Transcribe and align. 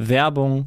Werbung. 0.00 0.66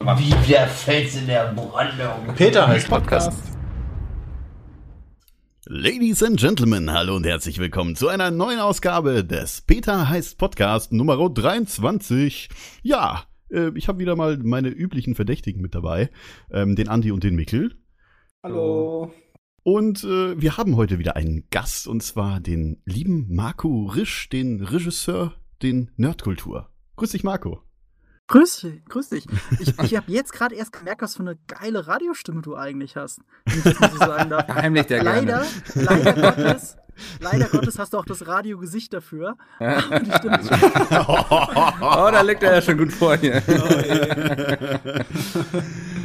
Wie 0.00 0.30
der 0.48 0.68
Fels 0.68 1.16
in 1.16 1.26
der 1.26 1.52
Brandung. 1.52 2.32
Peter 2.36 2.68
heißt 2.68 2.88
Podcast. 2.88 3.32
Ladies 5.66 6.22
and 6.22 6.38
Gentlemen, 6.38 6.92
hallo 6.92 7.16
und 7.16 7.26
herzlich 7.26 7.58
willkommen 7.58 7.96
zu 7.96 8.06
einer 8.06 8.30
neuen 8.30 8.60
Ausgabe 8.60 9.24
des 9.24 9.60
Peter 9.60 10.08
heißt 10.08 10.38
Podcast 10.38 10.92
Nummer 10.92 11.16
23. 11.28 12.48
Ja, 12.82 13.24
äh, 13.50 13.72
ich 13.74 13.88
habe 13.88 13.98
wieder 13.98 14.14
mal 14.14 14.38
meine 14.38 14.68
üblichen 14.68 15.16
Verdächtigen 15.16 15.60
mit 15.60 15.74
dabei, 15.74 16.10
ähm, 16.52 16.76
den 16.76 16.88
Andi 16.88 17.10
und 17.10 17.24
den 17.24 17.34
Mikkel. 17.34 17.74
Hallo. 18.44 19.12
Und 19.64 20.04
äh, 20.04 20.40
wir 20.40 20.56
haben 20.56 20.76
heute 20.76 21.00
wieder 21.00 21.16
einen 21.16 21.48
Gast, 21.50 21.88
und 21.88 22.04
zwar 22.04 22.38
den 22.38 22.80
lieben 22.84 23.26
Marco 23.34 23.86
Risch, 23.86 24.28
den 24.28 24.62
Regisseur, 24.62 25.34
den 25.60 25.90
Nerdkultur. 25.96 26.70
Grüß 26.94 27.10
dich, 27.10 27.24
Marco. 27.24 27.67
Grüß 28.28 28.60
dich, 28.60 28.84
grüß 28.84 29.08
dich. 29.08 29.26
Ich, 29.58 29.78
ich 29.78 29.96
habe 29.96 30.12
jetzt 30.12 30.32
gerade 30.34 30.54
erst 30.54 30.72
gemerkt, 30.72 31.00
was 31.00 31.16
für 31.16 31.22
eine 31.22 31.38
geile 31.46 31.86
Radiostimme 31.86 32.42
du 32.42 32.56
eigentlich 32.56 32.94
hast. 32.96 33.20
Wenn 33.46 33.58
ich 33.58 33.64
das 33.64 33.80
mal 33.80 33.90
so 33.90 33.96
sagen 33.98 34.30
darf. 34.30 34.46
Heimlich 34.54 34.86
der 34.86 35.02
leider, 35.02 35.46
gerne. 35.74 35.86
leider 35.86 36.12
Gottes, 36.12 36.76
leider 37.20 37.46
Gottes 37.46 37.78
hast 37.78 37.94
du 37.94 37.98
auch 37.98 38.04
das 38.04 38.26
Radiogesicht 38.26 38.92
dafür. 38.92 39.36
Aber 39.58 40.00
die 40.00 40.12
Stimme 40.12 40.40
ist 40.40 40.50
Oh, 41.80 42.10
da 42.12 42.20
liegt 42.20 42.42
er 42.42 42.56
ja 42.56 42.60
schon 42.62 42.76
gut 42.76 42.92
vor 42.92 43.16
hier. 43.16 43.42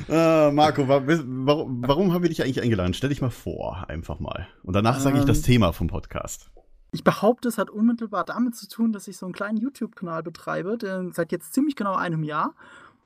äh, 0.10 0.52
Marco, 0.52 0.88
wa 0.88 1.02
warum, 1.06 1.84
warum 1.86 2.14
haben 2.14 2.22
wir 2.24 2.30
dich 2.30 2.42
eigentlich 2.42 2.62
eingeladen? 2.62 2.94
Stell 2.94 3.10
dich 3.10 3.22
mal 3.22 3.32
vor, 3.32 3.86
einfach 3.90 4.20
mal. 4.20 4.48
Und 4.64 4.74
danach 4.76 5.02
sage 5.02 5.20
ich 5.20 5.26
das 5.26 5.40
Ähm. 5.40 5.44
Thema 5.44 5.74
vom 5.74 5.88
Podcast. 5.88 6.50
Ich 6.94 7.04
behaupte, 7.04 7.48
es 7.48 7.58
hat 7.58 7.72
unmittelbar 7.72 8.24
damit 8.24 8.56
zu 8.56 8.68
tun, 8.68 8.94
dass 8.94 9.08
ich 9.08 9.18
so 9.18 9.26
einen 9.26 9.34
kleinen 9.34 9.58
YouTube-Kanal 9.58 10.22
betreibe, 10.22 10.78
der 10.78 11.12
seit 11.12 11.32
jetzt 11.32 11.52
ziemlich 11.52 11.76
genau 11.76 11.96
einem 11.96 12.24
Jahr. 12.24 12.54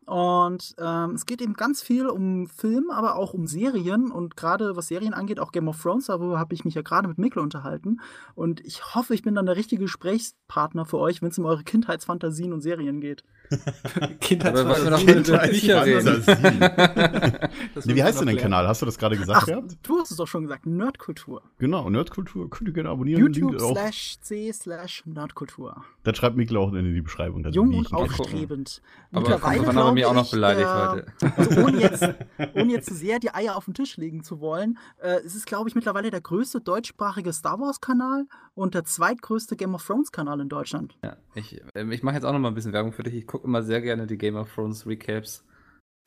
Und 0.08 0.74
ähm, 0.80 1.12
es 1.16 1.26
geht 1.26 1.42
eben 1.42 1.54
ganz 1.54 1.82
viel 1.82 2.08
um 2.08 2.48
Film, 2.48 2.90
aber 2.92 3.18
auch 3.18 3.34
um 3.34 3.46
Serien. 3.46 4.10
Und 4.10 4.38
gerade 4.38 4.78
was 4.78 4.88
Serien 4.88 5.14
angeht, 5.14 5.38
auch 5.38 5.52
Game 5.52 5.68
of 5.68 5.82
Thrones, 5.82 6.06
darüber 6.06 6.40
habe 6.40 6.54
ich 6.54 6.64
mich 6.64 6.76
ja 6.76 6.82
gerade 6.82 7.10
mit 7.10 7.18
Mikkel 7.18 7.44
unterhalten. 7.44 8.00
Und 8.34 8.66
ich 8.66 8.96
hoffe, 8.96 9.14
ich 9.14 9.22
bin 9.22 9.36
dann 9.36 9.46
der 9.46 9.58
richtige 9.58 9.84
Gesprächspartner 9.84 10.86
für 10.86 10.98
euch, 10.98 11.22
wenn 11.22 11.28
es 11.28 11.38
um 11.38 11.46
eure 11.46 11.66
Kindheitsfantasien 11.66 12.54
und 12.54 12.62
Serien 12.62 13.02
geht. 13.02 13.26
Nee, 17.86 17.96
wie 17.96 18.04
heißt 18.04 18.20
denn 18.20 18.28
dein 18.28 18.38
Kanal? 18.38 18.68
Hast 18.68 18.82
du 18.82 18.86
das 18.86 18.98
gerade 18.98 19.18
gesagt 19.18 19.40
Ach, 19.42 19.46
gehabt? 19.46 19.78
du 19.84 20.00
hast 20.00 20.12
es 20.12 20.18
doch 20.18 20.28
schon 20.28 20.44
gesagt, 20.44 20.66
Nerdkultur. 20.66 21.42
Genau, 21.58 21.90
Nerdkultur, 21.90 22.50
könnt 22.50 22.70
ihr 22.70 22.74
gerne 22.74 22.90
abonnieren. 22.90 23.22
YouTube 23.22 23.60
slash 23.60 24.20
C 24.22 24.52
slash 24.52 25.04
Nerdkultur. 25.06 25.84
Das 26.04 26.18
schreibt 26.18 26.36
Mikkel 26.36 26.58
auch 26.58 26.74
in 26.74 26.94
die 26.94 27.02
Beschreibung. 27.02 27.44
Jung 27.52 27.74
und 27.74 27.94
aufstrebend. 27.94 28.82
Aber 29.12 29.22
Mittlerweile 29.22 29.68
aber 29.68 29.74
mich 29.98 30.06
auch 30.06 30.14
noch 30.14 30.32
beleidigt 30.32 30.68
äh, 30.68 30.88
heute. 30.88 31.06
Also 31.36 31.62
ohne 31.62 31.78
jetzt, 31.82 32.08
ohne 32.54 32.72
jetzt 32.72 32.88
zu 32.88 32.96
sehr 32.96 33.20
die 33.20 33.34
Eier 33.34 33.56
auf 33.56 33.66
den 33.66 33.74
Tisch 33.74 33.98
legen 33.98 34.24
zu 34.24 34.40
wollen, 34.40 34.78
äh, 35.02 35.20
es 35.26 35.36
ist, 35.36 35.46
glaube 35.46 35.70
ich, 35.70 35.76
mittlerweile 35.76 36.12
der 36.12 36.22
größte 36.22 36.62
deutschsprachige 36.62 37.34
Star 37.34 37.60
Wars-Kanal 37.60 38.26
und 38.56 38.76
der 38.76 38.84
zweitgrößte 38.84 39.56
Game 39.56 39.76
of 39.76 39.86
Thrones-Kanal 39.86 40.40
in 40.40 40.50
Deutschland. 40.50 40.98
Ja, 41.04 41.18
ich 41.36 41.62
ähm, 41.76 41.92
ich 41.92 42.04
mache 42.04 42.16
jetzt 42.16 42.24
auch 42.24 42.34
noch 42.34 42.40
mal 42.40 42.50
ein 42.50 42.56
bisschen 42.56 42.74
Werbung 42.74 42.94
für 42.94 43.04
dich. 43.04 43.16
Ich 43.16 43.28
gucke 43.28 43.48
immer 43.48 43.64
sehr 43.64 43.82
gerne 43.82 44.08
die 44.08 44.18
Game 44.18 44.36
of 44.36 44.54
Thrones 44.54 44.86
Recaps. 44.86 45.44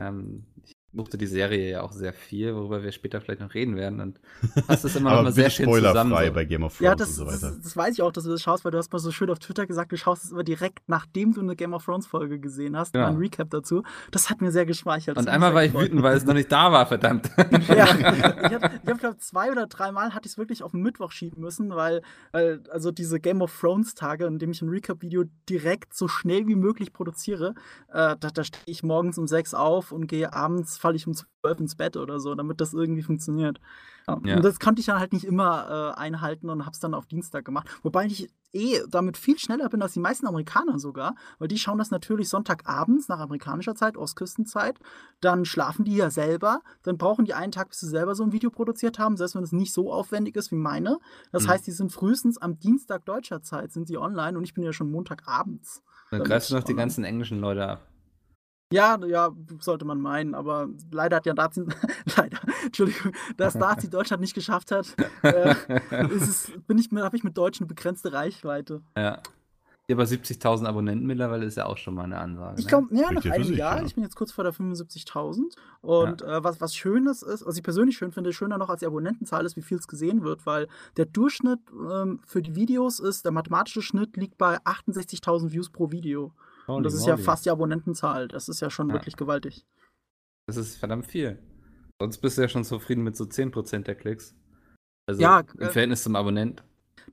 Ähm, 0.01 0.47
ich 0.65 0.73
mochte 0.93 1.17
die 1.17 1.27
Serie 1.27 1.71
ja 1.71 1.83
auch 1.83 1.93
sehr 1.93 2.13
viel, 2.13 2.55
worüber 2.55 2.83
wir 2.83 2.91
später 2.93 3.21
vielleicht 3.21 3.41
noch 3.41 3.55
reden 3.55 3.77
werden. 3.77 4.01
Und 4.01 4.21
passt 4.67 4.85
das 4.85 4.97
immer 4.97 5.15
noch 5.15 5.23
mal 5.23 5.33
sehr 5.33 5.49
schön 5.51 5.67
zusammen. 5.73 6.11
spoilerfrei 6.11 6.27
So. 6.27 6.33
bei 6.33 6.45
Game 6.45 6.63
of 6.65 6.77
Thrones 6.77 6.85
Ja, 6.85 6.95
das, 6.97 7.09
und 7.11 7.15
so 7.15 7.25
das, 7.27 7.43
weiter. 7.43 7.57
das 7.63 7.77
weiß 7.77 7.95
ich 7.95 8.03
auch, 8.03 8.11
dass 8.13 8.25
du 8.25 8.31
das 8.31 8.43
schaust, 8.43 8.65
weil 8.65 8.73
du 8.73 8.79
hast 8.79 8.93
mal 8.93 8.99
so 8.99 9.13
schön 9.13 9.31
auf 9.31 9.39
Twitter 9.39 9.67
gesagt, 9.67 9.93
du 9.93 9.97
schaust 9.97 10.25
es 10.25 10.33
immer 10.33 10.43
direkt, 10.43 10.81
nachdem 10.89 11.33
du 11.33 11.41
eine 11.43 11.55
Game 11.55 11.75
of 11.75 11.85
Thrones-Folge 11.85 12.41
gesehen 12.41 12.77
hast, 12.77 12.95
Ja. 12.95 13.03
mal 13.03 13.09
ein 13.11 13.17
Recap 13.19 13.51
dazu. 13.51 13.83
Das 14.11 14.31
hat 14.31 14.41
mir 14.41 14.51
sehr 14.51 14.67
geschmeichelt. 14.67 15.17
Das 15.17 15.25
Und 15.27 15.31
einmal 15.31 15.55
war 15.55 15.63
ich 15.65 15.71
gefreut. 15.73 15.87
wütend, 15.91 16.03
weil 16.03 16.17
es 16.17 16.25
noch 16.25 16.35
nicht 16.35 16.51
da 16.51 16.73
war, 16.73 16.87
verdammt. 16.87 17.31
Ja, 17.69 17.85
ich 17.85 18.05
habe, 18.55 18.71
ich 18.83 18.89
hab, 18.91 18.99
glaube 18.99 19.17
zwei 19.19 19.51
oder 19.53 19.67
dreimal 19.67 20.13
hatte 20.15 20.27
ich 20.27 20.33
es 20.33 20.39
wirklich 20.39 20.63
auf 20.63 20.73
den 20.73 20.83
Mittwoch 20.83 21.13
schieben 21.13 21.41
müssen, 21.41 21.71
weil, 21.71 22.03
weil 22.33 22.63
also 22.71 22.91
diese 22.91 23.21
Game 23.21 23.43
of 23.43 23.57
Thrones 23.61 23.95
Tage, 23.95 24.27
in 24.27 24.39
dem 24.39 24.51
ich 24.51 24.61
ein 24.63 24.69
Recap-Video 24.69 25.25
direkt 25.49 25.95
so 25.95 26.09
schnell 26.09 26.47
wie 26.49 26.57
möglich 26.57 26.93
produziere, 26.93 27.55
äh, 27.93 28.17
da, 28.19 28.31
da 28.35 28.43
stehe 28.45 28.63
ich 28.67 28.83
morgens 28.83 29.19
um 29.19 29.27
sechs 29.29 29.55
auf 29.55 29.93
und 29.93 30.07
gehe 30.07 30.33
abends, 30.33 30.79
falle 30.81 30.97
ich 30.97 31.07
um 31.07 31.15
zwölf 31.15 31.61
ins 31.61 31.77
Bett 31.77 31.97
oder 31.97 32.19
so, 32.21 32.35
damit 32.35 32.61
das 32.61 32.73
irgendwie 32.73 33.03
funktioniert. 33.03 33.61
Ja. 34.09 34.19
Ja. 34.25 34.37
Und 34.37 34.45
das 34.45 34.59
konnte 34.59 34.81
ich 34.81 34.87
dann 34.87 34.99
halt 34.99 35.13
nicht 35.13 35.25
immer 35.25 35.95
äh, 35.97 36.01
einhalten 36.01 36.49
und 36.51 36.63
habe 36.65 36.73
es 36.73 36.81
dann 36.81 36.95
auf 36.95 37.07
Dienstag 37.07 37.45
gemacht. 37.45 37.69
Wobei 37.83 38.07
ich 38.07 38.31
eh 38.53 38.81
damit 38.89 39.17
viel 39.17 39.39
schneller 39.39 39.69
bin 39.69 39.81
als 39.83 39.93
die 39.93 40.01
meisten 40.01 40.27
Amerikaner 40.27 40.79
sogar, 40.81 41.15
weil 41.39 41.47
die 41.47 41.59
schauen 41.59 41.79
das 41.79 41.91
natürlich 41.93 42.29
Sonntagabends 42.29 43.07
nach 43.09 43.21
amerikanischer 43.21 43.77
Zeit, 43.77 43.97
Ostküstenzeit. 43.97 44.79
Dann 45.21 45.45
schlafen 45.45 45.85
die 45.85 45.95
ja 45.95 46.11
selber. 46.11 46.63
Dann 46.83 46.99
brauchen 46.99 47.25
die 47.27 47.35
einen 47.35 47.53
Tag, 47.53 47.69
bis 47.69 47.81
sie 47.81 47.89
selber 47.89 48.15
so 48.17 48.25
ein 48.25 48.33
Video 48.33 48.51
produziert 48.51 48.99
haben, 48.99 49.17
selbst 49.17 49.37
wenn 49.37 49.45
es 49.45 49.53
nicht 49.53 49.73
so 49.73 49.93
aufwendig 49.93 50.35
ist 50.37 50.51
wie 50.51 50.57
meine. 50.57 50.99
Das 51.31 51.45
Mhm. 51.45 51.49
heißt, 51.49 51.67
die 51.67 51.73
sind 51.73 51.93
frühestens 51.93 52.39
am 52.39 52.59
Dienstag 52.59 53.05
deutscher 53.05 53.43
Zeit 53.43 53.71
sind 53.73 53.87
sie 53.87 53.99
online 53.99 54.37
und 54.37 54.43
ich 54.45 54.55
bin 54.55 54.65
ja 54.65 54.73
schon 54.73 54.91
Montagabends. 54.91 55.83
Dann 56.11 56.25
greifst 56.25 56.51
du 56.51 56.55
noch 56.57 56.65
die 56.65 56.75
ganzen 56.75 57.05
englischen 57.05 57.39
Leute 57.41 57.69
ab. 57.69 57.87
Ja, 58.73 58.99
ja, 59.05 59.33
sollte 59.59 59.85
man 59.85 60.01
meinen, 60.01 60.35
aber 60.35 60.69
leider 60.93 61.17
hat 61.17 61.27
ja 61.27 61.35
Nazi, 61.35 61.65
leider, 62.17 62.39
Entschuldigung, 62.65 63.13
dass 63.37 63.57
Nazi 63.57 63.91
Deutschland 63.91 64.21
nicht 64.21 64.35
geschafft 64.35 64.71
hat, 64.71 64.95
äh, 65.23 65.55
ist 66.15 66.29
es, 66.29 66.53
bin 66.69 66.79
ich, 66.79 66.89
habe 66.93 67.17
ich 67.17 67.25
mit 67.25 67.37
Deutschen 67.37 67.65
eine 67.65 67.75
begrenzte 67.75 68.13
Reichweite. 68.13 68.83
Ja. 68.97 69.21
Ja, 69.91 69.97
aber 69.97 70.05
70.000 70.05 70.67
Abonnenten 70.67 71.05
mittlerweile 71.05 71.45
ist 71.45 71.57
ja 71.57 71.67
auch 71.67 71.77
schon 71.77 71.95
mal 71.95 72.05
eine 72.05 72.17
Ansage. 72.17 72.61
Ich 72.61 72.67
ne? 72.67 72.69
glaube, 72.69 72.95
ja, 72.95 73.11
nach 73.11 73.23
Spricht 73.23 73.25
ja 73.25 73.33
für 73.33 73.41
einem 73.41 73.55
Jahr. 73.55 73.79
ja. 73.79 73.85
Ich 73.85 73.97
bin 73.97 74.05
jetzt 74.05 74.15
kurz 74.15 74.31
vor 74.31 74.45
der 74.45 74.53
75.000. 74.53 75.57
Und 75.81 76.23
äh, 76.23 76.45
was, 76.45 76.61
was 76.61 76.77
Schönes 76.77 77.23
ist, 77.23 77.45
was 77.45 77.57
ich 77.57 77.65
persönlich 77.65 77.97
schön 77.97 78.13
finde, 78.13 78.33
schöner 78.33 78.57
noch 78.57 78.69
als 78.69 78.79
die 78.79 78.87
Abonnentenzahl 78.87 79.45
ist, 79.45 79.57
wie 79.57 79.63
viel 79.63 79.79
es 79.79 79.89
gesehen 79.89 80.23
wird, 80.23 80.47
weil 80.47 80.69
der 80.97 81.07
Durchschnitt 81.07 81.59
ähm, 81.93 82.21
für 82.25 82.41
die 82.41 82.55
Videos 82.55 83.01
ist, 83.01 83.25
der 83.25 83.33
mathematische 83.33 83.83
Schnitt 83.83 84.17
liegt 84.17 84.39
bei 84.39 84.59
68.000 84.59 85.51
Views 85.51 85.71
pro 85.71 85.91
Video. 85.91 86.33
Und 86.77 86.83
das 86.85 86.95
ist 86.95 87.01
ja 87.03 87.13
Holy 87.13 87.17
moly. 87.17 87.25
fast 87.25 87.47
die 87.47 87.51
Abonnentenzahl. 87.51 88.29
Das 88.29 88.49
ist 88.49 88.61
ja 88.61 88.71
schon 88.71 88.89
Ja. 88.89 88.95
wirklich 88.95 89.17
gewaltig. 89.17 89.67
Das 90.47 90.57
ist 90.57 90.77
verdammt 90.77 91.07
viel. 91.07 91.39
Sonst 92.01 92.19
bist 92.19 92.39
du 92.39 92.43
ja 92.43 92.49
schon 92.49 92.65
zufrieden 92.65 93.03
mit 93.05 93.17
so 93.17 93.25
10% 93.25 93.87
der 93.87 93.95
Klicks. 93.95 94.35
Also 95.09 95.21
Ja, 95.21 95.41
im 95.41 95.61
äh, 95.61 95.71
Verhältnis 95.71 96.03
zum 96.03 96.17
Abonnent. 96.17 96.65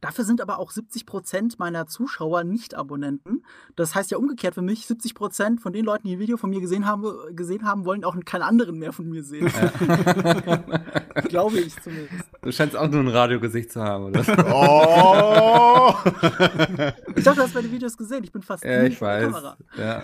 Dafür 0.02 0.24
sind 0.26 0.42
aber 0.42 0.60
auch 0.60 0.72
70% 0.72 1.56
meiner 1.58 1.88
Zuschauer 1.88 2.44
nicht 2.44 2.76
Abonnenten. 2.76 3.44
Das 3.76 3.96
heißt 3.96 4.12
ja 4.12 4.18
umgekehrt 4.18 4.54
für 4.56 4.62
mich, 4.62 4.86
70% 4.86 5.60
von 5.60 5.74
den 5.74 5.86
Leuten, 5.86 6.08
die 6.08 6.16
ein 6.16 6.20
Video 6.20 6.38
von 6.38 6.50
mir 6.50 6.62
gesehen 6.62 6.86
haben, 6.86 7.04
gesehen 7.36 7.66
haben 7.66 7.86
wollen 7.86 8.04
auch 8.04 8.16
keinen 8.26 8.44
anderen 8.44 8.78
mehr 8.78 8.94
von 8.94 9.10
mir 9.10 9.24
sehen. 9.24 9.48
Glaube 11.30 11.60
ich 11.60 11.82
zumindest. 11.82 12.26
Du 12.42 12.52
scheinst 12.52 12.76
auch 12.76 12.90
nur 12.90 13.02
ein 13.02 13.08
Radiogesicht 13.08 13.72
zu 13.72 13.82
haben, 13.82 14.06
oder? 14.06 14.22
Oh! 14.54 15.94
Ich 17.16 17.24
dachte, 17.24 17.38
du 17.38 17.44
hast 17.44 17.56
meine 17.56 17.72
Videos 17.72 17.98
gesehen. 17.98 18.24
Ich 18.24 18.32
bin 18.32 18.42
fast 18.42 18.64
ja, 18.64 18.84
nie 18.84 18.90
ich 18.90 19.02
weiß. 19.02 19.24
Kamera. 19.24 19.58
Ja. 19.78 20.04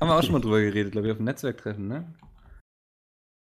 Haben 0.00 0.08
wir 0.10 0.16
auch 0.16 0.22
schon 0.22 0.32
mal 0.32 0.40
drüber 0.40 0.60
geredet, 0.60 0.92
glaube 0.92 1.08
ich, 1.08 1.12
auf 1.12 1.16
dem 1.18 1.24
Netzwerktreffen, 1.24 1.88
ne? 1.88 2.14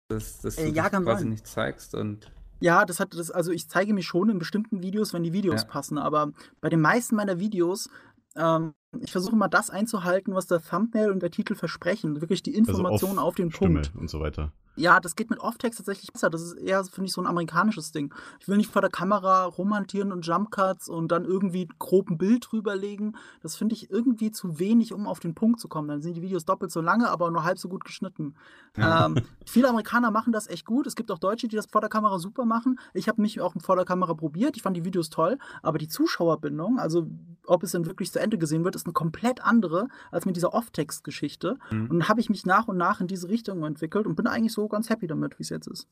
Dass, 0.09 0.41
dass 0.41 0.55
du 0.57 0.63
Äh, 0.63 0.69
ja, 0.69 0.83
dich 0.83 0.91
kann 0.91 1.03
quasi 1.03 1.21
sein. 1.23 1.29
nicht 1.29 1.47
zeigst 1.47 1.95
und 1.95 2.31
Ja, 2.61 2.85
das 2.85 2.99
hat 2.99 3.13
das, 3.15 3.31
also 3.31 3.51
ich 3.51 3.67
zeige 3.69 3.93
mich 3.93 4.05
schon 4.05 4.29
in 4.29 4.37
bestimmten 4.39 4.81
Videos, 4.83 5.13
wenn 5.13 5.23
die 5.23 5.33
Videos 5.33 5.63
Ja. 5.63 5.67
passen, 5.67 5.97
aber 5.97 6.31
bei 6.61 6.69
den 6.69 6.79
meisten 6.81 7.15
meiner 7.15 7.39
Videos 7.39 7.89
ähm, 8.35 8.73
ich 8.99 9.11
versuche 9.11 9.35
mal 9.35 9.47
das 9.47 9.69
einzuhalten, 9.69 10.35
was 10.35 10.47
der 10.47 10.61
Thumbnail 10.61 11.11
und 11.11 11.21
der 11.21 11.31
Titel 11.31 11.55
versprechen. 11.55 12.19
Wirklich 12.21 12.43
die 12.43 12.51
Also 12.59 12.71
Information 12.73 13.19
auf 13.19 13.35
den 13.35 13.51
Stimme 13.51 13.81
Punkt. 13.81 13.95
und 13.95 14.09
so 14.09 14.19
weiter. 14.19 14.51
Ja, 14.77 15.01
das 15.01 15.17
geht 15.17 15.29
mit 15.29 15.39
Off-Text 15.39 15.79
tatsächlich 15.79 16.13
besser. 16.13 16.29
Das 16.29 16.41
ist 16.41 16.53
eher, 16.53 16.81
finde 16.85 17.07
ich, 17.07 17.13
so 17.13 17.19
ein 17.21 17.27
amerikanisches 17.27 17.91
Ding. 17.91 18.13
Ich 18.39 18.47
will 18.47 18.55
nicht 18.55 18.71
vor 18.71 18.81
der 18.81 18.89
Kamera 18.89 19.43
romantieren 19.43 20.13
und 20.13 20.25
Jumpcuts 20.25 20.87
und 20.87 21.11
dann 21.11 21.25
irgendwie 21.25 21.67
grob 21.77 22.09
ein 22.09 22.17
Bild 22.17 22.47
drüberlegen. 22.49 23.17
Das 23.41 23.57
finde 23.57 23.75
ich 23.75 23.91
irgendwie 23.91 24.31
zu 24.31 24.59
wenig, 24.59 24.93
um 24.93 25.07
auf 25.07 25.19
den 25.19 25.35
Punkt 25.35 25.59
zu 25.59 25.67
kommen. 25.67 25.89
Dann 25.89 26.01
sind 26.01 26.15
die 26.15 26.21
Videos 26.21 26.45
doppelt 26.45 26.71
so 26.71 26.79
lange, 26.79 27.09
aber 27.09 27.29
nur 27.31 27.43
halb 27.43 27.59
so 27.59 27.67
gut 27.67 27.83
geschnitten. 27.83 28.35
Ähm, 28.77 29.17
viele 29.45 29.67
Amerikaner 29.67 30.09
machen 30.09 30.31
das 30.31 30.47
echt 30.47 30.65
gut. 30.65 30.87
Es 30.87 30.95
gibt 30.95 31.11
auch 31.11 31.19
Deutsche, 31.19 31.49
die 31.49 31.57
das 31.57 31.65
vor 31.65 31.81
der 31.81 31.89
Kamera 31.89 32.17
super 32.17 32.45
machen. 32.45 32.79
Ich 32.93 33.09
habe 33.09 33.21
mich 33.21 33.41
auch 33.41 33.53
vor 33.61 33.75
der 33.75 33.85
Kamera 33.85 34.13
probiert. 34.13 34.55
Ich 34.55 34.63
fand 34.63 34.77
die 34.77 34.85
Videos 34.85 35.09
toll, 35.09 35.37
aber 35.61 35.79
die 35.79 35.89
Zuschauerbindung, 35.89 36.79
also 36.79 37.07
ob 37.45 37.63
es 37.63 37.71
denn 37.73 37.85
wirklich 37.85 38.09
zu 38.11 38.21
Ende 38.21 38.37
gesehen 38.37 38.63
wird, 38.63 38.75
ist 38.81 38.87
eine 38.87 38.93
komplett 38.93 39.41
andere 39.41 39.87
als 40.11 40.25
mit 40.25 40.35
dieser 40.35 40.53
Off-Text-Geschichte. 40.53 41.57
Mhm. 41.71 41.81
Und 41.89 41.99
dann 41.99 42.09
habe 42.09 42.19
ich 42.19 42.29
mich 42.29 42.45
nach 42.45 42.67
und 42.67 42.77
nach 42.77 43.01
in 43.01 43.07
diese 43.07 43.29
Richtung 43.29 43.63
entwickelt 43.63 44.05
und 44.07 44.15
bin 44.15 44.27
eigentlich 44.27 44.53
so 44.53 44.67
ganz 44.67 44.89
happy 44.89 45.07
damit, 45.07 45.37
wie 45.39 45.43
es 45.43 45.49
jetzt 45.49 45.67
ist. 45.67 45.87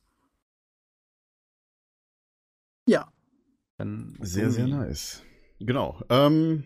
Ja. 2.87 3.11
Dann 3.77 4.17
Sehr, 4.21 4.49
sehr 4.51 4.67
nice. 4.67 5.23
Genau. 5.59 6.01
Ähm, 6.09 6.63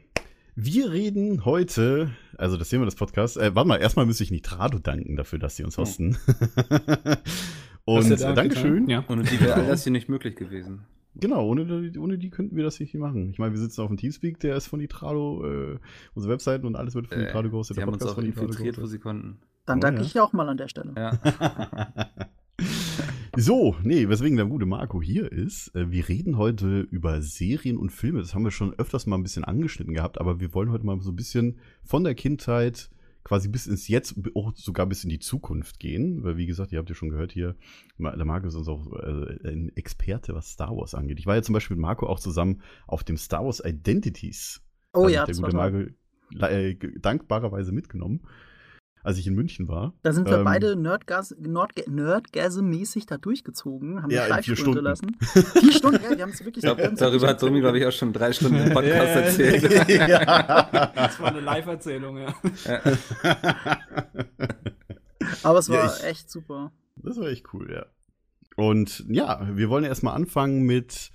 wir 0.55 0.91
reden 0.91 1.45
heute, 1.45 2.11
also 2.37 2.57
das 2.57 2.69
Thema 2.69 2.85
des 2.85 2.95
Podcasts, 2.95 3.37
äh, 3.37 3.55
warte 3.55 3.67
mal, 3.67 3.77
erstmal 3.81 4.05
müsste 4.05 4.23
ich 4.23 4.31
Nitrado 4.31 4.79
danken 4.79 5.15
dafür, 5.15 5.39
dass 5.39 5.55
sie 5.55 5.63
uns 5.63 5.77
Oh. 5.77 5.81
hosten. 5.81 6.17
Hast 7.85 8.05
Und 8.05 8.11
äh, 8.11 8.15
da 8.17 8.33
Dankeschön. 8.33 8.87
Ja. 8.87 9.03
Ohne 9.09 9.23
die 9.23 9.39
wäre 9.41 9.55
all 9.55 9.67
das 9.67 9.83
hier 9.83 9.91
nicht 9.91 10.07
möglich 10.09 10.35
gewesen. 10.35 10.85
Genau, 11.15 11.45
ohne, 11.47 11.89
die- 11.91 11.99
ohne 11.99 12.17
die 12.17 12.29
könnten 12.29 12.55
wir 12.55 12.63
das 12.63 12.79
nicht 12.79 12.93
machen. 12.95 13.29
Ich 13.29 13.37
meine, 13.39 13.53
wir 13.53 13.59
sitzen 13.59 13.81
auf 13.81 13.87
dem 13.87 13.97
Teamspeak, 13.97 14.39
der 14.39 14.55
ist 14.55 14.67
von 14.67 14.79
Nitrado, 14.79 15.45
äh, 15.45 15.79
unsere 16.15 16.33
Webseiten 16.33 16.65
und 16.65 16.75
alles 16.75 16.95
wird 16.95 17.07
von 17.07 17.19
Nitrado 17.19 17.49
gehostet. 17.49 17.75
Sie 17.75 17.79
der 17.79 17.85
haben 17.87 17.93
uns 17.93 18.03
auch 18.05 18.15
von 18.15 18.25
infiltriert, 18.25 18.81
wo 18.81 18.85
sie 18.85 18.99
konnten. 18.99 19.37
Dann 19.65 19.77
Oh, 19.77 19.81
danke 19.81 20.01
ja. 20.01 20.05
ich 20.07 20.13
ja 20.15 20.23
auch 20.23 20.33
mal 20.33 20.49
an 20.49 20.57
der 20.57 20.67
Stelle. 20.67 20.93
Ja. 20.97 21.19
So, 23.35 23.75
nee, 23.81 24.07
weswegen 24.09 24.37
der 24.37 24.45
gute 24.45 24.67
Marco 24.67 25.01
hier 25.01 25.31
ist. 25.31 25.73
äh, 25.75 25.89
Wir 25.89 26.07
reden 26.07 26.37
heute 26.37 26.81
über 26.81 27.19
Serien 27.23 27.77
und 27.77 27.91
Filme. 27.91 28.19
Das 28.19 28.35
haben 28.35 28.43
wir 28.43 28.51
schon 28.51 28.73
öfters 28.77 29.07
mal 29.07 29.15
ein 29.17 29.23
bisschen 29.23 29.43
angeschnitten 29.43 29.95
gehabt, 29.95 30.19
aber 30.21 30.39
wir 30.39 30.53
wollen 30.53 30.71
heute 30.71 30.85
mal 30.85 30.99
so 31.01 31.11
ein 31.11 31.15
bisschen 31.15 31.57
von 31.83 32.03
der 32.03 32.13
Kindheit 32.13 32.91
quasi 33.23 33.47
bis 33.47 33.67
ins 33.67 33.87
Jetzt, 33.87 34.15
auch 34.35 34.53
sogar 34.55 34.85
bis 34.85 35.03
in 35.03 35.09
die 35.09 35.19
Zukunft 35.19 35.79
gehen. 35.79 36.23
Weil, 36.23 36.37
wie 36.37 36.45
gesagt, 36.45 36.71
ihr 36.71 36.79
habt 36.79 36.89
ja 36.89 36.95
schon 36.95 37.09
gehört 37.09 37.31
hier, 37.31 37.55
der 37.97 38.25
Marco 38.25 38.47
ist 38.47 38.55
uns 38.55 38.67
auch 38.67 38.91
äh, 38.93 39.49
ein 39.49 39.71
Experte, 39.75 40.33
was 40.33 40.49
Star 40.49 40.75
Wars 40.75 40.93
angeht. 40.93 41.19
Ich 41.19 41.25
war 41.25 41.35
ja 41.35 41.41
zum 41.41 41.53
Beispiel 41.53 41.77
mit 41.77 41.81
Marco 41.81 42.07
auch 42.07 42.19
zusammen 42.19 42.61
auf 42.87 43.03
dem 43.03 43.17
Star 43.17 43.45
Wars 43.45 43.61
Identities. 43.63 44.61
Oh 44.93 45.07
ja, 45.07 45.25
der 45.25 45.35
gute. 45.35 45.55
Marco 45.55 45.85
äh, 46.41 46.75
dankbarerweise 46.99 47.71
mitgenommen, 47.71 48.21
als 49.03 49.17
ich 49.17 49.27
in 49.27 49.35
München 49.35 49.67
war. 49.67 49.93
Da 50.01 50.13
sind 50.13 50.27
wir 50.29 50.37
Ähm, 50.39 50.45
beide 50.45 50.75
Nerdgas, 50.75 51.35
Nerdga 51.37 51.83
Nerdgasm-mäßig 51.83 53.05
da 53.05 53.17
durchgefügen, 53.17 54.01
haben 54.01 54.09
Ja, 54.09 54.25
in 54.37 54.43
vier 54.43 54.55
Stunden. 54.55 54.83
lassen. 54.83 55.17
Vier 55.59 55.71
Stunden, 55.73 56.01
ja, 56.03 56.11
wir 56.15 56.23
haben 56.23 56.31
es 56.31 56.39
wirklich 56.43 56.63
Ich 56.63 56.75
glaub, 56.75 56.95
darüber 56.95 57.27
hat 57.27 57.41
Domi, 57.43 57.59
glaube 57.59 57.77
ich, 57.79 57.85
auch 57.85 57.91
schon 57.91 58.13
drei 58.13 58.31
Stunden 58.33 58.57
im 58.57 58.71
Podcast 58.73 59.37
Ja, 59.39 59.45
ja, 59.45 59.51
ja. 59.51 59.59
erzählt. 59.59 59.99
ja. 59.99 60.91
Das 60.95 61.19
war 61.19 61.27
eine 61.27 61.41
Live-Erzählung, 61.41 62.17
ja. 62.17 62.33
Aber 65.43 65.59
es 65.59 65.67
Ja, 65.67 65.73
war 65.75 65.97
ich- 65.97 66.03
echt 66.05 66.29
super. 66.29 66.71
Das 66.95 67.17
war 67.19 67.27
echt 67.27 67.53
cool, 67.53 67.71
ja. 67.71 67.85
Und 68.55 69.03
ja, 69.09 69.47
wir 69.53 69.69
wollen 69.69 69.83
erstmal 69.83 70.15
anfangen 70.15 70.61
mit, 70.63 71.11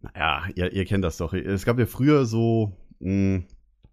naja, 0.00 0.44
ihr, 0.54 0.72
ihr 0.72 0.84
kennt 0.86 1.04
das 1.04 1.18
doch. 1.18 1.32
Es 1.34 1.64
gab 1.64 1.78
ja 1.78 1.86
früher 1.86 2.24
so, 2.24 2.72
mh, 3.00 3.44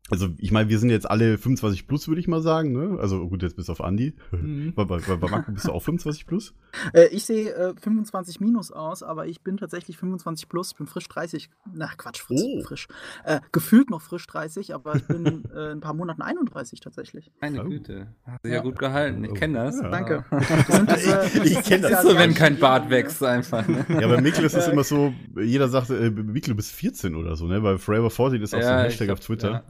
also 0.09 0.27
ich 0.37 0.51
meine, 0.51 0.69
wir 0.69 0.79
sind 0.79 0.89
jetzt 0.89 1.09
alle 1.09 1.37
25 1.37 1.87
plus, 1.87 2.07
würde 2.09 2.19
ich 2.19 2.27
mal 2.27 2.41
sagen, 2.41 2.73
ne? 2.73 2.99
Also 2.99 3.27
gut, 3.29 3.41
jetzt 3.41 3.55
bis 3.55 3.69
auf 3.69 3.79
Andi. 3.81 4.13
Mhm. 4.31 4.73
Bei, 4.75 4.83
bei, 4.83 4.99
bei 4.99 5.29
Marco 5.29 5.51
bist 5.53 5.65
du 5.67 5.71
auch 5.71 5.81
25 5.81 6.25
plus? 6.27 6.53
Äh, 6.93 7.07
ich 7.07 7.23
sehe 7.25 7.53
äh, 7.53 7.73
25 7.81 8.41
minus 8.41 8.71
aus, 8.71 9.01
aber 9.01 9.27
ich 9.27 9.41
bin 9.41 9.55
tatsächlich 9.57 9.97
25 9.97 10.49
plus, 10.49 10.71
ich 10.71 10.77
bin 10.77 10.87
frisch 10.87 11.07
30. 11.07 11.49
Na, 11.73 11.87
Quatsch, 11.97 12.19
frisch. 12.21 12.41
Oh. 12.43 12.61
frisch. 12.63 12.87
Äh, 13.23 13.39
gefühlt 13.53 13.89
noch 13.89 14.01
frisch 14.01 14.27
30, 14.27 14.73
aber 14.75 14.95
ich 14.97 15.07
bin 15.07 15.25
äh, 15.55 15.71
in 15.71 15.77
ein 15.77 15.79
paar 15.79 15.93
Monaten 15.93 16.21
31 16.21 16.81
tatsächlich. 16.81 17.31
Meine 17.41 17.63
Oh. 17.63 17.69
Güte. 17.69 18.07
Hat 18.25 18.41
sich 18.43 18.51
ja, 18.51 18.57
Ja. 18.57 18.61
gut 18.63 18.77
gehalten. 18.79 19.23
Ich 19.23 19.33
kenne 19.35 19.53
das. 19.65 19.79
Ja. 19.79 19.89
Danke. 19.89 20.25
Das 20.29 20.67
sind 20.75 20.91
diese- 20.91 21.43
Ich 21.45 21.63
kenn 21.63 21.81
das. 21.81 22.01
diese 22.01 22.11
So, 22.11 22.17
wenn 22.17 22.33
kein 22.33 22.59
Bart 22.59 22.89
wächst, 22.89 23.23
einfach. 23.23 23.65
Ne? 23.67 23.85
Ja, 23.89 24.07
bei 24.07 24.19
Mikkel 24.21 24.43
ist 24.43 24.53
es 24.55 24.67
immer 24.73 24.83
so, 24.83 25.13
jeder 25.41 25.69
sagt, 25.69 25.89
äh, 25.91 26.09
Mikkel, 26.11 26.51
du 26.51 26.55
bist 26.57 26.71
14 26.73 27.15
oder 27.15 27.35
so, 27.37 27.47
ne? 27.47 27.63
Weil 27.63 27.77
Forever 27.77 28.09
14 28.09 28.41
ist 28.41 28.53
auch 28.53 28.61
so 28.61 28.67
ein 28.67 28.79
ich 28.79 28.91
Hashtag 28.93 29.07
glaub, 29.07 29.19
auf 29.19 29.25
Twitter. 29.25 29.51
Ja. 29.51 29.63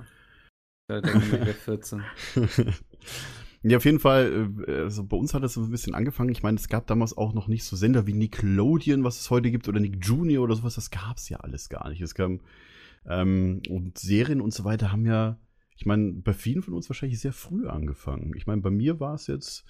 Da 0.87 1.01
denke 1.01 1.25
ich 1.25 1.31
mir 1.31 1.53
14. 1.53 2.03
Ja, 3.65 3.77
auf 3.77 3.85
jeden 3.85 3.99
Fall, 3.99 4.49
äh, 4.67 4.71
also 4.81 5.05
bei 5.05 5.15
uns 5.15 5.33
hat 5.33 5.41
das 5.41 5.53
so 5.53 5.61
ein 5.61 5.71
bisschen 5.71 5.95
angefangen. 5.95 6.31
Ich 6.31 6.43
meine, 6.43 6.57
es 6.57 6.67
gab 6.67 6.85
damals 6.85 7.17
auch 7.17 7.33
noch 7.33 7.47
nicht 7.47 7.63
so 7.63 7.77
Sender 7.77 8.05
wie 8.05 8.13
Nickelodeon, 8.13 9.05
was 9.05 9.21
es 9.21 9.29
heute 9.29 9.51
gibt, 9.51 9.69
oder 9.69 9.79
Nick 9.79 10.05
Junior 10.05 10.43
oder 10.43 10.55
sowas. 10.55 10.75
Das 10.75 10.91
gab 10.91 11.15
es 11.15 11.29
ja 11.29 11.37
alles 11.37 11.69
gar 11.69 11.87
nicht. 11.89 12.01
Es 12.01 12.13
kam, 12.13 12.41
ähm, 13.05 13.61
und 13.69 13.97
Serien 13.97 14.41
und 14.41 14.53
so 14.53 14.65
weiter 14.65 14.91
haben 14.91 15.05
ja, 15.05 15.37
ich 15.75 15.85
meine, 15.85 16.13
bei 16.13 16.33
vielen 16.33 16.61
von 16.61 16.73
uns 16.73 16.89
wahrscheinlich 16.89 17.19
sehr 17.19 17.33
früh 17.33 17.67
angefangen. 17.67 18.31
Ich 18.35 18.45
meine, 18.47 18.61
bei 18.61 18.69
mir 18.69 18.99
war 18.99 19.15
es 19.15 19.27
jetzt 19.27 19.65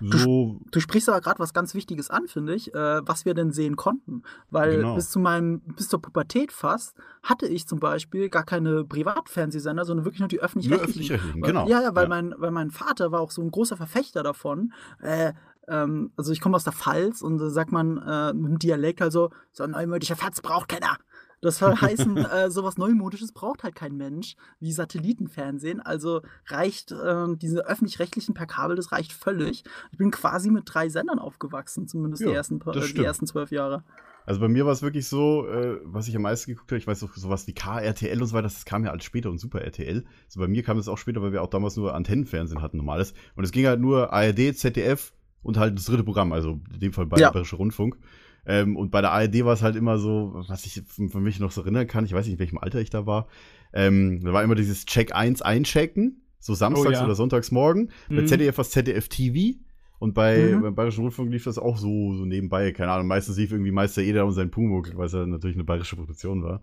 so. 0.00 0.60
Du 0.70 0.80
sprichst 0.80 1.08
aber 1.08 1.20
gerade 1.20 1.38
was 1.38 1.52
ganz 1.54 1.74
Wichtiges 1.74 2.10
an, 2.10 2.26
finde 2.26 2.54
ich, 2.54 2.74
äh, 2.74 3.00
was 3.06 3.24
wir 3.24 3.34
denn 3.34 3.52
sehen 3.52 3.76
konnten. 3.76 4.22
Weil 4.50 4.76
Genau. 4.76 4.94
bis 4.96 5.10
zu 5.10 5.18
meinem, 5.18 5.60
bis 5.60 5.88
zur 5.88 6.00
Pubertät 6.02 6.52
fast, 6.52 6.96
hatte 7.22 7.46
ich 7.46 7.66
zum 7.66 7.78
Beispiel 7.80 8.28
gar 8.28 8.44
keine 8.44 8.84
Privatfernsehsender, 8.84 9.84
sondern 9.84 10.04
wirklich 10.04 10.20
nur 10.20 10.28
die 10.28 10.40
öffentlich-rechtlichen. 10.40 11.20
Weil- 11.34 11.40
genau. 11.42 11.68
Ja, 11.68 11.82
ja, 11.82 11.94
weil, 11.94 12.04
Ja. 12.04 12.08
Mein, 12.08 12.34
weil 12.38 12.50
mein 12.50 12.70
Vater 12.70 13.12
war 13.12 13.20
auch 13.20 13.30
so 13.30 13.42
ein 13.42 13.50
großer 13.50 13.76
Verfechter 13.76 14.22
davon. 14.22 14.72
Äh, 15.00 15.32
ähm, 15.68 16.12
also 16.16 16.32
ich 16.32 16.40
komme 16.40 16.56
aus 16.56 16.64
der 16.64 16.72
Pfalz 16.74 17.22
und 17.22 17.38
da 17.38 17.48
sagt 17.48 17.72
man 17.72 17.96
äh, 17.98 18.32
mit 18.34 18.50
dem 18.50 18.58
Dialekt 18.58 19.00
also, 19.00 19.30
so 19.52 19.64
ein 19.64 19.70
neumodischer 19.70 20.16
Fatz 20.16 20.42
braucht 20.42 20.68
keiner. 20.68 20.98
Das 21.44 21.58
soll 21.58 21.76
heißen, 21.76 22.16
äh, 22.16 22.50
sowas 22.50 22.78
Neumodisches 22.78 23.32
braucht 23.32 23.62
halt 23.64 23.74
kein 23.74 23.96
Mensch, 23.96 24.36
wie 24.60 24.72
Satellitenfernsehen. 24.72 25.80
Also 25.80 26.22
reicht 26.46 26.92
äh, 26.92 27.26
diese 27.36 27.66
öffentlich-rechtlichen 27.66 28.34
per 28.34 28.46
Kabel, 28.46 28.76
das 28.76 28.92
reicht 28.92 29.12
völlig. 29.12 29.64
Ich 29.92 29.98
bin 29.98 30.10
quasi 30.10 30.50
mit 30.50 30.64
drei 30.66 30.88
Sendern 30.88 31.18
aufgewachsen, 31.18 31.86
zumindest 31.86 32.22
Ja, 32.22 32.28
die, 32.28 32.34
ersten, 32.34 32.58
das 32.60 32.90
äh, 32.90 32.94
die 32.94 33.04
ersten 33.04 33.26
zwölf 33.26 33.50
Jahre. 33.50 33.84
Also 34.26 34.40
bei 34.40 34.48
mir 34.48 34.64
war 34.64 34.72
es 34.72 34.80
wirklich 34.80 35.06
so, 35.06 35.46
äh, 35.46 35.78
was 35.84 36.08
ich 36.08 36.16
am 36.16 36.22
meisten 36.22 36.50
geguckt 36.50 36.70
habe, 36.70 36.78
ich 36.78 36.86
weiß 36.86 37.02
auch 37.04 37.12
sowas 37.14 37.46
wie 37.46 37.52
KRTL 37.52 38.22
und 38.22 38.26
so 38.26 38.34
weiter, 38.34 38.44
das 38.44 38.64
kam 38.64 38.84
ja 38.84 38.90
alles 38.90 39.04
später 39.04 39.28
und 39.28 39.38
Super 39.38 39.60
RTL. 39.60 40.04
Also 40.26 40.40
bei 40.40 40.48
mir 40.48 40.62
kam 40.62 40.78
es 40.78 40.88
auch 40.88 40.96
später, 40.96 41.20
weil 41.20 41.32
wir 41.32 41.42
auch 41.42 41.50
damals 41.50 41.76
nur 41.76 41.94
Antennenfernsehen 41.94 42.62
hatten, 42.62 42.78
normales. 42.78 43.12
Und 43.36 43.44
es 43.44 43.52
ging 43.52 43.66
halt 43.66 43.80
nur 43.80 44.14
ARD, 44.14 44.56
ZDF 44.56 45.12
und 45.42 45.58
halt 45.58 45.76
das 45.76 45.84
dritte 45.84 46.04
Programm, 46.04 46.32
also 46.32 46.60
in 46.72 46.80
dem 46.80 46.92
Fall 46.94 47.06
Ja. 47.16 47.30
Bayerischer 47.30 47.58
Rundfunk. 47.58 47.98
Ähm, 48.46 48.76
und 48.76 48.90
bei 48.90 49.00
der 49.00 49.12
ARD 49.12 49.44
war 49.44 49.54
es 49.54 49.62
halt 49.62 49.76
immer 49.76 49.98
so, 49.98 50.32
was 50.48 50.66
ich 50.66 50.82
für 50.86 51.20
mich 51.20 51.40
noch 51.40 51.50
so 51.50 51.62
erinnern 51.62 51.86
kann, 51.86 52.04
ich 52.04 52.12
weiß 52.12 52.26
nicht, 52.26 52.34
in 52.34 52.38
welchem 52.38 52.58
Alter 52.58 52.80
ich 52.80 52.90
da 52.90 53.06
war, 53.06 53.26
ähm, 53.72 54.20
da 54.24 54.32
war 54.32 54.42
immer 54.44 54.54
dieses 54.54 54.84
Check 54.86 55.14
1 55.14 55.42
einchecken, 55.42 56.22
so 56.38 56.54
samstags 56.54 56.88
Oh 56.88 56.92
ja. 56.92 57.04
oder 57.04 57.14
sonntags 57.14 57.50
morgen. 57.50 57.88
Bei 58.08 58.22
Mhm. 58.22 58.26
ZDF 58.26 58.58
war 58.58 58.62
es 58.62 58.70
ZDF 58.70 59.08
TV. 59.08 59.58
Und 59.98 60.12
bei, 60.12 60.54
Mhm. 60.56 60.60
beim 60.62 60.74
Bayerischen 60.74 61.02
Rundfunk 61.02 61.30
lief 61.32 61.44
das 61.44 61.56
auch 61.58 61.78
so, 61.78 62.12
so 62.14 62.26
nebenbei. 62.26 62.72
Keine 62.72 62.90
Ahnung, 62.92 63.06
meistens 63.06 63.38
lief 63.38 63.52
irgendwie 63.52 63.70
Meister 63.70 64.02
Eder 64.02 64.26
und 64.26 64.32
sein 64.32 64.50
Pumuckl, 64.50 64.96
weil 64.98 65.06
es 65.06 65.12
ja 65.12 65.24
natürlich 65.24 65.56
eine 65.56 65.64
bayerische 65.64 65.96
Produktion 65.96 66.42
war. 66.42 66.60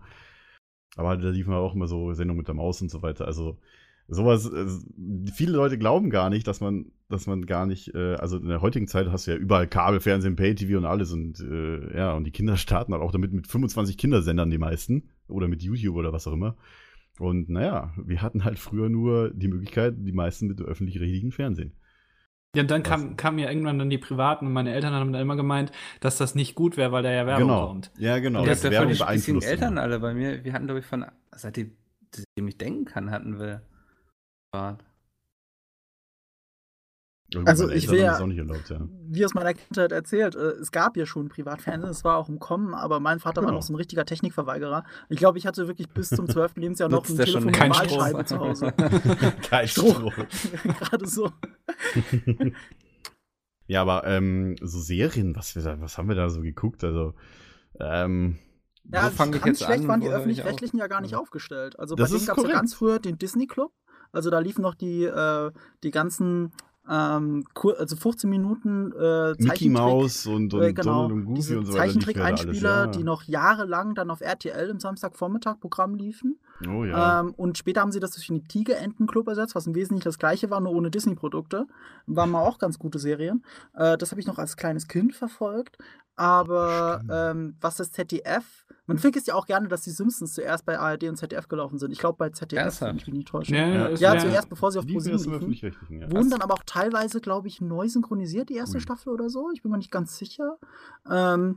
Aber 0.96 1.16
da 1.16 1.30
liefen 1.30 1.52
auch 1.54 1.74
immer 1.74 1.88
so 1.88 2.12
Sendungen 2.12 2.38
mit 2.38 2.48
der 2.48 2.54
Maus 2.54 2.80
und 2.82 2.90
so 2.90 3.02
weiter. 3.02 3.26
Also 3.26 3.58
sowas, 4.08 4.50
äh, 4.50 4.66
viele 5.32 5.52
Leute 5.52 5.78
glauben 5.78 6.10
gar 6.10 6.30
nicht, 6.30 6.46
dass 6.46 6.60
man, 6.60 6.92
dass 7.08 7.26
man 7.26 7.46
gar 7.46 7.66
nicht, 7.66 7.94
äh, 7.94 8.14
also 8.14 8.38
in 8.38 8.48
der 8.48 8.60
heutigen 8.60 8.88
Zeit 8.88 9.08
hast 9.10 9.26
du 9.26 9.32
ja 9.32 9.36
überall 9.36 9.66
Kabel, 9.68 10.00
Fernsehen, 10.00 10.36
Pay-TV 10.36 10.78
und 10.78 10.86
alles 10.86 11.12
und 11.12 11.40
äh, 11.40 11.96
ja, 11.96 12.14
und 12.14 12.24
die 12.24 12.30
Kinder 12.30 12.56
starten 12.58 12.92
halt 12.92 13.02
auch 13.02 13.12
damit 13.12 13.32
mit 13.32 13.46
25 13.46 13.96
Kindersendern, 13.96 14.50
die 14.50 14.58
meisten. 14.58 15.10
Oder 15.28 15.48
mit 15.48 15.62
YouTube 15.62 15.96
oder 15.96 16.12
was 16.12 16.26
auch 16.26 16.32
immer. 16.32 16.56
Und 17.18 17.48
naja, 17.48 17.92
wir 17.96 18.20
hatten 18.20 18.44
halt 18.44 18.58
früher 18.58 18.88
nur 18.88 19.30
die 19.30 19.48
Möglichkeit, 19.48 19.94
die 19.98 20.12
meisten 20.12 20.46
mit 20.46 20.60
öffentlich-rechtlichen 20.60 21.32
Fernsehen. 21.32 21.72
Ja, 22.54 22.62
und 22.62 22.70
dann 22.70 22.82
kam, 22.82 23.16
kam 23.16 23.38
ja 23.38 23.48
irgendwann 23.48 23.78
dann 23.78 23.88
die 23.88 23.98
Privaten 23.98 24.46
und 24.46 24.52
meine 24.52 24.74
Eltern 24.74 24.92
haben 24.92 25.12
dann 25.12 25.22
immer 25.22 25.36
gemeint, 25.36 25.72
dass 26.00 26.18
das 26.18 26.34
nicht 26.34 26.54
gut 26.54 26.76
wäre, 26.76 26.92
weil 26.92 27.02
da 27.02 27.10
ja 27.10 27.26
Werbung 27.26 27.48
genau. 27.48 27.66
kommt. 27.66 27.90
Ja, 27.98 28.18
genau. 28.18 28.40
Und 28.40 28.46
ihr 28.46 28.50
das 28.50 28.64
habt 28.64 28.74
ja 28.74 28.82
spießigen 28.82 29.06
beeinflusst 29.06 29.48
Eltern 29.48 29.78
alle 29.78 30.00
bei 30.00 30.12
mir. 30.12 30.44
Wir 30.44 30.52
hatten, 30.52 30.66
glaube 30.66 30.80
ich, 30.80 30.86
von, 30.86 31.06
seitdem 31.34 31.72
ich 32.36 32.58
denken 32.58 32.84
kann, 32.84 33.10
hatten 33.10 33.38
wir 33.38 33.62
Ja, 34.54 34.76
gut, 37.34 37.48
Also 37.48 37.70
ich 37.70 37.88
will 37.90 38.00
ja- 38.00 38.12
das 38.12 38.20
auch 38.20 38.26
nicht 38.26 38.36
erlaubt, 38.38 38.68
ja. 38.68 38.80
Wie 39.08 39.24
aus 39.24 39.32
meiner 39.32 39.54
Kindheit 39.54 39.90
erzählt, 39.92 40.34
äh, 40.34 40.50
es 40.60 40.70
gab 40.70 40.96
ja 40.98 41.06
schon 41.06 41.30
Privatfernsehen, 41.30 41.90
es 41.90 42.04
war 42.04 42.18
auch 42.18 42.28
im 42.28 42.38
Kommen, 42.38 42.74
aber 42.74 43.00
mein 43.00 43.18
Vater 43.20 43.36
war 43.40 43.46
Genau. 43.48 43.56
noch 43.58 43.62
so 43.62 43.72
ein 43.72 43.76
richtiger 43.76 44.04
Technikverweigerer. 44.04 44.84
Ich 45.08 45.16
glaube, 45.18 45.38
ich 45.38 45.46
hatte 45.46 45.66
wirklich 45.68 45.88
bis 45.88 46.10
zum 46.10 46.28
12. 46.28 46.56
Lebensjahr 46.56 46.90
noch 46.90 47.08
ein 47.08 47.16
Telefon 47.16 47.44
mit 47.46 47.58
Wahlscheibe 47.58 48.24
zu 48.26 48.38
Hause. 48.38 48.72
Kein 49.48 49.66
Stroh. 49.68 50.10
Gerade 50.78 51.06
so. 51.08 51.30
Ja, 53.66 53.80
aber 53.82 54.04
ähm, 54.06 54.56
so 54.60 54.78
Serien, 54.80 55.34
was, 55.34 55.54
wir 55.56 55.62
da, 55.62 55.80
was 55.80 55.96
haben 55.96 56.08
wir 56.08 56.14
da 56.16 56.28
so 56.28 56.42
geguckt? 56.42 56.84
Also, 56.84 57.14
ähm, 57.80 58.38
Ja, 58.92 59.06
Wo 59.06 59.10
fange 59.10 59.36
ich 59.36 59.42
ganz 59.42 59.60
jetzt 59.60 59.66
schlecht 59.66 59.84
an? 59.84 59.88
waren 59.88 60.00
die 60.02 60.08
öffentlich-rechtlichen 60.08 60.78
ja 60.78 60.88
gar 60.88 61.00
nicht 61.00 61.12
Ja. 61.12 61.18
aufgestellt. 61.18 61.78
Also 61.78 61.94
Das 61.94 62.10
bei 62.10 62.16
denen 62.18 62.26
gab 62.26 62.36
es 62.38 62.44
ja 62.44 62.50
ganz 62.52 62.74
früher 62.74 62.98
den 62.98 63.16
Disney 63.16 63.46
Club. 63.46 63.72
Also 64.12 64.30
da 64.30 64.38
liefen 64.38 64.62
noch 64.62 64.74
die, 64.74 65.04
äh, 65.04 65.50
die 65.82 65.90
ganzen 65.90 66.52
ähm, 66.88 67.44
also 67.78 67.96
15 67.96 68.28
Minuten 68.28 68.92
äh, 68.92 69.34
Mickey 69.38 69.68
Mouse 69.68 70.26
und, 70.26 70.52
und 70.52 70.62
äh, 70.62 70.72
genau, 70.72 71.08
Donald 71.08 71.12
und 71.12 71.34
Goofy 71.34 71.56
und 71.56 71.66
so 71.66 71.72
weiter. 71.72 71.84
Zeichentrick-Einspieler, 71.84 72.84
ja. 72.84 72.86
die 72.88 73.04
noch 73.04 73.22
jahrelang 73.24 73.94
dann 73.94 74.10
auf 74.10 74.20
RTL 74.20 74.68
im 74.68 74.80
Samstagvormittag-Programm 74.80 75.94
liefen. 75.94 76.38
Oh 76.68 76.84
ja. 76.84 77.20
Ähm, 77.20 77.34
und 77.36 77.58
später 77.58 77.80
haben 77.80 77.92
sie 77.92 78.00
das 78.00 78.12
durch 78.12 78.26
den 78.26 78.46
Tiger-Enten-Club 78.46 79.28
ersetzt, 79.28 79.54
was 79.54 79.66
im 79.66 79.74
Wesentlichen 79.74 80.04
das 80.04 80.18
gleiche 80.18 80.50
war, 80.50 80.60
nur 80.60 80.72
ohne 80.72 80.90
Disney-Produkte. 80.90 81.66
Waren 82.06 82.30
mal 82.30 82.42
auch 82.42 82.58
ganz 82.58 82.78
gute 82.78 82.98
Serien. 82.98 83.44
Äh, 83.74 83.96
das 83.98 84.10
habe 84.10 84.20
ich 84.20 84.26
noch 84.26 84.38
als 84.38 84.56
kleines 84.56 84.88
Kind 84.88 85.14
verfolgt. 85.14 85.78
Aber 86.14 87.02
ähm, 87.10 87.56
was 87.60 87.76
das 87.76 87.90
ZDF, 87.90 88.66
man 88.86 88.98
vergisst 88.98 89.28
ja 89.28 89.34
auch 89.34 89.46
gerne, 89.46 89.68
dass 89.68 89.82
die 89.82 89.90
Simpsons 89.90 90.34
zuerst 90.34 90.66
bei 90.66 90.78
ARD 90.78 91.04
und 91.04 91.16
ZDF 91.16 91.48
gelaufen 91.48 91.78
sind. 91.78 91.90
Ich 91.90 91.98
glaube 91.98 92.18
bei 92.18 92.28
ZDF, 92.28 92.60
Ernsthaft? 92.60 92.96
ich 92.96 93.06
mich 93.06 93.14
nicht 93.16 93.28
täusche. 93.28 93.56
Ja, 93.56 93.66
Ja. 93.66 93.88
Ja, 93.90 94.14
ja. 94.14 94.20
zuerst 94.20 94.48
bevor 94.50 94.70
sie 94.70 94.78
auf 94.78 94.86
ProSieben 94.86 95.18
liefen. 95.48 95.76
ja. 95.88 96.10
Wurden 96.12 96.30
dann 96.30 96.42
aber 96.42 96.54
auch 96.54 96.64
teilweise, 96.66 97.20
glaube 97.20 97.48
ich, 97.48 97.60
neu 97.62 97.88
synchronisiert, 97.88 98.50
die 98.50 98.56
erste 98.56 98.76
Ui. 98.76 98.82
Staffel 98.82 99.12
oder 99.12 99.30
so. 99.30 99.50
Ich 99.54 99.62
bin 99.62 99.72
mir 99.72 99.78
nicht 99.78 99.90
ganz 99.90 100.18
sicher. 100.18 100.58
Ähm, 101.10 101.56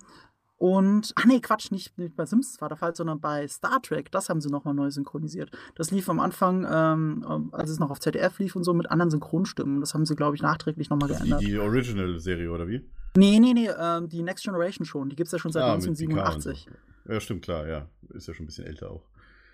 und, 0.58 1.12
ach 1.16 1.26
nee, 1.26 1.40
Quatsch, 1.42 1.72
nicht, 1.72 1.98
nicht 1.98 2.16
bei 2.16 2.26
Simpsons 2.26 2.62
war 2.62 2.70
der 2.70 2.78
Fall, 2.78 2.96
sondern 2.96 3.20
bei 3.20 3.48
Star 3.48 3.82
Trek, 3.82 4.12
das 4.12 4.30
haben 4.30 4.40
sie 4.42 4.50
nochmal 4.50 4.74
neu 4.74 4.90
synchronisiert. 4.90 5.52
Das 5.76 5.92
lief 5.92 6.08
am 6.10 6.20
Anfang, 6.20 6.66
ähm, 6.70 7.50
als 7.52 7.70
es 7.70 7.80
noch 7.80 7.92
auf 7.92 8.00
ZDF 8.00 8.40
lief 8.40 8.56
und 8.56 8.64
so, 8.64 8.74
mit 8.74 8.90
anderen 8.90 9.12
Synchronstimmen. 9.12 9.82
Das 9.82 9.94
haben 9.94 10.06
sie, 10.06 10.16
glaube 10.16 10.36
ich, 10.36 10.42
nachträglich 10.42 10.90
nochmal 10.90 11.10
Die, 11.10 11.16
geändert. 11.16 11.42
die 11.42 11.58
Original-Serie, 11.60 12.50
oder 12.52 12.68
wie? 12.68 12.82
Nee, 13.18 13.40
nee, 13.40 13.54
nee, 13.54 13.70
ähm, 13.78 14.10
die 14.10 14.22
Next 14.24 14.44
Generation 14.46 14.86
schon. 14.86 15.10
Die 15.10 15.16
gibt 15.16 15.28
es 15.28 15.32
ja 15.34 15.40
schon 15.40 15.52
seit 15.52 15.64
Ah, 15.64 15.76
mit 15.76 15.84
Picard 15.84 16.00
und 16.00 16.18
1987. 16.48 16.68
so. 17.06 17.14
Ja, 17.14 17.20
stimmt, 17.20 17.42
klar, 17.44 17.68
ja. 17.68 17.88
Ist 18.14 18.28
ja 18.28 18.34
schon 18.34 18.46
ein 18.46 18.48
bisschen 18.48 18.66
älter 18.66 18.92
auch. 18.92 19.04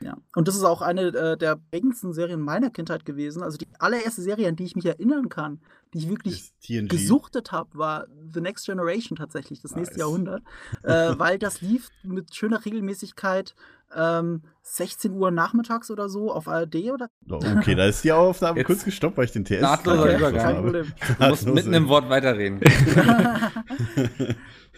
Ja. 0.02 0.18
Und 0.36 0.48
das 0.48 0.56
ist 0.56 0.64
auch 0.64 0.82
eine 0.82 1.08
äh, 1.08 1.38
der 1.38 1.58
prägendsten 1.72 2.14
Serien 2.14 2.42
meiner 2.42 2.70
Kindheit 2.70 3.06
gewesen. 3.06 3.44
Also 3.44 3.58
die 3.58 3.68
allererste 3.80 4.22
Serie, 4.22 4.48
an 4.48 4.56
die 4.56 4.66
ich 4.66 4.76
mich 4.76 4.86
erinnern 4.86 5.30
kann, 5.30 5.60
die 5.94 6.00
ich 6.00 6.10
wirklich 6.10 6.54
gesuchtet 6.90 7.52
habe, 7.52 7.70
war 7.74 8.08
The 8.34 8.42
Next 8.42 8.66
Generation 8.66 9.18
tatsächlich, 9.18 9.62
das 9.62 9.76
nächste 9.76 9.96
Nice. 9.96 10.00
Jahrhundert. 10.00 10.42
äh, 10.84 11.14
weil 11.18 11.38
das 11.38 11.62
lief 11.62 11.90
mit 12.04 12.34
schöner 12.34 12.64
Regelmäßigkeit 12.66 13.56
ähm, 13.94 14.44
16 14.64 15.12
Uhr 15.14 15.32
nachmittags 15.32 15.92
oder 15.92 16.08
so 16.08 16.32
auf 16.32 16.48
ARD 16.48 16.76
oder 16.94 17.10
Oh, 17.30 17.40
Okay, 17.58 17.76
da 17.76 17.86
ist 17.88 18.04
die 18.06 18.12
Aufnahme 18.14 18.60
Jetzt 18.60 18.68
kurz 18.68 18.86
gestoppt, 18.86 19.18
weil 19.18 19.26
ich 19.26 19.32
den 19.34 19.44
TS 19.44 19.60
nahtloser 19.62 20.04
gerade 20.04 20.18
Übergang. 20.18 20.42
kein 20.42 20.56
habe. 20.56 20.64
Problem. 20.64 20.94
Du 21.20 21.28
musst 21.28 21.46
mitten 21.48 21.74
im 21.74 21.88
Wort 21.90 22.10
weiterreden. 22.10 22.62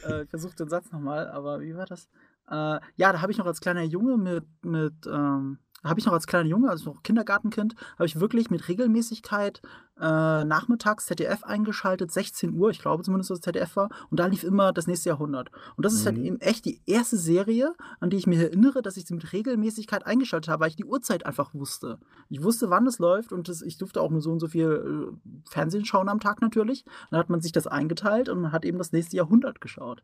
äh, 0.08 0.24
ich 0.24 0.30
versuche 0.30 0.56
den 0.56 0.70
Satz 0.70 0.92
nochmal, 0.92 1.28
aber 1.30 1.62
wie 1.62 1.76
war 1.76 1.86
das? 1.86 2.08
Äh, 2.50 2.80
ja, 2.96 3.12
da 3.12 3.22
habe 3.22 3.32
ich 3.32 3.38
noch 3.38 3.46
als 3.46 3.62
kleiner 3.62 3.84
Junge 3.84 4.18
mit, 4.18 4.46
mit 4.64 5.08
ähm, 5.08 5.60
habe 5.84 6.00
ich 6.00 6.06
noch 6.06 6.14
als 6.14 6.28
kleiner 6.28 6.48
Junge, 6.48 6.70
also 6.70 6.92
noch 6.92 7.04
Kindergartenkind, 7.04 7.76
habe 7.94 8.06
ich 8.06 8.20
wirklich 8.20 8.50
mit 8.50 8.70
Regelmäßigkeit 8.70 9.62
äh, 10.00 10.44
nachmittags 10.46 11.06
ZDF 11.08 11.44
eingeschaltet, 11.44 12.10
16 12.10 12.54
Uhr, 12.54 12.70
ich 12.70 12.80
glaube 12.80 13.04
zumindest, 13.04 13.30
dass 13.30 13.40
es 13.40 13.44
ZDF 13.44 13.76
war, 13.76 13.90
und 14.10 14.20
da 14.20 14.26
lief 14.28 14.44
immer 14.44 14.72
das 14.72 14.88
nächste 14.88 15.10
Jahrhundert. 15.10 15.52
Und 15.76 15.86
das 15.86 15.94
ist 15.94 16.06
halt 16.06 16.18
Mhm. 16.18 16.24
eben 16.24 16.40
echt 16.40 16.66
die 16.66 16.82
erste 16.86 17.18
Serie, 17.18 17.74
an 18.00 18.10
die 18.10 18.18
ich 18.18 18.28
mich 18.28 18.40
erinnere, 18.40 18.82
dass 18.82 18.96
ich 18.98 19.06
sie 19.06 19.14
mit 19.14 19.34
Regelmäßigkeit 19.34 20.06
eingeschaltet 20.06 20.50
habe, 20.50 20.62
weil 20.62 20.70
ich 20.70 20.78
die 20.78 20.86
Uhrzeit 20.86 21.26
einfach 21.26 21.54
wusste. 21.54 22.00
Ich 22.30 22.42
wusste, 22.42 22.70
wann 22.70 22.88
es 22.88 23.00
läuft 23.00 23.34
und 23.34 23.50
das, 23.50 23.62
ich 23.62 23.78
durfte 23.78 24.02
auch 24.02 24.10
nur 24.10 24.22
so 24.22 24.32
und 24.32 24.40
so 24.40 24.48
viel 24.48 25.12
äh, 25.12 25.50
Fernsehen 25.50 25.86
schauen 25.86 26.08
am 26.10 26.20
Tag 26.22 26.42
natürlich. 26.42 26.86
Dann 27.12 27.20
hat 27.20 27.30
man 27.30 27.42
sich 27.42 27.52
das 27.52 27.68
eingeteilt 27.68 28.30
und 28.30 28.52
hat 28.54 28.64
eben 28.64 28.78
das 28.78 28.94
nächste 28.94 29.18
Jahrhundert 29.18 29.60
geschaut. 29.60 30.04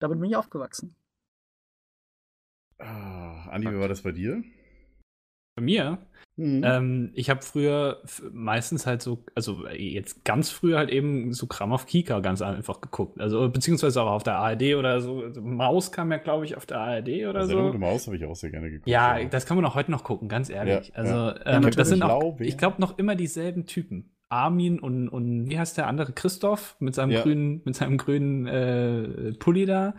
Damit 0.00 0.20
bin 0.20 0.28
ich 0.28 0.36
aufgewachsen. 0.36 0.96
Ah, 2.78 3.48
Andi, 3.50 3.70
wie 3.70 3.78
war 3.78 3.88
das 3.88 4.02
bei 4.02 4.12
dir? 4.12 4.42
Bei 5.56 5.62
mir, 5.62 5.98
Mhm. 6.36 6.62
ähm, 6.64 7.10
ich 7.14 7.30
habe 7.30 7.42
früher 7.42 8.02
meistens 8.32 8.86
halt 8.88 9.02
so, 9.02 9.24
also 9.36 9.66
äh, 9.66 9.80
jetzt 9.80 10.24
ganz 10.24 10.50
früher 10.50 10.78
halt 10.78 10.90
eben 10.90 11.32
so 11.32 11.46
Kram 11.46 11.72
auf 11.72 11.86
Kika 11.86 12.18
ganz 12.18 12.42
einfach 12.42 12.80
geguckt. 12.80 13.20
Also 13.20 13.48
beziehungsweise 13.48 14.02
auch 14.02 14.10
auf 14.10 14.24
der 14.24 14.34
ARD 14.38 14.74
oder 14.74 15.00
so. 15.00 15.20
Also 15.22 15.40
Maus 15.42 15.92
kam 15.92 16.10
ja, 16.10 16.18
glaube 16.18 16.44
ich, 16.44 16.56
auf 16.56 16.66
der 16.66 16.78
ARD 16.80 17.26
oder 17.28 17.46
Sendung 17.46 17.72
so. 17.72 17.78
Maus 17.78 18.06
habe 18.08 18.16
ich 18.16 18.24
auch 18.24 18.34
sehr 18.34 18.50
gerne 18.50 18.68
geguckt. 18.68 18.88
Ja, 18.88 19.22
das 19.22 19.46
kann 19.46 19.56
man 19.56 19.64
auch 19.64 19.76
heute 19.76 19.92
noch 19.92 20.02
gucken, 20.02 20.28
ganz 20.28 20.50
ehrlich. 20.50 20.88
Ja, 20.88 20.94
also, 20.94 21.14
ja. 21.14 21.46
ähm, 21.46 21.70
das 21.70 21.88
sind 21.88 22.02
auch, 22.02 22.40
ich 22.40 22.58
glaube, 22.58 22.80
noch 22.80 22.98
immer 22.98 23.14
dieselben 23.14 23.66
Typen. 23.66 24.10
Armin 24.28 24.80
und, 24.80 25.08
und 25.08 25.48
wie 25.48 25.56
heißt 25.56 25.78
der 25.78 25.86
andere? 25.86 26.12
Christoph 26.12 26.74
mit 26.80 26.96
seinem 26.96 27.12
Ja. 27.12 27.22
grünen, 27.22 27.60
mit 27.64 27.76
seinem 27.76 27.96
grünen 27.96 28.46
äh, 28.48 29.32
Pulli 29.38 29.66
da. 29.66 29.94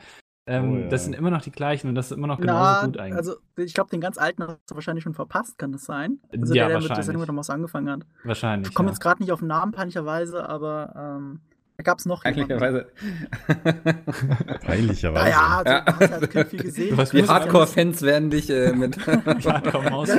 Ähm, 0.47 0.71
Oh, 0.71 0.77
ja. 0.77 0.87
Das 0.89 1.05
sind 1.05 1.13
immer 1.15 1.31
noch 1.31 1.41
die 1.41 1.49
gleichen 1.51 1.87
und 1.89 1.95
das 1.95 2.11
ist 2.11 2.17
immer 2.17 2.27
noch 2.27 2.39
genauso 2.39 2.85
gut 2.85 2.99
eigentlich. 2.99 3.17
also 3.17 3.35
ich 3.57 3.73
glaube, 3.73 3.89
den 3.89 3.99
ganz 4.01 4.17
alten 4.19 4.43
hast 4.43 4.59
du 4.69 4.75
wahrscheinlich 4.75 5.03
schon 5.03 5.15
verpasst, 5.15 5.57
kann 5.57 5.71
das 5.71 5.85
sein? 5.85 6.19
Also 6.31 6.53
Ja, 6.53 6.67
der, 6.67 6.79
der 6.79 6.89
mit. 6.95 7.03
Sendung 7.03 7.21
mit 7.21 7.27
der 7.27 7.33
Maus 7.33 7.49
angefangen 7.49 7.89
hat. 7.89 8.01
Wahrscheinlich. 8.23 8.69
Ich 8.69 8.75
komme 8.75 8.89
ja. 8.89 8.93
jetzt 8.93 8.99
gerade 9.01 9.23
nicht 9.23 9.31
auf 9.31 9.39
den 9.39 9.47
Namen, 9.47 9.71
peinlicherweise, 9.71 10.47
aber 10.47 10.93
ähm, 11.17 11.39
da 11.77 11.83
gab 11.83 11.97
es 11.99 12.05
noch. 12.05 12.23
Eigentlich 12.23 12.47
Peinlicherweise. 14.65 15.29
Naja, 15.29 15.63
also, 15.65 15.69
Ja. 15.71 15.81
du 15.81 15.93
hast 15.99 16.09
ja 16.09 16.15
als 16.17 16.29
Kind 16.29 16.47
viel 16.49 16.59
gesehen. 16.63 16.95
Du 16.95 17.01
hast 17.01 17.13
Die 17.13 17.27
Hardcore-Fans 17.27 18.01
werden 18.03 18.29
dich 18.29 18.49
äh, 18.49 18.71
mit. 18.73 18.97
Hardcore-Maus. 19.07 20.09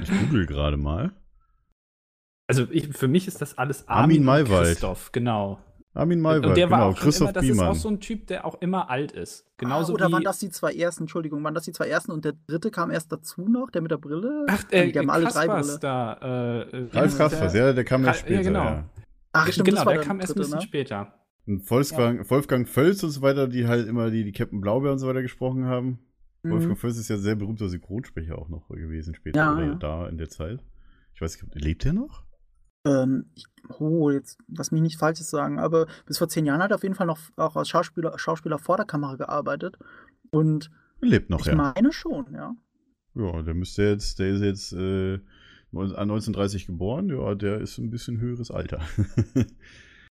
Ich 0.00 0.10
google 0.20 0.46
gerade 0.46 0.76
mal. 0.76 1.12
Also 2.48 2.66
ich, 2.70 2.88
für 2.96 3.08
mich 3.08 3.26
ist 3.28 3.40
das 3.42 3.56
alles 3.58 3.88
Armin 3.88 4.20
und 4.20 4.24
Maywald. 4.26 4.66
Christoph, 4.68 5.10
genau. 5.12 5.58
Armin 5.94 6.20
Maywald, 6.20 6.46
und 6.46 6.56
der 6.56 6.70
war 6.70 6.78
genau. 6.78 6.90
auch 6.90 6.98
Christoph 6.98 7.28
immer, 7.28 7.32
das 7.34 7.42
Biemann. 7.42 7.66
ist 7.72 7.78
auch 7.78 7.82
so 7.82 7.88
ein 7.90 8.00
Typ, 8.00 8.26
der 8.26 8.46
auch 8.46 8.60
immer 8.62 8.88
alt 8.88 9.12
ist. 9.12 9.44
Genauso 9.58 9.92
ah, 9.92 9.94
oder 9.96 10.08
wie, 10.08 10.12
waren 10.12 10.24
das 10.24 10.38
die 10.38 10.48
zwei 10.48 10.72
ersten? 10.74 11.02
Entschuldigung, 11.02 11.44
waren 11.44 11.54
das 11.54 11.64
die 11.64 11.72
zwei 11.72 11.86
ersten 11.88 12.12
und 12.12 12.24
der 12.24 12.32
dritte 12.46 12.70
kam 12.70 12.90
erst 12.90 13.12
dazu 13.12 13.42
noch, 13.46 13.70
der 13.70 13.82
mit 13.82 13.90
der 13.90 13.98
Brille? 13.98 14.46
Ach, 14.48 14.64
Nee, 14.72 14.78
äh, 14.88 14.92
die 14.92 14.98
haben 14.98 15.10
alle 15.10 15.26
drei 15.26 15.46
Brille. 15.46 15.78
da. 15.80 16.12
Äh, 16.14 16.60
äh, 16.76 16.88
Ralf 16.92 17.18
Kaspers, 17.18 17.54
ja, 17.54 17.72
der 17.74 17.84
kam 17.84 18.02
Ja, 18.02 18.08
erst 18.08 18.20
später. 18.20 18.42
genau. 18.42 18.64
Ja. 18.64 18.90
Ach, 19.32 19.46
stimmt, 19.52 19.66
genau, 19.66 19.76
das 19.76 19.86
war 19.86 19.92
der 19.94 20.02
kam 20.02 20.20
erst 20.20 20.34
ein 20.34 20.40
bisschen 20.40 20.58
ne? 20.58 20.62
später. 20.62 21.14
Und 21.46 21.70
Wolfgang, 21.70 22.30
Wolfgang 22.30 22.68
Völz 22.68 23.02
und 23.02 23.10
so 23.10 23.20
weiter, 23.20 23.48
die 23.48 23.66
halt 23.66 23.86
immer 23.88 24.10
die, 24.10 24.24
die 24.24 24.32
Captain 24.32 24.60
Blaubeer 24.60 24.92
und 24.92 24.98
so 24.98 25.08
weiter 25.08 25.22
gesprochen 25.22 25.66
haben. 25.66 25.98
Mhm. 26.42 26.52
Wolfgang 26.52 26.78
Völz 26.78 26.96
ist 26.98 27.08
ja 27.08 27.18
sehr 27.18 27.34
berühmter 27.34 27.68
Synchronsprecher 27.68 28.38
auch 28.38 28.48
noch 28.48 28.68
gewesen 28.68 29.14
später 29.14 29.38
Ja, 29.40 29.52
oder 29.52 29.64
ja. 29.66 29.74
da 29.74 30.08
in 30.08 30.18
der 30.18 30.28
Zeit. 30.30 30.60
Ich 31.14 31.20
weiß 31.20 31.42
nicht, 31.42 31.54
lebt 31.54 31.84
der 31.84 31.92
noch? 31.92 32.24
Ähm, 32.86 33.26
ich, 33.34 33.46
oh, 33.78 34.10
jetzt 34.10 34.38
lass 34.48 34.72
mich 34.72 34.82
nicht 34.82 34.98
Falsches 34.98 35.30
sagen, 35.30 35.58
aber 35.58 35.86
bis 36.06 36.18
vor 36.18 36.28
zehn 36.28 36.46
Jahren 36.46 36.62
hat 36.62 36.70
er 36.72 36.76
auf 36.76 36.82
jeden 36.82 36.94
Fall 36.94 37.06
noch 37.06 37.18
auch 37.36 37.56
als 37.56 37.68
Schauspieler, 37.68 38.18
Schauspieler 38.18 38.58
vor 38.58 38.76
der 38.76 38.86
Kamera 38.86 39.16
gearbeitet. 39.16 39.78
Und 40.30 40.70
Er 41.00 41.08
lebt 41.08 41.30
noch, 41.30 41.40
ich 41.40 41.46
ja. 41.46 41.54
meine 41.54 41.92
schon, 41.92 42.32
ja. 42.34 42.54
Ja, 43.14 43.42
der 43.42 43.54
müsste 43.54 43.82
jetzt, 43.82 44.18
der 44.18 44.28
ist 44.30 44.42
jetzt 44.42 44.72
äh, 44.72 45.20
1930 45.72 46.66
geboren, 46.66 47.08
ja, 47.08 47.34
der 47.34 47.60
ist 47.60 47.78
ein 47.78 47.90
bisschen 47.90 48.18
höheres 48.20 48.50
Alter. 48.50 48.80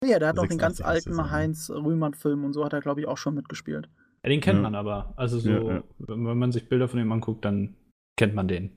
Ja, 0.02 0.18
der 0.18 0.30
hat 0.30 0.40
auch 0.40 0.48
den 0.48 0.60
86 0.60 0.60
ganz 0.60 0.82
alten 0.82 1.16
ne? 1.18 1.30
Heinz 1.30 1.70
Rühmann-Film 1.70 2.46
und 2.46 2.54
so 2.54 2.64
hat 2.64 2.72
er, 2.72 2.80
glaube 2.80 3.02
ich, 3.02 3.08
auch 3.08 3.18
schon 3.18 3.36
mitgespielt. 3.36 3.90
Ja, 4.24 4.30
den 4.30 4.40
kennt 4.40 4.56
Ja. 4.58 4.62
man 4.62 4.76
aber. 4.76 5.14
Also 5.18 5.40
so, 5.40 5.50
Ja, 5.50 5.62
ja. 5.76 5.84
wenn 5.98 6.26
wenn 6.26 6.38
man 6.38 6.54
sich 6.54 6.70
Bilder 6.70 6.88
von 6.88 7.00
ihm 7.02 7.12
anguckt, 7.12 7.44
dann 7.44 7.76
kennt 8.18 8.34
man 8.34 8.48
den. 8.48 8.72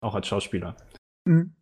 Auch 0.00 0.14
als 0.14 0.26
Schauspieler. 0.26 0.74
Mhm. 1.26 1.54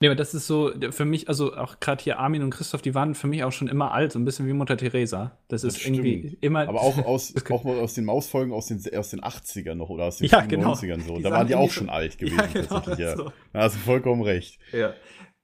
Nee, 0.00 0.06
aber 0.08 0.14
das 0.14 0.32
ist 0.32 0.46
so 0.46 0.70
für 0.90 1.04
mich, 1.04 1.28
also 1.28 1.56
auch 1.56 1.80
gerade 1.80 2.02
hier 2.04 2.20
Armin 2.20 2.42
und 2.42 2.50
Christoph, 2.50 2.82
die 2.82 2.94
waren 2.94 3.16
für 3.16 3.26
mich 3.26 3.42
auch 3.42 3.50
schon 3.50 3.66
immer 3.66 3.90
alt, 3.92 4.12
so 4.12 4.18
ein 4.20 4.24
bisschen 4.24 4.46
wie 4.46 4.52
Mutter 4.52 4.76
Teresa. 4.76 5.36
Das, 5.48 5.62
Das 5.62 5.74
ist 5.76 5.84
irgendwie 5.86 6.28
stimmt. 6.28 6.42
immer. 6.44 6.68
Aber 6.68 6.80
auch 6.82 7.04
aus, 7.04 7.34
auch 7.50 7.64
aus 7.64 7.94
den 7.94 8.04
Mausfolgen 8.04 8.52
aus 8.52 8.66
den, 8.66 8.80
aus 8.96 9.10
den 9.10 9.20
80ern 9.22 9.74
noch 9.74 9.88
oder 9.90 10.04
aus 10.04 10.18
den 10.18 10.28
Ja, 10.28 10.42
genau. 10.42 10.72
90ern 10.74 11.00
so. 11.04 11.16
Die 11.16 11.22
da 11.24 11.30
waren 11.32 11.46
die 11.48 11.54
irgendwie 11.54 11.66
auch 11.68 11.72
so- 11.72 11.80
schon 11.80 11.88
alt 11.90 12.16
gewesen, 12.18 12.38
ja, 12.38 12.46
genau, 12.46 12.66
tatsächlich, 12.68 13.06
ja. 13.06 13.16
so. 13.16 13.32
Da 13.52 13.60
hast 13.62 13.74
du 13.74 13.80
vollkommen 13.80 14.22
recht. 14.22 14.60
Ja. 14.72 14.92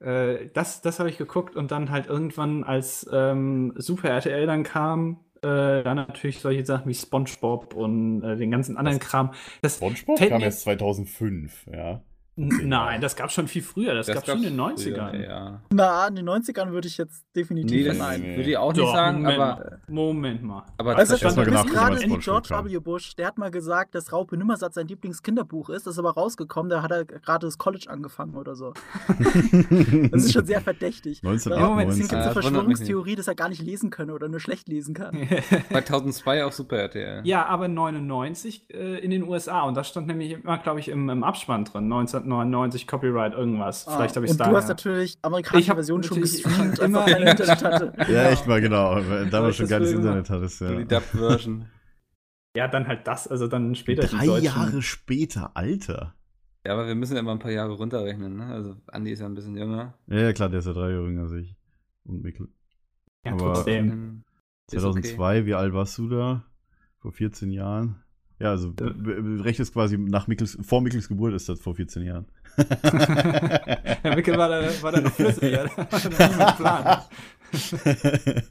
Äh, 0.00 0.50
das 0.54 0.82
das 0.82 1.00
habe 1.00 1.08
ich 1.08 1.18
geguckt 1.18 1.56
und 1.56 1.72
dann 1.72 1.90
halt 1.90 2.06
irgendwann, 2.06 2.62
als 2.62 3.08
ähm, 3.12 3.72
Super 3.76 4.10
RTL 4.10 4.46
dann 4.46 4.62
kam, 4.62 5.24
äh, 5.42 5.82
dann 5.82 5.96
natürlich 5.96 6.38
solche 6.40 6.64
Sachen 6.64 6.88
wie 6.88 6.94
SpongeBob 6.94 7.74
und 7.74 8.22
äh, 8.22 8.36
den 8.36 8.52
ganzen 8.52 8.76
anderen 8.76 9.00
Kram. 9.00 9.32
Das, 9.62 9.76
SpongeBob 9.76 10.18
kam 10.18 10.42
erst 10.42 10.60
2005, 10.60 11.66
ja. 11.72 12.02
Nein, 12.36 13.00
das 13.00 13.14
gab 13.14 13.30
schon 13.30 13.46
viel 13.46 13.62
früher. 13.62 13.94
Das, 13.94 14.06
gab 14.08 14.26
schon 14.26 14.38
in 14.38 14.42
den 14.44 14.56
gab's 14.56 14.82
90ern. 14.82 15.10
früher, 15.10 15.20
Ja. 15.28 15.60
Na, 15.70 16.08
in 16.08 16.16
den 16.16 16.28
90ern 16.28 16.72
würde 16.72 16.88
ich 16.88 16.98
jetzt 16.98 17.24
definitiv 17.36 17.70
Nee, 17.70 17.84
das 17.84 17.96
verneinen. 17.96 18.22
nee. 18.26 18.36
würde 18.36 18.50
ich 18.50 18.56
auch 18.56 18.72
nicht 18.72 18.82
Doch, 18.82 18.92
sagen, 18.94 19.18
Moment, 19.22 19.40
aber, 19.40 19.46
mal. 19.56 19.80
Moment 19.88 20.42
mal. 20.42 20.62
aber 20.76 20.96
Also, 20.96 21.12
Erst 21.14 21.36
mal 21.36 21.44
du 21.44 21.50
bist 21.52 21.64
nachgucken, 21.64 21.74
gerade 21.74 22.02
in 22.02 22.18
George 22.18 22.48
kam. 22.48 22.64
W. 22.68 22.78
Bush, 22.80 23.14
der 23.16 23.28
hat 23.28 23.38
mal 23.38 23.50
gesagt, 23.52 23.94
dass 23.94 24.12
Raupe 24.12 24.36
Nimmersatt 24.36 24.74
sein 24.74 24.88
Lieblingskinderbuch 24.88 25.70
ist. 25.70 25.86
Das 25.86 25.94
ist 25.94 25.98
aber 25.98 26.10
rausgekommen, 26.14 26.70
da 26.70 26.82
hat 26.82 26.90
er 26.90 27.04
gerade 27.04 27.46
das 27.46 27.56
College 27.58 27.86
angefangen 27.88 28.34
oder 28.34 28.54
so. 28.56 28.72
Das 30.10 30.24
ist 30.24 30.32
schon 30.32 30.46
sehr 30.46 30.60
verdächtig. 30.60 31.22
Moment, 31.22 31.40
es 31.40 31.46
Es 31.46 31.52
1998. 31.52 32.00
gibt 32.02 32.12
Ja, 32.12 32.18
das 32.18 32.34
mich 32.34 32.44
Verschwörungstheorie, 32.44 33.14
dass 33.16 33.28
er 33.28 33.34
gar 33.34 33.48
nicht 33.48 33.62
lesen 33.62 33.90
könne 33.90 34.12
oder 34.14 34.28
nur 34.28 34.40
schlecht 34.40 34.68
lesen 34.68 34.94
kann. 34.94 35.16
2002 35.70 36.44
auf 36.44 36.52
Super 36.54 36.76
RTL. 36.78 37.20
Ja, 37.24 37.46
aber 37.46 37.68
99 37.68 38.66
äh, 38.74 38.98
in 38.98 39.10
den 39.10 39.22
USA 39.28 39.62
und 39.62 39.74
das 39.76 39.88
stand 39.88 40.06
nämlich 40.06 40.32
immer, 40.32 40.58
glaube 40.58 40.80
ich, 40.80 40.88
im, 40.88 41.08
im 41.10 41.24
Abspann 41.24 41.64
drin. 41.64 41.88
1999 42.24 42.86
Copyright 42.86 43.32
irgendwas. 43.34 43.84
Vielleicht 43.84 44.16
habe 44.16 44.26
ich 44.26 44.32
es 44.32 44.40
Ah, 44.40 44.44
da. 44.44 44.50
Du 44.50 44.56
hast 44.56 44.68
natürlich 44.68 45.18
amerikanische 45.22 45.70
Ich 45.70 45.74
Version 45.74 46.02
schon 46.02 46.20
gestreamt, 46.20 46.78
immer- 46.80 47.04
kein 47.04 47.22
Internet 47.26 47.64
hatte. 47.64 47.92
Ja, 48.12 48.30
echt 48.30 48.46
mal 48.46 48.60
genau. 48.60 49.00
Da 49.30 49.42
war 49.42 49.52
schon 49.52 49.68
geiles 49.68 49.92
Internet 49.92 50.28
hattest, 50.30 50.58
So 50.58 50.68
die 50.68 50.74
ja. 50.74 50.84
Dub-Version. 50.84 51.66
Ja, 52.56 52.68
dann 52.68 52.86
halt 52.86 53.06
das, 53.06 53.26
also 53.28 53.48
dann 53.48 53.74
später 53.74 54.06
Drei. 54.06 54.38
Jahre 54.38 54.80
später, 54.82 55.50
Alter. 55.56 56.14
Ja, 56.66 56.72
aber 56.74 56.86
wir 56.86 56.94
müssen 56.94 57.14
ja 57.14 57.20
immer 57.20 57.32
ein 57.32 57.38
paar 57.40 57.50
Jahre 57.50 57.72
runterrechnen, 57.72 58.36
ne? 58.36 58.46
Also 58.46 58.76
Andi 58.86 59.10
ist 59.10 59.20
ja 59.20 59.26
ein 59.26 59.34
bisschen 59.34 59.56
jünger. 59.56 59.94
Ja, 60.06 60.18
ja, 60.18 60.32
klar, 60.32 60.48
der 60.48 60.60
ist 60.60 60.66
ja 60.66 60.72
drei 60.72 60.90
Jahre 60.90 61.04
jünger 61.06 61.22
als 61.22 61.32
ich. 61.32 61.56
Und 62.04 62.22
Mikkel. 62.22 62.48
Ja, 63.26 63.32
aber- 63.32 63.54
trotzdem. 63.54 63.90
Ähm, 63.90 64.22
ist 64.72 64.80
2002, 64.80 65.46
wie 65.46 65.54
alt 65.54 65.74
warst 65.74 65.98
du 65.98 66.08
da? 66.08 66.44
Vor 67.00 67.12
14 67.12 67.50
Jahren? 67.50 68.02
Ja, 68.38 68.50
also 68.50 68.74
Ja. 68.80 68.92
rechnest 69.42 69.72
quasi 69.72 69.96
nach 69.96 70.26
Mickels, 70.26 70.58
vor 70.62 70.80
Mickels 70.80 71.08
Geburt 71.08 71.34
ist 71.34 71.48
das 71.48 71.60
vor 71.60 71.74
14 71.74 72.02
Jahren. 72.02 72.26
Herr 72.56 74.14
Mickel 74.16 74.36
war 74.36 74.48
da, 74.48 74.82
war 74.82 74.92
da 74.92 75.00
noch 75.00 75.12
flüssig, 75.12 75.52
ja. 75.52 75.64
Da 75.76 76.38
war 76.38 76.56
Plan. 76.56 77.02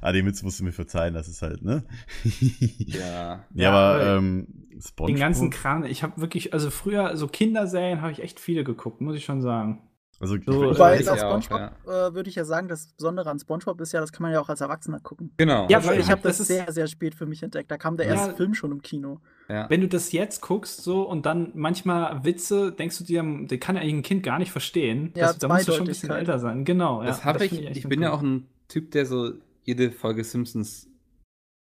ah, 0.00 0.12
den 0.12 0.26
Witz 0.26 0.42
musst 0.42 0.60
du 0.60 0.64
mir 0.64 0.72
verzeihen, 0.72 1.14
das 1.14 1.28
ist 1.28 1.42
halt, 1.42 1.62
ne? 1.62 1.84
Ja. 2.24 2.98
ja, 2.98 3.44
Ja, 3.54 3.70
aber 3.70 4.00
aber 4.02 4.16
ähm, 4.16 4.46
SpongeBob, 4.80 5.06
Den 5.08 5.20
ganzen 5.20 5.50
Kram, 5.50 5.84
ich 5.84 6.02
habe 6.02 6.20
wirklich, 6.20 6.54
also 6.54 6.70
früher, 6.70 7.16
so 7.16 7.28
Kinderserien 7.28 8.00
habe 8.00 8.12
ich 8.12 8.22
echt 8.22 8.40
viele 8.40 8.64
geguckt, 8.64 9.00
muss 9.00 9.16
ich 9.16 9.24
schon 9.24 9.42
sagen. 9.42 9.82
Also 10.20 10.36
so, 10.36 10.70
ich 10.92 11.08
auf 11.08 11.18
auch, 11.22 11.42
SpongeBob 11.42 11.72
äh, 11.86 12.14
würde 12.14 12.28
ich 12.28 12.34
ja 12.34 12.44
sagen, 12.44 12.68
das 12.68 12.88
Besondere 12.92 13.30
an 13.30 13.38
SpongeBob 13.38 13.80
ist 13.80 13.92
ja, 13.92 14.00
das 14.00 14.12
kann 14.12 14.22
man 14.22 14.32
ja 14.32 14.40
auch 14.40 14.50
als 14.50 14.60
Erwachsener 14.60 15.00
gucken. 15.00 15.32
Genau. 15.38 15.66
Ja, 15.70 15.78
Also 15.78 15.88
weil 15.90 15.98
ich 15.98 16.10
habe 16.10 16.20
das, 16.20 16.36
das 16.36 16.46
sehr, 16.46 16.70
sehr 16.72 16.86
spät 16.88 17.14
für 17.14 17.24
mich 17.24 17.42
entdeckt. 17.42 17.70
Da 17.70 17.78
kam 17.78 17.96
der 17.96 18.06
Ja. 18.06 18.12
erste 18.12 18.34
Film 18.36 18.52
schon 18.54 18.70
im 18.70 18.82
Kino. 18.82 19.20
ja. 19.48 19.68
Wenn 19.70 19.80
du 19.80 19.88
das 19.88 20.12
jetzt 20.12 20.42
guckst, 20.42 20.82
so 20.84 21.08
und 21.08 21.24
dann 21.24 21.52
manchmal 21.54 22.22
Witze, 22.24 22.70
denkst 22.70 22.98
du 22.98 23.04
dir, 23.04 23.24
der 23.46 23.58
kann 23.58 23.76
ja 23.76 23.82
eigentlich 23.82 23.94
ein 23.94 24.02
Kind 24.02 24.22
gar 24.22 24.38
nicht 24.38 24.52
verstehen. 24.52 25.12
Ja, 25.16 25.28
das, 25.28 25.38
da 25.38 25.48
musst 25.48 25.66
du 25.68 25.72
schon 25.72 25.82
ein 25.82 25.86
bisschen 25.88 26.10
älter 26.10 26.38
sein. 26.38 26.66
Genau. 26.66 27.02
Das 27.02 27.20
ja, 27.20 27.24
habe 27.24 27.44
ich. 27.46 27.52
Ich 27.52 27.88
bin 27.88 28.02
ja 28.02 28.10
cool. 28.10 28.16
auch 28.16 28.22
ein 28.22 28.46
Typ, 28.68 28.90
der 28.90 29.06
so 29.06 29.32
jede 29.64 29.90
Folge 29.90 30.22
Simpsons 30.22 30.86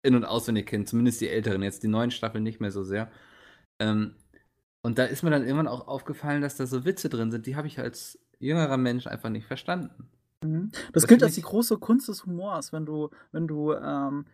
in- 0.05 0.15
und 0.15 0.25
auswendig 0.25 0.67
kennt. 0.67 0.89
Zumindest 0.89 1.21
die 1.21 1.29
älteren, 1.29 1.63
jetzt 1.63 1.83
die 1.83 1.89
neuen 1.89 2.13
Staffeln 2.13 2.45
nicht 2.45 2.61
mehr 2.61 2.71
so 2.71 2.85
sehr. 2.85 3.11
Ähm, 3.81 4.15
und 4.83 4.99
da 4.99 5.05
ist 5.05 5.23
mir 5.23 5.31
dann 5.31 5.43
irgendwann 5.43 5.67
auch 5.67 5.89
aufgefallen, 5.89 6.43
dass 6.43 6.57
da 6.57 6.67
so 6.67 6.85
Witze 6.85 7.09
drin 7.09 7.31
sind, 7.31 7.47
die 7.47 7.57
habe 7.57 7.67
ich 7.67 7.79
als 7.81 8.19
jüngerer 8.39 8.77
Mensch 8.77 9.07
einfach 9.07 9.31
nicht 9.31 9.47
verstanden. 9.47 10.09
Mhm. 10.43 10.71
Das, 10.73 11.03
Das 11.03 11.07
gilt 11.07 11.23
als 11.23 11.35
die 11.35 11.43
große 11.43 11.79
Kunst 11.79 12.09
des 12.09 12.25
Humors, 12.27 12.73
wenn 12.73 12.87
du, 12.87 13.11
wenn 13.33 13.47
du, 13.47 13.73
ähm, 13.73 14.27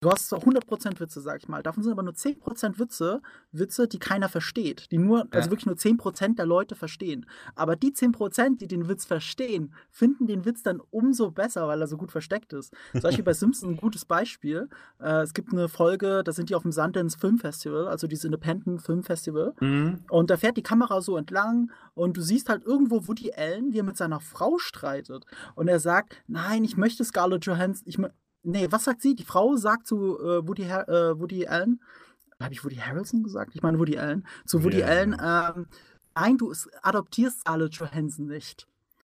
du 0.00 0.10
hast 0.10 0.28
so 0.30 0.36
100% 0.36 0.98
Witze, 0.98 1.20
sag 1.20 1.42
ich 1.42 1.48
mal. 1.48 1.62
Davon 1.62 1.82
sind 1.82 1.92
aber 1.92 2.02
nur 2.02 2.14
10% 2.14 2.78
Witze, 2.78 3.20
Witze, 3.52 3.86
die 3.86 3.98
keiner 3.98 4.28
versteht, 4.28 4.90
die 4.90 4.98
nur, 4.98 5.26
also 5.30 5.46
Ja. 5.46 5.50
wirklich 5.50 5.66
nur 5.66 5.76
10% 5.76 6.38
der 6.38 6.46
Leute 6.46 6.74
verstehen. 6.74 7.26
Aber 7.54 7.76
die 7.76 7.92
10%, 7.92 8.60
die 8.62 8.66
den 8.68 8.88
Witz 8.88 9.04
verstehen, 9.04 9.74
finden 9.90 10.26
den 10.26 10.44
Witz 10.46 10.62
dann 10.62 10.80
umso 10.90 11.30
besser, 11.30 11.68
weil 11.68 11.80
er 11.82 11.86
so 11.86 11.98
gut 11.98 12.10
versteckt 12.12 12.52
ist. 12.54 12.72
Zum 12.92 13.02
Beispiel 13.02 13.24
bei 13.24 13.32
Simpsons 13.34 13.62
ein 13.70 13.76
gutes 13.76 14.04
Beispiel. 14.06 14.68
Äh, 15.00 15.20
es 15.22 15.34
gibt 15.34 15.52
eine 15.52 15.68
Folge, 15.68 16.22
da 16.24 16.32
sind 16.32 16.48
die 16.48 16.54
auf 16.54 16.62
dem 16.62 16.72
Sundance 16.72 17.18
Film 17.18 17.38
Festival, 17.38 17.86
also 17.86 18.06
dieses 18.06 18.24
Independent 18.24 18.80
Film 18.80 19.02
Festival. 19.02 19.54
Und 20.08 20.30
da 20.30 20.36
fährt 20.38 20.56
die 20.56 20.62
Kamera 20.62 21.02
so 21.02 21.16
entlang 21.18 21.70
und 21.94 22.16
du 22.16 22.22
siehst 22.22 22.48
halt 22.48 22.64
irgendwo 22.64 23.06
Woody 23.06 23.32
Allen, 23.32 23.72
wie 23.72 23.78
er 23.80 23.84
mit 23.84 23.96
seiner 23.98 24.20
Frau 24.20 24.56
streitet. 24.58 25.24
Und 25.54 25.68
er 25.68 25.78
sagt, 25.80 26.22
nein, 26.26 26.64
ich 26.64 26.76
möchte 26.76 27.04
Scarlett 27.04 27.44
Johansson, 27.44 27.86
ich 27.86 27.98
Nee, 28.42 28.68
was 28.70 28.84
sagt 28.84 29.02
sie? 29.02 29.14
Die 29.14 29.24
Frau 29.24 29.56
sagt 29.56 29.86
zu 29.86 30.18
äh, 30.18 30.46
Woody, 30.46 30.62
äh, 30.64 31.18
Woody 31.18 31.46
Allen, 31.46 31.80
habe 32.40 32.54
ich 32.54 32.64
Woody 32.64 32.76
Harrelson 32.76 33.22
gesagt? 33.22 33.52
Ich 33.54 33.62
meine 33.62 33.78
Woody 33.78 33.98
Allen. 33.98 34.26
Zu 34.46 34.64
Woody 34.64 34.78
Woody, 34.78 34.84
Allen, 34.84 35.14
Allen, 35.14 35.56
ähm, 35.56 35.66
nein, 36.14 36.38
du 36.38 36.52
adoptierst 36.82 37.40
Scarlett 37.40 37.74
Johansson 37.74 38.26
nicht. 38.26 38.66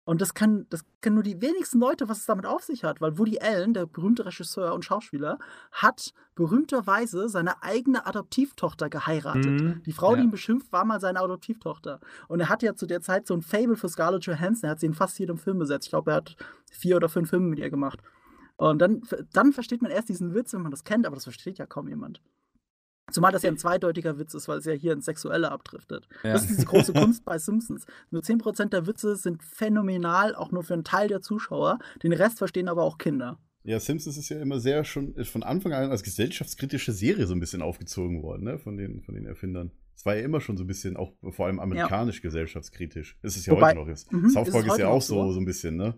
Und 0.05 0.23
das 0.23 0.33
können, 0.35 0.67
das 0.71 0.85
können 1.03 1.15
nur 1.15 1.23
die 1.23 1.41
wenigsten 1.41 1.79
Leute, 1.79 2.09
was 2.09 2.19
es 2.21 2.27
damit 2.27 2.47
auf 2.47 2.63
sich 2.65 2.83
hat, 2.83 3.01
weil 3.03 3.19
Woody 3.19 3.39
Allen, 3.39 3.75
der 3.75 3.87
berühmte 3.87 4.25
Regisseur 4.25 4.75
und 4.75 4.85
Schauspieler, 4.85 5.39
hat 5.71 6.15
berühmterweise 6.35 7.29
seine 7.29 7.63
eigene 7.63 8.07
Adoptivtochter 8.07 8.89
geheiratet. 8.89 9.61
Mhm. 9.61 9.83
Die 9.85 9.93
Frau, 9.93 10.15
die 10.15 10.21
Ja. 10.21 10.25
ihn 10.25 10.31
beschimpft, 10.31 10.73
war 10.73 10.85
mal 10.87 10.99
seine 10.99 11.21
Adoptivtochter. 11.21 12.01
Und 12.27 12.41
er 12.41 12.49
hat 12.49 12.63
ja 12.63 12.75
zu 12.75 12.87
der 12.87 13.03
Zeit 13.03 13.27
so 13.27 13.35
ein 13.35 13.43
Fable 13.43 13.77
für 13.77 13.89
Scarlett 13.91 14.25
Johansson. 14.25 14.69
Er 14.69 14.71
hat 14.73 14.81
sie 14.81 14.87
in 14.87 14.95
fast 14.95 15.19
jedem 15.19 15.37
Film 15.37 15.59
besetzt. 15.59 15.87
Ich 15.87 15.91
glaube, 15.91 16.11
er 16.11 16.17
hat 16.17 16.35
vier 16.73 16.97
oder 16.97 17.11
fünf 17.11 17.29
Filme 17.29 17.47
mit 17.47 17.59
ihr 17.59 17.71
gemacht. 17.71 18.01
Und 18.61 18.79
dann, 18.79 19.01
dann 19.33 19.53
versteht 19.55 19.81
man 19.81 19.91
erst 19.91 20.11
diesen 20.11 20.35
Witz, 20.35 20.53
wenn 20.53 20.61
man 20.61 20.71
das 20.71 20.85
kennt, 20.85 21.07
aber 21.07 21.17
das 21.17 21.25
versteht 21.25 21.57
ja 21.57 21.65
kaum 21.65 21.89
jemand. 21.89 22.21
Zumal 23.11 23.33
das 23.33 23.43
ja 23.43 23.51
ein 23.51 23.57
zweideutiger 23.57 24.19
Witz 24.19 24.35
ist, 24.35 24.49
weil 24.49 24.59
es 24.59 24.67
ja 24.67 24.75
hier 24.75 24.93
ins 24.93 25.07
Sexuelle 25.07 25.51
abdriftet. 25.51 26.07
Ja. 26.23 26.35
Das 26.35 26.43
ist 26.43 26.51
diese 26.51 26.67
große 26.67 26.93
Kunst 26.93 27.25
bei 27.25 27.39
Simpsons. 27.39 27.87
Nur 28.11 28.21
10% 28.21 28.67
der 28.67 28.87
Witze 28.87 29.17
sind 29.17 29.43
phänomenal, 29.43 30.35
auch 30.35 30.53
nur 30.53 30.63
für 30.63 30.75
einen 30.75 30.85
Teil 30.85 31.09
der 31.09 31.23
Zuschauer. 31.23 31.79
Den 32.03 32.13
Rest 32.13 32.37
verstehen 32.37 32.69
aber 32.69 32.83
auch 32.83 32.99
Kinder. 32.99 33.39
Ja, 33.63 33.81
Simpsons 33.81 34.19
ist 34.19 34.29
ja 34.29 34.39
immer 34.41 34.61
sehr 34.61 34.85
schon 34.85 35.15
ist 35.15 35.31
von 35.31 35.43
Anfang 35.43 35.73
an 35.73 35.91
als 35.91 36.03
gesellschaftskritische 36.03 36.93
Serie 36.93 37.27
so 37.27 37.35
ein 37.35 37.41
bisschen 37.41 37.63
aufgezogen 37.63 38.23
worden, 38.23 38.45
ne, 38.45 38.59
von 38.59 38.77
den, 38.77 39.01
von 39.03 39.15
den 39.15 39.25
Erfindern. 39.25 39.71
Es 39.97 40.05
war 40.05 40.17
ja 40.17 40.23
immer 40.23 40.41
schon 40.43 40.59
so 40.59 40.65
ein 40.65 40.67
bisschen 40.67 40.99
auch 40.99 41.13
vor 41.31 41.47
allem 41.47 41.61
amerikanisch 41.61 42.21
gesellschaftskritisch. 42.21 43.19
Das 43.23 43.37
ist 43.37 43.47
ja 43.47 43.55
Wobei- 43.55 43.71
heute 43.71 43.81
noch 43.81 43.89
jetzt. 43.89 44.13
Mhm, 44.13 44.29
South 44.29 44.49
ist 44.49 44.53
Park 44.53 44.67
es 44.67 44.73
ist, 44.75 44.79
ja 44.79 44.89
auch 44.89 45.03
so. 45.03 45.33
so 45.33 45.41
ein 45.41 45.47
bisschen, 45.47 45.77
ne? 45.77 45.95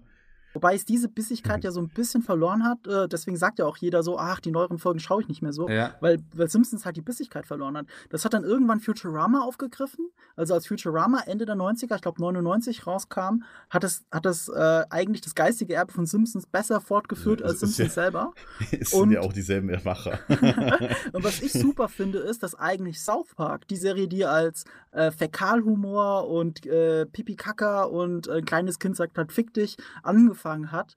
Wobei 0.55 0.75
es 0.75 0.85
diese 0.85 1.09
Bissigkeit 1.09 1.59
Mhm. 1.59 1.63
ja 1.65 1.71
so 1.71 1.81
ein 1.81 1.89
bisschen 1.89 2.23
verloren 2.23 2.65
hat. 2.65 2.87
Äh, 2.87 3.09
deswegen 3.09 3.37
sagt 3.37 3.59
ja 3.59 3.65
auch 3.67 3.77
jeder 3.77 4.03
so, 4.03 4.19
ach, 4.19 4.41
die 4.41 4.51
neueren 4.51 4.79
Folgen 4.79 5.01
schaue 5.01 5.23
ich 5.23 5.29
nicht 5.29 5.43
mehr 5.43 5.53
so. 5.53 5.69
Ja. 5.69 5.95
Weil, 6.01 6.19
weil 6.35 6.49
Simpsons 6.49 6.85
halt 6.85 6.97
die 6.97 7.01
Bissigkeit 7.03 7.47
verloren 7.47 7.77
hat. 7.77 7.87
Das 8.11 8.25
hat 8.25 8.35
dann 8.35 8.45
irgendwann 8.45 8.81
Futurama 8.81 9.41
aufgegriffen. 9.43 10.09
Also 10.37 10.55
als 10.55 10.67
Futurama 10.67 11.21
Ende 11.27 11.45
der 11.47 11.57
90er, 11.57 11.95
ich 11.97 12.03
glaube 12.03 12.21
99 12.21 12.87
rauskam, 12.87 13.43
hat 13.71 13.85
es, 13.85 14.05
hat 14.11 14.27
es 14.27 14.49
äh, 14.49 14.85
eigentlich 14.91 15.21
das 15.21 15.35
geistige 15.35 15.75
Erbe 15.75 15.93
von 15.93 16.07
Simpsons 16.07 16.47
besser 16.47 16.81
fortgeführt 16.81 17.41
Ja, 17.41 17.47
als 17.47 17.61
das 17.61 17.75
Simpsons 17.77 17.97
ja- 17.97 18.03
selber. 18.05 18.33
Es 18.71 18.91
sind 18.91 19.11
ja 19.11 19.21
auch 19.21 19.33
dieselben 19.33 19.71
Macher. 19.85 20.19
Und 21.13 21.25
was 21.25 21.41
ich 21.43 21.53
super 21.53 21.89
finde, 21.89 22.19
ist, 22.19 22.43
dass 22.43 22.55
eigentlich 22.55 23.01
South 23.01 23.35
Park, 23.37 23.69
die 23.69 23.77
Serie, 23.77 24.09
die 24.09 24.25
als 24.25 24.65
äh, 24.93 25.11
Fäkalhumor 25.11 26.29
und 26.29 26.67
äh, 26.67 27.07
Pipi 27.07 27.37
Kaka 27.37 27.85
und 27.85 28.27
äh, 28.29 28.33
ein 28.39 28.45
kleines 28.45 28.79
Kind 28.79 28.97
sagt 28.97 29.17
halt 29.19 29.33
fick 29.33 29.55
dich 29.55 29.77
angefangen 30.03 30.42
hat, 30.45 30.95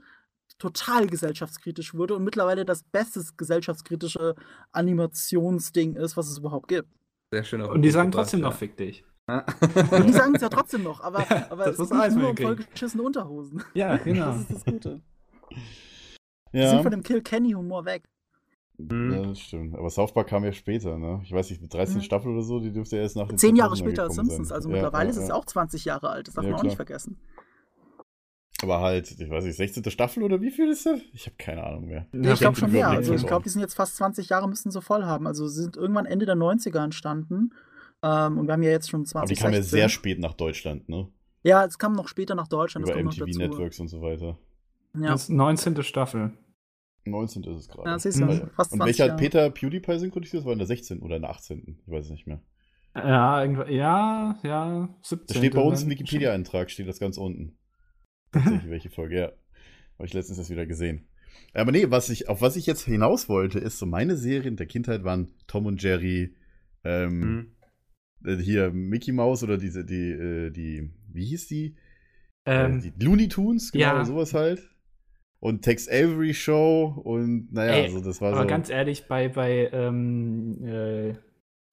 total 0.57 1.07
gesellschaftskritisch 1.07 1.93
wurde 1.93 2.15
und 2.15 2.23
mittlerweile 2.23 2.65
das 2.65 2.83
beste 2.83 3.21
gesellschaftskritische 3.35 4.35
Animationsding 4.71 5.95
ist, 5.95 6.15
was 6.17 6.29
es 6.29 6.37
überhaupt 6.37 6.67
gibt. 6.67 6.87
Sehr 7.31 7.43
schön. 7.43 7.61
Und 7.61 7.81
die 7.81 7.91
sagen 7.91 8.11
trotzdem 8.11 8.39
ja. 8.41 8.47
noch 8.47 8.55
fick 8.55 8.77
dich. 8.77 9.03
Und 9.27 10.05
die 10.07 10.13
sagen 10.13 10.35
es 10.35 10.41
ja 10.41 10.49
trotzdem 10.49 10.83
noch, 10.83 11.01
aber, 11.01 11.19
aber 11.49 11.65
Das 11.65 11.79
es 11.79 11.89
geht 11.89 11.99
alles 11.99 12.13
nicht 12.15 12.21
nur 12.21 12.29
um 12.31 12.37
vollgeschissene 12.37 13.03
Unterhosen. 13.03 13.63
Ja, 13.73 13.97
genau. 14.03 14.27
Das 14.27 14.41
ist 14.41 14.51
das 14.51 14.65
Gute. 14.65 15.01
Ja. 16.51 16.69
sind 16.69 16.83
von 16.83 16.91
dem 16.91 17.03
Kill-Kenny-Humor 17.03 17.85
weg. 17.85 18.03
Mhm. 18.77 19.11
ja, 19.13 19.21
das 19.23 19.39
stimmt. 19.39 19.75
Aber 19.75 19.89
South 19.89 20.13
Park 20.13 20.27
kam 20.27 20.43
ja 20.45 20.51
später, 20.53 20.97
ne? 20.97 21.21
Ich 21.23 21.31
weiß 21.31 21.49
nicht, 21.49 21.61
die 21.61 21.67
13 21.69 21.97
Mhm. 21.97 22.01
Staffel 22.01 22.31
oder 22.33 22.43
so, 22.43 22.59
die 22.59 22.71
dürfte 22.71 22.97
ja 22.97 23.03
erst 23.03 23.15
nach 23.15 23.27
den 23.27 23.37
Zehn 23.37 23.55
Jahre 23.55 23.73
2000ern 23.73 23.77
später 23.79 24.03
als 24.03 24.15
Simpsons, 24.15 24.51
also 24.51 24.69
Ja, 24.69 24.73
mittlerweile 24.75 25.05
ja, 25.05 25.09
ist 25.11 25.17
es 25.17 25.29
ja. 25.29 25.33
auch 25.33 25.45
20 25.45 25.85
Jahre 25.85 26.09
alt, 26.09 26.27
das 26.27 26.35
darf 26.35 26.43
Ja, 26.43 26.49
man 26.51 26.55
auch 26.57 26.61
klar. 26.61 26.69
nicht 26.69 26.75
vergessen. 26.75 27.17
Aber 28.61 28.79
halt, 28.79 29.11
ich 29.11 29.29
weiß 29.29 29.43
nicht, 29.43 29.57
16. 29.57 29.83
Staffel 29.91 30.23
oder 30.23 30.39
wie 30.41 30.49
viel 30.49 30.69
ist 30.69 30.85
das? 30.85 31.01
Ich 31.13 31.25
habe 31.25 31.35
keine 31.37 31.63
Ahnung 31.63 31.85
mehr. 31.87 32.07
Nee, 32.13 32.31
ich 32.31 32.39
glaube 32.39 32.55
schon 32.55 32.71
mehr. 32.71 32.87
Also 32.87 33.13
ich 33.13 33.25
glaube, 33.27 33.43
die 33.43 33.49
sind 33.49 33.61
jetzt 33.61 33.73
fast 33.75 33.97
20 33.97 34.29
Jahre, 34.29 34.47
müssten 34.47 34.71
sie 34.71 34.81
voll 34.81 35.03
haben. 35.03 35.27
Also 35.27 35.47
sie 35.47 35.63
sind 35.63 35.75
irgendwann 35.75 36.05
Ende 36.05 36.25
der 36.25 36.35
90er 36.35 36.83
entstanden. 36.83 37.53
Ähm, 38.01 38.37
und 38.37 38.47
wir 38.47 38.53
haben 38.53 38.63
ja 38.63 38.71
jetzt 38.71 38.89
schon 38.89 39.01
Aber 39.13 39.25
die 39.25 39.35
20. 39.35 39.39
kam 39.39 39.53
ja 39.53 39.61
sehr 39.61 39.89
spät 39.89 40.19
nach 40.19 40.33
Deutschland, 40.33 40.87
ne? 40.87 41.09
Ja, 41.43 41.65
es 41.65 41.77
kam 41.77 41.93
noch 41.93 42.07
später 42.07 42.33
nach 42.35 42.47
Deutschland. 42.47 42.85
Über 42.87 42.95
das 42.95 43.03
kommt 43.03 43.17
noch 43.19 43.25
MTV 43.27 43.37
dazu. 43.39 43.51
Networks 43.51 43.79
und 43.79 43.87
so 43.89 44.01
weiter. 44.01 44.37
Ja. 44.97 45.09
Das 45.11 45.23
ist 45.23 45.29
19. 45.29 45.83
Staffel. 45.83 46.31
19 47.05 47.43
ist 47.43 47.57
es 47.57 47.67
gerade. 47.67 47.89
Ja, 47.89 47.99
siehst 47.99 48.19
du, 48.19 48.25
Mhm. 48.25 48.49
fast 48.55 48.71
Und 48.71 48.77
20 48.79 48.85
welcher 48.85 49.03
hat 49.03 49.09
Jahre. 49.09 49.19
Peter 49.21 49.49
PewDiePie 49.51 49.99
synchronisiert? 49.99 50.41
Das 50.41 50.45
war 50.45 50.53
in 50.53 50.59
der 50.59 50.67
16. 50.67 51.01
oder 51.01 51.17
in 51.17 51.21
der 51.23 51.31
18. 51.31 51.77
Ich 51.85 51.91
weiß 51.91 52.05
es 52.05 52.11
nicht 52.11 52.25
mehr. 52.25 52.41
Ja, 52.95 53.43
ja, 53.69 54.39
ja, 54.43 54.89
17. 55.01 55.27
Das 55.27 55.37
steht 55.37 55.53
bei 55.53 55.61
uns 55.61 55.83
im 55.83 55.89
Wikipedia-Eintrag, 55.89 56.71
steht 56.71 56.87
das 56.87 56.99
ganz 56.99 57.17
unten. 57.17 57.57
Tatsächlich, 58.43 58.69
welche 58.69 58.89
Folge, 58.89 59.15
ja. 59.17 59.25
Habe 59.97 60.05
ich 60.07 60.13
letztens 60.13 60.37
erst 60.37 60.49
wieder 60.49 60.65
gesehen. 60.65 61.07
Aber 61.53 61.71
nee, 61.71 61.85
was 61.89 62.09
ich, 62.09 62.27
auf 62.29 62.41
was 62.41 62.55
ich 62.57 62.65
jetzt 62.65 62.83
hinaus 62.83 63.29
wollte, 63.29 63.59
ist 63.59 63.79
so 63.79 63.85
meine 63.85 64.17
Serien 64.17 64.55
der 64.57 64.65
Kindheit 64.67 65.03
waren 65.03 65.31
Tom 65.47 65.65
und 65.65 65.81
Jerry, 65.81 66.35
ähm, 66.83 67.19
Mhm. 68.21 68.29
äh, 68.29 68.35
hier 68.37 68.71
Mickey 68.71 69.11
Mouse 69.11 69.43
oder 69.43 69.57
diese, 69.57 69.85
die, 69.85 70.11
äh, 70.11 70.51
die, 70.51 70.91
wie 71.11 71.25
hieß 71.25 71.47
die? 71.47 71.75
Ähm, 72.45 72.79
äh, 72.79 72.81
die 72.91 73.03
Looney 73.03 73.27
Tunes, 73.29 73.71
genau, 73.71 73.85
ja. 73.85 74.05
sowas 74.05 74.33
halt. 74.33 74.69
Und 75.39 75.61
Tex 75.61 75.87
Avery 75.87 76.33
Show 76.33 77.01
und 77.03 77.51
naja, 77.53 77.73
Ey, 77.73 77.83
also 77.85 78.01
das 78.01 78.19
war 78.21 78.31
aber 78.33 78.41
so. 78.43 78.47
ganz 78.47 78.69
ehrlich, 78.69 79.07
bei, 79.07 79.29
bei 79.29 79.69
ähm, 79.71 80.63
äh, 80.65 81.13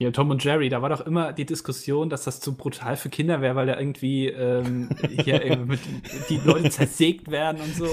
hier 0.03 0.13
Tom 0.13 0.31
und 0.31 0.43
Jerry, 0.45 0.69
da 0.69 0.83
war 0.83 0.89
doch 0.89 1.01
immer 1.07 1.33
die 1.33 1.45
Diskussion, 1.47 2.11
dass 2.11 2.25
das 2.25 2.41
zu 2.41 2.55
brutal 2.55 2.97
für 2.97 3.09
Kinder 3.09 3.41
wäre, 3.41 3.55
weil 3.55 3.67
da 3.67 3.79
irgendwie 3.79 4.29
ähm, 4.29 4.89
hier 5.25 5.43
irgendwie 5.45 5.71
mit, 5.73 5.81
die 6.29 6.39
Leute 6.45 6.71
zersägt 6.71 7.31
werden 7.31 7.61
und 7.61 7.75
so. 7.77 7.87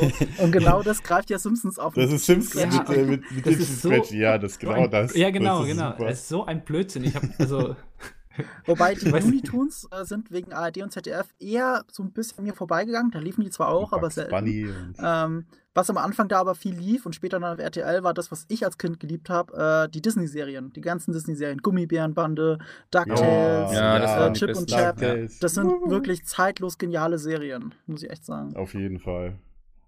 Und 0.44 0.52
genau 0.52 0.82
das 0.84 1.02
greift 1.04 1.30
ja 1.30 1.40
Simpsons 1.40 1.80
auf. 1.80 1.94
das 1.94 2.12
ist 2.12 2.26
Simpsons 2.26 2.74
Ja, 2.76 2.84
mit, 2.88 2.90
äh, 2.98 3.04
mit, 3.04 3.32
mit 3.32 3.46
das 3.46 3.56
ist 3.56 3.82
so- 3.82 3.90
Scratch. 3.90 4.12
Ja, 4.12 4.38
das 4.38 4.60
genau 4.60 4.88
das. 4.88 5.16
Ja, 5.16 5.30
genau, 5.30 5.60
das 5.62 5.68
ist 5.70 5.76
genau. 5.76 5.92
super. 5.92 6.10
Es 6.10 6.20
ist 6.20 6.30
so 6.30 6.46
ein 6.46 6.62
Blödsinn. 6.64 7.04
Ich 7.04 7.16
habe 7.16 7.28
also 7.38 7.76
Wobei 8.66 8.96
die 8.96 9.10
Looney 9.10 9.42
Tunes 9.42 9.88
äh, 9.92 10.06
sind 10.06 10.32
wegen 10.32 10.54
ARD 10.54 10.82
und 10.82 10.92
ZDF 10.92 11.34
eher 11.40 11.84
so 11.92 12.04
ein 12.04 12.12
bisschen 12.12 12.44
mir 12.44 12.54
vorbeigegangen. 12.54 13.12
Da 13.12 13.20
liefen 13.20 13.44
die 13.44 13.50
zwar 13.50 13.70
auch, 13.70 13.94
aber 13.94 14.10
selten. 14.10 14.96
Ähm, 15.02 15.46
was 15.74 15.90
am 15.90 15.98
Anfang 15.98 16.28
da 16.28 16.40
aber 16.40 16.56
viel 16.56 16.76
lief 16.76 17.06
und 17.06 17.14
später 17.14 17.40
dann 17.40 17.54
auf 17.54 17.60
RTL 17.60 18.04
war 18.04 18.14
das, 18.14 18.32
was 18.32 18.46
ich 18.50 18.66
als 18.66 18.78
Kind 18.78 19.00
geliebt 19.00 19.30
habe, 19.30 19.86
äh, 19.88 19.90
die 19.90 20.02
Disney-Serien. 20.02 20.74
Die 20.74 20.82
ganzen 20.82 21.14
Disney-Serien. 21.14 21.60
Gummibärenbande, 21.60 22.58
DuckTales, 22.92 23.72
Ja, 23.74 24.00
das 24.00 24.30
äh, 24.30 24.34
Chip 24.34 24.58
und 24.58 24.70
Chap. 24.70 25.00
Das 25.00 25.54
sind 25.54 25.68
wirklich 25.90 26.26
zeitlos 26.26 26.78
geniale 26.78 27.18
Serien, 27.18 27.74
muss 27.86 28.04
ich 28.04 28.10
echt 28.10 28.26
sagen. 28.26 28.56
Auf 28.56 28.74
jeden 28.74 29.00
Fall. 29.00 29.38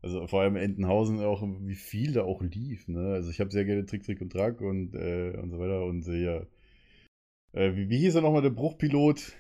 Also 0.04 0.26
vor 0.28 0.42
allem 0.42 0.56
Entenhausen 0.56 1.20
auch, 1.20 1.44
wie 1.44 1.76
viel 1.76 2.14
da 2.14 2.24
auch 2.24 2.42
lief. 2.42 2.88
Ne? 2.88 3.14
Also 3.14 3.30
ich 3.30 3.40
habe 3.40 3.52
sehr 3.52 3.66
gerne 3.66 3.86
Trick, 3.86 4.04
Trick 4.04 4.22
und 4.22 4.32
Track 4.32 4.62
und, 4.62 4.96
äh, 4.96 5.38
und 5.42 5.50
so 5.52 5.60
weiter. 5.60 5.84
Und 5.84 6.06
ja. 6.08 6.42
Äh, 7.54 7.76
wie, 7.76 7.90
wie 7.90 7.98
hieß 8.00 8.16
er 8.16 8.22
nochmal, 8.22 8.42
der 8.42 8.50
Bruchpilot? 8.52 9.34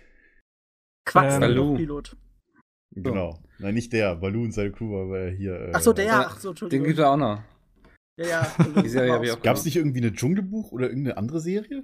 Quatsch, 1.05 1.33
Ähm, 1.33 1.39
Baloo. 1.41 1.75
Pilot. 1.75 2.17
Genau. 2.93 3.41
Nein, 3.59 3.73
nicht 3.73 3.93
der. 3.93 4.15
Baloo 4.15 4.43
und 4.43 4.51
seine 4.51 4.71
Crew, 4.71 5.01
aber 5.01 5.29
hier. 5.29 5.53
Äh, 5.69 5.73
Achso, 5.73 5.93
der, 5.93 6.05
Ja, 6.05 6.25
ach 6.27 6.39
so, 6.39 6.49
Den 6.49 6.51
Entschuldigung. 6.51 6.87
gibt 6.87 6.99
es 6.99 7.05
auch 7.05 7.17
noch. 7.17 7.41
ja, 8.17 8.25
ja. 8.27 8.55
Die 8.83 8.89
Serie 8.89 9.13
habe 9.13 9.25
ich 9.25 9.31
auch 9.31 9.41
Gab 9.41 9.55
es 9.55 9.65
nicht 9.65 9.77
irgendwie 9.77 9.99
eine 9.99 10.11
Dschungelbuch 10.13 10.71
oder 10.71 10.89
irgendeine 10.89 11.17
andere 11.17 11.39
Serie? 11.39 11.79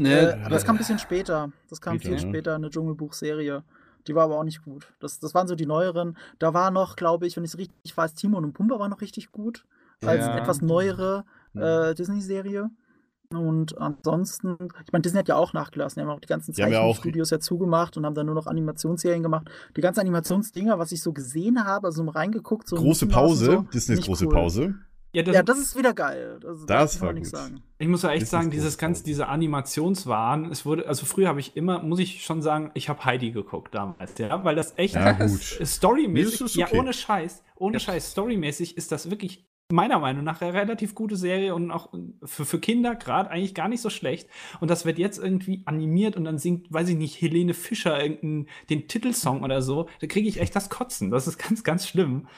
Äh, 0.00 0.02
Ne, 0.02 0.38
aber 0.42 0.50
das 0.50 0.64
kam 0.64 0.76
ein 0.76 0.78
bisschen 0.78 1.00
später. 1.00 1.50
Das 1.70 1.80
kam 1.80 1.98
Später, 1.98 2.16
viel 2.18 2.24
ne? 2.26 2.32
später, 2.32 2.54
eine 2.54 2.70
Dschungelbuch-Serie. 2.70 3.64
Die 4.06 4.14
war 4.14 4.24
aber 4.24 4.38
auch 4.38 4.44
nicht 4.44 4.62
gut. 4.62 4.92
Das, 5.00 5.18
das 5.18 5.34
waren 5.34 5.48
so 5.48 5.56
die 5.56 5.66
neueren. 5.66 6.16
Da 6.38 6.54
war 6.54 6.70
noch, 6.70 6.94
glaube 6.94 7.26
ich, 7.26 7.36
wenn 7.36 7.42
ich 7.44 7.50
es 7.52 7.58
richtig 7.58 7.96
weiß, 7.96 8.14
Timon 8.14 8.44
und 8.44 8.52
Pumba 8.52 8.78
war 8.78 8.88
noch 8.88 9.00
richtig 9.00 9.32
gut. 9.32 9.64
Als 10.04 10.24
Ja. 10.26 10.38
etwas 10.38 10.62
neuere 10.62 11.24
Hm. 11.54 11.62
äh, 11.62 11.94
Disney-Serie. 11.96 12.70
Und 13.34 13.76
ansonsten, 13.78 14.56
ich 14.86 14.92
meine, 14.92 15.02
Disney 15.02 15.18
hat 15.18 15.28
ja 15.28 15.36
auch 15.36 15.52
nachgelassen. 15.52 16.00
Die 16.00 16.06
haben 16.08 16.16
auch 16.16 16.20
die 16.20 16.28
ganzen 16.28 16.52
Die 16.54 16.62
haben 16.62 16.72
ja 16.72 16.80
Zeichenstudios 16.80 17.28
ja 17.30 17.38
zugemacht 17.40 17.96
und 17.98 18.06
haben 18.06 18.14
dann 18.14 18.24
nur 18.26 18.34
noch 18.34 18.46
Animationsserien 18.46 19.22
gemacht. 19.22 19.50
Die 19.76 19.82
ganzen 19.82 20.00
Animationsdinger, 20.00 20.78
was 20.78 20.92
ich 20.92 21.02
so 21.02 21.12
gesehen 21.12 21.62
habe, 21.64 21.88
also 21.88 22.02
mal 22.04 22.12
reingeguckt. 22.12 22.66
So 22.66 22.76
Große 22.76 23.06
Pause, 23.06 23.44
so, 23.44 23.60
Disneys 23.72 24.00
große 24.00 24.26
cool. 24.26 24.32
Pause. 24.32 24.74
Ja, 25.12 25.22
das, 25.22 25.34
Ja, 25.34 25.42
das 25.42 25.58
ist 25.58 25.76
wieder 25.76 25.92
geil. 25.92 26.38
Also, 26.46 26.64
da 26.66 26.80
Das 26.80 26.98
kann 26.98 27.06
man 27.08 27.16
war 27.16 27.20
gut. 27.22 27.30
sagen. 27.30 27.62
ich 27.78 27.88
muss 27.88 28.02
ja 28.02 28.10
echt 28.10 28.22
Das 28.22 28.30
sagen, 28.30 28.50
dieses 28.50 28.78
ganze, 28.78 29.00
drauf. 29.02 29.06
diese 29.06 29.26
Animationswahn, 29.28 30.46
es 30.50 30.64
wurde, 30.64 30.86
also 30.86 31.04
früher 31.06 31.28
habe 31.28 31.40
ich 31.40 31.54
immer, 31.56 31.82
muss 31.82 31.98
ich 31.98 32.24
schon 32.24 32.40
sagen, 32.40 32.70
ich 32.74 32.88
habe 32.88 33.04
Heidi 33.04 33.30
geguckt 33.30 33.74
damals, 33.74 34.16
ja, 34.18 34.42
weil 34.44 34.54
das 34.54 34.72
echt 34.76 34.94
Ja, 34.94 35.12
gut. 35.12 35.40
storymäßig, 35.40 36.32
Nee, 36.32 36.38
das 36.44 36.50
ist 36.50 36.56
ja, 36.56 36.66
okay. 36.66 36.78
ohne 36.78 36.92
Scheiß, 36.92 37.42
ohne 37.56 37.80
Scheiß, 37.80 38.10
storymäßig 38.12 38.76
ist 38.76 38.92
das 38.92 39.10
wirklich 39.10 39.46
meiner 39.70 39.98
Meinung 39.98 40.24
nach 40.24 40.40
eine 40.40 40.54
relativ 40.54 40.94
gute 40.94 41.16
Serie 41.16 41.54
und 41.54 41.70
auch 41.70 41.92
für, 42.24 42.46
für 42.46 42.58
Kinder 42.58 42.94
gerade 42.94 43.30
eigentlich 43.30 43.54
gar 43.54 43.68
nicht 43.68 43.82
so 43.82 43.90
schlecht. 43.90 44.28
Und 44.60 44.70
das 44.70 44.86
wird 44.86 44.98
jetzt 44.98 45.18
irgendwie 45.18 45.62
animiert 45.66 46.16
und 46.16 46.24
dann 46.24 46.38
singt, 46.38 46.72
weiß 46.72 46.88
ich 46.88 46.96
nicht, 46.96 47.20
Helene 47.20 47.52
Fischer 47.52 48.02
irgendeinen, 48.02 48.48
den 48.70 48.88
Titelsong 48.88 49.42
oder 49.42 49.60
so. 49.60 49.88
Da 50.00 50.06
kriege 50.06 50.26
ich 50.26 50.40
echt 50.40 50.56
das 50.56 50.70
Kotzen. 50.70 51.10
Das 51.10 51.26
ist 51.26 51.38
ganz, 51.38 51.64
ganz 51.64 51.86
schlimm. 51.86 52.28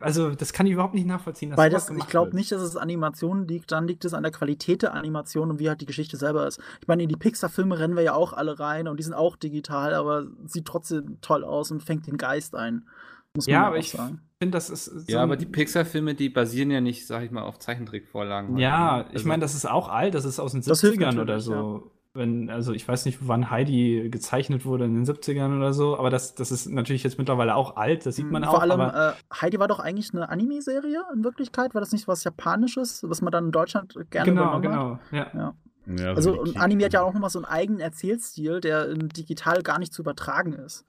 Also, 0.00 0.30
das 0.30 0.54
kann 0.54 0.66
ich 0.66 0.72
überhaupt 0.72 0.94
nicht 0.94 1.06
nachvollziehen. 1.06 1.50
dass 1.50 1.58
Weil 1.58 1.70
das, 1.70 1.90
ich 1.90 2.06
glaube 2.06 2.34
nicht, 2.34 2.50
dass 2.50 2.62
es 2.62 2.76
Animationen 2.76 3.46
liegt, 3.46 3.70
dann 3.70 3.86
liegt 3.86 4.04
es 4.06 4.14
an 4.14 4.22
der 4.22 4.32
Qualität 4.32 4.82
der 4.82 4.94
Animation 4.94 5.50
und 5.50 5.58
wie 5.58 5.68
halt 5.68 5.82
die 5.82 5.86
Geschichte 5.86 6.16
selber 6.16 6.46
ist. 6.46 6.60
Ich 6.80 6.88
meine, 6.88 7.02
in 7.02 7.10
die 7.10 7.16
Pixar-Filme 7.16 7.78
rennen 7.78 7.94
wir 7.94 8.02
ja 8.02 8.14
auch 8.14 8.32
alle 8.32 8.58
rein 8.58 8.88
und 8.88 8.98
die 8.98 9.04
sind 9.04 9.14
auch 9.14 9.36
digital, 9.36 9.92
aber 9.92 10.26
sieht 10.46 10.64
trotzdem 10.64 11.18
toll 11.20 11.44
aus 11.44 11.70
und 11.70 11.82
fängt 11.82 12.06
den 12.06 12.16
Geist 12.16 12.54
ein. 12.54 12.86
Muss 13.34 13.46
man 13.46 13.52
Ja, 13.52 13.66
aber 13.66 13.76
auch 13.76 13.80
ich 13.80 13.90
sagen. 13.90 14.22
Finde, 14.44 14.56
das 14.56 14.70
ist. 14.70 14.84
so 14.84 15.12
ja, 15.12 15.22
aber 15.22 15.36
die 15.36 15.46
Pixar-Filme, 15.46 16.14
die 16.14 16.28
basieren 16.28 16.70
ja 16.70 16.80
nicht, 16.80 17.06
sag 17.06 17.22
ich 17.24 17.30
mal, 17.30 17.42
auf 17.42 17.58
Zeichentrickvorlagen. 17.58 18.56
Ja, 18.58 18.98
ne? 18.98 19.04
ich 19.10 19.14
Also- 19.16 19.28
meine, 19.28 19.40
das 19.40 19.54
ist 19.54 19.68
auch 19.68 19.88
alt, 19.88 20.14
das 20.14 20.24
ist 20.24 20.38
aus 20.40 20.52
den 20.52 20.62
Das 20.62 20.80
hilft 20.80 20.98
70ern 21.00 21.20
oder 21.20 21.40
so. 21.40 21.90
Wenn, 22.16 22.48
also 22.48 22.72
ich 22.72 22.86
weiß 22.86 23.06
nicht, 23.06 23.18
wann 23.26 23.50
Heidi 23.50 24.08
gezeichnet 24.08 24.64
wurde, 24.64 24.84
in 24.84 24.94
den 24.94 25.04
70ern 25.04 25.56
oder 25.56 25.72
so, 25.72 25.98
aber 25.98 26.10
das, 26.10 26.36
das 26.36 26.52
ist 26.52 26.66
natürlich 26.70 27.02
jetzt 27.02 27.18
mittlerweile 27.18 27.56
auch 27.56 27.74
alt, 27.76 28.06
das 28.06 28.14
sieht 28.14 28.30
man 28.30 28.42
Mhm, 28.42 28.48
auch. 28.48 28.52
Vor 28.52 28.62
allem, 28.62 28.80
aber, 28.80 29.08
äh, 29.10 29.34
Heidi 29.40 29.58
war 29.58 29.66
doch 29.66 29.80
eigentlich 29.80 30.14
eine 30.14 30.28
Anime-Serie 30.28 31.02
in 31.12 31.24
Wirklichkeit. 31.24 31.74
War 31.74 31.80
das 31.80 31.90
nicht 31.90 32.06
was 32.06 32.22
Japanisches, 32.22 33.02
was 33.08 33.20
man 33.20 33.32
dann 33.32 33.46
in 33.46 33.50
Deutschland 33.50 33.96
gerne 34.10 34.30
genau, 34.30 34.60
genau. 34.60 34.98
Ja. 35.10 35.26
Ja. 35.34 35.54
Ja, 35.98 36.14
Also, 36.14 36.44
Ki- 36.44 36.56
Anime 36.56 36.84
hat 36.84 36.92
ja 36.92 37.02
auch 37.02 37.12
nochmal 37.12 37.30
so 37.30 37.40
einen 37.40 37.46
eigenen 37.46 37.80
Erzählstil, 37.80 38.60
der 38.60 38.88
in 38.90 39.08
digital 39.08 39.62
gar 39.62 39.80
nicht 39.80 39.92
zu 39.92 40.00
übertragen 40.02 40.52
ist. 40.52 40.86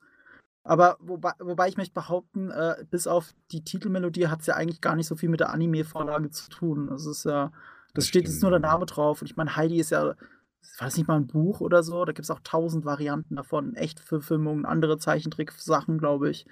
Aber 0.67 0.97
wobei, 0.99 1.32
wobei 1.39 1.67
ich 1.67 1.78
möchte 1.78 1.93
behaupten, 1.93 2.49
äh, 2.49 2.84
bis 2.89 3.06
auf 3.06 3.36
die 3.51 3.63
Titelmelodie 3.63 4.28
hat 4.28 4.41
es 4.41 4.47
ja 4.47 4.56
eigentlich 4.56 4.82
gar 4.82 4.95
nicht 4.95 5.06
so 5.06 5.15
viel 5.15 5.30
mit 5.30 5.39
der 5.39 5.51
Anime-Vorlage 5.51 6.32
zu 6.32 6.49
tun. 6.49 6.88
Das 6.88 7.06
ist 7.06 7.23
ja, 7.23 7.51
das, 7.93 7.93
Das 7.93 8.08
steht 8.08 8.25
jetzt 8.25 8.41
nur 8.41 8.49
der. 8.49 8.60
Name 8.60 8.88
drauf. 8.88 9.21
Und 9.21 9.30
ich 9.30 9.38
meine, 9.38 9.56
Heidi 9.56 9.80
ist 9.80 9.91
ja, 9.91 10.04
war 10.04 10.15
das 10.80 10.97
nicht 10.97 11.08
mal 11.08 11.17
ein 11.17 11.28
Buch 11.28 11.62
oder 11.62 11.84
so? 11.84 12.04
Da 12.04 12.13
gibt 12.13 12.25
es 12.25 12.32
auch 12.32 12.39
tausend 12.43 12.84
Varianten 12.84 13.36
davon. 13.36 13.75
Echtverfilmungen, 13.75 14.65
andere 14.65 14.97
Zeichentrick-Sachen, 14.97 15.99
glaube 15.99 16.32
ich. 16.32 16.47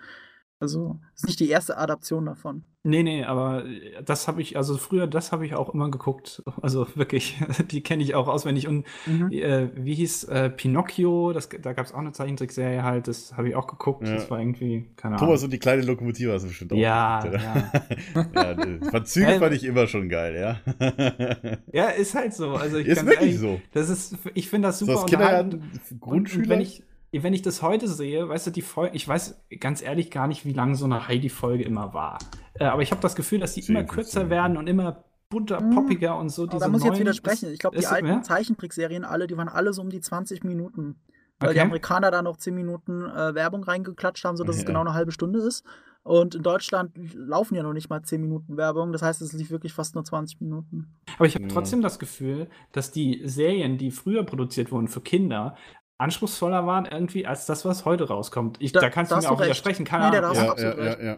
Also, 0.63 0.97
das 1.11 1.23
ist 1.23 1.27
nicht 1.27 1.39
die 1.41 1.49
erste 1.49 1.77
Adaption 1.77 2.25
davon. 2.25 2.63
Nee, 2.85 3.03
nee, 3.03 3.23
aber 3.23 3.63
das 4.05 4.27
habe 4.27 4.41
ich, 4.41 4.57
also 4.57 4.77
früher, 4.77 5.07
das 5.07 5.31
habe 5.31 5.45
ich 5.45 5.55
auch 5.55 5.73
immer 5.73 5.91
geguckt. 5.91 6.41
Also 6.61 6.87
wirklich, 6.95 7.37
die 7.71 7.81
kenne 7.81 8.01
ich 8.03 8.15
auch 8.15 8.27
auswendig. 8.29 8.67
Und 8.69 8.85
Mhm. 9.05 9.29
äh, 9.31 9.69
wie 9.75 9.93
hieß 9.95 10.25
äh, 10.25 10.49
Pinocchio? 10.49 11.33
Das, 11.33 11.49
da 11.49 11.73
gab 11.73 11.85
es 11.85 11.93
auch 11.93 11.97
eine 11.99 12.13
Zeichentrickserie 12.13 12.81
halt, 12.83 13.07
das 13.09 13.35
habe 13.35 13.49
ich 13.49 13.55
auch 13.55 13.67
geguckt. 13.67 14.07
Ja. 14.07 14.15
Das 14.15 14.29
war 14.31 14.39
irgendwie, 14.39 14.89
keine 14.95 15.17
Thomas 15.17 15.39
Ahnung. 15.41 15.43
und 15.45 15.51
die 15.51 15.59
kleine 15.59 15.81
Lokomotive 15.81 16.31
hast 16.31 16.43
du 16.43 16.47
bestimmt 16.47 16.71
auch 16.73 16.77
Ja, 16.77 17.19
geguckt, 17.21 17.43
ja. 17.43 18.25
ja, 18.35 18.53
die 18.53 18.85
Verzüge 18.89 19.33
Ähm, 19.33 19.39
fand 19.41 19.53
ich 19.55 19.63
immer 19.65 19.87
schon 19.87 20.07
geil, 20.07 20.35
ja. 20.39 20.59
Ja, 21.73 21.87
ist 21.89 22.15
halt 22.15 22.33
so. 22.33 22.51
Also 22.51 22.77
ich 22.77 22.87
ist 22.87 23.05
wirklich 23.05 23.19
ehrlich, 23.19 23.39
so. 23.39 23.59
Das 23.73 23.89
ist, 23.89 24.15
ich 24.33 24.49
finde 24.49 24.69
das 24.69 24.79
super 24.79 25.01
unterhaltend. 25.01 25.53
Kindergarten, 25.53 25.79
Und, 25.91 25.99
Grundschüler. 26.01 26.43
und 26.43 26.49
wenn 26.49 26.61
ich, 26.61 26.83
wenn 27.21 27.33
ich 27.33 27.43
das 27.43 27.61
heute 27.61 27.87
sehe, 27.87 28.27
weißt 28.27 28.47
du, 28.47 28.51
die 28.51 28.61
Folge, 28.63 28.95
ich 28.95 29.07
weiß 29.07 29.43
ganz 29.59 29.81
ehrlich 29.83 30.09
gar 30.09 30.27
nicht, 30.27 30.45
wie 30.45 30.53
lang 30.53 30.73
so 30.73 30.85
eine 30.85 31.07
Heidi-Folge 31.07 31.63
immer 31.63 31.93
war. 31.93 32.17
Äh, 32.55 32.65
aber 32.65 32.81
ich 32.81 32.89
habe 32.91 33.01
das 33.01 33.15
Gefühl, 33.15 33.39
dass 33.39 33.53
die 33.53 33.61
10, 33.61 33.75
immer 33.75 33.79
15 33.87 33.95
kürzer 33.95 34.29
werden 34.31 34.57
und 34.57 34.65
immer 34.67 35.03
bunter, 35.29 35.61
Mhm. 35.61 35.75
poppiger 35.75 36.17
und 36.17 36.29
so. 36.29 36.43
Aber 36.43 36.51
diese 36.53 36.65
da 36.65 36.67
muss 36.69 36.81
ich 36.81 36.87
jetzt 36.89 36.99
widersprechen. 36.99 37.49
Ich 37.51 37.59
glaube, 37.59 37.77
die 37.77 37.85
alten 37.85 38.07
ja? 38.07 38.21
Zeichentrickserien 38.21 39.03
alle, 39.03 39.27
die 39.27 39.37
waren 39.37 39.49
alle 39.49 39.73
so 39.73 39.81
um 39.81 39.89
die 39.89 40.01
20 40.01 40.43
Minuten. 40.43 40.95
Weil 41.39 41.49
die 41.53 41.59
Okay. 41.59 41.65
Amerikaner 41.67 42.09
da 42.11 42.21
noch 42.21 42.37
10 42.37 42.55
Minuten 42.55 43.03
äh, 43.05 43.35
Werbung 43.35 43.63
reingeklatscht 43.63 44.23
haben, 44.23 44.37
sodass 44.37 44.55
es 44.55 44.61
Ja. 44.61 44.67
genau 44.67 44.81
eine 44.81 44.93
halbe 44.93 45.11
Stunde 45.11 45.39
ist. 45.39 45.63
Und 46.03 46.35
in 46.35 46.43
Deutschland 46.43 46.91
laufen 47.15 47.55
ja 47.55 47.63
noch 47.63 47.73
nicht 47.73 47.89
mal 47.89 48.01
10 48.03 48.21
Minuten 48.21 48.55
Werbung. 48.57 48.91
Das 48.91 49.01
heißt, 49.01 49.21
es 49.21 49.33
lief 49.33 49.49
wirklich 49.49 49.73
fast 49.73 49.95
nur 49.95 50.03
20 50.05 50.39
Minuten. 50.41 50.93
Aber 51.17 51.25
ich 51.25 51.33
habe 51.35 51.45
Ja. 51.45 51.49
trotzdem 51.51 51.81
das 51.81 51.97
Gefühl, 51.97 52.47
dass 52.71 52.91
die 52.91 53.21
Serien, 53.25 53.77
die 53.77 53.89
früher 53.91 54.23
produziert 54.23 54.71
wurden 54.71 54.87
für 54.87 55.01
Kinder, 55.01 55.55
anspruchsvoller 55.97 56.65
waren 56.65 56.85
irgendwie 56.85 57.25
als 57.27 57.45
das, 57.45 57.65
was 57.65 57.85
heute 57.85 58.07
rauskommt. 58.07 58.57
Ich, 58.59 58.71
da, 58.71 58.81
Da- 58.81 58.89
kannst 58.89 59.11
da 59.11 59.15
du 59.17 59.21
mir 59.21 59.27
auch 59.31 59.39
recht. 59.39 59.45
widersprechen, 59.49 59.85
keine 59.85 60.09
Nee, 60.09 60.19
da 60.21 60.29
Ahnung. 60.29 60.43
ja, 60.43 60.51
absolut 60.51 60.77
ja, 60.77 60.83
ja, 60.83 61.03
ja. 61.03 61.17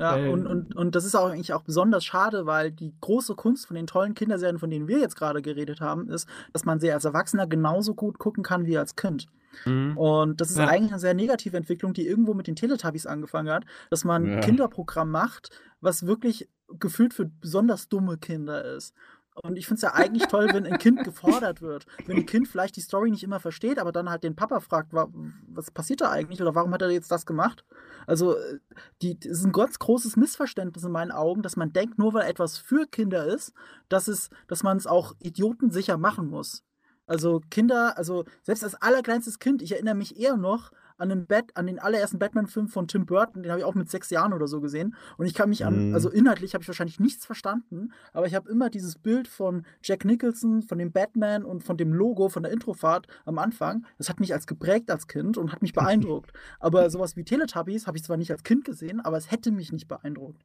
Ja, 0.00 0.16
Ähm. 0.16 0.30
und, 0.32 0.46
und, 0.46 0.76
und 0.76 0.94
das 0.94 1.04
ist 1.04 1.16
auch 1.16 1.28
eigentlich 1.30 1.52
auch 1.52 1.62
besonders 1.62 2.04
schade, 2.04 2.46
weil 2.46 2.70
die 2.70 2.94
große 3.00 3.34
Kunst 3.34 3.66
von 3.66 3.74
den 3.74 3.88
tollen 3.88 4.14
Kinderserien, 4.14 4.58
von 4.60 4.70
denen 4.70 4.86
wir 4.86 4.98
jetzt 5.00 5.16
gerade 5.16 5.42
geredet 5.42 5.80
haben, 5.80 6.08
ist, 6.08 6.28
dass 6.52 6.64
man 6.64 6.78
sie 6.78 6.92
als 6.92 7.04
Erwachsener 7.04 7.48
genauso 7.48 7.94
gut 7.94 8.18
gucken 8.18 8.44
kann 8.44 8.64
wie 8.66 8.78
als 8.78 8.94
Kind. 8.94 9.26
Mhm. 9.64 9.96
Und 9.96 10.40
das 10.40 10.50
ist 10.50 10.58
Ja. 10.58 10.68
eigentlich 10.68 10.92
eine 10.92 11.00
sehr 11.00 11.14
negative 11.14 11.56
Entwicklung, 11.56 11.94
die 11.94 12.06
irgendwo 12.06 12.32
mit 12.34 12.46
den 12.46 12.54
Teletubbies 12.54 13.06
angefangen 13.06 13.50
hat, 13.52 13.64
dass 13.90 14.04
man 14.04 14.24
Ja. 14.24 14.34
ein 14.36 14.40
Kinderprogramm 14.40 15.10
macht, 15.10 15.50
was 15.80 16.06
wirklich 16.06 16.48
gefühlt 16.78 17.12
für 17.12 17.24
besonders 17.26 17.88
dumme 17.88 18.18
Kinder 18.18 18.64
ist. 18.76 18.94
Und 19.42 19.56
ich 19.56 19.66
finde 19.66 19.76
es 19.76 19.82
ja 19.82 19.94
eigentlich 19.94 20.26
toll, 20.26 20.48
wenn 20.52 20.66
ein 20.66 20.78
Kind 20.78 21.04
gefordert 21.04 21.62
wird. 21.62 21.86
Wenn 22.06 22.16
ein 22.16 22.26
Kind 22.26 22.48
vielleicht 22.48 22.76
die 22.76 22.80
Story 22.80 23.10
nicht 23.10 23.22
immer 23.22 23.40
versteht, 23.40 23.78
aber 23.78 23.92
dann 23.92 24.10
halt 24.10 24.24
den 24.24 24.36
Papa 24.36 24.60
fragt, 24.60 24.92
wa- 24.92 25.08
was 25.48 25.70
passiert 25.70 26.00
da 26.00 26.10
eigentlich 26.10 26.40
oder 26.40 26.54
warum 26.54 26.72
hat 26.72 26.82
er 26.82 26.90
jetzt 26.90 27.10
das 27.10 27.26
gemacht? 27.26 27.64
Also, 28.06 28.36
äh, 28.36 28.58
die, 29.02 29.18
das 29.18 29.38
ist 29.38 29.44
ein 29.44 29.52
ganz 29.52 29.78
großes 29.78 30.16
Missverständnis 30.16 30.84
in 30.84 30.92
meinen 30.92 31.12
Augen, 31.12 31.42
dass 31.42 31.56
man 31.56 31.72
denkt, 31.72 31.98
nur 31.98 32.14
weil 32.14 32.28
etwas 32.28 32.58
für 32.58 32.86
Kinder 32.86 33.26
ist, 33.26 33.52
dass, 33.88 34.08
es, 34.08 34.30
dass 34.46 34.62
man 34.62 34.76
es 34.76 34.86
auch 34.86 35.14
idiotensicher 35.20 35.98
machen 35.98 36.28
muss. 36.28 36.62
Also 37.06 37.40
Kinder, 37.50 37.96
also 37.96 38.24
selbst 38.42 38.64
als 38.64 38.74
allerkleinstes 38.74 39.38
Kind, 39.38 39.62
ich 39.62 39.72
erinnere 39.72 39.94
mich 39.94 40.18
eher 40.20 40.36
noch 40.36 40.72
an 40.98 41.08
den, 41.08 41.26
Bat 41.26 41.56
an 41.56 41.66
den 41.66 41.78
allerersten 41.78 42.18
Batman-Film 42.18 42.68
von 42.68 42.86
Tim 42.88 43.06
Burton, 43.06 43.42
den 43.42 43.50
habe 43.50 43.60
ich 43.60 43.64
auch 43.64 43.74
mit 43.74 43.88
sechs 43.90 44.10
Jahren 44.10 44.32
oder 44.32 44.46
so 44.48 44.60
gesehen. 44.60 44.94
Und 45.16 45.26
ich 45.26 45.34
kann 45.34 45.48
mich 45.48 45.64
an, 45.64 45.88
Mhm. 45.88 45.94
also 45.94 46.10
inhaltlich 46.10 46.54
habe 46.54 46.62
ich 46.62 46.68
wahrscheinlich 46.68 47.00
nichts 47.00 47.24
verstanden, 47.24 47.92
aber 48.12 48.26
ich 48.26 48.34
habe 48.34 48.50
immer 48.50 48.68
dieses 48.68 48.98
Bild 48.98 49.28
von 49.28 49.64
Jack 49.82 50.04
Nicholson, 50.04 50.62
von 50.62 50.78
dem 50.78 50.92
Batman 50.92 51.44
und 51.44 51.62
von 51.62 51.76
dem 51.76 51.92
Logo 51.92 52.28
von 52.28 52.42
der 52.42 52.52
Introfahrt 52.52 53.06
am 53.24 53.38
Anfang. 53.38 53.86
Das 53.96 54.08
hat 54.08 54.20
mich 54.20 54.34
als 54.34 54.46
geprägt 54.46 54.90
als 54.90 55.06
Kind 55.06 55.38
und 55.38 55.52
hat 55.52 55.62
mich 55.62 55.72
beeindruckt. 56.12 56.32
aber 56.60 56.90
sowas 56.90 57.16
wie 57.16 57.24
Teletubbies 57.24 57.86
habe 57.86 57.96
ich 57.96 58.04
zwar 58.04 58.16
nicht 58.16 58.30
als 58.30 58.42
Kind 58.42 58.64
gesehen, 58.64 59.00
aber 59.00 59.16
es 59.16 59.30
hätte 59.30 59.50
mich 59.52 59.72
nicht 59.72 59.88
beeindruckt. 59.88 60.44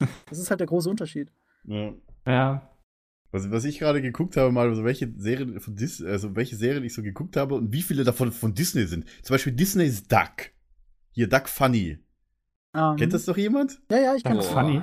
Das 0.28 0.38
ist 0.38 0.50
halt 0.50 0.60
der 0.60 0.66
große 0.66 0.90
Unterschied. 0.90 1.32
ja. 1.64 1.92
Ja. 2.26 2.70
Was, 3.34 3.50
was 3.50 3.64
ich 3.64 3.80
gerade 3.80 4.00
geguckt 4.00 4.36
habe, 4.36 4.52
mal, 4.52 4.68
also 4.68 4.84
welche 4.84 5.12
Serien 5.16 5.58
von 5.58 5.74
Dis 5.74 6.00
also 6.00 6.36
welche 6.36 6.54
Serien 6.54 6.84
ich 6.84 6.94
so 6.94 7.02
geguckt 7.02 7.36
habe 7.36 7.56
und 7.56 7.72
wie 7.72 7.82
viele 7.82 8.04
davon 8.04 8.30
von 8.30 8.54
Disney 8.54 8.86
sind. 8.86 9.06
Zum 9.22 9.34
Beispiel 9.34 9.52
Disneys 9.52 10.06
Duck. 10.06 10.52
Hier, 11.10 11.28
Duck 11.28 11.48
Funny. 11.48 11.98
Ähm, 12.76 12.96
Kennt 12.96 13.12
das 13.12 13.24
doch 13.24 13.36
jemand? 13.36 13.80
Ja, 13.90 13.98
ja, 13.98 14.14
ich 14.14 14.22
kenne 14.22 14.36
Duck 14.36 14.44
das. 14.44 14.52
Funny. 14.52 14.82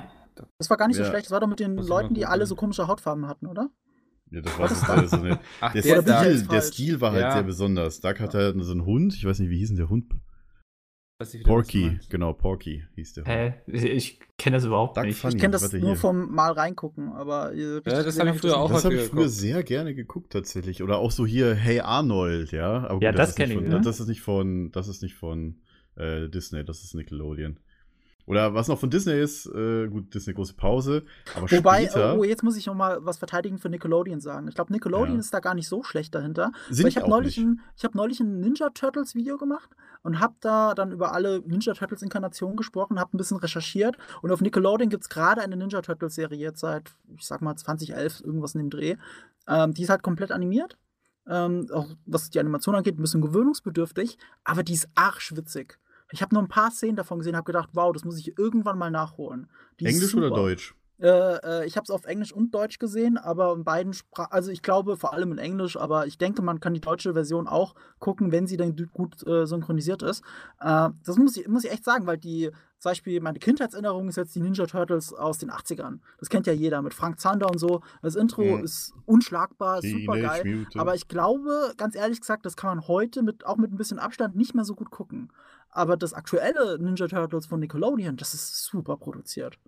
Das 0.58 0.68
war 0.68 0.76
gar 0.76 0.86
nicht 0.88 0.98
so 0.98 1.02
Ja. 1.02 1.08
schlecht. 1.08 1.24
Das 1.24 1.32
war 1.32 1.40
doch 1.40 1.48
mit 1.48 1.60
den 1.60 1.78
Leuten, 1.78 2.12
die 2.12 2.26
alle 2.26 2.44
so 2.44 2.54
komische 2.54 2.86
Hautfarben 2.88 3.26
hatten, 3.26 3.46
oder? 3.46 3.70
Ja, 4.30 4.42
das 4.42 4.58
war 4.58 4.68
das 5.00 5.10
so 5.12 5.16
eine, 5.16 5.40
Ach, 5.60 5.72
der, 5.72 6.02
der 6.02 6.02
Stil, 6.02 6.46
der? 6.46 6.60
Stil 6.60 7.00
war 7.00 7.12
halt 7.12 7.22
Ja. 7.22 7.32
sehr 7.32 7.44
besonders. 7.44 8.00
Duck 8.02 8.20
hatte 8.20 8.54
so 8.58 8.72
einen 8.72 8.84
Hund, 8.84 9.14
ich 9.14 9.24
weiß 9.24 9.38
nicht, 9.38 9.48
wie 9.48 9.56
hieß 9.60 9.68
denn 9.68 9.78
der 9.78 9.88
Hund? 9.88 10.12
Weiß 11.22 11.34
nicht 11.34 11.46
Porky, 11.46 11.98
genau, 12.08 12.32
Porky 12.32 12.84
hieß 12.96 13.14
der. 13.14 13.24
Hä? 13.24 13.54
Ich, 13.66 13.84
ich 13.84 14.20
kenne 14.36 14.56
das 14.56 14.64
überhaupt 14.64 14.96
Duck 14.96 15.04
nicht. 15.04 15.18
Funny, 15.18 15.34
Ich 15.34 15.40
kenne 15.40 15.52
das 15.52 15.72
nur 15.72 15.80
hier. 15.90 15.96
vom 15.96 16.32
Mal 16.34 16.52
reingucken, 16.52 17.12
aber 17.12 17.52
richtig 17.52 17.82
das 17.84 18.04
gesehen 18.04 18.28
hab 18.28 18.34
ich 18.34 18.40
früher 18.40 18.56
auch 18.56 18.70
Das 18.70 18.84
habe 18.84 18.94
ich 18.96 19.02
früher 19.02 19.28
sehr 19.28 19.62
gerne 19.62 19.94
geguckt 19.94 20.32
tatsächlich. 20.32 20.82
Oder 20.82 20.98
auch 20.98 21.10
so 21.10 21.24
hier 21.26 21.54
Hey 21.54 21.80
Arnold, 21.80 22.50
ja. 22.52 22.86
Aber 22.88 23.00
Ja, 23.02 23.12
das 23.12 23.30
ist 23.30 23.38
nicht 23.38 23.48
kenn 23.48 23.58
ich, 23.58 23.62
von- 23.64 23.72
ja. 23.72 23.78
Das 23.78 24.00
ist 24.00 24.08
nicht 24.08 24.20
von, 24.20 24.72
das 24.72 24.88
ist 24.88 25.02
nicht 25.02 25.14
von 25.14 25.56
äh, 25.96 26.28
Disney, 26.28 26.64
das 26.64 26.82
ist 26.82 26.94
Nickelodeon. 26.94 27.58
Oder 28.26 28.54
was 28.54 28.68
noch 28.68 28.78
von 28.78 28.90
Disney 28.90 29.18
ist, 29.20 29.46
äh, 29.46 29.88
gut, 29.88 30.14
Disney 30.14 30.32
große 30.34 30.54
Pause. 30.54 31.04
Aber 31.34 31.50
Wobei, 31.50 31.86
später 31.86 32.18
oh, 32.18 32.24
jetzt 32.24 32.42
muss 32.42 32.56
ich 32.56 32.66
noch 32.66 32.74
mal 32.74 33.04
was 33.04 33.18
verteidigen 33.18 33.58
für 33.58 33.68
Nickelodeon 33.68 34.20
sagen. 34.20 34.46
Ich 34.48 34.54
glaube, 34.54 34.72
Nickelodeon 34.72 35.14
Ja. 35.14 35.20
ist 35.20 35.34
da 35.34 35.40
gar 35.40 35.54
nicht 35.54 35.68
so 35.68 35.82
schlecht 35.82 36.14
dahinter. 36.14 36.52
sind 36.70 36.86
ich 36.86 36.96
habe 36.96 37.10
neulich, 37.10 37.36
ein, 37.38 37.60
ich 37.76 37.84
hab 37.84 37.94
neulich 37.94 38.20
ein 38.20 38.40
Ninja 38.40 38.70
Turtles 38.70 39.14
Video 39.14 39.38
gemacht 39.38 39.70
und 40.02 40.20
habe 40.20 40.34
da 40.40 40.74
dann 40.74 40.92
über 40.92 41.12
alle 41.12 41.40
Ninja 41.40 41.74
Turtles 41.74 42.02
Inkarnationen 42.02 42.56
gesprochen, 42.56 43.00
habe 43.00 43.16
ein 43.16 43.18
bisschen 43.18 43.38
recherchiert 43.38 43.96
und 44.22 44.30
auf 44.30 44.40
Nickelodeon 44.40 44.88
gibt 44.88 45.02
es 45.02 45.08
gerade 45.08 45.40
eine 45.40 45.56
Ninja 45.56 45.82
Turtles 45.82 46.14
Serie 46.14 46.38
jetzt 46.38 46.60
seit, 46.60 46.90
ich 47.16 47.26
sag 47.26 47.42
mal 47.42 47.56
2011, 47.56 48.22
irgendwas 48.24 48.54
in 48.54 48.60
dem 48.60 48.70
Dreh. 48.70 48.96
Ähm, 49.48 49.74
die 49.74 49.82
ist 49.82 49.90
halt 49.90 50.02
komplett 50.02 50.30
animiert. 50.30 50.78
Ähm, 51.26 51.68
auch 51.72 51.86
was 52.04 52.30
die 52.30 52.40
Animation 52.40 52.74
angeht, 52.74 52.98
ein 52.98 53.02
bisschen 53.02 53.20
gewöhnungsbedürftig, 53.20 54.18
aber 54.44 54.62
die 54.64 54.74
ist 54.74 54.88
arschwitzig. 54.96 55.78
Ich 56.12 56.22
habe 56.22 56.34
nur 56.34 56.42
ein 56.42 56.48
paar 56.48 56.70
Szenen 56.70 56.96
davon 56.96 57.18
gesehen, 57.18 57.36
habe 57.36 57.46
gedacht, 57.46 57.70
wow, 57.72 57.92
das 57.92 58.04
muss 58.04 58.18
ich 58.18 58.38
irgendwann 58.38 58.78
mal 58.78 58.90
nachholen. 58.90 59.48
Die 59.80 59.86
Englisch 59.86 60.14
oder. 60.14 60.30
Deutsch? 60.30 60.74
Äh, 61.00 61.08
äh, 61.08 61.66
ich 61.66 61.76
habe 61.76 61.82
es 61.84 61.90
auf 61.90 62.04
Englisch 62.04 62.32
und 62.32 62.54
Deutsch 62.54 62.78
gesehen, 62.78 63.18
aber 63.18 63.52
in 63.54 63.64
beiden 63.64 63.92
Sprachen, 63.92 64.30
also 64.30 64.52
ich 64.52 64.62
glaube 64.62 64.96
vor 64.96 65.12
allem 65.12 65.32
in 65.32 65.38
Englisch, 65.38 65.76
aber 65.76 66.06
ich 66.06 66.16
denke, 66.16 66.42
man 66.42 66.60
kann 66.60 66.74
die 66.74 66.80
deutsche 66.80 67.14
Version 67.14 67.48
auch 67.48 67.74
gucken, 67.98 68.30
wenn 68.30 68.46
sie 68.46 68.56
dann 68.56 68.76
gut 68.92 69.26
äh, 69.26 69.44
synchronisiert 69.46 70.02
ist. 70.02 70.22
Äh, 70.60 70.90
das 71.04 71.16
muss 71.16 71.36
ich, 71.36 71.48
muss 71.48 71.64
ich 71.64 71.72
echt 71.72 71.84
sagen, 71.84 72.06
weil 72.06 72.18
die, 72.18 72.52
zum 72.78 72.90
Beispiel 72.90 73.20
meine 73.20 73.40
Kindheitserinnerung 73.40 74.08
ist 74.08 74.16
jetzt 74.16 74.34
die 74.36 74.40
Ninja 74.40 74.66
Turtles 74.66 75.12
aus 75.12 75.38
den 75.38 75.50
80ern. 75.50 75.98
Das 76.20 76.28
kennt 76.28 76.46
ja 76.46 76.52
jeder 76.52 76.82
mit 76.82 76.94
Frank 76.94 77.18
Zander 77.18 77.50
und 77.50 77.58
so. 77.58 77.80
Das 78.02 78.14
Intro 78.14 78.58
Mhm. 78.58 78.64
ist 78.64 78.92
unschlagbar, 79.04 79.82
super 79.82 80.12
geil. 80.20 80.42
Aber 80.78 80.94
ich 80.94 81.08
glaube, 81.08 81.72
ganz 81.78 81.96
ehrlich 81.96 82.20
gesagt, 82.20 82.46
das 82.46 82.54
kann 82.56 82.76
man 82.76 82.86
heute 82.86 83.22
mit, 83.22 83.44
auch 83.44 83.56
mit 83.56 83.72
ein 83.72 83.76
bisschen 83.76 83.98
Abstand 83.98 84.36
nicht 84.36 84.54
mehr 84.54 84.64
so 84.64 84.76
gut 84.76 84.90
gucken. 84.90 85.30
Aber 85.72 85.96
das 85.96 86.12
aktuelle 86.12 86.78
Ninja 86.78 87.08
Turtles 87.08 87.46
von 87.46 87.58
Nickelodeon, 87.60 88.16
das 88.16 88.34
ist 88.34 88.64
super 88.64 88.96
produziert. 88.98 89.58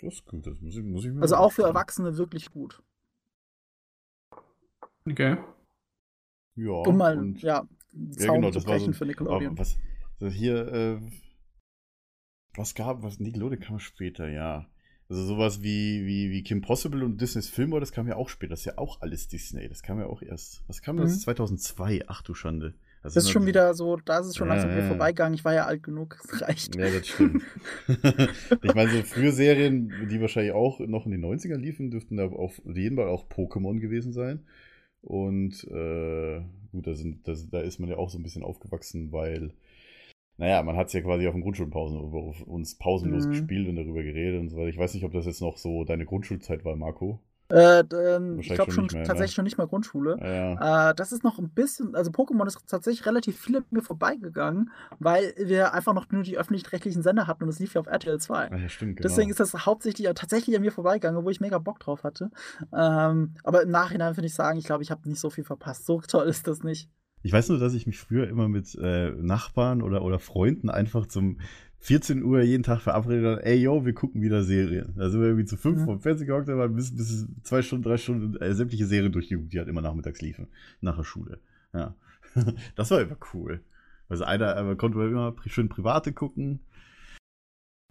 Das 0.00 0.14
ist 0.14 0.24
gut, 0.24 0.46
das 0.46 0.60
muss 0.60 0.76
ich, 0.76 0.82
muss 0.84 1.04
ich 1.04 1.12
mir 1.12 1.22
Also 1.22 1.36
auch 1.36 1.52
für. 1.52 1.62
Erwachsene 1.64 2.16
wirklich 2.16 2.50
gut. 2.50 2.82
Okay. 5.08 5.36
Ja, 6.54 6.70
Um 6.70 6.96
mal, 6.96 7.18
und- 7.18 7.42
ja, 7.42 7.66
Ja, 7.92 8.16
Zaun 8.26 8.36
genau, 8.36 8.48
zu 8.50 8.54
das 8.54 8.66
war 8.66 8.78
so. 8.78 8.84
brechen 8.84 8.94
für 8.94 9.06
Nickelodeon. 9.06 9.58
Was, 9.58 9.76
so 10.18 10.28
hier, 10.28 10.68
äh, 10.72 11.00
was 12.54 12.74
gab, 12.74 13.02
was 13.02 13.18
Nickelodeon 13.18 13.60
kam 13.60 13.78
später, 13.80 14.28
ja. 14.28 14.66
Also 15.08 15.24
sowas 15.26 15.62
wie, 15.62 16.06
wie, 16.06 16.30
wie 16.30 16.42
Kim 16.42 16.62
Possible 16.62 17.04
und 17.04 17.20
Disneys 17.20 17.48
Filmor, 17.50 17.80
das 17.80 17.92
kam 17.92 18.06
ja 18.08 18.16
auch 18.16 18.28
später. 18.30 18.50
Das 18.50 18.60
ist 18.60 18.64
ja 18.66 18.78
auch 18.78 19.00
alles 19.02 19.28
Disney. 19.28 19.68
Das 19.68 19.82
kam 19.82 19.98
ja 19.98 20.06
auch 20.06 20.22
erst. 20.22 20.62
Was 20.68 20.80
kam 20.80 20.96
das? 20.96 21.12
Mhm. 21.16 21.18
2002. 21.20 22.04
Ach 22.06 22.22
du 22.22 22.34
Schande. 22.34 22.74
Das 23.02 23.16
ist 23.16 23.30
schon 23.30 23.46
wieder 23.46 23.74
so, 23.74 23.96
da 23.96 24.18
ist 24.20 24.26
es 24.26 24.36
schon 24.36 24.48
Ja, 24.48 24.54
langsam 24.54 24.70
wieder 24.70 24.82
ja. 24.82 24.88
vorbeigegangen. 24.88 25.34
Ich 25.34 25.44
war 25.44 25.54
ja 25.54 25.66
alt 25.66 25.82
genug, 25.82 26.18
es 26.24 26.40
reicht. 26.42 26.76
Ja, 26.76 26.90
das 26.90 27.06
stimmt. 27.08 27.42
ich 28.62 28.74
meine, 28.74 28.90
so 28.90 29.02
frühe 29.02 29.32
Serien, 29.32 30.08
die 30.08 30.20
wahrscheinlich 30.20 30.52
auch 30.52 30.80
noch 30.80 31.06
in 31.06 31.12
den 31.12 31.20
90ern 31.24 31.56
liefen, 31.58 31.90
dürften 31.90 32.16
da 32.16 32.26
auf 32.28 32.60
jeden 32.64 32.96
Fall 32.96 33.08
auch 33.08 33.28
Pokémon 33.28 33.80
gewesen 33.80 34.12
sein. 34.12 34.46
Und 35.02 35.64
äh, 35.70 36.42
gut, 36.72 36.86
da, 36.86 36.94
sind, 36.94 37.26
das, 37.28 37.48
da 37.50 37.60
ist 37.60 37.78
man 37.80 37.90
ja 37.90 37.96
auch 37.96 38.10
so 38.10 38.18
ein 38.18 38.22
bisschen 38.22 38.44
aufgewachsen, 38.44 39.12
weil, 39.12 39.52
naja, 40.38 40.62
man 40.62 40.76
hat 40.76 40.88
es 40.88 40.94
ja 40.94 41.02
quasi 41.02 41.26
auf 41.28 41.34
den 41.34 41.42
Grundschulpausen 41.42 41.98
auf 41.98 42.42
uns 42.42 42.76
pausenlos 42.78 43.26
Mhm. 43.26 43.30
gespielt 43.30 43.68
und 43.68 43.76
darüber 43.76 44.02
geredet 44.02 44.40
und 44.40 44.50
so 44.50 44.56
weiter. 44.58 44.68
Ich 44.70 44.78
weiß 44.78 44.94
nicht, 44.94 45.04
ob 45.04 45.12
das 45.12 45.26
jetzt 45.26 45.42
noch 45.42 45.58
so 45.58 45.84
deine 45.84 46.06
Grundschulzeit 46.06 46.64
war, 46.64 46.76
Marco. 46.76 47.20
Äh, 47.52 47.84
ähm, 47.94 48.38
ich 48.38 48.48
glaube 48.48 48.72
schon 48.72 48.86
mehr, 48.86 49.04
tatsächlich 49.04 49.32
ne? 49.32 49.34
schon 49.34 49.44
nicht 49.44 49.58
mal 49.58 49.66
Grundschule. 49.66 50.16
Ja, 50.20 50.90
Äh, 50.90 50.94
das 50.94 51.12
ist 51.12 51.22
noch 51.22 51.38
ein 51.38 51.50
bisschen, 51.50 51.94
also 51.94 52.10
Pokémon 52.10 52.46
ist 52.46 52.58
tatsächlich 52.66 53.04
relativ 53.04 53.38
viel 53.38 53.58
an 53.58 53.64
mir 53.70 53.82
vorbeigegangen, 53.82 54.70
weil 54.98 55.34
wir 55.36 55.74
einfach 55.74 55.92
noch 55.92 56.10
nur 56.10 56.22
die 56.22 56.38
öffentlich-rechtlichen 56.38 57.02
Sender 57.02 57.26
hatten 57.26 57.42
und 57.44 57.50
es 57.50 57.58
lief 57.58 57.74
ja 57.74 57.80
auf 57.82 57.86
RTL 57.86 58.18
2. 58.18 58.50
ah, 58.50 58.56
ja 58.56 58.68
stimmt, 58.70 58.96
genau. 58.96 59.06
Deswegen 59.06 59.30
ist 59.30 59.38
das 59.38 59.66
hauptsächlich 59.66 60.06
ja 60.06 60.14
tatsächlich 60.14 60.56
an 60.56 60.62
mir 60.62 60.72
vorbeigegangen, 60.72 61.22
wo 61.22 61.28
ich 61.28 61.40
mega 61.40 61.58
Bock 61.58 61.78
drauf 61.78 62.04
hatte. 62.04 62.30
Ähm, 62.74 63.34
aber 63.44 63.62
im 63.62 63.70
Nachhinein 63.70 64.16
würde 64.16 64.26
ich 64.26 64.34
sagen, 64.34 64.58
ich 64.58 64.64
glaube, 64.64 64.82
ich 64.82 64.90
habe 64.90 65.06
nicht 65.06 65.20
so 65.20 65.28
viel 65.28 65.44
verpasst. 65.44 65.84
So 65.84 66.00
toll 66.00 66.28
ist 66.28 66.46
das 66.46 66.62
nicht. 66.62 66.88
Ich 67.22 67.32
weiß 67.32 67.50
nur, 67.50 67.58
dass 67.58 67.74
ich 67.74 67.86
mich 67.86 67.98
früher 67.98 68.28
immer 68.28 68.48
mit 68.48 68.74
äh, 68.80 69.10
Nachbarn 69.10 69.82
oder, 69.82 70.02
oder 70.02 70.18
Freunden 70.18 70.70
einfach 70.70 71.06
zum 71.06 71.38
14 71.82 72.22
Uhr 72.22 72.42
jeden 72.42 72.62
Tag 72.62 72.80
verabredet 72.80 73.24
habe, 73.26 73.44
ey 73.44 73.56
yo, 73.56 73.84
wir 73.84 73.92
gucken 73.92 74.22
wieder 74.22 74.42
Serien. 74.44 74.94
Da 74.96 75.10
sind 75.10 75.20
wir 75.20 75.28
irgendwie 75.28 75.46
zu 75.46 75.56
fünf 75.56 75.80
Mhm. 75.80 75.84
vom 75.84 76.00
Fernsehen 76.00 76.26
gehockt, 76.28 76.48
haben 76.48 76.76
bis, 76.76 76.94
bis 76.96 77.26
zwei 77.42 77.60
Stunden, 77.62 77.82
drei 77.84 77.96
Stunden 77.96 78.36
äh, 78.40 78.54
sämtliche 78.54 78.86
Serien 78.86 79.12
durchgeguckt, 79.12 79.52
die 79.52 79.58
halt 79.58 79.68
immer 79.68 79.82
nachmittags 79.82 80.20
liefen. 80.20 80.46
Nach 80.80 80.96
der 80.96 81.04
Schule. 81.04 81.40
Ja. 81.72 81.94
das 82.76 82.90
war 82.90 83.00
immer 83.00 83.16
cool. 83.34 83.60
Also 84.08 84.24
einer, 84.24 84.56
äh, 84.56 84.62
man 84.62 84.76
konnte 84.76 84.98
immer 85.02 85.34
schön 85.46 85.68
private 85.68 86.12
gucken. 86.12 86.60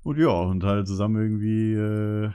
Und 0.03 0.17
ja, 0.17 0.29
und 0.29 0.63
halt 0.63 0.87
zusammen 0.87 1.21
irgendwie. 1.21 1.73
Äh, 1.73 2.31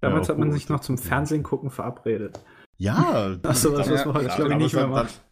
Damals 0.00 0.28
ja, 0.28 0.34
hat 0.34 0.38
man 0.38 0.52
sich 0.52 0.68
noch 0.68 0.80
zum 0.80 0.98
Fernsehen 0.98 1.42
gucken 1.42 1.70
verabredet. 1.70 2.44
Ja, 2.78 3.36
Ach 3.42 3.54
so, 3.54 3.72
was, 3.76 3.90
was 3.90 4.04
man 4.04 4.14
heute, 4.14 4.26
Ja, 4.28 4.36
glaube 4.36 4.52
ich, 4.52 4.58
nicht 4.58 4.74
mehr 4.74 4.84
hat- 4.84 4.90
macht. 4.90 5.24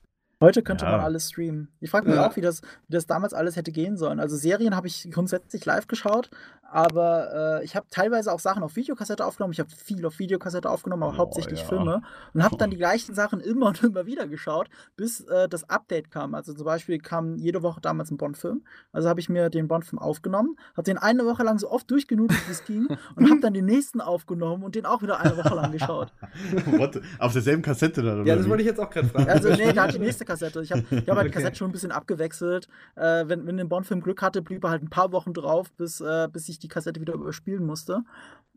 Heute 0.42 0.62
könnte 0.62 0.84
Ja. 0.86 0.92
man 0.92 1.00
alles 1.00 1.28
streamen. 1.30 1.68
Ich 1.80 1.90
frage 1.90 2.06
mich 2.06 2.16
Ja. 2.16 2.26
auch, 2.26 2.34
wie 2.36 2.40
das, 2.40 2.62
wie 2.88 2.92
das 2.94 3.06
damals 3.06 3.34
alles 3.34 3.56
hätte 3.56 3.72
gehen 3.72 3.96
sollen. 3.98 4.20
Also 4.20 4.36
Serien 4.36 4.74
habe 4.74 4.86
ich 4.86 5.10
grundsätzlich 5.12 5.64
live 5.66 5.86
geschaut, 5.86 6.30
aber 6.72 7.58
äh, 7.60 7.64
ich 7.64 7.76
habe 7.76 7.86
teilweise 7.90 8.32
auch 8.32 8.38
Sachen 8.40 8.62
auf 8.62 8.76
Videokassette 8.76 9.24
aufgenommen. 9.26 9.52
Ich 9.52 9.60
habe 9.60 9.68
viel 9.70 10.06
auf 10.06 10.18
Videokassette 10.18 10.70
aufgenommen, 10.70 11.02
aber 11.02 11.12
Oh, 11.14 11.18
hauptsächlich 11.18 11.60
ja. 11.60 11.66
Filme. 11.66 12.02
Und 12.32 12.42
habe 12.44 12.56
dann 12.56 12.70
die 12.70 12.76
gleichen 12.78 13.14
Sachen 13.14 13.40
immer 13.40 13.66
und 13.66 13.82
immer 13.82 14.06
wieder 14.06 14.26
geschaut, 14.28 14.70
bis 14.96 15.20
äh, 15.22 15.48
das 15.48 15.68
Update 15.68 16.10
kam. 16.10 16.34
Also 16.34 16.54
zum 16.54 16.64
Beispiel 16.64 16.98
kam 17.00 17.36
jede 17.36 17.62
Woche 17.62 17.80
damals 17.82 18.10
ein 18.10 18.16
Bond-Film. 18.16 18.64
Also 18.92 19.08
habe 19.10 19.20
ich 19.20 19.28
mir 19.28 19.50
den 19.50 19.68
Bond-Film 19.68 19.98
aufgenommen, 19.98 20.56
habe 20.74 20.84
den 20.84 20.96
eine 20.96 21.26
Woche 21.26 21.42
lang 21.42 21.58
so 21.58 21.70
oft 21.70 21.90
durchgenudelt, 21.90 22.40
wie 22.48 22.52
es 22.52 22.64
ging 22.64 22.86
und 23.16 23.28
habe 23.30 23.40
dann 23.40 23.52
den 23.52 23.66
nächsten 23.66 24.00
aufgenommen 24.00 24.62
und 24.62 24.74
den 24.74 24.86
auch 24.86 25.02
wieder 25.02 25.20
eine 25.20 25.36
Woche 25.36 25.54
lang 25.54 25.72
geschaut. 25.72 26.12
What? 26.66 26.98
Auf 27.18 27.32
derselben 27.34 27.60
Kassette 27.62 28.02
dann, 28.02 28.20
oder? 28.20 28.28
Ja, 28.28 28.36
das 28.36 28.46
wie? 28.46 28.50
wollte 28.50 28.62
ich 28.62 28.68
jetzt 28.68 28.80
auch 28.80 28.88
gerade 28.90 29.08
fragen. 29.08 29.28
Also, 29.28 29.50
nee, 29.50 29.72
da 29.72 29.82
hat 29.84 29.94
die 29.94 29.98
nächste 29.98 30.24
Kassette. 30.30 30.62
Ich 30.62 30.72
habe 30.72 30.82
ich 30.90 31.08
hab 31.08 31.16
halt 31.16 31.26
die 31.26 31.30
Okay. 31.30 31.30
Kassette 31.30 31.56
schon 31.56 31.68
ein 31.70 31.72
bisschen 31.72 31.92
abgewechselt. 31.92 32.68
Äh, 32.96 33.24
wenn, 33.28 33.46
wenn 33.46 33.58
ein 33.60 33.68
Bond-Film 33.68 34.00
Glück 34.00 34.22
hatte, 34.22 34.42
blieb 34.42 34.64
er 34.64 34.70
halt 34.70 34.82
ein 34.82 34.90
paar 34.90 35.12
Wochen 35.12 35.32
drauf, 35.34 35.72
bis, 35.72 36.00
äh, 36.00 36.28
bis 36.32 36.48
ich 36.48 36.58
die 36.58 36.68
Kassette 36.68 37.00
wieder 37.00 37.14
überspielen 37.14 37.64
musste. 37.66 38.02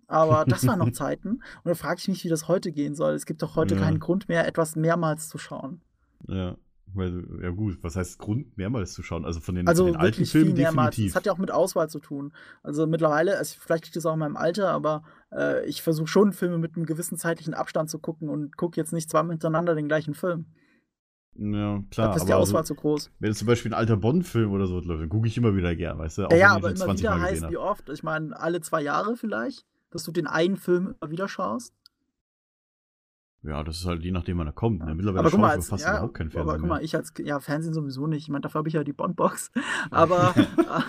Aber 0.08 0.46
das 0.48 0.66
waren 0.68 0.80
noch 0.80 0.92
Zeiten. 0.92 1.30
Und 1.30 1.42
da 1.66 1.76
frage 1.76 2.00
ich 2.00 2.08
mich, 2.08 2.24
wie 2.24 2.30
das 2.30 2.48
heute 2.48 2.72
gehen 2.72 2.96
soll. 2.96 3.14
Es 3.14 3.26
gibt 3.26 3.42
doch 3.42 3.56
heute 3.56 3.76
Ja. 3.76 3.82
keinen 3.82 4.00
Grund 4.00 4.28
mehr, 4.30 4.48
etwas 4.48 4.76
mehrmals 4.76 5.30
zu 5.30 5.38
schauen. 5.38 5.82
Ja, 6.28 6.56
weil, 6.96 7.26
ja 7.42 7.50
gut, 7.50 7.80
was 7.82 7.96
heißt 7.96 8.20
Grund, 8.20 8.56
mehrmals 8.58 8.94
zu 8.94 9.02
schauen? 9.02 9.26
Also 9.26 9.40
von 9.40 9.56
den, 9.56 9.68
Also 9.68 9.86
den 9.86 9.96
alten 9.96 10.26
Filmen 10.26 10.50
viel 10.54 10.56
mehrmals. 10.64 10.92
definitiv. 10.96 11.14
Das 11.14 11.16
hat 11.20 11.26
ja 11.26 11.32
auch 11.34 11.40
mit 11.40 11.50
Auswahl 11.52 11.90
zu 11.90 12.00
tun. 12.00 12.34
Also 12.62 12.86
mittlerweile, 12.86 13.38
also 13.38 13.56
vielleicht 13.60 13.86
liegt 13.86 13.96
das 13.96 14.06
auch 14.06 14.14
in 14.14 14.20
meinem 14.20 14.38
Alter, 14.38 14.70
aber 14.70 15.04
äh, 15.32 15.66
ich 15.66 15.82
versuche 15.82 16.06
schon 16.08 16.34
Filme 16.34 16.60
mit 16.60 16.76
einem 16.76 16.86
gewissen 16.86 17.18
zeitlichen 17.18 17.56
Abstand 17.56 17.90
zu 17.90 17.98
gucken 17.98 18.30
und 18.30 18.58
gucke 18.58 18.80
jetzt 18.80 18.94
nicht 18.94 19.10
zweimal 19.10 19.32
hintereinander 19.34 19.74
den 19.74 19.88
gleichen 19.88 20.14
Film. 20.14 20.46
Ja, 21.36 21.84
klar. 21.90 22.08
Dafür 22.08 22.16
ist 22.16 22.28
die 22.28 22.34
aber 22.34 22.42
Auswahl 22.42 22.62
also, 22.62 22.74
zu 22.74 22.80
groß. 22.80 23.12
wenn 23.20 23.30
jetzt 23.30 23.40
zum 23.40 23.48
Beispiel 23.48 23.72
ein 23.72 23.78
alter 23.78 23.98
Bond-Film 23.98 24.52
oder 24.52 24.68
so 24.68 24.80
läuft, 24.80 25.02
dann 25.02 25.10
gucke 25.10 25.28
ich 25.28 25.38
immer 25.38 25.56
wieder 25.56 25.76
gern, 25.76 25.98
weißt 25.98 26.20
du? 26.20 26.26
Auch 26.28 26.32
Ja, 26.32 26.38
ja, 26.38 26.56
aber 26.56 26.70
immer 26.70 26.86
20 26.86 27.04
wieder 27.04 27.20
heißt 27.20 27.50
wie 27.50 27.58
oft? 27.58 27.90
Ich 27.90 28.04
meine, 28.04 28.40
alle 28.40 28.62
zwei 28.62 28.82
Jahre 28.82 29.16
vielleicht, 29.16 29.66
dass 29.90 30.04
du 30.04 30.12
den 30.12 30.28
einen 30.28 30.58
Film 30.58 30.96
immer 31.00 31.12
wieder 31.12 31.28
schaust. 31.28 31.74
Ja, 33.44 33.62
das 33.62 33.80
ist 33.80 33.86
halt 33.86 34.04
je 34.04 34.12
nachdem, 34.12 34.38
wann 34.38 34.48
er 34.48 34.54
kommt. 34.54 34.86
Ne? 34.86 34.96
Mittlerweile 34.96 35.28
aber 35.28 35.38
mal, 35.38 35.48
schaue 35.48 35.50
ich 35.50 35.56
als, 35.56 35.70
fast 35.70 35.84
ja, 35.84 35.92
überhaupt 35.92 36.14
keinen 36.14 36.28
aber 36.28 36.34
Fernsehen 36.34 36.60
guck 36.62 36.70
mal, 36.70 36.76
mehr. 36.76 36.84
ich 36.84 36.96
als 36.96 37.14
ja 37.20 37.40
Fernsehen 37.42 37.74
sowieso 37.74 38.08
nicht. 38.08 38.24
Ich 38.24 38.30
meine, 38.30 38.42
dafür 38.42 38.60
habe 38.60 38.70
ich 38.70 38.76
ja 38.76 38.84
die 38.86 38.94
Bondbox. 38.94 39.52
Aber 39.92 40.34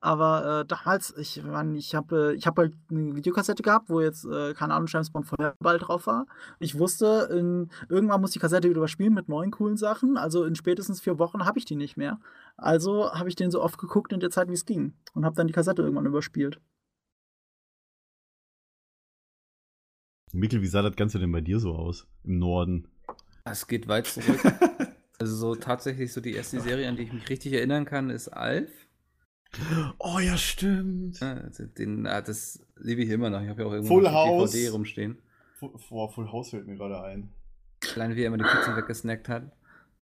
aber 0.00 0.60
äh, 0.60 0.66
damals, 0.66 1.14
ich 1.16 1.42
meine, 1.42 1.78
ich 1.78 1.94
habe 1.94 2.34
ich 2.36 2.46
habe 2.46 2.62
halt 2.62 2.74
eine 2.90 3.16
Videokassette 3.16 3.62
gehabt, 3.62 3.88
wo 3.88 4.00
jetzt 4.00 4.24
äh, 4.24 4.52
keine 4.54 4.74
Ahnung 4.74 4.88
James 4.88 5.10
Bond 5.10 5.26
Feuerball 5.26 5.78
drauf 5.78 6.06
war. 6.06 6.26
Ich 6.58 6.78
wusste, 6.78 7.28
in, 7.32 7.70
irgendwann 7.88 8.20
muss 8.20 8.32
die 8.32 8.38
Kassette 8.38 8.68
wieder 8.68 8.78
überspielen 8.78 9.14
mit 9.14 9.28
neuen 9.28 9.50
coolen 9.50 9.76
Sachen. 9.76 10.16
Also 10.16 10.44
in 10.44 10.54
spätestens 10.54 11.00
vier 11.00 11.18
Wochen 11.18 11.44
habe 11.44 11.58
ich 11.58 11.64
die 11.64 11.76
nicht 11.76 11.96
mehr. 11.96 12.20
Also 12.56 13.12
habe 13.12 13.28
ich 13.28 13.36
den 13.36 13.50
so 13.50 13.62
oft 13.62 13.78
geguckt 13.78 14.12
in 14.12 14.20
der 14.20 14.30
Zeit, 14.30 14.48
wie 14.48 14.54
es 14.54 14.66
ging 14.66 14.92
und 15.14 15.24
habe 15.24 15.34
dann 15.34 15.46
die 15.46 15.52
Kassette 15.52 15.82
irgendwann 15.82 16.06
überspielt. 16.06 16.60
Mikkel, 20.32 20.60
wie 20.60 20.66
sah 20.66 20.82
das 20.82 20.96
Ganze 20.96 21.18
denn 21.18 21.32
bei 21.32 21.40
dir 21.40 21.58
so 21.58 21.74
aus? 21.74 22.06
Im 22.22 22.38
Norden? 22.38 22.88
Es 23.44 23.66
geht 23.66 23.88
weit 23.88 24.06
zurück. 24.06 24.40
also 25.18 25.34
so 25.34 25.54
tatsächlich 25.54 26.12
so 26.12 26.20
die 26.20 26.34
erste 26.34 26.60
Serie, 26.60 26.88
an 26.88 26.96
die 26.96 27.04
ich 27.04 27.12
mich 27.12 27.28
richtig 27.30 27.54
erinnern 27.54 27.86
kann, 27.86 28.10
ist 28.10 28.28
Alf. 28.28 28.70
Oh 29.98 30.18
ja, 30.18 30.36
stimmt. 30.36 31.20
Ja, 31.20 31.34
also 31.34 31.64
Den, 31.66 32.06
ah, 32.06 32.20
das 32.22 32.60
liebe 32.76 33.02
ich 33.02 33.10
immer 33.10 33.30
noch. 33.30 33.42
Ich 33.42 33.48
habe 33.48 33.62
ja 33.62 33.68
auch 33.68 33.72
irgendwo 33.72 33.94
Full 33.94 34.10
House. 34.10 34.50
DVD 34.52 34.68
rumstehen. 34.72 35.18
Vor 35.88 36.10
Full 36.12 36.30
House 36.32 36.50
fällt 36.50 36.66
mir 36.66 36.76
gerade 36.76 37.00
ein. 37.02 37.30
Allein 37.94 38.14
wie 38.16 38.22
er 38.22 38.26
immer 38.28 38.38
die 38.38 38.44
Pizza 38.44 38.76
weggesnackt 38.76 39.28
hat. 39.28 39.52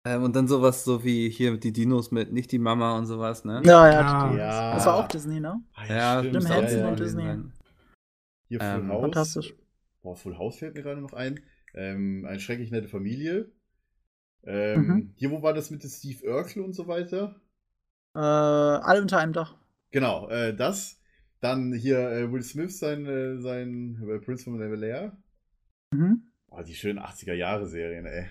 Ähm, 0.06 0.24
und 0.24 0.36
dann 0.36 0.48
sowas 0.48 0.84
so 0.86 1.04
wie 1.04 1.30
hier 1.30 1.52
mit 1.52 1.64
die 1.64 1.74
Dinos 1.74 2.12
mit 2.12 2.32
nicht 2.32 2.52
die 2.52 2.60
Mama 2.60 2.98
und 2.98 3.06
sowas, 3.06 3.44
ne? 3.44 3.62
Ja, 3.66 3.92
ja. 3.92 4.36
Ja. 4.36 4.74
Das 4.76 4.86
war 4.86 4.96
auch 4.96 5.08
Disney, 5.08 5.40
ne? 5.40 5.62
Ah, 5.74 5.86
Ja, 5.88 6.20
stimmt. 6.20 6.36
Jim 6.36 6.46
Henson 6.46 6.80
und 6.86 6.96
gewesen 6.96 6.98
Disney. 6.98 7.24
sein. 7.24 7.54
Hier 8.48 8.60
Full 8.60 8.68
Ähm, 8.70 8.90
House. 8.90 9.02
Fantastisch. 9.02 9.54
Boah, 10.02 10.16
Full 10.16 10.38
House 10.38 10.58
fällt 10.60 10.76
mir 10.76 10.84
gerade 10.84 11.02
noch 11.02 11.14
ein. 11.14 11.40
Ähm, 11.74 12.26
eine 12.28 12.40
schrecklich 12.40 12.72
nette 12.72 12.88
Familie. 12.88 13.52
Ähm, 14.46 14.82
Mhm. 14.88 15.14
Hier, 15.16 15.32
wo 15.32 15.42
war 15.42 15.54
das 15.54 15.70
mit 15.70 15.84
dem 15.84 15.90
Steve 15.90 16.26
Urkel 16.32 16.64
und 16.64 16.74
so 16.74 16.88
weiter? 16.88 17.36
Äh, 18.20 18.22
alle 18.22 19.02
unter 19.02 19.18
einem 19.20 19.32
Dach. 19.34 19.56
Genau, 19.92 20.28
äh, 20.30 20.54
das. 20.54 21.00
Dann 21.40 21.72
hier 21.74 22.00
äh, 22.00 22.30
Will 22.32 22.44
Smith, 22.44 22.78
sein, 22.78 23.06
äh, 23.06 23.38
sein 23.40 23.98
äh, 24.08 24.20
Prince 24.20 24.44
von 24.44 24.58
Bel 24.58 24.84
Air. 24.84 25.16
Mhm. 25.92 26.24
Boah, 26.50 26.64
die 26.64 26.76
schönen 26.76 27.00
80er-Jahre-Serien, 27.00 28.06
ey. 28.06 28.28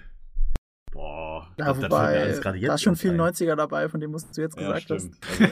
Boah, 0.92 1.54
Ja, 1.58 1.66
das- 1.66 1.78
das 1.80 1.84
wobei, 1.90 2.38
gerade 2.40 2.60
da 2.60 2.74
ist 2.74 2.82
schon 2.82 2.96
viel 2.96 3.12
ein. 3.12 3.20
90er 3.20 3.56
dabei, 3.56 3.88
von 3.88 4.00
dem 4.00 4.12
was 4.12 4.30
du 4.30 4.40
jetzt 4.42 4.56
Ja, 4.56 4.74
gesagt 4.74 4.90
hast. 4.90 5.02
stimmt. 5.04 5.18
Also 5.28 5.44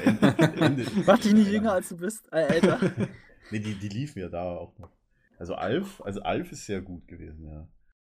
Ende, 0.61 0.87
Mach 1.07 1.18
dich 1.18 1.33
nicht 1.33 1.51
jünger, 1.51 1.72
als 1.72 1.88
du 1.88 1.96
bist. 1.96 2.31
Äh, 2.33 2.46
älter. 2.57 2.79
nee, 3.51 3.59
die, 3.61 3.75
die 3.75 3.88
liefen 3.88 4.18
ja 4.20 4.29
da 4.29 4.42
auch 4.42 4.79
noch. 4.79 4.90
Also 5.38 5.55
Alf, 5.55 6.01
also 6.03 6.20
Alf 6.22 6.53
ist 6.53 6.66
sehr 6.66 6.81
gut 6.83 7.07
gewesen, 7.09 7.46
ja. 7.46 7.66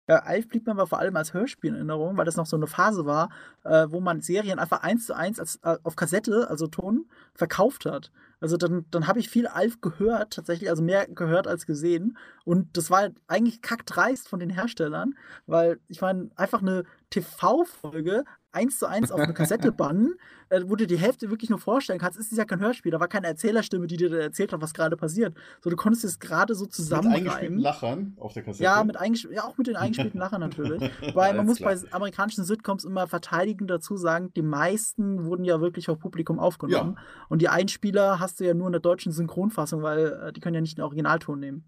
Ja, 0.09 0.23
Alf 0.23 0.47
blieb 0.47 0.65
mir 0.65 0.71
aber 0.71 0.87
vor 0.87 0.97
allem 0.97 1.15
als 1.15 1.35
Hörspiel 1.35 1.69
in 1.69 1.75
Erinnerung, 1.75 2.17
weil 2.17 2.25
das 2.25 2.35
noch 2.35 2.47
so 2.47 2.55
eine 2.55 2.65
Phase 2.65 3.05
war, 3.05 3.29
äh, 3.63 3.85
wo 3.89 3.99
man 3.99 4.21
Serien 4.21 4.57
einfach 4.57 4.81
eins 4.81 5.05
zu 5.05 5.15
eins 5.15 5.39
als, 5.39 5.57
äh, 5.57 5.77
auf 5.83 5.95
Kassette, 5.95 6.49
also 6.49 6.65
Ton, 6.65 7.05
verkauft 7.35 7.85
hat. 7.85 8.11
Also 8.39 8.57
dann, 8.57 8.85
dann 8.89 9.05
habe 9.05 9.19
ich 9.19 9.29
viel 9.29 9.45
Alf 9.45 9.81
gehört, 9.81 10.33
tatsächlich, 10.33 10.71
also 10.71 10.81
mehr 10.81 11.05
gehört 11.07 11.45
als 11.45 11.67
gesehen. 11.67 12.17
Und 12.43 12.75
das 12.75 12.89
war 12.89 13.09
eigentlich 13.27 13.61
kackdreist 13.61 14.27
von 14.27 14.39
den 14.39 14.49
Herstellern, 14.49 15.13
weil 15.45 15.79
ich 15.89 16.01
meine, 16.01 16.31
einfach 16.35 16.63
eine 16.63 16.85
TV-Folge 17.09 18.23
eins 18.51 18.79
zu 18.79 18.87
eins 18.87 19.11
auf 19.11 19.19
eine 19.19 19.33
Kassette 19.33 19.71
bannen, 19.71 20.15
äh, 20.49 20.61
wo 20.65 20.75
du 20.75 20.87
die 20.87 20.97
Hälfte 20.97 21.29
wirklich 21.29 21.49
nur 21.49 21.59
vorstellen 21.59 21.99
kannst, 21.99 22.17
ist 22.17 22.31
es 22.31 22.37
ja 22.37 22.45
kein 22.45 22.59
Hörspiel, 22.59 22.91
da 22.91 22.99
war 22.99 23.07
keine 23.07 23.27
Erzählerstimme, 23.27 23.87
die 23.87 23.97
dir 23.97 24.11
erzählt 24.19 24.51
hat, 24.53 24.61
was 24.61 24.73
gerade 24.73 24.97
passiert. 24.97 25.35
So, 25.61 25.69
du 25.69 25.75
konntest 25.75 26.03
es 26.03 26.19
gerade 26.19 26.55
so 26.55 26.65
Mit 26.65 26.73
zusammenreimen. 26.73 27.27
eingespielten 27.27 27.59
Lachern 27.59 28.13
auf 28.17 28.33
der 28.33 28.43
Kassette. 28.43 28.63
Ja, 28.63 28.83
mit 28.83 28.97
ja, 29.31 29.43
auch 29.43 29.57
mit 29.57 29.67
den 29.67 29.75
eingespielten 29.75 30.19
Lachern 30.19 30.41
natürlich. 30.41 30.81
Weil 31.13 31.35
man 31.35 31.45
muss 31.45 31.57
klar. 31.57 31.75
bei 31.75 31.91
amerikanischen 31.91 32.43
Sitcoms 32.43 32.85
immer 32.85 33.07
verteidigend 33.07 33.69
dazu 33.69 33.97
sagen, 33.97 34.31
die 34.35 34.41
meisten 34.41 35.25
wurden 35.25 35.45
ja 35.45 35.61
wirklich 35.61 35.89
auf 35.89 35.99
Publikum 35.99 36.39
aufgenommen. 36.39 36.97
Und 37.29 37.41
die 37.41 37.49
Einspieler 37.49 38.19
hast 38.19 38.39
du 38.39 38.45
ja 38.45 38.53
nur 38.53 38.67
in 38.67 38.73
der 38.73 38.81
deutschen 38.81 39.11
Synchronfassung, 39.11 39.81
weil 39.81 40.07
äh, 40.07 40.33
die 40.33 40.39
können 40.39 40.55
ja 40.55 40.61
nicht 40.61 40.77
den 40.77 40.83
Originalton 40.83 41.39
nehmen. 41.39 41.65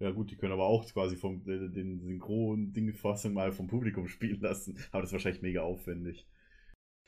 Ja 0.00 0.10
gut, 0.10 0.30
die 0.30 0.36
können 0.36 0.54
aber 0.54 0.64
auch 0.64 0.86
quasi 0.86 1.14
vom 1.16 1.42
äh, 1.46 1.68
den 1.68 2.00
Synchron-Ding-Fassung 2.00 3.34
mal 3.34 3.52
vom 3.52 3.66
Publikum 3.66 4.08
spielen 4.08 4.40
lassen. 4.40 4.78
Aber 4.92 5.02
das 5.02 5.10
ist 5.10 5.12
wahrscheinlich 5.12 5.42
mega 5.42 5.60
aufwendig. 5.62 6.26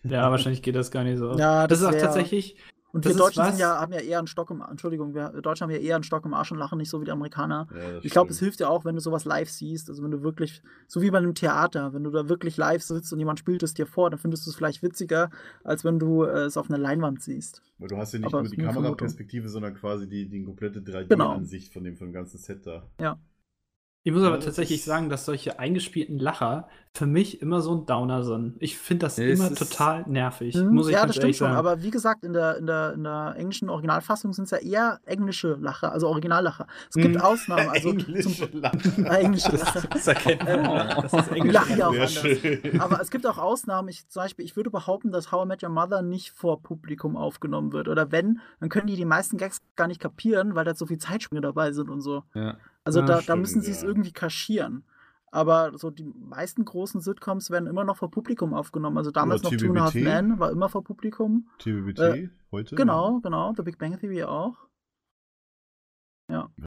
Ja, 0.04 0.30
wahrscheinlich 0.30 0.62
geht 0.62 0.74
das 0.74 0.90
gar 0.90 1.04
nicht 1.04 1.18
so. 1.18 1.38
Ja, 1.38 1.66
das, 1.66 1.80
das 1.80 1.80
ist 1.80 1.96
auch 1.96 2.00
tatsächlich. 2.00 2.56
Und 2.92 3.06
Das 3.06 3.14
wir 3.14 3.18
Deutschen 3.18 3.44
sind 3.46 3.58
ja, 3.58 3.80
haben 3.80 3.92
ja 3.92 4.00
eher 4.00 4.18
einen 4.18 4.26
Stock 4.26 4.50
im 4.50 4.60
Entschuldigung, 4.60 5.14
wir 5.14 5.30
Deutschen 5.40 5.64
haben 5.64 5.70
ja 5.70 5.78
eher 5.78 5.94
einen 5.94 6.04
Stock 6.04 6.26
im 6.26 6.34
Arsch 6.34 6.52
und 6.52 6.58
lachen 6.58 6.76
nicht 6.76 6.90
so 6.90 7.00
wie 7.00 7.06
die 7.06 7.10
Amerikaner. 7.10 7.66
Ja, 7.74 7.98
Ich 8.02 8.12
glaube, 8.12 8.30
es 8.30 8.38
hilft 8.38 8.60
ja 8.60 8.68
auch, 8.68 8.84
wenn 8.84 8.94
du 8.94 9.00
sowas 9.00 9.24
live 9.24 9.48
siehst. 9.48 9.88
Also 9.88 10.02
wenn 10.02 10.10
du 10.10 10.22
wirklich, 10.22 10.62
so 10.86 11.00
wie 11.00 11.10
bei 11.10 11.16
einem 11.18 11.34
Theater, 11.34 11.94
wenn 11.94 12.04
du 12.04 12.10
da 12.10 12.28
wirklich 12.28 12.58
live 12.58 12.82
sitzt 12.82 13.10
und 13.12 13.18
jemand 13.18 13.38
spielt 13.38 13.62
es 13.62 13.72
dir 13.72 13.86
vor, 13.86 14.10
dann 14.10 14.18
findest 14.18 14.46
du 14.46 14.50
es 14.50 14.56
vielleicht 14.56 14.82
witziger, 14.82 15.30
als 15.64 15.84
wenn 15.84 15.98
du 15.98 16.24
äh, 16.24 16.44
es 16.44 16.58
auf 16.58 16.68
einer 16.68 16.78
Leinwand 16.78 17.22
siehst. 17.22 17.62
Weil 17.78 17.88
du 17.88 17.96
hast 17.96 18.12
ja 18.12 18.18
nicht 18.18 18.26
aber 18.28 18.42
nur 18.42 18.50
die. 18.50 18.56
Kameraperspektive, 18.58 19.48
sondern 19.48 19.74
quasi 19.74 20.06
die, 20.06 20.28
die 20.28 20.44
komplette 20.44 20.82
Genau. 20.82 21.32
3D-Ansicht 21.32 21.72
von 21.72 21.84
dem, 21.84 21.96
von 21.96 22.08
dem 22.08 22.12
ganzen 22.12 22.38
Set 22.38 22.66
da. 22.66 22.86
Ich 24.04 24.12
muss 24.12 24.24
aber 24.24 24.34
das 24.36 24.46
tatsächlich 24.46 24.82
sagen, 24.84 25.08
dass 25.10 25.24
solche 25.24 25.60
eingespielten 25.60 26.18
Lacher 26.18 26.66
für 26.92 27.06
mich 27.06 27.40
immer 27.40 27.60
so 27.62 27.72
ein 27.74 27.86
Downer 27.86 28.24
sind. 28.24 28.56
Ich 28.58 28.76
finde 28.76 29.06
das 29.06 29.16
es 29.16 29.38
immer 29.38 29.54
total 29.54 30.04
nervig. 30.08 30.56
Mhm, 30.56 30.74
Muss 30.74 30.88
ich 30.88 30.94
ja, 30.94 31.06
das 31.06 31.14
stimmt 31.16 31.36
schon. 31.36 31.46
sagen. 31.46 31.56
Aber 31.56 31.82
wie 31.82 31.90
gesagt, 31.92 32.24
in 32.24 32.32
der, 32.32 32.56
in 32.58 32.66
der, 32.66 32.94
in 32.94 33.04
der 33.04 33.34
englischen 33.38 33.70
Originalfassung 33.70 34.32
sind 34.32 34.44
es 34.44 34.50
ja 34.50 34.58
eher 34.58 35.00
englische 35.06 35.54
Lacher, 35.54 35.92
also 35.92 36.08
Originallacher. 36.08 36.66
Es 36.90 36.96
gibt 36.96 37.14
Mhm. 37.14 37.20
Ausnahmen. 37.20 37.68
Also 37.68 37.90
Englische 37.92 38.50
zum, 38.50 38.60
Lachen. 38.60 39.06
äh, 39.06 39.18
englische 39.20 39.52
Lacher. 39.56 39.82
das 39.88 40.06
erkennt 40.08 40.42
man. 40.44 40.58
Äh, 40.88 40.94
Das 41.02 41.12
ist 41.12 41.28
Englisch. 41.32 41.52
lachen 41.54 41.78
ja 41.78 41.86
auch 41.86 41.92
anders. 41.92 42.12
schön. 42.12 42.80
Aber 42.80 43.00
es 43.00 43.10
gibt 43.10 43.26
auch 43.26 43.38
Ausnahmen. 43.38 43.88
Ich, 43.88 44.08
zum 44.08 44.22
Beispiel, 44.22 44.44
ich 44.44 44.56
würde 44.56 44.70
behaupten, 44.70 45.12
dass 45.12 45.30
How 45.30 45.44
I 45.44 45.48
Met 45.48 45.62
Your 45.62 45.70
Mother 45.70 46.02
nicht 46.02 46.30
vor 46.32 46.60
Publikum 46.60 47.16
aufgenommen 47.16 47.72
wird. 47.72 47.86
Oder 47.88 48.10
wenn, 48.10 48.40
dann 48.58 48.68
können 48.68 48.88
die 48.88 48.96
die 48.96 49.04
meisten 49.04 49.38
Gags 49.38 49.62
gar 49.76 49.86
nicht 49.86 50.00
kapieren, 50.00 50.56
weil 50.56 50.64
da 50.64 50.74
so 50.74 50.86
viel 50.86 50.98
Zeitsprünge 50.98 51.40
dabei 51.40 51.70
sind 51.72 51.88
und 51.88 52.00
so. 52.02 52.24
Ja. 52.34 52.56
Also 52.84 53.00
Ja, 53.00 53.06
da, 53.06 53.14
da 53.16 53.22
stimmt, 53.22 53.40
müssen 53.40 53.62
sie 53.62 53.70
es 53.70 53.82
ja. 53.82 53.88
irgendwie 53.88 54.12
kaschieren. 54.12 54.84
Aber 55.30 55.76
so 55.78 55.90
die 55.90 56.04
meisten 56.04 56.64
großen 56.64 57.00
Sitcoms 57.00 57.50
werden 57.50 57.66
immer 57.66 57.84
noch 57.84 57.96
vor 57.96 58.10
Publikum 58.10 58.52
aufgenommen. 58.52 58.98
Also 58.98 59.10
damals 59.10 59.42
noch 59.42 59.50
Two 59.50 59.68
and 59.68 59.78
a 59.78 59.84
Half. 59.84 59.94
Men 59.94 60.38
war 60.38 60.50
immer 60.50 60.68
vor 60.68 60.84
Publikum. 60.84 61.48
TBBT 61.58 61.98
Äh, 62.00 62.28
heute? 62.50 62.74
Genau, 62.76 63.20
genau. 63.20 63.54
The 63.56 63.62
Big 63.62 63.78
Bang 63.78 63.98
Theory 63.98 64.24
auch. 64.24 64.56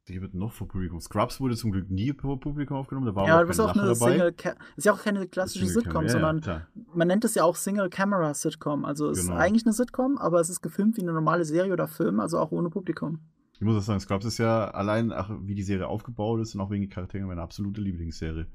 Hier 0.08 0.22
wird 0.22 0.36
noch 0.36 0.52
vor 0.52 0.68
Publikum. 0.68 1.00
Scrubs 1.00 1.40
wurde 1.40 1.56
zum 1.56 1.72
Glück 1.72 1.90
nie 1.90 2.14
vor 2.14 2.40
Publikum 2.40 2.78
aufgenommen. 2.78 3.08
Da 3.08 3.16
war 3.16 3.28
ja, 3.28 3.42
auch 3.42 3.48
bist 3.48 3.60
kein 3.60 3.70
auch 3.70 3.76
Lacher 3.76 3.88
eine 3.88 3.94
dabei. 3.94 4.12
Single 4.12 4.56
ist 4.76 4.86
ja 4.86 4.94
auch 4.94 5.02
keine 5.02 5.28
klassische 5.28 5.66
Sitcom, 5.66 6.04
ja, 6.04 6.10
sondern 6.10 6.42
Ja, 6.42 6.68
man 6.94 7.08
nennt 7.08 7.26
es 7.26 7.34
ja 7.34 7.44
auch 7.44 7.56
Single 7.56 7.90
Camera 7.90 8.34
Sitcom. 8.36 8.86
Also 8.86 9.10
es 9.10 9.22
Genau. 9.22 9.34
ist 9.34 9.40
eigentlich 9.42 9.66
eine 9.66 9.74
Sitcom, 9.74 10.20
aber 10.20 10.40
es 10.40 10.50
ist 10.50 10.62
gefilmt 10.62 10.98
wie 10.98 11.02
eine 11.02 11.14
normale 11.14 11.46
Serie 11.46 11.74
oder 11.74 11.88
Film, 11.88 12.20
also 12.20 12.38
auch 12.38 12.52
ohne 12.52 12.70
Publikum. 12.70 13.22
Ich 13.56 13.62
muss 13.62 13.78
auch 13.78 13.82
sagen, 13.86 14.00
Scrubs 14.00 14.26
ist 14.26 14.38
ja 14.38 14.70
allein, 14.72 15.12
ach, 15.12 15.30
wie 15.42 15.56
die 15.56 15.64
Serie 15.64 15.88
aufgebaut 15.88 16.42
ist 16.42 16.56
und 16.56 16.62
auch 16.62 16.70
wegen 16.72 16.84
den 16.84 16.90
Charakteren 16.90 17.28
meine 17.28 17.42
absolute 17.42 17.80
Lieblingsserie. 17.82 18.48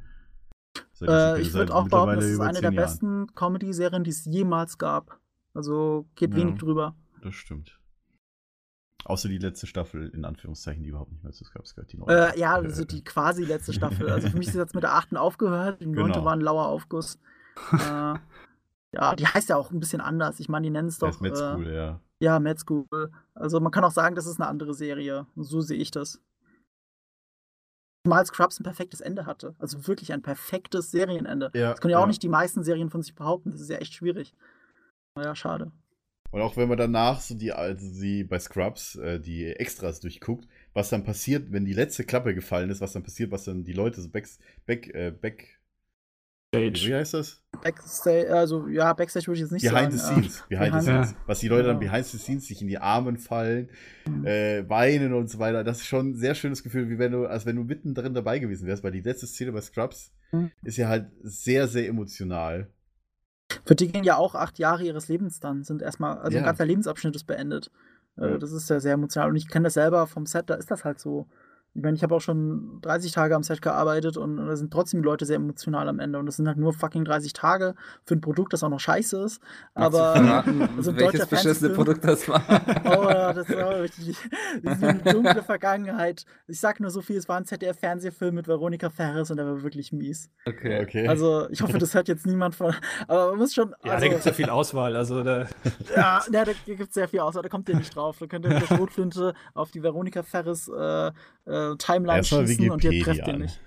Äh, 1.02 1.40
ich 1.40 1.54
würde 1.54 1.74
auch 1.74 1.88
behaupten, 1.88 2.16
das 2.16 2.26
ist 2.26 2.40
eine 2.40 2.52
der 2.60 2.72
Jahren. 2.72 2.76
besten 2.76 3.26
Comedy-Serien, 3.34 4.04
die 4.04 4.10
es 4.10 4.24
jemals 4.26 4.76
gab. 4.78 5.18
Also 5.54 6.06
geht 6.14 6.32
Ja. 6.32 6.36
wenig 6.36 6.58
drüber. 6.58 6.94
Das 7.22 7.34
stimmt. 7.34 7.78
Außer 9.06 9.28
die 9.30 9.38
letzte 9.38 9.66
Staffel, 9.66 10.08
in 10.10 10.26
Anführungszeichen, 10.26 10.82
die 10.82 10.90
überhaupt 10.90 11.10
nicht 11.10 11.24
mehr 11.24 11.32
zu 11.32 11.44
Scrubs 11.44 11.74
gehört. 11.74 11.90
Die 11.92 11.96
neue. 11.96 12.34
Äh, 12.34 12.38
ja, 12.38 12.54
also 12.56 12.84
die 12.84 13.02
quasi 13.02 13.44
letzte 13.44 13.72
Staffel. 13.72 14.10
Also 14.10 14.28
für 14.28 14.36
mich 14.36 14.48
ist 14.48 14.54
jetzt 14.54 14.74
mit 14.74 14.84
der 14.84 14.94
achten 14.94 15.16
aufgehört, 15.16 15.80
die 15.80 15.86
neunte 15.86 16.12
Genau. 16.18 16.24
war 16.26 16.34
ein 16.34 16.40
lauer 16.42 16.66
Aufguss. 16.66 17.18
äh, 17.72 18.14
ja, 18.92 19.16
die 19.16 19.26
heißt 19.26 19.48
ja 19.48 19.56
auch 19.56 19.70
ein 19.70 19.80
bisschen 19.80 20.02
anders. 20.02 20.38
Ich 20.38 20.48
meine, 20.50 20.64
die 20.64 20.70
nennen 20.70 20.88
es 20.88 20.98
doch. 20.98 21.08
ist 21.08 21.20
Med 21.22 21.32
äh, 21.32 21.36
School, 21.36 21.72
ja. 21.72 22.00
Ja, 22.20 22.38
Mad 22.38 22.60
School. 22.60 22.86
Also 23.34 23.60
man 23.60 23.72
kann 23.72 23.84
auch 23.84 23.92
sagen, 23.92 24.14
das 24.14 24.26
ist 24.26 24.40
eine 24.40 24.48
andere 24.48 24.74
Serie. 24.74 25.26
So 25.36 25.60
sehe 25.60 25.78
ich 25.78 25.90
das. 25.90 26.20
Zumal 28.04 28.24
Scrubs 28.26 28.60
ein 28.60 28.64
perfektes 28.64 29.00
Ende 29.00 29.26
hatte. 29.26 29.54
Also 29.58 29.86
wirklich 29.86 30.12
ein 30.12 30.22
perfektes 30.22 30.90
Serienende. 30.90 31.50
Ja, 31.54 31.70
Das 31.70 31.80
können 31.80 31.92
ja 31.92 31.98
auch 31.98 32.02
ja. 32.02 32.08
nicht 32.08 32.22
die 32.22 32.28
meisten 32.28 32.62
Serien 32.62 32.90
von 32.90 33.02
sich 33.02 33.14
behaupten. 33.14 33.50
Das 33.50 33.60
ist 33.60 33.70
ja 33.70 33.76
echt 33.76 33.94
schwierig. 33.94 34.34
Naja, 35.16 35.34
schade. 35.34 35.72
Und 36.30 36.42
auch 36.42 36.56
wenn 36.56 36.68
man 36.68 36.78
danach 36.78 37.20
so 37.20 37.34
die, 37.34 37.52
also 37.52 38.00
die 38.00 38.24
bei 38.24 38.38
Scrubs 38.38 38.94
äh, 38.96 39.18
die 39.18 39.46
Extras 39.46 40.00
durchguckt, 40.00 40.46
was 40.72 40.88
dann 40.88 41.04
passiert, 41.04 41.50
wenn 41.50 41.64
die 41.64 41.72
letzte 41.72 42.04
Klappe 42.04 42.34
gefallen 42.34 42.70
ist, 42.70 42.80
was 42.80 42.92
dann 42.92 43.02
passiert, 43.02 43.32
was 43.32 43.44
dann 43.44 43.64
die 43.64 43.72
Leute 43.72 44.00
so 44.00 44.08
back, 44.08 44.28
back, 44.64 44.94
äh, 44.94 45.10
back 45.10 45.59
wie 46.52 46.76
Stage. 46.76 46.96
heißt 46.96 47.14
das? 47.14 47.40
Backstage, 47.62 48.32
also 48.34 48.66
ja, 48.68 48.92
Backstage 48.92 49.26
würde 49.28 49.36
ich 49.36 49.40
jetzt 49.42 49.52
nicht 49.52 49.62
Behind 49.70 49.92
sagen. 49.92 50.22
the 50.22 50.28
scenes. 50.30 50.44
Behind 50.48 50.66
the 50.66 50.70
behind- 50.88 51.06
scenes. 51.06 51.14
Was 51.26 51.38
die 51.40 51.48
Leute 51.48 51.68
dann 51.68 51.78
Genau. 51.78 51.90
behind 51.92 52.06
the 52.06 52.18
scenes 52.18 52.46
sich 52.46 52.60
in 52.62 52.68
die 52.68 52.78
Armen 52.78 53.18
fallen, 53.18 53.70
Mhm. 54.06 54.26
äh, 54.26 54.68
weinen 54.68 55.12
und 55.14 55.28
so 55.30 55.38
weiter. 55.38 55.62
Das 55.62 55.78
ist 55.78 55.86
schon 55.86 56.10
ein 56.10 56.14
sehr 56.16 56.34
schönes 56.34 56.62
Gefühl, 56.62 56.88
wie 56.88 56.98
wenn 56.98 57.12
du, 57.12 57.26
als 57.26 57.46
wenn 57.46 57.56
du 57.56 57.64
mittendrin 57.64 58.14
dabei 58.14 58.38
gewesen 58.38 58.66
wärst, 58.66 58.82
weil 58.82 58.92
die 58.92 59.00
letzte 59.02 59.26
Szene 59.26 59.52
bei 59.52 59.60
Scrubs 59.60 60.12
Mhm. 60.32 60.50
ist 60.64 60.76
ja 60.76 60.88
halt 60.88 61.10
sehr, 61.22 61.68
sehr 61.68 61.86
emotional. 61.88 62.68
Für 63.64 63.74
die 63.74 63.88
gehen 63.90 64.04
ja 64.04 64.16
auch 64.16 64.34
acht 64.34 64.58
Jahre 64.58 64.84
ihres 64.84 65.08
Lebens 65.08 65.40
dann, 65.40 65.64
sind 65.64 65.82
erstmal, 65.82 66.18
also 66.18 66.32
Ja. 66.36 66.42
ein 66.42 66.46
ganzer 66.46 66.64
Lebensabschnitt 66.66 67.14
ist 67.16 67.24
beendet. 67.26 67.70
Äh, 68.16 68.30
Ja. 68.32 68.38
Das 68.38 68.52
ist 68.52 68.68
ja 68.70 68.80
sehr 68.80 68.94
emotional. 68.94 69.28
Und 69.30 69.36
ich 69.36 69.48
kenne 69.48 69.64
das 69.64 69.74
selber 69.74 70.06
vom 70.06 70.26
Set, 70.26 70.48
da 70.50 70.54
ist 70.54 70.70
das 70.70 70.84
halt 70.84 70.98
so. 70.98 71.28
Ich 71.74 71.82
meine, 71.82 71.96
ich 71.96 72.02
habe 72.02 72.14
auch 72.14 72.20
schon 72.20 72.80
30 72.82 73.12
Tage 73.12 73.36
am 73.36 73.44
Set 73.44 73.62
gearbeitet 73.62 74.16
und, 74.16 74.38
und 74.38 74.46
da 74.48 74.56
sind 74.56 74.72
trotzdem 74.72 75.02
die 75.02 75.06
Leute 75.06 75.24
sehr 75.24 75.36
emotional 75.36 75.88
am 75.88 76.00
Ende. 76.00 76.18
Und 76.18 76.26
das 76.26 76.36
sind 76.36 76.48
halt 76.48 76.58
nur 76.58 76.72
fucking 76.72 77.04
30 77.04 77.32
Tage 77.32 77.74
für 78.04 78.14
ein 78.14 78.20
Produkt, 78.20 78.52
das 78.52 78.64
auch 78.64 78.68
noch 78.68 78.80
scheiße 78.80 79.22
ist. 79.22 79.40
Aber 79.74 80.14
also 80.76 80.90
ein 80.90 80.98
welches 80.98 81.26
beschissene 81.26 81.72
Produkt 81.74 82.04
das 82.04 82.28
war? 82.28 82.42
Oh, 82.84 83.06
das 83.06 83.48
war 83.50 83.80
richtig. 83.80 84.16
Das 84.62 84.78
ist 84.78 84.84
eine 84.84 84.98
dunkle 84.98 85.42
Vergangenheit. 85.42 86.24
Ich 86.48 86.58
sag 86.58 86.80
nur 86.80 86.90
so 86.90 87.02
viel, 87.02 87.16
es 87.16 87.28
war 87.28 87.36
ein 87.36 87.44
ZDF-Fernsehfilm 87.44 88.34
mit 88.34 88.48
Veronika 88.48 88.90
Ferres 88.90 89.30
und 89.30 89.36
der 89.36 89.46
war 89.46 89.62
wirklich 89.62 89.92
mies. 89.92 90.30
Okay. 90.46 90.82
Okay. 90.82 91.06
Also, 91.06 91.48
ich 91.50 91.62
hoffe, 91.62 91.78
das 91.78 91.94
hört 91.94 92.08
jetzt 92.08 92.26
niemand 92.26 92.54
von. 92.54 92.74
Aber 93.06 93.30
man 93.30 93.38
muss 93.38 93.54
schon. 93.54 93.74
Ja, 93.84 93.92
also, 93.92 94.04
da 94.04 94.08
gibt 94.08 94.20
es 94.20 94.24
ja 94.24 94.32
viel 94.32 94.50
Auswahl. 94.50 94.96
Also 94.96 95.22
da, 95.22 95.46
ja, 95.96 96.22
ja, 96.30 96.44
da 96.44 96.52
gibt 96.64 96.88
es 96.88 96.94
sehr 96.94 97.08
viel 97.08 97.20
aus, 97.20 97.36
aber 97.36 97.44
da 97.44 97.48
kommt 97.48 97.68
ihr 97.68 97.76
nicht 97.76 97.94
drauf. 97.94 98.16
Da 98.18 98.26
könnt 98.26 98.44
ihr 98.44 98.52
mit 98.52 98.62
der 98.62 98.74
Schrotflinte 98.74 99.34
auf 99.54 99.70
die 99.70 99.82
Veronika 99.82 100.22
Ferres 100.22 100.68
äh, 100.68 101.12
äh, 101.72 101.76
Timeline 101.76 102.18
Erstmal 102.18 102.46
schießen 102.46 102.70
und 102.70 102.84
ihr 102.84 102.90
Wikipedia 102.90 103.04
trefft 103.14 103.28
ihr 103.28 103.34
an. 103.34 103.40
nicht. 103.40 103.60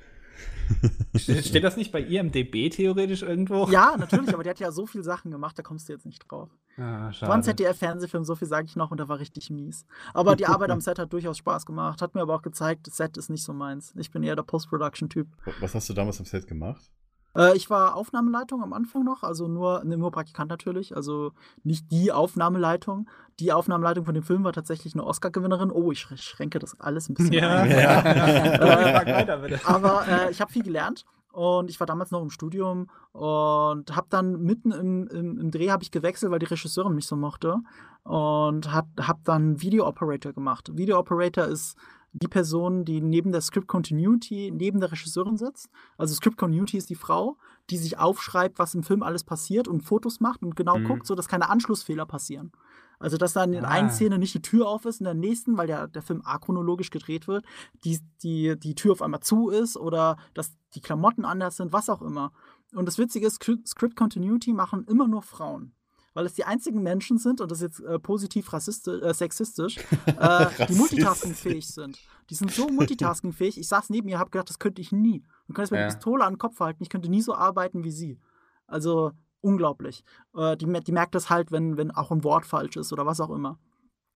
Ste- 1.16 1.44
Steht 1.44 1.64
das 1.64 1.76
nicht 1.78 1.91
bei 1.91 2.02
IMDB 2.02 2.70
theoretisch 2.70 3.22
irgendwo? 3.22 3.68
Ja, 3.70 3.96
natürlich, 3.98 4.34
aber 4.34 4.44
der 4.44 4.52
hat 4.52 4.60
ja 4.60 4.72
so 4.72 4.86
viele 4.86 5.04
Sachen 5.04 5.30
gemacht, 5.30 5.60
da 5.60 5.62
kommst 5.64 5.88
du 5.89 5.94
jetzt 5.94 6.06
nicht 6.06 6.20
drauf. 6.30 6.50
Ah, 6.78 6.82
War 6.82 7.08
ein 7.08 7.14
schade. 7.14 7.41
ZDF-Fernsehfilm, 7.44 8.24
so 8.24 8.36
viel 8.36 8.48
sage 8.48 8.66
ich 8.66 8.76
noch, 8.76 8.89
und 8.89 8.98
der 8.98 9.10
war 9.10 9.20
richtig 9.20 9.50
mies. 9.50 9.86
Aber 10.14 10.36
die 10.36 10.46
Arbeit 10.48 10.72
am 10.72 10.80
Set 10.82 10.98
hat 11.00 11.12
durchaus 11.14 11.38
Spaß 11.38 11.66
gemacht, 11.66 12.02
hat 12.02 12.16
mir 12.16 12.22
aber 12.22 12.34
auch 12.36 12.41
gezeigt, 12.41 12.88
das 12.88 12.96
Set 12.98 13.18
ist 13.18 13.30
nicht 13.30 13.44
so 13.44 13.54
meins. 13.54 13.94
Ich 13.98 14.10
bin 14.10 14.24
eher 14.24 14.36
der 14.36 14.44
Post-Production-Typ. 14.44 15.28
Was 15.60 15.76
hast 15.76 15.89
du 15.89 15.94
damals 15.94 16.20
am 16.20 16.26
Set 16.26 16.48
gemacht? 16.48 16.89
Äh, 17.36 17.55
ich 17.55 17.69
war 17.69 17.95
Aufnahmeleitung 17.95 18.61
am 18.63 18.73
Anfang 18.73 19.03
noch, 19.03 19.23
also 19.23 19.47
nur, 19.47 19.84
ne, 19.84 19.97
nur 19.97 20.11
Praktikant 20.11 20.49
natürlich, 20.49 20.95
also 20.95 21.31
nicht 21.63 21.91
die 21.91 22.11
Aufnahmeleitung. 22.11 23.09
Die 23.39 23.51
Aufnahmeleitung 23.51 24.05
von 24.05 24.13
dem 24.13 24.23
Film 24.23 24.43
war 24.43 24.53
tatsächlich 24.53 24.93
eine 24.93 25.03
Oscar-Gewinnerin. 25.05 25.71
Oh, 25.71 25.91
ich 25.91 25.99
sch- 26.01 26.17
schränke 26.17 26.59
das 26.59 26.79
alles 26.79 27.09
ein 27.09 27.15
bisschen 27.15 27.34
Ja. 27.34 27.49
ein. 27.61 27.71
ja. 29.27 29.36
Bitte. 29.38 29.59
Aber 29.65 30.05
äh, 30.07 30.31
ich 30.31 30.39
habe 30.41 30.51
viel 30.51 30.63
gelernt 30.63 31.05
und 31.31 31.69
ich 31.69 31.79
war 31.79 31.88
damals 31.88 32.11
noch 32.11 32.21
im 32.21 32.29
Studium 32.29 32.89
und 33.11 33.95
habe 33.95 34.07
dann 34.09 34.41
mitten 34.43 34.71
im, 34.71 35.07
im, 35.07 35.39
im 35.39 35.51
Dreh 35.51 35.71
habe 35.71 35.84
ich 35.84 35.91
gewechselt, 35.91 36.31
weil 36.31 36.39
die 36.39 36.45
Regisseurin 36.45 36.93
mich 36.93 37.07
so 37.07 37.15
mochte 37.15 37.57
und 38.03 38.71
habe 38.71 38.88
hab 39.07 39.23
dann 39.23 39.61
Video 39.61 39.88
Operator 39.88 40.34
gemacht. 40.34 40.69
Video 40.77 40.99
Operator 40.99 41.45
ist 41.45 41.75
die 42.14 42.28
Person, 42.28 42.86
die 42.86 43.01
neben 43.01 43.32
der 43.32 43.41
Script 43.41 43.68
Continuity 43.68 44.51
neben 44.53 44.80
der 44.80 44.91
Regisseurin 44.91 45.38
sitzt. 45.38 45.68
Also 45.97 46.14
Script 46.14 46.38
Continuity 46.38 46.78
ist 46.78 46.89
die 46.89 46.95
Frau, 46.95 47.38
die 47.70 47.78
sich 47.78 47.97
aufschreibt, 47.97 48.59
was 48.59 48.76
im 48.76 48.84
Film 48.84 49.01
alles 49.03 49.24
passiert 49.24 49.68
und 49.68 49.82
Fotos 49.82 50.20
macht 50.20 50.43
und 50.43 50.55
genau 50.55 50.78
Mhm. 50.78 50.84
guckt, 50.86 51.07
so 51.07 51.16
dass 51.16 51.28
keine 51.28 51.49
Anschlussfehler 51.49 52.05
passieren. 52.05 52.51
Also, 52.99 53.18
dass 53.18 53.34
dann 53.34 53.51
in 53.51 53.66
Ah. 53.66 53.70
einer 53.70 53.89
Szene 53.89 54.18
nicht 54.18 54.34
die 54.34 54.41
Tür 54.41 54.68
auf 54.70 54.86
ist, 54.86 55.01
in 55.01 55.05
der 55.05 55.14
nächsten, 55.16 55.57
weil 55.57 55.68
der, 55.68 55.88
der 55.88 56.01
Film 56.01 56.22
achronologisch 56.24 56.89
gedreht 56.89 57.28
wird, 57.28 57.43
die, 57.84 57.99
die, 58.22 58.57
die 58.57 58.76
Tür 58.76 58.93
auf 58.93 59.01
einmal 59.01 59.20
zu 59.20 59.49
ist 59.49 59.76
oder 59.76 60.16
dass 60.34 60.53
die 60.76 60.80
Klamotten 60.82 61.26
anders 61.26 61.57
sind, 61.57 61.74
was 61.74 61.89
auch 61.89 62.01
immer. 62.01 62.32
Und 62.74 62.86
das 62.88 62.97
Witzige 62.97 63.28
ist, 63.28 63.41
Scri- 63.41 63.66
Script 63.68 63.95
Continuity 63.97 64.53
machen 64.53 64.86
immer 64.88 65.07
nur 65.07 65.22
Frauen. 65.22 65.74
Weil 66.14 66.26
es 66.28 66.34
die 66.34 66.43
einzigen 66.45 66.84
Menschen 66.84 67.18
sind, 67.18 67.41
und 67.41 67.49
das 67.49 67.59
ist 67.59 67.64
jetzt 67.64 67.80
äh, 67.80 67.97
positiv 67.99 68.51
rassistisch, 68.53 69.01
äh, 69.01 69.14
sexistisch, 69.14 69.78
äh, 70.05 70.45
die 70.68 70.76
multitaskingfähig 70.76 71.68
sind. 71.68 71.99
Die 72.30 72.36
sind 72.36 72.51
so 72.51 72.68
multitaskingfähig. 72.70 73.57
Ich 73.59 73.68
saß 73.68 73.89
neben 73.89 74.07
ihr, 74.07 74.20
habe 74.20 74.30
gedacht, 74.30 74.49
das 74.49 74.59
könnte 74.59 74.82
ich 74.82 74.91
nie. 74.91 75.24
Du 75.47 75.53
könntest 75.53 75.72
mir 75.72 75.80
Ja. 75.80 75.86
eine 75.86 75.93
Pistole 75.93 76.24
an 76.24 76.34
den 76.34 76.39
Kopf 76.39 76.59
halten, 76.59 76.84
ich 76.84 76.89
könnte 76.89 77.09
nie 77.09 77.22
so 77.22 77.34
arbeiten 77.34 77.84
wie 77.84 77.91
sie. 77.91 78.20
Also 78.68 79.11
unglaublich. 79.41 80.03
Äh, 80.36 80.55
die, 80.57 80.66
die 80.82 80.91
merkt 80.91 81.16
das 81.16 81.30
halt, 81.30 81.51
wenn, 81.51 81.78
wenn 81.78 81.91
auch 81.91 82.11
ein 82.11 82.24
Wort 82.24 82.45
falsch 82.45 82.78
ist 82.78 82.93
oder 82.93 83.05
was 83.05 83.20
auch 83.20 83.30
immer. 83.32 83.59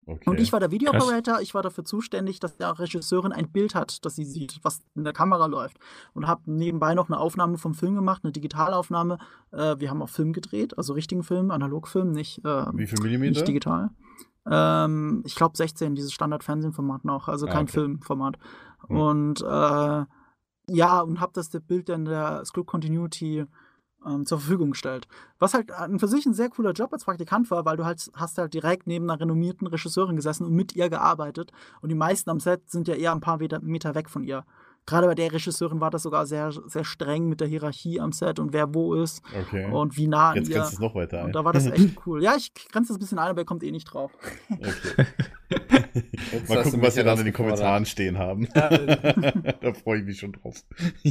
Okay. 0.07 0.28
Und 0.28 0.38
ich 0.40 0.52
war 0.52 0.61
der 0.61 0.70
Video 0.70 0.90
Krass. 0.90 1.02
Operator, 1.05 1.40
ich 1.40 1.55
war 1.55 1.62
dafür 1.62 1.84
zuständig, 1.84 2.38
dass 2.40 2.57
der 2.57 2.78
Regisseurin 2.78 3.32
ein 3.32 3.50
Bild 3.50 3.74
hat, 3.74 4.05
das 4.05 4.16
sie 4.16 4.24
sieht, 4.24 4.61
was 4.62 4.82
in 4.94 5.05
der 5.05 5.12
Kamera 5.14 5.46
läuft. 5.46 5.78
Und 6.12 6.26
habe 6.26 6.42
nebenbei 6.46 6.94
noch 6.94 7.09
eine 7.09 7.18
Aufnahme 7.18 7.57
vom 7.59 7.74
Film 7.74 7.94
gemacht, 7.94 8.22
eine 8.22 8.32
Digitalaufnahme. 8.32 9.18
Äh, 9.52 9.76
wir 9.78 9.90
haben 9.90 10.02
auch 10.02 10.11
Film 10.11 10.32
gedreht, 10.32 10.76
also 10.76 10.92
richtigen 10.92 11.22
Film, 11.22 11.50
Analogfilm, 11.50 12.12
nicht, 12.12 12.44
äh, 12.44 12.66
Wie 12.74 12.86
viel 12.86 12.98
nicht 12.98 13.02
Millimeter? 13.02 13.44
digital. 13.44 13.90
Ähm, 14.50 15.22
ich 15.24 15.34
glaube 15.36 15.57
16, 15.57 15.94
dieses 15.94 16.12
Standard-Fernsehformat 16.12 17.05
noch, 17.05 17.28
also 17.28 17.46
Ah, 17.46 17.50
kein 17.52 17.62
okay. 17.62 17.72
Filmformat. 17.72 18.36
Hm. 18.88 18.96
Und 18.96 19.40
äh, 19.42 20.05
ja, 20.66 21.00
und 21.00 21.20
habe 21.20 21.32
das 21.34 21.48
Bild 21.48 21.88
dann 21.88 22.05
der 22.05 22.44
Script 22.44 22.66
Continuity 22.66 23.44
ähm, 24.07 24.26
zur 24.26 24.38
Verfügung 24.38 24.70
gestellt. 24.70 25.07
Was 25.38 25.55
halt 25.55 25.70
an 25.72 25.98
für 25.98 26.09
sich 26.09 26.26
ein 26.26 26.34
sehr 26.34 26.48
cooler 26.50 26.72
Job 26.72 26.92
als 26.92 27.05
Praktikant 27.05 27.50
war, 27.50 27.64
weil 27.64 27.76
du 27.76 27.84
halt 27.84 28.11
hast 28.14 28.38
halt 28.38 28.55
direkt 28.55 28.86
neben 28.86 29.09
einer 29.11 29.20
renommierten 29.20 29.66
Regisseurin 29.66 30.16
gesessen 30.16 30.44
und 30.46 30.52
mit 30.55 30.74
ihr 30.76 30.88
gearbeitet. 30.90 31.52
Und 31.80 31.88
die 31.88 31.94
meisten 31.94 32.30
am 32.30 32.40
Set 32.40 32.70
sind 32.70 32.88
ja 32.88 32.94
eher 32.94 33.12
ein 33.12 33.20
paar 33.20 33.38
Meter, 33.38 33.61
Meter 33.61 33.94
weg 33.94 34.09
von 34.11 34.22
ihr. 34.24 34.44
Gerade 34.86 35.07
bei 35.07 35.14
der 35.14 35.32
Regisseurin 35.32 35.80
war 35.80 35.90
das 35.90 36.02
sogar 36.02 36.26
sehr, 36.26 36.52
sehr 36.52 36.84
streng 36.84 37.26
mit 37.26 37.40
der 37.40 37.48
Hierarchie 37.48 38.00
am 38.00 38.12
Set 38.12 38.38
und 38.38 38.52
wer 38.52 38.74
wo 38.74 38.92
ist 38.94 39.22
Okay. 39.46 39.64
und 39.72 39.96
wie 39.96 40.07
nah 40.09 40.30
an 40.32 40.36
Jetzt 40.36 40.50
ihr. 40.50 40.61
es 40.61 40.78
noch 40.78 40.94
weiter 40.94 41.20
ein. 41.20 41.26
Und 41.26 41.34
da 41.34 41.42
war 41.42 41.55
das 41.55 41.64
echt 41.66 41.96
cool. 42.07 42.22
Ja, 42.22 42.34
ich 42.36 42.52
grenze 42.70 42.88
das 42.88 42.98
ein 42.98 43.00
bisschen 43.00 43.18
ein, 43.18 43.30
aber 43.30 43.40
er 43.40 43.44
kommt 43.46 43.62
eh 43.62 43.70
nicht 43.70 43.86
drauf. 43.86 44.12
Okay. 44.50 45.07
Jetzt 46.32 46.48
Mal 46.50 46.62
gucken, 46.64 46.82
was 46.82 46.96
wir 46.96 47.05
dann 47.05 47.18
in 47.18 47.24
den. 47.24 47.32
Kommentaren 47.34 47.86
stehen 47.86 48.18
haben. 48.18 48.46
Ja, 48.55 48.68
da 49.61 49.72
freue 49.72 50.00
ich 50.00 50.05
mich 50.05 50.18
schon 50.18 50.32
drauf. 50.32 50.62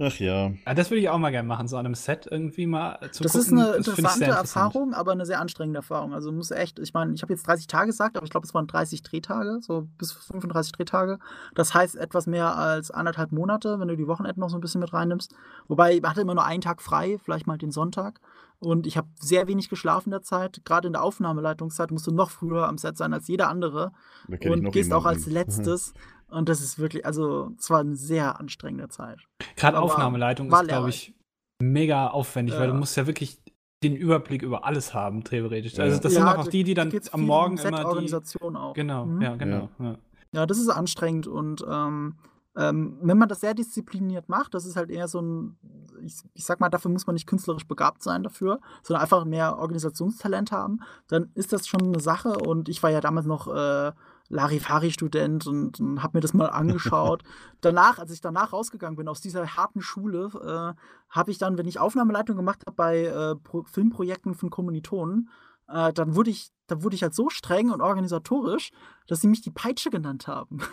Ach 0.00 0.14
ja. 0.20 0.52
Ah, 0.64 0.74
das 0.74 0.90
würde 0.90 1.00
ich 1.00 1.08
auch 1.08 1.18
mal 1.18 1.30
gerne 1.30 1.48
machen, 1.48 1.66
so 1.66 1.76
an 1.76 1.84
einem 1.84 1.96
Set 1.96 2.28
irgendwie 2.30 2.66
mal 2.66 2.98
zu 3.10 3.24
Das 3.24 3.32
gucken. 3.32 3.58
ist 3.58 3.64
eine 3.64 3.70
ich 3.72 3.76
interessante 3.78 4.24
interessant. 4.26 4.38
Erfahrung, 4.38 4.94
aber 4.94 5.10
eine 5.10 5.26
sehr 5.26 5.40
anstrengende 5.40 5.78
Erfahrung. 5.78 6.14
Also 6.14 6.30
muss 6.30 6.52
echt, 6.52 6.78
ich 6.78 6.94
meine, 6.94 7.12
ich 7.14 7.22
habe 7.22 7.32
jetzt 7.32 7.44
30 7.48 7.66
Tage 7.66 7.86
gesagt, 7.86 8.16
aber 8.16 8.24
ich 8.24 8.30
glaube, 8.30 8.46
es 8.46 8.54
waren 8.54 8.68
30 8.68 9.02
Drehtage, 9.02 9.58
so 9.60 9.88
bis 9.98 10.12
35 10.12 10.70
Drehtage. 10.70 11.18
Das 11.56 11.74
heißt 11.74 11.96
etwas 11.96 12.28
mehr 12.28 12.56
als 12.56 12.92
anderthalb 12.92 13.32
Monate, 13.32 13.80
wenn 13.80 13.88
du 13.88 13.96
die 13.96 14.06
Wochenenden 14.06 14.40
noch 14.40 14.50
so 14.50 14.56
ein 14.56 14.60
bisschen 14.60 14.80
mit 14.80 14.92
reinnimmst. 14.92 15.34
Wobei, 15.66 15.98
man 16.00 16.10
hatte 16.12 16.20
immer 16.20 16.34
nur 16.34 16.44
einen 16.44 16.60
Tag 16.62 16.80
frei, 16.80 17.18
vielleicht 17.24 17.48
mal 17.48 17.58
den 17.58 17.72
Sonntag. 17.72 18.20
Und 18.60 18.86
ich 18.86 18.96
habe 18.96 19.08
sehr 19.20 19.46
wenig 19.46 19.68
geschlafen 19.68 20.08
in 20.08 20.12
der 20.12 20.22
Zeit. 20.22 20.62
Gerade 20.64 20.86
in 20.88 20.92
der 20.92 21.02
Aufnahmeleitungszeit 21.02 21.90
musst 21.90 22.06
du 22.06 22.12
noch 22.12 22.30
früher 22.30 22.68
am 22.68 22.78
Set 22.78 22.96
sein 22.96 23.12
als 23.12 23.28
jeder 23.28 23.48
andere. 23.48 23.92
Ich 24.28 24.48
Und 24.48 24.70
gehst 24.72 24.92
auch 24.92 25.06
als 25.06 25.26
letztes. 25.30 25.92
Und 26.30 26.48
das 26.48 26.60
ist 26.60 26.78
wirklich, 26.78 27.06
also, 27.06 27.52
es 27.58 27.70
war 27.70 27.80
eine 27.80 27.96
sehr 27.96 28.38
anstrengende 28.38 28.88
Zeit. 28.88 29.18
Gerade 29.56 29.78
Aufnahmeleitung 29.80 30.50
war 30.50 30.62
ist, 30.62 30.68
glaube 30.68 30.90
ich, 30.90 31.14
mega 31.62 32.08
aufwendig, 32.08 32.54
weil 32.56 32.66
Ja. 32.68 32.72
du 32.72 32.78
musst 32.78 32.96
ja 32.96 33.06
wirklich 33.06 33.38
den 33.82 33.94
Überblick 33.96 34.42
über 34.42 34.64
alles 34.64 34.92
haben, 34.92 35.24
theoretisch. 35.24 35.74
Ja. 35.74 35.84
Also 35.84 36.00
das 36.00 36.12
Ja, 36.12 36.20
sind 36.20 36.28
auch 36.28 36.44
da- 36.44 36.50
die, 36.50 36.64
die 36.64 36.74
dann 36.74 36.92
am 37.12 37.22
Morgen 37.22 37.54
um 37.54 37.58
immer 37.60 37.70
die... 37.70 37.76
Set-Organisation 37.76 38.56
auch. 38.56 38.74
Genau, 38.74 39.06
Mhm. 39.06 39.22
ja, 39.22 39.36
genau. 39.36 39.68
Ja. 39.78 39.94
Ja, 40.32 40.46
das 40.46 40.58
ist 40.58 40.68
anstrengend 40.68 41.26
und 41.26 41.64
ähm, 41.68 42.16
ähm, 42.56 42.98
wenn 43.02 43.16
man 43.18 43.28
das 43.28 43.40
sehr 43.40 43.54
diszipliniert 43.54 44.28
macht, 44.28 44.52
das 44.52 44.66
ist 44.66 44.74
halt 44.76 44.90
eher 44.90 45.06
so 45.08 45.20
ein, 45.22 45.56
ich, 46.04 46.16
ich 46.34 46.44
sag 46.44 46.58
mal, 46.60 46.68
dafür 46.68 46.90
muss 46.90 47.06
man 47.06 47.14
nicht 47.14 47.26
künstlerisch 47.28 47.66
begabt 47.68 48.02
sein 48.02 48.24
dafür, 48.24 48.58
sondern 48.82 49.02
einfach 49.02 49.24
mehr 49.24 49.58
Organisationstalent 49.58 50.50
haben, 50.52 50.80
dann 51.06 51.30
ist 51.34 51.52
das 51.52 51.66
schon 51.68 51.80
eine 51.82 52.00
Sache 52.00 52.36
und 52.36 52.68
ich 52.68 52.82
war 52.82 52.90
ja 52.90 53.00
damals 53.00 53.26
noch 53.26 53.46
äh, 53.46 53.92
Larifari-Student 54.28 55.46
und, 55.46 55.80
und 55.80 56.02
habe 56.02 56.18
mir 56.18 56.20
das 56.20 56.34
mal 56.34 56.46
angeschaut. 56.46 57.22
danach, 57.60 57.98
als 57.98 58.10
ich 58.10 58.20
danach 58.20 58.52
rausgegangen 58.52 58.96
bin 58.96 59.08
aus 59.08 59.20
dieser 59.20 59.56
harten 59.56 59.80
Schule, 59.80 60.30
äh, 60.34 60.80
habe 61.10 61.30
ich 61.30 61.38
dann, 61.38 61.58
wenn 61.58 61.66
ich 61.66 61.80
Aufnahmeleitung 61.80 62.36
gemacht 62.36 62.62
habe 62.66 62.76
bei 62.76 63.04
äh, 63.04 63.36
Pro 63.36 63.64
Filmprojekten 63.64 64.34
von 64.34 64.50
Kommilitonen, 64.50 65.30
äh, 65.68 65.92
dann 65.92 66.14
wurde 66.14 66.30
ich, 66.30 66.50
da 66.68 66.82
wurde 66.82 66.94
ich 66.94 67.02
halt 67.02 67.14
so 67.14 67.28
streng 67.30 67.70
und 67.70 67.80
organisatorisch, 67.80 68.70
dass 69.08 69.22
sie 69.22 69.26
mich 69.28 69.40
die 69.40 69.50
Peitsche 69.50 69.90
genannt 69.90 70.26
haben. 70.28 70.58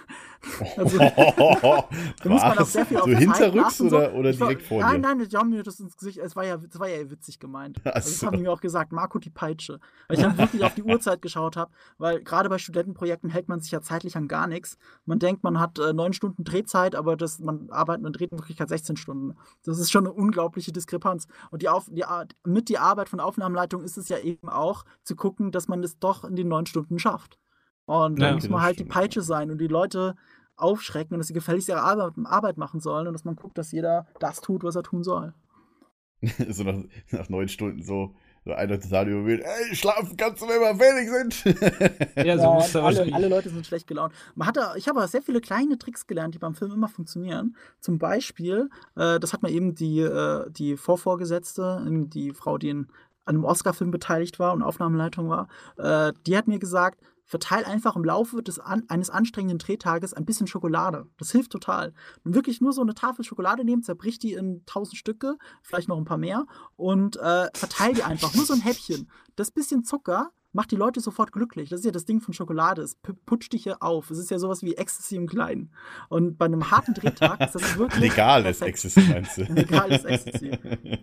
Also, 0.77 0.97
da 0.99 1.89
muss 2.25 2.41
man 2.43 2.57
auch 2.59 2.65
sehr 2.67 2.85
viel 2.85 2.97
auf 2.97 3.05
so 3.09 3.17
hinterrücks 3.17 3.81
und 3.81 3.89
so. 3.89 3.97
oder, 3.97 4.13
oder 4.13 4.29
Ich 4.29 4.39
war- 4.39 4.49
direkt 4.49 4.67
vor 4.67 4.79
nein, 4.79 5.01
dir? 5.01 5.15
Nein, 5.15 5.27
die 5.27 5.35
haben 5.37 5.49
mir 5.49 5.63
das 5.63 5.79
ins 5.79 5.97
Gesicht, 5.97 6.19
es 6.19 6.35
war 6.35 6.45
ja, 6.45 6.59
es 6.71 6.79
war 6.79 6.87
ja 6.87 7.09
witzig 7.09 7.39
gemeint. 7.39 7.81
Also 7.83 8.11
das 8.11 8.21
haben 8.21 8.37
die 8.37 8.43
mir 8.43 8.51
auch 8.51 8.61
gesagt, 8.61 8.91
Marco 8.91 9.17
die 9.17 9.31
Peitsche. 9.31 9.79
Weil 10.07 10.17
ich 10.17 10.23
dann 10.23 10.37
wirklich 10.37 10.63
auf 10.63 10.75
die 10.75 10.83
Uhrzeit 10.83 11.23
geschaut 11.23 11.57
habe, 11.57 11.71
weil 11.97 12.21
gerade 12.23 12.47
bei 12.49 12.59
Studentenprojekten 12.59 13.31
hält 13.31 13.47
man 13.47 13.59
sich 13.59 13.71
ja 13.71 13.81
zeitlich 13.81 14.15
an 14.17 14.27
gar 14.27 14.45
nichts. 14.45 14.77
Man 15.05 15.17
denkt, 15.17 15.43
man 15.43 15.59
hat 15.59 15.79
äh, 15.79 15.93
neun 15.93 16.13
Stunden 16.13 16.43
Drehzeit, 16.43 16.93
aber 16.93 17.15
das, 17.17 17.39
man 17.39 17.71
arbeitet, 17.71 18.03
man 18.03 18.13
dreht 18.13 18.31
in 18.31 18.37
Wirklichkeit 18.37 18.69
16 18.69 18.97
Stunden. 18.97 19.35
Das 19.63 19.79
ist 19.79 19.91
schon 19.91 20.05
eine 20.05 20.13
unglaubliche 20.13 20.71
Diskrepanz. 20.71 21.25
Und 21.49 21.63
die 21.63 21.69
auf, 21.69 21.85
die, 21.89 22.03
mit 22.43 22.69
die 22.69 22.77
Arbeit 22.77 23.09
von 23.09 23.19
Aufnahmeleitung 23.19 23.83
ist 23.83 23.97
es 23.97 24.09
ja 24.09 24.19
eben 24.19 24.47
auch, 24.47 24.85
zu 25.03 25.15
gucken, 25.15 25.51
dass 25.51 25.67
man 25.67 25.81
es 25.85 25.99
doch 25.99 26.23
in 26.23 26.35
den 26.35 26.47
neun 26.47 26.65
Stunden 26.65 26.99
schafft. 26.99 27.39
Und 27.85 28.19
Ja, 28.19 28.27
dann 28.27 28.35
muss 28.35 28.49
man 28.49 28.61
halt 28.61 28.79
die. 28.79 28.83
Peitsche 28.85 29.21
sein 29.21 29.51
und 29.51 29.59
die 29.59 29.67
Leute 29.67 30.15
aufschrecken 30.57 31.13
und 31.15 31.19
dass 31.19 31.27
sie 31.27 31.33
gefälligst 31.33 31.69
ihre 31.69 31.81
Arbeit, 31.81 32.13
Arbeit 32.25 32.57
machen 32.57 32.79
sollen 32.79 33.07
und 33.07 33.13
dass 33.13 33.25
man 33.25 33.35
guckt, 33.35 33.57
dass 33.57 33.71
jeder 33.71 34.07
das 34.19 34.41
tut, 34.41 34.63
was 34.63 34.75
er 34.75 34.83
tun 34.83 35.03
soll. 35.03 35.33
so 36.49 36.63
nach, 36.63 36.83
nach 37.11 37.29
neun 37.29 37.47
Stunden 37.49 37.83
so, 37.83 38.15
so 38.45 38.53
einer 38.53 38.79
total 38.79 39.09
überwählt. 39.09 39.43
Ey, 39.43 39.75
schlafen 39.75 40.15
kannst 40.17 40.41
du, 40.41 40.47
wenn 40.47 40.61
wir 40.61 40.75
fertig 40.75 41.09
sind. 41.09 42.25
Ja, 42.25 42.37
so 42.37 42.43
Ja, 42.43 42.51
musst 42.51 42.75
alle, 42.75 43.13
alle 43.13 43.27
Leute 43.27 43.49
sind 43.49 43.65
schlecht 43.65 43.85
gelaunt. 43.87 44.13
Man 44.35 44.47
hatte, 44.47 44.61
ich 44.77 44.87
habe 44.87 44.99
aber 44.99 45.07
sehr 45.07 45.21
viele 45.21 45.41
kleine 45.41 45.77
Tricks 45.77 46.07
gelernt, 46.07 46.35
die 46.35 46.39
beim 46.39 46.55
Film 46.55 46.71
immer 46.71 46.87
funktionieren. 46.87 47.55
Zum 47.79 47.99
Beispiel, 47.99 48.69
äh, 48.95 49.19
das 49.19 49.33
hat 49.33 49.43
mir 49.43 49.51
eben 49.51 49.75
die, 49.75 49.99
äh, 49.99 50.49
die 50.51 50.77
Vorvorgesetzte, 50.77 51.85
die 52.07 52.31
Frau, 52.31 52.57
die 52.57 52.69
in 52.69 52.87
einem 53.25 53.43
Oscar-Film 53.43 53.91
beteiligt 53.91 54.39
war 54.39 54.53
und 54.53 54.61
Aufnahmeleitung 54.61 55.29
war, 55.29 55.47
äh, 55.77 56.13
die 56.25 56.37
hat 56.37 56.47
mir 56.47 56.59
gesagt, 56.59 56.99
verteil 57.25 57.65
einfach 57.65 57.95
im 57.95 58.03
Laufe 58.03 58.41
des 58.43 58.59
an, 58.59 58.83
eines 58.87 59.09
anstrengenden 59.09 59.57
Drehtages 59.57 60.13
ein 60.13 60.25
bisschen 60.25 60.47
Schokolade. 60.47 61.07
Das 61.17 61.31
hilft 61.31 61.51
total. 61.51 61.93
Und 62.23 62.35
wirklich 62.35 62.61
nur 62.61 62.71
so 62.71 62.81
eine 62.81 62.93
Tafel 62.93 63.25
Schokolade 63.25 63.65
nehmen, 63.65 63.81
zerbrich 63.83 64.19
die 64.19 64.33
in 64.33 64.63
tausend 64.65 64.97
Stücke, 64.97 65.37
vielleicht 65.63 65.87
noch 65.87 65.97
ein 65.97 66.05
paar 66.05 66.19
mehr 66.19 66.45
und 66.75 67.17
äh, 67.17 67.49
verteil 67.53 67.93
die 67.93 68.03
einfach. 68.03 68.33
Nur 68.35 68.45
so 68.45 68.53
ein 68.53 68.61
Häppchen. 68.61 69.09
Das 69.35 69.51
bisschen 69.51 69.83
Zucker 69.83 70.31
macht 70.55 70.71
die 70.71 70.75
Leute 70.75 71.01
sofort 71.01 71.31
glücklich. 71.31 71.69
Das 71.69 71.81
ist 71.81 71.85
ja 71.85 71.91
das 71.91 72.05
Ding 72.05 72.21
von 72.21 72.33
Schokolade. 72.33 72.81
Es 72.81 72.97
pu- 73.03 73.15
putscht 73.25 73.53
dich 73.53 73.63
hier 73.63 73.83
auf. 73.83 74.09
Es 74.09 74.17
ist 74.17 74.31
ja 74.31 74.39
sowas 74.39 74.63
wie 74.63 74.75
Ecstasy 74.75 75.15
im 75.17 75.27
Kleinen. 75.27 75.71
Und 76.09 76.37
bei 76.37 76.45
einem 76.45 76.71
harten 76.71 76.93
Drehtag 76.93 77.41
ist 77.41 77.55
das 77.55 77.77
wirklich. 77.77 78.01
Legales. 78.01 78.61
Ecstasy, 78.61 79.01
meinst 79.01 79.37
du? 79.37 79.41
Legales 79.53 80.05
Ecstasy. 80.05 80.51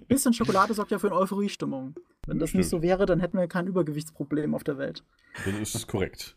Bisschen 0.09 0.33
Schokolade 0.33 0.75
sorgt 0.75 0.91
ja 0.91 0.99
für 0.99 1.09
eine 1.09 1.17
Euphoriestimmung. 1.17 1.95
Wenn 2.27 2.39
das 2.39 2.55
nicht 2.55 2.67
Stimmt. 2.67 2.83
so 2.83 2.83
wäre, 2.83 3.07
dann 3.07 3.21
hätten 3.21 3.37
wir 3.39 3.47
kein 3.47 3.67
Übergewichtsproblem 3.67 4.55
auf 4.55 4.65
der 4.65 4.79
Welt. 4.79 5.05
Das 5.45 5.75
ist 5.75 5.87
korrekt. 5.87 6.37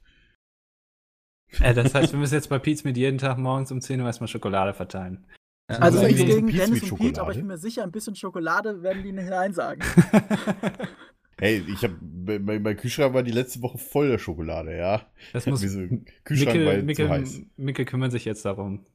Äh, 1.62 1.74
das 1.74 1.94
heißt, 1.96 2.12
wir 2.12 2.20
müssen 2.20 2.34
jetzt 2.34 2.50
bei 2.50 2.60
Pizza 2.60 2.88
mit 2.88 2.98
jeden 2.98 3.18
Tag 3.18 3.38
morgens 3.38 3.72
um 3.72 3.80
10 3.82 4.02
Uhr 4.02 4.08
erstmal 4.08 4.28
Schokolade 4.28 4.74
verteilen. 4.74 5.26
Also 5.68 6.00
nichts 6.04 6.22
gegen 6.26 6.48
Pete's 6.48 6.66
Dennis 6.66 6.82
mit 6.84 6.92
und 6.92 6.98
Pete, 7.00 7.22
aber 7.22 7.32
Schokolade. 7.32 7.32
ich 7.32 7.38
bin 7.38 7.48
mir 7.48 7.58
sicher, 7.58 7.84
ein 7.84 7.92
bisschen 7.92 8.16
Schokolade 8.16 8.84
werden 8.84 9.04
die 9.04 9.12
nicht 9.12 9.24
hineinsagen. 9.24 9.84
Hey, 11.38 11.64
ich 11.68 11.84
habe 11.84 11.98
mein, 12.02 12.62
mein 12.62 12.78
Kühlschrank 12.78 13.14
war 13.14 13.24
die 13.24 13.32
letzte 13.32 13.62
Woche 13.62 13.78
voll 13.78 14.08
der 14.10 14.18
Schokolade, 14.18 14.78
ja. 14.78 15.06
Das 15.34 15.46
muss 15.46 15.62
Wieso? 15.64 15.82
Kühlschrank 16.24 16.66
war 16.66 16.78
Micke, 16.78 17.04
zu 17.04 17.10
heiß. 17.10 17.42
Micke 17.58 17.86
kümmert 17.86 18.12
sich 18.12 18.26
jetzt 18.26 18.46
darum. 18.46 18.86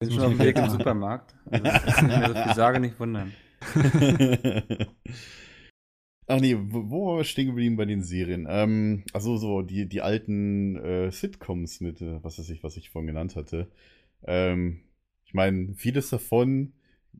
Wir 0.00 0.08
sind 0.08 0.14
schon 0.14 0.24
auf 0.24 0.32
dem 0.32 0.38
Weg 0.40 0.58
im 0.58 0.70
Supermarkt. 0.70 1.34
Also, 1.50 1.64
das 1.64 1.84
ist 1.84 2.02
nicht 2.02 2.18
mehr 2.18 2.28
so 2.28 2.34
viel 2.34 2.54
sage, 2.54 2.80
nicht 2.80 2.98
wundern. 3.00 3.32
Ach 6.28 6.40
nee, 6.40 6.56
wo, 6.58 6.90
wo 6.90 7.06
waren 7.06 7.18
wir 7.18 7.24
stehen 7.24 7.46
geblieben 7.46 7.76
bei 7.76 7.84
den 7.84 8.02
Serien? 8.02 8.46
Ähm, 8.48 9.04
also 9.12 9.36
so 9.36 9.62
die, 9.62 9.88
die 9.88 10.02
alten 10.02 10.76
äh, 10.76 11.10
Sitcoms 11.12 11.80
mit, 11.80 12.02
äh, 12.02 12.22
was 12.22 12.38
weiß 12.38 12.50
ich, 12.50 12.64
was 12.64 12.76
ich 12.76 12.90
vorhin 12.90 13.06
genannt 13.06 13.36
hatte. 13.36 13.70
Ähm, 14.24 14.80
ich 15.24 15.34
meine, 15.34 15.74
vieles 15.74 16.10
davon 16.10 16.72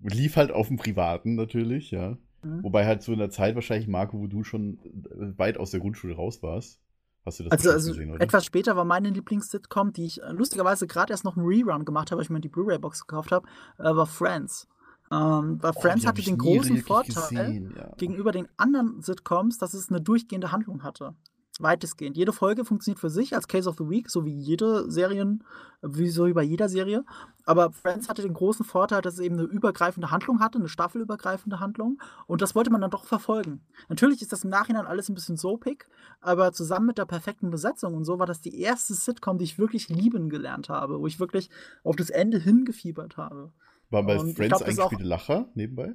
lief 0.03 0.37
halt 0.37 0.51
auf 0.51 0.69
dem 0.69 0.77
Privaten 0.77 1.37
natürlich, 1.37 1.93
ja. 1.93 2.19
Mhm. 2.43 2.63
Wobei 2.63 2.87
halt 2.87 3.03
so 3.03 3.13
in 3.13 3.19
der 3.19 3.31
Zeit 3.31 3.55
wahrscheinlich, 3.55 3.89
Marco, 3.89 4.19
wo 4.19 4.27
du 4.27 4.45
schon 4.45 4.79
äh, 4.85 5.39
weit 5.39 5.59
aus 5.59 5.71
der 5.71 5.81
Grundschule 5.81 6.15
raus 6.15 6.43
warst. 6.43 6.81
Hast 7.25 7.41
du 7.41 7.45
das 7.45 7.53
Also, 7.53 7.71
also 7.71 7.91
gesehen, 7.91 8.13
oder? 8.13 8.21
etwas 8.21 8.45
später 8.45 8.77
war 8.77 8.85
meine 8.85 9.11
Lieblings-Sitcom, 9.11 9.93
die 9.93 10.07
ich 10.07 10.23
äh, 10.23 10.31
lustigerweise 10.31 10.87
gerade 10.87 11.13
erst 11.13 11.25
noch 11.25 11.37
einen 11.37 11.47
Rerun 11.47 11.85
gemacht 11.85 12.11
habe, 12.11 12.19
weil 12.19 12.25
ich 12.25 12.31
mir 12.31 12.41
die 12.41 12.49
Blu-ray-Box 12.49 13.07
gekauft 13.07 13.33
habe, 13.33 13.49
äh, 13.79 13.85
war 13.85 14.07
Friends. 14.07 14.69
Ähm, 15.11 15.59
weil 15.63 15.73
Oh, 15.75 15.81
Friends 15.81 16.05
hab 16.05 16.17
hatte 16.17 16.23
den 16.23 16.39
großen 16.39 16.79
Vorteil 16.79 17.15
gesehen, 17.47 17.75
ja. 17.77 17.93
gegenüber 17.97 18.33
den 18.33 18.49
anderen 18.57 19.03
Sitcoms, 19.03 19.59
dass 19.59 19.75
es 19.75 19.89
eine 19.89 20.01
durchgehende 20.01 20.51
Handlung 20.53 20.83
hatte. 20.83 21.15
Weitestgehend. 21.61 22.17
Jede 22.17 22.33
Folge 22.33 22.65
funktioniert 22.65 22.99
für 23.01 23.09
sich 23.11 23.35
als 23.35 23.49
Case 23.49 23.69
of 23.69 23.77
the 23.79 23.89
Week, 23.89 24.11
so 24.11 24.25
wie 24.25 24.35
jede 24.35 24.91
Serien, 24.91 25.43
wie 25.83 26.09
so 26.09 26.27
wie 26.27 26.33
bei 26.35 26.43
jeder 26.43 26.69
Serie. 26.69 27.05
Aber 27.45 27.73
Friends 27.73 28.09
hatte 28.09 28.23
den 28.23 28.35
großen 28.35 28.65
Vorteil, 28.65 29.01
dass 29.03 29.15
es 29.15 29.21
eben 29.21 29.39
eine 29.39 29.47
übergreifende 29.49 30.11
Handlung 30.11 30.41
hatte, 30.41 30.59
eine 30.59 30.69
staffelübergreifende 30.69 31.59
Handlung. 31.61 31.99
Und 32.27 32.43
das 32.43 32.55
wollte 32.55 32.71
man 32.71 32.81
dann 32.81 32.91
doch 32.91 33.05
verfolgen. 33.05 33.63
Natürlich 33.89 34.21
ist 34.21 34.33
das 34.33 34.45
im 34.45 34.51
Nachhinein 34.51 34.85
alles 34.87 35.09
ein 35.09 35.15
bisschen 35.15 35.37
soapig, 35.37 35.87
aber 36.21 36.53
zusammen 36.53 36.87
mit 36.87 36.99
der 36.99 37.07
perfekten 37.07 37.51
Besetzung 37.51 37.95
und 37.95 38.05
so 38.05 38.19
war 38.19 38.27
das 38.27 38.41
die 38.41 38.61
erste 38.61 38.95
Sitcom, 38.95 39.39
die 39.39 39.45
ich 39.45 39.59
wirklich 39.59 39.89
lieben 39.89 40.29
gelernt 40.29 40.69
habe, 40.69 41.01
wo 41.01 41.07
ich 41.07 41.21
wirklich 41.21 41.49
auf 41.85 41.97
das 41.97 42.11
Ende 42.11 42.39
hingefiebert 42.39 43.17
habe. 43.17 43.53
War 43.91 44.03
bei 44.03 44.19
und 44.19 44.37
Friends 44.37 44.59
glaub, 44.59 44.69
ist 44.69 44.81
auch- 44.81 44.85
eingespielt 44.91 45.09
Lacher 45.09 45.49
nebenbei? 45.55 45.95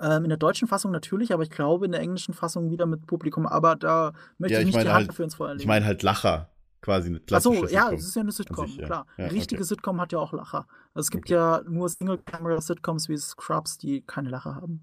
Ähm, 0.00 0.24
in 0.24 0.28
der 0.28 0.38
deutschen 0.38 0.66
Fassung 0.68 0.90
natürlich, 0.90 1.32
aber 1.32 1.42
ich 1.44 1.50
glaube 1.50 1.86
in 1.86 1.92
der 1.92 2.00
englischen 2.00 2.34
Fassung 2.34 2.70
wieder 2.70 2.84
mit 2.86 3.06
Publikum. 3.06 3.46
Aber 3.46 3.76
da 3.76 4.12
möchte 4.38 4.54
Ja, 4.54 4.58
ich 4.60 4.62
ich 4.62 4.66
nicht 4.66 4.74
die 4.74 4.78
meine 4.86 4.92
Hand 4.94 5.06
halt- 5.08 5.14
für 5.16 5.22
ins 5.22 5.34
Feuer 5.36 5.50
legen. 5.50 5.60
Ich 5.60 5.66
meine 5.66 5.84
halt 5.86 6.02
Lacher. 6.02 6.50
Quasi 6.80 7.08
eine 7.08 7.16
Achso, 7.30 7.50
klassische 7.52 7.72
ja, 7.74 7.82
Sitcom. 7.84 7.94
es 7.98 8.04
ist 8.06 8.14
ja 8.16 8.20
eine 8.22 8.32
Sitcom, 8.32 8.66
sich, 8.66 8.76
ja. 8.76 8.84
klar. 8.86 9.06
Ja, 9.16 9.24
Eine 9.24 9.32
richtige 9.32 9.60
okay. 9.62 9.68
Sitcom 9.68 10.00
hat 10.02 10.12
ja 10.12 10.18
auch 10.18 10.32
Lacher. 10.34 10.66
Also 10.92 11.06
es 11.06 11.10
gibt 11.10 11.24
Okay. 11.26 11.34
ja 11.34 11.62
nur 11.66 11.88
Single-Camera-Sitcoms 11.88 13.08
wie 13.08 13.16
Scrubs, 13.16 13.78
die 13.78 14.02
keine 14.02 14.28
Lacher 14.28 14.56
haben. 14.56 14.82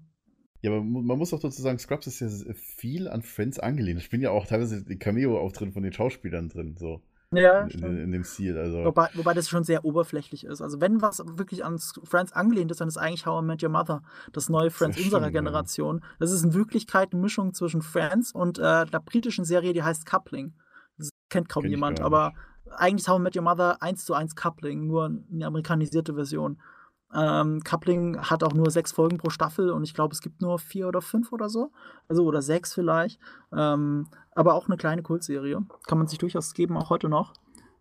Ja, 0.62 0.70
aber 0.72 0.82
man 0.82 1.18
muss 1.18 1.32
auch 1.32 1.38
dazu 1.40 1.60
sagen, 1.62 1.78
Scrubs 1.78 2.06
ist 2.08 2.20
ja 2.20 2.28
viel 2.54 3.06
an 3.08 3.22
Friends 3.22 3.58
angelehnt. 3.60 4.00
Ich 4.00 4.10
bin 4.10 4.20
ja 4.20 4.30
auch 4.30 4.46
teilweise 4.46 4.82
die 4.84 4.98
Cameo-Auftritte 4.98 5.72
von 5.72 5.82
den 5.84 5.92
Schauspielern 5.92 6.48
drin, 6.48 6.76
so 6.76 7.02
Ja, 7.32 7.62
in, 7.62 7.96
in, 7.96 8.12
dem 8.12 8.24
Stil. 8.24 8.58
Also, 8.58 8.84
Wobei, 8.84 9.08
wobei 9.14 9.32
das 9.32 9.48
schon 9.48 9.64
sehr 9.64 9.84
oberflächlich 9.84 10.44
ist. 10.44 10.60
Also 10.60 10.80
wenn 10.80 11.00
was 11.00 11.22
wirklich 11.24 11.64
an 11.64 11.78
Friends 12.04 12.32
angelehnt 12.32 12.70
ist, 12.70 12.80
dann 12.80 12.88
ist 12.88 12.98
eigentlich 12.98 13.24
How 13.24 13.42
I 13.42 13.46
Met 13.46 13.62
Your 13.62 13.70
Mother 13.70 14.02
das 14.32 14.48
neue 14.48 14.70
Friends 14.70 14.96
Das 14.96 15.04
unserer 15.04 15.22
stimmt, 15.22 15.34
ja. 15.34 15.40
Generation. 15.40 16.04
Das 16.18 16.30
ist 16.30 16.44
in 16.44 16.52
Wirklichkeit 16.52 17.12
eine 17.12 17.22
Mischung 17.22 17.54
zwischen 17.54 17.80
Friends 17.80 18.32
und 18.32 18.58
äh, 18.58 18.62
einer 18.62 19.00
britischen 19.00 19.44
Serie, 19.44 19.72
die 19.72 19.82
heißt 19.82 20.04
Coupling. 20.04 20.52
Das 20.98 21.08
kennt 21.30 21.48
kaum 21.48 21.62
Kenn 21.62 21.70
jemand, 21.70 22.00
aber 22.00 22.32
eigentlich 22.76 23.02
ist 23.02 23.08
How 23.08 23.18
I 23.18 23.22
Met 23.22 23.36
Your 23.36 23.42
Mother 23.42 23.82
1 23.82 24.04
zu 24.04 24.14
1 24.14 24.36
Coupling, 24.36 24.86
nur 24.86 25.06
eine 25.06 25.46
amerikanisierte 25.46 26.14
Version. 26.14 26.60
Ähm, 27.14 27.60
Coupling 27.62 28.18
hat 28.18 28.42
auch 28.42 28.54
nur 28.54 28.70
sechs 28.70 28.92
Folgen 28.92 29.18
pro 29.18 29.30
Staffel 29.30 29.70
und 29.70 29.84
ich 29.84 29.94
glaube, 29.94 30.14
es 30.14 30.20
gibt 30.20 30.40
nur 30.40 30.58
vier 30.58 30.88
oder 30.88 31.02
fünf 31.02 31.32
oder 31.32 31.48
so. 31.48 31.70
Also 32.08 32.24
oder 32.24 32.42
sechs 32.42 32.72
vielleicht. 32.72 33.20
Ähm, 33.54 34.08
aber 34.34 34.54
auch 34.54 34.66
eine 34.66 34.76
kleine 34.76 35.02
Kultserie. 35.02 35.60
Kann 35.86 35.98
man 35.98 36.06
sich 36.06 36.18
durchaus 36.18 36.54
geben, 36.54 36.76
auch 36.76 36.90
heute 36.90 37.08
noch. 37.08 37.34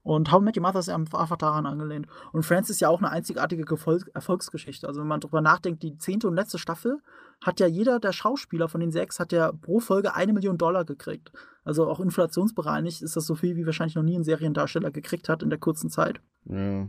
Und 0.03 0.32
How 0.32 0.41
Met 0.41 0.57
Your 0.57 0.63
Mother 0.63 0.79
ist 0.79 0.89
einfach 0.89 1.38
daran 1.38 1.65
angelehnt. 1.65 2.07
Und 2.32 2.43
Friends 2.43 2.69
ist 2.69 2.82
ja 2.82 2.89
auch 2.89 2.97
eine 2.97 3.11
einzigartige 3.11 3.65
Gefol 3.65 4.03
Erfolgsgeschichte. 4.13 4.88
Also 4.88 5.01
wenn 5.01 5.07
man 5.07 5.19
drüber 5.19 5.41
nachdenkt, 5.41 5.84
die 5.84 5.97
zehnte 5.97 6.27
und 6.27 6.36
letzte 6.36 6.57
Staffel 6.57 7.01
hat 7.39 7.59
ja 7.59 7.67
jeder 7.67 7.99
der 7.99 8.11
Schauspieler 8.11 8.67
von 8.67 8.82
den 8.82 8.91
sechs 8.91 9.19
hat 9.19 9.32
ja 9.32 9.51
pro 9.51 9.79
Folge 9.79 10.15
eine 10.15 10.34
Million 10.34 10.57
Dollar 10.57 10.86
gekriegt. 10.86 11.32
Also 11.63 11.88
auch 11.88 11.99
inflationsbereinigt 11.99 13.01
ist 13.01 13.15
das 13.15 13.25
so 13.25 13.36
viel, 13.36 13.55
wie 13.55 13.65
wahrscheinlich 13.65 13.95
noch 13.95 14.03
nie 14.03 14.17
ein 14.17 14.23
Seriendarsteller 14.23 14.91
gekriegt 14.91 15.29
hat 15.29 15.43
in 15.43 15.49
der 15.49 15.59
kurzen 15.59 15.89
Zeit. 15.89 16.19
ja. 16.45 16.88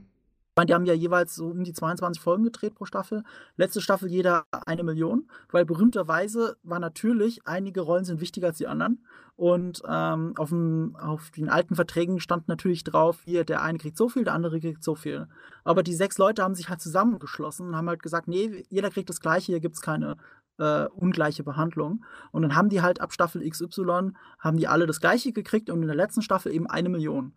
Meine, 0.55 0.67
die 0.67 0.75
haben 0.75 0.85
ja 0.85 0.93
jeweils 0.93 1.35
so 1.35 1.47
um 1.47 1.65
die 1.65 1.73
22 1.73 2.23
Folgen 2.23 2.45
gedreht 2.45 2.75
pro 2.75 2.85
Staffel. 2.85 3.23
Letzte 3.57 3.81
Staffel 3.81 4.11
jeder 4.11 4.45
eine 4.67 4.83
Million, 4.83 5.31
weil 5.51 5.65
berühmterweise 5.65 6.59
war 6.63 6.79
natürlich, 6.79 7.47
einige 7.47 7.81
Rollen 7.81 8.05
sind 8.05 8.21
wichtiger 8.21 8.49
als 8.49 8.59
die 8.59 8.67
anderen. 8.67 9.03
Und 9.35 9.83
ähm, 9.89 10.35
auf, 10.37 10.51
dem, 10.51 10.95
auf 10.97 11.31
den 11.31 11.49
alten 11.49 11.75
Verträgen 11.75 12.21
stand 12.21 12.49
natürlich 12.49 12.85
drauf, 12.85 13.23
hier, 13.25 13.45
der 13.45 13.63
eine 13.63 13.79
kriegt 13.79 13.97
so 13.97 14.11
viel, 14.11 14.25
der 14.25 14.35
andere 14.35 14.61
kriegt 14.61 14.85
so 14.85 14.95
viel. 14.95 15.27
Aber 15.65 15.83
die 15.83 15.95
sechs 15.95 16.19
Leute 16.19 16.43
haben 16.43 16.55
sich 16.55 16.69
halt 16.69 16.83
zusammengeschlossen 16.83 17.69
und 17.69 17.77
haben 17.77 17.89
halt 17.89 18.03
gesagt, 18.03 18.29
nee, 18.29 18.67
jeder 18.69 18.91
kriegt 18.91 19.09
das 19.09 19.21
Gleiche, 19.21 19.53
hier 19.53 19.61
gibt 19.61 19.77
es 19.77 19.81
keine 19.81 20.19
äh, 20.59 20.85
ungleiche 20.89 21.45
Behandlung. 21.45 22.05
Und 22.31 22.43
dann 22.43 22.55
haben 22.55 22.69
die 22.69 22.83
halt 22.83 23.01
ab 23.01 23.15
Staffel 23.15 23.49
XY, 23.49 24.13
haben 24.39 24.59
die 24.59 24.69
alle 24.69 24.87
das 24.87 25.01
Gleiche 25.01 25.33
gekriegt 25.33 25.71
und 25.71 25.81
in 25.81 25.89
der 25.89 25.97
letzten 25.97 26.21
Staffel 26.21 26.53
eben 26.53 26.67
eine 26.67 26.91
Million. 26.91 27.33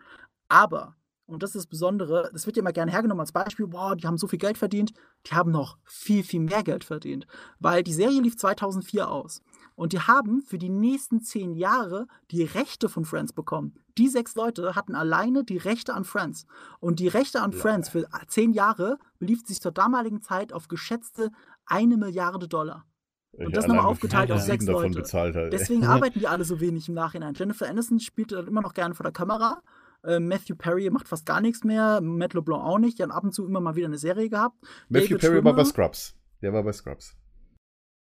Aber 0.49 0.97
und 1.27 1.41
das 1.41 1.51
ist 1.51 1.55
das 1.55 1.67
Besondere, 1.67 2.29
das 2.33 2.45
wird 2.45 2.55
ja 2.55 2.61
immer 2.61 2.71
gerne 2.71 2.91
hergenommen 2.91 3.21
als 3.21 3.31
Beispiel, 3.31 3.67
boah, 3.67 3.95
die 3.95 4.05
haben 4.05 4.17
so 4.17 4.27
viel 4.27 4.37
Geld 4.37 4.57
verdient, 4.57 4.93
die 5.25 5.33
haben 5.33 5.51
noch 5.51 5.77
viel, 5.83 6.23
viel 6.23 6.41
mehr 6.41 6.63
Geld 6.63 6.83
verdient. 6.83 7.25
Weil 7.59 7.83
die 7.83 7.93
Serie 7.93 8.21
lief 8.21 8.37
2004 8.37 9.09
aus. 9.09 9.41
Und 9.75 9.93
die 9.93 9.99
haben 9.99 10.41
für 10.41 10.57
die 10.57 10.69
nächsten 10.69 11.21
zehn 11.21 11.53
Jahre 11.53 12.07
die 12.31 12.43
Rechte 12.43 12.89
von 12.89 13.05
Friends 13.05 13.33
bekommen. 13.33 13.73
Die 13.97 14.07
sechs 14.07 14.35
Leute 14.35 14.75
hatten 14.75 14.95
alleine 14.95 15.43
die 15.43 15.57
Rechte 15.57 15.93
an 15.93 16.05
Friends. 16.05 16.45
Und 16.79 16.99
die 16.99 17.07
Rechte 17.07 17.41
an 17.41 17.53
Friends 17.53 17.89
für 17.89 18.07
zehn 18.27 18.53
Jahre 18.53 18.97
belief 19.17 19.45
sich 19.45 19.61
zur 19.61 19.71
damaligen 19.71 20.21
Zeit 20.21 20.53
auf 20.53 20.67
geschätzte 20.67 21.31
eine 21.65 21.97
Milliarde 21.97 22.47
Dollar. 22.47 22.85
Ich 23.37 23.51
das 23.51 23.67
nochmal 23.67 23.85
aufgeteilt 23.85 24.31
auf 24.31 24.41
sechs 24.41 24.65
Leute. 24.65 24.99
bezahlt 24.99 25.35
halt. 25.35 25.51
Deswegen 25.51 25.83
arbeiten 25.85 26.19
die 26.19 26.27
alle 26.27 26.45
so 26.45 26.61
wenig 26.61 26.87
im 26.87 26.93
Nachhinein. 26.93 27.33
Jennifer 27.33 27.67
Aniston 27.67 27.99
spielt 27.99 28.31
dann 28.31 28.47
immer 28.47 28.61
noch 28.61 28.73
gerne 28.73 28.95
vor 28.95 29.03
der 29.03 29.11
Kamera. 29.11 29.61
Äh, 30.05 30.19
Matthew 30.19 30.55
Perry 30.55 30.89
macht 30.89 31.07
fast 31.07 31.25
gar 31.25 31.41
nichts 31.41 31.63
mehr. 31.63 31.99
Matt 32.01 32.33
LeBlanc 32.33 32.63
auch 32.63 32.77
nicht. 32.79 32.99
Die 32.99 33.03
haben 33.03 33.11
ab 33.11 33.23
und 33.23 33.33
zu 33.33 33.45
immer 33.45 33.59
mal 33.59 33.75
wieder 33.75 33.87
eine 33.87 33.97
Serie 33.97 34.29
gehabt. 34.29 34.55
Matthew 34.89 35.07
David 35.17 35.21
Perry 35.21 35.35
war 35.45 35.53
bei 35.53 35.61
Schwimmer- 35.63 35.65
Scrubs. 35.65 36.15
Der 36.41 36.53
war 36.53 36.63
bei 36.63 36.73
Scrubs. 36.73 37.15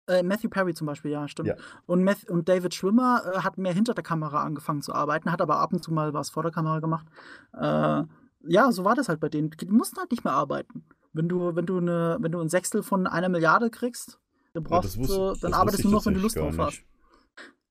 Äh, 0.08 0.24
Matthew 0.24 0.50
Perry 0.50 0.74
zum 0.74 0.88
Beispiel, 0.88 1.12
ja, 1.12 1.28
stimmt. 1.28 1.50
Ja. 1.50 1.56
Und, 1.86 2.04
Math 2.04 2.28
und 2.30 2.50
David 2.50 2.74
Schwimmer 2.74 3.22
äh, 3.26 3.38
hat 3.40 3.58
mehr 3.58 3.74
hinter 3.74 3.94
der 3.94 4.04
Kamera 4.04 4.44
angefangen 4.44 4.82
zu 4.82 4.94
arbeiten, 4.94 5.32
hat 5.32 5.42
aber 5.42 5.58
ab 5.60 5.72
und 5.72 5.84
zu 5.84 5.94
mal 5.94 6.14
was 6.14 6.30
vor 6.32 6.42
der 6.44 6.52
Kamera 6.52 6.80
gemacht. 6.80 7.06
Äh, 7.54 8.04
ja, 8.48 8.72
so 8.72 8.86
war 8.86 8.96
das 8.96 9.10
halt 9.10 9.20
bei 9.20 9.30
denen. 9.30 9.52
Die 9.52 9.66
mussten 9.68 9.98
halt 10.00 10.10
nicht 10.12 10.24
mehr 10.24 10.34
arbeiten. 10.34 10.86
Wenn 11.14 11.28
du, 11.30 11.56
wenn 11.56 11.66
du, 11.66 11.78
eine, 11.78 12.18
wenn 12.22 12.32
du 12.32 12.40
ein 12.40 12.50
Sechstel 12.50 12.82
von 12.82 13.06
einer 13.08 13.30
Milliarde 13.30 13.70
kriegst, 13.70 14.20
dann 14.54 14.64
Ja, 14.64 14.70
brauchst 14.70 14.90
das 14.90 14.98
wusste- 14.98 15.34
du, 15.34 15.40
dann 15.42 15.54
arbeitest 15.54 15.84
du 15.84 15.90
noch, 15.90 16.06
wenn 16.06 16.14
du 16.16 16.22
Lust 16.22 16.38
drauf 16.38 16.58
hast. 16.58 16.82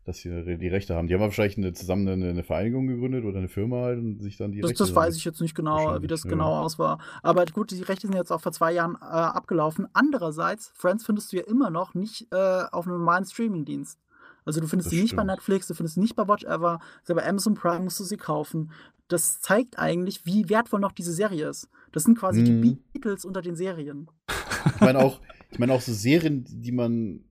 Dass 0.08 0.16
sie 0.20 0.56
die 0.56 0.68
Rechte 0.68 0.94
haben. 0.94 1.06
Die 1.06 1.12
haben 1.12 1.20
wahrscheinlich 1.20 1.58
eine, 1.58 1.74
zusammen 1.74 2.08
eine, 2.08 2.30
eine 2.30 2.42
Vereinigung 2.42 2.86
gegründet 2.86 3.26
oder 3.26 3.36
eine 3.38 3.48
Firma 3.48 3.82
halt 3.82 3.98
und 3.98 4.22
sich 4.22 4.38
dann 4.38 4.52
die 4.52 4.62
Das, 4.62 4.70
Rechte. 4.70 4.84
das 4.84 4.94
weiß 4.94 5.14
ich 5.16 5.24
jetzt 5.26 5.42
nicht 5.42 5.54
genau, 5.54 6.00
wie 6.00 6.06
das 6.06 6.24
ja. 6.24 6.30
genau 6.30 6.56
aus 6.56 6.78
war. 6.78 6.98
Aber 7.22 7.44
gut, 7.44 7.72
die 7.72 7.82
Rechte 7.82 8.06
sind 8.06 8.16
jetzt 8.16 8.30
auch 8.32 8.40
vor 8.40 8.52
zwei 8.52 8.72
Jahren 8.72 8.94
äh, 9.02 9.04
abgelaufen. 9.04 9.86
Andererseits, 9.92 10.72
Friends 10.74 11.04
findest 11.04 11.30
du 11.30 11.36
ja 11.36 11.42
immer 11.44 11.68
noch 11.68 11.92
nicht 11.92 12.26
äh, 12.32 12.62
auf 12.72 12.86
einem 12.86 12.96
normalen 13.00 13.26
Streamingdienst. 13.26 13.98
Also 14.46 14.60
du 14.62 14.66
findest 14.66 14.86
Das 14.86 14.92
sie 14.96 15.02
nicht 15.02 15.14
bei 15.14 15.20
stimmt. 15.24 15.32
Netflix, 15.32 15.66
du 15.66 15.74
findest 15.74 15.96
sie 15.96 16.00
nicht 16.00 16.16
bei 16.16 16.26
Watch 16.26 16.44
Ever, 16.44 16.80
selbst 17.04 17.22
bei 17.22 17.28
Amazon 17.28 17.52
Prime 17.54 17.80
musst 17.80 18.00
du 18.00 18.04
sie 18.04 18.16
kaufen. 18.16 18.70
Das 19.08 19.42
zeigt 19.42 19.78
eigentlich, 19.78 20.24
wie 20.24 20.48
wertvoll 20.48 20.80
noch 20.80 20.92
diese 20.92 21.12
Serie 21.12 21.50
ist. 21.50 21.68
Das 21.92 22.04
sind 22.04 22.18
quasi 22.18 22.40
Mhm. 22.40 22.62
die 22.62 22.78
Beatles 22.94 23.26
unter 23.26 23.42
den 23.42 23.56
Serien. 23.56 24.08
Ich 24.74 24.80
meine 24.80 25.00
auch, 25.00 25.20
ich 25.50 25.58
meine 25.58 25.74
auch 25.74 25.82
so 25.82 25.92
Serien, 25.92 26.44
die 26.48 26.72
man 26.72 27.24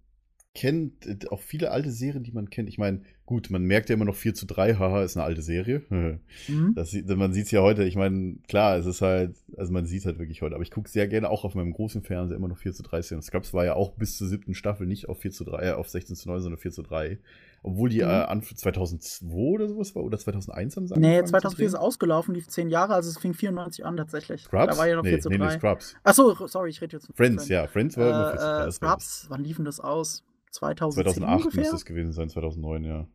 kennt, 0.58 1.06
äh, 1.06 1.18
auch 1.30 1.40
viele 1.42 1.72
alte 1.72 1.92
Serien, 1.92 2.24
die 2.24 2.32
man 2.32 2.50
kennt. 2.50 2.68
Ich 2.68 2.78
meine, 2.78 3.02
gut, 3.26 3.50
man 3.50 3.64
merkt 3.64 3.90
ja 3.90 3.96
immer 3.96 4.06
noch 4.06 4.16
4 4.16 4.34
zu 4.34 4.46
3, 4.46 4.74
haha, 4.76 5.04
ist 5.04 5.16
eine 5.18 5.26
alte 5.26 5.42
Serie. 5.42 5.84
Mhm. 6.50 6.74
Das, 6.76 6.92
sieht- 6.92 7.08
man 7.08 7.32
sieht 7.34 7.46
es 7.46 7.52
ja 7.52 7.62
heute, 7.62 7.84
ich 7.84 7.96
meine, 7.96 8.38
klar, 8.48 8.78
es 8.78 8.86
ist 8.86 9.02
halt, 9.02 9.36
also 9.58 9.72
man 9.74 9.86
sieht 9.86 10.00
es 10.00 10.06
halt 10.06 10.18
wirklich 10.20 10.42
heute, 10.42 10.56
aber 10.56 10.64
ich 10.64 10.72
gucke 10.72 10.90
sehr 10.90 11.08
gerne 11.08 11.30
auch 11.30 11.44
auf 11.46 11.56
meinem 11.56 11.72
großen 11.74 12.02
Fernseher 12.04 12.38
immer 12.38 12.48
noch 12.48 12.58
4 12.58 12.74
zu 12.74 12.84
3 12.84 13.02
Serien. 13.02 13.22
Scrubs 13.22 13.54
war 13.54 13.66
ja 13.66 13.74
auch 13.76 13.92
bis 13.94 14.18
zur 14.18 14.28
siebten 14.28 14.54
Staffel 14.54 14.88
nicht 14.88 15.08
auf 15.10 15.20
4 15.20 15.32
zu 15.32 15.44
3, 15.46 15.62
äh, 15.68 15.72
auf 15.74 15.88
16 15.90 16.16
zu 16.16 16.30
9, 16.30 16.42
sondern 16.42 16.60
4 16.60 16.72
zu 16.72 16.82
3. 16.82 17.20
Obwohl 17.64 17.90
die 17.90 17.98
Mhm. 17.98 18.10
äh, 18.10 18.24
Anf 18.28 18.56
2002 18.56 19.28
oder 19.36 19.68
sowas 19.68 19.94
war, 19.96 20.04
oder 20.04 20.18
2001 20.18 20.78
haben 20.78 20.88
sie 20.88 20.94
Nee, 20.94 21.08
angefangen 21.20 21.26
zu 21.26 21.32
2004 21.32 21.68
ist 21.68 21.76
ausgelaufen, 21.76 22.34
lief 22.36 22.48
zehn 22.48 22.70
Jahre, 22.70 22.94
also 22.94 23.10
es 23.10 23.18
fing 23.18 23.34
94 23.34 23.84
an 23.86 23.98
tatsächlich. 23.98 24.44
Scrubs? 24.44 24.74
Da 24.74 24.78
war 24.78 24.88
ja 24.88 24.96
noch 24.96 25.04
nee, 25.04 25.10
4 25.10 25.20
zu 25.22 25.30
nee, 25.30 25.38
3. 25.38 25.46
nee, 25.46 25.52
Scrubs. 25.60 25.96
Achso, 26.04 26.48
sorry, 26.48 26.70
ich 26.70 26.82
rede 26.82 26.96
jetzt 26.98 27.08
von 27.08 27.16
Friends, 27.16 27.48
ja, 27.50 27.68
Friends 27.68 27.98
war 27.98 28.08
immer 28.10 28.32
4 28.32 28.40
zu 28.40 28.46
3. 28.46 28.52
Äh, 28.60 28.62
äh, 28.62 28.66
das 28.66 28.82
war 28.82 28.96
das. 28.96 29.04
Scrubs, 29.04 29.26
wann 29.30 29.44
liefen 29.44 29.66
das 29.66 29.80
aus? 29.80 30.24
2010 30.52 31.04
2008 31.14 31.40
ungefähr? 31.46 31.60
müsste 31.62 31.76
es 31.76 31.86
gewesen 31.86 32.12
sein, 32.14 32.30
2009, 32.30 32.84
ja. 32.84 33.08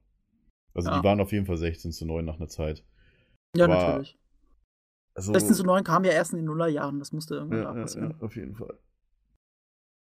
Also 0.75 0.91
Ja. 0.91 0.99
die 0.99 1.05
waren 1.05 1.21
auf 1.21 1.33
jeden 1.33 1.47
Fall 1.47 1.57
16 1.59 1.93
zu 1.93 2.07
9 2.07 2.25
nach 2.25 2.37
einer 2.37 2.49
Zeit. 2.49 2.85
Ja, 3.57 3.65
aber- 3.67 3.75
natürlich. 3.75 4.19
Also, 5.15 5.33
16 5.33 5.55
zu 5.55 5.65
9 5.65 5.85
kam 5.85 6.05
ja 6.05 6.13
erst 6.13 6.33
in 6.33 6.39
den 6.39 6.47
Nullerjahren, 6.47 6.99
das 6.99 7.13
musste 7.13 7.35
irgendwann 7.35 7.59
ja, 7.63 7.75
da 7.75 7.81
passieren. 7.83 8.15
ja, 8.19 8.25
auf 8.27 8.35
jeden 8.37 8.55
Fall. 8.55 8.79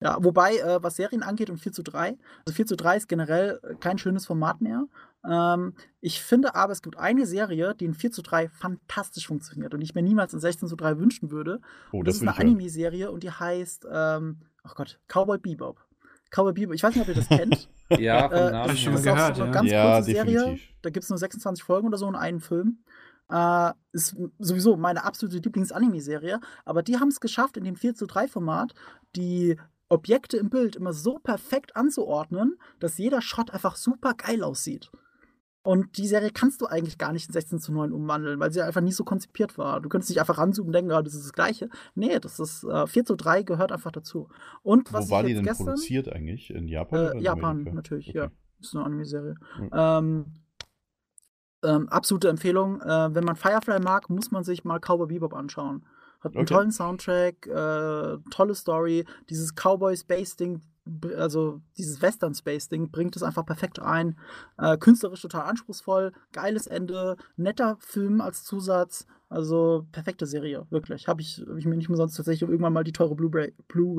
Ja, 0.03 0.19
wobei, 0.21 0.57
äh, 0.59 0.83
was 0.83 0.97
Serien 0.97 1.23
angeht, 1.23 1.49
um 1.49 1.57
4 1.57 1.73
zu 1.73 1.83
3, 1.83 2.19
also 2.45 2.55
4 2.55 2.67
zu 2.67 2.77
3 2.77 2.97
ist 2.99 3.09
generell 3.09 3.61
äh, 3.63 3.75
kein 3.77 3.97
schönes 3.99 4.27
Format 4.27 4.61
mehr. 4.61 4.87
Ähm, 5.25 5.75
ich 6.01 6.21
finde 6.23 6.55
aber, 6.55 6.73
es 6.73 6.83
gibt 6.83 6.99
eine 6.99 7.25
Serie, 7.25 7.75
die 7.75 7.87
in 7.87 7.95
4 7.95 8.11
zu 8.13 8.21
3 8.23 8.49
fantastisch 8.49 9.27
funktioniert 9.27 9.73
und 9.73 9.81
ich 9.81 9.95
mir 9.95 10.03
niemals 10.03 10.35
in 10.35 10.41
16 10.41 10.69
zu 10.69 10.77
3 10.77 10.99
wünschen 10.99 11.31
würde. 11.31 11.61
Oh, 11.93 11.99
Und 12.01 12.09
das, 12.09 12.17
das 12.19 12.23
ist 12.23 12.29
eine. 12.29 12.51
Anime-Serie 12.51 13.11
und 13.11 13.23
die 13.23 13.31
heißt, 13.31 13.87
ähm, 13.91 14.43
ach 14.65 14.75
Gott, 14.75 15.01
Cowboy 15.09 15.39
Bebop. 15.39 15.86
Cowboy 16.31 16.53
Bebop, 16.53 16.75
ich 16.75 16.83
weiß 16.83 16.95
nicht, 16.95 17.03
ob 17.03 17.09
ihr 17.09 17.15
das 17.15 17.29
kennt. 17.29 17.69
Ja, 17.99 18.29
vom 18.29 18.39
Äh, 18.39 18.51
Namen 18.51 18.77
schon 18.77 18.95
das 18.95 19.05
mal 19.05 19.11
ist 19.13 19.13
auch 19.13 19.15
gehört, 19.17 19.37
so 19.37 19.43
eine 19.45 19.53
ja. 19.53 19.61
ganz 19.61 19.71
Ja, 19.71 19.93
kurze 19.95 20.11
Serie. 20.11 20.35
definitiv. 20.35 20.69
Da 20.83 20.91
gibt 20.91 21.05
es 21.05 21.11
nur 21.11 21.19
26 21.19 21.63
Folgen 21.65 21.87
oder 21.87 21.99
so 21.99 22.09
in 22.09 22.17
einem 22.17 22.41
Film. 22.41 22.79
Äh, 23.31 23.73
ist 23.93 24.17
sowieso 24.41 24.77
meine 24.77 25.05
absolute 25.05 25.37
Lieblings-Anime-Serie. 25.39 26.41
Aber 26.65 26.83
die 26.83 26.97
haben 26.99 27.09
es 27.09 27.21
geschafft, 27.21 27.57
in 27.57 27.65
dem 27.65 27.77
4 27.77 27.95
zu 27.95 28.07
3 28.07 28.27
Format 28.29 28.75
die 29.15 29.57
Objekte 29.89 30.37
im 30.37 30.51
Bild 30.51 30.75
immer 30.75 30.93
so 30.93 31.19
perfekt 31.21 31.77
anzuordnen, 31.77 32.57
dass 32.81 32.99
jeder 32.99 33.23
Shot 33.23 33.53
einfach 33.53 33.77
super 33.77 34.15
geil 34.15 34.43
aussieht. 34.43 34.91
Und 35.67 35.99
die 35.99 36.07
Serie 36.07 36.31
kannst 36.31 36.61
du 36.61 36.67
eigentlich 36.67 36.97
gar 36.97 37.13
nicht 37.13 37.27
in 37.29 37.33
16 37.33 37.59
zu 37.59 37.73
9 37.73 37.93
umwandeln, 37.93 38.39
weil 38.39 38.53
sie 38.53 38.63
einfach 38.63 38.81
nie 38.81 38.93
so 38.93 39.03
konzipiert 39.05 39.59
war. 39.59 39.81
Du 39.81 39.89
könntest 39.89 40.11
nicht 40.11 40.21
einfach 40.21 40.39
ranzoomen 40.39 40.69
und 40.69 40.73
denken, 40.75 40.93
ah, 40.93 41.03
das 41.03 41.15
ist 41.15 41.25
das 41.25 41.33
Gleiche. 41.33 41.69
Nee, 41.95 42.19
das 42.21 42.39
ist 42.39 42.63
äh, 42.65 42.87
4 42.87 43.05
zu 43.05 43.17
3 43.17 43.43
gehört 43.43 43.73
einfach 43.73 43.91
dazu. 43.91 44.29
Und 44.63 44.93
was 44.93 45.09
Wo 45.09 45.15
war 45.17 45.23
die 45.25 45.31
jetzt 45.31 45.39
denn 45.39 45.45
gestern, 45.45 45.67
produziert 45.67 46.09
eigentlich? 46.13 46.51
In 46.51 46.69
Japan? 46.69 46.99
äh, 47.07 47.11
in 47.13 47.21
Japan, 47.21 47.51
Amerika? 47.51 47.75
natürlich, 47.75 48.09
Okay. 48.11 48.19
ja. 48.19 48.31
Ist 48.61 48.75
eine 48.75 48.85
Anime-Serie. 48.87 49.35
Mhm. 49.59 49.71
Ähm, 49.73 50.25
ähm, 51.65 51.89
absolute 51.89 52.29
Empfehlung. 52.29 52.81
Äh, 52.81 53.15
wenn 53.15 53.25
man 53.25 53.37
Firefly 53.37 53.81
mag, 53.81 54.09
muss 54.09 54.31
man 54.31 54.45
sich 54.45 54.65
mal 54.65 54.79
Cowboy 54.79 55.07
Bebop 55.09 55.35
anschauen. 55.35 55.85
Hat 56.21 56.35
einen 56.35 56.45
Okay. 56.45 56.55
tollen 56.55 56.71
Soundtrack, 56.71 57.47
äh, 57.47 58.19
tolle 58.31 58.55
Story. 58.55 59.05
Dieses 59.29 59.55
Cowboy-Space-Ding, 59.55 60.63
also 61.17 61.61
dieses 61.77 62.01
Western-Space-Ding, 62.01 62.91
bringt 62.91 63.17
es 63.17 63.23
einfach 63.23 63.45
perfekt 63.45 63.81
ein. 63.81 64.19
Äh, 64.59 64.79
künstlerisch 64.79 65.23
total 65.23 65.43
anspruchsvoll, 65.43 66.13
geiles 66.33 66.67
Ende, 66.67 67.17
netter 67.37 67.77
Film 67.81 68.21
als 68.21 68.45
Zusatz. 68.45 69.07
Also 69.29 69.87
perfekte 69.93 70.27
Serie, 70.27 70.67
wirklich. 70.71 71.09
Habe 71.09 71.21
ich, 71.21 71.45
hab 71.49 71.57
ich 71.57 71.67
mir 71.67 71.77
nicht 71.77 71.89
umsonst 71.89 72.17
tatsächlich 72.17 72.49
irgendwann 72.49 72.73
mal 72.73 72.85
die 72.85 72.93
teure 72.93 73.17
Blu-ray 73.17 73.55
Blu 73.69 73.99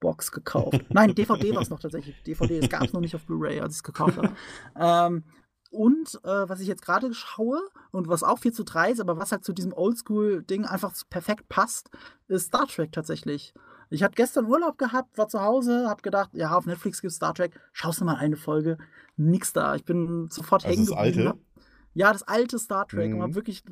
Box 0.00 0.32
gekauft. 0.32 0.84
Nein, 0.90 1.14
DVD 1.14 1.54
war 1.54 1.62
es 1.62 1.70
noch 1.70 1.80
tatsächlich. 1.80 2.22
DVD, 2.22 2.58
es 2.58 2.68
gab 2.68 2.82
es 2.82 2.92
noch 2.92 3.00
nicht 3.00 3.14
auf 3.14 3.24
Blu-ray, 3.24 3.60
als 3.60 3.74
ich 3.74 3.78
es 3.78 3.82
gekauft 3.82 4.16
habe. 4.16 4.34
ähm, 4.78 5.24
und 5.70 6.20
äh, 6.22 6.48
was 6.48 6.60
ich 6.60 6.68
jetzt 6.68 6.82
gerade 6.82 7.12
schaue 7.12 7.60
und 7.90 8.06
was 8.06 8.22
auch 8.22 8.38
4 8.38 8.52
zu 8.52 8.64
3 8.64 8.92
ist, 8.92 9.00
aber 9.00 9.18
was 9.18 9.32
halt 9.32 9.44
zu 9.44 9.52
diesem 9.52 9.72
Oldschool-Ding 9.72 10.66
einfach 10.66 10.94
perfekt 11.10 11.48
passt, 11.48 11.90
ist 12.28 12.46
Star 12.46 12.66
Trek 12.68 12.92
tatsächlich. 12.92 13.54
Ich 13.94 14.02
hatte 14.02 14.14
gestern 14.16 14.46
Urlaub 14.46 14.76
gehabt, 14.76 15.16
war 15.16 15.28
zu 15.28 15.40
Hause, 15.40 15.86
hab 15.88 16.02
gedacht, 16.02 16.30
ja, 16.32 16.50
auf 16.56 16.66
Netflix 16.66 17.00
gibt 17.00 17.12
Star 17.12 17.32
Trek, 17.32 17.58
schaust 17.72 18.00
du 18.00 18.04
mal 18.04 18.16
eine 18.16 18.36
Folge. 18.36 18.76
Nix 19.16 19.52
da. 19.52 19.76
Ich 19.76 19.84
bin 19.84 20.28
sofort 20.30 20.64
Also 20.64 20.74
hängen 20.74 20.86
das 20.86 20.96
alte? 20.96 21.28
hab- 21.28 21.38
Ja, 21.96 22.12
das 22.12 22.24
alte 22.24 22.58
Star 22.58 22.88
Trek 22.88 23.10
Mhm. 23.10 23.16
und 23.18 23.22
hab 23.22 23.34
wirklich 23.36 23.62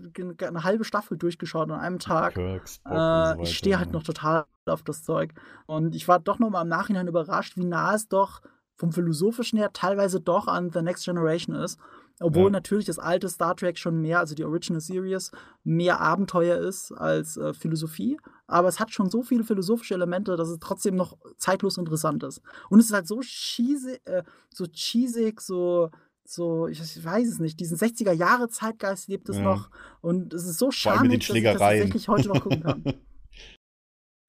eine 0.41 0.63
halbe 0.63 0.85
Staffel 0.85 1.19
durchgeschaut 1.19 1.69
an 1.73 1.81
einem 1.81 1.99
Tag. 1.99 2.35
Kirk, 2.35 2.69
Spock 2.69 2.93
Äh, 2.93 3.35
so 3.37 3.43
ich 3.43 3.59
stehe 3.59 3.79
halt 3.81 3.91
noch 3.91 4.05
total 4.05 4.45
auf 4.67 4.85
das 4.85 5.03
Zeug. 5.03 5.35
Und 5.67 5.97
ich 5.97 6.07
war 6.07 6.21
doch 6.21 6.39
noch 6.39 6.51
mal 6.51 6.63
im 6.63 6.69
Nachhinein 6.69 7.09
überrascht, 7.09 7.57
wie 7.57 7.65
nah 7.65 7.93
es 7.97 8.07
doch 8.07 8.41
vom 8.77 8.93
Philosophischen 8.93 9.59
her 9.59 9.73
teilweise 9.73 10.21
doch 10.21 10.47
an 10.47 10.71
The 10.73 10.83
Next 10.83 11.05
Generation 11.05 11.57
ist. 11.57 11.81
Obwohl 12.23 12.45
Ja. 12.45 12.51
natürlich 12.51 12.87
das 12.87 12.99
alte 12.99 13.29
Star 13.29 13.57
Trek 13.57 13.79
schon 13.79 14.01
mehr, 14.01 14.19
also 14.21 14.35
die 14.35 14.45
Original 14.45 14.81
Series, 14.81 15.31
mehr 15.65 16.01
Abenteuer 16.01 16.59
ist 16.59 16.93
als 16.93 17.37
äh, 17.37 17.53
Philosophie. 17.55 18.19
Aber 18.47 18.69
es 18.69 18.79
hat 18.81 18.91
schon 18.93 19.11
so 19.11 19.23
viele 19.23 19.45
philosophische 19.45 19.95
Elemente, 19.95 20.37
dass 20.37 20.49
es 20.49 20.59
trotzdem 20.59 20.95
noch 20.97 21.17
zeitlos 21.39 21.79
interessant 21.79 22.23
ist. 22.23 22.41
Und 22.71 22.79
es 22.81 22.87
ist 22.87 22.93
halt 22.93 23.07
so 23.09 23.21
cheesy, 23.21 23.99
äh, 24.05 24.23
so 24.53 24.67
cheesig, 24.67 25.41
so, 25.41 25.91
so, 26.25 26.67
ich 26.69 26.81
weiß 27.05 27.29
es 27.29 27.39
nicht, 27.41 27.59
diesen 27.61 27.77
60er 27.77 28.13
Jahre 28.13 28.49
Zeitgeist 28.49 29.09
lebt 29.09 29.29
es 29.29 29.37
Ja. 29.39 29.43
noch. 29.43 29.71
Und 30.01 30.33
es 30.35 30.47
ist 30.47 30.59
so 30.59 30.71
charmig, 30.71 31.27
dass 31.27 31.37
ich 31.37 31.43
das 31.43 31.53
Schlägereien. 31.53 31.79
tatsächlich 31.81 32.09
heute 32.09 32.29
noch 32.29 32.41
gucken 32.43 32.63
kann. 32.63 32.85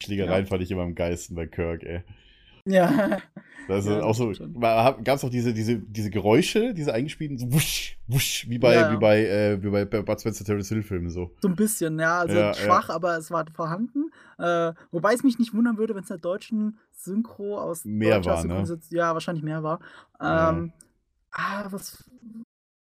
Schlägereien 0.04 0.46
fand 0.48 0.62
ich 0.62 0.72
immer 0.72 0.82
am 0.84 0.96
geilsten 0.96 1.36
bei 1.36 1.48
Kirk, 1.48 1.84
ey. 1.84 2.04
Ja. 2.66 3.20
Also 3.70 3.92
Ja, 3.92 4.04
auch 4.04 4.14
so, 4.16 4.34
gab 4.60 5.08
es 5.16 5.24
auch 5.24 5.30
diese, 5.30 5.54
diese, 5.54 5.78
diese 5.80 6.10
Geräusche, 6.10 6.74
diese 6.74 6.94
eingespielten, 6.94 7.38
so 7.38 7.52
wusch, 7.54 7.98
wusch, 8.08 8.46
wie 8.50 8.60
bei, 8.60 8.76
Ja, 8.76 8.92
wie 8.92 8.98
bei, 8.98 9.26
äh, 9.26 9.64
wie 9.64 9.70
bei, 9.70 9.86
Bud 9.86 10.20
Spencer 10.20 10.44
Terrence 10.44 10.70
Hill 10.70 10.84
Filmen 10.84 11.10
so. 11.10 11.32
So 11.42 11.48
ein 11.48 11.56
bisschen, 11.56 11.98
ja. 12.00 12.20
Also 12.20 12.36
Ja, 12.36 12.54
schwach, 12.54 12.90
aber 12.90 13.18
es 13.18 13.32
war 13.32 13.46
vorhanden. 13.54 14.12
Äh, 14.38 14.74
wobei 14.92 15.14
es 15.14 15.24
mich 15.24 15.40
nicht 15.40 15.54
wundern 15.54 15.78
würde, 15.78 15.96
wenn 15.96 16.02
es 16.04 16.10
der 16.10 16.18
deutschen 16.18 16.78
Synchro 16.92 17.58
aus 17.58 17.86
Mehr 17.86 18.24
war, 18.26 18.44
ne? 18.44 18.80
Ja, 18.90 19.14
wahrscheinlich 19.14 19.44
mehr 19.44 19.64
war. 19.64 19.80
Ähm, 20.22 20.74
Ah, 21.36 21.66
was 21.72 22.04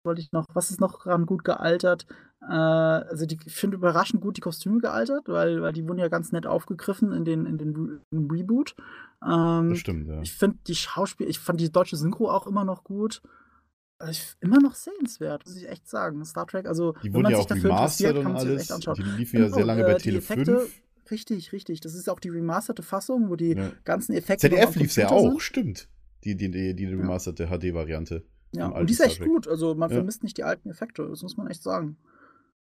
wollte 0.07 0.22
ich 0.22 0.32
noch? 0.32 0.46
Was 0.54 0.70
ist 0.70 0.80
noch 0.80 1.02
dran 1.02 1.26
gut 1.26 1.44
gealtert? 1.44 2.07
Äh, 2.40 2.52
also 2.54 3.26
die, 3.26 3.38
ich 3.44 3.54
finde 3.54 3.76
überraschend 3.76 4.22
gut 4.22 4.38
die 4.38 4.40
Kostüme 4.40 4.78
gealtert, 4.78 5.24
weil, 5.28 5.61
weil 5.61 5.72
die 5.74 5.86
wurden 5.86 5.98
ja 5.98 6.09
ganz 6.09 6.32
nett 6.32 6.46
aufgegriffen 6.46 7.12
in 7.12 7.24
den, 7.26 7.44
in 7.44 7.59
den 7.59 7.76
Re 7.76 8.00
Reboot. 8.32 8.74
Ähm, 9.26 9.70
Das 9.70 9.78
stimmt, 9.78 10.09
ja. 10.09 10.22
ich 10.22 10.32
finde 10.32 10.57
die 10.66 10.74
Schauspiel, 10.74 11.28
ich 11.28 11.38
fand 11.38 11.61
die 11.61 11.70
deutsche 11.70 11.96
Synchro 11.96 12.30
auch 12.30 12.46
immer 12.46 12.64
noch 12.64 12.84
gut. 12.84 13.20
Also 13.98 14.12
ich, 14.12 14.34
immer 14.40 14.59
noch 14.61 14.74
sehenswert, 14.74 15.44
muss 15.46 15.57
ich 15.57 15.68
echt 15.68 15.88
sagen. 15.88 16.24
Star 16.24 16.46
Trek, 16.46 16.66
also 16.66 16.92
Die 17.02 17.12
wenn 17.12 17.22
man 17.22 17.32
ja 17.32 17.38
sich 17.38 17.44
auch 17.46 17.48
dafür 17.48 17.70
interessiert, 17.70 18.16
und 18.16 18.22
kann 18.24 18.32
man 18.34 18.46
sich 18.46 18.61
echt 18.61 18.72
anschauen. 18.72 18.94
Die 18.96 19.02
liefen 19.02 19.36
ja 19.40 19.48
sehr 19.48 19.54
Genau, 19.57 19.66
lange 19.66 19.82
äh, 19.82 19.84
bei 19.86 19.94
die 19.94 20.02
Tele 20.02 20.18
Effekte- 20.18 20.59
5. 20.59 20.82
Richtig, 21.11 21.52
richtig. 21.52 21.80
Das 21.80 21.94
ist 21.94 22.09
auch 22.11 22.18
die 22.18 22.30
remasterte 22.30 22.82
Fassung, 22.82 23.30
wo 23.30 23.36
die 23.36 23.52
Ja. 23.54 23.70
ganzen 23.84 24.12
Effekte. 24.14 24.48
ZDF 24.50 24.74
lief 24.74 24.96
ja 24.96 25.09
auch, 25.11 25.30
sind. 25.30 25.40
stimmt. 25.42 25.88
Die, 26.24 26.36
die, 26.36 26.50
die, 26.50 26.74
die 26.74 26.86
remasterte 26.86 27.46
HD-Variante. 27.46 28.24
Ja, 28.53 28.68
und 28.68 28.88
die 28.88 28.94
ist 28.94 29.01
echt 29.01 29.20
gut. 29.22 29.47
Also 29.49 29.74
man 29.74 29.90
Ja. 29.90 29.97
vermisst 29.97 30.22
nicht 30.22 30.38
die 30.38 30.44
alten 30.44 30.70
Effekte, 30.70 31.07
das 31.09 31.22
muss 31.22 31.36
man 31.36 31.49
echt 31.49 31.62
sagen. 31.62 31.97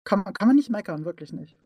Kann, 0.03 0.19
man- 0.23 0.33
kann 0.33 0.47
man 0.47 0.55
nicht 0.57 0.69
meckern, 0.69 1.05
wirklich 1.05 1.31
nicht. 1.33 1.57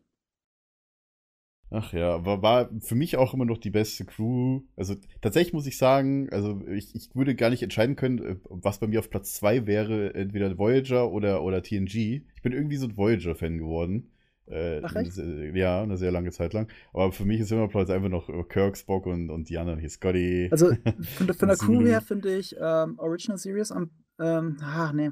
Ach 1.72 1.92
ja, 1.92 2.24
war, 2.26 2.42
war 2.42 2.68
für 2.80 2.96
mich 2.96 3.16
auch 3.16 3.32
immer 3.32 3.44
noch 3.44 3.58
die 3.58 3.70
beste 3.70 4.04
Crew. 4.04 4.62
Also 4.76 4.96
tatsächlich 5.20 5.52
muss 5.52 5.68
ich 5.68 5.78
sagen, 5.78 6.28
also 6.32 6.60
ich, 6.66 6.96
ich 6.96 7.14
würde 7.14 7.36
gar 7.36 7.48
nicht 7.48 7.62
entscheiden 7.62 7.94
können, 7.94 8.18
äh, 8.18 8.36
was 8.48 8.80
bei 8.80 8.88
mir 8.88 8.98
auf 8.98 9.08
Platz 9.08 9.34
2 9.34 9.66
wäre, 9.68 10.12
entweder 10.14 10.58
Voyager 10.58 11.12
oder, 11.12 11.44
oder 11.44 11.62
TNG. 11.62 12.24
Ich 12.34 12.42
bin 12.42 12.52
irgendwie 12.52 12.76
so 12.76 12.86
ein 12.88 12.96
Voyager-Fan 12.96 13.58
geworden. 13.58 14.10
Äh, 14.46 14.80
Ach, 14.82 14.96
echt? 14.96 15.16
Ja, 15.16 15.80
eine 15.84 15.96
sehr 15.96 16.10
lange 16.10 16.32
Zeit 16.32 16.54
lang. 16.54 16.66
Aber 16.92 17.12
für 17.12 17.24
mich 17.24 17.38
ist 17.38 17.52
immer 17.52 17.68
Platz 17.68 17.88
einfach 17.88 18.08
noch 18.08 18.28
äh, 18.28 18.42
Kirk, 18.48 18.76
Spock 18.76 19.06
und, 19.06 19.30
und 19.30 19.48
die 19.48 19.56
anderen 19.58 19.78
hier, 19.78 19.90
Scotty. 19.90 20.48
Also 20.50 20.70
von, 21.14 21.26
der- 21.28 21.36
von 21.36 21.48
der 21.48 21.56
Crew 21.56 21.82
her 21.86 22.00
finde 22.00 22.36
ich 22.36 22.56
ähm, 22.60 22.98
Original 22.98 23.38
Series 23.38 23.70
am. 23.70 23.90
Ähm, 24.20 24.56
ah, 24.62 24.92
nee. 24.92 25.10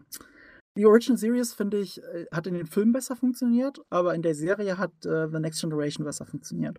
Die 0.76 0.86
Original 0.86 1.18
Series, 1.18 1.54
finde 1.54 1.80
ich, 1.80 2.02
äh, 2.02 2.26
hat 2.32 2.46
in 2.46 2.54
den 2.54 2.66
Filmen 2.66 2.92
besser 2.92 3.16
funktioniert, 3.16 3.80
aber 3.90 4.14
in 4.14 4.22
der 4.22 4.34
Serie 4.34 4.78
hat 4.78 4.92
äh, 5.04 5.28
The 5.28 5.40
Next 5.40 5.60
Generation 5.60 6.04
besser 6.04 6.24
funktioniert. 6.24 6.78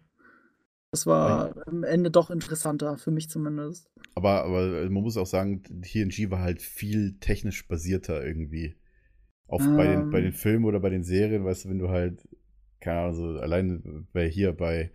Das 0.91 1.05
war 1.05 1.53
am 1.67 1.83
Ende 1.83 2.09
doch 2.09 2.31
interessanter, 2.31 2.97
für 2.97 3.11
mich 3.11 3.29
zumindest. 3.29 3.91
Aber, 4.15 4.43
aber 4.45 4.81
äh, 4.81 4.89
man 4.89 5.03
muss 5.03 5.17
auch 5.17 5.27
sagen, 5.27 5.63
TNG 5.63 6.31
war 6.31 6.39
halt 6.39 6.61
viel 6.61 7.17
technisch 7.19 7.67
basierter 7.67 8.25
irgendwie. 8.25 8.75
Auch 9.47 9.59
bei, 9.59 9.87
den, 9.87 10.01
Ähm. 10.01 10.09
bei 10.11 10.21
den 10.21 10.33
Filmen 10.33 10.65
oder 10.65 10.79
bei 10.79 10.89
den 10.89 11.03
Serien, 11.03 11.43
weißt 11.43 11.65
du, 11.65 11.69
wenn 11.69 11.79
du 11.79 11.89
halt, 11.89 12.27
keine 12.79 12.99
Ahnung, 12.99 13.13
so 13.15 13.39
allein 13.39 14.07
bei 14.13 14.29
hier 14.29 14.53
bei 14.53 14.91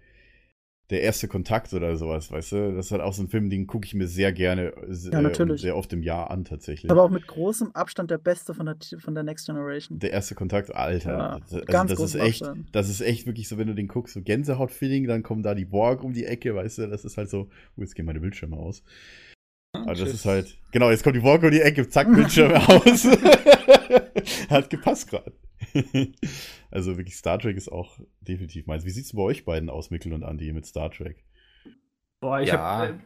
der 0.91 1.01
erste 1.01 1.29
Kontakt 1.29 1.73
oder 1.73 1.97
sowas, 1.97 2.31
weißt 2.31 2.53
du, 2.53 2.75
das 2.77 2.87
ist 2.87 2.93
halt 2.93 3.01
auch 3.01 3.15
so 3.15 3.23
ein 3.23 3.29
Film, 3.29 3.49
den 3.49 3.67
gucke 3.67 3.87
ich 3.87 3.95
mir 3.95 4.07
sehr 4.07 4.33
gerne, 4.33 4.73
äh, 4.77 4.93
Ja, 5.11 5.23
natürlich. 5.23 5.63
sehr 5.63 5.77
oft 5.77 5.91
im 5.95 6.03
Jahr 6.03 6.31
an 6.31 6.45
tatsächlich. 6.45 6.91
Aber 6.91 7.03
auch 7.05 7.11
mit 7.11 7.27
großem 7.27 7.71
Abstand 7.73 8.11
der 8.11 8.19
beste 8.19 8.53
von 8.53 8.67
der, 8.67 8.77
von 8.99 9.15
der 9.15 9.25
Next 9.25 9.47
Generation. 9.47 9.99
der 9.99 10.13
erste 10.13 10.35
Kontakt, 10.35 10.75
Alter. 10.75 11.11
Ja, 11.17 11.29
also 11.43 11.61
ganz 11.65 11.91
das 11.91 12.01
ist 12.01 12.15
echt, 12.17 12.43
Abstand. 12.43 12.69
das 12.73 12.91
ist 12.91 13.01
echt 13.01 13.27
wirklich 13.27 13.49
so, 13.49 13.57
wenn 13.57 13.67
du 13.69 13.75
den 13.75 13.89
guckst, 13.89 14.13
so 14.15 14.21
Gänsehaut-Feeling, 14.21 15.07
dann 15.07 15.23
kommen 15.23 15.43
da 15.43 15.55
die 15.55 15.65
Borg 15.65 16.05
um 16.05 16.13
die 16.13 16.27
Ecke, 16.27 16.55
weißt 16.55 16.79
du, 16.79 16.87
das 16.89 17.05
ist 17.07 17.17
halt 17.17 17.31
so, 17.31 17.49
oh, 17.77 17.81
jetzt 17.81 17.95
gehen 17.95 18.05
meine 18.05 18.21
Bildschirme 18.21 18.57
aus. 18.57 18.83
Aber 19.73 19.87
das 19.93 20.01
Tschüss. 20.01 20.15
ist 20.15 20.25
halt, 20.27 20.57
genau, 20.71 20.91
jetzt 20.91 21.03
kommt 21.03 21.17
die 21.17 21.21
Borg 21.21 21.43
um 21.43 21.51
die 21.51 21.61
Ecke, 21.63 21.89
zack, 21.89 22.07
Bildschirme 22.15 22.57
aus. 22.69 23.09
Hat 24.51 24.71
gepasst 24.71 25.09
gerade. 25.11 25.33
also 26.71 26.97
wirklich, 26.97 27.17
Star 27.17 27.39
Trek 27.39 27.57
ist 27.57 27.71
auch 27.71 27.99
definitiv 28.21 28.67
meins. 28.67 28.85
Wie 28.85 28.91
sieht's 28.91 29.13
bei 29.15 29.23
euch 29.23 29.45
beiden 29.45 29.71
aus, 29.71 29.91
Mikkel 29.91 30.13
und 30.13 30.23
Andy, 30.23 30.53
mit 30.53 30.67
Star 30.67 30.91
Trek? 30.91 31.25
Boah, 32.21 32.41
ich 32.41 32.49
Ja. 32.49 32.59
habe 32.59 33.01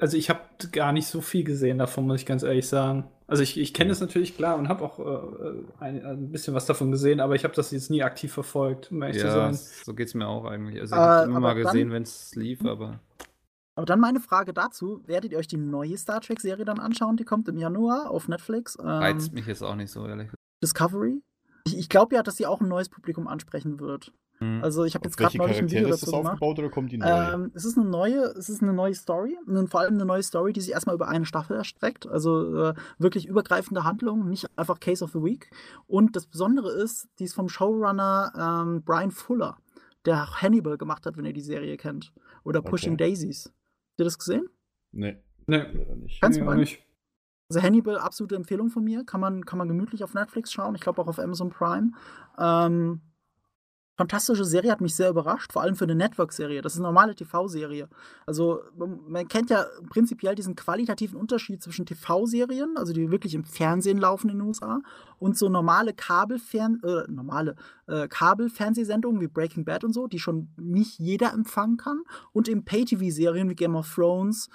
also 0.00 0.18
ich 0.18 0.28
habe 0.28 0.40
gar 0.72 0.92
nicht 0.92 1.06
so 1.06 1.22
viel 1.22 1.42
gesehen 1.42 1.78
davon, 1.78 2.06
muss 2.06 2.20
ich 2.20 2.26
ganz 2.26 2.42
ehrlich 2.42 2.68
sagen. 2.68 3.04
Also 3.26 3.42
ich, 3.42 3.58
ich 3.58 3.72
kenne 3.72 3.88
Ja. 3.88 3.92
es 3.92 4.00
natürlich 4.00 4.36
klar 4.36 4.58
und 4.58 4.68
habe 4.68 4.84
auch 4.84 4.98
äh, 4.98 5.62
ein, 5.78 6.04
ein 6.04 6.30
bisschen 6.30 6.52
was 6.54 6.66
davon 6.66 6.90
gesehen, 6.90 7.18
aber 7.20 7.34
ich 7.34 7.44
habe 7.44 7.54
das 7.54 7.70
jetzt 7.70 7.88
nie 7.90 8.02
aktiv 8.02 8.30
verfolgt, 8.30 8.92
um 8.92 9.00
ehrlich 9.02 9.18
zu 9.20 9.28
Ja, 9.28 9.32
sein. 9.32 9.54
so 9.54 9.94
geht's 9.94 10.12
mir 10.12 10.26
auch 10.28 10.44
eigentlich. 10.44 10.78
Also 10.80 10.96
ich 10.96 11.00
Äh, 11.00 11.04
habe 11.04 11.24
immer 11.28 11.36
aber 11.38 11.46
mal 11.46 11.54
gesehen, 11.54 11.88
dann- 11.88 11.94
wenn 11.94 12.02
es 12.02 12.34
lief, 12.34 12.62
aber 12.66 13.00
Aber 13.74 13.86
dann 13.86 14.00
meine 14.00 14.20
Frage 14.20 14.52
dazu: 14.52 15.00
Werdet 15.06 15.32
ihr 15.32 15.38
euch 15.38 15.46
die 15.48 15.56
neue 15.56 15.96
Star 15.96 16.20
Trek-Serie 16.20 16.66
dann 16.66 16.78
anschauen? 16.78 17.16
Die 17.16 17.24
kommt 17.24 17.48
im 17.48 17.56
Januar 17.56 18.10
auf 18.10 18.28
Netflix. 18.28 18.76
Ähm, 18.78 18.86
reizt 18.86 19.32
mich 19.32 19.46
jetzt 19.46 19.62
auch 19.62 19.76
nicht 19.76 19.90
so, 19.90 20.06
ehrlich 20.06 20.26
gesagt. 20.26 20.39
Discovery. 20.62 21.22
Ich, 21.66 21.78
ich 21.78 21.88
glaube 21.88 22.14
ja, 22.14 22.22
dass 22.22 22.36
sie 22.36 22.46
auch 22.46 22.60
ein 22.60 22.68
neues 22.68 22.88
Publikum 22.88 23.26
ansprechen 23.28 23.80
wird. 23.80 24.12
Mhm. 24.40 24.64
Also 24.64 24.84
ich 24.84 24.94
habe 24.94 25.04
jetzt 25.06 25.16
gerade 25.18 25.36
neulich 25.36 25.58
ein 25.58 25.70
Video 25.70 25.84
ist 25.88 25.90
das 25.90 26.00
dazu 26.00 26.12
gemacht. 26.12 26.32
aufgebaut 26.34 26.58
oder 26.58 26.70
kommt 26.70 26.90
die 26.92 26.96
neu? 26.96 27.06
Ähm, 27.06 27.52
es 27.54 27.64
ist 27.66 27.76
eine 27.76 27.86
neue, 27.88 28.20
es 28.38 28.48
ist 28.48 28.62
eine 28.62 28.72
neue 28.72 28.94
Story 28.94 29.36
und 29.46 29.68
vor 29.68 29.80
allem 29.80 29.94
eine 29.94 30.06
neue 30.06 30.22
Story, 30.22 30.54
die 30.54 30.60
sich 30.62 30.72
erstmal 30.72 30.94
über 30.94 31.08
eine 31.08 31.26
Staffel 31.26 31.56
erstreckt. 31.56 32.06
Also 32.06 32.68
äh, 32.68 32.74
wirklich 32.98 33.26
übergreifende 33.26 33.84
Handlung, 33.84 34.28
nicht 34.28 34.46
einfach 34.56 34.80
Case 34.80 35.04
of 35.04 35.12
the 35.12 35.22
Week. 35.22 35.50
Und 35.86 36.16
das 36.16 36.26
Besondere 36.26 36.70
ist, 36.72 37.08
die 37.18 37.24
ist 37.24 37.34
vom 37.34 37.48
Showrunner 37.50 38.32
ähm, 38.64 38.82
Brian 38.82 39.10
Fuller, 39.10 39.58
der 40.06 40.40
Hannibal 40.40 40.78
gemacht 40.78 41.04
hat, 41.04 41.18
wenn 41.18 41.26
ihr 41.26 41.34
die 41.34 41.42
Serie 41.42 41.76
kennt. 41.76 42.12
Oder 42.42 42.62
Pushing 42.62 42.94
Okay. 42.94 43.04
Daisies. 43.10 43.44
Habt 43.46 44.00
ihr 44.00 44.04
das 44.04 44.18
gesehen? 44.18 44.48
nee, 44.92 45.22
Nee. 45.46 45.64
Kannst 46.20 46.38
du 46.38 46.44
mal? 46.44 46.56
nicht. 46.56 46.82
Also 47.50 47.62
Hannibal, 47.62 47.98
absolute 47.98 48.36
Empfehlung 48.36 48.70
von 48.70 48.84
mir. 48.84 49.04
Kann 49.04 49.20
man, 49.20 49.44
kann 49.44 49.58
man 49.58 49.66
gemütlich 49.66 50.04
auf 50.04 50.14
Netflix 50.14 50.52
schauen. 50.52 50.76
Ich 50.76 50.80
glaube 50.80 51.02
auch 51.02 51.08
auf 51.08 51.18
Amazon 51.18 51.50
Prime. 51.50 51.90
Ähm, 52.38 53.00
fantastische 54.00 54.46
Serie, 54.46 54.72
hat 54.72 54.80
mich 54.80 54.94
sehr 54.94 55.10
überrascht. 55.10 55.52
Vor 55.52 55.60
allem 55.60 55.76
für 55.76 55.84
eine 55.84 55.94
Network-Serie. 55.94 56.62
Das 56.62 56.72
ist 56.72 56.78
eine 56.78 56.88
normale 56.88 57.14
TV-Serie. 57.14 57.86
Also 58.24 58.60
man 59.06 59.28
kennt 59.28 59.50
ja 59.50 59.66
prinzipiell 59.90 60.34
diesen 60.34 60.56
qualitativen 60.56 61.20
Unterschied 61.20 61.62
zwischen 61.62 61.84
TV-Serien, 61.84 62.78
also 62.78 62.94
die 62.94 63.10
wirklich 63.10 63.34
im 63.34 63.44
Fernsehen 63.44 63.98
laufen 63.98 64.30
in 64.30 64.38
den 64.38 64.46
USA, 64.46 64.80
und 65.18 65.36
so 65.36 65.50
normale 65.50 65.92
Kabelfern 65.92 66.80
äh, 66.82 67.10
normale 67.12 67.56
äh, 67.88 68.08
Kabelfernsehsendungen 68.08 69.20
wie 69.20 69.28
Breaking 69.28 69.66
Bad 69.66 69.84
und 69.84 69.92
so, 69.92 70.06
die 70.06 70.18
schon 70.18 70.48
nicht 70.56 70.98
jeder 70.98 71.34
empfangen 71.34 71.76
kann. 71.76 72.02
Und 72.32 72.48
eben 72.48 72.64
Pay-TV-Serien 72.64 73.50
wie 73.50 73.54
Game 73.54 73.76
of 73.76 73.94
Thrones 73.94 74.48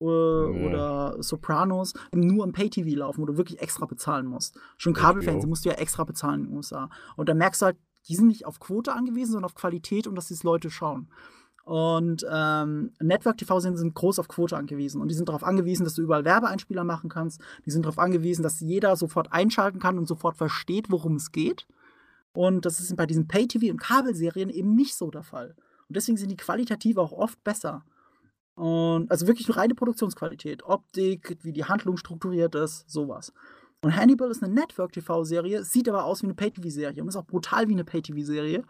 äh, 0.00 0.04
oder 0.04 1.22
Sopranos 1.22 1.92
nur 2.14 2.44
im 2.44 2.52
Pay-TV 2.52 2.98
laufen, 2.98 3.20
wo 3.20 3.26
du 3.26 3.36
wirklich 3.36 3.60
extra 3.60 3.84
bezahlen 3.84 4.24
musst. 4.24 4.58
Schon. 4.78 4.94
Kabelfernsehen 4.94 5.50
musst 5.50 5.66
du 5.66 5.68
ja 5.68 5.74
extra 5.74 6.04
bezahlen 6.04 6.40
in 6.40 6.46
den 6.46 6.56
USA. 6.56 6.88
Und 7.16 7.28
da 7.28 7.34
merkst 7.34 7.60
du 7.60 7.66
halt, 7.66 7.76
die 8.08 8.16
sind 8.16 8.26
nicht 8.28 8.46
auf 8.46 8.60
Quote 8.60 8.92
angewiesen, 8.92 9.32
sondern 9.32 9.46
auf 9.46 9.54
Qualität 9.54 10.06
und 10.06 10.14
dass 10.14 10.28
die 10.28 10.38
Leute 10.42 10.70
schauen. 10.70 11.08
Und 11.64 12.24
ähm, 12.30 12.92
Network-TV-Serien 13.00 13.76
sind 13.76 13.94
groß 13.94 14.20
auf 14.20 14.28
Quote 14.28 14.56
angewiesen. 14.56 15.00
Und 15.00 15.08
die 15.08 15.16
sind 15.16 15.28
darauf 15.28 15.42
angewiesen, 15.42 15.82
dass 15.82 15.94
du 15.94 16.02
überall 16.02 16.24
Werbeeinspieler 16.24 16.84
machen 16.84 17.10
kannst. 17.10 17.40
Die 17.64 17.72
sind 17.72 17.84
darauf 17.84 17.98
angewiesen, 17.98 18.44
dass 18.44 18.60
jeder 18.60 18.94
sofort 18.94 19.32
einschalten 19.32 19.80
kann 19.80 19.98
und 19.98 20.06
sofort 20.06 20.36
versteht, 20.36 20.92
worum 20.92 21.16
es 21.16 21.32
geht. 21.32 21.66
Und 22.32 22.66
das 22.66 22.78
ist 22.78 22.94
bei 22.96 23.06
diesen 23.06 23.26
Pay-TV- 23.26 23.72
und 23.72 23.80
Kabelserien 23.80 24.48
eben 24.48 24.76
nicht 24.76 24.94
so 24.94 25.10
der 25.10 25.24
Fall. 25.24 25.56
Und 25.88 25.96
deswegen 25.96 26.16
sind 26.16 26.30
die 26.30 26.36
qualitativ 26.36 26.98
auch 26.98 27.10
oft 27.10 27.42
besser. 27.42 27.84
Und 28.54 29.10
also 29.10 29.26
wirklich 29.26 29.48
eine 29.48 29.56
reine 29.56 29.74
Produktionsqualität, 29.74 30.62
Optik, 30.62 31.36
wie 31.42 31.52
die 31.52 31.64
Handlung 31.64 31.96
strukturiert 31.96 32.54
ist, 32.54 32.88
sowas. 32.88 33.32
Und 33.82 33.94
Hannibal 33.94 34.30
ist 34.30 34.42
eine 34.42 34.52
Network-TV-Serie, 34.54 35.64
sieht 35.64 35.88
aber 35.88 36.04
aus 36.04 36.22
wie 36.22 36.26
eine 36.26 36.34
Pay-TV-Serie 36.34 37.02
und 37.02 37.08
ist 37.08 37.16
auch 37.16 37.26
brutal 37.26 37.68
wie 37.68 37.72
eine 37.72 37.84
Pay-TV-Serie. 37.84 38.64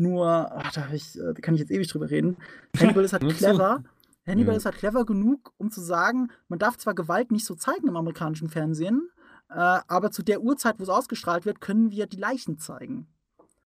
Nur, 0.00 0.26
ach, 0.26 0.72
da, 0.72 0.88
ich, 0.92 1.18
äh, 1.18 1.34
da 1.34 1.40
kann 1.40 1.54
ich 1.54 1.60
jetzt 1.60 1.70
ewig 1.72 1.88
drüber 1.88 2.08
reden. 2.08 2.36
Hannibal 2.78 3.04
ist 3.04 3.12
halt 3.12 3.28
clever. 3.36 3.82
Hannibal 4.26 4.54
Ja. 4.54 4.58
ist 4.58 4.64
halt 4.64 4.76
clever 4.76 5.04
genug, 5.04 5.52
um 5.56 5.70
zu 5.70 5.80
sagen, 5.80 6.28
man 6.48 6.58
darf 6.58 6.76
zwar 6.76 6.94
Gewalt 6.94 7.32
nicht 7.32 7.44
so 7.44 7.54
zeigen 7.56 7.88
im 7.88 7.96
amerikanischen 7.96 8.48
Fernsehen, 8.48 9.08
äh, 9.50 9.54
aber 9.88 10.10
zu 10.10 10.22
der 10.22 10.40
Uhrzeit, 10.42 10.78
wo 10.78 10.82
es 10.84 10.88
ausgestrahlt 10.88 11.44
wird, 11.46 11.60
können 11.60 11.90
wir 11.90 12.06
die 12.06 12.18
Leichen 12.18 12.58
zeigen. 12.58 13.08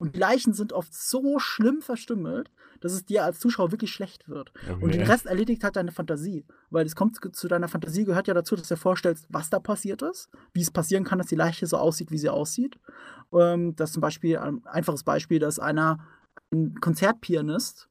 Und 0.03 0.17
die 0.17 0.19
Leichen 0.19 0.53
sind 0.53 0.73
oft 0.73 0.93
so 0.93 1.39
schlimm 1.39 1.81
verstümmelt, 1.81 2.51
dass 2.81 2.93
es 2.93 3.05
dir 3.05 3.23
als 3.23 3.39
Zuschauer 3.39 3.71
wirklich 3.71 3.93
schlecht 3.93 4.29
wird. 4.29 4.53
Und 4.81 4.95
den 4.95 5.03
Rest 5.03 5.27
erledigt 5.27 5.63
halt 5.63 5.77
deine 5.77 5.93
Fantasie. 5.93 6.45
Weil 6.71 6.85
es 6.87 6.97
kommt 6.97 7.21
zu 7.37 7.47
deiner 7.47 7.69
Fantasie, 7.69 8.05
gehört 8.05 8.27
ja 8.27 8.35
dazu, 8.35 8.57
dass 8.57 8.67
du 8.67 8.75
dir 8.75 8.81
vorstellst, 8.81 9.29
was 9.29 9.49
da 9.49 9.61
passiert 9.61 10.03
ist, 10.03 10.29
wie 10.55 10.61
es 10.61 10.73
passieren 10.73 11.05
kann, 11.05 11.19
dass 11.19 11.29
die 11.29 11.37
Leiche 11.37 11.69
so 11.69 11.77
aussieht, 11.77 12.11
wie 12.11 12.19
sie 12.19 12.31
aussieht. 12.31 12.81
Ähm, 13.33 13.77
dass 13.77 13.93
zum 13.93 14.01
Beispiel, 14.01 14.39
ein 14.39 14.67
einfaches 14.67 15.05
Beispiel, 15.05 15.39
dass 15.39 15.61
einer, 15.61 16.01
ein 16.53 16.75
Konzertpianist 16.81 17.89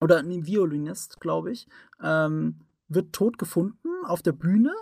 oder 0.00 0.20
ein 0.20 0.46
Violinist, 0.46 1.20
glaube 1.20 1.52
ich, 1.52 1.68
ähm, 2.02 2.60
wird 2.88 3.12
tot 3.12 3.36
gefunden 3.36 3.90
auf 4.06 4.22
der 4.22 4.32
Bühne, 4.32 4.72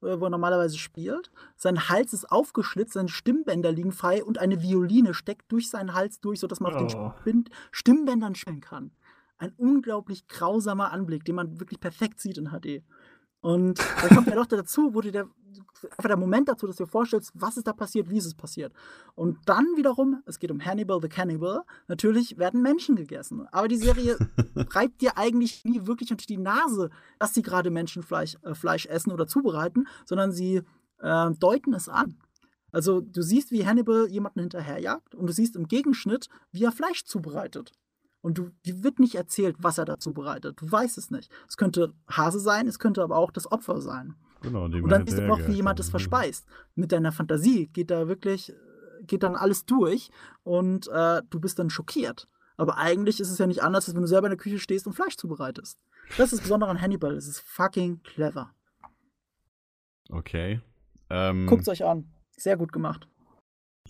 wo 0.00 0.24
er 0.24 0.30
normalerweise 0.30 0.78
spielt. 0.78 1.30
Sein 1.56 1.88
Hals 1.88 2.12
ist 2.12 2.30
aufgeschlitzt, 2.30 2.94
seine 2.94 3.08
Stimmbänder 3.08 3.72
liegen 3.72 3.92
frei 3.92 4.24
und 4.24 4.38
eine 4.38 4.62
Violine 4.62 5.14
steckt 5.14 5.50
durch 5.52 5.70
seinen 5.70 5.94
Hals 5.94 6.20
durch, 6.20 6.40
sodass 6.40 6.60
man 6.60 6.74
auf 6.74 6.92
den 7.24 7.44
Oh. 7.44 7.50
Stimmbändern 7.70 8.34
spielen 8.34 8.60
kann. 8.60 8.92
Ein 9.38 9.52
unglaublich 9.56 10.28
grausamer 10.28 10.92
Anblick, 10.92 11.24
den 11.24 11.34
man 11.34 11.60
wirklich 11.60 11.80
perfekt 11.80 12.20
sieht 12.20 12.38
in 12.38 12.50
HD. 12.50 12.82
Und 13.40 13.78
da 13.78 14.08
kommt 14.14 14.26
ja 14.28 14.34
noch 14.34 14.46
dazu, 14.46 14.92
wurde 14.92 15.12
der, 15.12 15.28
einfach 15.82 16.08
der 16.08 16.16
Moment 16.16 16.48
dazu, 16.48 16.66
dass 16.66 16.76
du 16.76 16.84
dir 16.84 16.90
vorstellst, 16.90 17.32
was 17.34 17.56
ist 17.56 17.66
da 17.66 17.72
passiert, 17.72 18.10
wie 18.10 18.18
ist 18.18 18.26
es 18.26 18.34
passiert. 18.34 18.72
Und 19.14 19.38
dann 19.46 19.66
wiederum, 19.76 20.22
es 20.26 20.38
geht 20.38 20.50
um 20.50 20.64
Hannibal 20.64 21.00
the 21.00 21.08
Cannibal, 21.08 21.62
natürlich 21.88 22.38
werden 22.38 22.62
Menschen 22.62 22.96
gegessen. 22.96 23.46
Aber 23.52 23.68
die 23.68 23.76
Serie 23.76 24.16
reibt 24.56 25.00
dir 25.00 25.16
eigentlich 25.16 25.64
nie 25.64 25.86
wirklich 25.86 26.10
unter 26.10 26.26
die 26.26 26.38
Nase, 26.38 26.90
dass 27.18 27.34
sie 27.34 27.42
gerade 27.42 27.70
Menschenfleisch 27.70 28.36
äh, 28.42 28.54
Fleisch 28.54 28.86
essen 28.86 29.12
oder 29.12 29.26
zubereiten, 29.26 29.86
sondern 30.04 30.32
sie 30.32 30.62
äh, 30.98 31.30
deuten 31.32 31.74
es 31.74 31.88
an. 31.88 32.16
Also 32.72 33.00
du 33.00 33.22
siehst, 33.22 33.50
wie 33.50 33.66
Hannibal 33.66 34.08
jemanden 34.08 34.40
hinterherjagt 34.40 35.14
und 35.14 35.26
du 35.26 35.32
siehst 35.32 35.56
im 35.56 35.66
Gegenschnitt, 35.66 36.28
wie 36.52 36.64
er 36.64 36.72
Fleisch 36.72 37.04
zubereitet. 37.04 37.72
Und 38.22 38.38
du, 38.38 38.50
dir 38.66 38.84
wird 38.84 38.98
nicht 38.98 39.14
erzählt, 39.14 39.56
was 39.60 39.78
er 39.78 39.86
da 39.86 39.98
zubereitet. 39.98 40.60
Du 40.60 40.70
weißt 40.70 40.98
es 40.98 41.10
nicht. 41.10 41.32
Es 41.48 41.56
könnte 41.56 41.94
Hase 42.08 42.38
sein, 42.38 42.68
es 42.68 42.78
könnte 42.78 43.02
aber 43.02 43.16
auch 43.16 43.30
das 43.30 43.50
Opfer 43.50 43.80
sein. 43.80 44.14
Genau, 44.42 44.68
die 44.68 44.80
Und 44.80 44.88
dann 44.90 45.06
siehst 45.06 45.18
du 45.18 45.26
noch, 45.26 45.38
wie 45.46 45.52
jemand 45.52 45.78
das 45.78 45.90
verspeist. 45.90 46.46
Mit 46.74 46.92
deiner 46.92 47.12
Fantasie 47.12 47.68
geht 47.68 47.90
da 47.90 48.08
wirklich, 48.08 48.52
geht 49.02 49.22
dann 49.22 49.36
alles 49.36 49.66
durch 49.66 50.10
und 50.42 50.88
äh, 50.88 51.22
du 51.28 51.40
bist 51.40 51.58
dann 51.58 51.70
schockiert. 51.70 52.28
Aber 52.56 52.76
eigentlich 52.76 53.20
ist 53.20 53.30
es 53.30 53.38
ja 53.38 53.46
nicht 53.46 53.62
anders, 53.62 53.86
als 53.86 53.94
wenn 53.94 54.02
du 54.02 54.08
selber 54.08 54.26
in 54.26 54.32
der 54.32 54.38
Küche 54.38 54.58
stehst 54.58 54.86
und 54.86 54.92
Fleisch 54.92 55.16
zubereitest. 55.16 55.78
Das 56.16 56.26
ist 56.26 56.32
das 56.34 56.40
Besondere 56.42 56.70
an 56.70 56.80
Hannibal. 56.80 57.14
Es 57.16 57.26
ist 57.26 57.40
fucking 57.40 58.02
clever. 58.02 58.54
Okay. 60.10 60.60
Ähm, 61.08 61.46
Guckt 61.46 61.62
es 61.62 61.68
euch 61.68 61.84
an. 61.84 62.10
Sehr 62.36 62.56
gut 62.56 62.72
gemacht. 62.72 63.08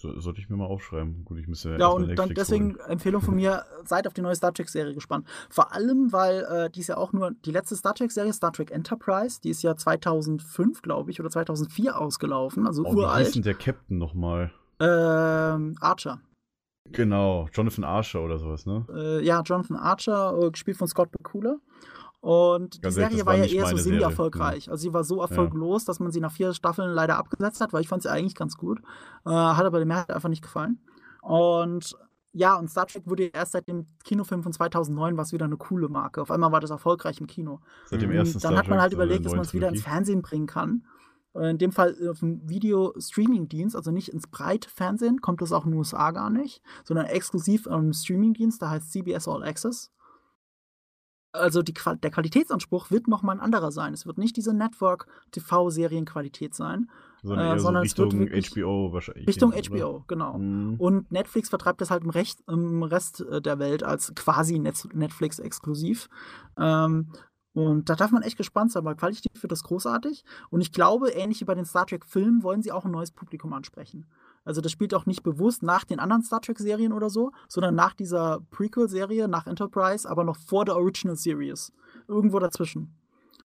So, 0.01 0.18
sollte 0.20 0.40
ich 0.40 0.48
mir 0.48 0.57
mal 0.57 0.66
aufschreiben. 0.66 1.24
Gut, 1.24 1.38
ich 1.38 1.46
müsste 1.48 1.70
Ja, 1.70 1.74
erstmal 1.88 2.11
und 2.11 2.16
dann 2.18 2.28
deswegen 2.34 2.74
holen. 2.78 2.90
Empfehlung 2.90 3.22
von 3.22 3.34
mir, 3.34 3.64
seid 3.84 4.07
auf 4.07 4.14
die 4.14 4.22
neue 4.22 4.34
Star 4.34 4.53
Trek-Serie 4.53 4.94
gespannt. 4.94 5.26
Vor 5.51 5.72
allem, 5.74 6.12
weil 6.12 6.42
äh, 6.44 6.70
die 6.70 6.80
ist 6.80 6.88
ja 6.88 6.96
auch 6.96 7.12
nur 7.12 7.32
die 7.44 7.51
letzte 7.53 7.76
Star 7.76 7.94
Trek-Serie, 7.94 8.32
Star 8.32 8.53
Trek 8.53 8.70
Enterprise, 8.70 9.40
die 9.42 9.51
ist 9.51 9.62
ja 9.62 9.76
2005, 9.76 10.82
glaube 10.82 11.11
ich, 11.11 11.20
oder 11.20 11.30
2004 11.30 11.98
ausgelaufen, 11.98 12.66
also 12.66 12.82
Oh, 12.82 12.86
wie 12.86 12.90
hieß 12.96 12.98
uralt. 13.05 13.34
denn 13.34 13.42
der 13.42 13.55
Captain 13.55 13.98
nochmal? 13.98 14.51
Ähm, 14.80 15.76
Archer. 15.80 16.20
Genau, 16.92 17.48
Jonathan 17.53 17.84
Archer 17.84 18.20
oder 18.22 18.38
sowas, 18.38 18.66
ne? 18.66 18.84
Äh, 18.92 19.24
ja, 19.24 19.42
Jonathan 19.42 19.76
Archer, 19.76 20.36
äh, 20.42 20.51
gespielt 20.51 20.76
von 20.76 20.88
Scott 20.88 21.11
Bakula. 21.12 21.57
Und 22.21 22.85
die 22.85 22.91
Serie 22.91 23.25
war 23.25 23.35
ja 23.37 23.45
eher 23.45 23.66
so 23.66 23.77
semi-erfolgreich. 23.77 24.71
Also 24.71 24.83
sie 24.83 24.93
war 24.93 25.05
so 25.05 25.21
erfolglos, 25.23 25.85
dass 25.87 26.01
man 26.01 26.11
sie 26.12 26.21
nach 26.21 26.33
vier 26.33 26.53
Staffeln 26.53 26.93
leider 26.93 27.16
abgesetzt 27.16 27.61
hat, 27.62 27.73
weil 27.73 27.81
ich 27.81 27.89
fand 27.89 28.03
sie 28.03 28.11
eigentlich 28.11 28.35
ganz 28.35 28.57
gut. 28.57 28.79
Äh, 29.25 29.31
hat 29.31 29.64
aber 29.64 29.79
der 29.79 29.87
Mehrheit 29.87 30.11
einfach 30.11 30.29
nicht 30.29 30.43
gefallen. 30.43 30.81
Und 31.23 31.97
ja, 32.33 32.57
und 32.57 32.68
Star 32.68 32.87
Trek 32.87 33.05
wurde 33.07 33.25
erst 33.25 33.53
seit 33.53 33.66
dem 33.66 33.87
Kinofilm 34.05 34.43
von 34.43 34.53
2009 34.53 35.16
was 35.16 35.33
wieder 35.33 35.47
eine 35.47 35.57
coole 35.57 35.89
Marke. 35.89 36.23
Auf 36.23 36.31
einmal 36.31 36.53
war 36.53 36.61
das 36.61 36.71
erfolgreich 36.71 37.21
im 37.21 37.27
Kino. 37.27 37.61
Seit 37.87 38.03
dem 38.03 38.11
Und 38.11 38.16
ersten 38.16 38.39
dann 38.39 38.53
Star 38.53 38.57
hat 38.57 38.68
man 38.68 38.81
halt 38.81 38.93
der 38.93 38.99
überlegt, 38.99 39.25
dass 39.25 39.33
man 39.33 39.41
es 39.41 39.55
wieder 39.55 39.68
ins. 39.68 39.83
Fernsehen 39.83 40.23
bringen 40.23 40.47
kann. 40.47 40.85
Äh, 41.35 41.51
In 41.51 41.59
dem 41.59 41.73
Fall 41.73 41.97
auf 42.09 42.21
dem 42.21 42.49
Video-Streaming-Dienst, 42.49 43.75
also 43.75 43.91
nicht 43.91 44.09
ins 44.09 44.27
breite 44.27 44.68
Fernsehen, 44.68 45.21
kommt 45.21 45.41
das 45.43 45.53
auch 45.53 45.64
in 45.64 45.73
den 45.73 45.79
USA 45.79 46.11
gar 46.11 46.31
nicht, 46.31 46.62
sondern 46.85 47.07
exklusiv 47.07 47.66
am 47.66 47.93
Streaming-Dienst, 47.93 48.61
der 48.62 48.71
heißt 48.71 48.93
CBS 48.93 49.27
All 49.27 49.43
Access. 49.43 49.91
Also 51.33 51.62
die, 51.62 51.74
der 51.74 52.11
Qualitätsanspruch 52.11 52.91
wird 52.91 53.07
nochmal 53.07 53.37
ein 53.37 53.41
anderer 53.41 53.70
sein. 53.70 53.95
Es 53.95 54.05
wird 54.05 54.18
nicht 54.18 54.37
diese 54.37 54.53
Network-TV-Serienqualität 54.53 56.55
sein, 56.55 56.91
Sondern 57.22 57.57
äh, 57.57 57.61
sondern 57.61 57.87
so 57.87 58.05
es 58.05 58.12
wird 58.12 58.33
Richtung 58.33 58.64
HBO 58.64 58.93
wahrscheinlich. 58.93 59.28
Richtung 59.28 59.53
oder? 59.53 59.62
HBO, 59.62 60.05
genau. 60.09 60.39
Mhm. 60.39 60.74
Und 60.78 61.12
Netflix 61.12 61.49
vertreibt 61.49 61.81
das 61.81 61.91
halt 61.91 62.03
im, 62.03 62.11
Recht, 62.11 62.41
im 62.49 62.83
Rest 62.83 63.20
äh, 63.20 63.41
der 63.41 63.61
Welt 63.61 63.85
als 63.85 64.12
quasi 64.14 64.59
Net 64.59 64.89
Netflix 64.93 65.39
exklusiv. 65.39 66.09
Ähm, 66.59 67.12
und 67.53 67.89
da 67.89 67.97
darf 67.97 68.12
man 68.12 68.22
echt 68.22 68.37
gespannt 68.37 68.72
sein, 68.72 68.85
weil 68.85 68.97
qualitativ 68.97 69.43
wird 69.43 69.53
das 69.53 69.64
großartig. 69.64 70.24
Und 70.51 70.61
ich 70.61 70.72
glaube, 70.72 71.11
ähnlich 71.11 71.41
wie 71.41 71.45
bei 71.45 71.55
den 71.55 71.64
Star 71.64 71.87
Trek-Filmen, 71.87 72.43
wollen 72.43 72.62
sie 72.62 72.72
auch 72.72 72.85
ein 72.85 72.93
neues 72.93 73.11
Publikum 73.11 73.53
ansprechen. 73.53 74.07
Also 74.45 74.61
das 74.61 74.72
spielt 74.72 74.95
auch 74.95 75.07
nicht 75.07 75.22
bewusst 75.22 75.62
nach 75.62 75.84
den 75.84 76.01
anderen 76.01 76.22
Star 76.22 76.41
Trek-Serien 76.41 76.93
oder 76.93 77.11
so, 77.11 77.30
sondern 77.49 77.74
nach 77.74 77.95
dieser 77.95 78.41
Prequel-Serie, 78.51 79.28
nach 79.28 79.47
Enterprise, 79.47 80.09
aber 80.09 80.24
noch 80.24 80.36
vor 80.36 80.64
der 80.64 80.76
Original 80.76 81.16
Series. 81.16 81.72
Irgendwo 82.09 82.38
dazwischen. 82.38 82.97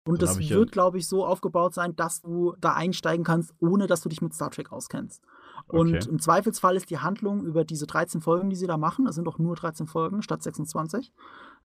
Und 0.07 0.21
Dann 0.21 0.29
das 0.37 0.39
ja- 0.51 0.57
wird, 0.57 0.71
glaube 0.73 0.99
ich, 0.99 1.09
so 1.09 1.25
aufgebaut 1.25 1.73
sein, 1.73 1.97
dass 1.97 2.21
du 2.21 2.55
da 2.61 2.75
einsteigen 2.75 3.25
kannst, 3.25 3.55
ohne 3.61 3.87
dass 3.87 4.03
du 4.03 4.11
dich 4.11 4.21
mit 4.21 4.35
Star 4.35 4.51
Trek 4.51 4.71
auskennst. 4.71 5.23
Und 5.69 5.95
Okay. 5.97 6.09
im 6.11 6.19
Zweifelsfall 6.19 6.77
ist 6.77 6.91
die 6.91 6.99
Handlung 6.99 7.43
über 7.47 7.65
diese 7.65 7.87
13 7.87 8.21
Folgen, 8.21 8.51
die 8.51 8.57
sie 8.57 8.67
da 8.67 8.77
machen, 8.77 9.07
es 9.07 9.15
sind 9.15 9.25
doch 9.25 9.39
nur 9.39 9.57
13 9.57 9.87
Folgen 9.87 10.21
statt 10.21 10.43
26, 10.43 11.11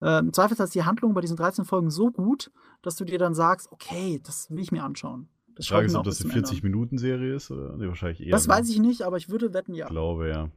äh, 0.02 0.20
im 0.20 0.32
Zweifelsfall 0.32 0.68
ist 0.68 0.76
die 0.76 0.86
Handlung 0.86 1.14
bei 1.14 1.20
diesen 1.20 1.36
13 1.36 1.66
Folgen 1.66 1.90
so 1.92 2.10
gut, 2.12 2.50
dass 2.82 2.96
du 2.96 3.04
dir 3.04 3.20
dann 3.20 3.34
sagst, 3.34 3.70
okay, 3.74 4.22
das 4.24 4.50
will 4.50 4.60
ich 4.62 4.72
mir 4.72 4.86
anschauen. 4.86 5.28
Das 5.60 5.66
Die 5.66 5.74
Frage 5.74 5.88
ist, 5.88 5.96
ob 5.96 6.06
das 6.06 6.22
eine 6.22 6.32
zum 6.32 6.38
Ende 6.38 6.50
40-Minuten-Serie 6.50 7.36
ist 7.36 7.52
oder 7.52 7.76
nee, 7.76 7.86
wahrscheinlich 7.86 8.22
eher. 8.22 8.32
Das 8.32 8.48
ne? 8.48 8.54
weiß 8.54 8.70
ich 8.70 8.80
nicht, 8.80 9.02
aber 9.02 9.18
ich 9.18 9.28
würde 9.28 9.54
wetten, 9.54 9.74
ja. 9.74 9.88
Ich 9.88 9.92
glaube, 9.92 10.30
ja. 10.30 10.50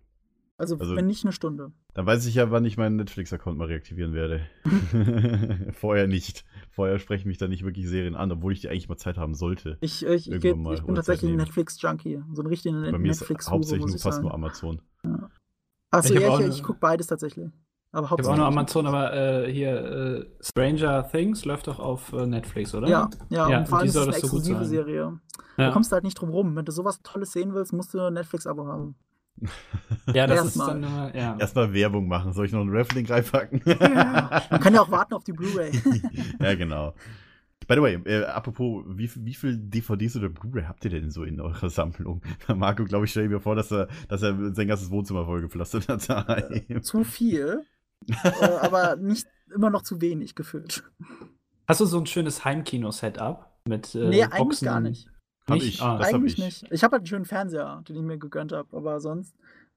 Also, 0.57 0.79
also- 0.79 0.95
wenn 0.95 1.09
nicht 1.09 1.25
eine 1.25 1.33
Stunde. 1.33 1.73
Dann 1.95 2.07
weiß 2.07 2.25
ich 2.27 2.37
ja, 2.37 2.53
wann 2.53 2.65
ich 2.65 2.77
meinen 2.77 2.95
Netflix-Account 2.95 3.59
mal 3.59 3.67
reaktivieren 3.67 4.15
werde. 4.15 4.47
Vorher 5.73 6.07
nicht. 6.07 6.45
Vorher 6.71 7.01
sprechen 7.01 7.27
mich 7.27 7.39
da 7.39 7.49
nicht 7.49 7.65
wirklich 7.65 7.89
Serien 7.89 8.15
an, 8.15 8.31
obwohl 8.31 8.53
ich 8.53 8.61
die 8.61 8.69
eigentlich 8.69 8.89
mal 8.89 8.97
Zeit 8.97 9.19
haben 9.19 9.35
sollte. 9.35 9.77
Ich, 9.81 10.07
ich, 10.07 10.31
ich, 10.31 10.55
mal 10.55 10.75
ich 10.77 10.85
bin 10.85 10.95
tatsächlich 10.95 11.33
ein. 11.33 11.37
Netflix-Junkie. 11.37 12.23
So 12.33 12.43
ein 12.43 12.47
richtiger 12.47 12.93
Bei 12.93 12.97
mir 12.97 13.11
ist 13.11 13.23
netflix 13.23 13.51
hauptsächlich 13.51 13.87
nur 13.87 13.97
ich 13.97 14.03
fast 14.03 14.19
sagen. 14.19 14.29
nur 14.29 14.35
Amazon. 14.35 14.81
Achso, 15.91 16.15
Ich 16.15 16.21
ja, 16.21 16.39
ich, 16.39 16.47
ich 16.47 16.63
gucke 16.63 16.79
beides 16.79 17.09
tatsächlich. 17.09 17.51
Aber 17.95 18.07
Ich 18.07 18.11
habe 18.11 18.23
auch 18.23 18.27
hauptsächlich. 18.27 18.39
noch 18.39 18.47
Amazon, 18.47 18.87
aber 18.87 19.13
äh, 19.47 19.53
hier 19.53 19.75
äh, 19.85 20.27
Stranger 20.41 21.09
Things 21.11 21.45
läuft 21.45 21.67
doch 21.67 21.79
auf 21.79 22.13
äh, 22.13 22.27
Netflix, 22.27 22.75
oder? 22.75 22.89
Ja, 22.89 23.11
ja, 23.29 23.49
Ja, 23.51 23.59
und 23.59 23.69
vor 23.69 23.79
allem 23.79 23.89
ist 23.89 23.95
es 23.95 24.03
eine 24.03 24.13
das 24.13 24.21
so 24.23 24.29
gut 24.29 24.39
exklusive 24.41 24.59
sein. 24.65 24.69
Serie. 24.69 25.19
Ja. 25.59 25.67
Da 25.67 25.71
kommst 25.73 25.93
du 25.93 25.95
halt 25.95 26.05
nicht 26.05 26.15
drum 26.19 26.31
rum. 26.31 26.57
Wenn 26.57 26.65
du 26.65 26.73
sowas 26.73 27.01
Tolles 27.03 27.33
sehen 27.33 27.53
willst, 27.55 27.73
musst 27.75 27.93
du 27.93 28.01
ein 28.01 28.15
Netflix-Abo 28.15 28.67
haben. 28.67 28.95
Ja, 30.15 30.27
das 30.27 30.45
Erstmal. 30.45 30.77
ist 30.81 30.85
dann 30.85 31.15
ja. 31.15 31.37
Erstmal 31.39 31.73
Werbung 31.73 32.07
machen. 32.09 32.33
Soll 32.33 32.47
ich 32.47 32.53
noch 32.53 32.61
einen 32.61 32.75
Raffling 32.75 33.07
reinpacken? 33.07 33.63
Man 33.65 34.61
kann 34.61 34.75
ja 34.75 34.83
auch 34.83 34.91
warten 34.91 35.15
auf 35.15 35.25
die 35.25 35.33
Blu-ray. 35.33 35.71
ja, 36.41 36.55
genau. 36.55 36.95
By 37.69 37.75
the 37.75 37.81
way, 37.83 37.95
äh, 38.05 38.25
apropos, 38.25 38.85
wie, 38.89 39.11
wie 39.15 39.35
viel 39.35 39.57
DVDs 39.57 40.17
oder 40.17 40.29
Blu-ray 40.29 40.65
habt 40.65 40.85
ihr 40.85 40.91
denn 40.91 41.11
so 41.11 41.25
in 41.25 41.41
eurer 41.41 41.71
Sammlung? 41.71 42.21
Marco, 42.55 42.85
glaube 42.85 43.05
ich, 43.05 43.13
stell 43.13 43.29
mir 43.29 43.41
vor, 43.41 43.55
dass 43.55 43.71
er, 43.73 43.89
dass 44.09 44.23
er 44.23 44.53
sein 44.55 44.67
ganzes 44.69 44.91
Wohnzimmer 44.91 45.25
vollgepflastert 45.25 45.89
hat. 45.89 46.09
daheim. 46.09 46.83
zu 46.83 47.05
viel, 47.05 47.63
äh, 48.09 48.45
aber 48.61 48.97
nicht 48.97 49.27
immer 49.55 49.71
noch 49.71 49.83
zu 49.83 50.01
wenig 50.01 50.35
gefüllt. 50.35 50.85
Hast 51.69 51.81
du 51.81 51.87
so 51.87 51.99
ein 51.99 52.07
schönes 52.07 52.45
Heimkino-Setup 52.45 53.47
mit 53.67 53.95
äh, 53.95 54.09
nee, 54.09 54.23
eigentlich 54.23 54.39
Boxen 54.39 54.65
gar 54.65 54.81
nicht. 54.81 55.09
Hab 55.49 55.57
Nicht? 55.57 55.69
ich. 55.69 55.83
Ah. 55.83 55.99
Das 55.99 56.09
hab 56.09 56.15
eigentlich 56.15 56.39
ich. 56.39 56.45
nicht. 56.45 56.67
Ich 56.71 56.85
habe 56.85 56.93
halt 56.93 57.01
einen 57.01 57.07
schönen 57.07 57.25
Fernseher, 57.25 57.83
den 57.89 57.97
ich 57.97 58.03
mir 58.03 58.19
gegönnt 58.19 58.53
habe, 58.53 58.77
aber 58.77 59.01
sonst. 59.01 59.35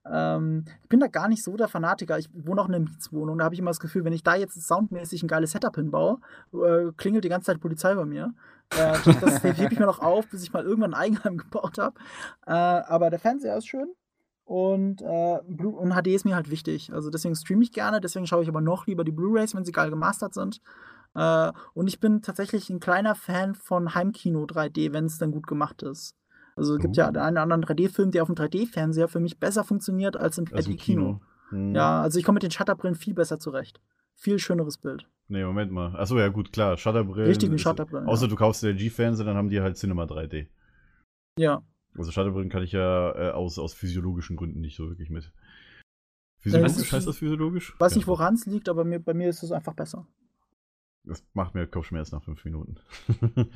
Ähm, 0.08 0.64
ich 0.82 0.88
bin 0.88 1.00
da 1.00 1.08
gar 1.08 1.26
nicht 1.26 1.42
so 1.42 1.56
der 1.56 1.66
Fanatiker. 1.66 2.18
Ich 2.18 2.28
wohne 2.32 2.60
auch 2.60 2.68
in 2.68 2.74
einer 2.76 2.84
Mietswohnung. 2.84 3.38
Da 3.38 3.44
habe 3.44 3.54
ich 3.54 3.58
immer 3.58 3.70
das 3.70 3.80
Gefühl, 3.80 4.04
wenn 4.04 4.12
ich 4.12 4.22
da 4.22 4.36
jetzt 4.36 4.60
soundmäßig 4.60 5.24
ein 5.24 5.28
geiles 5.28 5.50
Setup 5.50 5.74
hinbaue, 5.74 6.18
äh, 6.52 6.92
klingelt 6.96 7.24
die 7.24 7.28
ganze 7.28 7.46
Zeit 7.46 7.60
Polizei 7.60 7.94
bei 7.94 8.04
mir. 8.04 8.32
Äh, 8.70 8.96
das 9.04 9.20
das 9.20 9.42
hebe 9.58 9.72
ich 9.72 9.80
mir 9.80 9.86
noch 9.86 9.98
auf, 9.98 10.28
bis 10.28 10.44
ich 10.44 10.52
mal 10.52 10.64
irgendwann 10.64 10.94
ein 10.94 11.00
Eigenheim 11.00 11.36
gebaut 11.38 11.78
habe. 11.78 11.98
Äh, 12.46 12.52
aber 12.52 13.10
der 13.10 13.18
Fernseher 13.18 13.56
ist 13.56 13.66
schön. 13.66 13.88
Und, 14.46 15.02
äh, 15.02 15.38
und 15.38 15.92
HD 15.92 16.06
ist 16.14 16.24
mir 16.24 16.36
halt 16.36 16.50
wichtig. 16.50 16.92
Also 16.92 17.10
deswegen 17.10 17.34
streame 17.34 17.64
ich 17.64 17.72
gerne, 17.72 18.00
deswegen 18.00 18.28
schaue 18.28 18.44
ich 18.44 18.48
aber 18.48 18.60
noch 18.60 18.86
lieber 18.86 19.02
die 19.02 19.10
Blu-Rays, 19.10 19.56
wenn 19.56 19.64
sie 19.64 19.72
geil 19.72 19.90
gemastert 19.90 20.34
sind. 20.34 20.60
Äh, 21.16 21.50
und 21.74 21.88
ich 21.88 21.98
bin 21.98 22.22
tatsächlich 22.22 22.70
ein 22.70 22.78
kleiner 22.78 23.16
Fan 23.16 23.56
von 23.56 23.96
Heimkino 23.96 24.44
3D, 24.44 24.92
wenn 24.92 25.06
es 25.06 25.18
dann 25.18 25.32
gut 25.32 25.48
gemacht 25.48 25.82
ist. 25.82 26.14
Also 26.54 26.76
es 26.76 26.80
gibt 26.80 26.96
Oh. 26.96 27.00
ja 27.00 27.10
den 27.10 27.20
einen 27.22 27.36
oder 27.36 27.42
anderen 27.42 27.64
3D-Film, 27.64 28.12
der 28.12 28.22
auf 28.22 28.28
dem 28.28 28.36
3D-Fernseher 28.36 29.08
für 29.08 29.18
mich 29.18 29.40
besser 29.40 29.64
funktioniert 29.64 30.16
als 30.16 30.38
im 30.38 30.46
Also 30.52 30.70
im 30.70 30.76
3D-Kino. 30.76 31.20
Hm. 31.50 31.74
Ja, 31.74 32.02
also 32.02 32.18
ich 32.18 32.24
komme 32.24 32.36
mit 32.36 32.44
den 32.44 32.52
Shutterbrillen 32.52 32.94
viel 32.94 33.14
besser 33.14 33.40
zurecht. 33.40 33.80
Viel 34.14 34.38
schöneres 34.38 34.78
Bild. 34.78 35.08
Nee, 35.28 35.44
Moment 35.44 35.72
mal. 35.72 35.96
Achso, 35.96 36.16
ja, 36.18 36.28
gut, 36.28 36.52
klar. 36.52 36.76
Shutterbrillen. 36.76 37.26
Richtigen 37.26 37.58
Shutterbrillen, 37.58 38.06
Außer 38.06 38.24
ja. 38.26 38.28
du 38.28 38.36
kaufst 38.36 38.62
dir 38.62 38.74
G-Fernseher, 38.74 39.26
dann 39.26 39.36
haben 39.36 39.48
die 39.48 39.60
halt 39.60 39.76
Cinema 39.76 40.04
3D. 40.04 40.46
Ja. 41.38 41.62
Also 41.98 42.10
Shutterbrillen 42.10 42.50
kann 42.50 42.62
ich 42.62 42.72
ja 42.72 43.12
äh, 43.14 43.30
aus, 43.32 43.58
aus 43.58 43.74
physiologischen 43.74 44.36
Gründen 44.36 44.60
nicht 44.60 44.76
so 44.76 44.88
wirklich 44.88 45.10
mit. 45.10 45.32
Physiologisch 46.38 46.82
ich- 46.82 46.92
heißt 46.92 47.06
das 47.06 47.18
physiologisch? 47.18 47.74
Weiß 47.78 47.92
Ja, 47.92 47.96
nicht, 47.98 48.06
woran 48.06 48.34
es 48.34 48.46
liegt, 48.46 48.68
aber 48.68 48.84
mir, 48.84 49.00
bei 49.00 49.14
mir 49.14 49.28
ist 49.28 49.42
es 49.42 49.52
einfach 49.52 49.74
besser. 49.74 50.06
Das 51.04 51.24
macht 51.34 51.54
mir 51.54 51.66
Kopfschmerzen 51.66 52.16
nach 52.16 52.24
fünf 52.24 52.44
Minuten. 52.44 52.76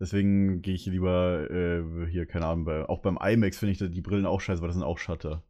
Deswegen 0.00 0.60
gehe 0.60 0.74
ich 0.74 0.86
lieber 0.86 1.48
äh, 1.50 2.06
hier, 2.10 2.26
keine 2.26 2.46
Ahnung, 2.46 2.64
bei, 2.64 2.88
auch 2.88 3.00
beim 3.00 3.16
IMAX 3.20 3.58
finde 3.58 3.72
ich 3.72 3.78
die 3.92 4.00
Brillen 4.00 4.26
auch 4.26 4.40
scheiße, 4.40 4.60
weil 4.60 4.68
das 4.68 4.76
sind 4.76 4.84
auch 4.84 4.98
Shutter. 4.98 5.42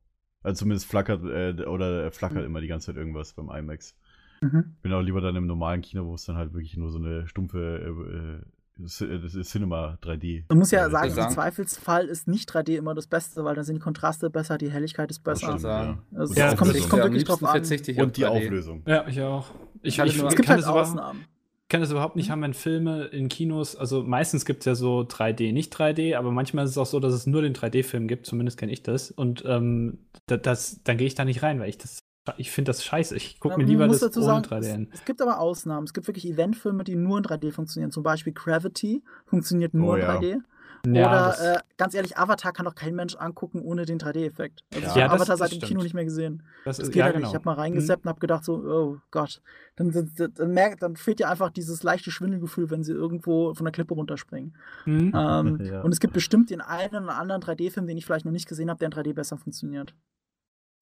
Also 0.42 0.60
zumindest 0.60 0.86
flackert 0.86 1.24
äh, 1.24 1.64
oder 1.64 2.10
flackert 2.12 2.40
Mhm. 2.40 2.46
immer 2.46 2.60
die 2.60 2.66
ganze 2.66 2.86
Zeit 2.86 2.96
irgendwas 2.96 3.32
beim 3.32 3.48
IMAX. 3.50 3.96
Mhm. 4.42 4.76
Bin 4.82 4.92
auch 4.92 5.00
lieber 5.00 5.22
dann 5.22 5.36
im 5.36 5.46
normalen 5.46 5.80
Kino, 5.80 6.04
wo 6.04 6.14
es 6.14 6.24
dann 6.26 6.36
halt 6.36 6.52
wirklich 6.52 6.76
nur 6.76 6.90
so 6.90 6.98
eine 6.98 7.26
stumpfe 7.26 7.80
äh, 7.80 8.16
äh, 8.16 8.42
das 8.76 9.00
ist 9.34 9.50
Cinema 9.50 9.98
3D. 10.02 10.44
Man 10.48 10.58
muss 10.58 10.70
ja 10.70 10.86
äh, 10.86 10.90
sagen, 10.90 11.10
sagen- 11.10 11.28
im 11.28 11.34
Zweifelsfall 11.34 12.06
ist 12.06 12.26
nicht 12.28 12.50
3D 12.50 12.76
immer 12.76 12.94
das 12.94 13.06
Beste, 13.06 13.44
weil 13.44 13.54
dann 13.54 13.64
sind 13.64 13.76
die 13.76 13.80
Kontraste 13.80 14.30
besser, 14.30 14.58
die 14.58 14.70
Helligkeit 14.70 15.10
ist 15.10 15.18
Das 15.26 15.34
besser. 15.40 15.46
stimmt, 15.46 15.60
sagen. 15.60 15.98
ja. 16.12 16.18
Also 16.18 16.30
Und 16.30 16.36
die 16.36 16.40
Ja, 16.40 16.52
es 16.52 16.56
kommt, 16.58 16.74
das 16.74 16.88
kommt 16.88 17.02
wirklich 17.02 17.24
drauf 17.24 17.44
an. 17.44 17.62
ich 17.62 17.98
Und 18.00 18.16
die 18.16 18.24
3D. 18.24 18.28
Auflösung. 18.28 18.82
Ja, 18.86 19.06
ich 19.06 19.20
auch. 19.22 19.46
Ich, 19.82 19.98
ich, 19.98 20.16
nur- 20.18 20.28
Es 20.28 20.34
gibt 20.36 20.46
kann, 20.48 20.56
halt 20.56 20.64
das 20.64 20.70
überhaupt, 20.70 20.88
Ausnahmen. 20.88 21.24
kann 21.68 21.80
das 21.82 21.90
überhaupt 21.90 22.16
nicht 22.16 22.30
haben, 22.30 22.42
wenn 22.42 22.54
Filme 22.54 23.04
in 23.06 23.28
Kinos, 23.28 23.76
also 23.76 24.02
meistens 24.02 24.44
gibt 24.44 24.60
es 24.60 24.64
ja 24.66 24.74
so 24.74 25.00
3D, 25.02 25.52
nicht 25.52 25.72
3D, 25.76 26.16
aber 26.16 26.30
manchmal 26.30 26.64
ist 26.64 26.72
es 26.72 26.78
auch 26.78 26.86
so, 26.86 27.00
dass 27.00 27.12
es 27.14 27.26
nur 27.26 27.42
den 27.42 27.52
3D-Film 27.54 28.08
gibt, 28.08 28.26
zumindest 28.26 28.58
kenne 28.58 28.72
ich 28.72 28.82
das. 28.82 29.10
Und 29.10 29.44
ähm, 29.46 29.98
da- 30.26 30.36
das, 30.36 30.82
dann 30.84 30.96
gehe 30.98 31.06
ich 31.06 31.14
da 31.14 31.24
nicht 31.24 31.42
rein, 31.42 31.60
weil 31.60 31.68
ich 31.68 31.78
das, 31.78 32.03
ich 32.38 32.50
finde 32.50 32.70
das 32.70 32.84
scheiße. 32.84 33.16
Ich 33.16 33.38
gucke 33.40 33.54
Ja, 33.54 33.58
mir 33.58 33.64
lieber 33.64 33.86
das 33.86 34.00
dazu 34.00 34.20
ohne 34.20 34.26
sagen, 34.26 34.44
3D 34.46 34.74
an. 34.74 34.88
Es, 34.92 35.00
es 35.00 35.04
gibt 35.04 35.20
aber 35.20 35.40
Ausnahmen. 35.40 35.84
Es 35.86 35.92
gibt 35.92 36.06
wirklich 36.06 36.26
Eventfilme, 36.26 36.84
die 36.84 36.96
nur 36.96 37.18
in 37.18 37.24
3D 37.24 37.52
funktionieren. 37.52 37.90
Zum 37.90 38.02
Beispiel 38.02 38.32
Gravity 38.32 39.02
funktioniert 39.26 39.74
nur 39.74 39.92
Oh 39.92 39.94
in 39.96 40.00
ja. 40.02 40.16
3D. 40.18 40.38
Ja, 40.86 41.30
Oder 41.32 41.54
äh, 41.54 41.58
ganz 41.78 41.94
ehrlich, 41.94 42.18
Avatar 42.18 42.52
kann 42.52 42.66
doch 42.66 42.74
kein 42.74 42.94
Mensch 42.94 43.16
angucken 43.16 43.62
ohne 43.62 43.86
den 43.86 43.98
3D-Effekt. 43.98 44.64
Also 44.74 44.84
Ja. 44.84 44.90
ich 44.90 44.96
Ja, 44.96 45.02
habe 45.04 45.12
das- 45.18 45.30
Avatar 45.30 45.36
seit 45.38 45.52
dem. 45.52 45.66
Kino 45.66 45.82
nicht 45.82 45.94
mehr 45.94 46.04
gesehen. 46.04 46.42
das 46.66 46.76
Das 46.76 46.86
ist, 46.88 46.92
geht 46.92 46.96
ja, 47.00 47.04
halt 47.06 47.14
genau. 47.14 47.24
nicht. 47.26 47.32
Ich 47.32 47.34
habe 47.36 47.46
mal 47.46 47.54
reingesappt 47.54 48.04
und 48.04 48.08
habe 48.10 48.20
gedacht 48.20 48.44
so, 48.44 48.56
oh 48.56 48.98
Gott. 49.10 49.40
Dann, 49.76 49.92
dann, 49.92 50.12
dann, 50.34 50.50
merkt, 50.52 50.82
dann 50.82 50.96
fehlt 50.96 51.20
dir 51.20 51.30
einfach 51.30 51.48
dieses 51.48 51.82
leichte 51.82 52.10
Schwindelgefühl, 52.10 52.68
wenn 52.70 52.84
sie 52.84 52.92
irgendwo 52.92 53.54
von 53.54 53.64
der 53.64 53.72
Klippe 53.72 53.94
runterspringen. 53.94 54.54
Mhm. 54.84 55.12
Ähm, 55.16 55.60
Ja. 55.64 55.80
Und 55.80 55.92
es 55.92 56.00
gibt 56.00 56.12
bestimmt 56.12 56.50
den 56.50 56.60
einen 56.60 57.04
oder 57.04 57.16
anderen 57.16 57.40
3D-Film, 57.40 57.86
den 57.86 57.96
ich 57.96 58.04
vielleicht 58.04 58.26
noch 58.26 58.32
nicht 58.32 58.46
gesehen 58.46 58.68
habe, 58.68 58.78
der 58.78 58.88
in 58.88 58.92
3D 58.92 59.14
besser 59.14 59.38
funktioniert. 59.38 59.94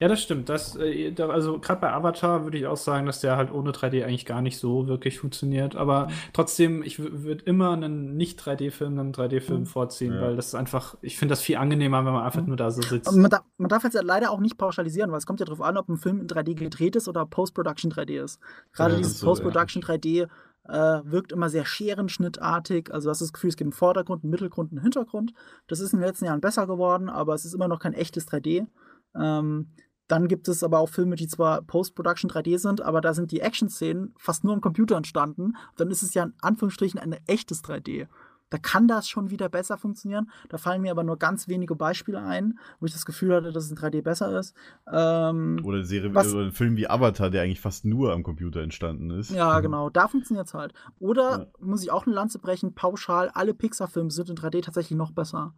Ja, 0.02 0.08
das 0.08 0.20
stimmt. 0.20 0.48
Das, 0.48 0.74
äh, 0.74 1.12
da, 1.12 1.28
also 1.28 1.60
gerade 1.60 1.80
bei 1.80 1.92
Avatar 1.92 2.42
würde 2.42 2.58
ich 2.58 2.66
auch 2.66 2.76
sagen, 2.76 3.06
dass 3.06 3.20
der 3.20 3.36
halt 3.36 3.52
ohne 3.52 3.70
3D 3.70 4.02
eigentlich 4.04 4.26
gar 4.26 4.42
nicht 4.42 4.58
so 4.58 4.88
wirklich 4.88 5.20
funktioniert. 5.20 5.76
Aber 5.76 6.08
trotzdem, 6.32 6.82
ich 6.82 6.98
würde 6.98 7.44
immer 7.44 7.70
einen 7.70 8.16
Nicht-3D-Film, 8.16 8.98
einen 8.98 9.12
3D-Film 9.12 9.60
Mhm. 9.60 9.66
vorziehen, 9.66 10.14
Ja. 10.14 10.22
weil 10.22 10.34
das 10.34 10.48
ist 10.48 10.54
einfach, 10.56 10.96
ich 11.02 11.16
finde 11.18 11.32
das 11.34 11.42
viel 11.42 11.56
angenehmer, 11.56 12.04
wenn 12.04 12.12
man 12.14 12.24
einfach 12.24 12.40
Mhm. 12.40 12.48
nur 12.48 12.56
da 12.56 12.72
so 12.72 12.82
sitzt. 12.82 13.12
Man, 13.14 13.30
darf, 13.30 13.44
man 13.58 13.68
darf 13.68 13.84
jetzt 13.84 13.94
ja 13.94 14.02
leider 14.02 14.32
auch 14.32 14.40
nicht 14.40 14.58
pauschalisieren, 14.58 15.12
weil 15.12 15.18
es 15.18 15.24
kommt 15.26 15.38
ja 15.38 15.46
darauf 15.46 15.60
an, 15.62 15.76
ob 15.76 15.88
ein 15.88 15.98
Film 15.98 16.18
in 16.22 16.26
3D 16.26 16.54
gedreht 16.56 16.96
ist 16.96 17.06
oder 17.06 17.24
Post-Production 17.24 17.92
3D 17.92 18.20
ist. 18.24 18.40
Gerade 18.72 18.94
Ja, 18.94 18.98
dieses 18.98 19.20
so, 19.20 19.26
ja. 19.26 19.30
Post-Production 19.30 19.82
3D 19.84 20.26
äh, 20.68 21.00
wirkt 21.04 21.30
immer 21.30 21.48
sehr 21.48 21.64
scherenschnittartig. 21.64 22.92
Also 22.92 23.06
du 23.06 23.10
hast 23.10 23.20
das 23.20 23.32
Gefühl, 23.32 23.50
es 23.50 23.56
gibt 23.56 23.66
einen 23.66 23.72
Vordergrund, 23.72 24.24
einen 24.24 24.30
Mittelgrund, 24.30 24.72
einen 24.72 24.82
Hintergrund. 24.82 25.32
Das 25.68 25.78
ist 25.78 25.92
in 25.92 26.00
den 26.00 26.06
letzten 26.08 26.24
Jahren 26.24 26.40
besser 26.40 26.66
geworden, 26.66 27.08
aber 27.08 27.34
es 27.34 27.44
ist 27.44 27.54
immer 27.54 27.68
noch 27.68 27.78
kein 27.78 27.94
echtes 27.94 28.26
3D. 28.28 28.66
Ähm, 29.14 29.68
dann 30.12 30.28
gibt 30.28 30.46
es 30.46 30.62
aber 30.62 30.78
auch 30.78 30.90
Filme, 30.90 31.16
die 31.16 31.26
zwar 31.26 31.62
Post-Production 31.62 32.30
3D 32.30 32.58
sind, 32.58 32.82
aber 32.82 33.00
da 33.00 33.14
sind 33.14 33.32
die 33.32 33.40
Action-Szenen 33.40 34.12
fast 34.18 34.44
nur 34.44 34.52
am 34.52 34.60
Computer 34.60 34.94
entstanden. 34.96 35.54
Dann 35.76 35.90
ist 35.90 36.02
es 36.02 36.12
ja 36.12 36.24
in 36.24 36.34
Anführungsstrichen 36.42 37.00
ein 37.00 37.16
echtes 37.26 37.64
3D. 37.64 38.06
Da 38.50 38.58
kann 38.58 38.86
das 38.86 39.08
schon 39.08 39.30
wieder 39.30 39.48
besser 39.48 39.78
funktionieren. 39.78 40.30
Da 40.50 40.58
fallen 40.58 40.82
mir 40.82 40.90
aber 40.90 41.02
nur 41.04 41.16
ganz 41.18 41.48
wenige 41.48 41.74
Beispiele 41.74 42.20
ein, 42.20 42.58
wo 42.78 42.84
ich 42.84 42.92
das 42.92 43.06
Gefühl 43.06 43.34
hatte, 43.34 43.50
dass 43.52 43.64
es 43.64 43.70
in 43.70 43.78
3D 43.78 44.02
besser 44.02 44.38
ist. 44.38 44.54
Ähm, 44.92 45.58
Oder 45.64 45.78
eine 45.78 45.86
Serie 45.86 46.14
Was- 46.14 46.34
oder 46.34 46.44
ein 46.44 46.52
Film 46.52 46.76
wie 46.76 46.86
Avatar, 46.90 47.30
der 47.30 47.40
eigentlich 47.44 47.62
fast 47.62 47.86
nur 47.86 48.12
am 48.12 48.22
Computer 48.22 48.60
entstanden 48.60 49.10
ist. 49.10 49.30
ja, 49.30 49.58
genau, 49.60 49.88
da 49.88 50.06
funktioniert 50.08 50.46
es 50.48 50.52
halt. 50.52 50.74
Oder 50.98 51.30
Ja. 51.38 51.46
muss 51.60 51.82
ich 51.82 51.90
auch 51.90 52.04
eine 52.04 52.14
Lanze 52.14 52.38
brechen, 52.38 52.74
pauschal, 52.74 53.30
alle 53.32 53.54
Pixar-Filme 53.54 54.10
sind 54.10 54.28
in 54.28 54.36
3D 54.36 54.60
tatsächlich 54.62 54.98
noch 54.98 55.12
besser. 55.12 55.54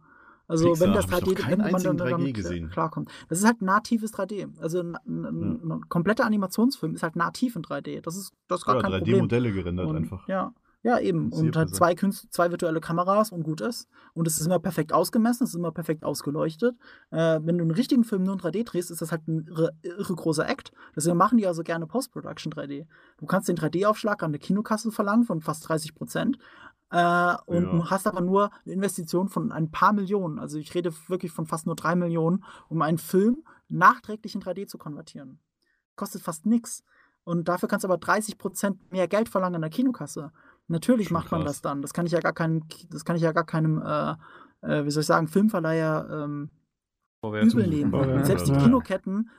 Also 0.47 0.69
Pixar 0.69 0.87
wenn 0.87 0.93
das 0.93 1.05
hab 1.07 1.11
ich 1.11 1.17
3D, 1.23 1.29
noch 1.29 1.35
keinen 1.35 1.63
wenn 1.63 1.71
man 1.71 1.83
dann 1.83 1.97
3D 1.97 2.09
damit 2.09 2.33
gesehen. 2.33 2.69
klarkommt. 2.69 3.09
Das 3.29 3.39
ist 3.39 3.45
halt 3.45 3.61
natives 3.61 4.13
3D. 4.13 4.49
Also 4.59 4.79
ein, 4.81 4.95
ein, 5.07 5.25
ein, 5.25 5.71
ein 5.71 5.89
kompletter 5.89 6.25
Animationsfilm 6.25 6.93
ist 6.95 7.03
halt 7.03 7.15
nativ 7.15 7.55
in 7.55 7.63
3D. 7.63 8.01
Das 8.01 8.15
ist, 8.15 8.31
das 8.47 8.59
ist 8.61 8.65
gar 8.65 8.75
Ja, 8.75 8.81
kein 8.81 8.91
Problem. 8.91 9.15
3D-Modelle 9.17 9.51
gerendert 9.51 9.87
Und, 9.87 9.95
einfach. 9.97 10.27
Ja, 10.27 10.53
ja 10.83 10.99
eben. 10.99 11.31
Sehr 11.31 11.39
Und 11.45 11.55
halt 11.55 11.69
präsent. 11.69 11.75
zwei, 11.75 11.95
Künst 11.95 12.27
zwei 12.31 12.51
virtuelle 12.51 12.79
Kameras 12.79 13.31
und 13.31 13.41
gut 13.41 13.61
ist. 13.61 13.87
Und 14.13 14.27
es 14.27 14.39
ist 14.39 14.45
immer 14.45 14.59
perfekt 14.59 14.93
ausgemessen, 14.93 15.45
es 15.45 15.49
ist 15.49 15.55
immer 15.55 15.71
perfekt 15.71 16.03
ausgeleuchtet. 16.03 16.75
Äh, 17.09 17.39
wenn 17.43 17.57
du 17.57 17.63
einen 17.63 17.71
richtigen 17.71 18.03
Film 18.03 18.21
nur 18.23 18.33
in 18.35 18.39
3D 18.39 18.65
drehst, 18.65 18.91
ist 18.91 19.01
das 19.01 19.11
halt 19.11 19.27
ein 19.27 19.47
irre, 19.47 19.71
irre 19.81 20.13
großer 20.13 20.47
Act. 20.47 20.71
Deswegen 20.95 21.17
machen 21.17 21.39
die 21.39 21.47
also 21.47 21.63
gerne 21.63 21.87
Post-Production 21.87 22.53
3D. 22.53 22.85
Du 23.17 23.25
kannst 23.25 23.49
den 23.49 23.57
3D-Aufschlag 23.57 24.21
an 24.21 24.31
der 24.31 24.39
Kinokasse 24.39 24.91
verlangen 24.91 25.23
von 25.23 25.41
fast 25.41 25.67
30 25.67 25.95
Prozent. 25.95 26.37
Äh, 26.91 27.35
und 27.45 27.63
Ja. 27.63 27.71
du 27.71 27.85
hast 27.89 28.07
aber 28.07 28.21
nur 28.21 28.51
eine 28.63 28.73
Investition 28.73 29.27
von 29.27 29.51
ein 29.51 29.71
paar 29.71 29.93
Millionen. 29.93 30.39
Also 30.39 30.57
ich 30.59 30.73
rede 30.75 30.93
wirklich 31.07 31.31
von 31.31 31.45
fast 31.45 31.65
nur 31.65 31.75
drei 31.75 31.95
Millionen, 31.95 32.43
um 32.69 32.81
einen 32.81 32.97
Film 32.97 33.43
nachträglich 33.69 34.35
in 34.35 34.41
3D 34.41 34.67
zu 34.67 34.77
konvertieren. 34.77 35.39
Kostet 35.95 36.21
fast 36.21 36.45
nichts. 36.45 36.83
Und 37.23 37.47
dafür 37.47 37.67
kannst 37.67 37.83
du 37.83 37.87
aber 37.87 37.97
30 37.97 38.37
Prozent 38.37 38.91
mehr 38.91 39.07
Geld 39.07 39.29
verlangen 39.29 39.55
an 39.55 39.61
der 39.61 39.71
Kinokasse. 39.71 40.31
Natürlich 40.67 41.07
Schon 41.07 41.15
macht 41.15 41.31
man 41.31 41.41
krass. 41.41 41.53
das 41.53 41.61
dann. 41.63 41.81
Das 41.81 41.93
kann 41.93 42.05
ich 42.05 42.11
ja 42.11 42.19
gar 42.19 42.33
keinem, 42.33 42.63
das 42.89 43.03
kann 43.03 43.15
ich 43.15 43.23
ja 43.23 43.31
gar 43.31 43.45
keinem, 43.45 43.81
äh, 43.81 44.11
äh, 44.61 44.85
wie 44.85 44.91
soll 44.91 45.01
ich 45.01 45.07
sagen, 45.07 45.27
Filmverleiher 45.27 46.07
ähm, 46.11 46.51
übel 47.23 47.67
nehmen. 47.67 48.23
Selbst 48.25 48.47
die 48.47 48.51
Ja. 48.51 48.59
Kinoketten, 48.59 49.29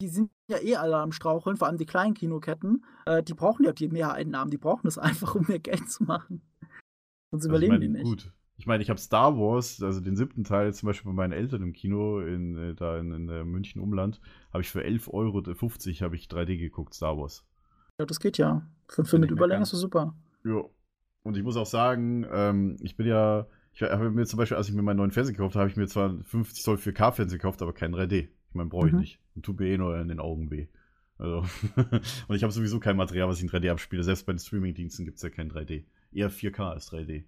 die 0.00 0.08
sind 0.08 0.30
ja 0.48 0.58
eh 0.58 0.76
alle 0.76 0.96
am 0.96 1.12
Straucheln, 1.12 1.56
vor 1.58 1.68
allem 1.68 1.76
die 1.76 1.84
kleinen 1.86 2.14
Kinoketten, 2.14 2.84
äh, 3.04 3.22
die 3.22 3.34
brauchen 3.34 3.64
ja 3.64 3.72
die 3.72 3.88
Mehreinnahmen, 3.88 4.50
die 4.50 4.56
brauchen 4.58 4.82
das 4.84 4.96
einfach, 5.28 5.34
um 5.34 5.44
mehr 5.46 5.58
Geld 5.58 5.90
zu 5.90 6.04
machen. 6.04 6.40
Sonst 7.30 7.46
Also 7.46 7.48
überleben 7.48 7.80
die 7.80 7.88
nicht. 7.88 8.04
Gut, 8.04 8.32
Ich 8.56 8.66
meine, 8.66 8.82
ich 8.82 8.90
habe 8.90 9.00
Star 9.00 9.36
Wars, 9.36 9.82
also 9.82 10.00
den 10.00 10.16
siebten 10.16 10.44
Teil 10.44 10.72
zum 10.72 10.86
Beispiel 10.86 11.10
bei 11.10 11.14
meinen 11.16 11.32
Eltern 11.32 11.62
im 11.62 11.72
Kino, 11.72 12.20
in, 12.20 12.56
äh, 12.56 12.74
da 12.74 12.98
in, 12.98 13.12
in 13.12 13.28
äh, 13.28 13.44
München 13.44 13.80
Umland, 13.82 14.20
habe 14.52 14.62
ich 14.62 14.70
für 14.70 14.82
11,50 14.82 15.12
Euro 15.12 15.42
habe 16.06 16.16
ich 16.16 16.26
3D 16.26 16.56
geguckt, 16.58 16.94
Star 16.94 17.18
Wars. 17.18 17.44
Ja, 17.98 18.06
das 18.06 18.20
geht 18.20 18.38
ja. 18.38 18.66
Für 18.88 19.02
einen 19.02 19.06
Film 19.06 19.20
mit 19.22 19.30
Überlänge 19.30 19.62
ist 19.62 19.72
das 19.72 19.80
super. 19.80 20.14
Ja. 20.44 20.64
Und 21.22 21.36
ich 21.36 21.42
muss 21.42 21.56
auch 21.56 21.66
sagen, 21.66 22.24
ähm, 22.30 22.76
ich 22.80 22.96
bin 22.96 23.06
ja, 23.06 23.46
ich 23.72 23.82
habe 23.82 24.10
mir 24.10 24.26
zum 24.26 24.38
Beispiel, 24.38 24.56
als 24.56 24.68
ich 24.68 24.74
mir 24.74 24.82
meinen 24.82 24.98
neuen 24.98 25.10
Fernseher 25.10 25.34
gekauft 25.34 25.54
habe, 25.56 25.62
habe 25.62 25.70
ich 25.70 25.76
mir 25.76 25.88
zwar 25.88 26.08
einen 26.10 26.22
50 26.24 26.62
Zoll 26.62 26.76
4K-Fernseher 26.76 27.38
gekauft, 27.38 27.62
aber 27.62 27.72
kein 27.72 27.92
3D. 27.94 28.28
Ich 28.48 28.54
meine, 28.54 28.68
brauche 28.70 28.86
ich 28.86 28.92
Mhm. 28.92 29.00
nicht. 29.00 29.18
Und 29.34 29.44
tut 29.44 29.58
mir 29.58 29.66
eh 29.66 29.76
nur 29.76 29.98
in 29.98 30.08
den 30.08 30.20
Augen 30.20 30.50
weh. 30.50 30.68
Also, 31.18 31.44
und 32.28 32.36
ich 32.36 32.42
habe 32.42 32.52
sowieso 32.52 32.78
kein 32.78 32.96
Material, 32.96 33.28
was 33.28 33.38
ich 33.38 33.42
in 33.42 33.50
3D 33.50 33.70
abspiele. 33.70 34.02
Selbst 34.02 34.24
bei 34.24 34.32
den 34.32 34.38
Streaming-Diensten 34.38 35.04
gibt 35.04 35.16
es 35.16 35.22
ja 35.22 35.30
kein 35.30 35.50
3D. 35.50 35.84
Eher 36.12 36.30
4K 36.30 36.70
als 36.70 36.90
3D. 36.90 37.24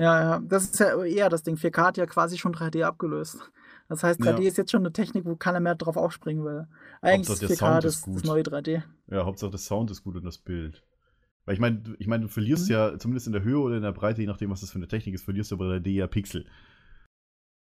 Ja, 0.00 0.20
ja, 0.20 0.40
das 0.40 0.64
ist 0.64 0.78
ja 0.80 1.02
eher 1.04 1.28
das 1.30 1.42
Ding. 1.42 1.56
4K 1.56 1.86
hat 1.86 1.96
ja 1.96 2.06
quasi 2.06 2.36
schon 2.38 2.52
3D 2.54 2.82
abgelöst. 2.84 3.50
Das 3.88 4.02
heißt, 4.02 4.20
3D 4.20 4.42
Ja. 4.42 4.48
ist 4.48 4.58
jetzt 4.58 4.70
schon 4.72 4.82
eine 4.82 4.92
Technik, 4.92 5.24
wo 5.24 5.36
keiner 5.36 5.60
mehr 5.60 5.74
drauf 5.74 5.96
aufspringen 5.96 6.44
will. 6.44 6.66
Eigentlich 7.00 7.28
Hauptsache, 7.30 7.52
ist 7.52 7.60
der 7.60 7.68
4K 7.68 7.72
Sound 7.72 7.84
das, 7.84 7.94
ist 7.96 8.02
gut. 8.02 8.14
das 8.16 8.24
neue 8.24 8.42
3D. 8.42 8.82
Ja, 9.08 9.24
Hauptsache 9.24 9.50
der 9.50 9.58
Sound 9.60 9.90
ist 9.90 10.02
gut 10.02 10.16
und 10.16 10.24
das 10.24 10.38
Bild. 10.38 10.82
Weil 11.44 11.54
ich 11.54 11.60
meine, 11.60 11.76
du- 11.78 11.94
ich 11.98 12.08
meine, 12.08 12.24
du 12.24 12.28
verlierst 12.28 12.66
Mhm. 12.68 12.72
ja, 12.74 12.98
zumindest 12.98 13.26
in 13.28 13.32
der 13.32 13.42
Höhe 13.44 13.58
oder 13.58 13.76
in 13.76 13.82
der 13.82 13.92
Breite, 13.92 14.20
je 14.20 14.26
nachdem, 14.26 14.50
was 14.50 14.60
das 14.60 14.70
für 14.70 14.76
eine 14.78 14.88
Technik 14.88 15.14
ist, 15.14 15.22
verlierst 15.24 15.50
du 15.52 15.56
bei 15.56 15.64
3D 15.66 15.90
ja 15.94 16.06
Pixel. 16.08 16.46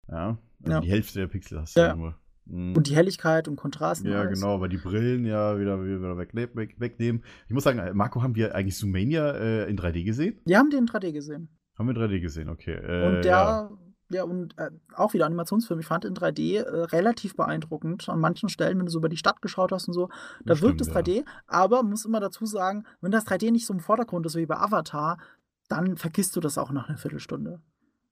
Ja. 0.08 0.38
Also 0.62 0.72
Ja. 0.72 0.80
die 0.80 0.90
Hälfte 0.90 1.20
der 1.20 1.26
Pixel 1.28 1.60
hast 1.60 1.76
du 1.76 1.80
Ja. 1.80 1.86
ja 1.88 1.96
nur. 1.96 2.14
Mhm. 2.48 2.76
Und 2.76 2.88
die 2.88 2.96
Helligkeit 2.96 3.46
und 3.48 3.56
Kontrast. 3.56 4.04
Ja, 4.04 4.20
alles. 4.20 4.40
genau, 4.40 4.60
weil 4.60 4.68
die 4.68 4.78
Brillen 4.78 5.24
ja 5.24 5.58
wieder, 5.58 5.82
wieder 5.82 6.16
weg, 6.16 6.30
wegnehmen. 6.34 7.22
Ich 7.46 7.54
muss 7.54 7.64
sagen, 7.64 7.96
Marco, 7.96 8.22
haben 8.22 8.34
wir 8.34 8.54
eigentlich 8.54 8.76
Zoomania 8.76 9.32
äh, 9.32 9.70
in 9.70 9.78
3D 9.78 10.04
gesehen? 10.04 10.40
Wir 10.44 10.58
haben 10.58 10.70
den 10.70 10.80
in 10.80 10.86
3D 10.86 11.12
gesehen. 11.12 11.48
Haben 11.78 11.88
wir 11.88 11.96
in 11.96 12.10
3D 12.10 12.20
gesehen, 12.20 12.48
okay. 12.48 12.74
Äh, 12.74 13.06
Und 13.06 13.24
der, 13.24 13.30
ja. 13.30 13.70
ja, 14.10 14.24
und 14.24 14.58
äh, 14.58 14.70
auch 14.94 15.12
wieder 15.12 15.26
Animationsfilm. 15.26 15.80
Ich 15.80 15.86
fand 15.86 16.04
in 16.04 16.14
3D 16.14 16.62
äh, 16.62 16.84
relativ 16.84 17.36
beeindruckend. 17.36 18.08
An 18.08 18.20
manchen 18.20 18.48
Stellen, 18.48 18.78
wenn 18.78 18.86
du 18.86 18.92
so 18.92 18.98
über 18.98 19.08
die 19.08 19.16
Stadt 19.16 19.42
geschaut 19.42 19.70
hast 19.70 19.86
und 19.86 19.94
so, 19.94 20.08
da 20.08 20.54
Das 20.54 20.62
wirkt 20.62 20.80
es 20.80 20.88
stimmt, 20.88 21.08
3D. 21.08 21.24
Aber 21.46 21.82
muss 21.82 22.04
immer 22.04 22.20
dazu 22.20 22.46
sagen, 22.46 22.84
wenn 23.00 23.12
das 23.12 23.26
3D 23.26 23.52
nicht 23.52 23.66
so 23.66 23.74
im 23.74 23.80
Vordergrund 23.80 24.26
ist 24.26 24.36
wie 24.36 24.46
bei 24.46 24.56
Avatar, 24.56 25.18
dann 25.68 25.96
vergisst 25.96 26.34
du 26.34 26.40
das 26.40 26.56
auch 26.56 26.72
nach 26.72 26.88
einer 26.88 26.98
Viertelstunde. 26.98 27.60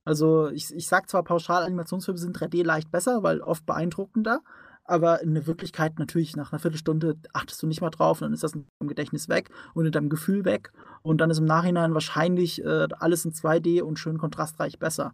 Also 0.07 0.49
ich, 0.49 0.73
ich 0.75 0.87
sag 0.89 1.11
zwar 1.11 1.23
pauschal, 1.25 1.65
Animationsfilme 1.65 2.17
sind 2.19 2.35
3D 2.41 2.63
leicht 2.63 2.91
besser, 2.91 3.23
weil 3.23 3.41
oft 3.41 3.67
beeindruckender, 3.67 4.41
aber 4.85 5.21
in 5.21 5.35
der 5.35 5.47
Wirklichkeit 5.49 5.99
natürlich 5.99 6.37
nach 6.37 6.53
einer 6.53 6.61
Viertelstunde 6.61 7.17
achtest 7.33 7.61
du 7.63 7.67
nicht 7.67 7.81
mal 7.81 7.91
drauf, 7.91 8.21
dann 8.21 8.33
ist 8.33 8.45
das 8.45 8.55
im 8.55 8.87
Gedächtnis 8.89 9.29
weg 9.29 9.51
und 9.75 9.85
in 9.85 9.93
deinem 9.93 10.09
Gefühl 10.09 10.45
weg 10.45 10.73
und 11.03 11.21
dann 11.21 11.29
ist 11.31 11.39
im 11.39 11.45
Nachhinein 11.45 11.93
wahrscheinlich 11.93 12.65
äh, 12.65 12.87
alles 12.99 13.25
in 13.25 13.33
2D 13.33 13.83
und 13.83 13.99
schön 13.99 14.17
kontrastreich 14.17 14.79
besser. 14.79 15.13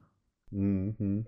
Mhm. 0.51 1.27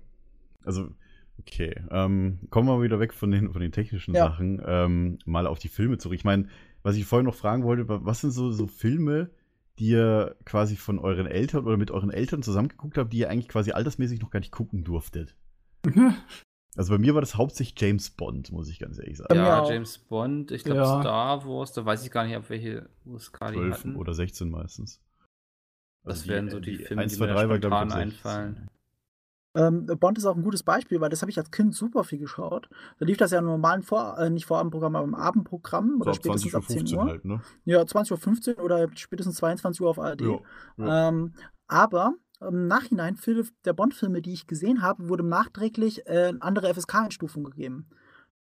Also, 0.65 0.91
okay. 1.39 1.83
Ähm, 1.91 2.41
kommen 2.51 2.69
wir 2.69 2.77
mal 2.77 2.83
wieder 2.85 3.01
weg 3.01 3.15
von 3.15 3.31
den, 3.31 3.51
von 3.53 3.61
den 3.61 3.73
technischen 3.73 4.15
Ja. 4.15 4.27
Sachen. 4.29 4.63
Ähm, 4.65 5.19
mal 5.25 5.47
auf 5.47 5.59
die 5.59 5.69
Filme 5.69 5.99
zurück. 5.99 6.17
Ich 6.17 6.25
meine, 6.25 6.49
was 6.83 6.97
ich 6.97 7.07
vorhin 7.07 7.27
noch 7.27 7.35
fragen 7.35 7.65
wollte, 7.65 7.89
wa- 7.89 8.01
was 8.03 8.21
sind 8.21 8.33
so, 8.33 8.51
so 8.51 8.67
Filme, 8.67 9.31
die 9.79 9.89
ihr 9.89 10.37
quasi 10.45 10.77
von 10.77 10.99
euren 10.99 11.27
Eltern 11.27 11.65
oder 11.67 11.77
mit 11.77 11.91
euren 11.91 12.11
Eltern 12.11 12.43
zusammengeguckt 12.43 12.97
habt, 12.99 13.13
die 13.13 13.19
ihr 13.19 13.31
eigentlich 13.31 13.49
quasi 13.49 13.73
altersmäßig 13.73 14.21
noch 14.21 14.31
gar 14.31 14.41
nicht 14.41 14.53
gucken 14.53 14.85
durftet? 14.85 15.37
Also 16.77 16.93
bei 16.93 16.99
mir 16.99 17.15
war 17.15 17.21
das 17.21 17.37
hauptsächlich 17.37 17.81
James 17.81 18.11
Bond, 18.11 18.51
muss 18.51 18.69
ich 18.69 18.81
ganz 18.81 18.99
ehrlich 18.99 19.19
sagen. 19.19 19.35
mir 19.35 19.45
Ja. 19.45 19.65
James 19.71 19.97
Bond, 19.97 20.51
ich 20.51 20.65
glaube 20.65 20.81
Ja. 20.81 21.01
Star 21.03 21.47
Wars, 21.47 21.73
da 21.73 21.85
weiß 21.85 22.05
ich 22.05 22.11
gar 22.11 22.25
nicht, 22.25 22.35
ab 22.35 22.47
welche 22.49 22.89
USK 23.05 23.39
die 23.51 23.59
12 23.59 23.75
hatten. 23.79 23.95
oder 23.97 24.13
16 24.13 24.51
meistens. 24.51 25.01
das 26.03 26.17
Also 26.17 26.29
wären 26.31 26.51
so 26.51 26.59
die, 26.59 26.79
Filme, 26.79 27.03
1, 27.03 27.13
die 27.13 27.19
2, 27.19 27.27
mir 27.27 27.33
3 27.35 27.49
war, 27.49 27.49
da 27.49 27.69
glaube 27.69 27.77
spontan 27.77 27.89
ich, 27.89 27.95
ab 27.95 28.23
16. 28.23 28.31
einfallen. 28.31 28.71
Ähm, 29.55 29.87
Bond 29.87 30.19
ist 30.19 30.27
auch 30.27 30.37
ein 30.37 30.43
gutes 30.43 30.63
Beispiel, 30.63 31.01
weil 31.01 31.11
das 31.11 31.23
habe 31.23 31.31
ich 31.31 31.39
als 31.39 31.51
Kind 31.51 31.75
super 31.75 32.05
viel 32.05 32.19
geschaut. 32.19 32.69
Da 32.99 33.07
lief 33.07 33.17
das 33.17 33.31
ja 33.31 33.39
im 33.39 33.45
normalen 33.45 33.83
Vor 33.83 34.19
äh, 34.19 34.31
nicht 34.31 34.47
Vorabendprogramm, 34.47 34.97
aber 34.97 35.05
im 35.05 35.15
Abendprogramm 35.15 35.97
So 35.99 36.01
oder 36.03 36.11
ab 36.11 36.17
spätestens 36.17 36.53
20 36.53 36.55
Uhr 36.55 36.61
ab 36.61 36.67
10 36.67 36.79
15 36.79 36.99
Uhr. 36.99 37.05
halt, 37.05 37.25
ne? 37.25 37.41
Ja, 37.65 37.83
20.15 37.83 38.57
Uhr 38.57 38.65
oder 38.65 38.89
spätestens 38.95 39.37
22 39.37 39.81
Uhr 39.81 39.91
auf 39.91 39.99
ARD. 39.99 40.23
Ja, 40.23 40.39
ja. 40.79 41.09
Ähm, 41.09 41.35
aber 41.69 42.15
im 42.41 42.67
Nachhinein, 42.67 43.17
viele 43.17 43.45
der 43.65 43.73
Bond-Filme, 43.73 44.21
die 44.21 44.33
ich 44.33 44.47
gesehen 44.47 44.83
habe, 44.83 45.09
wurde 45.09 45.23
nachträglich 45.23 46.07
äh, 46.07 46.29
eine 46.29 46.43
andere 46.43 46.75
FSK-Einstufung 46.75 47.45
gegeben. 47.45 47.89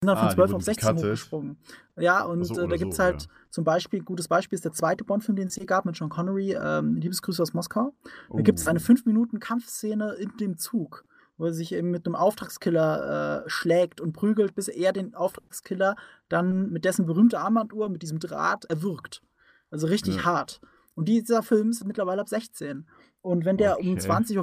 Sind 0.02 0.08
dann 0.08 0.16
Ah, 0.18 0.22
von 0.22 0.30
die 0.30 0.36
12 0.36 0.50
wurden 0.50 0.56
auf 0.56 0.64
16 0.64 0.88
gecuttet. 0.96 1.10
hochgesprungen. 1.12 1.58
Ja, 1.98 2.24
und 2.24 2.42
Ach 2.44 2.46
so, 2.46 2.62
äh, 2.62 2.68
da 2.70 2.78
gibt 2.78 2.92
es 2.94 2.98
so, 2.98 3.04
halt 3.04 3.24
ja. 3.24 3.28
zum 3.50 3.64
Beispiel, 3.66 4.02
gutes 4.02 4.30
Beispiel 4.30 4.56
ist 4.56 4.64
der 4.64 4.72
zweite 4.72 5.04
Bond-Film, 5.04 5.36
den 5.36 5.48
es 5.48 5.56
hier 5.56 5.66
gab 5.66 5.84
mit 5.84 5.98
Sean 5.98 6.08
Connery, 6.08 6.54
ähm, 6.54 6.96
Liebesgrüße 6.96 7.42
aus 7.44 7.54
Moskau. 7.54 7.94
Da 8.34 8.42
gibt 8.42 8.60
es 8.60 8.66
Oh. 8.66 8.70
eine 8.70 8.80
5-Minuten-Kampfszene 8.80 10.14
in 10.14 10.32
dem 10.38 10.58
Zug, 10.58 11.04
wo 11.38 11.48
er 11.48 11.54
sich 11.54 11.74
eben 11.74 11.92
mit 11.92 12.06
einem 12.06 12.16
Auftragskiller 12.16 13.44
äh, 13.46 13.50
schlägt 13.50 14.00
und 14.00 14.14
prügelt, 14.14 14.56
bis 14.56 14.70
er 14.70 14.94
den 14.94 15.16
Auftragskiller 15.16 15.98
dann 16.30 16.70
mit 16.70 16.86
dessen 16.86 17.06
berühmter 17.06 17.42
Armbanduhr, 17.42 17.90
mit 17.90 18.02
diesem 18.02 18.20
Draht, 18.20 18.64
erwürgt. 18.66 19.22
Also 19.70 19.88
richtig 19.88 20.16
Ja. 20.16 20.24
hart. 20.24 20.62
Und 20.96 21.10
dieser 21.10 21.44
Film 21.44 21.72
ist 21.72 21.86
mittlerweile 21.86 22.22
ab 22.22 22.30
16. 22.30 22.88
Und 23.22 23.44
wenn 23.46 23.58
der 23.58 23.80
um 23.80 23.92
Okay. 23.94 24.10
20.15 24.10 24.38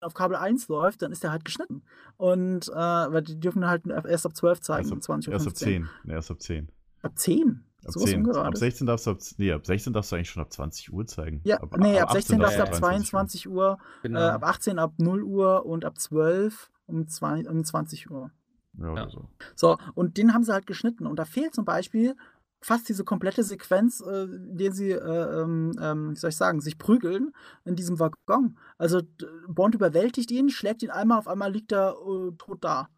Uhr 0.00 0.06
auf 0.06 0.14
Kabel 0.14 0.36
1 0.36 0.68
läuft, 0.68 1.02
dann 1.02 1.10
ist 1.12 1.22
der 1.24 1.32
halt 1.32 1.44
geschnitten. 1.44 1.82
Und 2.16 2.68
äh, 2.68 2.72
weil 2.74 3.22
die 3.22 3.38
dürfen 3.40 3.66
halt 3.66 3.86
erst 3.86 4.24
ab 4.26 4.36
12 4.36 4.60
zeigen, 4.60 4.88
Erst 4.88 5.08
um 5.08 5.14
ab, 5.14 5.20
20.15 5.20 5.28
Uhr. 5.28 5.32
erst 5.34 5.46
ab 5.48 5.56
10. 5.56 5.88
Nee, 6.04 6.12
erst 6.12 6.30
ab 6.30 6.40
10. 6.40 6.68
Ab 7.02 7.12
10? 7.18 7.64
Ab, 7.84 7.92
Sowas 7.92 8.10
10. 8.10 8.20
ab 8.20 8.26
ungerades. 8.26 8.60
16 8.60 8.86
darfst 8.86 9.06
du 9.06 9.10
ab, 9.10 9.18
nee, 9.38 9.52
ab 9.52 9.66
16 9.66 9.92
darfst 9.92 10.12
du 10.12 10.16
eigentlich 10.16 10.30
schon 10.30 10.42
ab 10.42 10.52
20 10.52 10.92
Uhr 10.92 11.06
zeigen. 11.06 11.40
Ja, 11.44 11.56
Ab- 11.60 11.76
nee, 11.78 11.98
ab 11.98 12.12
16 12.12 12.38
darfst 12.38 12.58
du 12.58 12.62
ab 12.62 12.68
23 12.70 13.10
22 13.10 13.48
Uhr, 13.48 13.78
Genau. 14.02 14.20
äh, 14.20 14.22
ab 14.22 14.44
18 14.44 14.78
ab 14.78 14.92
0 14.98 15.22
Uhr 15.22 15.66
und 15.66 15.84
ab 15.84 15.98
12 15.98 16.70
um, 16.86 17.08
zwei, 17.08 17.48
um 17.48 17.64
20 17.64 18.10
Uhr. 18.10 18.30
Ja, 18.78 18.92
oder 18.92 19.02
Ja. 19.04 19.08
so. 19.10 19.28
So, 19.56 19.78
und 19.94 20.16
den 20.18 20.34
haben 20.34 20.44
sie 20.44 20.52
halt 20.52 20.66
geschnitten. 20.66 21.06
Und 21.06 21.18
da 21.18 21.24
fehlt 21.24 21.54
zum 21.54 21.64
Beispiel 21.64 22.14
fast 22.62 22.88
diese 22.88 23.04
komplette 23.04 23.42
Sequenz, 23.42 24.00
äh, 24.00 24.24
in 24.24 24.56
der 24.58 24.72
sie, 24.72 24.90
äh, 24.90 24.96
ähm, 25.42 25.72
ähm, 25.80 26.10
wie 26.12 26.16
soll 26.16 26.30
ich 26.30 26.36
sagen, 26.36 26.60
sich 26.60 26.76
prügeln 26.78 27.32
in 27.64 27.74
diesem 27.76 27.98
Waggon. 27.98 28.58
Also 28.78 29.00
Bond 29.48 29.74
überwältigt 29.74 30.30
ihn, 30.30 30.50
schlägt 30.50 30.82
ihn 30.82 30.90
einmal, 30.90 31.18
auf 31.18 31.28
einmal 31.28 31.50
liegt 31.52 31.72
er 31.72 31.94
äh, 31.94 32.32
tot 32.36 32.58
da. 32.64 32.88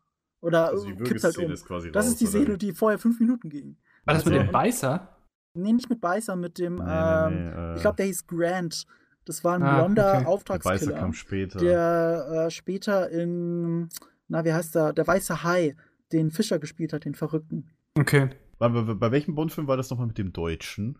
Oder 0.40 0.68
Also 0.70 0.86
die 0.86 0.92
äh, 0.92 1.04
kippt 1.04 1.22
halt 1.22 1.38
um. 1.38 1.50
Ist 1.50 1.64
quasi 1.66 1.92
Das 1.92 2.06
raus, 2.06 2.12
ist 2.12 2.20
die 2.20 2.24
oder? 2.26 2.32
Szene, 2.44 2.58
die 2.58 2.72
vorher 2.72 2.98
fünf 2.98 3.20
Minuten 3.20 3.48
ging. 3.48 3.76
War 4.04 4.14
das 4.14 4.24
mit 4.24 4.34
Also- 4.34 4.46
dem 4.46 4.52
Beißer? 4.52 5.08
Nee, 5.54 5.72
nicht 5.74 5.90
mit 5.90 6.00
Beißer, 6.00 6.34
mit 6.34 6.58
dem, 6.58 6.76
Nee, 6.76 6.82
ähm, 6.88 7.34
nee, 7.34 7.50
nee, 7.50 7.72
äh, 7.72 7.74
ich 7.76 7.82
glaube, 7.82 7.96
der 7.96 8.06
hieß 8.06 8.26
Grant. 8.26 8.86
Das 9.26 9.44
war 9.44 9.54
ein 9.54 9.62
Ah, 9.62 9.78
blonder 9.78 10.02
okay. 10.02 10.10
der 10.12 10.20
Weiße 10.22 10.28
Auftragskiller. 10.28 10.98
kam 10.98 11.12
später. 11.12 11.58
der 11.60 12.46
äh, 12.46 12.50
später 12.50 13.10
in, 13.10 13.88
na, 14.28 14.44
wie 14.44 14.52
heißt 14.52 14.74
der, 14.74 14.92
der 14.94 15.06
weiße 15.06 15.44
Hai, 15.44 15.76
den 16.10 16.30
Fischer 16.32 16.58
gespielt 16.58 16.92
hat, 16.92 17.04
den 17.04 17.14
Verrückten. 17.14 17.68
Okay. 17.96 18.30
Bei, 18.68 18.82
bei, 18.82 18.94
bei 18.94 19.12
welchem 19.12 19.34
Bond-Film 19.34 19.66
war 19.66 19.76
das 19.76 19.90
nochmal 19.90 20.06
mit 20.06 20.18
dem 20.18 20.32
Deutschen? 20.32 20.98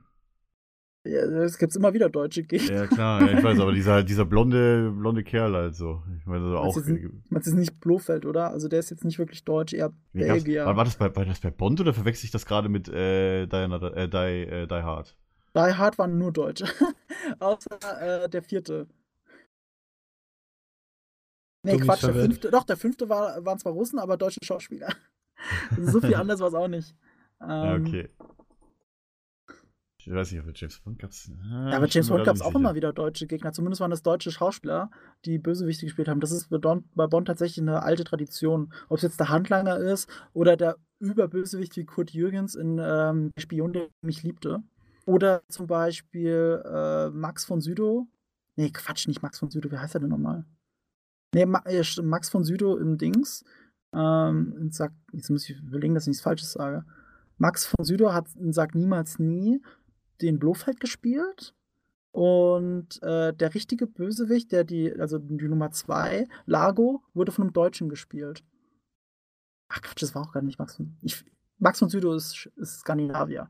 Ja, 1.05 1.21
es 1.43 1.59
gibt 1.59 1.75
immer 1.75 1.93
wieder 1.95 2.09
deutsche 2.09 2.45
Gegner. 2.45 2.73
Ja, 2.73 2.87
klar, 2.87 3.23
ja, 3.23 3.37
ich 3.37 3.43
weiß, 3.43 3.59
aber 3.59 3.73
dieser, 3.73 4.05
dieser 4.05 4.25
blonde, 4.25 4.93
blonde 4.93 5.25
Kerl 5.25 5.57
also. 5.57 6.01
Ich 6.17 6.27
meine, 6.27 6.45
also 6.45 6.59
auch. 6.59 6.75
du 6.75 6.81
meinst 7.29 7.49
du 7.49 7.51
jetzt 7.51 7.59
nicht 7.59 7.81
Blofeld, 7.81 8.25
oder? 8.25 8.51
Also 8.51 8.69
der 8.69 8.79
ist 8.79 8.91
jetzt 8.91 9.05
nicht 9.05 9.19
wirklich 9.19 9.45
deutsch, 9.45 9.73
eher 9.73 9.93
Belgier. 10.13 10.65
War, 10.65 10.77
war, 10.77 10.85
das 10.85 10.95
bei, 10.95 11.15
war 11.15 11.25
das 11.25 11.41
bei 11.41 11.51
Bond 11.51 11.81
oder 11.81 11.93
verwechsel 11.93 12.27
ich 12.27 12.31
das 12.31 12.47
gerade 12.47 12.69
mit 12.69 12.89
äh, 12.89 13.47
Die, 13.47 13.57
Another- 13.57 13.97
äh, 13.97 14.09
Die, 14.09 14.49
äh, 14.49 14.67
Die 14.69 14.75
Hard? 14.75 15.17
Die 15.57 15.59
Hard 15.61 15.99
waren 15.99 16.19
nur 16.19 16.33
Deutsche. 16.33 16.67
Außer 17.41 18.23
äh, 18.25 18.29
der 18.29 18.43
vierte. 18.43 18.87
Nee, 21.65 21.73
Dummies 21.73 21.87
Quatsch, 21.87 22.03
der 22.05 22.15
fünfte. 22.15 22.51
Doch, 22.51 22.65
der 22.65 22.77
fünfte 22.77 23.09
war, 23.09 23.45
waren 23.45 23.59
zwar 23.59 23.73
Russen, 23.73 23.99
aber 23.99 24.17
deutsche 24.17 24.41
Schauspieler. 24.45 24.95
so 25.81 26.01
viel 26.01 26.15
anders 26.15 26.39
war 26.39 26.49
es 26.49 26.55
auch 26.55 26.69
nicht. 26.69 26.95
Ja, 27.47 27.75
Ähm, 27.75 27.87
okay. 27.87 28.09
Ich 30.05 30.13
weiß 30.13 30.33
nicht, 30.33 30.41
ob 30.41 30.49
es 30.49 30.61
James 30.61 30.81
Bond 30.81 30.99
gab. 30.99 31.11
Ja, 31.13 31.77
aber 31.77 31.87
James 31.87 32.09
Bond 32.09 32.25
gab 32.25 32.35
es 32.35 32.43
auch 32.43 32.55
immer 32.57 32.75
wieder 32.75 32.93
deutsche 32.93 33.29
Gegner. 33.29 33.53
Zumindest 33.53 33.81
waren 33.81 33.93
das 33.93 34.03
deutsche 34.03 34.33
Schauspieler, 34.33 34.91
die 35.25 35.39
Bösewichte 35.39 35.87
gespielt 35.87 36.09
haben. 36.09 36.19
Das 36.19 36.33
ist 36.33 36.51
bei 36.51 36.59
Bond 37.07 37.27
tatsächlich 37.27 37.61
eine 37.61 37.85
alte 37.85 38.03
Tradition. 38.03 38.73
Ob 38.89 38.97
es 38.97 39.05
jetzt 39.05 39.21
der 39.21 39.29
Handlanger 39.29 39.79
ist 39.79 40.11
oder 40.33 40.57
der 40.57 40.77
Überbösewicht 40.99 41.77
wie 41.77 41.85
Kurt 41.85 42.11
Jürgens 42.11 42.57
in 42.57 42.81
ähm, 42.83 43.31
Spion, 43.39 43.73
der 43.73 43.89
mich 44.03 44.25
liebte. 44.25 44.65
Oder 45.07 45.43
zum 45.49 45.69
Beispiel 45.69 46.63
äh, 46.65 47.11
Max 47.11 47.45
von 47.45 47.61
Südow. 47.61 48.07
Nee, 48.57 48.71
Quatsch, 48.71 49.07
nicht 49.07 49.23
Max 49.23 49.39
von 49.39 49.51
Südow. 49.51 49.71
Wie 49.71 49.79
heißt 49.79 49.95
er 49.95 50.01
denn 50.01 50.11
nochmal? 50.11 50.45
Nee, 51.33 51.47
Ma 51.47 51.61
äh, 51.65 51.85
Max 52.03 52.29
von 52.29 52.43
Südow 52.43 52.77
im 52.79 52.99
Dings. 52.99 53.45
Ähm, 53.95 54.71
jetzt 55.13 55.31
muss 55.31 55.49
ich 55.49 55.59
überlegen, 55.61 55.95
dass 55.95 56.05
ich 56.05 56.09
nichts 56.09 56.23
Falsches 56.23 56.53
sage. 56.53 56.85
Max 57.39 57.67
von 57.67 57.85
Südow 57.85 58.13
hat 58.13 58.27
in 58.37 58.53
Sag 58.53 58.75
niemals 58.75 59.19
nie 59.19 59.63
den 60.21 60.39
Blofeld 60.39 60.81
gespielt. 60.81 61.55
Und 62.13 63.03
äh, 63.03 63.33
der 63.33 63.55
richtige 63.55 63.87
Bösewicht, 63.87 64.53
der 64.53 64.65
die, 64.65 64.93
also 65.01 65.19
die 65.19 65.49
Nummer 65.49 65.71
2, 65.71 66.29
Lago, 66.45 67.03
wurde 67.15 67.33
von 67.33 67.45
einem 67.45 67.53
Deutschen 67.55 67.89
gespielt. 67.89 68.45
Ach 69.69 69.81
Quatsch, 69.81 70.03
das 70.03 70.15
war 70.15 70.23
auch 70.23 70.33
gar 70.33 70.43
nicht 70.43 70.59
Max 70.59 70.77
von. 70.77 70.95
Ich, 71.01 71.25
Max 71.59 71.79
von 71.79 71.89
Südow 71.89 72.15
ist, 72.15 72.51
ist 72.57 72.81
Skandinavier. 72.81 73.49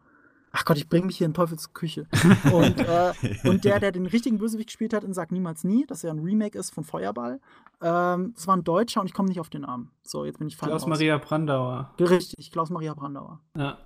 Ach 0.53 0.65
Gott, 0.67 0.77
ich 0.77 0.89
bringe 0.89 1.07
mich 1.07 1.17
hier 1.17 1.27
in 1.27 1.35
Teufels 1.35 1.73
Küche. 1.73 2.07
Und, 2.53 2.79
äh, 2.79 3.13
und 3.49 3.65
der, 3.65 3.81
der 3.81 3.91
den 3.91 4.05
richtigen 4.07 4.37
Bösewicht 4.39 4.69
gespielt 4.69 4.93
hat 4.93 5.03
in 5.03 5.15
Sag 5.15 5.33
Niemals 5.33 5.65
Nie, 5.65 5.87
das 5.87 6.03
ja 6.03 6.11
ein 6.11 6.19
Remake 6.19 6.59
ist 6.59 6.71
von 6.75 6.85
Feuerball, 6.85 7.41
ähm, 7.81 8.33
das 8.35 8.47
war 8.47 8.57
ein 8.57 8.63
Deutscher 8.65 9.01
und 9.01 9.07
ich 9.07 9.15
komme 9.15 9.29
nicht 9.29 9.41
auf 9.41 9.49
den 9.49 9.63
Namen. 9.63 9.91
So, 10.03 10.25
jetzt 10.27 10.39
bin 10.39 10.49
ich 10.49 10.57
falsch. 10.57 10.71
Klaus-Maria 10.71 11.17
Brandauer. 11.19 11.95
Richtig, 11.99 12.51
Klaus-Maria 12.53 12.93
Brandauer. 12.95 13.41
Ja. 13.57 13.79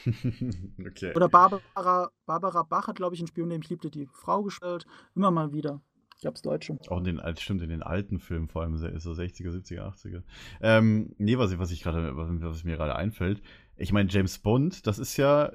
okay. 0.06 1.12
Oder 1.14 1.28
Barbara, 1.28 2.10
Barbara 2.26 2.62
Bach 2.62 2.88
hat, 2.88 2.96
glaube 2.96 3.14
ich, 3.14 3.20
in 3.20 3.26
Spion, 3.26 3.50
den 3.50 3.60
ich 3.62 3.68
liebte, 3.68 3.90
die 3.90 4.08
Frau 4.12 4.42
gestellt. 4.42 4.86
Immer 5.14 5.30
mal 5.30 5.52
wieder. 5.52 5.80
Ich 6.18 6.26
hab's 6.26 6.42
Deutsche. 6.42 6.76
Auch 6.88 6.98
in 6.98 7.04
den, 7.04 7.20
stimmt, 7.38 7.62
in 7.62 7.70
den 7.70 7.82
alten 7.82 8.18
Filmen, 8.18 8.48
vor 8.48 8.62
allem 8.62 8.76
so 8.76 8.86
60er, 9.12 9.50
70er, 9.50 9.80
80er. 9.94 10.22
Ähm, 10.60 11.14
nee, 11.18 11.38
was, 11.38 11.52
ich- 11.52 11.58
was 11.58 11.70
ich 11.70 11.82
gerade, 11.82 12.14
was, 12.16 12.28
was 12.40 12.64
mir 12.64 12.76
gerade 12.76 12.94
einfällt, 12.94 13.42
ich 13.76 13.92
meine, 13.92 14.10
James 14.10 14.38
Bond, 14.38 14.86
das 14.86 14.98
ist 14.98 15.16
ja, 15.16 15.52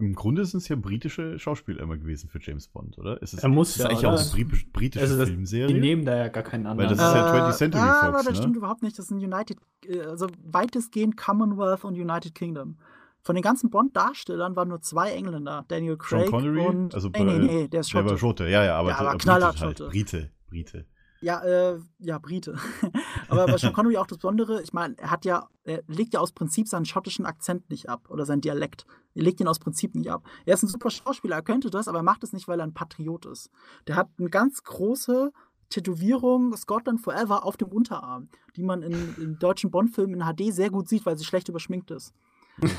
im 0.00 0.14
Grunde 0.14 0.44
sind 0.44 0.58
es 0.58 0.68
ja 0.68 0.76
britische 0.76 1.38
Schauspieler 1.40 1.80
immer 1.82 1.96
gewesen 1.98 2.28
für 2.28 2.38
James 2.40 2.68
Bond, 2.68 2.96
oder? 2.98 3.20
Ist 3.20 3.34
es, 3.34 3.42
Er 3.42 3.48
muss 3.48 3.70
ist 3.70 3.76
es 3.76 3.82
ja, 3.82 3.88
eigentlich 3.88 4.06
auch 4.06 4.12
eine 4.12 4.20
bri- 4.44 4.72
britische 4.72 5.02
Also 5.04 5.18
das, 5.18 5.28
Filmserie? 5.28 5.66
die 5.74 5.80
nehmen 5.80 6.04
da 6.04 6.16
ja 6.16 6.28
gar 6.28 6.44
keinen 6.44 6.66
anderen. 6.66 6.88
das 6.90 6.98
ist 6.98 7.14
ja 7.14 7.34
20th 7.48 7.52
Century 7.52 7.80
ah, 7.82 7.94
Fox, 7.94 8.04
aber 8.06 8.18
das 8.18 8.28
ne? 8.28 8.36
stimmt 8.36 8.56
überhaupt 8.56 8.82
nicht. 8.82 8.96
Das 8.96 9.08
sind 9.08 9.18
United, 9.18 9.58
äh, 9.86 10.00
also 10.02 10.28
weitestgehend 10.44 11.16
Commonwealth 11.16 11.84
und 11.84 11.94
United 11.96 12.32
Kingdom. 12.36 12.76
Von 13.22 13.34
den 13.34 13.42
ganzen 13.42 13.70
Bond-Darstellern 13.70 14.54
waren 14.54 14.68
nur 14.68 14.80
zwei 14.80 15.10
Engländer, 15.10 15.64
Daniel 15.66 15.98
Sean 16.00 16.20
Craig 16.20 16.30
Connery? 16.30 16.64
und 16.66 16.94
Also, 16.94 17.08
nee, 17.08 17.24
nee, 17.24 17.32
äh, 17.34 17.38
nee, 17.40 17.68
der 17.68 17.80
ist 17.80 17.92
Der 17.92 18.02
war 18.04 18.10
Schotte. 18.10 18.18
Schotte, 18.20 18.44
ja, 18.48 18.64
ja, 18.64 18.76
aber, 18.76 18.90
Ja, 18.90 18.98
aber 18.98 19.18
knallhart 19.18 19.60
halt. 19.60 19.78
Schotte. 19.78 19.90
Brite, 19.90 20.30
Brite. 20.48 20.86
Ja, 21.20 21.42
äh, 21.42 21.80
ja, 21.98 22.18
Brite. 22.18 22.56
aber 23.28 23.46
bei 23.46 23.58
Sean 23.58 23.72
Connery 23.72 23.96
auch 23.96 24.06
das 24.06 24.18
Besondere, 24.18 24.62
ich 24.62 24.72
meine, 24.72 24.96
er 24.98 25.10
hat 25.10 25.24
ja, 25.24 25.48
er 25.64 25.82
legt 25.88 26.14
ja 26.14 26.20
aus 26.20 26.32
Prinzip 26.32 26.68
seinen 26.68 26.84
schottischen 26.84 27.26
Akzent 27.26 27.68
nicht 27.70 27.88
ab 27.88 28.08
oder 28.08 28.24
seinen 28.24 28.40
Dialekt. 28.40 28.86
Er 29.14 29.22
legt 29.22 29.40
ihn 29.40 29.48
aus 29.48 29.58
Prinzip 29.58 29.94
nicht 29.94 30.10
ab. 30.10 30.24
Er 30.46 30.54
ist 30.54 30.62
ein 30.62 30.68
super 30.68 30.90
Schauspieler, 30.90 31.36
er 31.36 31.42
könnte 31.42 31.70
das, 31.70 31.88
aber 31.88 31.98
er 31.98 32.04
macht 32.04 32.22
es 32.22 32.32
nicht, 32.32 32.46
weil 32.46 32.60
er 32.60 32.66
ein 32.66 32.74
Patriot 32.74 33.26
ist. 33.26 33.50
Der 33.88 33.96
hat 33.96 34.08
eine 34.18 34.30
ganz 34.30 34.62
große 34.62 35.32
Tätowierung 35.70 36.56
Scotland 36.56 37.00
Forever 37.00 37.44
auf 37.44 37.56
dem 37.56 37.68
Unterarm, 37.68 38.28
die 38.56 38.62
man 38.62 38.82
in, 38.82 39.14
in 39.16 39.38
deutschen 39.38 39.70
Bond-Filmen 39.70 40.20
in 40.20 40.26
HD 40.26 40.54
sehr 40.54 40.70
gut 40.70 40.88
sieht, 40.88 41.04
weil 41.04 41.18
sie 41.18 41.24
schlecht 41.24 41.48
überschminkt 41.48 41.90
ist. 41.90 42.14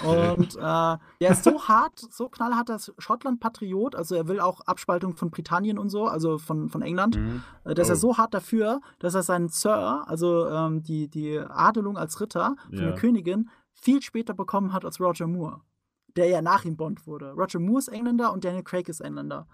Und 0.06 0.56
äh, 0.56 0.60
der 0.60 1.32
ist 1.32 1.44
so 1.44 1.62
hart, 1.68 2.00
so 2.00 2.28
knallhart, 2.30 2.70
dass 2.70 2.94
Schottland-Patriot, 2.98 3.96
also 3.96 4.16
er 4.16 4.28
will 4.28 4.40
auch 4.40 4.62
Abspaltung 4.62 5.16
von 5.16 5.30
Britannien 5.32 5.78
und 5.78 5.90
so, 5.90 6.06
also 6.06 6.38
von, 6.38 6.70
von 6.70 6.82
England. 6.82 7.18
Mhm. 7.18 7.44
Äh, 7.66 7.74
ja 7.78 7.84
Oh. 7.90 7.96
so 7.96 8.18
hart 8.18 8.34
dafür, 8.34 8.82
dass 9.00 9.14
er 9.16 9.24
seinen 9.24 9.50
Sir, 9.50 10.04
also 10.08 10.48
ähm, 10.48 10.84
die, 10.84 11.08
die 11.08 11.40
Adelung 11.40 11.98
als 11.98 12.20
Ritter 12.20 12.56
von 12.70 12.78
Ja. 12.78 12.86
der 12.88 12.96
Königin, 12.96 13.50
viel 13.74 14.02
später 14.02 14.34
bekommen 14.34 14.74
hat 14.74 14.84
als 14.84 15.00
Roger 15.00 15.28
Moore, 15.28 15.62
der 16.18 16.28
ja 16.28 16.42
nach 16.42 16.66
ihm 16.66 16.76
Bond 16.76 17.08
wurde. 17.08 17.32
Roger 17.32 17.60
Moore 17.60 17.80
ist 17.80 17.88
Engländer 17.88 18.34
und 18.34 18.44
Daniel 18.44 18.64
Craig 18.64 18.90
ist 18.90 19.00
Engländer. 19.00 19.48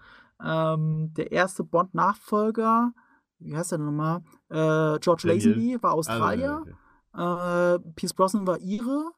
Ähm, 0.44 1.12
der 1.16 1.30
erste 1.32 1.62
Bond-Nachfolger, 1.64 2.92
wie 3.38 3.56
heißt 3.56 3.70
der 3.70 3.78
denn 3.78 3.86
nochmal? 3.86 4.22
Äh, 4.48 4.98
George 5.00 5.22
Daniel. 5.28 5.48
Lazenby 5.50 5.82
war 5.82 5.92
Australier. 5.94 6.62
Ah, 7.12 7.74
okay. 7.74 7.82
Äh, 7.86 7.92
Pierce 7.94 8.14
Brosnan 8.14 8.46
war 8.46 8.58
Ire. 8.60 9.10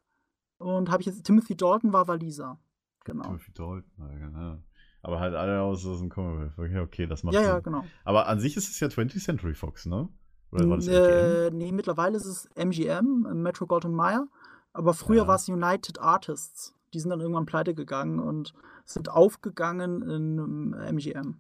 Und 0.59 0.91
habe 0.91 1.01
ich 1.03 1.07
jetzt 1.07 1.25
Timothy 1.25 1.57
Dalton 1.57 1.93
war 1.93 2.09
Waliser. 2.09 2.59
Genau. 3.05 3.25
Timothy 3.25 3.53
Dalton, 3.53 3.85
ja, 3.99 4.19
genau. 4.19 4.59
Aber 5.03 5.21
halt 5.21 5.35
alle 5.35 5.61
aus, 5.63 5.83
dem 5.83 6.09
Commonwealth. 6.09 6.53
Okay, 6.59 6.81
okay, 6.81 7.07
das 7.07 7.23
macht 7.23 7.35
Ja, 7.35 7.41
Sinn. 7.41 7.49
ja, 7.51 7.61
genau. 7.61 7.85
Aber 8.05 8.27
an 8.27 8.41
sich 8.41 8.57
ist 8.57 8.69
es 8.69 8.81
ja 8.81 8.89
20th 8.89 9.23
Century 9.25 9.55
Fox, 9.55 9.87
ne? 9.87 10.09
Oder 10.51 10.69
war 10.69 10.77
das 10.77 10.89
äh, 10.89 11.51
nee, 11.53 11.73
mittlerweile 11.73 12.17
ist 12.17 12.25
es 12.25 12.49
MGM, 12.57 13.27
Metro 13.43 13.67
Goldwyn 13.67 13.93
Mayer. 13.95 14.27
Aber 14.73 14.95
früher 14.95 15.23
Ja. 15.23 15.29
war 15.29 15.37
es 15.37 15.49
United 15.49 16.01
Artists. 16.01 16.75
Die 16.95 17.01
sind 17.01 17.11
dann 17.11 17.21
irgendwann 17.21 17.47
pleite 17.47 17.75
gegangen 17.75 18.19
und 18.19 18.55
sind 18.85 19.11
aufgegangen 19.11 20.03
in 20.03 20.39
ähm, 20.39 20.75
MGM. 20.75 21.37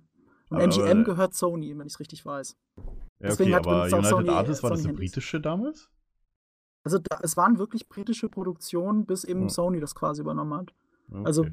Und 0.50 0.56
Aber- 0.56 0.62
MGM 0.62 0.90
aber- 0.98 1.04
gehört 1.04 1.34
Sony, 1.34 1.76
wenn 1.76 1.86
ich 1.86 1.94
es 1.94 2.00
richtig 2.00 2.24
weiß. 2.24 2.56
Ja, 2.76 2.82
deswegen 3.20 3.50
okay, 3.54 3.58
hat 3.58 3.66
aber 3.66 3.82
United 3.84 4.04
Sony- 4.04 4.30
Artists, 4.30 4.62
war 4.62 4.70
das 4.70 4.80
Sony 4.80 4.90
eine 4.90 4.98
Handys. 4.98 5.12
britische 5.12 5.40
damals? 5.40 5.90
Also 6.85 6.99
da, 6.99 7.18
es 7.22 7.37
waren 7.37 7.59
wirklich 7.59 7.89
britische 7.89 8.29
Produktionen, 8.29 9.07
bis 9.07 9.24
eben 9.24 9.43
Ja. 9.43 9.49
Sony 9.49 9.81
das 9.81 9.95
quasi 9.95 10.22
übernommen 10.22 10.55
hat. 10.55 10.74
Okay. 11.11 11.22
Also 11.24 11.47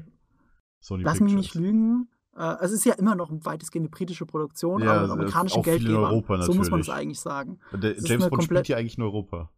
Sony 0.80 1.02
lass 1.02 1.20
mich 1.20 1.34
nicht 1.34 1.54
lügen. 1.54 2.08
Äh, 2.36 2.56
es 2.60 2.70
ist 2.70 2.84
ja 2.84 2.94
immer 2.94 3.14
noch 3.14 3.30
weitestgehend 3.30 3.84
eine 3.86 3.90
britische 3.90 4.26
Produktion, 4.26 4.82
Ja, 4.82 4.92
aber 4.92 5.02
mit 5.02 5.10
amerikanischen 5.12 5.62
Geldgebern. 5.62 6.04
Europa 6.04 6.42
so 6.42 6.54
muss 6.54 6.70
man 6.70 6.80
es 6.80 6.90
eigentlich 6.90 7.20
sagen. 7.20 7.58
Der 7.72 7.96
es 7.96 8.06
James 8.08 8.28
Bond 8.28 8.44
spielt 8.44 8.68
ja 8.68 8.76
eigentlich 8.76 8.98
in 8.98 9.04
Europa. 9.04 9.50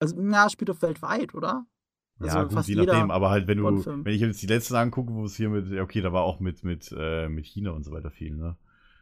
Also, 0.00 0.16
na, 0.18 0.48
spielt 0.50 0.68
doch 0.68 0.82
weltweit, 0.82 1.34
oder? 1.34 1.66
Also 2.18 2.36
ja, 2.36 2.42
gut, 2.44 2.52
fast 2.52 2.68
je 2.68 2.76
nachdem, 2.76 3.10
aber 3.10 3.30
halt, 3.30 3.48
wenn 3.48 3.58
du, 3.58 3.84
wenn 3.84 4.14
ich 4.14 4.20
jetzt 4.20 4.40
die 4.42 4.46
letzten 4.46 4.76
angucke, 4.76 5.12
wo 5.14 5.24
es 5.24 5.34
hier 5.34 5.48
mit, 5.48 5.72
okay, 5.80 6.00
da 6.00 6.12
war 6.12 6.22
auch 6.22 6.40
mit, 6.40 6.62
mit, 6.62 6.94
äh, 6.96 7.28
mit 7.28 7.44
China 7.46 7.72
und 7.72 7.84
so 7.84 7.90
weiter 7.92 8.10
viel, 8.10 8.36
ne? 8.36 8.56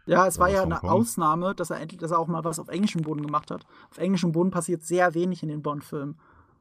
Ja, 0.07 0.27
es 0.27 0.39
war 0.39 0.49
ja 0.51 0.63
eine. 0.63 0.83
Ausnahme, 0.83 1.55
dass 1.55 1.71
er 1.71 1.81
endlich, 1.81 2.01
dass 2.01 2.11
er 2.11 2.19
auch 2.19 2.27
mal 2.29 2.45
was 2.45 2.59
auf 2.59 2.69
englischem 2.69 3.03
Boden 3.03 3.23
gemacht 3.23 3.51
hat. 3.51 3.65
Auf 3.91 3.99
englischem 3.99 4.33
Boden 4.33 4.51
passiert 4.51 4.83
sehr 4.83 5.15
wenig 5.15 5.43
in 5.43 5.49
den 5.49 5.63
Bond-Filmen. 5.63 6.19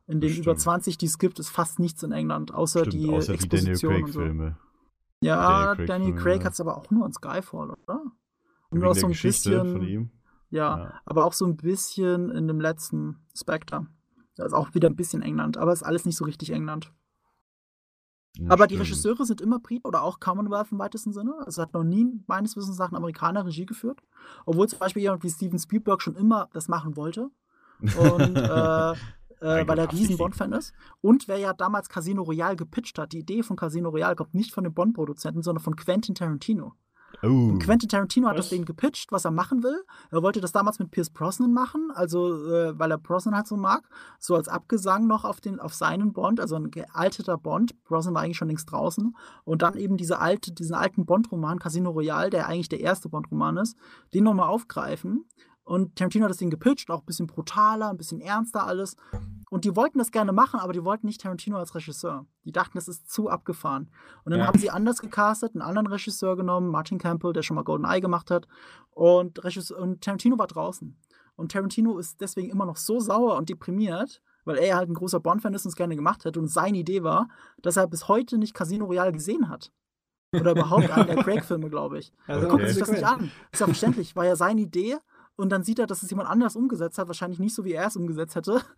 In 0.08 0.20
den 0.20 0.30
Stimmt. 0.30 0.46
über 0.46 0.56
20, 0.56 0.98
die 0.98 1.06
es 1.06 1.18
gibt, 1.18 1.40
ist 1.40 1.50
fast 1.50 1.80
nichts 1.80 2.04
in 2.04 2.12
England, 2.12 2.54
außer 2.54 2.82
Stimmt, 2.82 2.94
die 2.94 3.10
außer 3.10 3.38
die 3.38 3.48
Daniel 3.48 3.70
Exposition 3.72 4.04
und 4.04 4.12
so. 4.12 4.20
Craig-Filme. 4.20 4.58
Ja, 5.24 5.36
Daniel 5.76 5.76
Craig 5.76 5.88
Daniel 5.88 6.16
Craig 6.16 6.40
ja. 6.40 6.46
hat 6.46 6.54
es 6.54 6.62
aber 6.62 6.78
auch 6.78 6.90
nur 6.92 7.06
in 7.06 7.14
Skyfall, 7.14 7.70
oder? 7.72 8.02
Und 8.70 8.80
nur 8.80 8.96
so 8.96 9.08
ein 9.08 9.12
Geschichte 9.12 9.50
bisschen, 9.52 9.72
von 9.72 9.88
ihm. 9.88 10.12
Ja, 10.50 10.78
Ja. 10.78 10.94
aber 11.06 11.26
auch 11.26 11.34
so 11.34 11.46
ein 11.46 11.56
bisschen 11.58 12.30
in 12.32 12.48
dem 12.48 12.60
letzten 12.60 13.18
Spectre. 13.36 13.88
Da 14.36 14.46
ist 14.46 14.54
auch 14.54 14.74
wieder 14.74 14.90
ein 14.90 14.96
bisschen 14.96 15.22
England, 15.22 15.58
aber 15.58 15.72
ist 15.74 15.84
alles 15.84 16.06
nicht 16.06 16.18
so 16.18 16.26
richtig 16.26 16.52
England. 16.52 16.92
Aber 18.48 18.68
die 18.68 18.76
stimmt. 18.76 18.90
Regisseure 18.90 19.26
sind 19.26 19.42
immer 19.42 19.60
Briten 19.60 19.86
oder 19.86 20.04
auch 20.04 20.20
Commonwealth 20.20 20.72
im 20.72 20.80
weitesten 20.80 21.12
Sinne. 21.12 21.36
Also 21.46 21.62
hat 21.62 21.74
noch 21.74 21.84
nie 21.84 22.08
meines 22.28 22.56
Wissens 22.56 22.78
nach 22.78 22.92
ein 22.92 22.96
Amerikaner 22.96 23.46
Regie 23.46 23.66
geführt. 23.66 24.02
Obwohl 24.46 24.70
zum 24.70 24.80
Beispiel 24.80 25.02
jemand 25.04 25.24
wie 25.24 25.30
Steven 25.30 25.60
Spielberg 25.60 26.02
schon 26.02 26.16
immer 26.16 26.50
das 26.54 26.68
machen 26.68 26.96
wollte. 26.96 27.30
Und 27.82 28.36
äh, 28.38 28.92
äh, 29.42 29.68
weil 29.68 29.80
er 29.80 29.92
riesen 29.92 30.18
Bond-Fan 30.18 30.54
ist. 30.54 30.74
Und 31.02 31.28
wer 31.28 31.38
ja 31.38 31.54
damals 31.54 31.90
Casino 31.90 32.22
Royale 32.24 32.56
gepitcht 32.56 32.98
hat, 33.00 33.12
die 33.12 33.20
Idee 33.20 33.44
von 33.44 33.58
Casino 33.58 33.90
Royale 33.90 34.16
kommt 34.16 34.34
nicht 34.34 34.54
von 34.54 34.64
den 34.64 34.74
Bond-Produzenten, 34.74 35.42
sondern 35.42 35.64
von 35.64 35.76
Quentin 35.76 36.16
Tarantino. 36.16 36.74
Oh. 37.24 37.58
Quentin 37.60 37.90
Tarantino 37.90 38.28
hat 38.28 38.38
Was? 38.38 38.46
das 38.46 38.50
denen 38.50 38.66
gepitcht, 38.66 39.12
was 39.12 39.26
er 39.26 39.32
machen 39.32 39.64
will. 39.64 39.84
Er 40.10 40.24
wollte 40.24 40.42
das 40.42 40.52
damals 40.52 40.80
mit 40.80 40.92
Pierce 40.92 41.10
Brosnan 41.10 41.54
machen, 41.54 41.92
also 41.94 42.48
äh, 42.48 42.78
weil 42.80 42.92
er 42.92 42.98
Brosnan 42.98 43.36
halt 43.36 43.48
so 43.48 43.58
mag, 43.58 43.88
so 44.20 44.36
als 44.36 44.48
Abgesang 44.48 45.08
noch 45.08 45.24
auf, 45.24 45.40
den, 45.40 45.60
auf 45.60 45.74
seinen 45.74 46.14
Bond, 46.14 46.40
also 46.40 46.56
ein 46.56 46.72
gealterter 46.72 47.38
Bond. 47.38 47.82
Brosnan 47.84 48.16
war 48.16 48.24
eigentlich 48.24 48.38
schon 48.38 48.48
längst 48.48 48.72
draußen. 48.72 49.16
Und 49.44 49.62
dann 49.62 49.78
eben 49.78 49.98
diese 49.98 50.20
alte, 50.20 50.52
diesen 50.52 50.76
alten 50.76 51.06
Bond-Roman, 51.06 51.60
Casino 51.60 51.92
Royale, 51.92 52.30
der 52.30 52.48
eigentlich 52.48 52.70
der 52.70 52.80
erste 52.80 53.10
Bond-Roman 53.10 53.58
ist, 53.58 53.78
den 54.14 54.24
nochmal 54.24 54.50
aufgreifen. 54.50 55.26
Und 55.64 55.96
Tarantino 55.96 56.26
hat 56.26 56.32
das 56.32 56.38
Ding 56.38 56.50
gepitcht, 56.50 56.90
auch 56.90 57.02
ein 57.02 57.06
bisschen 57.06 57.28
brutaler, 57.28 57.90
ein 57.90 57.98
bisschen 57.98 58.20
ernster 58.20 58.66
alles. 58.66 58.96
Und 59.52 59.66
die 59.66 59.76
wollten 59.76 60.00
das 60.00 60.12
gerne 60.12 60.32
machen, 60.32 60.62
aber 60.62 60.72
die 60.72 60.86
wollten 60.86 61.08
nicht 61.08 61.20
Tarantino 61.20 61.58
als 61.58 61.76
Regisseur. 61.76 62.26
Die 62.46 62.54
dachten, 62.54 62.78
das 62.78 62.88
ist 62.88 63.12
zu 63.12 63.28
abgefahren. 63.30 63.92
Und 64.24 64.32
dann 64.32 64.40
Ja. 64.40 64.48
haben 64.48 64.58
sie 64.58 64.70
anders 64.72 65.02
gecastet, 65.02 65.54
einen 65.54 65.62
anderen 65.62 65.88
Regisseur 65.88 66.38
genommen, 66.38 66.70
Martin 66.70 66.98
Campbell, 66.98 67.34
der 67.34 67.42
schon 67.44 67.56
mal 67.56 67.64
Golden 67.66 67.84
Eye 67.84 68.00
gemacht 68.00 68.32
hat. 68.32 68.48
Und, 68.92 69.44
Regisseur, 69.44 69.78
und 69.80 70.02
Tarantino 70.02 70.40
war 70.40 70.48
draußen. 70.48 70.98
Und 71.36 71.52
Tarantino 71.52 71.98
ist 71.98 72.22
deswegen 72.22 72.50
immer 72.50 72.66
noch 72.66 72.78
so 72.78 73.02
sauer 73.02 73.36
und 73.36 73.50
deprimiert, 73.50 74.22
weil 74.46 74.58
er 74.58 74.78
halt 74.78 74.90
ein 74.90 74.94
großer 74.94 75.20
Bond-Fan 75.20 75.54
ist 75.54 75.66
und 75.66 75.70
es 75.70 75.76
gerne 75.76 75.98
gemacht 75.98 76.24
hätte. 76.24 76.40
Und 76.40 76.48
seine 76.48 76.78
Idee 76.78 77.04
war, 77.04 77.28
dass 77.62 77.76
er 77.76 77.88
bis 77.88 78.08
heute 78.08 78.38
nicht 78.38 78.54
Casino 78.54 78.86
Royale 78.86 79.12
gesehen 79.12 79.50
hat. 79.50 79.74
Oder 80.34 80.52
überhaupt 80.52 80.90
einen 80.92 81.08
der 81.08 81.18
Craig-Filme, 81.26 81.70
glaube 81.70 82.00
ich. 82.00 82.14
Also, 82.26 82.48
Guckt 82.48 82.62
Okay. 82.64 82.72
sich 82.72 82.80
das 82.80 82.90
nicht 82.92 83.04
an. 83.06 83.30
Ist 83.52 83.60
ja 83.60 83.66
verständlich. 83.66 84.16
War 84.16 84.26
ja 84.26 84.38
seine 84.38 84.62
Idee. 84.62 84.96
Und 85.38 85.50
dann 85.50 85.64
sieht 85.64 85.80
er, 85.80 85.88
dass 85.88 86.04
es 86.04 86.10
jemand 86.10 86.30
anders 86.30 86.56
umgesetzt 86.56 86.98
hat. 86.98 87.08
Wahrscheinlich 87.08 87.40
nicht 87.40 87.56
so, 87.56 87.64
wie 87.66 87.74
er 87.74 87.88
es 87.88 87.96
umgesetzt 87.96 88.36
hätte. 88.36 88.62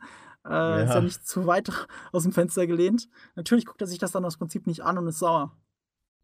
Äh, 0.45 0.83
Ist 0.83 0.89
Ja. 0.89 0.95
ja 0.95 1.01
nicht 1.01 1.25
zu 1.25 1.47
weit 1.47 1.71
aus 2.11 2.23
dem 2.23 2.33
Fenster 2.33 2.67
gelehnt. 2.67 3.07
Natürlich 3.37 3.65
guckt 3.65 3.79
er 3.79 3.87
sich 3.87 3.97
das 3.97 4.11
dann 4.11 4.25
aus 4.25 4.35
Prinzip 4.35 4.67
nicht 4.67 4.81
an 4.81 4.97
und 4.97 5.07
ist 5.07 5.19
sauer. 5.19 5.55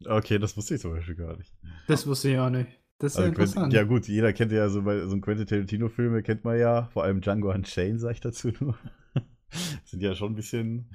Okay, 0.06 0.38
das 0.38 0.54
wusste 0.58 0.74
ich 0.74 0.82
zum 0.82 0.92
Beispiel 0.92 1.14
gar 1.14 1.38
nicht. 1.38 1.54
Das 1.88 2.06
wusste 2.06 2.28
ich 2.28 2.38
auch 2.38 2.50
nicht. 2.50 2.68
Das 2.98 3.12
ist 3.12 3.18
ja 3.18 3.24
Also 3.24 3.32
Quentin, 3.34 3.52
interessant. 3.62 3.72
ja 3.72 3.84
gut, 3.84 4.08
jeder 4.08 4.34
kennt 4.34 4.52
ja 4.52 4.68
so 4.68 4.82
bei 4.82 5.06
so 5.06 5.12
einem 5.12 5.22
Quentin 5.22 5.46
Tarantino-Filme 5.46 6.22
kennt 6.22 6.44
man 6.44 6.58
ja, 6.58 6.84
vor 6.92 7.04
allem 7.04 7.22
Django 7.22 7.50
Unchained, 7.50 7.98
sag 7.98 8.12
ich 8.12 8.20
dazu 8.20 8.52
nur. 8.60 8.76
Sind 9.86 10.02
ja 10.02 10.14
schon 10.14 10.32
ein 10.32 10.36
bisschen, 10.36 10.90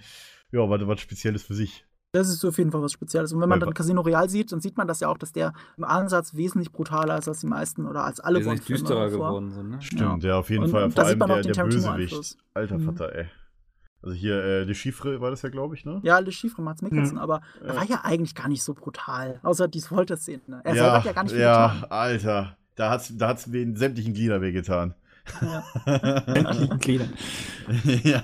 ja, 0.52 0.70
was, 0.70 0.86
was 0.86 1.02
Spezielles 1.02 1.42
für 1.42 1.56
sich. 1.56 1.84
Das 2.16 2.30
ist 2.30 2.46
auf 2.46 2.58
jeden 2.58 2.72
Fall 2.72 2.82
was 2.82 2.94
Spezielles. 2.94 3.34
Und 3.34 3.42
wenn 3.42 3.50
man 3.50 3.60
dann 3.60 3.74
Casino 3.74 4.02
Royale 4.02 4.30
sieht, 4.30 4.52
dann 4.52 4.62
sieht 4.62 4.78
man 4.78 4.88
das 4.88 5.00
ja 5.02 5.10
auch, 5.10 5.18
dass 5.18 5.32
der 5.34 5.54
im 5.78 5.84
Ansatz 5.84 6.34
wesentlich 6.36 6.72
brutaler 6.72 7.18
ist 7.18 7.28
als 7.28 7.42
die 7.42 7.48
meisten 7.48 7.86
oder 7.86 8.04
als 8.06 8.20
alle 8.20 8.40
Bond-Filme 8.40 8.80
düsterer 8.82 9.10
geworden 9.10 9.52
sind, 9.52 9.70
ne? 9.70 9.82
Stimmt, 9.82 10.24
ja, 10.24 10.38
auf 10.38 10.50
jeden 10.50 10.64
Und- 10.64 10.70
Fall. 10.72 10.84
und 10.86 10.94
Vor 10.94 11.04
allem 11.04 11.20
der, 11.20 11.42
den 11.42 11.54
der. 11.54 11.64
Bösewicht. 11.66 12.38
Alter 12.54 12.78
Mhm. 12.78 12.86
Vater, 12.86 13.16
ey. 13.16 13.26
Also 14.02 14.16
hier, 14.16 14.44
äh, 14.44 14.66
die 14.66 14.76
Chiffre 14.76 15.20
war 15.20 15.32
das 15.32 15.42
ja, 15.42 15.50
glaube 15.50 15.76
ich, 15.76 15.84
ne? 15.84 16.00
Ja, 16.04 16.20
Le 16.20 16.32
Chiffre, 16.32 16.62
Mats 16.62 16.82
Mikkelsen, 16.84 17.16
Mhm. 17.16 17.22
aber 17.24 17.42
er 17.62 17.74
Ja. 17.74 17.76
war 17.80 17.86
ja 17.86 18.02
eigentlich 18.04 18.36
gar 18.36 18.48
nicht 18.48 18.64
so 18.64 18.74
brutal. 18.76 19.40
Außer 19.44 19.68
die 19.68 19.82
Folterszene. 19.82 20.42
Ne? 20.48 20.62
Er 20.64 20.74
selber 20.74 20.88
ja, 20.90 20.94
hat 20.98 21.06
ja 21.06 21.12
gar 21.14 21.24
nicht 21.24 21.32
viel 21.34 21.42
ja, 21.42 21.68
getan. 21.74 21.92
Alter. 21.92 22.58
Da 22.76 22.90
hat's, 22.92 23.12
da 23.18 23.28
hat's 23.30 23.48
mir 23.48 23.62
in 23.62 23.76
sämtlichen 23.76 24.14
Gliedern 24.14 24.42
wehgetan. 24.42 24.94
Ja. 25.42 25.64
Sämtlichen 26.28 26.78
Gliedern. 26.80 27.14
ja. 28.04 28.22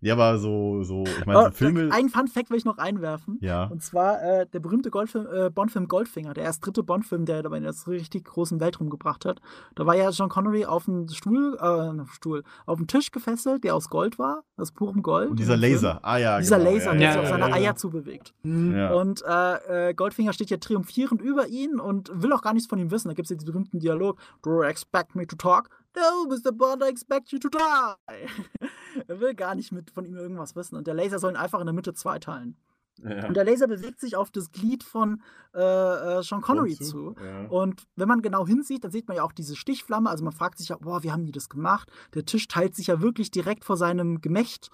Ja, 0.00 0.14
aber 0.14 0.38
so, 0.38 0.84
so, 0.84 1.04
ich 1.04 1.26
meine, 1.26 1.44
so 1.44 1.50
Filme. 1.50 1.88
Einen 1.92 2.08
Fun 2.08 2.28
Fact 2.28 2.50
will 2.50 2.56
ich 2.56 2.64
noch 2.64 2.78
einwerfen. 2.78 3.38
Ja. 3.40 3.64
Und 3.64 3.82
zwar 3.82 4.22
äh, 4.22 4.46
der 4.46 4.60
berühmte 4.60 4.90
Goldfilm, 4.90 5.26
äh, 5.26 5.50
Bond-Film 5.50 5.88
Goldfinger, 5.88 6.34
der 6.34 6.44
erst 6.44 6.64
dritte 6.64 6.82
Bond-Film, 6.82 7.24
der 7.24 7.42
dabei 7.42 7.58
das 7.60 7.88
richtig 7.88 8.24
großen 8.24 8.60
Weltraum 8.60 8.90
gebracht 8.90 9.24
hat. 9.24 9.40
Da 9.74 9.86
war 9.86 9.96
ja 9.96 10.10
John 10.10 10.28
Connery 10.28 10.66
auf 10.66 10.84
dem 10.84 11.08
Stuhl, 11.08 11.56
äh, 11.60 12.06
Stuhl, 12.12 12.44
auf 12.66 12.78
dem 12.78 12.86
Tisch 12.86 13.10
gefesselt, 13.10 13.64
der 13.64 13.74
aus 13.74 13.90
Gold 13.90 14.18
war, 14.18 14.44
aus 14.56 14.70
purem 14.70 15.02
Gold. 15.02 15.30
Und 15.30 15.38
dieser 15.38 15.54
in. 15.54 15.60
Laser. 15.60 15.98
Ah 16.02 16.18
ja, 16.18 16.38
Dieser 16.38 16.58
genau, 16.58 16.70
Laser, 16.70 16.92
ja, 16.92 16.98
der 16.98 17.00
ja, 17.00 17.12
sich 17.12 17.20
auf 17.20 17.28
seine 17.28 17.48
ja. 17.48 17.54
Eier 17.54 17.76
zubewegt. 17.76 18.34
Ja. 18.44 18.92
Und 18.92 19.24
äh, 19.26 19.88
äh, 19.90 19.94
Goldfinger 19.94 20.32
steht 20.32 20.50
ja 20.50 20.58
triumphierend 20.58 21.20
über 21.20 21.48
ihn 21.48 21.80
und 21.80 22.10
will 22.14 22.32
auch 22.32 22.42
gar 22.42 22.54
nichts 22.54 22.68
von 22.68 22.78
ihm 22.78 22.90
wissen. 22.90 23.08
Da 23.08 23.14
gibt 23.14 23.26
es 23.26 23.30
ja 23.30 23.36
diesen 23.36 23.50
berühmten 23.50 23.80
Dialog: 23.80 24.18
Do 24.42 24.50
you 24.50 24.62
expect 24.62 25.16
me 25.16 25.26
to 25.26 25.36
talk? 25.36 25.70
No, 25.98 26.26
Mr. 26.28 26.52
Bond, 26.52 26.82
I 26.82 26.88
expect 26.88 27.32
you 27.32 27.38
to 27.38 27.48
die. 27.48 27.58
er 29.08 29.20
will 29.20 29.34
gar 29.34 29.54
nicht 29.54 29.72
mit 29.72 29.90
von 29.90 30.04
ihm 30.04 30.16
irgendwas 30.16 30.54
wissen. 30.54 30.76
Und 30.76 30.86
der 30.86 30.94
Laser 30.94 31.18
soll 31.18 31.32
ihn 31.32 31.36
einfach 31.36 31.60
in 31.60 31.66
der 31.66 31.74
Mitte 31.74 31.94
zweiteilen. 31.94 32.56
Ja. 33.02 33.26
Und 33.26 33.34
der 33.34 33.44
Laser 33.44 33.68
bewegt 33.68 34.00
sich 34.00 34.16
auf 34.16 34.30
das 34.30 34.50
Glied 34.50 34.82
von 34.82 35.22
äh, 35.54 35.60
äh, 35.60 36.22
Sean 36.22 36.40
Connery 36.40 36.74
Zu? 36.74 36.84
zu. 36.84 37.16
Ja. 37.22 37.46
Und 37.46 37.82
wenn 37.96 38.08
man 38.08 38.22
genau 38.22 38.46
hinsieht, 38.46 38.84
dann 38.84 38.90
sieht 38.90 39.06
man 39.06 39.16
ja 39.16 39.22
auch 39.22 39.32
diese 39.32 39.56
Stichflamme. 39.56 40.10
Also 40.10 40.24
man 40.24 40.32
fragt 40.32 40.58
sich 40.58 40.68
ja, 40.68 40.76
boah, 40.76 41.02
wie 41.02 41.12
haben 41.12 41.24
die 41.24 41.32
das 41.32 41.48
gemacht? 41.48 41.90
Der 42.14 42.24
Tisch 42.24 42.48
teilt 42.48 42.74
sich 42.74 42.88
ja 42.88 43.00
wirklich 43.00 43.30
direkt 43.30 43.64
vor 43.64 43.76
seinem 43.76 44.20
Gemächt. 44.20 44.70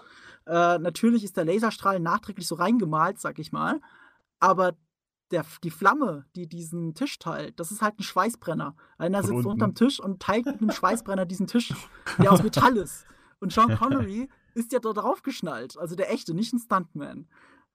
Äh, 0.47 0.79
natürlich 0.79 1.25
ist 1.25 1.37
der 1.37 1.45
Laserstrahl 1.45 2.01
nachträglich 2.01 2.47
so 2.47 2.55
reingemalt, 2.55 3.21
sag 3.21 3.39
ich 3.39 3.53
mal. 3.53 3.81
Aber 4.41 4.75
der, 5.31 5.45
die 5.63 5.71
Flamme, 5.71 6.27
die 6.37 6.47
diesen 6.47 6.95
Tisch 6.95 7.19
teilt, 7.19 7.59
das 7.59 7.71
ist 7.71 7.83
halt 7.83 7.99
ein 7.99 8.03
Schweißbrenner. 8.03 8.77
Einer 8.99 9.19
Von 9.19 9.27
sitzt 9.27 9.37
unten. 9.37 9.49
unterm 9.49 9.75
Tisch 9.75 10.01
und 10.01 10.21
teilt 10.21 10.47
mit 10.47 10.61
einem 10.61 10.71
Schweißbrenner 10.73 11.27
diesen 11.27 11.47
Tisch, 11.47 11.73
der 12.19 12.33
aus 12.33 12.43
Metall 12.43 12.77
ist. 12.77 13.07
Und 13.41 13.53
Sean 13.53 13.77
Connery 13.77 14.29
ist 14.55 14.73
ja 14.73 14.79
da 14.79 14.93
drauf 14.93 15.23
geschnallt. 15.23 15.77
Also 15.79 15.97
der 15.97 16.13
echte, 16.13 16.35
nicht 16.35 16.53
ein 16.53 16.59
Stuntman. 16.59 17.27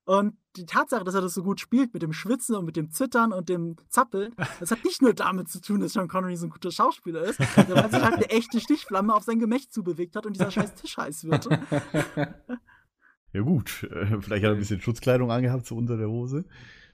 Und 0.05 0.35
die 0.55 0.65
Tatsache, 0.65 1.03
dass 1.03 1.13
er 1.13 1.21
das 1.21 1.35
so 1.35 1.43
gut 1.43 1.59
spielt 1.59 1.93
mit 1.93 2.01
dem 2.01 2.13
Schwitzen 2.13 2.55
und 2.55 2.65
mit 2.65 2.76
dem 2.76 2.89
Zittern 2.89 3.31
und 3.31 3.47
dem 3.47 3.76
Zappeln, 3.89 4.34
das 4.59 4.71
hat 4.71 4.84
nicht 4.84 5.03
nur 5.03 5.13
damit 5.13 5.49
zu 5.49 5.61
tun, 5.61 5.81
dass 5.81 5.93
Sean 5.93 6.07
Connery 6.07 6.35
so 6.35 6.47
ein 6.47 6.49
guter 6.49 6.71
Schauspieler 6.71 7.21
ist, 7.21 7.39
sondern 7.55 7.84
weil 7.84 7.91
sich 7.91 8.01
halt 8.01 8.15
eine 8.15 8.30
echte 8.31 8.59
Stichflamme 8.59 9.13
auf 9.13 9.23
sein 9.23 9.38
Gemächt 9.38 9.71
zubewegt 9.71 10.15
hat 10.15 10.26
und 10.26 10.34
dieser 10.34 10.49
scheiß 10.49 10.73
Tisch 10.73 10.97
heiß 10.97 11.26
wird. 11.26 11.47
ja, 13.34 13.41
gut. 13.41 13.84
Äh, 13.84 14.19
Vielleicht 14.21 14.43
hat 14.43 14.51
er 14.51 14.53
ein 14.53 14.57
bisschen 14.59 14.81
Schutzkleidung 14.81 15.30
angehabt, 15.30 15.67
so 15.67 15.76
unter 15.76 15.95
der 15.97 16.09
Hose. 16.09 16.45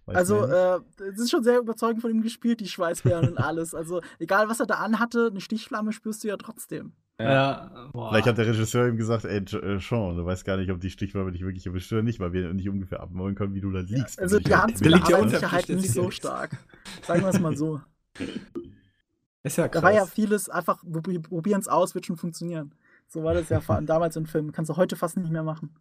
Weiß 0.06 0.16
Also, 0.16 0.48
ja 0.48 0.78
äh, 0.78 0.82
es 1.12 1.20
ist 1.20 1.32
schon 1.32 1.44
sehr 1.44 1.60
überzeugend 1.60 2.02
von 2.02 2.12
ihm 2.12 2.22
gespielt, 2.22 2.60
die 2.60 2.68
Schweißbären 2.68 3.30
und 3.30 3.38
alles. 3.38 3.74
Also, 3.74 4.02
egal 4.20 4.50
was 4.50 4.60
er 4.60 4.68
da 4.68 4.76
anhatte, 4.76 5.30
eine 5.32 5.42
Stichflamme 5.42 5.92
spürst 5.94 6.24
du 6.24 6.28
ja 6.28 6.38
trotzdem. 6.38 6.94
Ja, 7.20 7.90
boah. 7.94 8.10
Vielleicht 8.10 8.28
hat 8.28 8.38
der 8.38 8.48
Regisseur 8.48 8.90
ihm 8.90 8.98
gesagt, 8.98 9.24
ey, 9.24 9.38
äh, 9.38 9.80
Sean, 9.80 10.18
du 10.18 10.26
weißt 10.26 10.44
gar 10.44 10.58
nicht, 10.58 10.70
ob 10.70 10.82
die 10.82 10.90
Stichwaffe 10.90 11.32
dich 11.32 11.42
wirklich 11.42 11.66
erwischt 11.66 11.92
oder 11.94 12.04
nicht, 12.04 12.20
weil 12.20 12.34
wir 12.34 12.54
nicht 12.54 12.68
ungefähr 12.68 13.00
abmachen 13.00 13.36
können, 13.36 13.54
wie 13.54 13.62
du 13.62 13.72
da 13.72 13.80
liegst. 13.80 14.20
Also, 14.20 14.36
wenn 14.36 14.44
du 14.44 14.74
die 14.74 14.84
Der 14.84 14.92
liegt 14.92 15.10
ja 15.10 15.30
Sicherheit 15.30 15.70
nicht 15.70 15.86
ja 15.86 15.92
so 15.94 16.12
stark. 16.12 16.58
Sagen 17.04 17.22
wir 17.22 17.30
es 17.30 17.40
mal 17.40 17.56
so. 17.56 17.80
ist 19.44 19.58
ja 19.58 19.70
Da 19.70 19.82
war 19.82 19.94
ja 19.94 20.02
krass. 20.02 20.12
vieles 20.12 20.50
einfach, 20.50 20.84
wir 20.84 21.02
probieren 21.22 21.62
es 21.62 21.70
aus, 21.70 21.96
wird 21.96 22.06
schon 22.06 22.18
funktionieren. 22.18 22.76
So 23.08 23.24
war 23.24 23.34
das 23.34 23.48
ja 23.48 23.62
damals 23.82 24.18
im 24.18 24.26
Film. 24.26 24.52
Kannst 24.52 24.70
du 24.70 24.76
heute 24.76 24.98
fast 24.98 25.16
nicht 25.16 25.32
mehr 25.32 25.44
machen. 25.44 25.74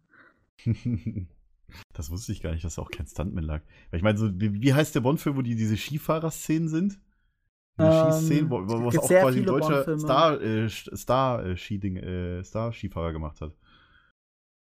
Das 1.93 2.09
wusste 2.11 2.31
ich 2.31 2.41
gar 2.41 2.51
nicht, 2.51 2.63
dass 2.63 2.75
da 2.75 2.81
auch 2.81 2.91
kein 2.91 3.07
Stuntman 3.07 3.43
lag. 3.43 3.61
Weil 3.89 3.97
ich 3.97 4.03
meine, 4.03 4.17
so, 4.17 4.29
wie, 4.39 4.61
wie 4.61 4.73
heißt 4.73 4.95
der 4.95 5.01
Bond-Film, 5.01 5.37
wo 5.37 5.41
die 5.41 5.55
diese 5.55 5.77
Skifahrer-Szenen 5.77 6.69
sind? 6.69 6.99
Diese 7.77 7.89
Ähm, 7.89 8.11
Skiszenen, 8.11 8.49
wo, 8.49 8.67
wo 8.67 8.85
was 8.85 8.93
gibt 8.93 9.03
auch 9.03 9.09
quasi 9.09 9.39
ein 9.39 9.45
deutscher. 9.45 9.99
Star, 9.99 10.41
äh, 10.41 10.69
Star, 10.69 11.45
äh, 11.45 11.57
Skiding, 11.57 11.97
äh, 11.97 12.43
Star-Skifahrer 12.43 13.11
gemacht 13.13 13.41
hat. 13.41 13.51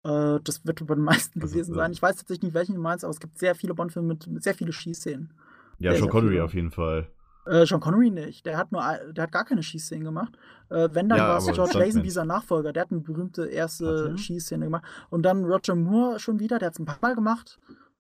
Äh, 0.04 0.40
das 0.44 0.64
wird 0.64 0.86
bei 0.86 0.94
den 0.94 1.04
meisten 1.04 1.40
Also, 1.42 1.54
gewesen 1.54 1.72
äh, 1.72 1.76
sein. 1.76 1.92
Ich 1.92 2.02
weiß 2.02 2.16
tatsächlich 2.16 2.42
nicht, 2.44 2.54
welchen 2.54 2.74
du 2.74 2.80
meinst, 2.80 3.04
aber 3.04 3.10
es 3.10 3.20
gibt 3.20 3.38
sehr 3.38 3.54
viele 3.54 3.74
Bond-Filme 3.74 4.08
mit, 4.08 4.26
mit 4.26 4.42
sehr 4.42 4.54
viele 4.54 4.72
Schießszenen. 4.72 5.32
Ja, 5.78 5.94
Sean 5.94 6.08
Connery 6.08 6.40
auf 6.40 6.54
jeden 6.54 6.70
Fall. 6.70 7.08
Äh, 7.46 7.64
Sean 7.66 7.80
Connery 7.80 8.10
nicht. 8.10 8.44
Der 8.46 8.56
hat 8.58 8.70
nur, 8.72 8.82
der 9.12 9.24
hat 9.24 9.32
gar 9.32 9.44
keine 9.44 9.62
Schießszenen 9.62 10.04
gemacht. 10.04 10.32
Äh, 10.68 10.88
wenn 10.92 11.08
dann 11.08 11.18
Ja, 11.18 11.28
war 11.28 11.38
es 11.38 11.46
George. 11.46 11.78
Lazenby 11.78 12.10
sein 12.10 12.26
Nachfolger. 12.28 12.72
Der 12.72 12.82
hat 12.82 12.90
eine 12.90 13.00
berühmte 13.00 13.46
erste 13.46 14.10
er? 14.10 14.18
Schießszene 14.18 14.66
gemacht. 14.66 14.84
Und 15.08 15.22
dann 15.22 15.44
Roger 15.44 15.74
Moore 15.74 16.18
schon 16.20 16.38
wieder. 16.38 16.58
Der 16.58 16.66
hat 16.66 16.74
es 16.74 16.78
ein 16.80 16.84
paar 16.84 16.98
Mal 17.00 17.14
gemacht. 17.14 17.58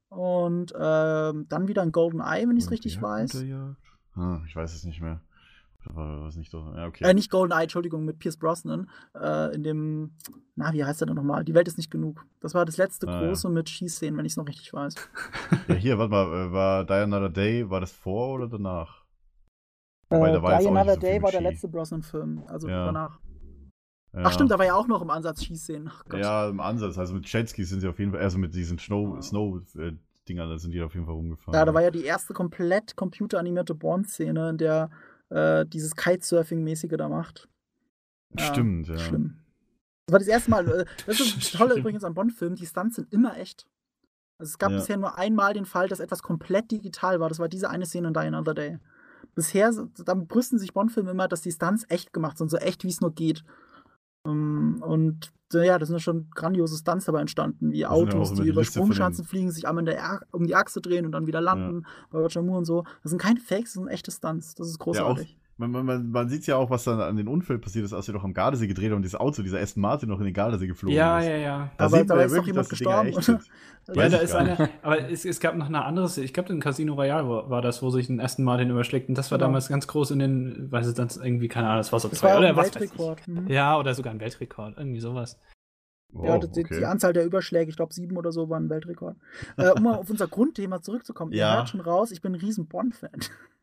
Und 0.08 0.72
ähm, 0.78 1.46
dann 1.48 1.68
wieder 1.68 1.82
ein 1.82 1.92
Golden 1.92 2.20
Eye, 2.20 2.46
wenn 2.48 2.56
ich 2.56 2.64
es 2.64 2.70
richtig 2.70 3.00
weiß. 3.00 3.44
Ah, 4.16 4.40
ich 4.46 4.56
weiß 4.56 4.74
es 4.74 4.84
nicht 4.84 5.00
mehr. 5.00 5.20
Was 5.84 6.36
nicht 6.36 6.50
so. 6.50 6.58
Ja, 6.76 6.86
okay. 6.88 7.04
Äh, 7.04 7.14
nicht 7.14 7.30
Golden 7.30 7.52
Eye, 7.52 7.62
Entschuldigung, 7.62 8.04
mit 8.04 8.18
Pierce 8.18 8.36
Brosnan. 8.36 8.90
Äh, 9.18 9.54
in 9.54 9.62
dem, 9.62 10.10
na, 10.54 10.72
wie 10.74 10.84
heißt 10.84 11.00
der 11.00 11.06
denn 11.06 11.16
nochmal? 11.16 11.42
Die 11.44 11.54
Welt 11.54 11.68
ist 11.68 11.78
nicht 11.78 11.90
genug. 11.90 12.26
Das 12.40 12.52
war 12.54 12.66
das 12.66 12.76
letzte 12.76 13.08
Ah, 13.08 13.22
ja. 13.22 13.26
große 13.28 13.48
mit 13.48 13.70
Schießszenen, 13.70 14.18
wenn 14.18 14.26
ich 14.26 14.32
es 14.32 14.36
noch 14.36 14.46
richtig 14.46 14.72
weiß. 14.74 14.94
Ja, 15.68 15.74
hier, 15.76 15.96
warte 15.98 16.10
mal, 16.10 16.26
äh, 16.48 16.52
war 16.52 16.84
Die 16.84 16.92
Another 16.92 17.30
Day, 17.30 17.70
war 17.70 17.80
das 17.80 17.92
vor 17.92 18.34
oder 18.34 18.48
danach? 18.48 18.99
Wobei, 20.10 20.28
Äh, 20.28 20.32
da 20.32 20.42
war 20.42 20.58
Die 20.58 20.66
Another 20.68 20.94
so 20.94 21.00
Day 21.00 21.22
war 21.22 21.30
der 21.30 21.40
letzte 21.40 21.68
Brosnan-Film. 21.68 22.42
Also 22.46 22.68
Ja. 22.68 22.84
danach. 22.86 23.20
Ja. 24.12 24.22
Ach 24.24 24.32
stimmt, 24.32 24.50
da 24.50 24.58
war 24.58 24.66
ja 24.66 24.74
auch 24.74 24.88
noch 24.88 25.02
im 25.02 25.10
Ansatz 25.10 25.44
Schießszenen. 25.44 25.90
Ja, 26.14 26.48
im 26.48 26.58
Ansatz. 26.60 26.98
Also 26.98 27.14
mit 27.14 27.32
Jetskis 27.32 27.68
sind 27.68 27.80
sie 27.80 27.88
auf 27.88 27.98
jeden 28.00 28.10
Fall, 28.10 28.20
also 28.20 28.38
mit 28.38 28.54
diesen 28.54 28.76
Snow, 28.78 29.22
Snow-Dingern, 29.22 30.48
da 30.50 30.58
sind 30.58 30.72
die 30.72 30.82
auf 30.82 30.94
jeden 30.94 31.06
Fall 31.06 31.14
rumgefahren. 31.14 31.54
Ja, 31.54 31.64
da 31.64 31.72
war 31.74 31.82
ja 31.82 31.90
die 31.92 32.04
erste 32.04 32.34
komplett 32.34 32.96
computeranimierte 32.96 33.74
Bond-Szene, 33.76 34.50
in 34.50 34.58
der 34.58 34.90
äh, 35.28 35.64
dieses 35.64 35.94
Kitesurfing-mäßige 35.94 36.96
da 36.96 37.08
macht. 37.08 37.48
Ja, 38.36 38.46
Stimmt, 38.46 38.88
ja. 38.88 38.98
Schlimm. 38.98 39.38
Das 40.06 40.12
war 40.14 40.18
das 40.18 40.28
erste 40.28 40.50
Mal. 40.50 40.66
Äh, 40.68 40.84
das 41.06 41.20
ist 41.20 41.36
das 41.36 41.52
Tolle 41.52 41.76
übrigens 41.78 42.02
an 42.02 42.14
Bond-Filmen, 42.14 42.56
die 42.56 42.66
Stunts 42.66 42.96
sind 42.96 43.12
immer 43.12 43.36
echt. 43.38 43.68
Also 44.38 44.50
es 44.50 44.58
gab 44.58 44.72
Ja. 44.72 44.78
bisher 44.78 44.96
nur 44.96 45.18
einmal 45.18 45.52
den 45.54 45.66
Fall, 45.66 45.86
dass 45.86 46.00
etwas 46.00 46.22
komplett 46.22 46.72
digital 46.72 47.20
war. 47.20 47.28
Das 47.28 47.38
war 47.38 47.48
diese 47.48 47.70
eine 47.70 47.86
Szene 47.86 48.08
in 48.08 48.14
Die 48.14 48.18
Another 48.20 48.54
Day. 48.54 48.78
Bisher, 49.34 49.72
dann 50.04 50.26
brüsten 50.26 50.58
sich 50.58 50.72
Bond-Filme 50.72 51.10
immer, 51.12 51.28
dass 51.28 51.40
die 51.42 51.52
Stunts 51.52 51.84
echt 51.88 52.12
gemacht 52.12 52.38
sind, 52.38 52.50
so 52.50 52.56
echt 52.56 52.84
wie 52.84 52.88
es 52.88 53.00
nur 53.00 53.14
geht. 53.14 53.44
Ähm, 54.26 54.82
und 54.82 55.32
ja, 55.52 55.78
da 55.78 55.84
sind 55.86 55.96
ja 55.96 56.00
schon 56.00 56.30
grandiose 56.34 56.76
Stunts 56.76 57.06
dabei 57.06 57.20
entstanden, 57.22 57.72
wie 57.72 57.80
Das 57.80 57.90
ja 57.90 57.90
Autos, 57.90 58.34
die 58.34 58.46
über 58.46 58.62
Sprungschanzen 58.62 59.24
fliegen, 59.24 59.50
sich 59.50 59.66
einmal 59.66 59.82
in 59.82 59.86
der 59.86 60.04
Ach- 60.04 60.22
um 60.30 60.46
die 60.46 60.54
Achse 60.54 60.80
drehen 60.80 61.06
und 61.06 61.12
dann 61.12 61.26
wieder 61.26 61.40
landen, 61.40 61.86
bei 62.10 62.20
Roger 62.20 62.42
Moore 62.42 62.58
und 62.58 62.64
so. 62.66 62.84
Das 63.02 63.10
sind 63.10 63.20
keine 63.20 63.40
Fakes, 63.40 63.72
das 63.72 63.82
sind 63.82 63.88
echte 63.88 64.10
Stunts. 64.12 64.54
Das 64.54 64.68
ist 64.68 64.74
Ja, 64.74 64.84
großartig. 64.84 65.34
man, 65.36 65.39
man, 65.68 65.84
man, 65.84 66.10
man 66.10 66.28
sieht 66.28 66.46
ja 66.46 66.56
auch, 66.56 66.70
was 66.70 66.84
dann 66.84 67.00
an 67.00 67.16
den 67.16 67.28
Unfällen 67.28 67.60
passiert 67.60 67.84
ist, 67.84 67.92
als 67.92 68.06
wir 68.06 68.14
doch 68.14 68.24
am 68.24 68.32
Gardasee 68.34 68.66
gedreht 68.66 68.90
haben 68.90 68.96
und 68.96 69.02
dieses 69.02 69.18
Auto, 69.20 69.42
dieser 69.42 69.60
Aston 69.60 69.80
Martin 69.82 70.08
noch 70.08 70.18
in 70.18 70.24
den 70.24 70.34
Gardasee 70.34 70.66
geflogen 70.66 70.96
Ja, 70.96 71.18
ist. 71.18 71.26
ja, 71.26 71.36
ja. 71.36 71.70
Da 71.76 71.84
Aber 71.84 71.98
sieht 71.98 72.08
da 72.10 72.14
man 72.14 72.20
ja 72.20 72.26
ist 72.26 72.32
doch 72.32 72.36
wirklich, 72.36 72.54
jemand 72.54 72.72
dass 72.72 72.78
die 72.78 72.84
Dinger 72.84 73.04
gestorben, 73.04 73.18
echt 73.18 73.24
sind. 73.24 73.36
oder? 73.88 74.02
Ja, 74.02 74.08
da 74.08 74.16
ist 74.18 74.34
eine, 74.34 74.70
aber 74.82 75.10
es, 75.10 75.24
es 75.24 75.40
gab 75.40 75.56
noch 75.56 75.66
eine 75.66 75.84
anderes, 75.84 76.16
ich 76.18 76.32
glaube, 76.32 76.52
in 76.52 76.60
Casino 76.60 76.94
Royale 76.94 77.28
war, 77.28 77.50
war 77.50 77.60
das, 77.62 77.82
wo 77.82 77.90
sich 77.90 78.08
ein 78.08 78.20
Aston 78.20 78.44
Martin 78.44 78.70
überschlägt. 78.70 79.08
Und 79.08 79.16
das 79.18 79.30
war 79.30 79.38
Genau. 79.38 79.48
damals 79.48 79.68
ganz 79.68 79.86
groß 79.86 80.12
in 80.12 80.18
den, 80.20 80.70
weiß 80.72 80.88
ich 80.88 80.94
dann 80.94 81.08
irgendwie, 81.22 81.48
keine 81.48 81.66
Ahnung, 81.68 81.80
das 81.80 81.92
war 81.92 82.00
so 82.00 82.08
Das 82.08 82.20
teuer 82.20 82.30
war 82.32 82.38
oder 82.38 82.48
ein 82.50 82.56
was 82.56 82.68
weiß 82.74 82.74
ich. 82.76 82.80
Weltrekord. 82.90 83.28
Mhm. 83.28 83.48
Ja, 83.48 83.78
oder 83.78 83.94
sogar 83.94 84.12
ein 84.12 84.20
Weltrekord, 84.20 84.78
irgendwie 84.78 85.00
sowas. 85.00 85.38
Ja, 86.12 86.34
Oh, 86.36 86.38
die, 86.38 86.46
okay. 86.64 86.78
die 86.78 86.84
Anzahl 86.86 87.12
der 87.12 87.24
Überschläge, 87.24 87.70
ich 87.70 87.76
glaube 87.76 87.94
sieben 87.94 88.16
oder 88.16 88.32
so, 88.32 88.48
war 88.50 88.58
ein 88.58 88.68
Weltrekord. 88.68 89.16
äh, 89.56 89.70
um 89.70 89.82
mal 89.84 89.94
auf 89.96 90.10
unser 90.10 90.26
Grundthema 90.26 90.82
zurückzukommen, 90.82 91.30
ihr 91.32 91.38
Ja. 91.38 91.56
hört 91.56 91.68
schon 91.68 91.80
raus, 91.80 92.10
ich 92.10 92.20
bin 92.20 92.32
ein 92.32 92.40
riesen 92.40 92.66
Bond-Fan. 92.66 93.10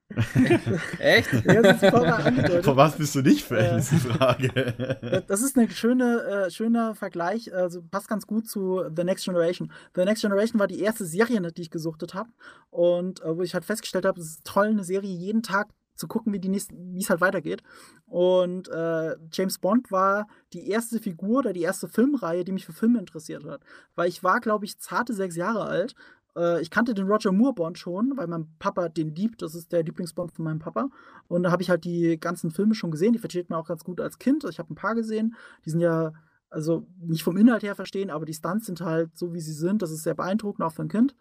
Echt? 1.00 1.32
ja, 1.46 1.62
das 1.62 1.84
ist 1.84 1.94
angedeutet. 1.94 2.66
Von 2.66 2.78
was 2.78 2.96
bist 2.96 3.14
du 3.16 3.22
nicht 3.22 3.44
Fan, 3.44 3.58
Äh, 3.58 3.78
ist 3.80 3.92
die 3.92 3.98
Frage. 3.98 5.24
Das 5.28 5.42
ist 5.42 5.58
ein 5.58 5.70
schöne, 5.70 6.46
äh, 6.48 6.52
schöner 6.52 6.96
Vergleich, 6.96 7.54
also 7.54 7.82
passt 7.82 8.08
ganz 8.08 8.26
gut 8.26 8.48
zu 8.48 8.84
The 8.96 9.04
Next 9.04 9.26
Generation. 9.26 9.72
The 9.96 10.06
Next 10.06 10.22
Generation 10.22 10.60
war 10.60 10.68
die 10.68 10.80
erste 10.80 11.06
Serie, 11.06 11.42
die 11.52 11.62
ich 11.62 11.72
gesuchtet 11.72 12.14
habe 12.14 12.30
und 12.70 13.22
äh, 13.22 13.36
wo 13.36 13.42
ich 13.42 13.54
halt 13.54 13.66
festgestellt 13.66 14.06
habe, 14.06 14.20
es 14.20 14.28
ist 14.28 14.46
toll, 14.46 14.68
eine 14.68 14.84
Serie 14.84 15.10
jeden 15.10 15.44
Tag 15.44 15.68
zu 15.98 16.08
gucken, 16.08 16.32
wie 16.32 16.40
die 16.40 16.50
nächsten, 16.50 16.94
wie 16.94 17.02
es 17.02 17.10
halt 17.10 17.22
weitergeht. 17.22 17.64
Und 18.06 18.70
äh, 18.70 19.16
James 19.32 19.60
Bond 19.60 19.92
war 19.92 20.28
die 20.54 20.70
erste 20.70 21.00
Figur 21.00 21.40
oder 21.40 21.54
die 21.54 21.64
erste 21.64 21.88
Filmreihe, 21.88 22.46
die 22.46 22.52
mich 22.52 22.66
für 22.66 22.74
Filme 22.74 23.00
interessiert 23.00 23.44
hat. 23.44 23.62
Weil 23.96 24.08
ich 24.08 24.24
war, 24.24 24.40
glaube 24.40 24.66
ich, 24.66 24.80
zarte 24.80 25.14
sechs 25.14 25.36
Jahre 25.36 25.66
alt. 25.66 25.96
Äh, 26.38 26.62
ich 26.62 26.70
kannte 26.70 26.94
den 26.94 27.08
Roger 27.08 27.32
Moore 27.32 27.54
Bond 27.54 27.78
schon, 27.78 28.16
weil 28.16 28.28
mein 28.28 28.48
Papa 28.60 28.90
den 28.90 29.14
liebt. 29.16 29.42
Das 29.42 29.56
ist 29.56 29.72
der 29.72 29.84
Lieblingsbond 29.84 30.32
von 30.32 30.46
meinem 30.46 30.60
Papa. 30.60 30.90
Und 31.28 31.44
da 31.44 31.52
habe 31.52 31.64
ich 31.64 31.70
halt 31.70 31.84
die 31.84 32.20
ganzen 32.20 32.52
Filme 32.52 32.76
schon 32.76 32.92
gesehen. 32.92 33.14
Die 33.14 33.20
versteht 33.20 33.50
man 33.50 33.60
auch 33.60 33.68
ganz 33.68 33.84
gut 33.84 34.00
als 34.00 34.20
Kind. 34.20 34.44
Ich 34.46 34.60
habe 34.60 34.72
ein 34.72 34.76
paar 34.76 34.96
gesehen. 34.96 35.36
Die 35.66 35.72
sind 35.72 35.80
ja, 35.82 36.14
also 36.50 36.88
nicht 37.00 37.24
vom 37.24 37.38
Inhalt 37.38 37.64
her 37.64 37.76
verstehen, 37.76 38.10
aber 38.10 38.26
die 38.26 38.34
Stunts 38.34 38.68
sind 38.68 38.82
halt 38.82 39.18
so, 39.18 39.34
wie 39.34 39.42
sie 39.42 39.54
sind. 39.54 39.82
Das 39.82 39.92
ist 39.92 40.04
sehr 40.04 40.16
beeindruckend, 40.16 40.66
auch 40.66 40.74
für 40.74 40.84
ein 40.84 40.90
Kind. 40.90 41.16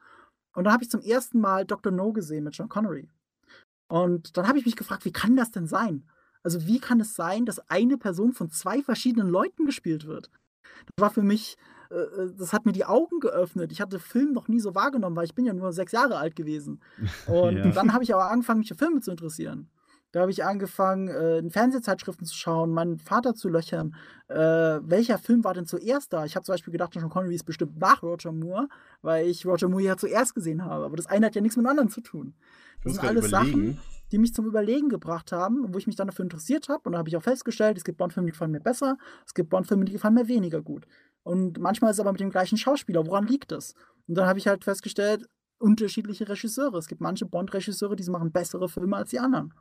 Und 0.54 0.64
dann 0.64 0.72
habe 0.72 0.84
ich 0.84 0.90
zum 0.90 1.00
ersten 1.00 1.40
Mal 1.40 1.64
Dr. 1.64 1.92
No 1.92 2.12
gesehen 2.12 2.44
mit 2.44 2.56
John 2.56 2.68
Connery. 2.68 3.08
Und 3.88 4.36
dann 4.36 4.48
habe 4.48 4.58
ich 4.58 4.66
mich 4.66 4.76
gefragt, 4.76 5.04
wie 5.04 5.12
kann 5.12 5.36
das 5.36 5.50
denn 5.50 5.66
sein? 5.66 6.04
Also 6.42 6.66
wie 6.66 6.78
kann 6.78 7.00
es 7.00 7.14
sein, 7.14 7.44
dass 7.44 7.58
eine 7.70 7.98
Person 7.98 8.32
von 8.32 8.50
zwei 8.50 8.82
verschiedenen 8.82 9.28
Leuten 9.28 9.66
gespielt 9.66 10.06
wird? 10.06 10.30
Das 10.62 11.02
war 11.02 11.10
für 11.10 11.22
mich, 11.22 11.56
das 12.36 12.52
hat 12.52 12.66
mir 12.66 12.72
die 12.72 12.84
Augen 12.84 13.20
geöffnet. 13.20 13.72
Ich 13.72 13.80
hatte 13.80 13.98
Film 13.98 14.32
noch 14.32 14.48
nie 14.48 14.60
so 14.60 14.74
wahrgenommen, 14.74 15.16
weil 15.16 15.24
ich 15.24 15.34
bin 15.34 15.44
ja 15.44 15.52
nur 15.52 15.72
sechs 15.72 15.92
Jahre 15.92 16.16
alt 16.18 16.36
gewesen. 16.36 16.80
Und 17.26 17.56
Ja. 17.56 17.70
dann 17.70 17.92
habe 17.92 18.04
ich 18.04 18.12
aber 18.14 18.30
angefangen, 18.30 18.60
mich 18.60 18.68
für 18.68 18.74
Filme 18.74 19.00
zu 19.00 19.10
interessieren. 19.10 19.68
Da 20.12 20.20
habe 20.22 20.30
ich 20.30 20.44
angefangen, 20.44 21.08
äh, 21.08 21.38
in 21.38 21.50
Fernsehzeitschriften 21.50 22.26
zu 22.26 22.34
schauen, 22.34 22.70
meinen 22.70 22.96
Vater 22.96 23.34
zu 23.34 23.48
löchern. 23.50 23.94
Äh, 24.28 24.36
welcher 24.36 25.18
Film 25.18 25.44
war 25.44 25.52
denn 25.52 25.66
zuerst 25.66 26.12
da? 26.12 26.24
Ich 26.24 26.36
habe 26.36 26.44
zum 26.44 26.54
Beispiel 26.54 26.72
gedacht, 26.72 26.94
Sean 26.94 27.10
Connery 27.10 27.34
ist 27.34 27.44
bestimmt 27.44 27.78
nach 27.78 28.02
Roger 28.02 28.32
Moore, 28.32 28.68
weil 29.02 29.26
ich 29.26 29.44
Roger 29.44 29.68
Moore 29.68 29.82
ja 29.82 29.96
zuerst 29.96 30.34
gesehen 30.34 30.64
habe. 30.64 30.84
Aber 30.86 30.96
das 30.96 31.06
eine 31.06 31.26
hat 31.26 31.34
ja 31.34 31.42
nichts 31.42 31.56
mit 31.56 31.66
dem 31.66 31.70
anderen 31.70 31.90
zu 31.90 32.00
tun. 32.00 32.34
Das 32.82 32.94
sind 32.94 33.04
alles 33.04 33.28
Sachen, 33.28 33.48
überlegen. 33.48 33.78
die 34.12 34.18
mich 34.18 34.32
zum 34.32 34.46
Überlegen 34.46 34.88
gebracht 34.88 35.32
haben 35.32 35.64
und 35.64 35.74
wo 35.74 35.78
ich 35.78 35.86
mich 35.88 35.96
dann 35.96 36.06
dafür 36.06 36.22
interessiert 36.22 36.68
habe. 36.70 36.82
Und 36.84 36.92
da 36.92 36.98
habe 36.98 37.08
ich 37.10 37.16
auch 37.16 37.22
festgestellt, 37.22 37.76
es 37.76 37.84
gibt 37.84 37.98
Bond-Filme, 37.98 38.26
die 38.26 38.32
gefallen 38.32 38.52
mir 38.52 38.60
besser, 38.60 38.96
es 39.26 39.34
gibt 39.34 39.50
Bond-Filme, 39.50 39.84
die 39.84 39.92
gefallen 39.92 40.14
mir 40.14 40.28
weniger 40.28 40.62
gut. 40.62 40.86
Und 41.26 41.58
manchmal 41.58 41.90
ist 41.90 41.96
es 41.96 42.00
aber 42.00 42.12
mit 42.12 42.20
dem 42.20 42.30
gleichen 42.30 42.56
Schauspieler. 42.56 43.04
Woran 43.04 43.26
liegt 43.26 43.50
das? 43.50 43.74
Und 44.06 44.16
dann 44.16 44.28
habe 44.28 44.38
ich 44.38 44.46
halt 44.46 44.62
festgestellt, 44.62 45.26
unterschiedliche 45.58 46.28
Regisseure. 46.28 46.78
Es 46.78 46.86
gibt 46.86 47.00
manche 47.00 47.26
Bond-Regisseure, 47.26 47.96
die 47.96 48.08
machen 48.08 48.30
bessere 48.30 48.68
Filme 48.68 48.96
als 48.96 49.10
die 49.10 49.18
anderen. 49.18 49.52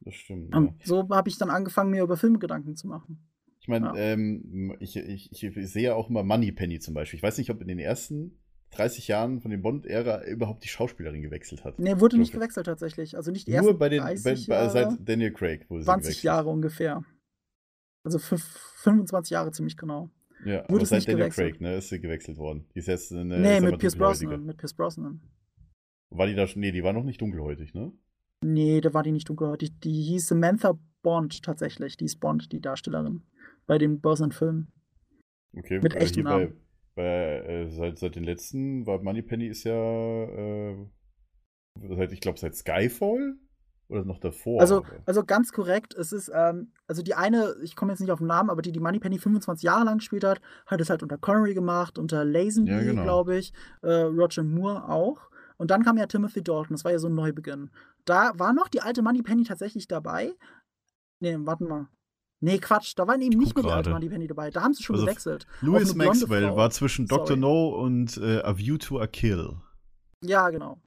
Das 0.00 0.14
stimmt. 0.14 0.54
Ja. 0.54 0.74
So 0.82 1.06
habe 1.10 1.28
ich 1.28 1.36
dann 1.36 1.50
angefangen, 1.50 1.90
mir 1.90 2.02
über 2.04 2.16
Filme 2.16 2.38
Gedanken 2.38 2.74
zu 2.74 2.88
machen. 2.88 3.28
Ich 3.60 3.68
meine, 3.68 3.88
Ja. 3.88 3.94
ähm, 3.96 4.74
ich, 4.80 4.96
ich, 4.96 5.30
ich 5.30 5.70
sehe 5.70 5.82
ja 5.82 5.94
auch 5.94 6.08
immer 6.08 6.22
Moneypenny 6.22 6.80
zum 6.80 6.94
Beispiel. 6.94 7.18
Ich 7.18 7.22
weiß 7.22 7.36
nicht, 7.36 7.50
ob 7.50 7.60
in 7.60 7.68
den 7.68 7.78
ersten 7.78 8.40
30 8.70 9.06
Jahren 9.08 9.42
von 9.42 9.50
den 9.50 9.60
Bond-Ära 9.60 10.24
überhaupt 10.24 10.64
die 10.64 10.68
Schauspielerin 10.68 11.20
gewechselt 11.20 11.64
hat. 11.64 11.78
Nee, 11.78 12.00
wurde 12.00 12.16
nicht 12.16 12.32
gewechselt 12.32 12.64
tatsächlich. 12.64 13.18
Also 13.18 13.30
nicht 13.30 13.46
die 13.46 13.58
Nur 13.58 13.78
bei 13.78 13.90
den, 13.90 14.00
bei, 14.02 14.14
30 14.14 14.46
bei, 14.46 14.54
Jahre, 14.54 14.70
seit 14.70 15.06
Daniel 15.06 15.34
Craig 15.34 15.68
wurde 15.68 15.82
sie 15.82 15.86
20 15.86 16.02
gewechselt. 16.04 16.24
Jahre 16.24 16.48
ungefähr. 16.48 17.04
Also 18.04 18.18
fünf, 18.18 18.42
25 18.76 19.32
Jahre 19.32 19.52
ziemlich 19.52 19.76
genau. 19.76 20.08
Ja, 20.44 20.62
Wurde 20.68 20.74
aber 20.74 20.86
seit 20.86 21.06
Daniel 21.06 21.24
gewechselt. 21.24 21.52
Craig, 21.52 21.60
ne, 21.60 21.76
ist 21.76 21.88
sie 21.88 22.00
gewechselt 22.00 22.38
worden. 22.38 22.66
Die 22.74 22.78
ist 22.78 22.88
jetzt 22.88 23.12
eine 23.12 23.38
nee, 23.38 23.60
mit 23.60 23.78
Pierce. 23.78 23.96
Brosnan. 23.96 24.46
Mit 24.46 24.56
Pierce 24.56 24.74
Brosnan. 24.74 25.20
War 26.10 26.26
die 26.26 26.34
da 26.34 26.46
schon? 26.46 26.60
Nee, 26.60 26.72
die 26.72 26.82
war 26.82 26.92
noch 26.92 27.04
nicht 27.04 27.20
dunkelhäutig, 27.20 27.74
ne? 27.74 27.92
Nee, 28.42 28.80
da 28.80 28.94
war 28.94 29.02
die 29.02 29.12
nicht 29.12 29.28
dunkelhäutig. 29.28 29.78
Die 29.80 30.02
hieß 30.02 30.28
Samantha 30.28 30.78
Bond 31.02 31.42
tatsächlich. 31.42 31.96
Die 31.96 32.06
ist 32.06 32.20
Bond, 32.20 32.52
die 32.52 32.60
Darstellerin. 32.60 33.22
Bei 33.66 33.78
den 33.78 34.00
Brosnan-Filmen. 34.00 34.72
Okay, 35.56 35.80
Mit 35.80 35.94
weil 35.94 36.02
echtem 36.02 36.24
bei, 36.24 36.30
Namen. 36.30 36.60
bei 36.94 37.04
äh, 37.04 37.70
seit, 37.70 37.98
seit 37.98 38.16
den 38.16 38.24
letzten, 38.24 38.86
weil 38.86 39.00
Moneypenny 39.00 39.46
ist 39.46 39.64
ja, 39.64 40.24
äh, 40.24 40.76
seit, 41.80 42.12
ich 42.12 42.20
glaube, 42.20 42.38
seit 42.38 42.54
Skyfall 42.54 43.36
oder 43.90 44.04
noch 44.04 44.18
davor. 44.20 44.60
Also, 44.60 44.84
also 45.06 45.24
ganz 45.24 45.52
korrekt, 45.52 45.94
es 45.94 46.12
ist, 46.12 46.30
ähm, 46.34 46.72
also 46.86 47.02
die 47.02 47.14
eine, 47.14 47.56
ich 47.62 47.76
komme 47.76 47.92
jetzt 47.92 48.00
nicht 48.00 48.10
auf 48.10 48.18
den 48.18 48.28
Namen, 48.28 48.50
aber 48.50 48.62
die, 48.62 48.72
die 48.72 48.80
Moneypenny 48.80 49.18
25 49.18 49.62
Jahre 49.64 49.84
lang 49.84 49.98
gespielt 49.98 50.24
hat, 50.24 50.40
hat 50.66 50.80
es 50.80 50.88
halt 50.90 51.02
unter 51.02 51.18
Connery 51.18 51.54
gemacht, 51.54 51.98
unter 51.98 52.24
Lazenby, 52.24 52.70
Ja, 52.70 52.80
genau. 52.82 53.02
glaube 53.02 53.36
ich, 53.36 53.52
äh, 53.82 53.90
Roger 53.92 54.44
Moore 54.44 54.88
auch. 54.88 55.30
Und 55.56 55.70
dann 55.70 55.82
kam 55.84 55.98
ja 55.98 56.06
Timothy 56.06 56.42
Dalton, 56.42 56.74
das 56.74 56.84
war 56.84 56.92
ja 56.92 56.98
so 56.98 57.08
ein 57.08 57.14
Neubeginn. 57.14 57.70
Da 58.06 58.32
war 58.38 58.52
noch 58.54 58.68
die 58.68 58.80
alte 58.80 59.02
Moneypenny 59.02 59.44
tatsächlich 59.44 59.86
dabei. 59.88 60.32
Nee, 61.20 61.36
warten 61.40 61.66
mal. 61.68 61.88
Nee, 62.42 62.56
Quatsch, 62.58 62.94
da 62.96 63.06
war 63.06 63.16
eben 63.18 63.38
nicht 63.38 63.54
mehr 63.54 63.64
die 63.64 63.70
alte. 63.70 63.90
Moneypenny 63.90 64.26
dabei. 64.26 64.50
Da 64.50 64.62
haben 64.62 64.72
sie 64.72 64.82
schon 64.82 64.94
Also, 64.96 65.04
gewechselt. 65.04 65.46
Louis 65.60 65.94
Maxwell 65.94 66.56
war 66.56 66.70
zwischen 66.70 67.06
Dr. 67.06 67.26
Sorry. 67.26 67.38
No 67.40 67.68
und 67.78 68.16
äh, 68.16 68.40
A 68.40 68.56
View 68.56 68.78
to 68.78 68.98
a 68.98 69.06
Kill. 69.06 69.56
Ja, 70.22 70.48
genau. 70.48 70.80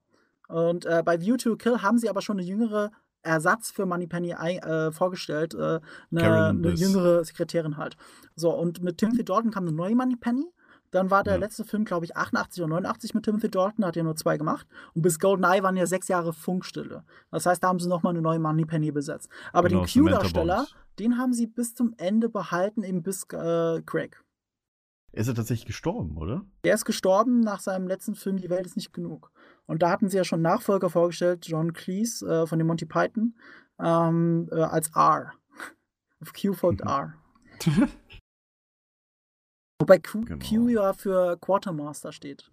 Und 0.47 0.85
äh, 0.85 1.01
bei 1.03 1.21
View 1.21 1.37
to 1.37 1.55
Kill 1.55 1.81
haben 1.81 1.97
sie 1.97 2.09
aber 2.09 2.21
schon 2.21 2.37
eine 2.39 2.47
jüngere 2.47 2.91
Ersatz 3.21 3.71
für 3.71 3.85
Moneypenny 3.85 4.31
äh, 4.31 4.91
vorgestellt, 4.91 5.53
äh, 5.53 5.57
eine, 5.57 5.81
Carolyn 6.21 6.43
eine 6.49 6.59
Bliss. 6.59 6.81
jüngere 6.81 7.23
Sekretärin 7.23 7.77
halt. 7.77 7.95
So, 8.35 8.51
und 8.53 8.83
mit 8.83 8.97
Timothy 8.97 9.23
Dalton 9.23 9.51
kam 9.51 9.63
eine 9.65 9.71
neue 9.75 9.95
Moneypenny. 9.95 10.45
Dann 10.91 11.09
war 11.09 11.23
der 11.23 11.33
Ja. 11.35 11.39
letzte 11.39 11.63
Film, 11.63 11.85
glaube 11.85 12.05
ich, 12.05 12.15
88 12.17 12.61
oder 12.63 12.69
89 12.75 13.15
mit 13.15 13.23
Timothy 13.25 13.49
Dalton, 13.49 13.83
hat 13.85 13.95
ja 13.95 14.03
nur 14.03 14.15
zwei 14.15 14.37
gemacht. 14.37 14.67
Und 14.93 15.01
bis 15.01 15.17
GoldenEye 15.19 15.63
waren 15.63 15.75
ja 15.77 15.87
sechs 15.87 16.07
Jahre 16.07 16.33
Funkstille. 16.33 17.03
Das 17.31 17.45
heißt, 17.47 17.63
da 17.63 17.69
haben 17.69 17.79
sie 17.79 17.87
nochmal 17.89 18.11
eine 18.11 18.21
neue 18.21 18.37
Moneypenny 18.39 18.91
besetzt. 18.91 19.29
Aber 19.53 19.69
Genau, 19.69 19.85
den 19.85 20.03
Q-Darsteller, 20.05 20.67
den 20.99 21.17
haben 21.17 21.33
sie 21.33 21.47
bis 21.47 21.73
zum 21.73 21.95
Ende 21.97 22.29
behalten, 22.29 22.83
eben 22.83 23.01
bis 23.01 23.23
äh, 23.31 23.81
Craig. 23.85 24.21
Ist 25.13 25.27
er 25.27 25.35
tatsächlich 25.35 25.65
gestorben, 25.67 26.17
oder? 26.17 26.43
Der 26.63 26.73
ist 26.75 26.85
gestorben 26.85 27.39
nach 27.39 27.59
seinem 27.59 27.87
letzten 27.87 28.15
Film 28.15 28.37
Die 28.37 28.49
Welt 28.49 28.65
ist 28.65 28.75
nicht 28.75 28.93
genug. 28.93 29.31
Und 29.65 29.81
da 29.81 29.89
hatten 29.89 30.09
sie 30.09 30.17
ja 30.17 30.23
schon 30.23 30.41
Nachfolger 30.41 30.89
vorgestellt, 30.89 31.47
John 31.47 31.73
Cleese 31.73 32.27
äh, 32.43 32.47
von 32.47 32.59
den 32.59 32.67
Monty 32.67 32.85
Python, 32.85 33.35
ähm, 33.79 34.49
äh, 34.51 34.61
als 34.61 34.89
R. 34.95 35.33
Auf 36.21 36.33
Q 36.33 36.53
folgt 36.53 36.83
Mhm. 36.83 36.89
R. 36.89 37.13
Wobei 39.79 39.99
Q, 39.99 40.21
Genau. 40.21 40.45
Q 40.45 40.67
ja 40.69 40.93
für 40.93 41.37
Quartermaster 41.37 42.11
steht. 42.11 42.49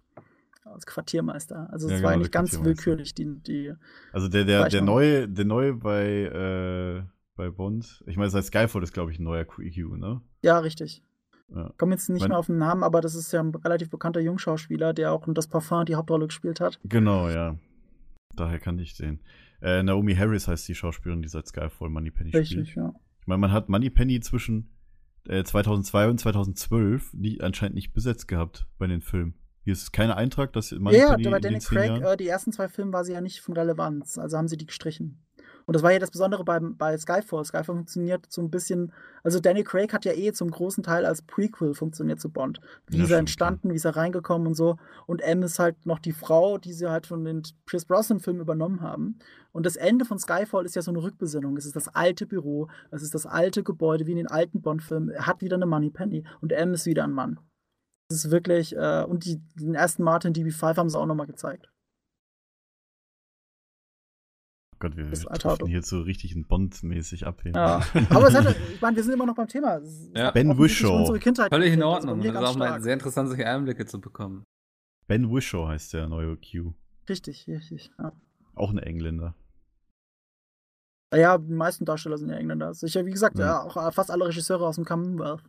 Als 0.63 0.85
Quartiermeister. 0.85 1.69
Also 1.71 1.87
es 1.87 1.93
Ja, 1.99 2.03
war 2.03 2.11
genau, 2.11 2.23
der 2.23 2.29
ganz 2.31 2.63
willkürlich, 2.63 3.13
die, 3.15 3.25
die. 3.41 3.73
Also 4.13 4.27
der, 4.27 4.45
der, 4.45 4.69
der 4.69 4.81
neue, 4.81 5.27
der 5.27 5.45
neue 5.45 5.73
bei, 5.73 6.05
äh, 6.05 7.03
bei 7.35 7.49
Bond, 7.49 8.03
ich 8.05 8.15
meine, 8.17 8.29
seit 8.29 8.45
Skyfall 8.45 8.83
ist, 8.83 8.93
glaube 8.93 9.11
ich, 9.11 9.19
ein 9.19 9.23
neuer 9.23 9.43
QQ, 9.45 9.97
ne? 9.97 10.21
Ja, 10.43 10.59
richtig. 10.59 11.03
Ja. 11.53 11.71
Komme 11.77 11.93
jetzt 11.93 12.09
nicht 12.09 12.21
Mein- 12.21 12.29
mehr 12.29 12.37
auf 12.39 12.45
den 12.47 12.57
Namen, 12.57 12.83
aber 12.83 13.01
das 13.01 13.15
ist 13.15 13.31
ja 13.33 13.41
ein 13.41 13.53
relativ 13.53 13.89
bekannter 13.89 14.19
Jungschauspieler, 14.21 14.93
der 14.93 15.11
auch 15.11 15.27
in 15.27 15.33
das 15.33 15.47
Parfum 15.47 15.85
die 15.85 15.95
Hauptrolle 15.95 16.27
gespielt 16.27 16.59
hat. 16.59 16.79
Genau, 16.85 17.29
ja. 17.29 17.57
Daher 18.35 18.59
kann 18.59 18.79
ich 18.79 18.95
sehen. 18.95 19.19
Äh, 19.61 19.83
Naomi 19.83 20.15
Harris 20.15 20.47
heißt 20.47 20.67
die 20.67 20.75
Schauspielerin, 20.75 21.21
die 21.21 21.27
seit 21.27 21.47
Skyfall 21.47 21.89
Moneypenny 21.89 22.29
spielt. 22.29 22.49
Richtig, 22.49 22.75
ja. 22.75 22.93
Ich 23.19 23.27
meine, 23.27 23.39
man 23.39 23.51
hat 23.51 23.69
Moneypenny 23.69 24.19
zwischen 24.21 24.69
äh, 25.27 25.43
2002 25.43 26.09
und 26.09 26.19
2012 26.19 27.13
nie, 27.13 27.41
anscheinend 27.41 27.75
nicht 27.75 27.93
besetzt 27.93 28.27
gehabt 28.27 28.67
bei 28.77 28.87
den 28.87 29.01
Filmen. 29.01 29.35
Hier 29.63 29.73
ist 29.73 29.93
kein 29.93 30.09
Eintrag, 30.09 30.53
dass 30.53 30.71
Moneypenny 30.71 31.23
ja, 31.23 31.31
den 31.31 31.41
Danny 31.41 31.59
Craig, 31.59 32.01
äh, 32.01 32.17
die 32.17 32.27
ersten 32.27 32.51
zwei 32.51 32.67
Filme 32.67 32.93
war 32.93 33.03
sie 33.03 33.13
ja 33.13 33.21
nicht 33.21 33.41
von 33.41 33.53
Relevanz, 33.55 34.17
also 34.17 34.37
haben 34.37 34.47
sie 34.47 34.57
die 34.57 34.65
gestrichen. 34.65 35.19
Und 35.65 35.75
das 35.75 35.83
war 35.83 35.91
ja 35.91 35.99
das 35.99 36.11
Besondere 36.11 36.43
beim, 36.43 36.77
bei 36.77 36.97
Skyfall. 36.97 37.45
Skyfall 37.45 37.75
funktioniert 37.75 38.25
so 38.29 38.41
ein 38.41 38.49
bisschen, 38.49 38.91
also 39.23 39.39
Danny 39.39 39.63
Craig 39.63 39.93
hat 39.93 40.05
ja 40.05 40.13
eh 40.13 40.31
zum 40.33 40.51
großen 40.51 40.83
Teil 40.83 41.05
als 41.05 41.21
Prequel 41.21 41.73
funktioniert 41.73 42.19
zu 42.19 42.29
Bond. 42.29 42.59
Wie 42.87 42.97
Ja, 42.97 43.03
ist 43.05 43.11
er 43.11 43.19
entstanden, 43.19 43.69
wie 43.71 43.75
ist 43.75 43.85
er 43.85 43.95
reingekommen 43.95 44.47
und 44.47 44.55
so. 44.55 44.77
Und 45.07 45.21
M 45.21 45.43
ist 45.43 45.59
halt 45.59 45.85
noch 45.85 45.99
die 45.99 46.13
Frau, 46.13 46.57
die 46.57 46.73
sie 46.73 46.89
halt 46.89 47.07
von 47.07 47.23
den 47.23 47.43
Pierce 47.65 47.85
Brosnan-Filmen 47.85 48.41
übernommen 48.41 48.81
haben. 48.81 49.19
Und 49.51 49.65
das 49.65 49.75
Ende 49.75 50.05
von 50.05 50.19
Skyfall 50.19 50.65
ist 50.65 50.75
ja 50.75 50.81
so 50.81 50.91
eine 50.91 51.03
Rückbesinnung. 51.03 51.57
Es 51.57 51.65
ist 51.65 51.75
das 51.75 51.87
alte 51.89 52.25
Büro, 52.25 52.67
es 52.89 53.01
ist 53.01 53.13
das 53.13 53.25
alte 53.25 53.63
Gebäude, 53.63 54.07
wie 54.07 54.11
in 54.11 54.17
den 54.17 54.27
alten 54.27 54.61
Bond-Filmen. 54.61 55.09
Er 55.09 55.27
hat 55.27 55.41
wieder 55.41 55.55
eine 55.55 55.65
Moneypenny 55.65 56.23
und 56.41 56.51
M 56.51 56.73
ist 56.73 56.85
wieder 56.85 57.03
ein 57.03 57.11
Mann. 57.11 57.39
Das 58.09 58.25
ist 58.25 58.31
wirklich, 58.31 58.75
äh, 58.75 59.05
und 59.07 59.23
die, 59.25 59.41
den 59.55 59.73
ersten 59.73 60.03
Martin 60.03 60.33
DB5 60.33 60.75
haben 60.75 60.89
sie 60.89 60.99
auch 60.99 61.05
nochmal 61.05 61.27
gezeigt. 61.27 61.70
Gott, 64.81 64.97
wir, 64.97 65.05
Auto. 65.45 65.67
hier 65.67 65.81
so 65.83 66.01
richtig 66.01 66.35
ein 66.35 66.45
Bond-mäßig 66.47 67.25
ab. 67.27 67.41
Ja. 67.45 67.81
Aber 68.09 68.27
es 68.27 68.33
hat, 68.33 68.55
ich 68.73 68.81
meine, 68.81 68.95
wir 68.95 69.03
sind 69.03 69.13
immer 69.13 69.27
noch 69.27 69.35
beim 69.35 69.47
Thema. 69.47 69.79
Ja. 70.15 70.31
Ben 70.31 70.57
Kindheit 71.19 71.49
Völlig 71.53 71.73
in 71.73 71.83
also 71.83 71.93
Ordnung. 71.93 72.19
bei 72.19 72.31
Das 72.31 72.41
ist 72.43 72.49
auch 72.49 72.57
mal 72.57 72.81
sehr 72.81 72.93
interessant, 72.93 73.29
solche 73.29 73.47
Einblicke 73.47 73.85
zu 73.85 74.01
bekommen. 74.01 74.43
Ben 75.07 75.29
Whishaw 75.31 75.67
heißt 75.67 75.93
der 75.93 76.07
neue 76.07 76.35
Q. 76.37 76.73
Richtig, 77.07 77.47
richtig. 77.47 77.91
Ja. 77.99 78.11
Auch 78.55 78.71
ein 78.71 78.79
Engländer. 78.79 79.35
ja, 81.13 81.37
die 81.37 81.53
meisten 81.53 81.85
Darsteller 81.85 82.17
sind 82.17 82.29
ja 82.29 82.37
Engländer. 82.37 82.67
Also 82.67 82.87
ich, 82.87 82.95
wie 82.95 83.11
gesagt, 83.11 83.37
Ja. 83.37 83.45
ja. 83.45 83.63
auch 83.63 83.77
äh, 83.77 83.91
fast 83.91 84.09
alle 84.09 84.27
Regisseure 84.27 84.65
aus 84.65 84.75
dem 84.75 84.85
Commonwealth. 84.85 85.43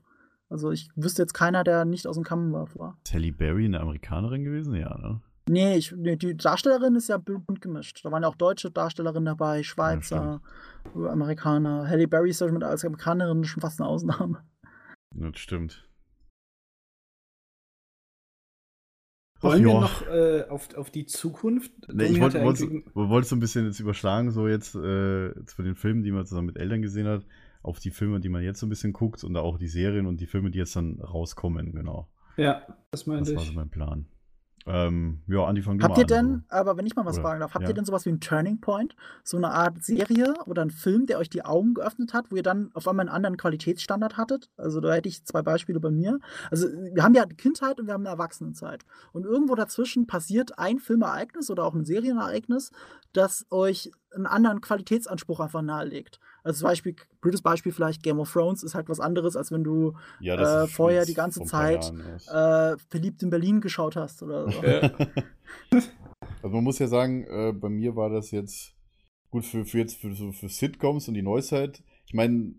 Also 0.50 0.70
ich 0.70 0.90
wüsste 0.96 1.22
jetzt 1.22 1.32
keiner, 1.32 1.64
der 1.64 1.86
nicht 1.86 2.06
aus 2.06 2.16
dem 2.16 2.24
Commonwealth 2.24 2.78
war. 2.78 2.98
Halle 3.12 3.32
Berry 3.32 3.64
eine 3.64 3.80
Amerikanerin 3.80 4.44
gewesen? 4.44 4.74
Ja, 4.74 4.98
ne? 4.98 5.22
Nee, 5.48 5.76
ich, 5.76 5.92
nee 5.92 6.16
die 6.16 6.36
Darstellerin 6.36 6.94
ist 6.94 7.08
ja 7.08 7.18
bunt 7.18 7.60
gemischt. 7.60 8.04
Da 8.04 8.12
waren 8.12 8.22
ja 8.22 8.28
auch 8.28 8.36
deutsche 8.36 8.70
Darstellerinnen 8.70 9.24
dabei, 9.26 9.62
Schweizer, 9.62 10.40
Amerikaner. 10.94 11.88
Halle 11.88 12.06
Berry 12.06 12.30
ist 12.30 12.40
ja 12.40 12.50
mit 12.50 12.62
als 12.62 12.84
Amerikanerin 12.84 13.44
schon 13.44 13.60
fast 13.60 13.80
eine 13.80 13.88
Ausnahme. 13.88 14.44
Das 15.14 15.38
stimmt. 15.38 15.88
Wollen 19.40 19.64
wir 19.64 19.72
ja. 19.72 19.80
noch 19.80 20.06
äh, 20.06 20.44
auf, 20.48 20.72
auf 20.76 20.90
die 20.90 21.04
Zukunft? 21.04 21.72
Nee, 21.92 22.04
ich 22.04 22.20
wollte 22.20 22.40
eigentlich- 22.40 22.86
wollte 22.94 23.26
so 23.28 23.34
ein 23.34 23.40
bisschen 23.40 23.66
jetzt 23.66 23.80
überschlagen, 23.80 24.30
so 24.30 24.46
jetzt, 24.46 24.76
äh, 24.76 25.36
jetzt 25.36 25.54
für 25.54 25.64
den 25.64 25.74
Film, 25.74 26.04
die 26.04 26.12
man 26.12 26.24
zusammen 26.24 26.46
mit 26.46 26.58
Eltern 26.58 26.80
gesehen 26.80 27.08
hat, 27.08 27.26
auf 27.64 27.80
die 27.80 27.90
Filme, 27.90 28.20
die 28.20 28.28
man 28.28 28.42
jetzt 28.42 28.60
so 28.60 28.66
ein 28.66 28.68
bisschen 28.68 28.92
guckt 28.92 29.24
und 29.24 29.36
auch 29.36 29.58
die 29.58 29.66
Serien 29.66 30.06
und 30.06 30.20
die 30.20 30.26
Filme, 30.26 30.52
die 30.52 30.58
jetzt 30.58 30.76
dann 30.76 31.00
rauskommen, 31.00 31.72
genau. 31.72 32.08
Ja, 32.36 32.62
das 32.92 33.06
meinte 33.06 33.32
Das 33.32 33.34
war 33.34 33.42
ich. 33.42 33.48
so 33.48 33.54
mein 33.54 33.70
Plan. 33.70 34.06
Ähm, 34.66 35.22
ja, 35.26 35.44
Andi, 35.44 35.62
fang 35.62 35.82
Habt 35.82 35.98
ihr 35.98 36.06
denn, 36.06 36.44
aber 36.48 36.76
wenn 36.76 36.86
ich 36.86 36.94
mal 36.94 37.04
was 37.04 37.16
Oder- 37.16 37.22
fragen 37.22 37.40
darf, 37.40 37.54
habt 37.54 37.64
ja. 37.64 37.68
ihr 37.70 37.74
denn 37.74 37.84
sowas 37.84 38.06
wie 38.06 38.10
ein 38.10 38.20
Turning 38.20 38.60
Point? 38.60 38.94
So 39.24 39.36
eine 39.36 39.50
Art 39.50 39.82
Serie 39.82 40.34
oder 40.46 40.62
ein 40.62 40.70
Film, 40.70 41.06
der 41.06 41.18
euch 41.18 41.30
die 41.30 41.44
Augen 41.44 41.74
geöffnet 41.74 42.14
hat, 42.14 42.30
wo 42.30 42.36
ihr 42.36 42.42
dann 42.42 42.70
auf 42.74 42.86
einmal 42.86 43.06
einen 43.06 43.14
anderen 43.14 43.36
Qualitätsstandard 43.36 44.16
hattet? 44.16 44.50
Also 44.56 44.80
da 44.80 44.92
hätte 44.94 45.08
ich 45.08 45.24
zwei 45.24 45.42
Beispiele 45.42 45.80
bei 45.80 45.90
mir. 45.90 46.18
Also 46.50 46.68
wir 46.68 47.02
haben 47.02 47.14
ja 47.14 47.22
eine 47.22 47.34
Kindheit 47.34 47.80
und 47.80 47.86
wir 47.86 47.94
haben 47.94 48.02
eine 48.06 48.10
Erwachsenenzeit. 48.10 48.84
Und 49.12 49.24
irgendwo 49.24 49.54
dazwischen 49.54 50.06
passiert 50.06 50.58
ein 50.58 50.78
Filmereignis 50.78 51.50
oder 51.50 51.64
auch 51.64 51.74
ein 51.74 51.84
Serienereignis, 51.84 52.70
das 53.12 53.46
euch 53.50 53.90
einen 54.14 54.26
anderen 54.26 54.60
Qualitätsanspruch 54.60 55.40
einfach 55.40 55.62
nahelegt. 55.62 56.20
Also 56.44 56.60
zum 56.60 56.68
Beispiel, 56.68 56.96
blödes 57.20 57.42
Beispiel 57.42 57.72
vielleicht, 57.72 58.02
Game 58.02 58.18
of 58.18 58.32
Thrones 58.32 58.62
ist 58.62 58.74
halt 58.74 58.88
was 58.88 59.00
anderes, 59.00 59.36
als 59.36 59.52
wenn 59.52 59.64
du 59.64 59.94
Ja, 60.20 60.64
äh, 60.64 60.66
vorher 60.66 61.04
die 61.04 61.14
ganze 61.14 61.44
Zeit, 61.44 61.92
äh, 62.28 62.76
verliebt 62.88 63.22
in 63.22 63.30
Berlin 63.30 63.60
geschaut 63.60 63.96
hast 63.96 64.22
oder 64.22 64.50
so. 64.50 64.60
Also 66.42 66.56
man 66.56 66.64
muss 66.64 66.78
ja 66.80 66.88
sagen, 66.88 67.24
äh, 67.24 67.52
bei 67.52 67.68
mir 67.68 67.94
war 67.94 68.10
das 68.10 68.32
jetzt, 68.32 68.74
gut, 69.30 69.44
für, 69.44 69.64
für 69.64 69.78
jetzt 69.78 69.96
für, 69.96 70.12
so 70.14 70.32
für 70.32 70.48
Sitcoms 70.48 71.06
und 71.06 71.14
die 71.14 71.22
Neuzeit, 71.22 71.82
ich 72.06 72.14
meine, 72.14 72.54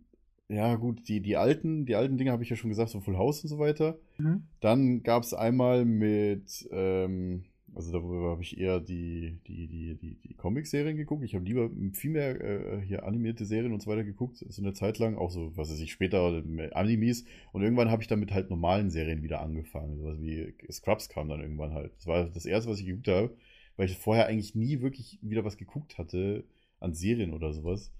ja, 0.48 0.76
gut, 0.76 1.08
die, 1.08 1.22
die 1.22 1.38
alten, 1.38 1.86
die 1.86 1.96
alten 1.96 2.18
Dinge 2.18 2.32
habe 2.32 2.44
ich 2.44 2.50
ja 2.50 2.56
schon 2.56 2.70
gesagt, 2.70 2.92
so 2.92 3.02
Full 3.02 3.18
House 3.18 3.44
und 3.44 3.50
so 3.50 3.60
weiter. 3.60 3.98
Mhm. 4.18 4.44
Dann 4.62 5.04
gab 5.04 5.24
es 5.24 5.34
einmal 5.34 5.86
mit, 5.86 6.68
ähm, 6.72 7.46
also 7.76 7.92
darüber 7.92 8.32
habe 8.32 8.44
ich 8.44 8.58
eher 8.58 8.80
die, 8.80 9.40
die, 9.48 9.68
die, 9.68 9.96
die, 9.96 10.16
die 10.16 10.34
Comic-Serien 10.36 10.96
geguckt. 10.96 11.24
Ich 11.24 11.34
habe 11.34 11.46
lieber 11.46 11.70
viel 11.94 12.12
mehr 12.12 12.40
äh, 12.42 12.82
hier 12.82 13.04
animierte 13.04 13.46
Serien 13.46 13.74
und 13.74 13.82
so 13.82 13.90
weiter 13.90 14.04
geguckt, 14.04 14.38
so 14.38 14.62
eine 14.62 14.74
Zeit 14.74 15.00
lang, 15.00 15.18
auch 15.18 15.32
so, 15.32 15.56
was 15.56 15.72
weiß 15.72 15.80
ich, 15.80 15.92
später 15.92 16.42
mehr 16.44 16.76
Animes. 16.76 17.26
Und 17.52 17.64
irgendwann 17.64 17.90
habe 17.90 18.02
ich 18.02 18.08
dann 18.08 18.20
mit 18.20 18.32
halt 18.32 18.50
normalen 18.50 18.90
Serien 18.90 19.24
wieder 19.24 19.42
angefangen. 19.42 19.98
Sowas 19.98 20.20
wie 20.20 20.54
Scrubs 20.72 21.10
kam 21.10 21.30
dann 21.30 21.42
irgendwann 21.42 21.74
halt. 21.74 21.94
Das 21.98 22.08
war 22.08 22.26
das 22.26 22.46
erste, 22.46 22.70
was 22.70 22.80
ich 22.80 22.86
geguckt 22.86 23.08
habe, 23.08 23.36
weil 23.78 23.88
ich 23.88 23.98
vorher 23.98 24.28
eigentlich 24.28 24.56
nie 24.56 24.82
wirklich 24.82 25.20
wieder 25.22 25.44
was 25.44 25.58
geguckt 25.58 25.98
hatte 25.98 26.44
an 26.80 26.94
Serien 26.94 27.34
oder 27.34 27.54
sowas. 27.54 27.92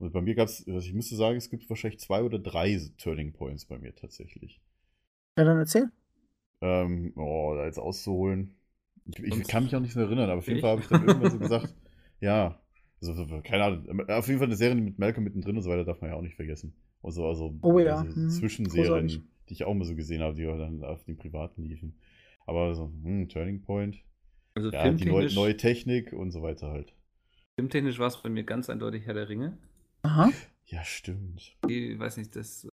Und 0.00 0.12
bei 0.12 0.22
mir 0.22 0.34
gab 0.34 0.48
es, 0.48 0.66
also 0.66 0.86
ich 0.86 0.94
müsste 0.94 1.14
sagen, 1.14 1.36
es 1.36 1.50
gibt 1.50 1.68
wahrscheinlich 1.68 2.00
zwei 2.00 2.22
oder 2.22 2.38
drei 2.38 2.80
Turning 2.98 3.32
Points 3.32 3.66
bei 3.66 3.78
mir 3.78 3.94
tatsächlich. 3.94 4.60
Ja, 5.36 5.44
dann 5.44 5.58
erzähl. 5.58 5.90
Ähm, 6.62 7.12
oh, 7.16 7.54
da 7.54 7.66
jetzt 7.66 7.78
auszuholen. 7.78 8.54
Ich, 9.06 9.18
ich 9.20 9.48
kann 9.48 9.64
mich 9.64 9.74
auch 9.74 9.80
nicht 9.80 9.96
mehr 9.96 10.04
erinnern, 10.06 10.30
aber 10.30 10.38
auf 10.38 10.48
jeden 10.48 10.58
Ich? 10.58 10.60
Fall 10.60 10.70
habe 10.70 10.82
ich 10.82 10.88
dann 10.88 11.02
irgendwann 11.02 11.30
so 11.30 11.38
gesagt, 11.38 11.74
ja, 12.20 12.60
also 13.02 13.40
keine 13.42 13.64
Ahnung, 13.64 14.08
auf 14.10 14.26
jeden 14.28 14.38
Fall 14.38 14.48
eine 14.48 14.56
Serie 14.56 14.76
mit 14.76 14.98
Malcolm 14.98 15.24
mittendrin 15.24 15.56
und 15.56 15.62
so 15.62 15.70
weiter 15.70 15.84
darf 15.84 16.00
man 16.00 16.10
ja 16.10 16.16
auch 16.16 16.22
nicht 16.22 16.36
vergessen. 16.36 16.74
Also, 17.02 17.26
also 17.26 17.54
Oh 17.62 17.78
ja, 17.78 18.04
mhm. 18.04 18.28
Zwischenserien, 18.28 19.06
Großartig. 19.06 19.20
die 19.48 19.52
ich 19.54 19.64
auch 19.64 19.74
mal 19.74 19.84
so 19.84 19.96
gesehen 19.96 20.22
habe, 20.22 20.34
die 20.34 20.44
dann 20.44 20.84
auf 20.84 21.02
den 21.04 21.16
privaten 21.16 21.64
liefen. 21.64 21.98
Aber 22.46 22.74
so, 22.74 22.92
hm, 23.02 23.28
Turning 23.28 23.62
Point, 23.62 23.96
Also 24.54 24.70
ja, 24.70 24.92
die 24.92 25.06
neue, 25.06 25.30
filmtechnisch, 25.30 25.34
neue 25.34 25.56
Technik 25.56 26.12
und 26.12 26.30
so 26.32 26.42
weiter 26.42 26.70
halt. 26.70 26.94
filmtechnisch 27.56 28.00
war 28.00 28.08
es 28.08 28.16
bei 28.20 28.28
mir 28.28 28.42
ganz 28.42 28.68
eindeutig 28.70 29.06
Herr 29.06 29.14
der 29.14 29.28
Ringe. 29.28 29.56
Aha. 30.02 30.30
Ja, 30.66 30.84
stimmt. 30.84 31.56
Ich 31.66 31.98
weiß 31.98 32.16
nicht, 32.18 32.36
das, 32.36 32.68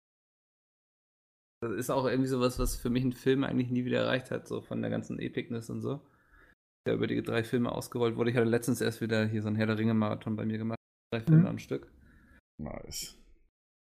das 1.61 1.71
ist 1.73 1.89
auch 1.89 2.05
irgendwie 2.05 2.27
sowas, 2.29 2.57
was 2.59 2.75
für 2.75 2.89
mich 2.89 3.03
ein 3.03 3.13
Film 3.13 3.43
eigentlich 3.43 3.69
nie 3.69 3.85
wieder 3.85 3.99
erreicht 4.01 4.31
hat, 4.31 4.47
so 4.47 4.61
von 4.61 4.81
der 4.81 4.89
ganzen 4.91 5.19
Epicness 5.19 5.69
und 5.69 5.81
so. 5.81 6.01
Der 6.87 6.95
über 6.95 7.07
die 7.07 7.21
drei 7.21 7.43
Filme 7.43 7.71
ausgerollt 7.71 8.15
wurde. 8.15 8.31
Ich 8.31 8.35
hatte 8.37 8.47
letztens 8.49 8.81
erst 8.81 9.01
wieder 9.01 9.25
hier 9.25 9.41
so 9.41 9.47
einen 9.47 9.55
Herr 9.57 9.67
der 9.67 9.77
Ringe-Marathon 9.77 10.35
bei 10.35 10.45
mir 10.45 10.57
gemacht. 10.57 10.77
Drei 11.13 11.21
Filme 11.21 11.41
Mhm. 11.41 11.47
am 11.47 11.59
Stück. 11.59 11.91
Nice. 12.61 13.17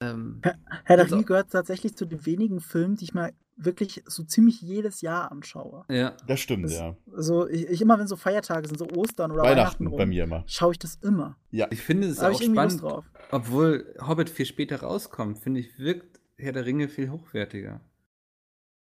Ähm, 0.03 0.41
Herr 0.85 0.97
der 0.97 1.01
Also- 1.05 1.17
Ringe 1.17 1.27
gehört 1.27 1.51
tatsächlich 1.51 1.97
zu 1.97 2.07
den 2.07 2.25
wenigen 2.27 2.61
Filmen, 2.61 2.97
die 2.97 3.05
ich 3.05 3.15
mal 3.15 3.33
wirklich 3.57 4.03
so 4.07 4.23
ziemlich 4.25 4.63
jedes 4.63 5.03
Jahr 5.03 5.31
anschaue. 5.31 5.85
ja, 5.91 6.17
Das 6.27 6.41
stimmt, 6.41 6.65
Das- 6.65 6.73
ja. 6.79 6.97
Also 7.15 7.47
ich, 7.47 7.67
ich 7.69 7.83
immer, 7.83 7.99
wenn 7.99 8.07
so 8.07 8.17
Feiertage 8.17 8.67
sind, 8.67 8.79
so 8.79 8.89
Ostern 8.91 9.31
oder 9.33 9.43
Weihnachten, 9.43 9.59
Weihnachten 9.59 9.87
rum, 9.89 9.99
bei 9.99 10.07
mir 10.07 10.25
immer. 10.25 10.45
schaue 10.47 10.73
ich 10.73 10.79
das 10.79 10.95
immer. 11.03 11.37
Ja, 11.51 11.67
ich 11.71 11.83
finde 11.83 12.09
es 12.09 12.21
auch 12.21 12.41
spannend, 12.41 12.81
drauf. 12.81 13.05
obwohl 13.31 13.95
Hobbit 14.01 14.31
viel 14.31 14.47
später 14.47 14.81
rauskommt, 14.81 15.39
finde 15.41 15.61
ich, 15.61 15.79
wirkt 15.79 16.21
Herr 16.39 16.53
der 16.53 16.65
Ringe 16.65 16.89
viel 16.89 17.11
hochwertiger. 17.11 17.83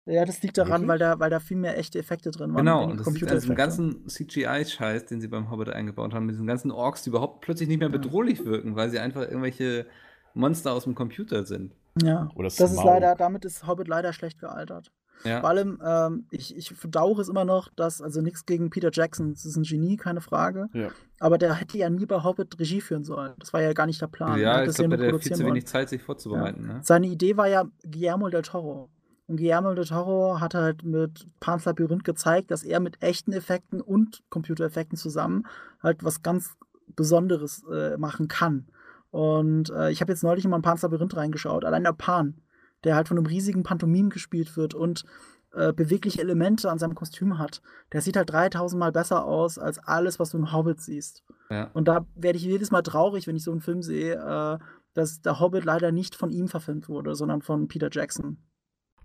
Ja, 0.06 0.24
das 0.24 0.40
liegt 0.42 0.56
daran, 0.56 0.82
Wirklich? 0.82 0.88
weil 0.88 0.98
da, 0.98 1.18
weil 1.18 1.30
da 1.30 1.40
viel 1.40 1.56
mehr 1.56 1.76
echte 1.76 1.98
Effekte 1.98 2.30
drin 2.30 2.50
waren. 2.54 2.64
Genau, 2.64 2.84
und 2.84 3.00
das 3.00 3.10
liegt 3.10 3.28
an 3.28 3.34
diesem 3.38 3.56
ganzen 3.56 4.08
CGI-Scheiß, 4.08 5.06
den 5.06 5.20
sie 5.20 5.26
beim 5.28 5.50
Hobbit 5.50 5.68
eingebaut 5.70 6.14
haben, 6.14 6.26
mit 6.26 6.34
diesen 6.34 6.46
ganzen 6.46 6.70
Orks, 6.70 7.02
die 7.02 7.10
überhaupt 7.10 7.40
plötzlich 7.40 7.68
nicht 7.68 7.78
mehr 7.80 7.88
Ja. 7.88 7.92
bedrohlich 7.98 8.44
wirken, 8.44 8.76
weil 8.76 8.88
sie 8.90 9.00
einfach 9.00 9.22
irgendwelche 9.22 9.86
Monster 10.34 10.72
aus 10.72 10.84
dem 10.84 10.94
Computer 10.94 11.44
sind. 11.44 11.74
Ja, 12.00 12.28
Oder 12.36 12.48
das 12.48 12.60
ist 12.60 12.84
leider, 12.84 13.14
damit 13.16 13.44
ist 13.44 13.66
Hobbit 13.66 13.88
leider 13.88 14.12
schlecht 14.12 14.38
gealtert. 14.38 14.92
Vor 15.22 15.30
Ja, 15.30 15.40
allem, 15.42 15.80
ähm, 15.84 16.26
ich, 16.30 16.54
ich 16.54 16.68
verdauere 16.74 17.20
es 17.22 17.28
immer 17.30 17.46
noch, 17.46 17.70
dass, 17.74 18.02
also 18.02 18.20
nichts 18.20 18.44
gegen 18.44 18.68
Peter 18.68 18.90
Jackson, 18.92 19.32
das 19.32 19.46
ist 19.46 19.56
ein 19.56 19.62
Genie, 19.62 19.96
keine 19.96 20.20
Frage. 20.20 20.68
Ja. 20.74 20.90
Aber 21.20 21.38
der 21.38 21.54
hätte 21.54 21.78
ja 21.78 21.88
nie 21.88 22.04
bei 22.04 22.22
Hobbit 22.22 22.60
Regie 22.60 22.82
führen 22.82 23.02
sollen. 23.02 23.32
Das 23.38 23.54
war 23.54 23.62
ja 23.62 23.72
gar 23.72 23.86
nicht 23.86 24.00
der 24.02 24.08
Plan. 24.08 24.32
Er 24.32 24.36
ja 24.38 24.64
ich 24.64 24.74
glaube, 24.76 24.98
der 24.98 25.14
hat 25.14 25.22
viel 25.22 25.32
zu 25.34 25.46
wenig 25.46 25.66
Zeit, 25.66 25.88
sich 25.88 26.02
vorzubereiten. 26.02 26.66
Ne? 26.66 26.80
Seine 26.82 27.06
Idee 27.06 27.36
war 27.38 27.48
ja 27.48 27.64
Guillermo 27.90 28.28
del 28.28 28.42
Toro. 28.42 28.90
Und 29.26 29.38
Guillermo 29.38 29.74
del 29.74 29.86
Toro 29.86 30.40
hat 30.40 30.54
halt 30.54 30.84
mit 30.84 31.26
Pan's 31.40 31.64
Labyrinth 31.64 32.04
gezeigt, 32.04 32.50
dass 32.50 32.62
er 32.62 32.78
mit 32.80 33.02
echten 33.02 33.32
Effekten 33.32 33.80
und 33.80 34.22
Computereffekten 34.30 34.96
zusammen 34.96 35.46
halt 35.82 36.04
was 36.04 36.22
ganz 36.22 36.56
Besonderes 36.94 37.64
äh, 37.70 37.96
machen 37.96 38.28
kann. 38.28 38.66
Und 39.10 39.70
äh, 39.70 39.90
ich 39.90 40.00
habe 40.00 40.12
jetzt 40.12 40.22
neulich 40.22 40.44
in 40.44 40.62
Pan's 40.62 40.82
Labyrinth 40.82 41.16
reingeschaut. 41.16 41.64
Allein 41.64 41.82
der 41.82 41.92
Pan, 41.92 42.40
der 42.84 42.94
halt 42.94 43.08
von 43.08 43.18
einem 43.18 43.26
riesigen 43.26 43.64
Pantomim 43.64 44.10
gespielt 44.10 44.56
wird 44.56 44.74
und 44.74 45.04
äh, 45.52 45.72
bewegliche 45.72 46.20
Elemente 46.20 46.70
an 46.70 46.78
seinem 46.78 46.94
Kostüm 46.94 47.38
hat, 47.38 47.62
der 47.92 48.02
sieht 48.02 48.16
halt 48.16 48.30
3000 48.30 48.78
Mal 48.78 48.92
besser 48.92 49.24
aus 49.24 49.58
als 49.58 49.78
alles, 49.78 50.18
was 50.20 50.30
du 50.30 50.38
im 50.38 50.52
Hobbit 50.52 50.80
siehst. 50.80 51.24
Ja. 51.50 51.70
Und 51.72 51.88
da 51.88 52.06
werde 52.14 52.36
ich 52.36 52.44
jedes 52.44 52.70
Mal 52.70 52.82
traurig, 52.82 53.26
wenn 53.26 53.36
ich 53.36 53.44
so 53.44 53.52
einen 53.52 53.60
Film 53.60 53.82
sehe, 53.82 54.14
äh, 54.14 54.58
dass 54.94 55.20
der 55.20 55.40
Hobbit 55.40 55.64
leider 55.64 55.92
nicht 55.92 56.14
von 56.14 56.30
ihm 56.30 56.48
verfilmt 56.48 56.88
wurde, 56.88 57.14
sondern 57.14 57.42
von 57.42 57.68
Peter 57.68 57.88
Jackson. 57.90 58.38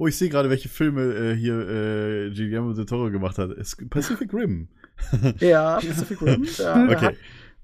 Oh, 0.02 0.07
ich 0.07 0.18
sehe 0.18 0.30
gerade, 0.30 0.49
welche 0.49 0.68
Filme 0.68 1.02
äh, 1.14 1.36
hier 1.36 1.60
äh, 1.60 2.32
Guillermo 2.32 2.73
del 2.73 2.88
Toro 2.88 3.11
gemacht 3.11 3.38
hat. 3.38 3.52
Es- 3.52 3.78
Pacific 3.88 4.34
Rim. 4.34 4.68
Ja, 5.40 5.76
Pacific 5.76 6.19
Rim. 6.23 6.44
Der, 6.57 6.73
der, 6.88 6.98
Okay. 6.98 7.06
hat, 7.06 7.15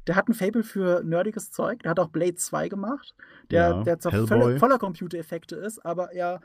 der 0.05 0.15
hat 0.15 0.27
ein 0.29 0.35
Fable 0.35 0.61
für 0.63 1.01
nerdiges 1.03 1.49
Zeug. 1.49 1.79
Der 1.81 1.89
hat 1.89 1.99
auch 1.99 2.09
Blade 2.09 2.35
2 2.35 2.69
gemacht, 2.69 3.15
der, 3.49 3.59
Ja, 3.69 3.83
der 3.83 3.97
zwar 3.97 4.27
voller, 4.27 4.59
voller 4.59 4.77
Computereffekte 4.77 5.55
ist, 5.55 5.83
aber 5.83 6.15
ja, 6.15 6.39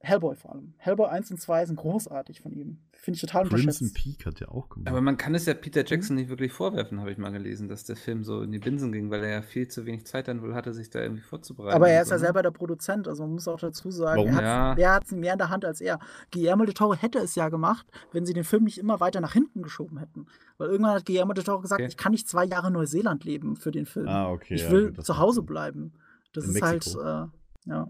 Hellboy 0.00 0.36
vor 0.36 0.52
allem. 0.52 0.74
Hellboy 0.76 1.08
1 1.08 1.32
und 1.32 1.40
2 1.40 1.66
sind 1.66 1.76
großartig 1.76 2.40
von 2.40 2.52
ihm. 2.52 2.78
Finde 2.92 3.16
ich 3.16 3.20
total 3.20 3.48
Crimson 3.48 3.66
unterschätzt. 3.68 3.94
Peak 3.96 4.26
hat 4.26 4.38
ja 4.38 4.46
auch 4.48 4.68
gemacht. 4.68 4.88
Aber 4.88 5.00
man 5.00 5.16
kann 5.16 5.34
es 5.34 5.46
ja 5.46 5.54
Peter 5.54 5.80
Mhm. 5.80 5.86
Jackson 5.88 6.14
nicht 6.16 6.28
wirklich 6.28 6.52
vorwerfen, 6.52 7.00
habe 7.00 7.10
ich 7.10 7.18
mal 7.18 7.30
gelesen, 7.32 7.68
dass 7.68 7.82
der 7.82 7.96
Film 7.96 8.22
so 8.22 8.42
in 8.42 8.52
die 8.52 8.60
Binsen 8.60 8.92
ging, 8.92 9.10
weil 9.10 9.24
er 9.24 9.30
ja 9.30 9.42
viel 9.42 9.66
zu 9.66 9.86
wenig 9.86 10.06
Zeit 10.06 10.28
dann 10.28 10.40
wohl 10.40 10.54
hatte, 10.54 10.72
sich 10.72 10.88
da 10.90 11.00
irgendwie 11.00 11.22
vorzubereiten. 11.22 11.74
Aber 11.74 11.88
er 11.88 12.02
ist 12.02 12.08
so, 12.08 12.14
ja 12.14 12.18
ne? 12.18 12.24
selber 12.26 12.42
der 12.42 12.52
Produzent, 12.52 13.08
also 13.08 13.24
man 13.24 13.32
muss 13.32 13.48
auch 13.48 13.58
dazu 13.58 13.90
sagen, 13.90 14.18
Warum? 14.20 14.38
er 14.38 14.70
hat 14.70 14.78
Ja. 14.78 15.00
Es 15.02 15.10
mehr 15.10 15.32
in 15.32 15.38
der 15.38 15.48
Hand 15.50 15.64
als 15.64 15.80
er? 15.80 15.98
Guillermo 16.32 16.64
del 16.64 16.74
Toro 16.74 16.94
hätte 16.94 17.18
es 17.18 17.34
ja 17.34 17.48
gemacht, 17.48 17.84
wenn 18.12 18.24
sie 18.24 18.34
den 18.34 18.44
Film 18.44 18.64
nicht 18.64 18.78
immer 18.78 19.00
weiter 19.00 19.20
nach 19.20 19.32
hinten 19.32 19.62
geschoben 19.62 19.98
hätten. 19.98 20.26
Weil 20.58 20.68
irgendwann 20.70 20.94
hat 20.94 21.06
Guillermo 21.06 21.32
del 21.32 21.42
Toro 21.42 21.60
gesagt, 21.60 21.80
Okay. 21.80 21.88
ich 21.88 21.96
kann 21.96 22.12
nicht 22.12 22.28
zwei 22.28 22.44
Jahre 22.44 22.68
in 22.68 22.74
Neuseeland 22.74 23.24
leben 23.24 23.56
für 23.56 23.72
den 23.72 23.84
Film. 23.84 24.06
ah, 24.06 24.30
okay. 24.30 24.54
ich 24.54 24.62
ja, 24.62 24.70
will 24.70 24.92
das 24.92 25.06
zu 25.06 25.18
Hause 25.18 25.42
bleiben. 25.42 25.92
Das 26.32 26.44
In 26.44 26.50
ist 26.54 26.60
Mexiko. 26.62 27.02
halt, 27.02 27.30
äh, 27.66 27.70
ja. 27.70 27.88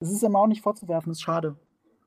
Das 0.00 0.10
ist 0.10 0.22
ihm 0.22 0.34
auch 0.36 0.46
nicht 0.46 0.62
vorzuwerfen, 0.62 1.12
ist 1.12 1.20
schade. 1.22 1.56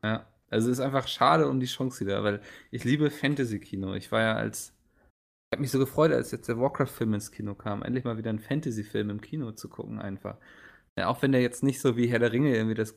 Ja, 0.03 0.26
also 0.49 0.70
es 0.70 0.80
ist 0.80 0.84
einfach 0.84 1.07
schade 1.07 1.48
um 1.48 1.60
die 1.60 1.65
Chance 1.68 2.02
wieder, 2.02 2.24
weil 2.24 2.41
ich 2.72 2.84
liebe 2.84 3.10
Fantasy-Kino. 3.10 3.94
Ich 3.94 4.11
war 4.11 4.22
ja 4.22 4.34
als. 4.34 4.74
Ich 5.52 5.56
habe 5.56 5.61
mich 5.61 5.72
so 5.72 5.78
gefreut, 5.80 6.11
als 6.11 6.32
jetzt 6.32 6.49
der 6.49 6.60
Warcraft-Film 6.60 7.14
ins 7.14 7.32
Kino 7.32 7.53
kam, 7.53 7.84
endlich 7.84 8.03
mal 8.03 8.18
wieder 8.18 8.32
einen 8.32 8.40
Fantasy-Film 8.40 9.11
im 9.11 9.22
Kino 9.22 9.52
zu 9.52 9.70
gucken, 9.70 9.99
einfach. 9.99 10.38
Ja, 10.98 11.07
auch 11.07 11.22
wenn 11.22 11.32
der 11.32 11.41
jetzt 11.41 11.61
nicht 11.64 11.80
so 11.80 11.95
wie 11.95 12.07
Herr 12.07 12.20
der 12.20 12.32
Ringe 12.32 12.56
irgendwie 12.56 12.74
das 12.76 12.95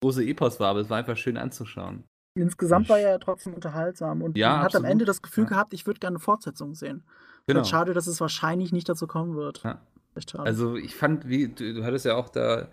große 0.00 0.24
Epos 0.24 0.60
war, 0.60 0.68
aber 0.68 0.80
es 0.80 0.90
war 0.90 0.98
einfach 0.98 1.16
schön 1.16 1.36
anzuschauen. 1.36 2.04
Insgesamt 2.36 2.88
war 2.88 3.00
er 3.00 3.18
trotzdem 3.18 3.54
unterhaltsam 3.54 4.22
und 4.22 4.36
Ja, 4.38 4.50
man 4.50 4.56
hat 4.58 4.62
am 4.62 4.64
absolut. 4.82 4.90
Ende 4.90 5.04
das 5.06 5.22
Gefühl 5.22 5.44
Ja. 5.44 5.50
gehabt, 5.50 5.74
ich 5.74 5.86
würde 5.86 5.98
gerne 5.98 6.16
eine 6.16 6.20
Fortsetzung 6.20 6.76
sehen. 6.76 7.02
Genau. 7.48 7.60
Halt 7.60 7.68
schade, 7.68 7.94
dass 7.94 8.06
es 8.06 8.20
wahrscheinlich 8.20 8.70
nicht 8.72 8.88
dazu 8.88 9.08
kommen 9.08 9.34
wird. 9.36 9.62
Ja. 9.64 9.80
Echt 10.14 10.30
schade. 10.30 10.44
Also 10.44 10.76
ich 10.76 10.94
fand, 10.94 11.28
wie, 11.28 11.48
du, 11.48 11.74
du 11.74 11.84
hattest 11.84 12.04
ja 12.04 12.14
auch 12.14 12.28
da 12.28 12.68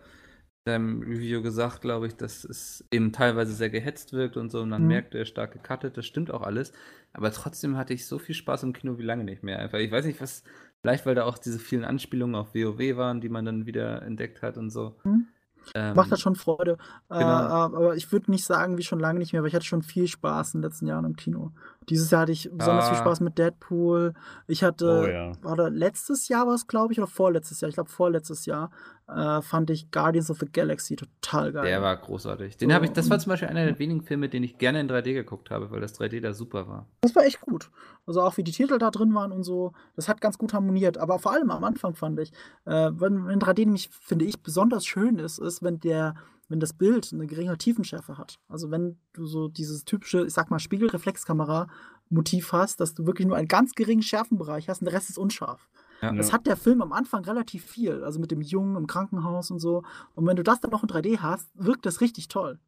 deinem 0.65 1.01
Review 1.01 1.41
gesagt, 1.41 1.81
glaube 1.81 2.07
ich, 2.07 2.15
dass 2.15 2.43
es 2.43 2.83
eben 2.91 3.11
teilweise 3.11 3.53
sehr 3.53 3.69
gehetzt 3.69 4.13
wirkt 4.13 4.35
und 4.37 4.49
so 4.51 4.61
und 4.61 4.69
man 4.69 4.81
Mhm. 4.81 4.87
merkt, 4.87 5.15
er 5.15 5.21
ist 5.21 5.29
stark 5.29 5.53
gecuttet, 5.53 5.97
das 5.97 6.05
stimmt 6.05 6.31
auch 6.31 6.41
alles. 6.41 6.71
Aber 7.13 7.31
trotzdem 7.31 7.77
hatte 7.77 7.93
ich 7.93 8.05
so 8.07 8.19
viel 8.19 8.35
Spaß 8.35 8.63
im 8.63 8.73
Kino 8.73 8.97
wie 8.97 9.03
lange 9.03 9.23
nicht 9.23 9.43
mehr. 9.43 9.59
Einfach, 9.59 9.77
ich 9.79 9.91
weiß 9.91 10.05
nicht, 10.05 10.19
was, 10.21 10.43
vielleicht 10.81 11.05
weil 11.05 11.15
da 11.15 11.23
auch 11.25 11.37
diese 11.37 11.59
vielen 11.59 11.85
Anspielungen 11.85 12.35
auf 12.35 12.53
WoW 12.55 12.97
waren, 12.97 13.21
die 13.21 13.29
man 13.29 13.45
dann 13.45 13.65
wieder 13.65 14.01
entdeckt 14.01 14.41
hat 14.41 14.57
und 14.57 14.69
so. 14.71 14.95
Mhm. 15.03 15.27
Ähm, 15.73 15.95
Macht 15.95 16.11
das 16.11 16.21
schon 16.21 16.35
Freude. 16.35 16.73
Äh, 17.09 17.17
genau. 17.17 17.25
aber 17.25 17.95
ich 17.95 18.11
würde 18.11 18.29
nicht 18.29 18.45
sagen, 18.45 18.77
wie 18.77 18.83
schon 18.83 18.99
lange 18.99 19.17
nicht 19.17 19.33
mehr, 19.33 19.39
aber 19.39 19.47
ich 19.47 19.55
hatte 19.55 19.65
schon 19.65 19.81
viel 19.81 20.07
Spaß 20.07 20.53
in 20.53 20.61
den 20.61 20.69
letzten 20.69 20.85
Jahren 20.85 21.05
im 21.05 21.15
Kino. 21.15 21.53
Dieses 21.89 22.11
Jahr 22.11 22.21
hatte 22.21 22.33
ich 22.33 22.51
besonders 22.53 22.87
viel 22.89 22.97
Ah. 22.97 23.01
Spaß 23.01 23.19
mit 23.21 23.39
Deadpool. 23.39 24.13
Ich 24.47 24.63
hatte, 24.63 25.01
Oh 25.03 25.07
ja. 25.07 25.31
war 25.41 25.55
da 25.55 25.67
letztes 25.69 26.27
Jahr 26.27 26.45
war 26.45 26.53
es, 26.53 26.67
glaube 26.67 26.93
ich, 26.93 26.99
oder 26.99 27.07
vorletztes 27.07 27.61
Jahr, 27.61 27.69
ich 27.69 27.75
glaube 27.75 27.89
vorletztes 27.89 28.45
Jahr, 28.45 28.69
äh, 29.07 29.41
fand 29.41 29.69
ich 29.69 29.91
Guardians 29.91 30.31
of 30.31 30.39
the 30.39 30.47
Galaxy 30.51 30.95
total 30.95 31.51
geil. 31.51 31.65
Der 31.65 31.81
war 31.81 31.95
großartig. 31.95 32.57
Den 32.57 32.69
So, 32.69 32.75
habe 32.75 32.85
ich, 32.85 32.91
das 32.91 33.09
war 33.09 33.19
zum 33.19 33.29
Beispiel 33.31 33.49
einer 33.49 33.65
der 33.65 33.77
wenigen 33.77 34.01
Filme, 34.01 34.29
den 34.29 34.43
ich 34.43 34.57
gerne 34.57 34.79
in 34.79 34.89
3D 34.89 35.13
geguckt 35.13 35.51
habe, 35.51 35.69
weil 35.69 35.79
das 35.79 35.99
3D 35.99 36.21
da 36.21 36.33
super 36.33 36.67
war. 36.67 36.87
Das 37.01 37.15
war 37.15 37.23
echt 37.23 37.41
gut. 37.41 37.69
Also 38.07 38.21
auch 38.21 38.37
wie 38.37 38.43
die 38.43 38.51
Titel 38.51 38.77
da 38.79 38.89
drin 38.89 39.13
waren 39.13 39.31
und 39.31 39.43
so, 39.43 39.73
das 39.95 40.09
hat 40.09 40.21
ganz 40.21 40.37
gut 40.37 40.53
harmoniert. 40.53 40.97
Aber 40.97 41.19
vor 41.19 41.33
allem 41.33 41.51
am 41.51 41.63
Anfang 41.63 41.95
fand 41.95 42.19
ich, 42.19 42.31
äh, 42.65 42.91
wenn, 42.93 43.27
wenn 43.27 43.39
3D 43.39 43.59
nämlich, 43.59 43.89
finde 43.89 44.25
ich, 44.25 44.41
besonders 44.41 44.85
schön 44.85 45.19
ist, 45.19 45.37
ist, 45.37 45.61
wenn 45.61 45.79
der, 45.79 46.15
wenn 46.49 46.59
das 46.59 46.73
Bild 46.73 47.11
eine 47.13 47.27
geringe 47.27 47.57
Tiefenschärfe 47.57 48.17
hat. 48.17 48.39
Also 48.47 48.71
wenn 48.71 48.97
du 49.13 49.27
so 49.27 49.47
dieses 49.47 49.85
typische, 49.85 50.25
ich 50.25 50.33
sag 50.33 50.49
mal, 50.49 50.59
Spiegelreflexkamera-Motiv 50.59 52.53
hast, 52.53 52.79
dass 52.79 52.95
du 52.95 53.05
wirklich 53.05 53.27
nur 53.27 53.37
einen 53.37 53.47
ganz 53.47 53.73
geringen 53.73 54.01
Schärfenbereich 54.01 54.67
hast 54.67 54.81
und 54.81 54.85
der 54.85 54.93
Rest 54.93 55.09
ist 55.09 55.19
unscharf. 55.19 55.69
Ja. 56.01 56.11
Das 56.13 56.33
hat 56.33 56.45
der 56.45 56.57
Film 56.57 56.81
am 56.81 56.91
Anfang 56.93 57.23
relativ 57.25 57.65
viel, 57.65 58.03
also 58.03 58.19
mit 58.19 58.31
dem 58.31 58.41
Jungen 58.41 58.75
im 58.75 58.87
Krankenhaus 58.87 59.49
und 59.51 59.59
so. 59.59 59.83
Und 60.13 60.25
wenn 60.27 60.35
du 60.35 60.43
das 60.43 60.59
dann 60.59 60.71
noch 60.71 60.83
in 60.83 60.89
3D 60.89 61.19
hast, 61.19 61.49
wirkt 61.55 61.85
das 61.85 62.01
richtig 62.01 62.27
toll. 62.27 62.59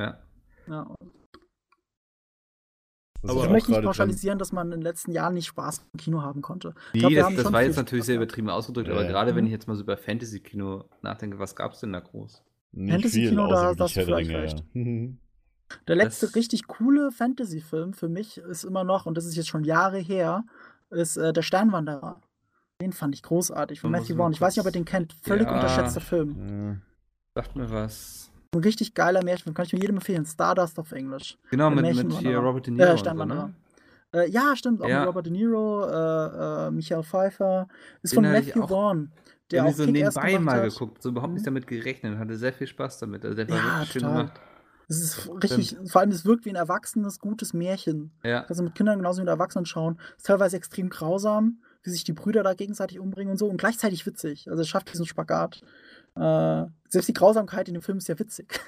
Ja. 0.00 0.18
Ja, 0.66 0.86
Aber 3.22 3.40
Ich 3.40 3.46
auch 3.46 3.50
möchte 3.50 3.70
nicht 3.72 3.82
pauschalisieren, 3.82 4.38
dass 4.38 4.52
man 4.52 4.66
in 4.66 4.72
den 4.72 4.82
letzten 4.82 5.10
Jahren 5.12 5.32
nicht 5.34 5.46
Spaß 5.46 5.86
im 5.94 5.98
Kino 5.98 6.20
haben 6.22 6.42
konnte. 6.42 6.74
Ich 6.92 7.00
glaub, 7.00 7.10
Nee, 7.10 7.16
wir 7.16 7.22
das, 7.22 7.26
haben 7.30 7.36
das 7.36 7.52
war 7.52 7.62
jetzt 7.62 7.76
natürlich 7.76 8.04
sehr 8.04 8.16
übertrieben 8.16 8.50
ausgedrückt, 8.50 8.88
Ja, 8.88 8.94
aber 8.94 9.04
ja. 9.04 9.10
gerade 9.10 9.34
wenn 9.34 9.44
Mhm. 9.44 9.48
ich 9.48 9.52
jetzt 9.52 9.66
mal 9.66 9.76
so 9.76 9.82
über 9.82 9.96
Fantasy-Kino 9.96 10.84
nachdenke, 11.02 11.38
was 11.38 11.56
gab's 11.56 11.80
denn 11.80 11.92
da 11.94 12.00
groß? 12.00 12.42
Fantasy-Kino, 12.76 13.46
da- 13.48 13.54
außer 13.54 13.76
da 13.76 13.84
hast 13.84 13.96
du 13.96 14.00
wirklich 14.06 14.28
Herr 14.28 14.40
der 14.40 14.48
vielleicht 14.50 14.64
Ringe, 14.74 14.88
ja. 14.90 14.92
Mhm. 14.92 15.18
Der 15.88 15.96
letzte 15.96 16.26
Das- 16.26 16.34
richtig 16.36 16.66
coole 16.66 17.10
Fantasy-Film 17.12 17.94
für 17.94 18.08
mich 18.10 18.36
ist 18.38 18.64
immer 18.64 18.84
noch, 18.84 19.06
und 19.06 19.16
das 19.16 19.24
ist 19.24 19.36
jetzt 19.36 19.48
schon 19.48 19.64
Jahre 19.64 19.98
her, 19.98 20.44
ist 20.90 21.16
äh, 21.16 21.32
Der 21.32 21.42
Sternwanderer. 21.42 22.20
Den 22.84 22.92
fand 22.92 23.14
ich 23.14 23.22
großartig 23.22 23.80
von 23.80 23.90
Matthew 23.90 24.14
Vaughn. 24.16 24.32
Ich 24.32 24.40
weiß 24.42 24.54
nicht, 24.54 24.60
ob 24.60 24.66
ihr 24.68 24.72
den 24.72 24.84
kennt. 24.84 25.14
Völlig 25.22 25.46
Ja. 25.46 25.54
unterschätzter 25.54 26.02
Film. 26.02 26.36
Ja. 27.34 27.42
Sagt 27.42 27.56
mir 27.56 27.70
was. 27.70 28.30
Ein 28.54 28.60
richtig 28.60 28.92
geiler 28.92 29.24
Märchenfilm. 29.24 29.54
Kann 29.54 29.64
ich 29.64 29.72
mir 29.72 29.80
jedem 29.80 29.96
empfehlen. 29.96 30.26
Stardust 30.26 30.78
auf 30.78 30.92
Englisch. 30.92 31.38
Genau, 31.50 31.70
mit, 31.70 31.96
mit 31.96 32.12
hier 32.18 32.36
Robert 32.38 32.66
De 32.66 32.74
Äh, 32.74 32.76
Niro. 32.76 32.90
und 32.90 32.96
so, 32.98 33.04
Sternwanderer. 33.04 33.46
ne? 33.48 33.54
Äh, 34.12 34.30
ja, 34.30 34.54
stimmt. 34.54 34.82
Auch 34.82 34.88
Ja. 34.88 34.98
mit 35.00 35.08
Robert 35.08 35.24
De 35.26 35.32
Niro, 35.32 35.86
äh, 35.86 36.66
äh, 36.66 36.70
Michael 36.72 37.02
Pfeiffer. 37.04 37.68
Ist 38.02 38.12
Den 38.12 38.16
von 38.22 38.32
Matthew 38.32 38.66
Vaughn. 38.66 39.12
Der 39.50 39.64
auch 39.64 39.72
so 39.72 39.86
nebenbei 39.86 40.38
mal 40.38 40.60
hat. 40.62 40.70
geguckt, 40.70 41.02
so 41.02 41.08
überhaupt 41.08 41.32
nicht 41.32 41.42
Mhm. 41.42 41.46
damit 41.46 41.66
gerechnet, 41.66 42.18
hatte 42.18 42.36
sehr 42.36 42.52
viel 42.52 42.66
Spaß 42.66 42.98
damit. 42.98 43.24
Also 43.24 43.34
der 43.36 43.48
war 43.48 43.56
Ja, 43.56 43.86
schön 43.86 44.02
gemacht. 44.02 44.32
Es 44.88 45.00
ist 45.00 45.30
richtig, 45.42 45.76
vor 45.90 46.02
allem 46.02 46.10
es 46.10 46.26
wirkt 46.26 46.44
wie 46.44 46.50
ein 46.50 46.56
erwachsenes, 46.56 47.18
gutes 47.18 47.54
Märchen. 47.54 48.12
Ja. 48.22 48.42
Du 48.42 48.62
mit 48.62 48.74
Kindern 48.74 48.98
genauso 48.98 49.18
wie 49.18 49.24
mit 49.24 49.30
Erwachsenen 49.30 49.64
schauen. 49.64 49.98
Ist 50.18 50.26
teilweise 50.26 50.58
extrem 50.58 50.90
grausam, 50.90 51.62
wie 51.84 51.90
sich 51.90 52.04
die 52.04 52.12
Brüder 52.12 52.42
da 52.42 52.54
gegenseitig 52.54 52.98
umbringen 52.98 53.30
und 53.30 53.38
so 53.38 53.46
und 53.46 53.58
gleichzeitig 53.58 54.04
witzig. 54.06 54.50
Also 54.50 54.62
es 54.62 54.68
schafft 54.68 54.92
diesen 54.92 55.06
Spagat. 55.06 55.62
Äh, 56.16 56.64
selbst 56.88 57.08
die 57.08 57.12
Grausamkeit 57.14 57.68
in 57.68 57.74
dem 57.74 57.82
Film 57.82 57.98
ist 57.98 58.08
ja 58.08 58.18
witzig. 58.18 58.60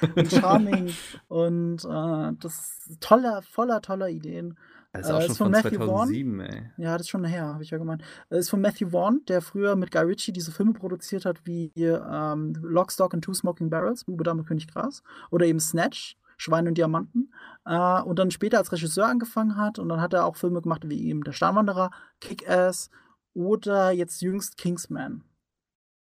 und 0.16 0.30
charming 0.30 0.90
und 1.28 1.84
äh, 1.84 2.32
das 2.40 2.78
ist 2.88 3.00
toller, 3.00 3.42
voller 3.42 3.80
toller 3.82 4.08
Ideen. 4.08 4.56
Das 4.92 5.06
ist 5.06 5.10
auch 5.12 5.18
Äh, 5.18 5.22
schon 5.22 5.30
ist 5.32 5.38
von 5.38 5.44
von 5.46 5.50
Matthew 5.52 5.78
Vaughn. 5.78 6.08
2007, 6.08 6.40
ey. 6.40 6.70
Ja, 6.76 6.92
das 6.92 7.02
ist 7.02 7.10
schon 7.10 7.24
her, 7.24 7.46
habe 7.54 7.62
ich 7.64 7.70
ja 7.70 7.78
gemeint. 7.78 8.02
Äh, 8.30 8.38
Ist 8.38 8.50
von 8.50 8.60
Matthew 8.60 8.90
Vaughn, 8.90 9.22
der 9.26 9.40
früher 9.42 9.74
mit 9.74 9.90
Guy 9.90 10.02
Ritchie 10.02 10.32
diese 10.32 10.52
Filme 10.52 10.72
produziert 10.72 11.24
hat, 11.24 11.44
wie 11.44 11.72
ähm, 11.76 12.54
Lock, 12.62 12.92
Stock 12.92 13.12
and 13.12 13.24
Two 13.24 13.34
Smoking 13.34 13.70
Barrels, 13.70 14.04
Bube, 14.04 14.22
Dame, 14.22 14.44
König, 14.44 14.68
Gras. 14.68 15.02
Oder 15.32 15.46
eben 15.46 15.58
Snatch, 15.58 16.16
Schwein 16.44 16.68
und 16.68 16.76
Diamanten. 16.78 17.32
Äh, 17.64 18.02
und 18.02 18.18
dann 18.18 18.30
später 18.30 18.58
als 18.58 18.70
Regisseur 18.70 19.06
angefangen 19.06 19.56
hat. 19.56 19.78
Und 19.78 19.88
dann 19.88 20.00
hat 20.00 20.12
er 20.12 20.26
auch 20.26 20.36
Filme 20.36 20.60
gemacht 20.62 20.88
wie 20.88 21.08
eben 21.08 21.24
Der 21.24 21.32
Sternwanderer, 21.32 21.90
Kick-Ass 22.20 22.90
oder 23.34 23.90
jetzt 23.90 24.20
jüngst 24.22 24.56
Kingsman. 24.58 25.24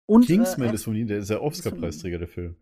Und, 0.05 0.25
Kingsman 0.25 0.69
äh, 0.69 0.73
ist 0.73 0.83
von 0.83 0.95
ihm, 0.95 1.07
der 1.07 1.19
ist 1.19 1.29
ja 1.29 1.37
ihm. 1.37 1.43
Oscar-Preisträger, 1.43 2.17
der 2.19 2.27
Film. 2.27 2.55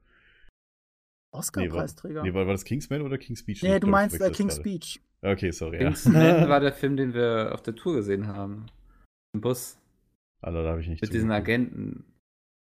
Oscar-Preisträger. 1.33 2.23
Nee, 2.23 2.33
war 2.33 2.45
das 2.45 2.65
Kingsman 2.65 3.01
oder 3.01 3.17
King's 3.17 3.39
Speech? 3.39 3.63
Nee, 3.63 3.69
Ich 3.69 3.73
du 3.75 3.87
glaub, 3.87 3.91
meinst 3.91 4.21
äh, 4.21 4.29
King's. 4.31 4.57
Speech. 4.57 5.01
Okay, 5.21 5.51
sorry. 5.51 5.77
Ja. 5.77 5.83
Kingsman 5.87 6.49
war 6.49 6.59
der 6.59 6.73
Film, 6.73 6.97
den 6.97 7.13
wir 7.13 7.51
auf 7.53 7.61
der 7.61 7.75
Tour 7.75 7.95
gesehen 7.95 8.27
haben. 8.27 8.65
Im 9.33 9.41
Bus. 9.41 9.77
Alter, 10.41 10.63
da 10.63 10.69
habe 10.71 10.81
ich 10.81 10.87
nicht 10.89 11.01
Mit 11.01 11.13
diesen 11.13 11.29
zugeguckt. 11.29 11.47
Agenten. 11.49 12.05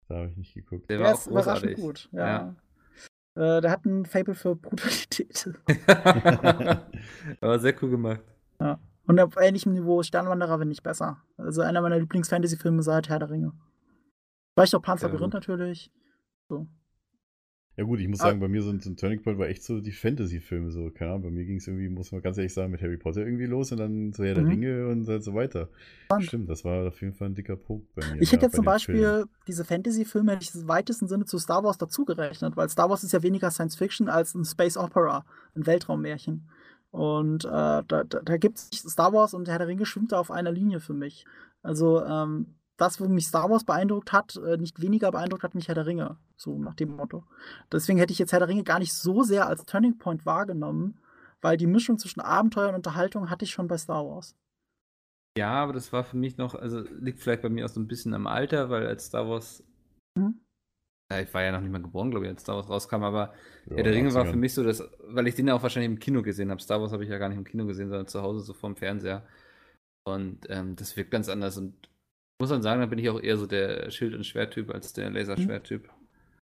Da 0.07 0.15
habe 0.17 0.29
ich 0.29 0.37
nicht 0.37 0.53
geguckt. 0.55 0.89
Der 0.89 0.97
Der 0.97 1.05
war 1.07 1.13
auch 1.13 1.19
ist 1.19 1.27
überraschend 1.27 1.75
großartig. 1.75 1.83
gut. 1.83 2.09
Ja. 2.11 2.55
Äh, 3.39 3.61
der 3.61 3.71
hat 3.71 3.85
ein 3.85 4.05
Fable 4.05 4.35
für 4.35 4.53
Brutalität. 4.53 5.45
war 7.39 7.59
sehr 7.59 7.73
cool 7.81 7.89
gemacht. 7.89 8.21
Und 9.07 9.19
auf 9.19 9.37
ähnlichem 9.37 9.71
Niveau 9.73 10.03
Sternwanderer, 10.03 10.59
wenn 10.59 10.67
nicht 10.67 10.83
besser. 10.83 11.23
Also 11.37 11.61
einer 11.61 11.81
meiner 11.81 11.97
Lieblings-Fantasy-Filme 11.99 12.83
seit 12.83 13.07
Herr 13.07 13.19
der 13.19 13.29
Ringe. 13.29 13.53
Vielleicht 14.53 14.75
auch 14.75 14.81
Panzer 14.81 15.11
Ja, 15.11 15.27
natürlich. 15.27 15.89
So. 16.49 16.67
Ja 17.79 17.85
gut, 17.85 18.01
ich 18.01 18.09
muss 18.09 18.19
Ah. 18.19 18.23
sagen, 18.25 18.41
bei 18.41 18.49
mir 18.49 18.61
so 18.61 18.71
ein, 18.71 18.81
so 18.81 18.89
ein 18.89 18.97
Turning 18.97 19.21
Point 19.21 19.39
war 19.39 19.47
echt 19.47 19.63
so 19.63 19.79
die 19.79 19.93
Fantasy-Filme 19.93 20.69
so. 20.69 20.89
Keine 20.91 21.11
Ahnung, 21.11 21.23
bei 21.23 21.31
mir 21.31 21.45
ging 21.45 21.55
es 21.57 21.67
irgendwie, 21.67 21.87
muss 21.87 22.11
man 22.11 22.21
ganz 22.21 22.37
ehrlich 22.37 22.53
sagen, 22.53 22.71
mit 22.71 22.81
Harry 22.81 22.97
Potter 22.97 23.21
irgendwie 23.21 23.45
los 23.45 23.71
und 23.71 23.77
dann 23.77 24.11
so 24.11 24.25
Herr 24.25 24.33
der 24.33 24.43
Mhm. 24.43 24.49
Ringe 24.49 24.87
und 24.89 25.05
so- 25.05 25.33
weiter. 25.33 25.69
Spannend. 26.05 26.25
Stimmt, 26.25 26.49
das 26.49 26.65
war 26.65 26.87
auf 26.89 26.99
jeden 27.01 27.13
Fall 27.13 27.29
ein 27.29 27.35
dicker 27.35 27.55
Punkt 27.55 27.95
bei 27.95 28.05
mir. 28.05 28.21
Ich 28.21 28.33
hätte 28.33 28.41
ja, 28.41 28.47
jetzt 28.47 28.55
zum 28.57 28.65
Beispiel 28.65 28.97
Filmen. 28.97 29.29
diese 29.47 29.63
Fantasy-Filme 29.63 30.33
hätte 30.33 30.43
ich 30.43 30.53
im 30.61 30.67
weitesten 30.67 31.07
Sinne 31.07 31.23
zu 31.23 31.37
Star 31.37 31.63
Wars 31.63 31.77
dazugerechnet, 31.77 32.57
weil 32.57 32.67
Star 32.67 32.89
Wars 32.89 33.05
ist 33.05 33.13
ja 33.13 33.23
weniger 33.23 33.49
Science 33.49 33.77
Fiction 33.77 34.09
als 34.09 34.35
ein 34.35 34.43
Space 34.43 34.75
Opera, 34.75 35.25
ein 35.55 35.65
Weltraummärchen. 35.65 36.49
Und 36.91 37.45
äh, 37.45 37.47
da, 37.47 37.83
da, 37.85 38.03
da 38.03 38.37
gibt 38.37 38.57
es 38.57 38.69
Star 38.91 39.13
Wars 39.13 39.33
und 39.33 39.47
Herr 39.47 39.59
der 39.59 39.67
Ringe 39.67 39.85
schwimmt 39.85 40.11
da 40.11 40.19
auf 40.19 40.31
einer 40.31 40.51
Linie 40.51 40.79
für 40.81 40.93
mich. 40.93 41.25
Also 41.61 42.03
ähm, 42.03 42.47
das, 42.79 42.99
wo 42.99 43.07
mich 43.07 43.27
Star 43.27 43.49
Wars 43.49 43.63
beeindruckt 43.63 44.11
hat, 44.11 44.35
äh, 44.37 44.57
nicht 44.57 44.81
weniger 44.81 45.11
beeindruckt 45.11 45.43
hat 45.43 45.55
mich 45.55 45.67
Herr 45.67 45.75
der 45.75 45.85
Ringe. 45.85 46.17
So 46.37 46.57
nach 46.57 46.75
dem 46.75 46.95
Motto. 46.95 47.23
Deswegen 47.71 47.99
hätte 47.99 48.13
ich 48.13 48.19
jetzt 48.19 48.31
Herr 48.31 48.39
der 48.39 48.47
Ringe 48.47 48.63
gar 48.63 48.79
nicht 48.79 48.93
so 48.93 49.23
sehr 49.23 49.47
als 49.47 49.65
Turning 49.65 49.97
Point 49.97 50.25
wahrgenommen, 50.25 50.97
weil 51.41 51.57
die 51.57 51.67
Mischung 51.67 51.97
zwischen 51.99 52.21
Abenteuer 52.21 52.69
und 52.69 52.75
Unterhaltung 52.75 53.29
hatte 53.29 53.45
ich 53.45 53.51
schon 53.51 53.67
bei 53.67 53.77
Star 53.77 54.05
Wars. 54.05 54.35
Ja, 55.37 55.51
aber 55.51 55.73
das 55.73 55.93
war 55.93 56.03
für 56.03 56.17
mich 56.17 56.37
noch, 56.37 56.55
also 56.55 56.79
liegt 56.81 57.19
vielleicht 57.19 57.41
bei 57.43 57.49
mir 57.49 57.65
auch 57.65 57.69
so 57.69 57.79
ein 57.79 57.87
bisschen 57.87 58.13
am 58.13 58.27
Alter, 58.27 58.69
weil 58.69 58.87
als 58.87 59.05
Star 59.05 59.27
Wars. 59.29 59.63
Mhm. 60.17 60.41
Ja, 61.11 61.21
ich 61.21 61.33
war 61.33 61.41
ja 61.43 61.51
noch 61.51 61.61
nicht 61.61 61.71
mal 61.71 61.81
geboren, 61.81 62.11
glaube 62.11 62.25
ich, 62.25 62.31
als 62.31 62.41
Star 62.43 62.55
Wars 62.55 62.69
rauskam, 62.69 63.03
aber 63.03 63.33
Ja, 63.65 63.77
Herr 63.77 63.83
der 63.83 63.93
Ringe 63.93 64.13
war 64.13 64.25
80ern. 64.25 64.31
für 64.31 64.35
mich 64.37 64.53
so, 64.53 64.63
dass, 64.63 64.83
weil 65.03 65.27
ich 65.27 65.35
den 65.35 65.47
ja 65.47 65.55
auch 65.55 65.63
wahrscheinlich 65.63 65.91
im 65.91 65.99
Kino 65.99 66.21
gesehen 66.21 66.51
habe. 66.51 66.61
Star 66.61 66.81
Wars 66.81 66.91
habe 66.91 67.03
ich 67.03 67.09
ja 67.09 67.17
gar 67.17 67.29
nicht 67.29 67.37
im 67.37 67.45
Kino 67.45 67.65
gesehen, 67.65 67.89
sondern 67.89 68.07
zu 68.07 68.21
Hause 68.21 68.41
so 68.41 68.53
vorm 68.53 68.75
Fernseher. 68.75 69.25
Und 70.05 70.45
ähm, 70.49 70.75
das 70.75 70.95
wirkt 70.97 71.11
ganz 71.11 71.29
anders. 71.29 71.57
Und 71.57 71.88
muss 72.39 72.49
man 72.49 72.61
sagen, 72.61 72.79
da 72.81 72.87
bin 72.87 72.99
ich 72.99 73.09
auch 73.09 73.19
eher 73.21 73.37
so 73.37 73.45
der 73.45 73.89
Schild- 73.91 74.15
und 74.15 74.25
Schwerttyp 74.25 74.73
als 74.73 74.93
der 74.93 75.09
Laserschwerttyp. 75.09 75.89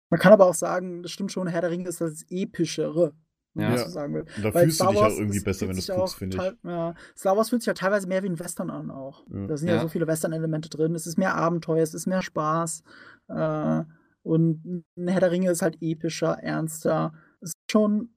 Man 0.09 0.19
kann 0.19 0.33
aber 0.33 0.45
auch 0.45 0.53
sagen, 0.53 1.01
das 1.03 1.11
stimmt 1.11 1.31
schon, 1.31 1.47
Herr 1.47 1.61
der 1.61 1.71
Ringe 1.71 1.87
ist 1.89 2.01
das 2.01 2.25
epischere, 2.29 3.13
wenn 3.53 3.63
Ja. 3.63 3.69
man 3.69 3.77
so 3.79 3.89
sagen 3.89 4.13
will. 4.13 4.25
Und 4.35 4.45
da 4.45 4.53
Weil 4.53 4.63
fühlst 4.65 4.79
du 4.79 4.83
Star 4.83 4.91
dich 4.91 4.99
auch 4.99 5.03
Wars 5.05 5.17
irgendwie 5.17 5.37
ist- 5.37 5.43
besser, 5.45 5.67
wenn 5.67 5.75
du 5.75 5.79
es 5.79 5.87
guckst, 5.87 6.01
auch 6.13 6.17
finde 6.17 6.37
ich. 6.37 6.69
Ja, 6.69 6.93
Star 7.17 7.37
Wars 7.37 7.49
fühlt 7.49 7.61
sich 7.61 7.67
ja 7.67 7.73
teilweise 7.73 8.07
mehr 8.07 8.21
wie 8.23 8.29
ein 8.29 8.39
Western 8.39 8.69
an 8.69 8.91
auch. 8.91 9.25
Ja. 9.29 9.47
Da 9.47 9.57
sind 9.57 9.69
ja. 9.69 9.75
Ja. 9.75 9.81
so 9.81 9.87
viele 9.87 10.05
Western-Elemente 10.07 10.69
drin. 10.69 10.93
Es 10.95 11.07
ist 11.07 11.17
mehr 11.17 11.35
Abenteuer, 11.35 11.81
es 11.83 11.93
ist 11.93 12.05
mehr 12.07 12.21
Spaß. 12.21 12.83
Äh, 13.29 13.83
und 14.23 14.83
ein 14.97 15.07
Herr 15.07 15.19
der 15.21 15.31
Ringe 15.31 15.49
ist 15.51 15.61
halt 15.61 15.77
epischer, 15.81 16.33
ernster. 16.43 17.13
Es 17.41 17.49
ist 17.49 17.71
schon, 17.71 18.09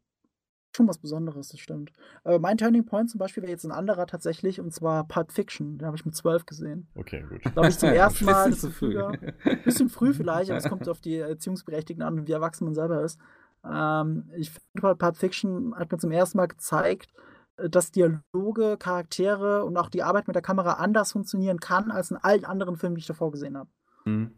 schon 0.76 0.88
was 0.88 0.98
Besonderes, 0.98 1.48
das 1.48 1.60
stimmt. 1.60 1.92
Aber 2.24 2.38
mein 2.38 2.56
Turning 2.58 2.84
Point 2.84 3.10
zum 3.10 3.18
Beispiel 3.18 3.42
wäre 3.42 3.52
jetzt 3.52 3.64
ein 3.64 3.72
anderer 3.72 4.06
tatsächlich, 4.06 4.60
und 4.60 4.72
zwar 4.72 5.06
Pulp 5.08 5.32
Fiction. 5.32 5.78
Den 5.78 5.86
habe 5.86 5.96
ich 5.96 6.04
mit 6.04 6.14
zwölf 6.14 6.46
gesehen. 6.46 6.88
Okay, 6.94 7.24
gut. 7.28 7.40
Da 7.46 7.56
habe 7.56 7.68
ich 7.68 7.78
zum 7.78 7.88
ersten 7.92 8.24
Mal. 8.24 8.50
Bisschen 8.50 8.70
zu 8.70 8.76
früh. 8.76 9.02
Ein 9.02 9.62
bisschen 9.64 9.88
früh 9.88 10.12
vielleicht, 10.14 10.50
aber 10.50 10.58
es 10.58 10.68
kommt 10.68 10.88
auf 10.88 11.00
die 11.00 11.16
Erziehungsberechtigten 11.16 12.02
an 12.04 12.18
und 12.20 12.28
wie 12.28 12.32
erwachsen 12.32 12.64
man 12.64 12.74
selber 12.74 13.02
ist. 13.02 13.18
Ähm, 13.64 14.30
ich 14.36 14.50
finde, 14.50 14.96
Pulp 14.96 15.16
Fiction 15.16 15.74
hat 15.74 15.90
mir 15.90 15.98
zum 15.98 16.12
ersten 16.12 16.38
Mal 16.38 16.46
gezeigt, 16.46 17.12
äh, 17.56 17.68
dass 17.68 17.90
Dialoge, 17.90 18.76
Charaktere 18.78 19.64
und 19.64 19.76
auch 19.76 19.90
die 19.90 20.02
Arbeit 20.02 20.26
mit 20.28 20.36
der 20.36 20.42
Kamera 20.42 20.74
anders 20.74 21.12
funktionieren 21.12 21.58
kann 21.58 21.90
als 21.90 22.10
in 22.10 22.18
allen 22.18 22.44
anderen 22.44 22.76
Filmen, 22.76 22.94
die 22.94 23.00
ich 23.00 23.06
davor 23.06 23.32
gesehen 23.32 23.56
habe. 23.56 23.70
Hm. 24.04 24.30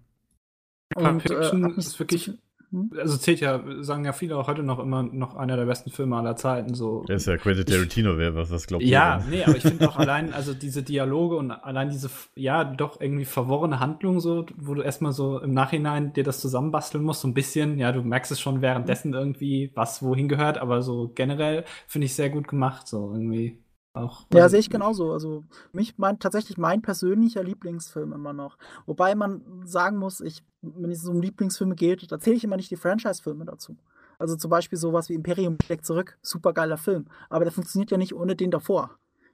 Pulp 0.95 1.23
Fiction 1.23 1.65
hat 1.65 1.77
mich 1.77 1.87
ist 1.87 1.99
wirklich- 1.99 2.33
hm? 2.73 2.91
Also 2.97 3.17
zählt 3.17 3.41
ja, 3.41 3.63
sagen 3.81 4.05
ja 4.05 4.13
viele 4.13 4.37
auch 4.37 4.47
heute 4.47 4.63
noch 4.63 4.79
immer 4.79 5.03
noch 5.03 5.35
einer 5.35 5.57
der 5.57 5.65
besten 5.65 5.91
Filme 5.91 6.17
aller 6.17 6.37
Zeiten. 6.37 6.75
So. 6.75 7.03
Der 7.09 7.17
ist 7.17 7.27
ja 7.27 7.37
Quentin 7.37 7.67
Tarantino, 7.67 8.17
wer 8.17 8.35
was, 8.37 8.51
was 8.51 8.67
glaubt 8.67 8.85
Ja, 8.85 9.25
nee, 9.29 9.43
aber 9.43 9.57
ich 9.57 9.63
finde 9.63 9.89
auch 9.89 9.97
allein, 9.97 10.33
also 10.33 10.55
diese 10.55 10.83
Dialoge 10.83 11.37
und 11.37 11.51
allein 11.51 11.91
diese, 11.91 12.11
ja, 12.37 12.63
doch 12.63 13.01
irgendwie 13.01 13.25
verworrene 13.25 13.81
Handlung, 13.81 14.21
so, 14.21 14.47
wo 14.57 14.75
du 14.75 14.83
erstmal 14.83 15.13
so 15.13 15.41
im 15.41 15.53
Nachhinein 15.53 16.13
dir 16.13 16.23
das 16.23 16.41
zusammenbasteln 16.41 17.03
musst, 17.03 17.23
so 17.23 17.29
ein 17.29 17.35
bisschen, 17.35 17.79
ja, 17.79 17.91
du 17.91 18.03
merkst 18.03 18.31
es 18.31 18.41
schon 18.41 18.63
währenddessen 18.63 19.15
irgendwie, 19.15 19.73
was 19.75 20.03
wohin 20.03 20.29
gehört, 20.29 20.59
aber 20.59 20.83
so 20.83 21.11
generell 21.15 21.65
finde 21.89 22.07
ich 22.07 22.15
sehr 22.15 22.31
gut 22.31 22.47
gemacht, 22.47 22.87
so 22.87 23.13
irgendwie 23.13 23.59
auch. 23.93 24.27
Ja, 24.33 24.49
sehe 24.49 24.61
ich 24.61 24.71
genauso. 24.71 25.13
Also 25.13 25.45
mich 25.73 25.99
mein, 25.99 26.19
tatsächlich 26.19 26.59
mein 26.59 26.83
persönlicher 26.83 27.43
Lieblingsfilm 27.43 28.13
immer 28.13 28.33
noch. 28.33 28.57
Wobei 28.87 29.15
man 29.15 29.63
sagen 29.67 29.97
muss, 29.99 30.21
ich, 30.21 30.45
wenn 30.63 30.91
es 30.91 31.07
um 31.07 31.21
Lieblingsfilme 31.21 31.75
geht, 31.75 32.11
da 32.11 32.19
zähle 32.21 32.37
ich 32.37 32.45
immer 32.45 32.57
nicht 32.57 32.71
die 32.71 32.77
Franchise-Filme 32.77 33.45
dazu. 33.45 33.77
Also 34.19 34.37
zum 34.37 34.51
Beispiel 34.51 34.79
sowas 34.79 35.09
wie 35.09 35.15
Imperium 35.15 35.57
schlägt 35.65 35.87
zurück, 35.87 36.19
super 36.23 36.53
geiler 36.53 36.77
Film. 36.77 37.07
Aber 37.31 37.45
der 37.45 37.53
funktioniert 37.53 37.91
ja 37.91 37.97
nicht 37.97 38.15
ohne 38.15 38.37
den 38.37 38.51
davor. 38.51 38.91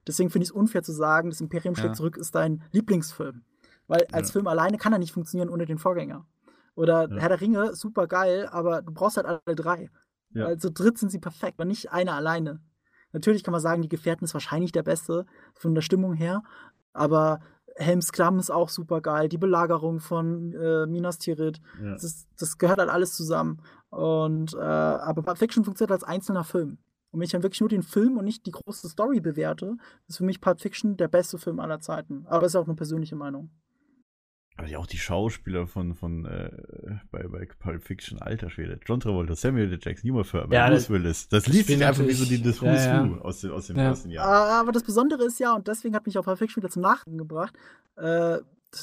Deswegen 0.07 0.31
finde 0.31 0.45
ich 0.45 0.51
es 0.51 0.55
unfair 0.57 0.83
zu 0.85 0.93
sagen, 0.93 1.31
das 1.31 1.41
Imperium 1.41 1.74
schlägt 1.74 1.91
Ja. 1.91 1.95
zurück 1.97 2.16
ist 2.16 2.35
dein 2.35 2.62
Lieblingsfilm. 2.70 3.43
Weil 3.89 4.07
als 4.12 4.28
Ja. 4.28 4.33
Film 4.35 4.47
alleine 4.47 4.78
kann 4.78 4.93
er 4.93 4.99
nicht 5.01 5.12
funktionieren 5.12 5.49
ohne 5.49 5.66
den 5.66 5.78
Vorgänger. 5.78 6.24
Oder 6.77 7.09
Ja. 7.11 7.16
Herr 7.16 7.28
der 7.31 7.41
Ringe, 7.41 7.74
super 7.74 8.07
geil, 8.07 8.49
aber 8.51 8.83
du 8.83 8.93
brauchst 8.93 9.16
halt 9.16 9.27
alle 9.27 9.57
drei. 9.57 9.91
Ja. 10.35 10.47
Also 10.47 10.70
dritt 10.73 10.99
sind 10.99 11.11
sie 11.11 11.19
perfekt, 11.19 11.55
aber 11.59 11.65
nicht 11.65 11.91
einer 11.93 12.15
alleine. 12.15 12.61
Natürlich 13.16 13.43
kann 13.43 13.52
man 13.52 13.60
sagen, 13.62 13.80
die 13.82 13.88
Gefährten 13.88 14.24
ist 14.24 14.34
wahrscheinlich 14.34 14.72
der 14.72 14.82
beste 14.82 15.24
von 15.55 15.74
der 15.74 15.80
Stimmung 15.82 16.12
her, 16.12 16.43
aber 16.93 17.40
Helms 17.76 18.12
Klamm 18.12 18.38
ist 18.38 18.51
auch 18.51 18.68
super 18.68 19.01
geil, 19.01 19.28
die 19.28 19.38
Belagerung 19.38 20.01
von 20.01 20.52
äh, 20.55 20.86
Minas 20.86 21.18
Tirith, 21.18 21.60
Ja. 21.82 21.93
das, 21.93 22.26
das 22.38 22.59
gehört 22.59 22.78
halt 22.78 22.90
alles 22.90 23.14
zusammen. 23.14 23.60
Und 23.90 24.52
äh, 24.55 24.59
aber 24.59 25.22
Pulp 25.22 25.38
Fiction 25.38 25.64
funktioniert 25.64 25.93
als 25.93 26.05
einzelner 26.05 26.44
Film. 26.44 26.78
Und 27.10 27.20
wenn 27.20 27.24
ich 27.24 27.30
dann 27.32 27.43
wirklich 27.43 27.60
nur 27.60 27.68
den 27.70 27.82
Film 27.82 28.18
und 28.18 28.24
nicht 28.24 28.44
die 28.47 28.51
große 28.51 28.88
Story 28.88 29.20
bewerte, 29.20 29.76
ist 30.09 30.18
für 30.18 30.24
mich 30.24 30.40
Pulp 30.40 30.60
Fiction 30.60 30.97
der 30.98 31.09
beste 31.09 31.38
Film 31.38 31.60
aller 31.60 31.80
Zeiten. 31.80 32.26
Aber 32.28 32.43
das 32.43 32.52
ist 32.52 32.56
auch 32.56 32.66
eine 32.66 32.74
persönliche 32.76 33.16
Meinung. 33.16 33.51
Aber 34.59 34.69
ja 34.69 34.78
auch 34.78 34.87
die 34.87 34.97
Schauspieler 34.99 35.66
von, 35.66 35.95
von 35.95 36.24
äh, 36.24 36.51
bei, 37.11 37.27
bei 37.28 37.47
Pulp 37.59 37.83
Fiction, 37.83 38.20
alter 38.23 38.49
Schwede. 38.49 38.81
John 38.87 39.01
Travolta, 39.01 39.35
Samuel 39.35 39.70
L. 39.70 39.78
Jackson, 39.83 40.11
Uma 40.11 40.23
Thurman, 40.23 40.53
Ja, 40.53 40.66
Bruce 40.69 40.78
das- 40.85 40.91
Willis. 40.91 41.28
Das 41.28 41.45
das 41.45 41.53
liest 41.53 41.66
sich 41.69 41.85
einfach 41.85 42.07
wie 42.07 42.12
so 42.12 42.24
die, 42.24 42.43
das 42.43 42.62
Who's 42.62 42.85
ja, 42.87 43.05
ja. 43.05 43.11
Who 43.11 43.20
aus 43.20 43.41
dem, 43.43 43.53
aus 43.53 43.66
dem 43.66 43.77
Ja. 43.77 43.83
ersten 43.85 44.11
Jahr. 44.11 44.27
Aber 44.61 44.73
das 44.73 44.83
Besondere 44.83 45.24
ist 45.24 45.39
ja, 45.41 45.55
und 45.55 45.69
deswegen 45.69 45.95
hat 45.95 46.07
mich 46.07 46.16
auch 46.19 46.24
Pulp 46.24 46.39
Fiction 46.39 46.62
wieder 46.62 46.70
zum 46.73 46.83
Nachdenken 46.83 47.19
gebracht, 47.19 47.55
äh, 47.97 48.39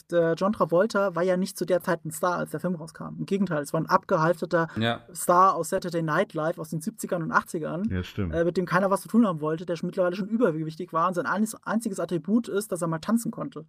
der 0.10 0.34
John 0.36 0.54
Travolta 0.54 1.14
war 1.16 1.22
ja 1.24 1.38
nicht 1.38 1.58
zu 1.58 1.66
der 1.66 1.82
Zeit 1.82 2.04
ein 2.06 2.12
Star, 2.12 2.38
als 2.38 2.52
der 2.52 2.60
Film 2.60 2.74
rauskam. 2.76 3.16
Im 3.20 3.26
Gegenteil, 3.26 3.62
es 3.62 3.74
war 3.74 3.82
ein 3.82 3.86
abgehalfterter 3.86 4.68
Ja. 4.78 5.02
Star 5.14 5.56
aus 5.56 5.70
Saturday 5.70 6.02
Night 6.02 6.34
Live 6.34 6.58
aus 6.58 6.70
den 6.70 6.80
70ern 6.82 7.22
und 7.22 7.32
80ern. 7.32 7.92
Ja, 7.94 8.02
stimmt. 8.04 8.34
äh, 8.34 8.44
mit 8.46 8.58
dem 8.58 8.66
keiner 8.66 8.90
was 8.90 9.02
zu 9.02 9.08
tun 9.08 9.28
haben 9.28 9.42
wollte, 9.42 9.66
der 9.66 9.76
schon 9.76 9.88
mittlerweile 9.88 10.16
schon 10.16 10.30
übergewichtig 10.30 10.94
war 10.94 11.08
und 11.10 11.14
sein 11.16 11.26
einziges 11.28 12.00
Attribut 12.00 12.48
ist, 12.48 12.72
dass 12.72 12.82
er 12.82 12.88
mal 12.88 13.00
tanzen 13.00 13.30
konnte. 13.32 13.66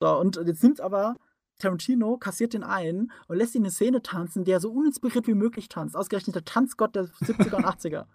So, 0.00 0.16
und 0.18 0.36
jetzt 0.46 0.62
nimmt 0.62 0.80
aber 0.80 1.16
Tarantino, 1.58 2.16
kassiert 2.18 2.54
den 2.54 2.62
ein 2.62 3.10
und 3.26 3.36
lässt 3.36 3.54
ihn 3.54 3.62
eine 3.62 3.70
Szene 3.70 4.00
tanzen, 4.02 4.44
der 4.44 4.60
so 4.60 4.70
uninspiriert 4.70 5.26
wie 5.26 5.34
möglich 5.34 5.68
tanzt. 5.68 5.96
Ausgerechnet 5.96 6.36
der 6.36 6.44
Tanzgott 6.44 6.94
der 6.94 7.06
70er 7.06 7.56
und 7.56 7.64
80er. 7.66 8.06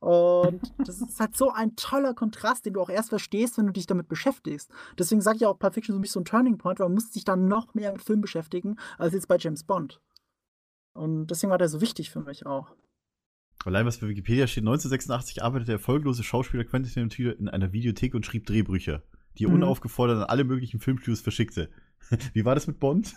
Und 0.00 0.60
das 0.78 1.00
ist 1.00 1.18
halt 1.20 1.36
so 1.36 1.50
ein 1.50 1.74
toller 1.76 2.12
Kontrast, 2.12 2.66
den 2.66 2.74
du 2.74 2.80
auch 2.80 2.90
erst 2.90 3.08
verstehst, 3.10 3.56
wenn 3.56 3.66
du 3.66 3.72
dich 3.72 3.86
damit 3.86 4.08
beschäftigst. 4.08 4.70
Deswegen 4.98 5.20
sage 5.20 5.36
ich 5.38 5.46
auch, 5.46 5.58
Pulp 5.58 5.74
Fiction 5.74 5.94
ist 5.94 5.96
für 5.96 6.00
mich 6.00 6.10
so 6.10 6.20
ein 6.20 6.24
Turning 6.24 6.58
Point, 6.58 6.80
weil 6.80 6.88
man 6.88 6.94
muss 6.94 7.12
sich 7.12 7.24
dann 7.24 7.46
noch 7.48 7.74
mehr 7.74 7.92
mit 7.92 8.02
Film 8.02 8.20
beschäftigen, 8.20 8.76
als 8.98 9.14
jetzt 9.14 9.28
bei 9.28 9.38
James 9.38 9.64
Bond. 9.64 10.00
Und 10.94 11.28
deswegen 11.28 11.50
war 11.50 11.58
der 11.58 11.68
so 11.68 11.80
wichtig 11.80 12.10
für 12.10 12.20
mich 12.20 12.44
auch. 12.46 12.74
Allein 13.64 13.86
was 13.86 13.98
bei 13.98 14.08
Wikipedia 14.08 14.46
steht, 14.48 14.62
1986 14.64 15.42
arbeitete 15.42 15.66
der 15.66 15.74
erfolglose 15.76 16.24
Schauspieler 16.24 16.64
Quentin 16.64 16.92
Tarantino 16.92 17.30
in 17.30 17.48
einer 17.48 17.72
Videothek 17.72 18.14
und 18.14 18.26
schrieb 18.26 18.44
Drehbücher, 18.46 19.02
die 19.38 19.44
er 19.44 19.50
Mhm. 19.50 19.54
unaufgefordert 19.56 20.18
an 20.18 20.24
alle 20.24 20.44
möglichen 20.44 20.80
Filmstudios 20.80 21.20
verschickte. 21.20 21.70
Wie 22.34 22.44
war 22.44 22.54
das 22.54 22.66
mit 22.66 22.78
Bond? 22.80 23.14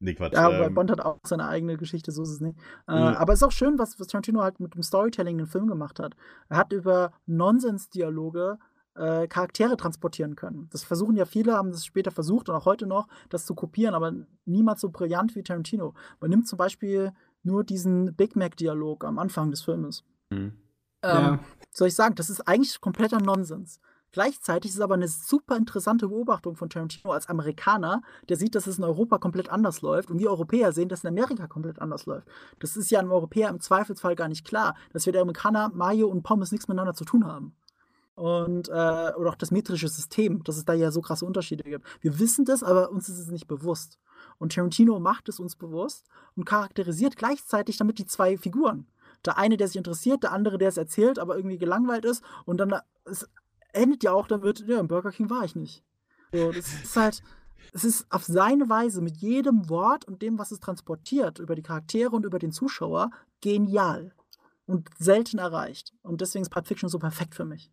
nee, 0.00 0.14
Quatsch. 0.14 0.32
Ja, 0.34 0.46
aber 0.46 0.66
ähm, 0.66 0.74
Bond 0.74 0.90
hat 0.90 1.00
auch 1.00 1.18
seine 1.24 1.46
eigene 1.48 1.76
Geschichte, 1.76 2.12
so 2.12 2.22
ist 2.22 2.30
es 2.30 2.40
nicht. 2.40 2.58
Äh, 2.88 2.94
Ja. 2.98 3.16
Aber 3.18 3.32
es 3.32 3.40
ist 3.40 3.44
auch 3.44 3.52
schön, 3.52 3.78
was, 3.78 3.98
was 4.00 4.06
Tarantino 4.08 4.42
halt 4.42 4.60
mit 4.60 4.74
dem 4.74 4.82
Storytelling 4.82 5.34
in 5.38 5.44
den 5.44 5.46
Film 5.46 5.66
gemacht 5.68 5.98
hat. 6.00 6.14
Er 6.48 6.56
hat 6.58 6.72
über 6.72 7.12
Nonsens-Dialoge 7.26 8.58
äh, 8.96 9.28
Charaktere 9.28 9.76
transportieren 9.76 10.34
können. 10.36 10.68
Das 10.72 10.82
versuchen 10.82 11.16
ja 11.16 11.24
viele, 11.24 11.54
haben 11.54 11.70
das 11.70 11.84
später 11.86 12.10
versucht 12.10 12.48
und 12.48 12.56
auch 12.56 12.64
heute 12.64 12.86
noch, 12.86 13.06
das 13.28 13.46
zu 13.46 13.54
kopieren, 13.54 13.94
aber 13.94 14.12
niemals 14.46 14.80
so 14.80 14.90
brillant 14.90 15.36
wie 15.36 15.42
Tarantino. 15.42 15.94
Man 16.20 16.30
nimmt 16.30 16.48
zum 16.48 16.56
Beispiel 16.58 17.12
nur 17.42 17.64
diesen 17.64 18.14
Big 18.14 18.36
Mac-Dialog 18.36 19.04
am 19.04 19.18
Anfang 19.18 19.50
des 19.50 19.62
Filmes. 19.62 20.04
Mhm. 20.30 20.38
Ähm, 20.38 20.52
Ja. 21.02 21.38
soll 21.70 21.88
ich 21.88 21.94
sagen, 21.94 22.14
das 22.16 22.28
ist 22.30 22.40
eigentlich 22.46 22.80
kompletter 22.80 23.20
Nonsens. 23.20 23.80
Gleichzeitig 24.12 24.70
ist 24.70 24.76
es 24.76 24.80
aber 24.80 24.94
eine 24.94 25.08
super 25.08 25.56
interessante 25.56 26.08
Beobachtung 26.08 26.56
von 26.56 26.68
Tarantino 26.68 27.12
als 27.12 27.28
Amerikaner, 27.28 28.02
der 28.28 28.36
sieht, 28.36 28.54
dass 28.54 28.66
es 28.66 28.78
in 28.78 28.84
Europa 28.84 29.18
komplett 29.18 29.50
anders 29.50 29.82
läuft 29.82 30.10
und 30.10 30.18
wir 30.18 30.30
Europäer 30.30 30.72
sehen, 30.72 30.88
dass 30.88 31.00
es 31.00 31.04
in 31.04 31.08
Amerika 31.08 31.46
komplett 31.46 31.80
anders 31.80 32.06
läuft. 32.06 32.26
Das 32.58 32.76
ist 32.76 32.90
ja 32.90 32.98
einem 32.98 33.12
Europäer 33.12 33.48
im 33.50 33.60
Zweifelsfall 33.60 34.16
gar 34.16 34.28
nicht 34.28 34.44
klar, 34.44 34.74
dass 34.92 35.06
wir 35.06 35.12
der 35.12 35.22
Amerikaner 35.22 35.70
Mayo 35.72 36.08
und 36.08 36.22
Pommes 36.22 36.50
nichts 36.50 36.66
miteinander 36.66 36.94
zu 36.94 37.04
tun 37.04 37.24
haben. 37.24 37.54
Und, 38.16 38.68
äh, 38.68 38.72
oder 38.72 39.30
auch 39.30 39.36
das 39.36 39.50
metrische 39.50 39.88
System, 39.88 40.42
dass 40.44 40.56
es 40.56 40.64
da 40.64 40.74
ja 40.74 40.90
so 40.90 41.00
krasse 41.00 41.24
Unterschiede 41.24 41.62
gibt. 41.62 41.86
Wir 42.00 42.18
wissen 42.18 42.44
das, 42.44 42.62
aber 42.62 42.90
uns 42.90 43.08
ist 43.08 43.18
es 43.18 43.28
nicht 43.28 43.46
bewusst. 43.46 43.98
Und 44.38 44.52
Tarantino 44.52 44.98
macht 45.00 45.28
es 45.28 45.40
uns 45.40 45.56
bewusst 45.56 46.06
und 46.36 46.44
charakterisiert 46.44 47.16
gleichzeitig 47.16 47.76
damit 47.76 47.98
die 47.98 48.06
zwei 48.06 48.36
Figuren. 48.36 48.86
Der 49.24 49.38
eine, 49.38 49.56
der 49.56 49.68
sich 49.68 49.76
interessiert, 49.76 50.22
der 50.22 50.32
andere, 50.32 50.58
der 50.58 50.68
es 50.68 50.76
erzählt, 50.76 51.18
aber 51.18 51.36
irgendwie 51.36 51.58
gelangweilt 51.58 52.04
ist. 52.04 52.22
Und 52.44 52.58
dann 52.58 52.74
es 53.04 53.28
endet 53.72 54.02
ja 54.04 54.12
auch 54.12 54.26
damit, 54.26 54.64
ja, 54.66 54.78
im 54.80 54.88
Burger 54.88 55.12
King 55.12 55.30
war 55.30 55.44
ich 55.44 55.56
nicht. 55.56 55.84
So, 56.32 56.52
das 56.52 56.72
ist 56.82 56.96
halt, 56.96 57.22
es 57.72 57.84
ist 57.84 58.06
auf 58.10 58.24
seine 58.24 58.68
Weise 58.68 59.00
mit 59.00 59.16
jedem 59.18 59.68
Wort 59.68 60.04
und 60.04 60.22
dem, 60.22 60.38
was 60.38 60.50
es 60.50 60.60
transportiert, 60.60 61.38
über 61.38 61.54
die 61.54 61.62
Charaktere 61.62 62.10
und 62.10 62.24
über 62.24 62.38
den 62.38 62.52
Zuschauer, 62.52 63.10
genial. 63.40 64.12
Und 64.66 64.88
selten 64.98 65.38
erreicht. 65.38 65.92
Und 66.02 66.20
deswegen 66.20 66.42
ist 66.42 66.50
Pulp 66.50 66.68
Fiction 66.68 66.88
so 66.88 67.00
perfekt 67.00 67.34
für 67.34 67.44
mich. 67.44 67.72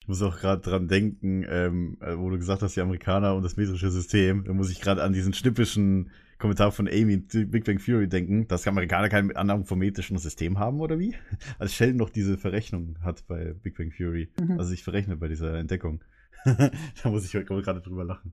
Ich 0.00 0.08
muss 0.08 0.22
auch 0.22 0.38
gerade 0.38 0.62
dran 0.62 0.88
denken, 0.88 1.44
ähm, 1.46 1.98
äh, 2.00 2.16
wo 2.16 2.30
du 2.30 2.38
gesagt 2.38 2.62
hast, 2.62 2.74
die 2.74 2.80
Amerikaner 2.80 3.34
und 3.34 3.42
das 3.42 3.56
metrische 3.56 3.90
System. 3.90 4.44
Da 4.44 4.52
muss 4.54 4.70
ich 4.70 4.80
gerade 4.80 5.02
an 5.02 5.12
diesen 5.12 5.34
schnippischen 5.34 6.10
Kommentar 6.42 6.72
von 6.72 6.88
Amy 6.88 7.14
in 7.14 7.50
Big 7.50 7.64
Bang 7.64 7.78
Theory 7.78 8.08
denken, 8.08 8.48
dass 8.48 8.66
Amerikaner 8.66 9.08
keine 9.08 9.36
Annahme 9.36 9.64
vom 9.64 9.78
metrischen 9.78 10.18
System 10.18 10.58
haben, 10.58 10.80
oder 10.80 10.98
wie? 10.98 11.14
Als 11.60 11.72
Sheldon 11.72 11.98
noch 11.98 12.10
diese 12.10 12.36
Verrechnung 12.36 12.96
hat 13.04 13.24
bei 13.28 13.54
Big 13.62 13.76
Bang 13.78 13.92
Theory. 13.96 14.28
Mhm. 14.40 14.58
Also 14.58 14.70
sich 14.70 14.82
verrechnet 14.82 15.20
bei 15.20 15.28
dieser 15.28 15.54
Entdeckung. 15.54 16.02
da 16.44 17.10
muss 17.10 17.24
ich 17.24 17.30
gerade 17.30 17.80
drüber 17.80 18.02
lachen. 18.02 18.32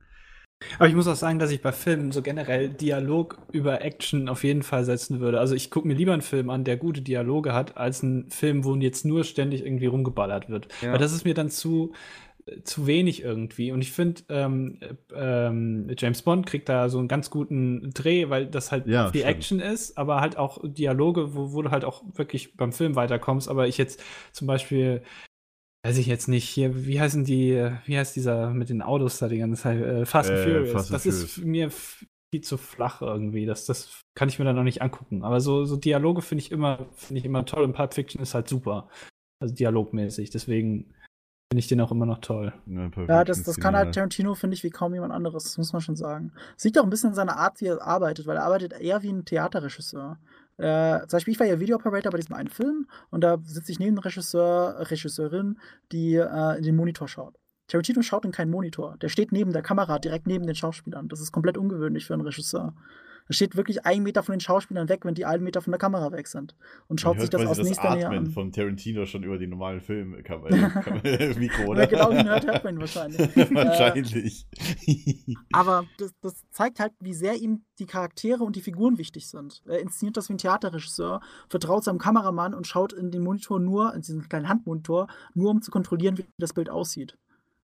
Aber 0.80 0.90
ich 0.90 0.96
muss 0.96 1.08
auch 1.08 1.16
sagen, 1.16 1.38
dass 1.38 1.52
ich 1.52 1.62
bei 1.62 1.72
Filmen 1.72 2.12
so 2.12 2.24
generell 2.24 2.70
Dialog 2.70 3.38
über 3.52 3.82
Action 3.82 4.28
auf 4.28 4.44
jeden 4.44 4.64
Fall 4.64 4.84
setzen 4.86 5.20
würde. 5.20 5.40
Also 5.40 5.54
ich 5.54 5.70
gucke 5.70 5.88
mir 5.88 5.94
lieber 5.94 6.14
einen 6.14 6.24
Film 6.24 6.50
an, 6.50 6.64
der 6.64 6.78
gute 6.78 7.02
Dialoge 7.02 7.54
hat, 7.54 7.78
als 7.78 8.04
einen 8.04 8.30
Film, 8.32 8.66
wo 8.66 8.76
jetzt 8.76 9.06
nur 9.06 9.24
ständig 9.24 9.64
irgendwie 9.64 9.86
rumgeballert 9.86 10.50
wird. 10.50 10.68
Ja. 10.82 10.94
Weil 10.94 11.00
das 11.00 11.14
ist 11.14 11.26
mir 11.26 11.36
dann 11.36 11.50
zu, 11.50 11.94
zu 12.64 12.88
wenig 12.88 13.22
irgendwie. 13.24 13.72
Und 13.72 13.82
ich 13.82 13.92
finde, 13.92 14.22
ähm, 14.30 14.80
äh, 14.82 14.96
ähm, 15.48 15.88
James 15.98 16.22
Bond 16.22 16.46
kriegt 16.46 16.70
da 16.70 16.90
so 16.90 17.00
einen 17.00 17.08
ganz 17.08 17.30
guten 17.30 17.92
Dreh, 17.94 18.30
weil 18.30 18.48
das 18.48 18.72
halt 18.72 18.88
Ja, 18.88 19.12
die 19.12 19.20
stimmt. 19.20 19.24
Action 19.24 19.60
ist, 19.60 19.98
aber 19.98 20.22
halt 20.22 20.38
auch 20.38 20.60
Dialoge, 20.64 21.36
wo, 21.36 21.54
wo 21.54 21.62
du 21.62 21.72
halt 21.72 21.86
auch 21.86 22.04
wirklich 22.16 22.56
beim 22.58 22.72
Film 22.74 22.96
weiterkommst. 22.96 23.50
Aber 23.50 23.68
ich 23.68 23.78
jetzt 23.78 24.02
zum 24.32 24.48
Beispiel 24.48 25.04
Weiß 25.86 25.98
ich 25.98 26.08
jetzt 26.08 26.28
nicht. 26.28 26.50
Hier, 26.50 26.86
wie 26.86 27.00
heißen 27.00 27.24
die, 27.24 27.54
wie 27.86 27.98
heißt 27.98 28.16
dieser 28.16 28.50
mit 28.52 28.70
den 28.70 28.82
Autos 28.82 29.20
da 29.20 29.30
die 29.30 29.38
ganze 29.38 29.62
Zeit? 29.62 29.82
Äh, 29.82 30.06
Fast 30.06 30.30
and 30.30 30.40
Äh, 30.40 30.44
Furious. 30.44 30.72
Fast 30.72 30.94
das 30.94 31.06
ist 31.06 31.24
Furious. 31.36 31.38
mir 31.38 31.72
viel 31.72 32.42
zu 32.44 32.58
flach 32.58 33.02
irgendwie. 33.02 33.46
Das, 33.46 33.66
das 33.66 34.02
kann 34.14 34.28
ich 34.30 34.40
mir 34.40 34.46
dann 34.46 34.58
noch 34.58 34.64
nicht 34.64 34.82
angucken. 34.82 35.24
Aber 35.24 35.40
so, 35.40 35.64
so 35.66 35.78
Dialoge 35.78 36.22
finde 36.22 36.44
ich 36.44 36.52
immer, 36.52 36.90
finde 36.96 37.20
ich 37.20 37.26
immer 37.26 37.46
toll 37.46 37.64
und 37.64 37.74
Pulp 37.74 37.94
Fiction 37.94 38.22
ist 38.22 38.34
halt 38.34 38.50
super. 38.50 38.90
Also 39.42 39.56
dialogmäßig. 39.56 40.32
Deswegen 40.32 40.94
finde 41.50 41.60
ich 41.62 41.68
den 41.68 41.82
auch 41.82 41.92
immer 41.92 42.06
noch 42.06 42.20
toll. 42.20 42.54
Ja, 43.08 43.24
das, 43.24 43.42
das 43.42 43.60
kann 43.60 43.76
halt. 43.76 43.96
Tarantino, 43.96 44.36
finde 44.36 44.54
ich, 44.54 44.64
wie 44.64 44.70
kaum 44.70 44.94
jemand 44.94 45.12
anderes. 45.12 45.46
Das 45.46 45.58
muss 45.58 45.74
man 45.74 45.82
schon 45.82 45.96
sagen. 45.96 46.32
Es 46.56 46.64
liegt 46.64 46.78
auch 46.78 46.84
ein 46.84 46.92
bisschen 46.92 47.10
an 47.10 47.16
seiner 47.16 47.38
Art, 47.38 47.60
wie 47.60 47.66
er 47.66 47.82
arbeitet, 47.82 48.28
weil 48.28 48.38
er 48.38 48.44
arbeitet 48.44 48.80
eher 48.80 49.02
wie 49.02 49.10
ein 49.10 49.26
Theaterregisseur. 49.26 50.20
Äh, 50.58 51.00
zum 51.08 51.18
Beispiel, 51.18 51.34
ich 51.34 51.40
war 51.40 51.48
ja 51.48 51.60
Videooperator 51.60 52.12
bei 52.12 52.20
diesem 52.20 52.36
einen 52.36 52.50
Film 52.50 52.88
und 53.10 53.22
da 53.24 53.40
sitze 53.44 53.72
ich 53.72 53.80
neben 53.80 53.94
einem 53.94 54.00
Regisseur, 54.00 54.76
Regisseurin, 54.92 55.58
die 55.92 56.16
äh, 56.16 56.58
in 56.58 56.64
den 56.64 56.76
Monitor 56.76 57.08
schaut. 57.08 57.36
Tarantino 57.68 58.04
schaut 58.04 58.26
in 58.26 58.32
keinen 58.32 58.52
Monitor. 58.52 58.98
Der 58.98 59.10
steht 59.10 59.32
neben 59.32 59.52
der 59.52 59.64
Kamera, 59.64 59.98
direkt 59.98 60.28
neben 60.28 60.46
den 60.46 60.56
Schauspielern. 60.56 61.08
Das 61.08 61.20
ist 61.20 61.32
komplett 61.32 61.58
ungewöhnlich 61.58 62.06
für 62.06 62.14
einen 62.14 62.24
Regisseur. 62.24 62.76
Er 63.30 63.36
steht 63.36 63.56
wirklich 63.56 63.86
einen 63.86 64.02
Meter 64.02 64.24
von 64.24 64.34
den 64.34 64.40
Schauspielern 64.40 64.90
weg, 64.90 65.06
wenn 65.06 65.14
die 65.14 65.24
einen 65.24 65.44
Meter 65.44 65.62
von 65.62 65.72
der 65.72 65.78
Kamera 65.78 66.12
weg 66.12 66.28
sind. 66.28 66.56
Und 66.88 67.00
schaut 67.00 67.20
sich 67.20 67.32
hört 67.32 67.36
das 67.36 67.46
aus 67.46 67.58
nächster 67.60 67.96
Nähe 67.96 68.10
an. 68.10 68.26
von 68.26 68.52
Tarantino 68.52 69.06
schon 69.06 69.22
über 69.22 69.38
die 69.38 69.46
normalen 69.46 69.82
Film 69.82 70.22
Kam 70.24 70.46
äh, 70.48 70.68
Kam 70.68 71.40
Mikro, 71.40 71.66
oder? 71.68 71.82
er 71.82 71.88
genau 71.88 72.12
hinhört, 72.12 72.48
hört 72.48 72.64
man 72.64 72.76
ihn 72.76 72.80
wahrscheinlich. 72.82 73.20
Äh, 73.40 73.54
Wahrscheinlich. 73.54 74.48
Aber 75.52 75.86
das, 75.98 76.14
das 76.22 76.44
zeigt 76.50 76.80
halt, 76.80 76.94
wie 77.00 77.14
sehr 77.14 77.36
ihm 77.36 77.64
die 77.78 77.86
Charaktere 77.86 78.44
und 78.44 78.56
die 78.56 78.62
Figuren 78.62 78.98
wichtig 78.98 79.28
sind. 79.28 79.62
Er 79.68 79.80
inszeniert 79.80 80.18
das 80.18 80.30
wie 80.30 80.34
ein 80.34 80.38
Theaterregisseur, 80.40 81.22
vertraut 81.50 81.84
seinem 81.84 82.00
Kameramann 82.00 82.54
und 82.54 82.66
schaut 82.66 82.94
in 82.94 83.12
den 83.12 83.22
Monitor 83.22 83.60
nur, 83.60 83.94
in 83.94 84.02
diesen 84.02 84.28
kleinen 84.28 84.50
Handmonitor, 84.50 85.08
nur 85.36 85.52
um 85.52 85.62
zu 85.62 85.72
kontrollieren, 85.72 86.18
wie 86.18 86.26
das 86.38 86.54
Bild 86.54 86.70
aussieht. 86.70 87.18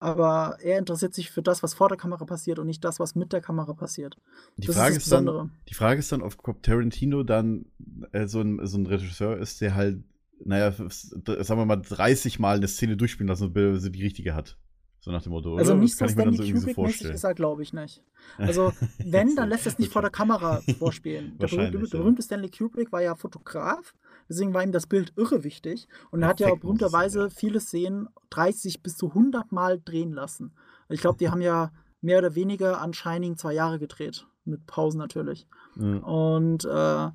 Aber 0.05 0.59
er 0.61 0.77
interessiert 0.77 1.15
sich 1.15 1.31
für 1.31 1.41
das, 1.41 1.63
was 1.63 1.73
vor 1.73 1.89
der 1.89 1.97
Kamera 1.97 2.25
passiert 2.25 2.59
und 2.59 2.67
nicht 2.67 2.83
das, 2.83 2.99
was 2.99 3.15
mit 3.15 3.33
der 3.33 3.41
Kamera 3.41 3.73
passiert. 3.73 4.17
Die 4.57 4.67
das 4.67 4.75
Frage 4.75 4.97
ist 4.97 5.07
ist, 5.07 5.11
dann, 5.11 5.51
die 5.67 5.73
Frage 5.73 5.99
ist 5.99 6.11
dann, 6.11 6.21
ob 6.21 6.61
Tarantino 6.61 7.23
dann 7.23 7.65
äh, 8.11 8.27
so, 8.27 8.39
ein, 8.39 8.59
so 8.67 8.77
ein 8.77 8.85
Regisseur 8.85 9.35
ist, 9.39 9.61
der 9.61 9.73
halt, 9.73 10.03
naja, 10.43 10.71
sagen 10.71 11.59
wir 11.59 11.65
mal, 11.65 11.77
30 11.77 12.37
Mal 12.37 12.57
eine 12.57 12.67
Szene 12.67 12.97
durchspielen 12.97 13.27
lassen, 13.27 13.51
bis 13.51 13.83
er 13.83 13.89
die 13.89 14.03
richtige 14.03 14.35
hat. 14.35 14.59
So 14.99 15.11
nach 15.11 15.23
dem 15.23 15.31
Motto. 15.31 15.55
Also 15.55 15.71
oder? 15.71 15.81
nicht 15.81 15.99
Das 15.99 16.11
so 16.11 16.19
Stanley 16.19 16.37
so 16.37 16.43
Kubrick-mäßig 16.43 17.09
ist 17.11 17.23
er, 17.23 17.33
glaube 17.33 17.63
ich, 17.63 17.73
nicht. 17.73 18.03
Also, 18.37 18.73
wenn, 18.97 19.35
dann 19.35 19.49
lässt 19.49 19.65
er 19.65 19.71
es 19.71 19.79
nicht 19.79 19.91
vor 19.91 20.01
der 20.01 20.11
Kamera 20.11 20.61
vorspielen. 20.79 21.37
Der 21.39 21.47
berühmte, 21.47 21.77
ja. 21.77 21.99
berühmte 21.99 22.21
Stanley 22.21 22.49
Kubrick 22.49 22.91
war 22.91 23.01
ja 23.01 23.15
Fotograf, 23.15 23.93
deswegen 24.29 24.53
war 24.53 24.63
ihm 24.63 24.71
das 24.71 24.87
Bild 24.87 25.13
irre 25.15 25.43
wichtig. 25.43 25.87
Und 26.11 26.21
er 26.21 26.29
hat 26.29 26.39
ja 26.39 26.53
berühmterweise 26.53 27.29
viele 27.29 27.59
Szenen 27.59 28.07
30 28.29 28.81
bis 28.83 28.97
zu 28.97 29.09
100 29.09 29.51
Mal 29.51 29.81
drehen 29.83 30.13
lassen. 30.13 30.53
Ich 30.89 31.01
glaube, 31.01 31.17
die 31.17 31.29
haben 31.29 31.41
ja 31.41 31.71
mehr 32.01 32.19
oder 32.19 32.35
weniger 32.35 32.81
an 32.81 32.93
Shining 32.93 33.37
zwei 33.37 33.53
Jahre 33.53 33.79
gedreht. 33.79 34.27
Mit 34.45 34.67
Pausen 34.67 34.99
natürlich. 34.99 35.47
Ja. 35.75 35.97
Und, 35.97 36.65
äh, 36.65 37.09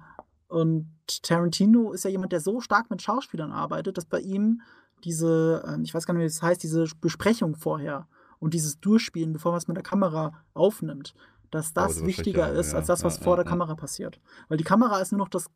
und 0.48 0.88
Tarantino 1.22 1.92
ist 1.92 2.04
ja 2.04 2.10
jemand, 2.10 2.32
der 2.32 2.40
so 2.40 2.60
stark 2.60 2.90
mit 2.90 3.00
Schauspielern 3.02 3.52
arbeitet, 3.52 3.96
dass 3.96 4.04
bei 4.04 4.20
ihm 4.20 4.62
diese, 5.04 5.64
ähm, 5.66 5.82
ich 5.82 5.94
weiß 5.94 6.06
gar 6.06 6.14
nicht, 6.14 6.22
wie 6.22 6.26
das 6.26 6.42
heißt, 6.42 6.62
diese 6.62 6.86
Besprechung 7.00 7.54
vorher 7.54 8.08
und 8.38 8.54
dieses 8.54 8.80
Durchspielen, 8.80 9.32
bevor 9.32 9.52
man 9.52 9.58
es 9.58 9.68
mit 9.68 9.76
der 9.76 9.84
Kamera 9.84 10.32
aufnimmt, 10.54 11.14
dass 11.50 11.72
das 11.72 11.96
wahrscheinlich 11.96 12.18
wichtiger 12.18 12.52
ist 12.52 12.72
ja. 12.72 12.78
als 12.78 12.86
das, 12.86 13.04
was 13.04 13.18
Ja, 13.18 13.22
vor 13.22 13.36
ja, 13.36 13.42
der. 13.42 13.50
Kamera 13.50 13.74
passiert. 13.74 14.20
Weil 14.48 14.58
die 14.58 14.64
Kamera 14.64 15.00
ist 15.00 15.12
nur 15.12 15.18
noch 15.20 15.28
das 15.28 15.50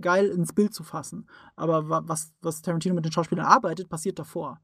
geil 0.00 0.26
ins 0.28 0.52
Bild 0.52 0.74
zu 0.74 0.82
fassen. 0.82 1.28
Aber 1.56 1.88
wa- 1.88 2.02
was, 2.06 2.34
was 2.40 2.62
Tarantino 2.62 2.94
mit 2.94 3.04
den 3.04 3.12
Schauspielern 3.12 3.46
arbeitet, 3.46 3.88
passiert 3.88 4.18
davor. 4.18 4.60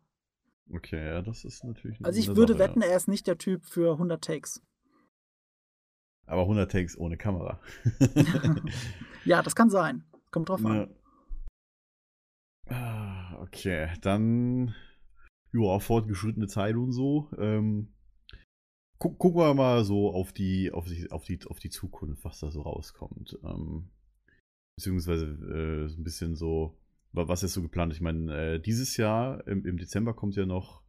Okay, 0.72 1.04
ja, 1.06 1.22
das 1.22 1.44
ist 1.44 1.62
natürlich. 1.64 2.04
Also 2.04 2.18
ich 2.18 2.34
würde 2.34 2.54
Sache, 2.54 2.58
wetten, 2.64 2.82
er 2.82 2.96
ist 2.96 3.06
nicht 3.08 3.26
der 3.26 3.38
Typ 3.38 3.64
für 3.64 3.92
100 3.92 4.22
Takes. 4.24 4.56
Ja. 6.26 6.32
Aber 6.32 6.42
100 6.42 6.70
Takes 6.70 6.98
ohne 6.98 7.16
Kamera. 7.16 7.60
Ja, 9.24 9.42
das 9.42 9.56
kann 9.56 9.70
sein. 9.70 10.04
Kommt 10.30 10.48
drauf 10.48 10.64
an. 10.64 10.88
Ja. 12.68 12.74
Ah, 12.76 13.38
Okay, 13.42 13.88
dann 14.02 14.74
ja, 15.52 15.78
fortgeschrittene 15.78 16.46
Zeit 16.48 16.74
und 16.76 16.92
so. 16.92 17.30
Ähm, 17.38 17.92
guck, 18.98 19.18
gucken 19.18 19.40
wir 19.40 19.54
mal 19.54 19.84
so 19.84 20.12
auf 20.12 20.32
die, 20.32 20.70
auf 20.72 20.86
die, 20.86 21.10
auf 21.10 21.24
die, 21.24 21.40
auf 21.46 21.58
die 21.58 21.70
Zukunft, 21.70 22.24
was 22.24 22.40
da 22.40 22.50
so 22.50 22.62
rauskommt. 22.62 23.38
Ähm, 23.44 23.90
beziehungsweise 24.86 25.26
äh, 25.26 25.88
so 25.88 26.00
ein 26.00 26.04
bisschen 26.04 26.36
so, 26.36 26.76
wa- 27.12 27.28
was 27.28 27.42
ist 27.42 27.54
so 27.54 27.62
geplant? 27.62 27.92
Ich 27.92 28.00
meine, 28.00 28.54
äh, 28.54 28.60
dieses 28.60 28.96
Jahr 28.96 29.46
im, 29.46 29.64
im 29.64 29.78
Dezember 29.78 30.14
kommt 30.14 30.36
ja 30.36 30.46
noch 30.46 30.82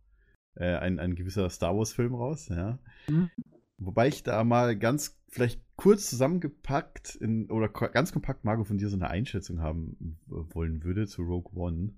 äh, 0.55 0.75
ein, 0.75 0.99
ein 0.99 1.15
gewisser 1.15 1.49
Star 1.49 1.75
Wars-Film 1.75 2.13
raus, 2.13 2.49
ja. 2.49 2.79
Mhm. 3.09 3.31
Wobei 3.79 4.07
ich 4.07 4.23
da 4.23 4.43
mal 4.43 4.77
ganz 4.77 5.19
vielleicht 5.29 5.61
kurz 5.75 6.09
zusammengepackt 6.09 7.15
in, 7.15 7.49
oder 7.51 7.69
ganz 7.69 8.11
kompakt, 8.11 8.43
Marco, 8.43 8.63
von 8.63 8.77
dir 8.77 8.89
so 8.89 8.95
eine 8.95 9.09
Einschätzung 9.09 9.61
haben 9.61 10.19
wollen 10.27 10.83
würde 10.83 11.05
zu 11.05 11.21
Rogue 11.21 11.51
One. 11.55 11.93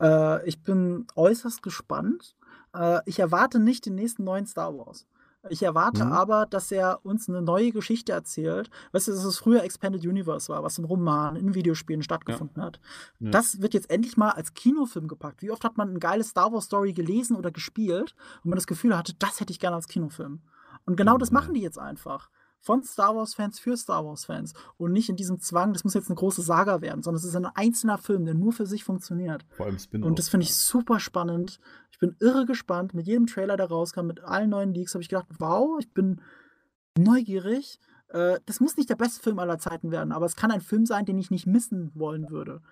Äh, 0.00 0.48
ich 0.48 0.62
bin 0.62 1.06
äußerst 1.14 1.62
gespannt. 1.62 2.34
Äh, 2.74 3.00
ich 3.04 3.18
erwarte 3.18 3.60
nicht 3.60 3.84
den 3.84 3.94
nächsten 3.94 4.24
neuen 4.24 4.46
Star 4.46 4.76
Wars. 4.76 5.06
Ich 5.48 5.62
erwarte 5.62 6.04
Mhm. 6.04 6.12
aber, 6.12 6.46
dass 6.46 6.70
er 6.70 7.04
uns 7.04 7.28
eine 7.28 7.42
neue 7.42 7.72
Geschichte 7.72 8.12
erzählt. 8.12 8.70
Weißt 8.92 9.08
du, 9.08 9.12
dass 9.12 9.24
es 9.24 9.38
früher 9.38 9.64
Expanded 9.64 10.04
Universe 10.06 10.48
war, 10.52 10.62
was 10.62 10.78
in 10.78 10.84
Romanen, 10.84 11.36
in 11.36 11.54
Videospielen 11.54 12.02
stattgefunden 12.02 12.62
hat. 12.62 12.80
Ja. 13.18 13.30
Das 13.30 13.60
wird 13.60 13.74
jetzt 13.74 13.90
endlich 13.90 14.16
mal 14.16 14.30
als 14.30 14.54
Kinofilm 14.54 15.08
gepackt. 15.08 15.42
Wie 15.42 15.50
oft 15.50 15.64
hat 15.64 15.76
man 15.76 15.90
eine 15.90 15.98
geile 15.98 16.22
Star 16.22 16.52
Wars 16.52 16.66
Story 16.66 16.92
gelesen 16.92 17.36
oder 17.36 17.50
gespielt 17.50 18.14
und 18.44 18.50
man 18.50 18.56
das 18.56 18.66
Gefühl 18.68 18.96
hatte, 18.96 19.14
das 19.18 19.40
hätte 19.40 19.52
ich 19.52 19.58
gerne 19.58 19.76
als 19.76 19.88
Kinofilm. 19.88 20.42
Und 20.86 20.96
genau 20.96 21.18
das 21.18 21.30
Ja. 21.30 21.34
machen 21.34 21.54
die 21.54 21.60
jetzt 21.60 21.78
einfach. 21.78 22.30
Von 22.64 22.84
Star 22.84 23.16
Wars-Fans 23.16 23.58
für 23.58 23.76
Star 23.76 24.06
Wars-Fans. 24.06 24.54
Und 24.76 24.92
nicht 24.92 25.08
in 25.08 25.16
diesem 25.16 25.40
Zwang, 25.40 25.72
das 25.72 25.82
muss 25.82 25.94
jetzt 25.94 26.08
eine 26.08 26.14
große 26.14 26.42
Saga 26.42 26.80
werden, 26.80 27.02
sondern 27.02 27.18
es 27.18 27.24
ist 27.24 27.34
ein 27.34 27.44
einzelner 27.44 27.98
Film, 27.98 28.24
der 28.24 28.34
nur 28.34 28.52
für 28.52 28.66
sich 28.66 28.84
funktioniert. 28.84 29.44
Vor 29.50 29.66
allem 29.66 29.78
Spin-off. 29.80 30.08
Und 30.08 30.18
das 30.20 30.28
finde 30.28 30.44
ich 30.44 30.54
super 30.54 31.00
spannend. 31.00 31.58
Ich 31.90 31.98
bin 31.98 32.14
irre 32.20 32.46
gespannt. 32.46 32.94
Mit 32.94 33.08
jedem 33.08 33.26
Trailer, 33.26 33.56
der 33.56 33.66
rauskam, 33.66 34.06
mit 34.06 34.20
allen 34.20 34.50
neuen 34.50 34.72
Leaks, 34.72 34.94
habe 34.94 35.02
ich 35.02 35.08
gedacht, 35.08 35.26
wow, 35.38 35.76
ich 35.80 35.92
bin 35.92 36.20
neugierig. 36.96 37.80
Äh, 38.10 38.38
das 38.46 38.60
muss 38.60 38.76
nicht 38.76 38.90
der 38.90 38.96
beste 38.96 39.20
Film 39.20 39.40
aller 39.40 39.58
Zeiten 39.58 39.90
werden, 39.90 40.12
aber 40.12 40.26
es 40.26 40.36
kann 40.36 40.52
ein 40.52 40.60
Film 40.60 40.86
sein, 40.86 41.04
den 41.04 41.18
ich 41.18 41.32
nicht 41.32 41.48
missen 41.48 41.90
wollen 41.94 42.30
würde. 42.30 42.62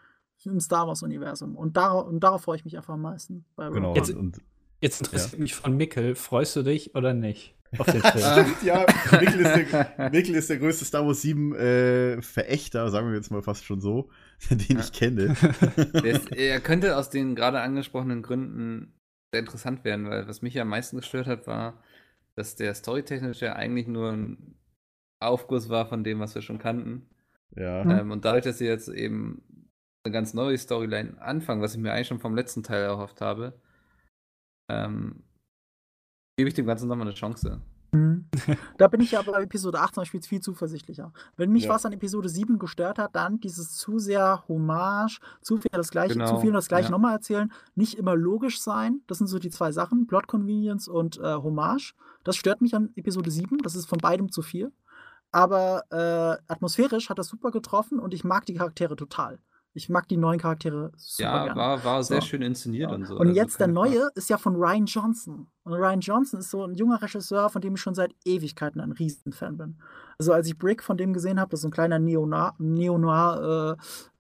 Im 0.45 0.61
Star 0.61 0.87
Wars-Universum. 0.87 1.57
Und, 1.57 1.77
dar 1.77 2.07
und 2.07 2.21
darauf 2.21 2.43
freue 2.43 2.57
ich 2.57 2.65
mich 2.65 2.77
einfach 2.77 2.95
am 2.95 3.03
meisten. 3.03 3.45
Genau. 3.57 3.95
Jetzt- 3.95 4.15
und, 4.15 4.41
Jetzt 4.81 5.01
interessiert 5.01 5.39
mich 5.41 5.55
von 5.55 5.77
Mikkel, 5.77 6.15
freust 6.15 6.57
du 6.57 6.63
dich 6.63 6.95
oder 6.95 7.13
nicht 7.13 7.55
auf 7.79 7.87
den 7.87 8.01
Film? 8.03 8.25
Stimmt, 8.25 8.63
ja. 8.63 8.87
Mikkel 9.21 9.41
ist, 9.41 9.73
der, 9.73 10.11
Mikkel 10.11 10.35
ist 10.35 10.51
der 10.51 10.59
größte 10.59 10.85
Star 10.85 11.07
Wars 11.07 11.23
7 11.23 11.55
äh, 11.55 12.23
Verächter, 12.23 12.91
sagen 12.91 13.09
wir 13.09 13.15
jetzt 13.15 13.31
mal 13.31 13.43
fast 13.43 13.65
schon 13.65 13.81
so, 13.81 14.11
den 14.51 14.79
ich 14.79 14.93
kenne. 14.93 15.37
Der 15.95 16.05
ist, 16.05 16.33
er 16.33 16.61
könnte 16.61 16.97
aus 16.97 17.11
den 17.11 17.35
gerade 17.35 17.61
angesprochenen 17.61 18.23
Gründen 18.23 18.95
sehr 19.33 19.41
interessant 19.41 19.85
werden, 19.85 20.09
weil 20.09 20.27
was 20.27 20.43
mich 20.43 20.59
am 20.61 20.69
meisten 20.69 20.97
gestört 20.97 21.27
hat, 21.27 21.47
war, 21.47 21.83
dass 22.35 22.57
der 22.57 22.75
storytechnisch 22.75 23.41
ja 23.43 23.55
eigentlich 23.55 23.87
nur 23.87 24.11
ein 24.11 24.57
Aufguss 25.21 25.69
war 25.69 25.87
von 25.87 26.03
dem, 26.03 26.21
was 26.21 26.35
wir 26.35 26.43
schon 26.43 26.59
kannten. 26.59 27.07
ja. 27.55 27.85
Mhm. 27.85 27.91
Ähm, 27.91 28.11
und 28.11 28.25
dadurch, 28.25 28.45
dass 28.45 28.59
sie 28.59 28.67
jetzt 28.67 28.89
eben 28.89 29.43
eine 30.03 30.13
ganz 30.13 30.33
neue 30.33 30.57
Storyline 30.57 31.21
anfangen, 31.21 31.61
was 31.61 31.75
ich 31.75 31.81
mir 31.81 31.93
eigentlich 31.93 32.09
schon 32.09 32.21
vom 32.21 32.35
letzten 32.35 32.63
Teil 32.63 32.83
erhofft 32.83 33.21
habe, 33.21 33.61
ähm, 34.71 35.23
gebe 36.37 36.49
ich 36.49 36.55
dem 36.55 36.67
Ganzen 36.67 36.89
nochmal 36.89 37.07
eine 37.07 37.15
Chance. 37.17 37.61
Mhm. 37.93 38.27
Da 38.79 38.87
bin 38.89 39.01
ich 39.01 39.11
ja 39.11 39.23
bei 39.23 39.43
Episode 39.43 39.81
8 39.81 39.95
zum 39.95 40.03
Beispiel 40.03 40.23
viel 40.23 40.41
zuversichtlicher. 40.41 41.13
Wenn 41.37 41.51
mich 41.51 41.65
Ja. 41.65 41.71
was 41.71 41.85
an 41.85 41.93
Episode 41.93 42.29
7 42.29 42.59
gestört 42.59 42.99
hat, 42.99 43.15
dann 43.17 43.41
dieses 43.41 43.73
zu 43.77 43.99
sehr 43.99 44.45
Hommage, 44.49 45.19
zu 45.43 45.57
viel 45.59 45.71
das 45.73 45.91
gleiche, 45.91 46.15
Genau, 46.15 46.29
zu 46.37 46.41
viel 46.41 46.53
das 46.53 46.69
gleiche 46.69 46.85
ja. 46.87 46.91
nochmal 46.93 47.15
erzählen, 47.15 47.53
nicht 47.75 47.95
immer 47.99 48.15
logisch 48.15 48.61
sein. 48.61 49.01
Das 49.09 49.19
sind 49.19 49.27
so 49.27 49.39
die 49.39 49.51
zwei 49.51 49.73
Sachen, 49.73 50.07
Plot 50.07 50.29
Convenience 50.29 50.89
und 50.89 51.19
äh, 51.19 51.35
Hommage. 51.35 51.95
Das 52.25 52.37
stört 52.37 52.61
mich 52.63 52.75
an 52.75 52.91
Episode 52.95 53.31
7, 53.31 53.59
das 53.59 53.75
ist 53.75 53.87
von 53.87 53.99
beidem 53.99 54.31
zu 54.31 54.43
viel. 54.43 54.73
Aber 55.33 55.83
äh, 55.91 56.53
atmosphärisch 56.53 57.09
hat 57.11 57.19
das 57.19 57.29
super 57.29 57.51
getroffen 57.51 57.99
und 57.99 58.15
ich 58.15 58.25
mag 58.25 58.47
die 58.47 58.55
Charaktere 58.55 58.97
total. 58.97 59.39
Ich 59.81 59.89
mag 59.89 60.07
die 60.09 60.19
neuen 60.19 60.39
Charaktere 60.39 60.93
super 60.97 61.23
ja, 61.23 61.45
gerne. 61.47 61.59
war, 61.61 61.85
war 61.85 62.05
sehr 62.05 62.21
So. 62.21 62.27
schön 62.27 62.43
inszeniert 62.43 62.91
Ja. 62.91 62.95
und 62.97 63.07
so. 63.07 63.15
Und 63.15 63.29
also 63.29 63.33
jetzt 63.35 63.59
der 63.61 63.67
Frage. 63.73 63.73
neue 63.91 64.11
ist 64.15 64.29
ja 64.29 64.37
von 64.37 64.55
Ryan 64.57 64.85
Johnson. 64.85 65.47
Und 65.65 65.73
Ryan 65.73 66.01
Johnson 66.01 66.41
ist 66.41 66.51
so 66.51 66.65
ein 66.65 66.75
junger 66.75 67.01
Regisseur, 67.01 67.49
von 67.49 67.63
dem 67.63 67.75
ich 67.77 67.81
schon 67.81 67.95
seit 67.95 68.15
Ewigkeiten 68.27 68.81
ein 68.81 68.93
Riesenfan 68.93 69.57
bin. 69.57 69.81
Also 70.19 70.33
als 70.35 70.47
ich 70.49 70.59
Brick 70.59 70.83
von 70.83 70.99
dem 70.99 71.15
gesehen 71.15 71.41
habe, 71.41 71.51
das 71.51 71.61
ist 71.61 71.63
so 71.63 71.69
ein 71.69 71.73
kleiner 71.73 71.99
Neo-Noir- 71.99 72.55
Neo-Noir 72.59 73.77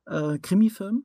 äh, 0.08 0.14
äh, 0.34 0.38
Krimi-Film. 0.38 1.04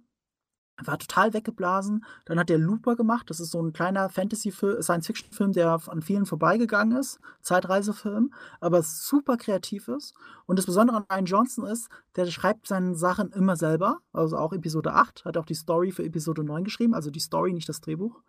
War 0.84 0.98
total 1.00 1.34
weggeblasen. 1.34 2.04
Dann 2.26 2.38
hat 2.38 2.50
der 2.50 2.58
Looper 2.58 2.96
gemacht. 2.96 3.30
Das 3.30 3.40
ist 3.40 3.52
so 3.52 3.62
ein 3.62 3.72
kleiner 3.72 4.10
Fantasy-Film, 4.10 4.82
Science-Fiction-Film, 4.82 5.54
der 5.54 5.80
an 5.88 6.02
vielen 6.02 6.26
vorbeigegangen 6.26 6.98
ist. 6.98 7.20
Zeitreisefilm, 7.42 8.34
aber 8.60 8.84
super 8.84 9.38
kreativ 9.38 9.88
ist. 9.88 10.14
Und 10.46 10.60
das 10.60 10.66
Besondere 10.66 10.98
an 10.98 11.06
Ryan 11.10 11.26
Johnson 11.26 11.66
ist, 11.66 11.90
der 12.16 12.26
schreibt 12.28 12.68
seine 12.68 12.96
Sachen 12.96 13.32
immer 13.32 13.56
selber. 13.56 14.00
Also 14.12 14.38
auch 14.38 14.52
Episode 14.52 14.94
8, 14.94 15.26
hat 15.26 15.38
auch 15.38 15.46
die 15.46 15.56
Story 15.56 15.92
für 15.92 16.04
Episode 16.04 16.44
9 16.44 16.66
geschrieben, 16.66 16.94
also 16.94 17.10
die 17.10 17.20
Story, 17.20 17.54
nicht 17.54 17.70
das 17.70 17.82
Drehbuch. 17.82 18.22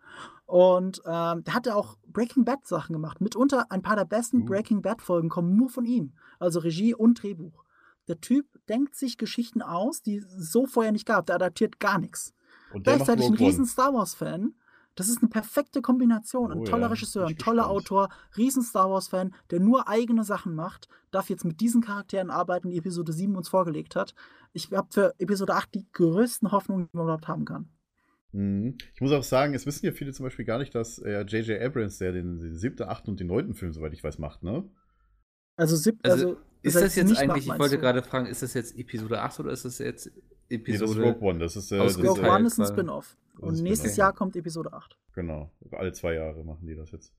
Und 0.45 1.01
ähm, 1.05 1.43
der 1.43 1.53
hatte 1.53 1.75
auch 1.75 1.97
Breaking 2.07 2.45
Bad 2.45 2.65
Sachen 2.65 2.93
gemacht. 2.93 3.19
Mitunter 3.19 3.65
ein 3.69 3.81
paar 3.81 3.97
der 3.97 4.05
besten 4.05 4.43
Uh. 4.43 4.45
Breaking 4.45 4.81
Bad 4.81 5.01
Folgen 5.01 5.29
kommen 5.29 5.55
nur 5.55 5.69
von 5.69 5.85
ihm. 5.85 6.13
Also 6.39 6.59
Regie 6.59 6.95
und 6.95 7.21
Drehbuch. 7.21 7.66
Der 8.07 8.19
Typ 8.21 8.45
denkt 8.69 8.95
sich 8.95 9.17
Geschichten 9.17 9.61
aus, 9.61 10.01
die 10.01 10.17
es 10.17 10.51
so 10.51 10.65
vorher 10.65 10.91
nicht 10.91 11.05
gab. 11.05 11.25
Der 11.25 11.35
adaptiert 11.35 11.79
gar 11.79 11.99
nichts. 11.99 12.33
Und 12.73 12.83
Gleichzeitig 12.83 13.25
ein 13.25 13.33
riesen 13.33 13.65
Star 13.65 13.93
Wars-Fan. 13.93 14.53
Das 14.95 15.09
ist 15.09 15.19
eine 15.21 15.29
perfekte 15.29 15.81
Kombination. 15.81 16.51
Ein 16.51 16.59
Oh 16.59 16.63
toller 16.63 16.83
ja, 16.83 16.87
Regisseur, 16.87 17.27
ein 17.27 17.37
toller. 17.37 17.69
Autor, 17.69 18.09
riesen 18.35 18.63
Star 18.63 18.89
Wars-Fan, 18.89 19.33
der 19.51 19.59
nur 19.59 19.87
eigene 19.87 20.23
Sachen 20.23 20.55
macht, 20.55 20.89
darf 21.11 21.29
jetzt 21.29 21.45
mit 21.45 21.61
diesen 21.61 21.81
Charakteren 21.81 22.31
arbeiten, 22.31 22.69
die 22.69 22.77
Episode 22.77 23.13
7 23.13 23.35
uns 23.35 23.47
vorgelegt 23.47 23.95
hat. 23.95 24.15
Ich 24.53 24.71
habe 24.71 24.87
für 24.91 25.13
Episode 25.19 25.53
8 25.53 25.75
die 25.75 25.85
größten 25.91 26.51
Hoffnungen, 26.51 26.87
die 26.91 26.97
man 26.97 27.05
überhaupt 27.05 27.27
haben 27.27 27.45
kann. 27.45 27.69
Mhm. 28.31 28.77
Ich 28.95 29.01
muss 29.01 29.11
auch 29.11 29.23
sagen, 29.23 29.53
es 29.53 29.65
wissen 29.65 29.85
ja 29.85 29.91
viele 29.91 30.13
zum 30.13 30.23
Beispiel 30.23 30.45
gar 30.45 30.57
nicht, 30.57 30.73
dass 30.73 30.99
äh, 30.99 31.21
J.J. 31.21 31.61
Abrams, 31.61 31.99
der 31.99 32.11
den, 32.11 32.39
den 32.39 32.55
siebten, 32.55 32.83
achten 32.83 33.11
und 33.11 33.19
den 33.19 33.27
neunten 33.27 33.53
Film, 33.53 33.73
soweit 33.73 33.93
ich 33.93 34.03
weiß, 34.03 34.17
macht, 34.17 34.43
ne? 34.43 34.67
Also, 35.55 35.75
sieb, 35.75 35.99
Also, 36.03 36.29
also 36.29 36.37
Ist 36.61 36.73
seit 36.73 36.83
das 36.83 36.95
jetzt 36.95 37.09
nicht 37.09 37.19
eigentlich, 37.19 37.45
macht, 37.45 37.55
ich 37.55 37.59
wollte 37.59 37.75
du? 37.75 37.81
gerade 37.81 38.01
fragen, 38.03 38.25
ist 38.27 38.41
das 38.41 38.53
jetzt 38.53 38.77
Episode 38.77 39.21
8 39.21 39.39
oder 39.39 39.51
ist 39.51 39.65
das 39.65 39.77
jetzt 39.79 40.11
Nee, 40.49 40.77
das 40.77 40.89
ist 40.89 40.97
Episode? 40.97 41.01
Rogue 41.03 41.29
One, 41.29 41.39
das 41.39 41.55
ist, 41.55 41.71
äh, 41.71 41.77
das 41.77 41.97
Rogue 41.97 42.29
One 42.29 42.47
ist 42.47 42.59
ein. 42.59 42.67
Spin-off. 42.67 43.17
Das 43.33 43.43
Und 43.43 43.63
nächstes. 43.63 43.97
Jahr 43.97 44.13
kommt 44.13 44.35
Episode 44.35 44.73
8. 44.73 44.97
Genau, 45.13 45.51
alle 45.71 45.91
zwei 45.93 46.13
Jahre 46.13 46.43
machen 46.43 46.65
die 46.67 46.75
das 46.75 46.91
jetzt. 46.91 47.13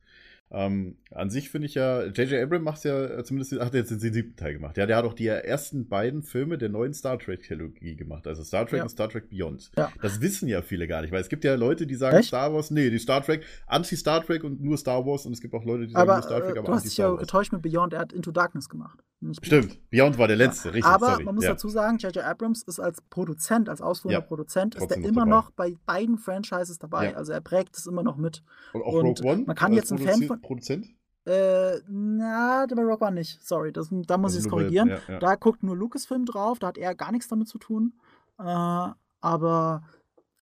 Ähm, 0.50 0.96
an 1.10 1.28
sich 1.28 1.50
finde 1.50 1.66
ich 1.66 1.74
ja, 1.74 2.04
J.J. 2.04 2.42
Abrams 2.42 2.64
macht 2.64 2.84
ja 2.84 3.04
äh, 3.04 3.22
zumindest, 3.24 3.52
hat 3.60 3.74
jetzt 3.74 3.90
den 3.90 4.00
siebten 4.00 4.34
Teil 4.36 4.54
gemacht. 4.54 4.78
Ja, 4.78 4.86
der 4.86 4.96
hat 4.96 5.04
auch 5.04 5.12
die 5.12 5.26
ersten 5.26 5.88
beiden 5.88 6.22
Filme 6.22 6.56
der 6.56 6.70
neuen 6.70 6.94
Star 6.94 7.18
Trek-Trilogie 7.18 7.96
gemacht, 7.96 8.26
also 8.26 8.42
Star 8.42 8.64
Trek 8.66 8.78
Ja. 8.78 8.82
und 8.84 8.88
Star 8.88 9.10
Trek 9.10 9.28
Beyond. 9.28 9.70
Ja. 9.76 9.90
Das 10.00 10.22
wissen 10.22 10.48
ja 10.48 10.62
viele 10.62 10.86
gar 10.88 11.02
nicht, 11.02 11.12
weil 11.12 11.20
es 11.20 11.28
gibt 11.28 11.44
ja 11.44 11.54
Leute, 11.54 11.86
die 11.86 11.96
sagen 11.96 12.16
Echt? 12.18 12.28
Star 12.28 12.52
Wars, 12.54 12.70
nee, 12.70 12.88
die 12.88 12.98
Star 12.98 13.22
Trek, 13.22 13.44
Anti-Star 13.66 14.24
Trek 14.24 14.42
und 14.42 14.62
nur 14.62 14.78
Star 14.78 15.04
Wars 15.04 15.26
und 15.26 15.32
es 15.34 15.40
gibt 15.42 15.52
auch 15.54 15.64
Leute, 15.64 15.86
die 15.86 15.92
sagen 15.92 16.08
Aber 16.08 16.14
nur 16.20 16.22
Star 16.22 16.40
Trek, 16.40 16.56
äh, 16.56 16.58
aber 16.60 16.66
du 16.68 16.72
hast 16.74 16.84
dich 16.86 16.96
ja 16.96 17.10
getäuscht 17.14 17.52
mit 17.52 17.60
Beyond, 17.62 17.92
er 17.92 18.00
hat 18.00 18.12
Into 18.14 18.30
Darkness 18.30 18.70
gemacht. 18.70 18.98
Stimmt, 19.42 19.78
Beyond 19.90 20.16
war 20.16 20.28
der 20.28 20.36
letzte, 20.36 20.68
richtig, 20.72 20.84
Aber 20.84 21.10
sorry. 21.10 21.24
man 21.24 21.34
muss 21.34 21.42
ja. 21.44 21.50
dazu 21.50 21.68
sagen, 21.68 21.98
J.J. 21.98 22.18
Abrams 22.24 22.62
ist 22.62 22.78
als 22.78 23.02
Produzent, 23.10 23.68
als 23.68 23.82
ausführender 23.82 24.20
Ja, 24.20 24.24
Produzent, 24.24 24.76
ist 24.76 24.88
er 24.90 24.96
immer 24.98 25.22
dabei. 25.24 25.30
noch 25.30 25.50
bei 25.50 25.74
beiden 25.86 26.18
Franchises 26.18 26.78
dabei. 26.78 27.10
Ja. 27.10 27.16
Also 27.16 27.32
er 27.32 27.40
prägt 27.40 27.76
es 27.76 27.86
immer 27.88 28.04
noch 28.04 28.16
mit. 28.16 28.44
Und 28.72 28.82
auch 28.82 28.92
und 28.92 29.20
Rogue 29.20 29.32
One? 29.32 29.42
man 29.44 29.56
kann 29.56 29.72
jetzt 29.72 29.90
ein 29.90 29.98
Fan 29.98 30.22
von- 30.22 30.37
Produzent? 30.40 30.86
Äh, 31.26 31.80
na, 31.88 32.66
bei 32.66 32.82
Rock 32.82 33.02
One 33.02 33.16
nicht. 33.16 33.42
Sorry, 33.42 33.72
das, 33.72 33.88
da 33.90 34.16
muss 34.16 34.34
ich 34.34 34.40
es 34.40 34.48
korrigieren. 34.48 34.88
ja, 34.88 34.98
ja. 35.08 35.18
Da 35.18 35.34
guckt 35.34 35.62
nur 35.62 35.76
Lucasfilm 35.76 36.24
drauf, 36.24 36.58
da 36.58 36.68
hat 36.68 36.78
er 36.78 36.94
gar 36.94 37.12
nichts 37.12 37.28
damit 37.28 37.48
zu 37.48 37.58
tun. 37.58 37.92
Äh, 38.38 38.88
aber 39.20 39.82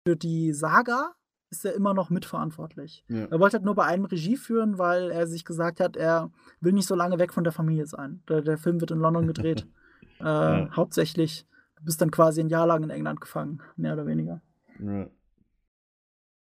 für 0.06 0.16
die 0.16 0.52
Saga 0.52 1.14
ist 1.50 1.64
er 1.64 1.74
immer 1.74 1.94
noch 1.94 2.10
mitverantwortlich. 2.10 3.04
Ja. 3.08 3.26
Er 3.26 3.40
wollte 3.40 3.56
halt 3.56 3.64
nur 3.64 3.74
bei 3.76 3.84
einem 3.84 4.04
Regie 4.04 4.36
führen, 4.36 4.76
weil 4.76 5.10
er 5.10 5.26
sich 5.26 5.44
gesagt 5.44 5.80
hat, 5.80 5.96
er 5.96 6.30
will 6.60 6.72
nicht 6.72 6.88
so 6.88 6.94
lange 6.94 7.18
weg 7.18 7.32
von 7.32 7.44
der 7.44 7.52
Familie 7.52 7.86
sein. 7.86 8.22
Der, 8.28 8.42
der 8.42 8.58
Film 8.58 8.80
wird 8.80 8.90
in 8.90 8.98
London 8.98 9.26
gedreht. 9.26 9.66
äh, 10.20 10.24
Ja. 10.24 10.70
Hauptsächlich. 10.76 11.46
Du 11.76 11.84
bist 11.84 12.00
dann 12.00 12.10
quasi 12.10 12.40
ein 12.40 12.48
Jahr 12.48 12.66
lang 12.66 12.82
in 12.82 12.90
England 12.90 13.20
gefangen, 13.20 13.62
mehr 13.76 13.94
oder 13.94 14.06
weniger. 14.06 14.42
Ja. 14.80 15.08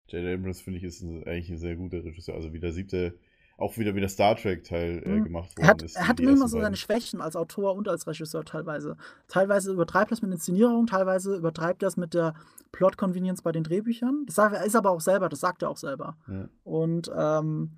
J.J. 0.08 0.40
Abrams, 0.40 0.62
finde 0.62 0.78
ich, 0.80 0.84
ist 0.86 1.02
ein, 1.02 1.24
eigentlich 1.26 1.50
ein 1.50 1.58
sehr 1.58 1.76
guter 1.76 2.04
Regisseur. 2.04 2.36
Also 2.36 2.54
wie 2.54 2.60
der 2.60 2.72
siebte. 2.74 3.18
Auch 3.62 3.78
wieder 3.78 3.96
wie 3.96 4.00
der 4.00 4.10
Star 4.10 4.36
Trek-Teil 4.36 5.04
äh, 5.06 5.10
Mhm. 5.10 5.24
gemacht 5.26 5.50
worden 5.58 5.64
Er 5.64 5.68
hat, 5.70 5.82
ist. 5.84 5.96
er 5.96 6.08
hat 6.08 6.20
immer 6.20 6.48
so 6.48 6.60
seine. 6.60 6.76
Schwächen 6.76 7.22
als 7.22 7.36
Autor 7.36 7.76
und 7.76 7.88
als 7.88 8.08
Regisseur 8.08 8.44
teilweise. 8.44 8.98
Teilweise 9.28 9.72
übertreibt 9.72 10.12
er 10.12 10.16
es 10.16 10.22
mit 10.22 10.32
Inszenierung, 10.32 10.88
teilweise 10.88 11.36
übertreibt 11.36 11.84
er 11.84 11.88
es 11.88 11.98
mit 11.98 12.14
der 12.14 12.34
Plot-Convenience 12.72 13.42
bei 13.42 13.52
den 13.52 13.64
Drehbüchern. 13.64 14.24
Das 14.26 14.36
sagt 14.36 14.56
er 14.56 14.66
ist 14.66 14.76
aber 14.76 14.90
auch 14.92 15.02
selber, 15.02 15.30
das 15.30 15.40
sagt 15.40 15.62
er 15.64 15.70
auch 15.70 15.78
selber. 15.78 16.18
Ja. 16.28 16.48
Und 16.64 17.12
ähm, 17.16 17.72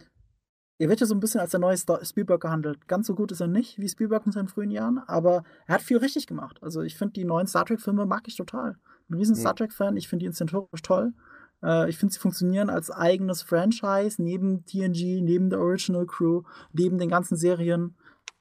er 0.79 0.89
wird 0.89 0.99
ja 0.99 1.05
so 1.05 1.13
ein 1.15 1.19
bisschen 1.19 1.39
als 1.39 1.51
der 1.51 1.59
neue 1.59 1.77
Star 1.77 2.03
Spielberg 2.03 2.41
gehandelt. 2.41 2.87
Ganz 2.87 3.07
so 3.07 3.15
gut 3.15 3.31
ist 3.31 3.39
er 3.41 3.47
nicht 3.47 3.77
wie 3.79 3.87
Spielberg 3.87 4.25
in 4.25 4.31
seinen 4.31 4.47
frühen 4.47 4.71
Jahren, 4.71 4.97
aber 5.07 5.43
er 5.67 5.75
hat 5.75 5.81
viel 5.81 5.97
richtig 5.97 6.27
gemacht. 6.27 6.57
Also 6.61 6.81
ich 6.81 6.97
finde 6.97 7.13
die 7.13 7.25
neuen 7.25 7.47
Star 7.47 7.65
Trek-Filme 7.65 8.05
mag 8.05 8.23
ich 8.27 8.35
total. 8.35 8.75
Ich 9.01 9.07
bin 9.07 9.17
ein 9.17 9.19
riesen. 9.19 9.35
Star 9.35 9.55
Trek-Fan, 9.55 9.97
ich 9.97 10.07
finde 10.07 10.23
die 10.23 10.27
inszenatorisch 10.27 10.81
toll. 10.81 11.13
Äh, 11.63 11.89
ich 11.89 11.97
finde, 11.97 12.13
sie 12.13 12.19
funktionieren 12.19 12.69
als 12.69 12.91
eigenes 12.91 13.41
Franchise, 13.41 14.21
neben 14.21 14.65
TNG, 14.65 15.21
neben 15.21 15.49
der 15.49 15.59
Original 15.59 16.05
Crew, 16.05 16.43
neben 16.73 16.97
den 16.97 17.09
ganzen 17.09 17.37
Serien. 17.37 17.95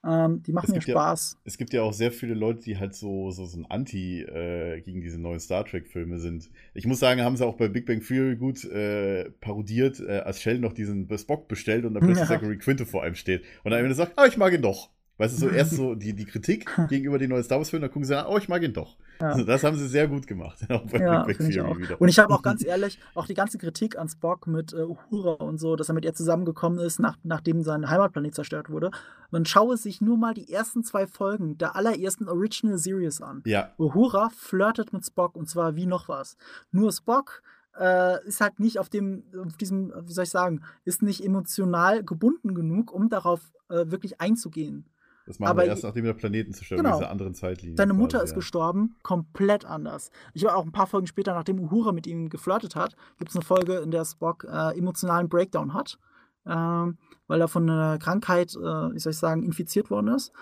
Ähm, 0.05 0.43
die 0.43 0.53
machen 0.53 0.73
mir 0.73 0.79
gibt 0.79 0.89
ja- 0.89 0.95
Spaß. 0.95 1.39
Es 1.45 1.57
gibt 1.57 1.73
ja 1.73 1.83
auch 1.83 1.93
sehr 1.93 2.11
viele 2.11 2.35
Leute, 2.35 2.61
die 2.63 2.77
halt 2.77 2.93
so, 2.95 3.31
so, 3.31 3.47
so 3.47 3.57
ein 3.61 3.67
Anti 3.67 4.23
äh, 4.23 4.81
gegen 4.81 5.01
diese 5.01 5.21
neuen 5.21 5.39
Star 5.39 5.65
Trek-Filme 5.65 6.19
sind. 6.19 6.51
Ich 6.75 6.87
muss 6.87 6.99
sagen, 6.99 7.21
haben 7.23 7.37
sie 7.37 7.47
auch 7.47 7.55
bei 7.57 7.69
Big 7.69 7.87
Bang 7.87 8.01
Theory 8.01 8.35
gut 8.35 8.65
äh, 8.65 9.31
parodiert, 9.41 10.01
äh, 10.01 10.19
als 10.25 10.41
Sheldon 10.43 10.63
noch 10.63 10.73
diesen 10.73 11.09
Spock 11.17 11.47
bestellt 11.47 11.85
und 11.85 11.95
dann 11.95 12.03
plötzlich 12.03 12.29
Ja. 12.29 12.35
Zachary 12.35 12.59
Quinto 12.59 12.85
vor 12.85 13.05
einem 13.05 13.15
steht. 13.15 13.43
Und 13.63 13.71
dann 13.71 13.79
am 13.79 13.85
Ende 13.85 13.95
sagt, 13.95 14.15
ah, 14.19 14.27
ich 14.27 14.37
mag 14.37 14.53
ihn 14.53 14.63
doch. 14.63 14.91
Weißt 15.19 15.37
du, 15.37 15.41
so 15.43 15.49
erst 15.49 15.77
so 15.77 15.95
die, 15.95 16.15
die 16.15 16.25
Kritik 16.25 16.69
gegenüber 16.89 17.19
den 17.19 17.31
neuen 17.31 17.45
Star 17.45 17.59
Wars-Filmen, 17.59 17.83
dann 17.83 17.93
gucken 17.93 18.05
sie 18.07 18.19
an, 18.19 18.27
oh, 18.29 18.39
ich 18.39 18.49
mag 18.49 18.61
ihn 18.65 18.73
doch. 18.73 18.97
Ja. 19.23 19.29
Also 19.29 19.45
das 19.45 19.63
haben 19.63 19.77
sie 19.77 19.87
sehr 19.87 20.09
gut 20.09 20.27
gemacht. 20.27 20.59
Ja, 20.93 21.27
ich 21.29 21.61
auch. 21.61 21.79
wieder. 21.79 22.01
Und 22.01 22.09
ich 22.09 22.19
habe 22.19 22.35
auch 22.35 22.43
ganz 22.51 22.65
ehrlich, 22.65 22.99
auch 23.15 23.27
die 23.27 23.35
ganze 23.35 23.57
Kritik 23.57 23.97
an 23.99 24.09
Spock 24.09 24.47
mit 24.47 24.73
äh, 24.73 24.83
Uhura 24.83 25.45
und 25.45 25.59
so, 25.59 25.77
dass 25.77 25.89
er 25.89 25.95
mit 25.95 26.05
ihr 26.05 26.13
zusammengekommen 26.13 26.81
ist, 26.81 26.99
nach, 26.99 27.17
nachdem 27.23 27.63
sein 27.63 27.89
Heimatplanet 27.89 28.35
zerstört 28.35 28.69
wurde. 28.69 28.91
Man 29.31 29.45
schaue 29.47 29.77
sich 29.77 30.01
nur 30.01 30.17
mal 30.19 30.35
die 30.35 30.53
ersten 30.53 30.83
zwei 30.83 31.07
Folgen 31.07 31.57
der 31.57 31.77
allerersten 31.77 32.29
Original 32.29 32.79
Series 32.79 33.21
an. 33.21 33.43
ja, 33.47 33.73
Uhura 33.79 34.31
flirtet 34.37 34.93
mit 34.93 35.07
Spock 35.07 35.37
und 35.37 35.49
zwar 35.49 35.77
wie 35.77 35.87
noch 35.87 36.09
was. 36.09 36.37
Nur 36.73 36.91
Spock 36.93 37.43
äh, 37.79 38.27
ist 38.27 38.41
halt 38.41 38.59
nicht 38.59 38.79
auf 38.81 38.89
dem, 38.89 39.25
auf 39.39 39.57
diesem, 39.57 39.93
wie 40.03 40.13
soll 40.13 40.25
ich 40.25 40.31
sagen, 40.31 40.63
ist 40.85 41.03
nicht 41.03 41.25
emotional 41.25 42.03
gebunden 42.03 42.55
genug, 42.55 42.93
um 42.93 43.09
darauf 43.09 43.41
äh, 43.69 43.91
wirklich 43.91 44.21
einzugehen. 44.21 44.92
Das 45.27 45.39
machen 45.39 45.51
Aber 45.51 45.63
wir 45.63 45.69
erst, 45.69 45.85
nachdem 45.85 46.05
der 46.05 46.15
Planeten 46.15 46.53
zerstört 46.53 46.81
Genau. 46.81 46.95
in 46.95 46.99
dieser 47.01 47.11
anderen 47.11 47.35
Zeitlinie. 47.35 47.77
Seine 47.77 47.93
Mutter 47.93 48.19
quasi, 48.19 48.25
ist 48.25 48.31
ja. 48.31 48.37
gestorben, 48.37 48.97
komplett 49.03 49.65
anders. 49.65 50.11
Ich 50.35 50.45
war 50.45 50.57
auch 50.57 50.65
ein 50.65 50.73
paar 50.73 50.87
Folgen 50.87 51.07
später, 51.07 51.35
nachdem 51.35 51.61
Uhura 51.61 51.93
mit 51.93 52.07
ihm 52.07 52.29
geflirtet 52.29 52.77
hat, 52.77 52.97
gibt 53.19 53.31
es 53.31 53.37
eine 53.37 53.45
Folge, 53.45 53.77
in 53.79 53.91
der 53.91 54.05
Spock 54.05 54.45
äh, 54.45 54.77
emotionalen 54.77 55.29
Breakdown 55.29 55.75
hat, 55.75 55.99
ähm, 56.47 56.99
weil 57.29 57.41
er 57.41 57.49
von 57.49 57.69
einer 57.69 57.99
Krankheit, 57.99 58.55
äh, 58.57 58.59
wie 58.95 58.99
soll 58.99 59.13
ich 59.13 59.19
sagen, 59.19 59.43
infiziert 59.43 59.91
worden 59.91 60.09
ist. 60.09 60.33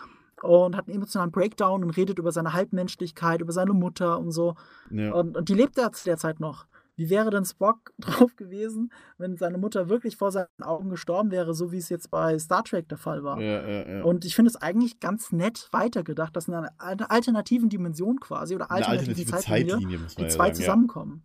Und 0.42 0.74
hat 0.74 0.86
einen 0.88 0.96
emotionalen 0.96 1.30
Breakdown 1.30 1.84
und 1.84 1.90
redet 1.90 2.18
über 2.18 2.32
seine 2.32 2.54
Halbmenschlichkeit, 2.54 3.42
über 3.42 3.52
seine 3.52 3.74
Mutter 3.74 4.18
und 4.18 4.30
so. 4.30 4.54
Ja. 4.90 5.12
Und, 5.12 5.36
und 5.36 5.50
die 5.50 5.54
lebt 5.54 5.76
er 5.76 5.92
zu 5.92 6.06
der 6.06 6.16
Zeit 6.16 6.40
noch. 6.40 6.64
Wie 7.00 7.08
wäre 7.08 7.30
denn 7.30 7.46
Spock 7.46 7.94
drauf 7.98 8.36
gewesen, 8.36 8.92
wenn 9.16 9.38
seine 9.38 9.56
Mutter 9.56 9.88
wirklich 9.88 10.16
vor 10.18 10.30
seinen 10.30 10.48
Augen 10.60 10.90
gestorben 10.90 11.30
wäre, 11.30 11.54
so 11.54 11.72
wie 11.72 11.78
es 11.78 11.88
jetzt 11.88 12.10
bei 12.10 12.38
Star 12.38 12.62
Trek 12.62 12.90
der 12.90 12.98
Fall 12.98 13.24
war? 13.24 13.40
Ja, 13.40 13.66
ja, 13.66 13.88
ja. 13.88 14.04
Und 14.04 14.26
ich 14.26 14.34
finde 14.36 14.50
es 14.50 14.56
eigentlich 14.56 15.00
ganz 15.00 15.32
nett 15.32 15.68
weitergedacht, 15.72 16.36
dass 16.36 16.46
in 16.48 16.52
einer 16.54 16.72
al- 16.76 16.98
alternativen 17.08 17.70
Dimension 17.70 18.20
quasi 18.20 18.54
oder 18.54 18.70
alternativen 18.70 19.08
alternative 19.08 19.30
Zeitlinie, 19.38 19.72
Zeitlinie, 19.72 19.98
muss 19.98 20.16
man 20.18 20.26
die 20.26 20.30
ja 20.30 20.36
zwei 20.36 20.44
sagen. 20.44 20.48
Ja. 20.50 20.54
zusammenkommen. 20.60 21.22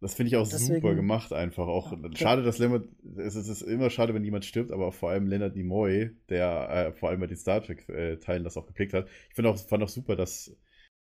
Das 0.00 0.14
finde 0.14 0.28
ich 0.28 0.36
auch 0.36 0.46
Deswegen- 0.48 0.76
super 0.80 0.94
gemacht, 0.94 1.32
einfach. 1.32 1.66
Auch 1.66 1.90
Ja. 1.90 1.98
schade, 2.14 2.44
dass 2.44 2.58
Leonard, 2.58 2.84
es 3.16 3.34
ist, 3.34 3.62
immer 3.62 3.90
schade, 3.90 4.14
wenn 4.14 4.22
jemand 4.22 4.44
stirbt, 4.44 4.70
aber 4.70 4.92
vor 4.92 5.10
allem 5.10 5.26
Leonard 5.26 5.56
Nimoy, 5.56 6.12
der 6.28 6.70
äh, 6.70 6.92
vor 6.92 7.08
allem 7.08 7.18
bei 7.18 7.26
den 7.26 7.36
Star 7.36 7.60
Trek-Teilen 7.60 8.44
das 8.44 8.56
auch 8.56 8.66
geprägt 8.66 8.94
hat. 8.94 9.08
Ich 9.30 9.34
finde 9.34 9.50
auch, 9.50 9.56
fand 9.58 9.82
auch 9.82 9.88
super, 9.88 10.14
dass, 10.14 10.54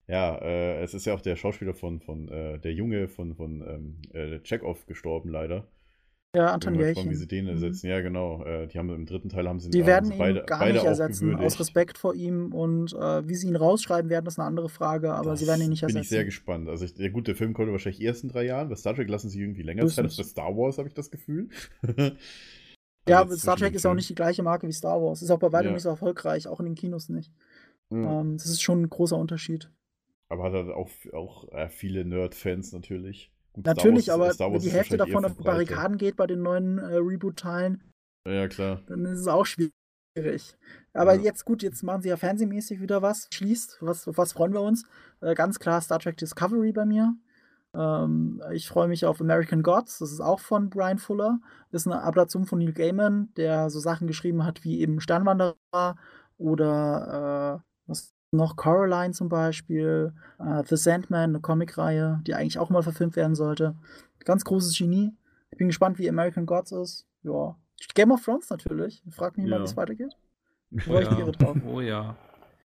ja, 0.07 0.37
äh, 0.37 0.81
es 0.83 0.93
ist 0.93 1.05
ja 1.05 1.13
auch 1.13 1.21
der 1.21 1.35
Schauspieler 1.35 1.73
von, 1.73 1.99
von 2.01 2.27
äh, 2.29 2.59
der 2.59 2.73
Junge 2.73 3.07
von, 3.07 3.35
von 3.35 3.61
ähm, 3.67 4.01
äh, 4.13 4.39
Chekhov 4.43 4.85
gestorben, 4.85 5.29
leider. 5.29 5.67
Ja, 6.35 6.47
Anton 6.53 6.75
Jelchin. 6.75 7.09
wie 7.09 7.15
sie 7.15 7.27
den 7.29 7.45
Mhm. 7.45 7.51
ersetzen. 7.51 7.87
Ja, 7.87 8.01
genau. 8.01 8.43
Äh, 8.43 8.67
die 8.67 8.77
haben 8.77 8.89
im 8.89 9.05
dritten 9.05 9.29
Teil 9.29 9.47
haben 9.47 9.61
sie 9.61 9.69
Die 9.69 9.85
werden 9.85 10.11
ihn 10.11 10.17
beide, 10.17 10.43
gar 10.43 10.65
nicht 10.69 10.83
ersetzen, 10.83 11.33
aus. 11.37 11.57
Respekt 11.61 11.97
vor 11.97 12.13
ihm. 12.13 12.53
Und 12.53 12.91
äh, 12.93 13.25
wie 13.25 13.35
sie 13.35 13.47
ihn 13.47 13.55
rausschreiben 13.55 14.09
werden, 14.09 14.25
ist 14.25 14.37
eine 14.37 14.45
andere 14.45 14.67
Frage, 14.67 15.13
aber 15.13 15.37
sie 15.37 15.47
werden 15.47 15.61
ihn 15.61 15.69
nicht 15.69 15.79
Bin 15.79 15.91
ersetzen. 15.91 16.03
ich 16.03 16.09
sehr 16.09 16.25
gespannt. 16.25 16.67
Also, 16.67 16.83
ich, 16.83 16.97
ja, 16.97 17.07
gut, 17.07 17.29
der 17.29 17.37
Film 17.37 17.53
kommt 17.53 17.71
wahrscheinlich 17.71 18.01
erst 18.01 18.23
in 18.23 18.29
drei 18.29 18.43
Jahren. 18.43 18.67
Bei 18.67 18.75
Star 18.75 18.93
Trek 18.93 19.07
lassen 19.09 19.29
sie 19.29 19.39
irgendwie 19.39 19.61
länger 19.61 19.87
Zeit 19.87 20.03
als 20.03 20.17
bei 20.17 20.23
Star 20.23 20.57
Wars, 20.57 20.77
habe 20.77 20.89
ich 20.89 20.93
das 20.93 21.09
Gefühl. 21.09 21.47
ja, 21.87 21.93
Also 23.05 23.21
aber 23.21 23.31
jetzt 23.31 23.41
Star 23.43 23.55
Trek 23.55 23.73
ist 23.73 23.85
auch 23.85 23.93
nicht 23.93 24.09
die 24.09 24.15
gleiche 24.15 24.43
Marke 24.43 24.67
wie 24.67 24.73
Star 24.73 25.01
Wars. 25.01 25.21
Ist 25.21 25.31
auch 25.31 25.39
bei 25.39 25.53
weitem 25.53 25.67
Ja. 25.67 25.73
nicht 25.73 25.83
so 25.83 25.89
erfolgreich, 25.89 26.47
auch 26.47 26.59
in 26.59 26.65
den 26.65 26.75
Kinos 26.75 27.07
nicht. 27.07 27.31
Ja. 27.91 28.19
Ähm, 28.21 28.35
das 28.37 28.47
ist 28.47 28.61
schon 28.61 28.81
ein 28.81 28.89
großer 28.89 29.17
Unterschied. 29.17 29.69
Aber 30.29 30.43
hat 30.51 30.55
auch, 30.69 30.89
auch 31.13 31.47
äh, 31.51 31.69
viele 31.69 32.03
Nerd-Fans 32.05 32.71
natürlich. 32.73 33.31
Gut, 33.53 33.65
Natürlich, 33.65 34.05
Star 34.05 34.19
Wars 34.19 34.41
aber 34.41 34.55
wenn 34.55 34.61
die 34.61 34.71
Hälfte 34.71 34.97
davon 34.97 35.23
auf. 35.25 35.37
Barrikaden 35.37 35.97
geht 35.97 36.15
bei 36.17 36.27
den 36.27 36.41
neuen 36.41 36.77
äh, 36.77 36.95
Reboot-Teilen, 36.97 37.83
Ja, 38.27 38.47
klar. 38.47 38.81
dann 38.87 39.05
ist 39.05 39.19
es 39.19 39.27
auch 39.27 39.45
schwierig. 39.45 39.71
Aber 40.93 41.13
Ja. 41.15 41.21
jetzt 41.21 41.45
gut, 41.45 41.63
jetzt 41.63 41.83
machen 41.83 42.01
sie 42.01 42.09
ja 42.09 42.17
fernsehmäßig 42.17 42.81
wieder 42.81 43.01
was, 43.01 43.27
schließt. 43.33 43.77
Was, 43.81 44.07
auf 44.07 44.17
was 44.17 44.33
freuen 44.33 44.53
wir 44.53 44.61
uns? 44.61 44.83
Äh, 45.21 45.35
ganz 45.35 45.59
klar 45.59 45.79
Star 45.81 45.99
Trek 45.99 46.17
Discovery 46.17 46.71
bei 46.73 46.85
mir. 46.85 47.15
Ähm, 47.73 48.41
ich 48.53 48.67
freue 48.67 48.87
mich 48.87 49.05
auf 49.05 49.21
American 49.21 49.61
Gods, 49.63 49.99
das 49.99 50.11
ist 50.11 50.21
auch 50.21 50.39
von 50.39 50.69
Brian 50.69 50.97
Fuller. 50.97 51.39
Das 51.71 51.83
ist 51.85 51.87
eine 51.91 52.01
Adaption 52.03 52.45
von 52.45 52.59
Neil 52.59 52.73
Gaiman, 52.73 53.29
der 53.37 53.69
so 53.69 53.79
Sachen 53.79 54.07
geschrieben 54.07 54.45
hat 54.45 54.63
wie 54.63 54.79
eben 54.81 54.99
Sternwanderer 55.01 55.55
oder 56.37 57.61
äh, 57.61 57.74
noch 58.31 58.55
Coraline 58.55 59.13
zum 59.13 59.29
Beispiel, 59.29 60.13
äh, 60.39 60.63
The 60.65 60.75
Sandman, 60.75 61.29
eine 61.29 61.39
Comicreihe, 61.39 62.21
die 62.27 62.33
eigentlich 62.33 62.59
auch 62.59 62.69
mal 62.69 62.83
verfilmt 62.83 63.15
werden 63.15 63.35
sollte. 63.35 63.75
Ganz 64.25 64.43
großes 64.43 64.77
Genie. 64.77 65.13
Ich 65.51 65.57
bin 65.57 65.67
gespannt, 65.67 65.99
wie 65.99 66.09
American 66.09 66.45
Gods 66.45 66.71
ist. 66.71 67.07
Ja. 67.23 67.55
Game 67.93 68.11
of 68.11 68.23
Thrones 68.23 68.49
natürlich. 68.49 69.03
Fragt 69.11 69.37
mich 69.37 69.45
mal, 69.47 69.57
Ja. 69.57 69.61
wie 69.61 69.65
es 69.65 69.77
weitergeht. 69.77 70.13
Oh 70.89 71.31
drauf. 71.31 71.57
oh 71.65 71.79
ja. 71.79 72.17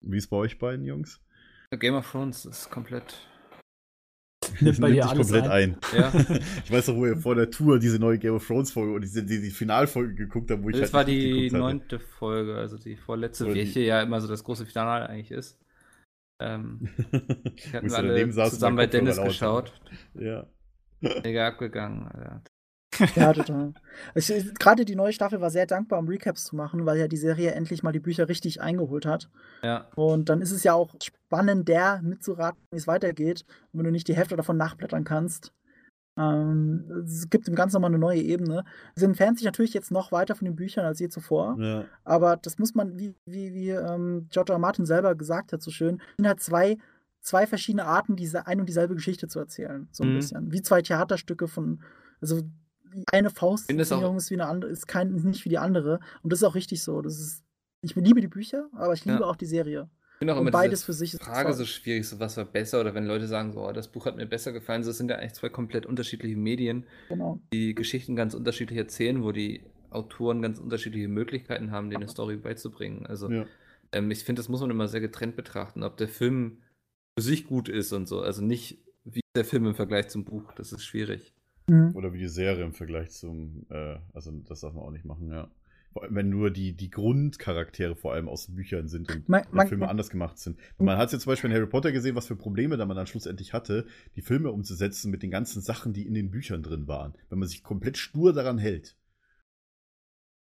Wie 0.01 0.17
ist 0.17 0.29
bei 0.29 0.37
euch 0.37 0.57
beiden, 0.59 0.85
Jungs? 0.85 1.19
Game 1.71 1.95
of 1.95 2.09
Thrones 2.09 2.45
ist 2.45 2.69
komplett. 2.69 3.17
Nimmt 4.61 4.81
bei 4.81 4.91
dir 4.91 5.07
alles 5.09 5.29
komplett 5.31 5.51
ein. 5.51 5.77
Ja. 5.95 6.11
ich 6.65 6.71
weiß 6.71 6.87
noch, 6.89 6.95
wo 6.95 7.05
ihr 7.05 7.17
vor 7.17 7.35
der 7.35 7.49
Tour 7.49 7.79
diese 7.79 7.99
neue 7.99 8.17
Game 8.17 8.33
of 8.35 8.45
Thrones 8.45 8.71
Folge 8.71 8.93
und 8.93 9.01
diese, 9.01 9.23
die, 9.23 9.41
die 9.41 9.49
Finalfolge 9.51 10.15
geguckt 10.15 10.51
habt, 10.51 10.63
wo 10.63 10.69
ich 10.69 10.73
Das 10.75 10.83
halt 10.83 10.93
war 10.93 11.05
die 11.05 11.47
hatte. 11.47 11.57
neunte 11.57 11.99
Folge, 11.99 12.55
also 12.55 12.77
die 12.77 12.95
vorletzte, 12.95 13.45
Oder 13.45 13.53
die- 13.53 13.59
welche 13.61 13.79
ja 13.81 14.01
immer 14.01 14.19
so 14.21 14.27
das 14.27 14.43
große 14.43 14.65
Finale 14.65 15.07
eigentlich 15.09 15.31
ist. 15.31 15.57
Ähm, 16.41 16.89
hatten 17.11 17.55
ich 17.55 17.73
wir 17.73 17.97
alle 17.97 18.29
zusammen 18.49 18.77
bei 18.77 18.87
Dennis 18.87 19.21
geschaut. 19.21 19.73
Ja. 20.13 20.47
Mega 21.01 21.47
abgegangen, 21.47 22.07
Alter. 22.07 22.41
Ja, 23.15 23.33
total. 23.33 23.73
Gerade 24.59 24.85
die 24.85 24.95
neue 24.95 25.13
Staffel 25.13 25.41
war 25.41 25.49
sehr 25.51 25.65
dankbar, 25.65 25.99
um 25.99 26.07
Recaps 26.07 26.45
zu 26.45 26.55
machen, 26.55 26.85
weil 26.85 26.97
ja 26.99 27.07
die 27.07 27.17
Serie 27.17 27.51
endlich 27.51 27.83
mal 27.83 27.91
die 27.91 27.99
Bücher 27.99 28.27
richtig 28.29 28.61
eingeholt 28.61 29.05
hat. 29.05 29.29
Ja, 29.63 29.87
Und 29.95 30.29
dann 30.29 30.41
ist 30.41 30.51
es 30.51 30.63
ja 30.63 30.73
auch 30.73 30.95
spannend, 31.01 31.67
der 31.67 32.01
mitzuraten, 32.01 32.59
wie 32.71 32.77
es 32.77 32.87
weitergeht, 32.87 33.45
wenn 33.73 33.85
du 33.85 33.91
nicht 33.91 34.07
die 34.07 34.15
Hälfte 34.15 34.35
davon 34.35 34.57
nachblättern 34.57 35.03
kannst. 35.03 35.53
Ähm, 36.17 37.03
es 37.05 37.29
gibt 37.29 37.47
im 37.47 37.55
Ganzen 37.55 37.75
nochmal 37.75 37.91
eine 37.91 37.99
neue 37.99 38.21
Ebene. 38.21 38.65
Sie 38.95 39.05
entfernt 39.05 39.37
sich 39.37 39.45
natürlich 39.45 39.73
jetzt 39.73 39.91
noch 39.91 40.11
weiter 40.11 40.35
von 40.35 40.45
den 40.45 40.55
Büchern 40.55 40.85
als 40.85 40.99
je 40.99 41.07
zuvor. 41.09 41.55
ja. 41.59 41.85
Aber 42.03 42.35
das 42.37 42.57
muss 42.59 42.75
man, 42.75 42.97
wie, 42.99 43.15
wie, 43.25 43.53
wie 43.53 43.69
ähm, 43.69 44.27
George 44.29 44.51
R. 44.51 44.55
R. 44.55 44.59
Martin 44.59 44.85
selber 44.85 45.15
gesagt 45.15 45.53
hat, 45.53 45.61
so 45.61 45.71
schön, 45.71 46.01
sind 46.17 46.27
halt 46.27 46.41
zwei, 46.41 46.77
zwei 47.21 47.47
verschiedene 47.47 47.85
Arten, 47.85 48.15
diese 48.15 48.47
ein 48.47 48.59
und 48.59 48.67
dieselbe 48.67 48.95
Geschichte 48.95 49.27
zu 49.27 49.39
erzählen. 49.39 49.87
So 49.91 50.03
ein 50.03 50.09
Mhm. 50.11 50.15
bisschen. 50.15 50.51
Wie 50.51 50.61
zwei 50.61 50.81
Theaterstücke 50.81 51.47
von, 51.47 51.81
also 52.21 52.41
eine 53.11 53.29
auch- 54.13 54.17
ist 54.17 54.29
wie 54.31 54.35
eine 54.35 54.47
andere, 54.47 54.71
ist 54.71 54.87
kein, 54.87 55.13
nicht 55.13 55.45
wie 55.45 55.49
die 55.49 55.57
andere. 55.57 55.99
Und 56.23 56.31
das 56.31 56.39
ist 56.39 56.43
auch 56.43 56.55
richtig 56.55 56.83
so. 56.83 57.01
Das 57.01 57.19
ist, 57.19 57.43
ich 57.81 57.95
liebe 57.95 58.21
die 58.21 58.27
Bücher, 58.27 58.67
aber 58.73 58.93
ich 58.93 59.05
liebe 59.05 59.19
Ja. 59.19 59.25
auch 59.25 59.35
die 59.35 59.45
Serie. 59.45 59.89
ich 60.13 60.17
finde 60.19 60.35
auch 60.35 60.41
immer 60.41 60.51
beides 60.51 60.81
diese 60.81 60.85
für 60.87 60.93
sich 60.93 61.13
ist 61.13 61.23
Frage 61.23 61.53
so 61.53 61.63
schwierig, 61.65 62.05
so 62.07 62.19
was 62.19 62.35
war 62.35 62.43
besser 62.45 62.81
oder 62.81 62.93
wenn 62.93 63.05
Leute 63.05 63.25
sagen, 63.27 63.53
so, 63.53 63.65
oh, 63.65 63.71
das 63.71 63.87
Buch 63.87 64.05
hat 64.05 64.17
mir 64.17 64.25
besser 64.25 64.51
gefallen, 64.51 64.83
so 64.83 64.91
es 64.91 64.97
sind 64.97 65.09
ja 65.09 65.17
eigentlich 65.17 65.33
zwei 65.33 65.47
komplett 65.49 65.85
unterschiedliche 65.85 66.35
Medien, 66.35 66.85
Genau. 67.07 67.39
die 67.53 67.73
Geschichten 67.73 68.15
ganz 68.17 68.33
unterschiedlich 68.33 68.77
erzählen, 68.77 69.23
wo 69.23 69.31
die 69.31 69.63
Autoren 69.91 70.41
ganz 70.41 70.59
unterschiedliche 70.59 71.07
Möglichkeiten 71.07 71.71
haben, 71.71 71.89
denen 71.89 72.03
eine 72.03 72.11
Story 72.11 72.35
beizubringen. 72.35 73.05
Also 73.05 73.31
ja. 73.31 73.45
ähm, 73.93 74.11
ich 74.11 74.23
finde, 74.25 74.41
das 74.41 74.49
muss 74.49 74.59
man 74.61 74.69
immer 74.69 74.87
sehr 74.89 74.99
getrennt 75.01 75.35
betrachten, 75.37 75.83
ob 75.83 75.95
der 75.97 76.09
Film 76.09 76.57
für 77.17 77.23
sich 77.23 77.47
gut 77.47 77.69
ist 77.69 77.93
und 77.93 78.07
so. 78.07 78.21
Also 78.21 78.41
nicht 78.43 78.77
wie 79.05 79.21
der 79.35 79.45
Film 79.45 79.65
im 79.67 79.73
Vergleich 79.75 80.09
zum 80.09 80.25
Buch, 80.25 80.51
das 80.53 80.73
ist 80.73 80.83
schwierig. 80.83 81.33
Mhm. 81.69 81.95
Oder 81.95 82.13
wie 82.13 82.19
die 82.19 82.27
Serie 82.27 82.63
im 82.63 82.73
Vergleich 82.73 83.11
zum, 83.11 83.65
äh, 83.69 83.95
also 84.13 84.31
das 84.47 84.61
darf 84.61 84.73
man 84.73 84.83
auch 84.83 84.91
nicht 84.91 85.05
machen, 85.05 85.29
ja. 85.29 85.47
Wenn 86.09 86.29
nur 86.29 86.51
die, 86.51 86.73
die 86.73 86.91
Grundcharaktere 86.91 87.95
vor 87.95 88.13
allem 88.13 88.29
aus 88.29 88.45
den 88.45 88.55
Büchern 88.55 88.87
sind 88.87 89.11
und 89.13 89.27
Man- 89.27 89.43
die 89.51 89.55
man- 89.55 89.67
Filme 89.67 89.89
anders 89.89 90.09
gemacht 90.11 90.37
sind. 90.37 90.57
Und 90.77 90.85
man 90.85 90.97
hat 90.97 91.07
es 91.07 91.13
jetzt 91.13 91.23
zum 91.23 91.31
Beispiel 91.31 91.49
in 91.49 91.55
Harry 91.55 91.65
Potter 91.65 91.91
gesehen, 91.91 92.15
was 92.15 92.27
für 92.27 92.35
Probleme 92.35 92.77
da 92.77 92.85
man 92.85 92.95
dann 92.95 93.07
schlussendlich 93.07 93.53
hatte, 93.53 93.85
die 94.15 94.21
Filme 94.21 94.51
umzusetzen 94.51 95.09
mit 95.09 95.23
den 95.23 95.31
ganzen 95.31 95.61
Sachen, 95.63 95.91
die 95.91 96.05
in 96.05 96.13
den 96.13 96.29
Büchern 96.29 96.61
drin 96.61 96.87
waren, 96.87 97.15
wenn 97.29 97.39
man 97.39 97.47
sich 97.47 97.63
komplett 97.63 97.97
stur 97.97 98.33
daran 98.33 98.59
hält. 98.59 98.95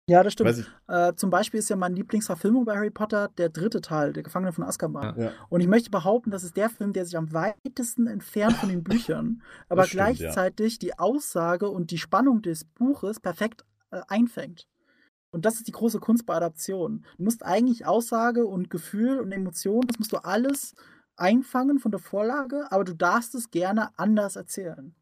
Ja, 0.10 0.24
das 0.24 0.34
stimmt. 0.34 0.68
Äh, 0.88 1.14
zum 1.14 1.30
Beispiel 1.30 1.60
ist 1.60 1.70
ja 1.70 1.76
meine 1.76 1.96
Lieblingsverfilmung 1.96 2.66
bei 2.66 2.76
Harry 2.76 2.90
Potter 2.90 3.30
der 3.38 3.50
dritte 3.50 3.80
Teil, 3.80 4.12
der 4.12 4.24
Gefangene 4.24 4.52
von 4.52 4.64
Azkaban. 4.64 5.16
Ja. 5.18 5.26
ja. 5.26 5.32
Und 5.50 5.62
ich 5.62 5.68
möchte 5.68 5.92
behaupten, 5.92 6.32
das 6.32 6.44
ist 6.44 6.58
der 6.58 6.70
Film, 6.70 6.94
der 6.94 7.06
sich 7.06 7.16
am 7.16 7.32
weitesten 7.32 8.08
entfernt 8.08 8.56
von 8.56 8.70
den 8.70 8.84
Büchern, 8.84 9.44
aber 9.70 9.84
stimmt, 9.84 10.18
gleichzeitig 10.18 10.80
die 10.80 10.98
Aussage 10.98 11.70
und 11.70 11.92
die 11.92 12.00
Spannung 12.00 12.42
des 12.42 12.66
Buches 12.66 13.20
perfekt 13.20 13.66
äh, 13.92 14.02
einfängt. 14.08 14.68
Und 15.32 15.46
das 15.46 15.56
ist 15.56 15.68
die 15.68 15.72
große 15.72 16.00
Kunst 16.00 16.26
bei 16.26 16.36
Adaption. 16.36 17.06
Du 17.18 17.24
musst 17.24 17.46
eigentlich 17.46 17.86
Aussage 17.86 18.48
und 18.48 18.72
Gefühl 18.72 19.20
und 19.20 19.32
Emotion, 19.32 19.86
das 19.86 20.00
musst 20.00 20.12
du 20.12 20.18
alles 20.18 20.74
einfangen 21.18 21.78
von 21.78 21.92
der 21.92 22.00
Vorlage, 22.00 22.72
aber 22.72 22.84
du 22.84 22.96
darfst 22.96 23.36
es 23.36 23.52
gerne 23.52 23.90
anders 23.98 24.36
erzählen. 24.36 24.96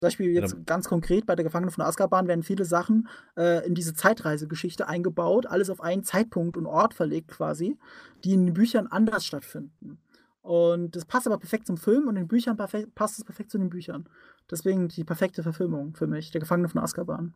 Zum 0.00 0.06
Beispiel 0.08 0.32
jetzt 0.32 0.66
ganz 0.66 0.88
konkret 0.88 1.24
bei 1.24 1.34
der 1.34 1.44
Gefangenen 1.44 1.70
von 1.70 1.84
Azkaban 1.84 2.28
werden 2.28 2.42
viele 2.42 2.64
Sachen 2.64 3.08
äh, 3.36 3.66
in 3.66 3.74
diese 3.74 3.94
Zeitreisegeschichte 3.94 4.86
eingebaut, 4.86 5.46
alles 5.46 5.70
auf 5.70 5.80
einen 5.80 6.04
Zeitpunkt 6.04 6.56
und 6.56 6.66
Ort 6.66 6.94
verlegt 6.94 7.28
quasi, 7.28 7.78
die 8.24 8.34
in 8.34 8.46
den 8.46 8.54
Büchern 8.54 8.86
anders 8.86 9.24
stattfinden. 9.24 9.98
Und 10.42 10.94
das 10.94 11.06
passt 11.06 11.26
aber 11.26 11.38
perfekt 11.38 11.66
zum 11.66 11.78
Film 11.78 12.06
und 12.06 12.16
in 12.16 12.24
den 12.24 12.28
Büchern 12.28 12.58
passt 12.58 13.18
es 13.18 13.24
perfekt 13.24 13.50
zu 13.50 13.56
den 13.56 13.70
Büchern. 13.70 14.06
Deswegen 14.50 14.88
die 14.88 15.04
perfekte 15.04 15.42
Verfilmung 15.42 15.94
für 15.94 16.06
mich, 16.06 16.32
der 16.32 16.40
Gefangene 16.40 16.68
von 16.68 16.82
Azkaban. 16.82 17.34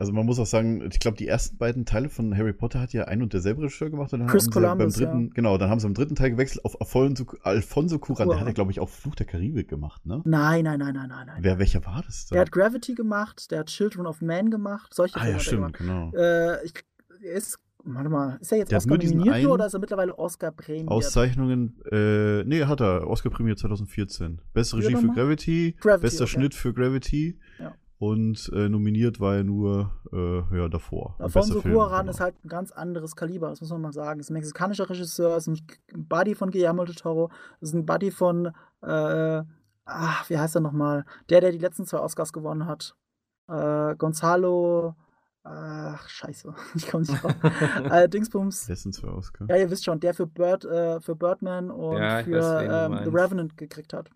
Also 0.00 0.14
man 0.14 0.24
muss 0.24 0.38
auch 0.38 0.46
sagen, 0.46 0.88
ich 0.90 0.98
glaube, 0.98 1.18
die 1.18 1.28
ersten 1.28 1.58
beiden 1.58 1.84
Teile 1.84 2.08
von 2.08 2.34
Harry 2.34 2.54
Potter 2.54 2.80
hat 2.80 2.94
ja 2.94 3.04
ein 3.04 3.20
und 3.20 3.34
derselbe 3.34 3.60
Regisseur 3.60 3.90
gemacht. 3.90 4.10
Und 4.14 4.20
dann 4.20 4.28
Chris 4.28 4.46
haben 4.46 4.52
Columbus, 4.52 4.78
beim 4.78 4.92
dritten, 4.92 5.26
ja. 5.26 5.30
genau, 5.34 5.58
dann 5.58 5.68
haben 5.68 5.78
sie 5.78 5.86
im 5.86 5.92
dritten 5.92 6.14
Teil 6.14 6.30
gewechselt 6.30 6.64
auf 6.64 6.80
Alfonso, 6.80 7.26
Alfonso 7.42 7.96
Cuarón. 7.96 8.30
Der 8.30 8.40
hat 8.40 8.46
ja, 8.46 8.52
glaube 8.54 8.70
ich, 8.70 8.80
auch 8.80 8.88
Fluch 8.88 9.14
der 9.14 9.26
Karibik 9.26 9.68
gemacht, 9.68 10.06
ne? 10.06 10.22
Nein, 10.24 10.64
nein, 10.64 10.78
nein, 10.78 10.94
nein, 10.94 11.08
nein, 11.10 11.26
nein. 11.26 11.36
Wer, 11.40 11.58
welcher 11.58 11.84
war 11.84 12.02
das 12.06 12.26
denn? 12.26 12.36
Der 12.36 12.40
hat 12.40 12.50
Gravity 12.50 12.94
gemacht, 12.94 13.50
der 13.50 13.58
hat 13.58 13.66
Children 13.66 14.06
of 14.06 14.22
Man 14.22 14.50
gemacht, 14.50 14.94
solche 14.94 15.16
ah 15.16 15.20
Filme 15.20 15.32
ja, 15.32 15.34
hat 15.34 15.42
er 15.42 15.44
stimmt, 15.44 15.76
genau. 15.76 16.12
Äh, 16.14 16.64
ich, 16.64 16.72
ist, 17.20 17.58
warte 17.84 18.08
mal, 18.08 18.38
ist 18.40 18.52
er 18.52 18.58
jetzt 18.58 18.72
Der 18.72 18.78
Oscar 18.78 18.96
nominiert 18.96 19.46
oder 19.46 19.66
ist 19.66 19.74
er 19.74 19.80
mittlerweile 19.80 20.18
Oscar 20.18 20.50
prämiert? 20.50 20.88
Auszeichnungen, 20.88 21.78
äh, 21.92 22.42
nee, 22.44 22.64
hat 22.64 22.80
er, 22.80 23.06
Oscar 23.06 23.28
prämiert 23.28 23.58
2014. 23.58 24.40
Beste 24.54 24.78
Regie 24.78 24.96
für? 24.96 25.08
Gravity, 25.08 25.76
Gravity, 25.78 26.02
bester 26.02 26.24
okay. 26.24 26.32
Schnitt 26.32 26.54
für 26.54 26.72
Gravity 26.72 27.38
Ja. 27.58 27.74
Und 28.00 28.50
äh, 28.54 28.70
nominiert 28.70 29.20
war 29.20 29.36
er 29.36 29.44
nur, 29.44 29.92
äh, 30.10 30.56
ja, 30.56 30.70
davor. 30.70 31.16
Alfonso 31.18 31.58
Cuarón 31.58 32.00
genau. 32.00 32.10
ist 32.10 32.20
halt 32.20 32.34
ein 32.42 32.48
ganz 32.48 32.72
anderes 32.72 33.14
Kaliber, 33.14 33.50
das 33.50 33.60
muss 33.60 33.68
man 33.68 33.82
mal 33.82 33.92
sagen. 33.92 34.20
Ist 34.20 34.30
ein 34.30 34.34
mexikanischer 34.34 34.88
Regisseur, 34.88 35.36
ist 35.36 35.48
ein 35.48 35.60
Buddy 35.92 36.34
von 36.34 36.50
Guillermo 36.50 36.86
del 36.86 36.94
Toro, 36.94 37.30
ist 37.60 37.74
ein 37.74 37.84
Buddy 37.84 38.10
von, 38.10 38.52
äh, 38.80 39.42
ach, 39.84 40.30
wie 40.30 40.38
heißt 40.38 40.54
er 40.54 40.62
nochmal? 40.62 41.04
Der, 41.28 41.42
der 41.42 41.52
die 41.52 41.58
letzten 41.58 41.84
zwei 41.84 41.98
Oscars 41.98 42.32
gewonnen 42.32 42.64
hat. 42.64 42.96
Äh, 43.48 43.96
Gonzalo, 43.96 44.94
ach, 45.42 46.08
scheiße, 46.08 46.54
ich 46.76 46.90
komme 46.90 47.04
nicht 47.04 47.22
drauf. 47.22 47.34
äh, 47.90 48.08
Dingsbums. 48.08 48.66
Letzten 48.66 48.94
zwei 48.94 49.08
Oscar. 49.08 49.44
Ja, 49.50 49.56
ihr 49.56 49.70
wisst 49.70 49.84
schon, 49.84 50.00
der 50.00 50.14
für, 50.14 50.26
Bird, 50.26 50.64
äh, 50.64 51.02
für 51.02 51.16
Birdman 51.16 51.70
und 51.70 51.98
Ja, 51.98 52.22
für 52.22 52.40
weiß, 52.40 52.88
ähm, 52.90 53.04
The. 53.04 53.10
Revenant 53.14 53.58
gekriegt 53.58 53.92
hat. 53.92 54.08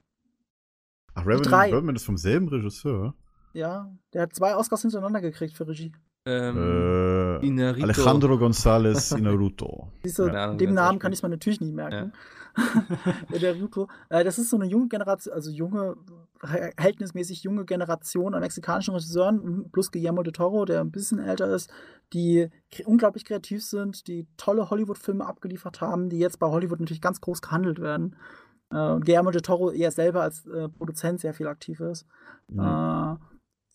Ach, 1.13 1.27
Revenant. 1.27 1.71
Birdman 1.71 1.97
ist 1.97 2.07
vom 2.07 2.17
selben 2.17 2.49
Regisseur. 2.49 3.15
Ja, 3.55 3.91
der 4.13 4.23
hat 4.23 4.35
zwei 4.35 4.57
Oscars 4.57 4.83
hintereinander 4.83 5.21
gekriegt 5.21 5.57
für 5.57 5.67
Regie. 5.67 5.93
Ähm, 6.27 7.41
Äh. 7.43 7.83
Alejandro 7.83 8.35
González 8.35 9.17
Inarritu. 9.17 9.89
Siehst 10.03 10.19
du, 10.19 10.25
Ahnung, 10.25 10.59
dem 10.59 10.75
Namen 10.75 10.99
kann 10.99 11.13
ich 11.13 11.23
mir 11.23 11.29
natürlich 11.29 11.61
nicht 11.61 11.75
merken. 11.75 12.13
Ja. 13.31 13.39
der 13.41 13.57
Ruto. 13.57 13.89
Äh, 14.11 14.23
das 14.23 14.39
ist 14.39 14.49
so 14.49 14.57
eine 14.57 14.67
junge 14.67 14.87
Generation, 14.87 15.35
also 15.35 15.51
junge, 15.51 15.97
verhältnismäßig 16.39 17.43
junge 17.43 17.65
Generation 17.65 18.33
an 18.33 18.41
mexikanischen 18.43 18.95
Regisseuren, 18.95 19.71
plus 19.73 19.91
Guillermo 19.91 20.23
de 20.23 20.33
Toro, 20.33 20.65
der 20.65 20.81
ein 20.81 20.93
bisschen 20.93 21.19
älter 21.19 21.49
ist, 21.53 21.69
die 22.13 22.49
unglaublich 22.85 23.25
kreativ 23.25 23.65
sind, 23.65 24.07
die 24.07 24.29
tolle 24.37 24.71
Hollywood-Filme 24.71 25.27
abgeliefert 25.27 25.81
haben, 25.81 26.11
die 26.11 26.21
jetzt 26.21 26.39
bei 26.39 26.47
Hollywood 26.47 26.79
natürlich 26.79 27.01
ganz 27.01 27.21
groß 27.21 27.43
gehandelt 27.43 27.81
werden. 27.81 28.15
Äh, 28.71 28.77
und 28.93 29.05
Guillermo 29.05 29.33
de 29.33 29.41
Toro 29.43 29.73
eher 29.73 29.91
selber 29.91 30.23
als 30.23 30.47
äh, 30.47 30.69
Produzent 30.69 31.21
sehr 31.21 31.35
viel 31.35 31.49
aktiv 31.49 31.81
ist. 31.81 32.07
Mhm. 32.49 32.61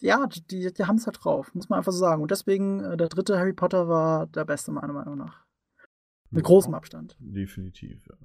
Ja, 0.01 0.27
die, 0.27 0.71
die 0.71 0.83
haben 0.85 0.95
es 0.95 1.05
halt 1.07 1.17
drauf, 1.23 1.53
muss 1.53 1.67
man 1.69 1.77
einfach 1.79 1.91
so 1.91 1.99
sagen. 1.99 2.21
Und 2.21 2.31
deswegen, 2.31 2.79
äh, 2.83 2.95
der 2.97 3.09
dritte 3.09 3.37
Harry 3.37 3.53
Potter 3.53 3.87
war 3.89 4.27
der 4.27 4.45
beste, 4.45 4.71
meiner 4.71 4.93
Meinung 4.93 5.17
nach. 5.17 5.45
Mit 6.31 6.43
Ja. 6.43 6.47
großem 6.47 6.73
Abstand. 6.73 7.17
Definitiv, 7.19 8.05
ja. 8.07 8.15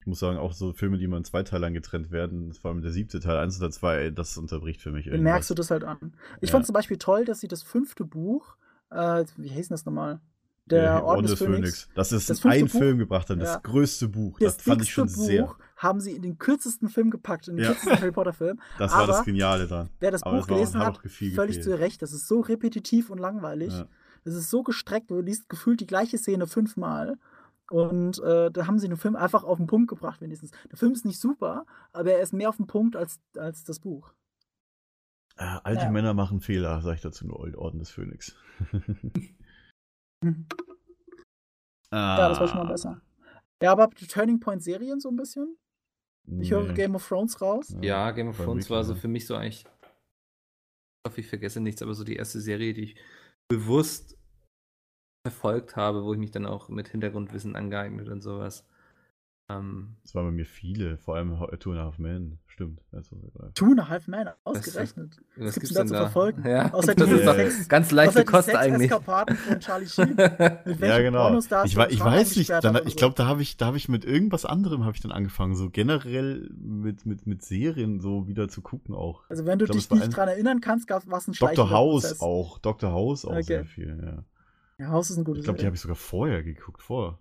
Ich 0.00 0.06
muss 0.06 0.20
sagen, 0.20 0.38
auch 0.38 0.52
so 0.52 0.72
Filme, 0.72 0.98
die 0.98 1.08
mal 1.08 1.16
in 1.16 1.24
zwei 1.24 1.42
Teilen 1.42 1.74
getrennt 1.74 2.12
werden, 2.12 2.52
vor 2.52 2.70
allem 2.70 2.82
der 2.82 2.92
siebte 2.92 3.18
Teil, 3.18 3.38
eins 3.38 3.58
oder 3.58 3.70
zwei, 3.72 4.10
das 4.10 4.38
unterbricht 4.38 4.80
für 4.80 4.92
mich 4.92 5.06
Dann 5.10 5.22
merkst 5.22 5.50
du 5.50 5.54
das 5.54 5.72
halt 5.72 5.82
an. 5.82 6.14
Ich 6.40 6.50
Ja. 6.50 6.52
fand 6.52 6.66
zum 6.66 6.74
Beispiel 6.74 6.98
toll, 6.98 7.24
dass 7.24 7.40
sie 7.40 7.48
das 7.48 7.64
fünfte 7.64 8.04
Buch, 8.04 8.56
äh, 8.90 9.24
wie 9.36 9.48
hieß 9.48 9.68
denn 9.68 9.74
das 9.74 9.84
nochmal? 9.84 10.20
Der 10.66 11.04
Orden 11.04 11.26
des 11.26 11.38
Phönix. 11.38 11.88
Das 11.96 12.12
ist 12.12 12.28
Das 12.30 12.38
in 12.38 12.42
fünfte 12.42 12.58
einen 12.58 12.68
Buch- 12.68 12.78
Film 12.78 12.98
gebracht 12.98 13.30
haben, 13.30 13.40
Ja. 13.40 13.54
das 13.54 13.62
größte 13.64 14.08
Buch. 14.08 14.38
Das 14.38 14.56
Das 14.58 14.64
fand 14.66 14.82
ich 14.82 14.92
schon 14.92 15.06
Buch 15.06 15.14
sehr. 15.14 15.56
Haben 15.76 16.00
sie 16.00 16.12
in 16.12 16.22
den 16.22 16.38
kürzesten 16.38 16.88
Film 16.88 17.10
gepackt, 17.10 17.48
in 17.48 17.56
den 17.56 17.64
Ja. 17.64 17.72
kürzesten 17.72 18.00
Harry 18.00 18.12
Potter 18.12 18.32
Film. 18.32 18.60
Das 18.78 18.92
war 18.92 19.06
das 19.06 19.16
aber 19.16 19.24
Geniale 19.26 19.66
dran. 19.66 19.90
Wer 20.00 20.10
das 20.10 20.22
Aber 20.22 20.38
Buch 20.38 20.46
gelesen 20.46 20.80
hat 20.80 20.96
völlig 20.98 21.02
gefehlt. 21.36 21.64
zu 21.64 21.78
Recht. 21.78 22.02
Das 22.02 22.12
ist 22.12 22.26
so 22.28 22.40
repetitiv 22.40 23.10
und 23.10 23.18
langweilig. 23.18 23.72
Ja. 23.72 23.86
Es 24.24 24.34
ist 24.34 24.50
so 24.50 24.62
gestreckt, 24.62 25.10
du 25.10 25.20
liest 25.20 25.48
gefühlt 25.48 25.80
die 25.80 25.86
gleiche 25.86 26.18
Szene 26.18 26.46
fünfmal. 26.46 27.18
Und 27.70 28.20
äh, 28.20 28.50
da 28.50 28.66
haben 28.66 28.78
sie 28.78 28.88
den 28.88 28.96
Film 28.96 29.16
einfach 29.16 29.42
auf 29.44 29.58
den 29.58 29.66
Punkt 29.66 29.88
gebracht, 29.88 30.20
wenigstens. 30.20 30.52
Der 30.70 30.78
Film 30.78 30.92
ist 30.92 31.04
nicht 31.04 31.20
super, 31.20 31.66
aber 31.92 32.12
er 32.12 32.20
ist 32.20 32.32
mehr 32.32 32.48
auf 32.48 32.56
den 32.56 32.66
Punkt 32.68 32.94
als, 32.96 33.18
als 33.36 33.64
das 33.64 33.80
Buch. 33.80 34.12
Äh, 35.36 35.58
alte 35.64 35.82
Ja. 35.82 35.90
Männer 35.90 36.14
machen 36.14 36.40
Fehler, 36.40 36.80
sag 36.82 36.94
ich 36.94 37.00
dazu 37.02 37.26
nur, 37.26 37.38
Orden 37.58 37.78
des 37.80 37.90
Phönix. 37.90 38.34
Mhm. 40.22 40.46
ah, 41.90 42.16
Ja, 42.18 42.28
das 42.28 42.40
war 42.40 42.48
schon 42.48 42.58
mal 42.58 42.66
besser. 42.68 43.00
Ja, 43.62 43.72
aber 43.72 43.90
ihr 43.98 44.08
Turning 44.08 44.40
Point 44.40 44.62
Serien 44.62 45.00
so 45.00 45.08
ein 45.08 45.16
bisschen? 45.16 45.56
Ich 46.40 46.50
höre 46.50 46.64
nee. 46.64 46.74
Game 46.74 46.94
of 46.94 47.06
Thrones 47.06 47.40
raus. 47.40 47.74
Ja, 47.80 48.10
Game 48.10 48.28
of 48.28 48.38
War 48.38 48.46
Thrones 48.46 48.68
war 48.70 48.82
so 48.82 48.90
wirklich, 48.90 49.02
für 49.02 49.08
mich 49.08 49.26
so 49.26 49.36
eigentlich. 49.36 49.64
Ich 49.64 51.10
hoffe, 51.10 51.20
ich 51.20 51.28
vergesse 51.28 51.60
nichts, 51.60 51.82
aber 51.82 51.94
so 51.94 52.04
die 52.04 52.16
erste 52.16 52.40
Serie, 52.40 52.74
die 52.74 52.82
ich 52.82 52.96
bewusst 53.48 54.18
verfolgt 55.26 55.76
habe, 55.76 56.04
wo 56.04 56.12
ich 56.12 56.18
mich 56.18 56.32
dann 56.32 56.46
auch 56.46 56.68
mit 56.68 56.88
Hintergrundwissen 56.88 57.54
angeeignet 57.54 58.08
und 58.08 58.22
sowas. 58.22 58.66
Ähm, 59.48 59.94
Das 60.02 60.12
waren 60.16 60.24
bei 60.26 60.32
mir 60.32 60.44
viele, 60.44 60.98
vor 60.98 61.14
allem 61.14 61.30
Two 61.60 61.70
and 61.70 61.78
a 61.80 61.84
Half 61.84 61.98
Men. 61.98 62.38
Stimmt. 62.46 62.80
War 62.90 63.02
sehr 63.02 63.18
Two 63.54 63.66
and 63.66 63.80
a 63.80 63.88
Half 63.88 64.08
Men, 64.08 64.28
ausgerechnet. 64.44 65.18
was 65.36 65.54
gibt's 65.54 65.54
gibt's 65.54 65.68
denn 65.74 65.86
denn 65.86 65.92
da 65.92 65.98
zu 65.98 66.02
verfolgen? 66.04 66.42
Ja, 66.48 66.72
Außer 66.74 66.94
das 66.96 67.08
die 67.08 67.14
ist 67.14 67.24
Sex- 67.54 67.68
ganz 67.68 67.90
leichte 67.92 68.10
Außer 68.10 68.20
die 68.24 68.26
Kost 68.26 68.56
eigentlich. 68.56 68.90
Sexeskapaden 68.90 69.36
von 69.36 69.60
Charlie 69.60 69.86
Sheen. 69.86 70.16
Ja, 70.80 70.98
genau. 70.98 71.22
Pornostars 71.26 71.66
Ich, 71.66 71.76
ich 71.76 72.00
weiß 72.00 72.36
nicht, 72.36 72.50
dann, 72.50 72.76
ich 72.86 72.92
so. 72.92 72.96
glaube, 72.96 73.14
da 73.14 73.26
habe 73.26 73.42
ich, 73.42 73.56
da 73.56 73.66
habe 73.66 73.76
ich 73.76 73.88
mit 73.88 74.04
irgendwas 74.04 74.44
anderem 74.46 74.84
ich 74.96 75.02
dann 75.02 75.12
angefangen, 75.12 75.54
so 75.54 75.70
generell 75.70 76.50
mit, 76.56 77.06
mit, 77.06 77.26
mit 77.26 77.42
Serien 77.42 78.00
so 78.00 78.26
wieder 78.26 78.48
zu 78.48 78.62
gucken 78.62 78.94
auch. 78.96 79.22
Also 79.28 79.44
wenn 79.46 79.58
du 79.60 79.66
glaub, 79.66 79.76
dich 79.76 79.88
nicht 79.90 80.02
ein- 80.02 80.10
dran 80.10 80.28
erinnern 80.28 80.60
kannst, 80.60 80.88
gab 80.88 81.02
es 81.02 81.06
ein 81.28 81.34
schleichender 81.34 81.64
Dr. 81.64 81.70
House 81.78 82.02
Prozess. 82.02 82.20
auch, 82.20 82.58
Dr. 82.58 82.90
House 82.90 83.24
auch 83.24 83.30
Okay. 83.32 83.42
sehr 83.42 83.64
viel, 83.64 84.00
ja. 84.02 84.24
Ja, 84.78 84.90
House 84.90 85.10
ist 85.10 85.18
ein 85.18 85.24
gutes 85.24 85.40
Ich 85.40 85.44
glaube, 85.44 85.58
die 85.58 85.66
habe 85.66 85.76
ich 85.76 85.80
sogar 85.82 85.96
vorher 85.96 86.42
geguckt, 86.42 86.82
vor. 86.82 87.20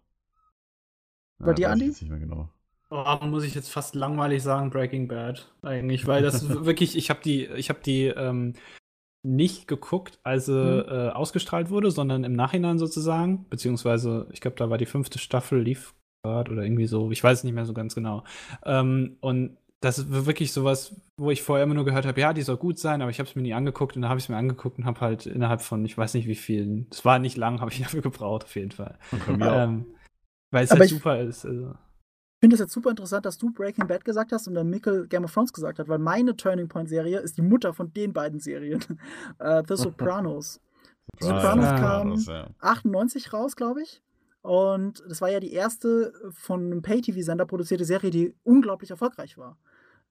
Bei 1.39 1.53
dir, 1.53 1.69
weiß 1.69 1.75
ich 1.81 1.83
Andi? 1.83 1.95
nicht 2.01 2.09
mehr 2.09 2.19
genau. 2.19 2.49
Oh, 2.89 3.17
muss 3.25 3.43
ich 3.43 3.55
jetzt 3.55 3.69
fast 3.71 3.95
langweilig 3.95 4.43
sagen, 4.43 4.69
Breaking 4.69 5.07
Bad 5.07 5.51
eigentlich, 5.63 6.05
weil 6.07 6.21
das 6.21 6.47
wirklich, 6.65 6.95
ich 6.95 7.09
habe 7.09 7.21
die, 7.23 7.45
ich 7.47 7.69
habe 7.69 7.79
die 7.83 8.05
ähm, 8.07 8.53
nicht 9.23 9.67
geguckt, 9.67 10.19
als 10.23 10.45
sie 10.47 10.53
Mhm. 10.61 10.85
äh, 10.87 11.09
ausgestrahlt 11.11 11.69
wurde, 11.69 11.91
sondern 11.91 12.23
im 12.23 12.33
Nachhinein 12.33 12.79
sozusagen, 12.79 13.45
beziehungsweise 13.49 14.27
ich 14.31 14.41
glaube, 14.41 14.57
da 14.57 14.69
war 14.69 14.77
die 14.77 14.85
fünfte 14.85 15.19
Staffel 15.19 15.61
lief 15.61 15.95
gerade 16.23 16.51
oder 16.51 16.63
irgendwie 16.63 16.87
so, 16.87 17.11
ich 17.11 17.23
weiß 17.23 17.39
es 17.39 17.43
nicht 17.43 17.53
mehr 17.53 17.65
so 17.65 17.73
ganz 17.73 17.95
genau. 17.95 18.23
Ähm, 18.65 19.17
und 19.21 19.57
das 19.81 19.99
ist 19.99 20.11
wirklich 20.25 20.51
sowas, 20.53 20.95
wo 21.17 21.31
ich 21.31 21.43
vorher 21.43 21.63
immer 21.63 21.75
nur 21.75 21.85
gehört 21.85 22.05
habe, 22.07 22.19
ja, 22.21 22.33
die 22.33 22.41
soll 22.43 22.57
gut 22.57 22.79
sein, 22.79 23.01
aber 23.01 23.11
ich 23.11 23.19
habe 23.19 23.29
es 23.29 23.35
mir 23.35 23.43
nie 23.43 23.53
angeguckt 23.53 23.95
und 23.95 24.01
dann 24.03 24.09
habe 24.09 24.19
ich 24.19 24.25
es 24.25 24.29
mir 24.29 24.37
angeguckt 24.37 24.77
und 24.79 24.85
habe 24.85 25.01
halt 25.01 25.25
innerhalb 25.27 25.61
von, 25.61 25.85
ich 25.85 25.97
weiß 25.97 26.13
nicht 26.15 26.27
wie 26.27 26.35
vielen, 26.35 26.87
es 26.91 27.05
war 27.05 27.19
nicht 27.19 27.37
lang, 27.37 27.61
habe 27.61 27.71
ich 27.71 27.79
dafür 27.83 28.01
gebraucht 28.01 28.45
auf 28.45 28.55
jeden 28.55 28.71
Fall, 28.71 28.97
Und 29.11 29.25
bei 29.25 29.33
mir 29.33 29.53
auch. 29.53 29.71
Weil 30.55 30.63
es 30.65 30.71
Aber 30.71 30.79
halt 30.79 30.89
ich- 30.91 30.97
super 30.97 31.19
ist. 31.21 31.45
Also. 31.45 31.71
Ich 31.71 32.47
finde 32.47 32.55
es 32.55 32.59
jetzt 32.59 32.73
super 32.73 32.89
interessant, 32.91 33.25
dass 33.25 33.37
du 33.37 33.51
Breaking 33.51 33.87
Bad 33.87 34.03
gesagt 34.05 34.31
hast 34.31 34.47
und 34.47 34.55
dann 34.55 34.69
Mikkel 34.69 35.07
Game 35.07 35.23
of 35.23 35.33
Thrones 35.33 35.53
gesagt 35.53 35.79
hat, 35.79 35.87
weil 35.87 35.99
meine 35.99 36.35
Turning 36.35 36.67
Point 36.67 36.89
Serie 36.89 37.19
ist 37.19 37.37
die 37.37 37.41
Mutter 37.41 37.73
von 37.73 37.91
den 37.93 38.13
beiden 38.13 38.39
Serien. 38.39 38.83
äh, 39.39 39.63
The 39.67 39.75
Sopranos. 39.75 40.59
Die 41.21 41.25
Sopranos 41.25 41.65
Ah, 41.65 41.77
kam 41.79 42.09
das, 42.11 42.25
ja. 42.25 42.47
98 42.59 43.31
raus, 43.31 43.55
glaube 43.55 43.83
ich. 43.83 44.01
Und 44.41 45.01
das 45.07 45.21
war 45.21 45.29
ja 45.31 45.39
die 45.39 45.53
erste 45.53 46.13
von 46.31 46.65
einem 46.65 46.81
Pay-TV-Sender 46.81 47.45
produzierte 47.45 47.85
Serie, 47.85 48.11
die 48.11 48.35
unglaublich 48.43 48.91
erfolgreich 48.91 49.37
war. 49.37 49.57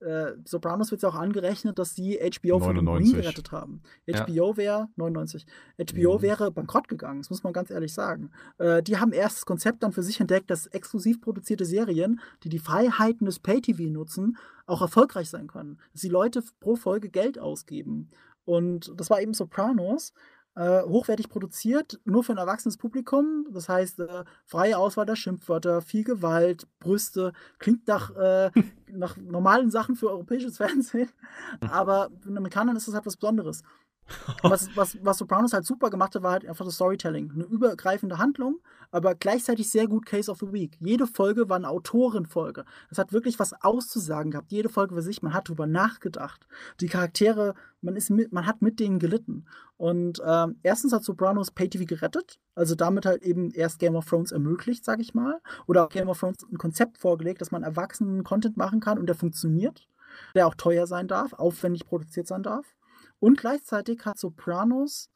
Äh, 0.05 0.37
Sopranos 0.45 0.91
wird 0.91 1.03
ja 1.03 1.09
auch 1.09 1.15
angerechnet, 1.15 1.79
dass 1.79 1.95
sie 1.95 2.19
HBO 2.19 2.59
von 2.61 2.75
dem 2.75 2.87
Ruin 2.87 3.03
99. 3.05 3.15
gerettet 3.23 3.53
haben. 3.53 3.83
Ja. 4.07 4.27
HBO 4.27 4.57
wäre 4.57 4.89
99. 4.97 5.47
HBO 5.79 6.19
Mhm. 6.19 6.23
wäre 6.23 6.51
bankrott 6.51 6.89
gegangen, 6.89 7.21
das 7.21 7.31
muss 7.31 7.43
man 7.43 7.53
ganz 7.53 7.71
ehrlich 7.71 7.95
sagen. 7.95 8.31
Äh, 8.59 8.83
die 8.83 8.99
haben 8.99 9.13
erst 9.13 9.39
das 9.39 9.47
Konzept 9.47 9.83
dann 9.83 9.93
für 9.93 10.03
sich 10.03 10.21
entdeckt, 10.21 10.51
dass 10.51 10.67
exklusiv 10.67 11.21
produzierte 11.21 11.65
Serien, 11.65 12.21
die 12.43 12.51
die 12.51 12.59
Freiheiten 12.59 13.25
des 13.25 13.39
Pay-TV 13.39 13.91
nutzen, 13.91 14.37
auch 14.67 14.83
erfolgreich 14.83 15.31
sein 15.31 15.47
können. 15.47 15.79
Dass 15.93 16.03
die 16.03 16.09
Leute 16.09 16.43
pro 16.61 16.77
Folge 16.77 17.09
Geld 17.11 17.39
ausgeben. 17.39 18.11
Und 18.45 18.93
das 18.97 19.09
war 19.09 19.23
eben 19.23 19.33
Sopranos. 19.33 20.13
Äh, 20.57 20.83
hochwertig 20.83 21.29
produziert, 21.29 22.01
nur 22.05 22.23
für 22.23 22.33
ein 22.33 22.39
erwachsenes 22.39 22.77
Publikum. 22.77 23.47
Das 23.51 23.69
heißt, 23.69 24.01
äh, 24.01 24.25
freie 24.45 24.79
Auswahl 24.79 25.07
der 25.07 25.17
Schimpfwörter, 25.17 25.83
viel 25.83 26.05
Gewalt, 26.05 26.67
Brüste. 26.79 27.33
Klingt 27.59 27.89
nach, 27.89 28.15
äh, 28.17 28.51
nach 28.93 29.17
normalen 29.17 29.71
Sachen 29.71 29.97
für 29.97 30.11
europäisches 30.11 30.57
Fernsehen. 30.59 31.11
Aber 31.61 32.11
für 32.21 32.29
den 32.29 32.39
Amerikanern 32.39 32.77
ist 32.77 32.87
das 32.87 32.95
halt 32.95 33.07
was 33.07 33.17
Besonderes. 33.17 33.63
Was, 34.43 34.75
was, 34.77 34.99
was 35.03 35.19
Sopranos 35.19 35.53
halt 35.53 35.65
super 35.65 35.91
gemacht 35.91 36.15
hat, 36.15 36.23
war 36.23 36.33
halt 36.33 36.47
einfach 36.47 36.65
das 36.65 36.75
Storytelling. 36.75 37.31
Eine 37.33 37.45
übergreifende 37.45 38.19
Handlung, 38.19 38.61
aber 38.91 39.15
gleichzeitig 39.15 39.71
sehr 39.71 39.87
gut 39.87 40.07
Case 40.07 40.31
of 40.31 40.39
the 40.41 40.53
Week. 40.53 40.77
Jede 40.81 41.07
Folge 41.07 41.49
war 41.49 41.57
eine 41.57 41.69
Autorenfolge. 41.69 42.65
Das 42.89 42.99
hat 42.99 43.13
wirklich 43.13 43.39
was 43.39 43.55
auszusagen 43.63 44.31
gehabt. 44.31 44.53
Jede 44.53 44.69
Folge 44.69 44.95
für 44.95 45.03
sich, 45.03 45.23
man 45.23 45.33
hat 45.33 45.49
drüber 45.49 45.67
nachgedacht. 45.67 46.47
Die 46.81 46.89
Charaktere, 46.89 47.55
man, 47.81 47.97
ist 47.97 48.11
mit, 48.11 48.33
man 48.33 48.47
hat 48.47 48.63
mit 48.63 48.79
denen 48.81 48.99
gelitten. 48.99 49.47
Und 49.77 50.23
ähm, 50.25 50.57
erstens 50.63 50.93
hat 50.93 51.03
Sopranos 51.03 51.51
Pay-TV 51.51 51.85
gerettet, 51.85 52.39
also 52.55 52.75
damit 52.75 53.07
halt 53.07 53.23
eben 53.23 53.51
erst 53.51 53.79
Game 53.79 53.97
of 53.97 54.07
Thrones 54.07 54.33
ermöglicht, 54.33 54.85
sag 54.85 55.01
ich 55.01 55.15
mal. 55.15 55.41
Oder 55.67 55.89
Game 55.89 56.09
of 56.09 56.19
Thrones 56.19 56.37
ein 56.51 56.59
Konzept 56.59 56.99
vorgelegt, 56.99 57.41
dass 57.41 57.51
man 57.51 57.63
erwachsenen 57.63 58.23
Content 58.23 58.57
machen 58.57 58.81
kann 58.81 58.99
und 58.99 59.07
der 59.07 59.17
funktioniert. 59.17 59.89
Der 60.37 60.47
auch 60.47 60.55
teuer 60.55 60.87
sein 60.87 61.09
darf, 61.09 61.33
aufwendig 61.33 61.87
produziert 61.87 62.29
sein 62.29 62.45
darf. 62.45 62.65
Und 63.25 63.39
gleichzeitig 63.39 64.05
hat 64.05 64.19
Sopranos 64.19 65.09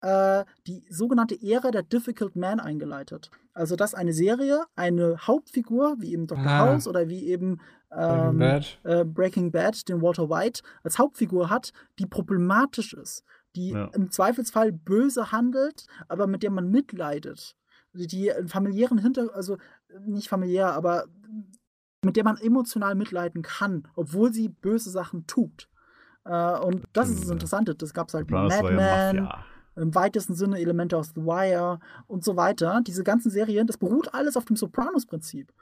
äh, 0.00 0.44
die 0.68 0.84
sogenannte 0.90 1.34
Ära 1.42 1.70
der 1.72 1.82
Difficult 1.82 2.36
Man 2.36 2.60
eingeleitet. 2.60 3.30
Also, 3.52 3.74
dass 3.74 3.94
eine 3.94 4.12
Serie 4.12 4.64
eine 4.76 5.16
Hauptfigur, 5.26 5.96
wie 5.98 6.12
eben 6.12 6.28
Dr. 6.28 6.46
Ah. 6.46 6.58
House 6.66 6.86
oder 6.86 7.08
wie 7.08 7.26
eben 7.26 7.58
ähm, 7.90 8.38
Breaking 8.38 8.38
Bad. 8.38 8.78
äh, 8.84 9.04
Breaking 9.04 9.50
Bad, 9.50 9.88
den 9.88 10.00
Walter 10.00 10.30
White, 10.30 10.62
als 10.84 10.98
Hauptfigur 10.98 11.50
hat, 11.50 11.72
die 11.98 12.06
problematisch 12.06 12.92
ist, 12.94 13.24
die 13.56 13.70
Ja. 13.70 13.86
im 13.94 14.10
Zweifelsfall 14.12 14.70
böse 14.70 15.32
handelt, 15.32 15.86
aber 16.06 16.26
mit 16.28 16.44
der 16.44 16.50
man 16.52 16.70
mitleidet. 16.70 17.56
Die- 17.94 18.06
Die 18.06 18.32
einen 18.32 18.46
familiären 18.48 18.98
Hintergrund, 18.98 19.34
also 19.34 19.56
nicht 20.06 20.28
familiär, 20.28 20.72
aber 20.74 21.06
mit 22.04 22.14
der 22.16 22.22
man 22.24 22.36
emotional 22.36 22.94
mitleiden 22.94 23.42
kann, 23.42 23.88
obwohl 23.96 24.32
sie 24.32 24.48
böse 24.48 24.90
Sachen 24.90 25.26
tut. 25.26 25.68
Äh, 26.28 26.58
und 26.60 26.84
das 26.92 27.08
ist 27.08 27.20
das 27.20 27.28
ja. 27.28 27.32
Interessante. 27.32 27.74
Das 27.74 27.94
gab 27.94 28.08
es 28.08 28.14
halt 28.14 28.30
war 28.30 28.48
Mad 28.48 28.70
Men, 28.70 29.28
im 29.76 29.94
weitesten 29.94 30.34
Sinne 30.34 30.58
Elemente 30.58 30.96
aus 30.96 31.12
The 31.14 31.22
Wire 31.22 31.78
und 32.06 32.24
so 32.24 32.36
weiter. 32.36 32.80
Diese 32.86 33.04
ganzen 33.04 33.30
Serien, 33.30 33.66
das 33.66 33.78
beruht 33.78 34.12
alles 34.12 34.36
auf 34.36 34.44
dem 34.44 34.56
Sopranos-Prinzip. 34.56 35.52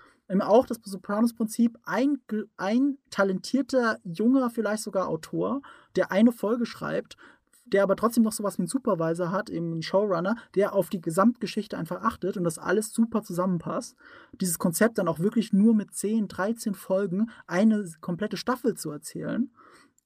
Auch 0.41 0.67
das 0.67 0.81
Sopranos-Prinzip, 0.83 1.79
ein, 1.85 2.19
ein 2.57 2.99
talentierter, 3.11 3.99
junger, 4.03 4.51
vielleicht 4.51 4.83
sogar 4.83 5.09
Autor, 5.09 5.63
der 5.95 6.11
eine 6.11 6.33
Folge 6.33 6.67
schreibt, 6.67 7.17
der 7.67 7.83
aber 7.83 7.95
trotzdem 7.95 8.23
noch 8.23 8.33
sowas 8.33 8.59
wie 8.59 8.63
einen 8.63 8.69
Supervisor 8.69 9.31
hat, 9.31 9.51
eben 9.51 9.73
einen 9.73 9.83
Showrunner, 9.83 10.37
der 10.55 10.73
auf 10.73 10.89
die 10.89 11.01
Gesamtgeschichte 11.01 11.77
einfach 11.77 12.03
achtet 12.03 12.37
und 12.37 12.45
das 12.45 12.59
alles 12.59 12.93
super 12.93 13.23
zusammenpasst. 13.23 13.97
Dieses 14.41 14.59
Konzept 14.59 14.99
dann 14.99 15.09
auch 15.09 15.19
wirklich 15.19 15.53
nur 15.53 15.75
mit 15.75 15.93
10, 15.95 16.29
13 16.29 16.75
Folgen 16.75 17.31
eine 17.47 17.85
komplette 18.01 18.37
Staffel 18.37 18.75
zu 18.75 18.91
erzählen 18.91 19.51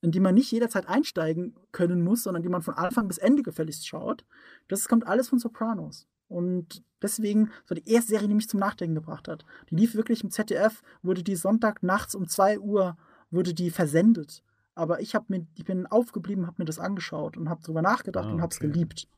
in 0.03 0.13
die 0.13 0.21
man 0.21 0.35
nicht 0.35 0.51
jederzeit 0.51 0.89
einsteigen 0.89 1.55
können 1.73 2.03
muss, 2.03 2.23
sondern 2.23 2.43
die 2.43 2.49
man 2.49 2.63
von 2.63 2.75
Anfang 2.75 3.09
bis 3.09 3.19
Ende 3.19 3.43
gefälligst 3.43 3.87
schaut. 3.87 4.25
Das 4.69 4.89
kommt 4.89 5.07
alles 5.07 5.29
von 5.29 5.39
Sopranos. 5.39 6.07
Und 6.29 6.83
deswegen 7.03 7.51
so 7.67 7.75
die 7.75 7.89
erste 7.91 8.11
Serie, 8.11 8.29
die 8.29 8.35
mich 8.35 8.49
zum 8.49 8.61
Nachdenken 8.61 8.95
gebracht 8.95 9.29
hat. 9.29 9.45
Die 9.69 9.75
lief 9.75 9.95
wirklich 9.95 10.23
im 10.23 10.31
ZDF, 10.31 10.83
wurde 11.03 11.23
die 11.23 11.37
Sonntag 11.37 11.83
nachts 11.83 12.15
um 12.15 12.29
2 12.29 12.61
Uhr, 12.61 12.97
wurde 13.31 13.53
die 13.53 13.71
versendet. 13.71 14.43
Aber 14.75 15.01
ich, 15.01 15.15
hab 15.15 15.29
mir, 15.29 15.47
ich 15.55 15.65
bin 15.65 15.87
aufgeblieben, 15.87 16.47
habe 16.47 16.57
mir 16.59 16.65
das 16.65 16.79
angeschaut 16.79 17.37
und 17.37 17.51
habe 17.51 17.63
drüber 17.63 17.83
nachgedacht 17.83 18.27
Ah, 18.27 18.33
und 18.33 18.41
habe 18.41 18.53
es 18.53 18.59
okay. 18.59 18.69
geliebt. 18.69 19.09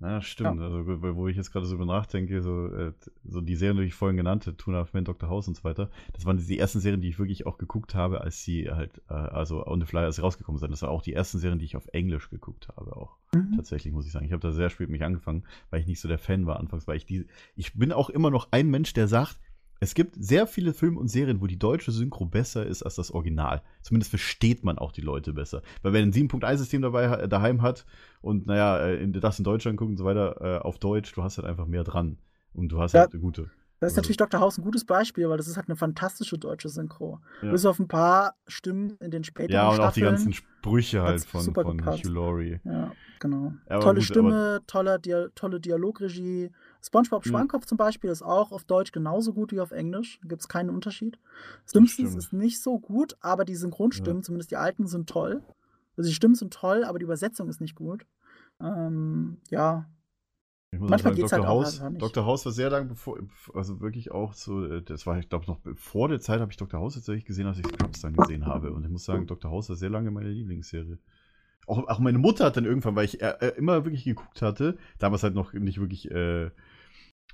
Ja, 0.00 0.20
stimmt. 0.20 0.60
Also, 0.60 0.84
wo 0.86 1.28
ich 1.28 1.36
jetzt 1.36 1.52
gerade 1.52 1.66
so 1.66 1.72
drüber 1.76 1.86
nachdenke, 1.86 2.42
so, 2.42 2.66
äh, 2.68 2.92
so 3.24 3.40
die 3.40 3.54
Serien, 3.54 3.78
die 3.78 3.84
ich 3.84 3.94
vorhin 3.94 4.16
genannt 4.16 4.46
habe, 4.46 4.56
Tuna 4.56 4.86
Man, 4.92 5.04
Dr. 5.04 5.28
House 5.28 5.48
und 5.48 5.56
so 5.56 5.64
weiter, 5.64 5.88
das 6.12 6.26
waren 6.26 6.36
die 6.36 6.58
ersten 6.58 6.80
Serien, 6.80 7.00
die 7.00 7.08
ich 7.08 7.18
wirklich 7.18 7.46
auch 7.46 7.58
geguckt 7.58 7.94
habe, 7.94 8.20
als 8.20 8.42
sie 8.42 8.70
halt, 8.70 9.00
äh, 9.08 9.14
also 9.14 9.66
on 9.66 9.80
the 9.80 9.86
fly, 9.86 10.00
als 10.00 10.16
sie 10.16 10.22
rausgekommen 10.22 10.58
sind. 10.58 10.72
Das 10.72 10.82
waren 10.82 10.90
auch 10.90 11.02
die 11.02 11.14
ersten 11.14 11.38
Serien, 11.38 11.58
die 11.58 11.64
ich 11.64 11.76
auf 11.76 11.86
Englisch 11.92 12.28
geguckt 12.28 12.68
habe, 12.76 12.96
auch. 12.96 13.16
Mhm. 13.34 13.54
Tatsächlich, 13.56 13.94
muss 13.94 14.06
ich 14.06 14.12
sagen. 14.12 14.26
Ich 14.26 14.32
habe 14.32 14.42
da 14.42 14.52
sehr 14.52 14.68
spät 14.68 14.90
mich 14.90 15.04
angefangen, 15.04 15.44
weil 15.70 15.80
ich 15.80 15.86
nicht 15.86 16.00
so 16.00 16.08
der 16.08 16.18
Fan 16.18 16.46
war 16.46 16.58
anfangs, 16.58 16.86
weil 16.86 16.96
ich 16.96 17.06
die, 17.06 17.26
ich 17.56 17.74
bin 17.74 17.92
auch 17.92 18.10
immer 18.10 18.30
noch 18.30 18.48
ein 18.50 18.68
Mensch, 18.68 18.92
der 18.92 19.08
sagt, 19.08 19.38
es 19.80 19.94
gibt 19.94 20.14
sehr 20.18 20.46
viele 20.46 20.72
Filme 20.72 20.98
und 20.98 21.08
Serien, 21.08 21.40
wo 21.40 21.46
die 21.46 21.58
deutsche 21.58 21.92
Synchro 21.92 22.24
besser 22.26 22.64
ist 22.64 22.82
als 22.82 22.94
das 22.94 23.10
Original. 23.10 23.62
Zumindest 23.82 24.10
versteht 24.10 24.64
man 24.64 24.78
auch 24.78 24.92
die 24.92 25.02
Leute 25.02 25.32
besser. 25.32 25.62
Weil 25.82 25.92
wenn 25.92 26.04
ein 26.08 26.12
7.1-System 26.12 26.80
dabei 26.82 27.08
ha- 27.10 27.26
daheim 27.26 27.60
hat 27.62 27.84
und 28.22 28.46
naja, 28.46 28.78
äh, 28.78 29.02
in, 29.02 29.12
das 29.12 29.38
in 29.38 29.44
Deutschland 29.44 29.76
guckt 29.76 29.90
und 29.90 29.96
so 29.98 30.04
weiter, 30.04 30.40
äh, 30.40 30.58
auf 30.60 30.78
Deutsch, 30.78 31.12
du 31.14 31.22
hast 31.22 31.36
halt 31.38 31.46
einfach 31.46 31.66
mehr 31.66 31.84
dran. 31.84 32.18
Und 32.54 32.68
du 32.70 32.80
hast 32.80 32.92
Ja. 32.92 33.00
halt 33.00 33.12
eine 33.12 33.20
gute. 33.20 33.50
Das 33.80 33.90
ist 33.92 33.98
Also- 33.98 34.02
natürlich 34.02 34.16
Dr. 34.16 34.40
House 34.40 34.56
ein 34.56 34.62
gutes 34.64 34.84
Beispiel, 34.86 35.28
weil 35.28 35.36
das 35.36 35.48
ist 35.48 35.56
halt 35.56 35.68
eine 35.68 35.76
fantastische 35.76 36.38
deutsche 36.38 36.68
Synchro. 36.70 37.18
Ja. 37.42 37.50
Bis 37.50 37.66
auf 37.66 37.78
ein 37.80 37.88
paar 37.88 38.36
Stimmen 38.46 38.96
in 39.00 39.10
den 39.10 39.24
späteren 39.24 39.52
Ja, 39.52 39.68
und 39.68 39.80
auch 39.80 39.92
die 39.92 40.00
Staffeln. 40.00 40.04
ganzen 40.06 40.32
Sprüche 40.32 41.02
halt 41.02 41.24
von, 41.24 41.52
von 41.52 41.76
gepasst. 41.76 42.04
Hugh 42.04 42.10
Laurie. 42.14 42.60
Ja, 42.64 42.92
genau. 43.18 43.52
Aber 43.68 43.80
tolle 43.82 43.94
gut, 43.96 44.04
Stimme, 44.04 44.62
toller 44.68 44.98
Dia 45.00 45.26
tolle 45.34 45.60
Dialogregie. 45.60 46.50
SpongeBob 46.84 47.24
Mhm. 47.24 47.30
Schwammkopf 47.30 47.66
zum 47.66 47.78
Beispiel 47.78 48.10
ist 48.10 48.22
auch 48.22 48.52
auf 48.52 48.64
Deutsch 48.64 48.92
genauso 48.92 49.32
gut 49.32 49.52
wie 49.52 49.60
auf 49.60 49.70
Englisch. 49.70 50.18
Da 50.22 50.28
gibt 50.28 50.42
es 50.42 50.48
keinen 50.48 50.70
Unterschied. 50.70 51.18
Simpsons 51.64 52.14
ist 52.14 52.32
nicht 52.32 52.62
so 52.62 52.78
gut, 52.78 53.16
aber 53.20 53.44
die 53.44 53.56
Synchronstimmen, 53.56 54.22
zumindest 54.22 54.50
die 54.50 54.56
alten, 54.56 54.86
sind 54.86 55.08
toll. 55.08 55.42
Also 55.96 56.08
die 56.08 56.14
Stimmen 56.14 56.34
sind 56.34 56.52
toll, 56.52 56.84
aber 56.84 56.98
die 56.98 57.04
Übersetzung 57.04 57.48
ist 57.48 57.60
nicht 57.60 57.74
gut. 57.74 58.06
Ähm, 58.60 59.38
ja, 59.50 59.86
Manchmal 60.78 60.94
auch 60.94 61.02
sagen, 61.02 61.16
geht's 61.16 61.30
Dr. 61.30 61.38
halt 61.38 61.48
auch 61.48 61.62
House, 61.62 61.80
einfach 61.80 61.90
nicht. 61.90 62.02
Dr. 62.02 62.26
House 62.26 62.44
war 62.44 62.52
sehr 62.52 62.70
lange 62.70 62.86
bevor, 62.86 63.18
also 63.54 63.80
wirklich 63.80 64.10
auch 64.10 64.34
so, 64.34 64.64
äh, 64.64 64.82
das 64.82 65.06
war, 65.06 65.18
ich 65.18 65.28
glaube, 65.28 65.46
noch 65.46 65.60
vor 65.76 66.08
der 66.08 66.20
Zeit 66.20 66.40
habe 66.40 66.50
ich 66.50 66.56
Dr. 66.56 66.80
House 66.80 66.94
tatsächlich 66.94 67.24
gesehen, 67.24 67.46
als 67.46 67.58
ich 67.58 67.66
Scrubs 67.66 68.00
dann 68.00 68.14
gesehen 68.14 68.46
habe. 68.46 68.72
Und 68.72 68.84
ich 68.84 68.90
muss 68.90 69.04
sagen, 69.04 69.26
Dr. 69.26 69.50
House 69.50 69.68
war 69.68 69.76
sehr 69.76 69.90
lange 69.90 70.10
meine 70.10 70.30
Lieblingsserie. 70.30 70.98
Auch, 71.66 71.86
auch 71.88 71.98
meine 71.98 72.18
Mutter 72.18 72.44
hat 72.44 72.56
dann 72.56 72.64
irgendwann, 72.64 72.94
weil 72.94 73.06
ich 73.06 73.22
äh, 73.22 73.34
äh, 73.40 73.56
immer 73.56 73.84
wirklich 73.84 74.04
geguckt 74.04 74.42
hatte, 74.42 74.76
damals 74.98 75.22
halt 75.22 75.34
noch 75.34 75.52
nicht 75.54 75.80
wirklich 75.80 76.10
äh, 76.10 76.50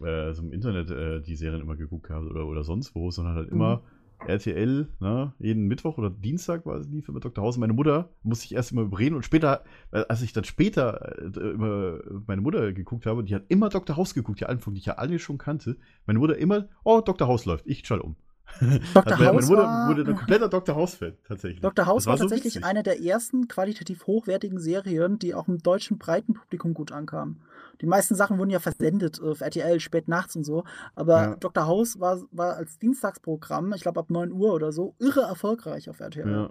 äh, 0.03 0.33
so 0.33 0.43
im 0.43 0.53
Internet 0.53 0.91
äh, 0.91 1.21
die 1.21 1.37
Serien 1.37 1.61
immer 1.61 1.77
geguckt 1.77 2.11
habe 2.11 2.29
oder, 2.29 2.47
oder 2.47 2.65
sonst 2.65 2.95
wo, 2.95 3.11
sondern 3.11 3.35
halt 3.35 3.51
immer 3.51 3.83
RTL, 4.27 4.89
ne, 5.01 5.33
jeden 5.39 5.67
Mittwoch 5.67 5.99
oder 5.99 6.11
Dienstag 6.11 6.67
war 6.67 6.77
es 6.77 6.89
lief 6.89 7.09
immer 7.09 7.21
Dr. 7.21 7.43
House. 7.43 7.57
Meine 7.57 7.73
Mutter 7.73 8.11
musste 8.23 8.47
ich 8.47 8.55
erst 8.55 8.73
immer 8.73 8.83
überreden 8.83 9.17
und 9.17 9.25
später, 9.25 9.65
äh, 9.93 10.05
als 10.09 10.23
ich 10.23 10.33
dann 10.33 10.45
später 10.45 11.19
äh, 11.19 11.51
immer 11.51 11.99
meine 12.27 12.43
Mutter 12.43 12.73
geguckt 12.73 13.07
habe, 13.07 13.25
die 13.25 13.35
hat 13.35 13.45
immer 13.49 13.71
Dr. 13.71 13.97
House 13.97 14.15
geguckt, 14.15 14.41
die 14.41 14.45
Folgen, 14.45 14.75
die 14.75 14.81
ich 14.81 14.87
ja 14.87 14.95
alle 14.95 15.19
schon 15.19 15.39
kannte. 15.39 15.77
Meine 16.07 16.19
Mutter 16.19 16.37
immer, 16.37 16.69
oh, 16.85 17.01
Dr. 17.01 17.29
House 17.29 17.47
läuft, 17.47 17.67
ich 17.67 17.87
schalte 17.87 18.05
um. 18.05 18.17
Dr. 18.95 19.13
Also 19.19 19.25
House 19.25 19.51
war- 19.51 19.89
wurde 19.89 20.03
ein 20.03 20.17
kompletter 20.17 20.49
Dr. 20.49 20.75
House-Fan, 20.77 21.15
tatsächlich. 21.27 21.61
Dr. 21.61 21.87
House 21.87 22.07
war, 22.07 22.17
so 22.17 22.25
tatsächlich 22.25 22.55
witzig. 22.57 22.65
eine 22.67 22.83
der 22.83 23.01
ersten 23.03 23.49
qualitativ 23.49 24.07
hochwertigen 24.07 24.59
Serien, 24.59 25.19
die 25.19 25.35
auch 25.35 25.49
im 25.49 25.59
deutschen 25.63 25.99
breiten 25.99 26.35
Publikum 26.35 26.75
gut 26.75 26.93
ankamen. 26.93 27.41
Die 27.81 27.87
meisten 27.87 28.15
Sachen 28.15 28.39
wurden 28.39 28.51
ja 28.51 28.59
versendet 28.59 29.21
auf 29.23 29.41
RTL 29.41 29.81
spät 29.81 30.07
nachts 30.09 30.37
und 30.37 30.45
so, 30.45 30.65
aber 30.95 31.23
Ja. 31.23 31.37
Dr. 31.37 31.67
House 31.67 31.99
war, 31.99 32.21
war 32.31 32.57
als 32.57 32.79
Dienstagsprogramm, 32.79 33.73
ich 33.73 33.81
glaube 33.83 34.01
ab 34.01 34.11
9 34.11 34.33
Uhr 34.33 34.53
oder 34.53 34.71
so, 34.73 34.95
irre 34.99 35.23
erfolgreich 35.23 35.89
auf 35.89 36.01
RTL. 36.01 36.31
Ja. 36.31 36.43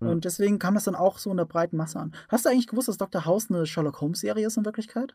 ja. 0.00 0.08
Und 0.08 0.24
deswegen 0.24 0.58
kam 0.58 0.74
das 0.74 0.84
dann 0.84 0.94
auch 0.94 1.18
so 1.18 1.30
in 1.30 1.36
der 1.36 1.44
breiten 1.44 1.76
Masse 1.76 1.98
an. 1.98 2.12
Hast 2.28 2.46
du 2.46 2.48
eigentlich 2.48 2.66
gewusst, 2.68 2.88
dass 2.88 2.96
Dr. 2.96 3.26
House 3.26 3.50
eine 3.50 3.66
Sherlock 3.66 4.00
Holmes-Serie 4.00 4.46
ist 4.46 4.56
in 4.56 4.64
Wirklichkeit? 4.64 5.14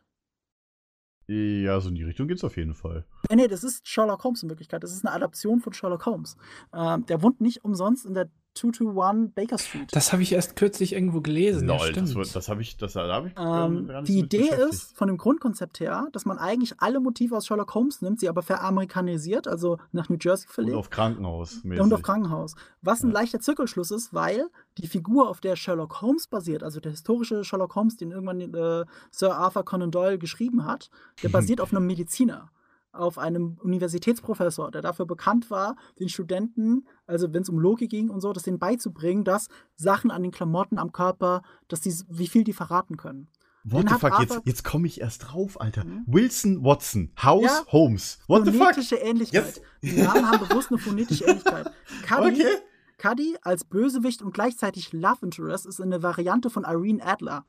Ja, 1.28 1.80
so 1.80 1.90
in 1.90 1.96
die 1.96 2.04
Richtung 2.04 2.28
geht's 2.28 2.44
auf 2.44 2.58
jeden 2.58 2.74
Fall. 2.74 3.06
Nee, 3.30 3.38
nee, 3.38 3.48
das 3.48 3.64
ist 3.64 3.88
Sherlock 3.88 4.24
Holmes 4.24 4.44
in 4.44 4.50
Wirklichkeit. 4.50 4.84
Das 4.84 4.92
ist 4.92 5.06
eine 5.06 5.16
Adaption 5.16 5.62
von 5.62 5.74
Sherlock 5.74 6.06
Holmes. 6.06 6.36
Ähm, 6.74 7.06
der 7.06 7.22
wohnt 7.22 7.40
nicht 7.40 7.64
umsonst 7.64 8.06
in 8.06 8.14
der 8.14 8.30
221 8.56 9.34
Baker 9.34 9.58
Street. 9.58 9.88
Das 9.92 10.12
habe 10.14 10.22
ich 10.24 10.32
erst 10.32 10.56
kürzlich 10.56 10.94
irgendwo 10.94 11.22
gelesen. 11.22 11.68
ja, 11.68 11.76
Lol, 11.76 11.80
das, 11.80 11.90
stimmt. 12.10 12.16
wird- 12.16 12.36
das 12.36 12.50
habe 12.50 12.62
ich, 12.62 12.78
das, 12.78 12.94
da 12.94 13.08
habe 13.12 13.28
ich 13.30 13.34
Ähm, 13.38 13.92
die 14.06 14.20
Idee 14.20 14.50
ist 14.70 14.96
von 14.96 15.08
dem 15.08 15.18
Grundkonzept 15.18 15.80
her, 15.80 16.08
dass 16.12 16.26
man 16.26 16.38
eigentlich 16.38 16.76
alle 16.80 17.00
Motive 17.00 17.36
aus 17.38 17.48
Sherlock 17.48 17.74
Holmes 17.74 18.02
nimmt, 18.02 18.20
sie 18.20 18.30
aber 18.30 18.42
veramerikanisiert, 18.44 19.48
also 19.48 19.78
nach 19.92 20.10
New 20.10 20.18
Jersey 20.20 20.46
Und 20.48 20.54
verlegt. 20.54 20.78
auf 20.78 20.90
Krankenhaus. 20.90 21.62
Und 21.64 21.94
auf 21.94 22.02
Krankenhaus. 22.02 22.56
Was 22.82 23.02
ein 23.04 23.08
Ja. 23.10 23.14
leichter 23.16 23.40
Zirkelschluss 23.40 23.92
ist, 23.92 24.14
weil 24.14 24.48
die 24.78 24.88
Figur, 24.88 25.30
auf 25.30 25.40
der 25.40 25.56
Sherlock 25.56 26.02
Holmes 26.02 26.28
basiert, 26.28 26.64
also 26.64 26.80
der 26.80 26.92
historische 26.92 27.44
Sherlock 27.44 27.76
Holmes, 27.76 27.98
den 27.98 28.12
irgendwann 28.12 28.40
äh, 28.42 28.86
Sir 29.12 29.36
Arthur 29.36 29.66
Conan 29.66 29.92
Doyle 29.92 30.18
geschrieben 30.18 30.66
hat, 30.66 30.90
der 31.22 31.30
basiert 31.30 31.62
auf 31.62 31.74
einem 31.74 31.86
Mediziner, 31.88 32.50
auf 32.94 33.18
einem 33.18 33.58
Universitätsprofessor, 33.62 34.72
der 34.72 34.82
dafür 34.82 35.06
bekannt 35.06 35.50
war, 35.50 35.76
den 36.00 36.10
Studenten, 36.10 36.88
also 37.08 37.34
wenn 37.34 37.42
es 37.42 37.50
um 37.50 37.60
Logik 37.60 37.90
ging 37.90 38.10
und 38.10 38.22
so, 38.22 38.32
das 38.34 38.44
denen 38.44 38.60
beizubringen, 38.60 39.24
dass 39.24 39.48
Sachen 39.76 40.12
an 40.12 40.22
den 40.24 40.32
Klamotten, 40.32 40.78
am 40.78 40.92
Körper, 40.92 41.42
dass 41.68 41.82
die, 41.82 41.94
wie 42.10 42.28
viel 42.28 42.44
die 42.44 42.54
verraten 42.54 42.98
können. 42.98 43.28
What 43.66 43.84
Den 43.84 43.90
the 43.90 44.00
fuck, 44.00 44.20
jetzt, 44.20 44.42
jetzt 44.46 44.64
komme 44.66 44.88
ich 44.88 45.00
erst 45.02 45.32
drauf, 45.32 45.60
Alter. 45.60 45.86
Mhm. 45.86 46.04
Wilson 46.06 46.64
Watson, 46.64 47.12
House 47.22 47.44
Ja. 47.46 47.64
Holmes. 47.72 48.20
What 48.28 48.46
the 48.46 48.52
fuck? 48.52 48.62
Phonetische 48.62 48.96
Ähnlichkeit. 48.98 49.46
Yes. 49.46 49.62
Die 49.82 50.02
Namen 50.02 50.30
haben 50.30 50.48
bewusst 50.48 50.70
eine 50.70 50.80
phonetische 50.80 51.24
Ähnlichkeit. 51.26 51.72
Cuddy, 52.08 52.42
Okay. 52.42 52.58
Cuddy 52.98 53.38
als 53.42 53.64
Bösewicht 53.64 54.22
und 54.22 54.34
gleichzeitig 54.34 54.92
Love 54.94 55.20
Interest 55.24 55.66
ist 55.66 55.82
eine 55.82 56.04
Variante 56.04 56.50
von 56.50 56.64
Irene 56.66 57.04
Adler. 57.06 57.46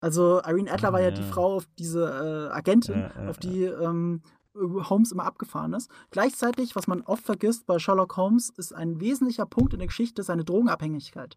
Also 0.00 0.40
Irene 0.46 0.70
Adler 0.70 0.92
war 0.92 1.00
ja, 1.00 1.08
Ah, 1.08 1.12
die 1.12 1.22
ja. 1.22 1.26
Frau, 1.26 1.56
auf 1.56 1.66
diese 1.78 2.48
äh, 2.50 2.54
Agentin, 2.54 2.94
Ja, 3.00 3.10
ja, 3.22 3.28
auf 3.28 3.38
die 3.38 3.64
ähm, 3.64 4.22
Holmes 4.54 5.12
immer 5.12 5.24
abgefahren 5.24 5.72
ist. 5.72 5.90
Gleichzeitig, 6.10 6.74
was 6.76 6.86
man 6.86 7.02
oft 7.02 7.24
vergisst 7.24 7.66
bei 7.66 7.78
Sherlock 7.78 8.16
Holmes, 8.16 8.50
ist 8.50 8.74
ein 8.74 9.00
wesentlicher 9.00 9.46
Punkt 9.46 9.72
in 9.72 9.78
der 9.80 9.88
Geschichte 9.88 10.22
seine 10.22 10.44
Drogenabhängigkeit. 10.44 11.36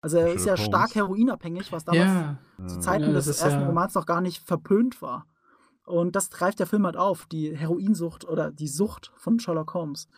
Also 0.00 0.18
er 0.18 0.32
ist 0.32 0.44
ja 0.46 0.56
Sherlock 0.56 0.66
stark 0.74 0.94
Holmes. 0.94 1.08
heroinabhängig, 1.08 1.72
was 1.72 1.84
damals 1.84 2.04
Ja, 2.10 2.38
zu 2.66 2.74
Ja. 2.76 2.80
Zeiten 2.80 3.04
Ja, 3.06 3.12
des 3.12 3.26
ersten 3.26 3.60
ja- 3.60 3.66
Romans 3.66 3.94
noch 3.94 4.06
gar 4.06 4.20
nicht 4.20 4.42
verpönt 4.44 5.00
war. 5.00 5.26
Und 5.86 6.16
das 6.16 6.30
greift 6.30 6.58
der 6.60 6.66
Film 6.66 6.84
halt 6.86 6.96
auf, 6.96 7.26
die 7.26 7.54
Heroinsucht 7.56 8.24
oder 8.26 8.50
die 8.50 8.68
Sucht 8.68 9.12
von 9.16 9.38
Sherlock 9.38 9.74
Holmes. 9.74 10.08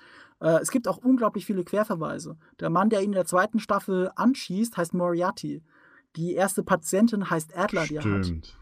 Äh, 0.41 0.61
es 0.61 0.71
gibt 0.71 0.87
auch 0.89 0.99
unglaublich 0.99 1.45
viele 1.47 1.65
Querverweise. 1.65 2.37
Der 2.61 2.71
Mann, 2.71 2.89
der 2.91 3.01
ihn 3.01 3.07
in 3.07 3.13
der 3.13 3.25
zweiten 3.25 3.59
Staffel 3.59 4.11
anschießt, 4.17 4.77
heißt 4.77 4.95
Moriarty. 4.95 5.63
Die 6.17 6.35
erste 6.35 6.63
Patientin 6.63 7.29
heißt 7.29 7.57
Adler, 7.57 7.87
die 7.87 7.97
er 7.97 8.05
hat. 8.05 8.25
Stimmt. 8.25 8.59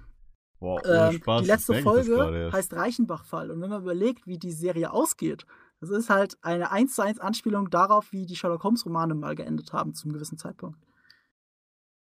Ohne 0.60 0.82
Ähm, 0.84 1.12
Spaß, 1.16 1.42
die 1.42 1.46
letzte 1.46 1.74
Folge 1.82 2.50
heißt 2.52 2.72
Reichenbach-Fall. 2.74 3.50
Und 3.50 3.60
wenn 3.60 3.70
man 3.70 3.82
überlegt, 3.82 4.26
wie 4.26 4.38
die 4.38 4.52
Serie 4.52 4.92
ausgeht, 4.92 5.46
das 5.80 5.90
ist 5.90 6.08
halt 6.10 6.38
eine 6.42 6.70
1 6.70 6.94
zu 6.94 7.02
1 7.02 7.20
Anspielung 7.20 7.70
darauf, 7.70 8.12
wie 8.12 8.26
die 8.26 8.36
Sherlock 8.36 8.64
Holmes-Romane 8.64 9.14
mal 9.14 9.34
geendet 9.34 9.72
haben, 9.72 9.94
zum 9.94 10.12
gewissen 10.12 10.38
Zeitpunkt. 10.38 10.78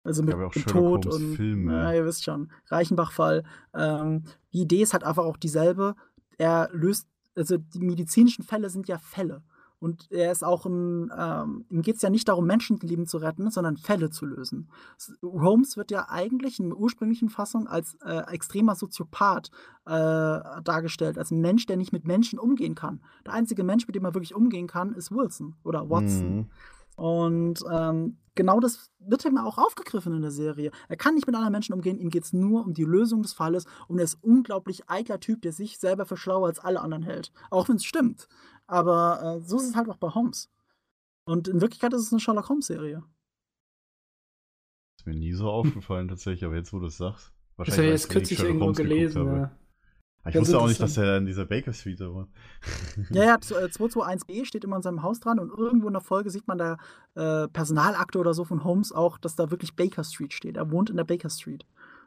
Also 0.04 0.22
mit 0.22 0.34
Sherlock 0.34 0.52
Tod 0.66 1.06
und 1.06 1.36
Filme. 1.36 1.72
Ja, 1.72 1.92
ihr 1.94 2.04
wisst 2.04 2.24
schon. 2.24 2.52
Reichenbach-Fall. 2.66 3.44
Ähm, 3.74 4.24
die 4.52 4.62
Idee 4.62 4.82
ist 4.82 4.92
halt 4.92 5.04
einfach 5.04 5.24
auch 5.24 5.36
dieselbe. 5.36 5.94
Er 6.38 6.68
löst, 6.72 7.08
also 7.34 7.56
die 7.56 7.80
medizinischen 7.80 8.44
Fälle 8.44 8.68
sind 8.68 8.88
ja 8.88 8.98
Fälle. 8.98 9.42
Und 9.82 10.06
er 10.12 10.30
ist 10.30 10.44
auch 10.44 10.64
ein, 10.64 11.10
ähm, 11.18 11.64
ihm 11.68 11.82
geht 11.82 11.96
es 11.96 12.02
ja 12.02 12.08
nicht 12.08 12.28
darum, 12.28 12.46
Menschenleben 12.46 13.08
zu 13.08 13.18
retten, 13.18 13.50
sondern 13.50 13.76
Fälle 13.76 14.10
zu 14.10 14.26
lösen. 14.26 14.68
Holmes 15.24 15.76
wird 15.76 15.90
ja 15.90 16.08
eigentlich 16.08 16.60
in 16.60 16.68
der 16.68 16.78
ursprünglichen 16.78 17.28
Fassung 17.28 17.66
als 17.66 17.96
äh, 18.04 18.32
extremer 18.32 18.76
Soziopath 18.76 19.50
äh, 19.86 19.90
dargestellt, 19.90 21.18
als 21.18 21.32
ein 21.32 21.40
Mensch, 21.40 21.66
der 21.66 21.76
nicht 21.76 21.92
mit 21.92 22.06
Menschen 22.06 22.38
umgehen 22.38 22.76
kann. 22.76 23.02
Der 23.26 23.32
einzige 23.32 23.64
Mensch, 23.64 23.88
mit 23.88 23.96
dem 23.96 24.04
er 24.04 24.14
wirklich 24.14 24.36
umgehen 24.36 24.68
kann, 24.68 24.94
ist 24.94 25.10
Wilson 25.10 25.56
oder 25.64 25.90
Watson. 25.90 26.36
Mhm. 26.36 26.50
Und 26.94 27.64
ähm, 27.68 28.18
genau 28.34 28.60
das 28.60 28.90
wird 29.00 29.24
ihm 29.24 29.38
auch 29.38 29.58
aufgegriffen 29.58 30.12
in 30.12 30.22
der 30.22 30.30
Serie. 30.30 30.70
Er 30.88 30.96
kann 30.96 31.14
nicht 31.14 31.26
mit 31.26 31.34
anderen 31.34 31.52
Menschen 31.52 31.72
umgehen, 31.72 31.98
ihm 31.98 32.10
geht 32.10 32.24
es 32.24 32.32
nur 32.32 32.64
um 32.64 32.74
die 32.74 32.84
Lösung 32.84 33.22
des 33.22 33.32
Falles 33.32 33.64
und 33.88 33.98
er 33.98 34.04
ist 34.04 34.18
unglaublich 34.22 34.88
eitler 34.88 35.18
Typ, 35.18 35.42
der 35.42 35.52
sich 35.52 35.78
selber 35.78 36.06
für 36.06 36.16
schlauer 36.16 36.46
als 36.46 36.60
alle 36.60 36.80
anderen 36.80 37.02
hält. 37.02 37.32
Auch 37.50 37.68
wenn 37.68 37.76
es 37.76 37.84
stimmt. 37.84 38.28
Aber 38.72 39.22
äh, 39.22 39.40
so 39.42 39.58
ist 39.58 39.68
es 39.68 39.76
halt 39.76 39.88
auch 39.90 39.98
bei 39.98 40.08
Holmes. 40.08 40.50
Und 41.24 41.46
in 41.46 41.60
Wirklichkeit 41.60 41.92
ist 41.92 42.02
es 42.02 42.12
eine 42.12 42.20
Sherlock 42.20 42.48
Holmes-Serie. 42.48 43.02
Ist 44.98 45.06
mir 45.06 45.14
nie 45.14 45.32
so 45.32 45.50
aufgefallen 45.50 46.08
tatsächlich, 46.08 46.44
aber 46.44 46.54
jetzt, 46.56 46.72
wo 46.72 46.78
du 46.78 46.86
es 46.86 46.96
sagst. 46.96 47.32
das 47.58 47.68
habe 47.68 47.70
ich 47.70 47.78
weil 47.78 47.84
jetzt 47.90 48.08
kürzlich 48.08 48.38
Sherlock 48.38 48.48
irgendwo 48.50 48.64
Holmes 48.66 48.78
gelesen. 48.78 49.20
habe. 49.28 49.36
Ja. 49.38 49.58
Ich 50.24 50.34
Ganz 50.34 50.46
wusste 50.46 50.58
auch 50.60 50.68
nicht, 50.68 50.80
dass 50.80 50.96
er 50.96 51.16
in 51.18 51.26
dieser 51.26 51.44
Baker 51.46 51.72
Street 51.72 52.00
da 52.00 52.14
war. 52.14 52.28
Ja, 53.10 53.24
ja, 53.24 53.40
z- 53.40 53.56
äh, 53.56 53.64
221b 53.64 54.44
steht 54.44 54.62
immer 54.62 54.76
in 54.76 54.82
seinem 54.82 55.02
Haus 55.02 55.18
dran 55.18 55.40
und 55.40 55.50
irgendwo 55.50 55.88
in 55.88 55.94
der 55.94 56.00
Folge 56.02 56.30
sieht 56.30 56.46
man 56.46 56.58
da 56.58 56.76
äh, 57.16 57.48
Personalakte 57.48 58.20
oder 58.20 58.32
so 58.32 58.44
von 58.44 58.62
Holmes 58.62 58.92
auch, 58.92 59.18
dass 59.18 59.34
da 59.34 59.50
wirklich 59.50 59.74
Baker 59.74 60.04
Street 60.04 60.32
steht. 60.32 60.56
Er 60.56 60.70
wohnt 60.70 60.90
in 60.90 60.96
der 60.96 61.02
Baker 61.04 61.28
Street. 61.28 61.66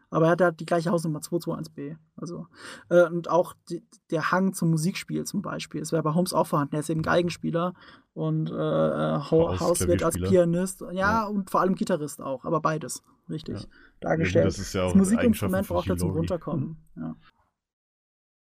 Aber 0.09 0.25
er 0.25 0.31
hat 0.31 0.41
halt 0.41 0.59
die 0.59 0.65
gleiche 0.65 0.91
Hausnummer, 0.91 1.19
221b. 1.19 1.97
Also, 2.15 2.47
äh, 2.89 3.07
und 3.07 3.29
auch 3.29 3.53
die, 3.69 3.83
der 4.11 4.31
Hang 4.31 4.53
zum 4.53 4.69
Musikspiel 4.69 5.25
zum 5.25 5.41
Beispiel. 5.41 5.81
Es 5.81 5.91
wäre 5.91 6.03
bei 6.03 6.13
Holmes 6.13 6.33
auch 6.33 6.47
vorhanden. 6.47 6.75
Er 6.75 6.79
ist 6.81 6.89
eben 6.89 7.01
Geigenspieler 7.01 7.73
und 8.13 8.49
äh, 8.49 8.53
äh, 8.53 9.19
House- 9.19 9.59
House 9.59 9.87
wird 9.87 10.03
als. 10.03 10.15
Pianist. 10.15 10.81
Ja, 10.81 10.91
Ja. 10.93 11.25
und 11.25 11.49
vor 11.49 11.61
allem 11.61 11.75
Gitarrist 11.75 12.21
auch, 12.21 12.45
aber 12.45 12.61
beides. 12.61 13.03
Richtig. 13.29 13.61
Ja. 13.61 13.67
Dargestellt. 14.01 14.45
das 14.45 14.59
ist 14.59 14.73
ja 14.73 14.83
das 14.85 14.95
Musikinstrument 14.95 15.67
braucht 15.67 15.89
er 15.89 15.97
zum. 15.97 16.11
Runterkommen. 16.11 16.77
Ja. 16.95 17.15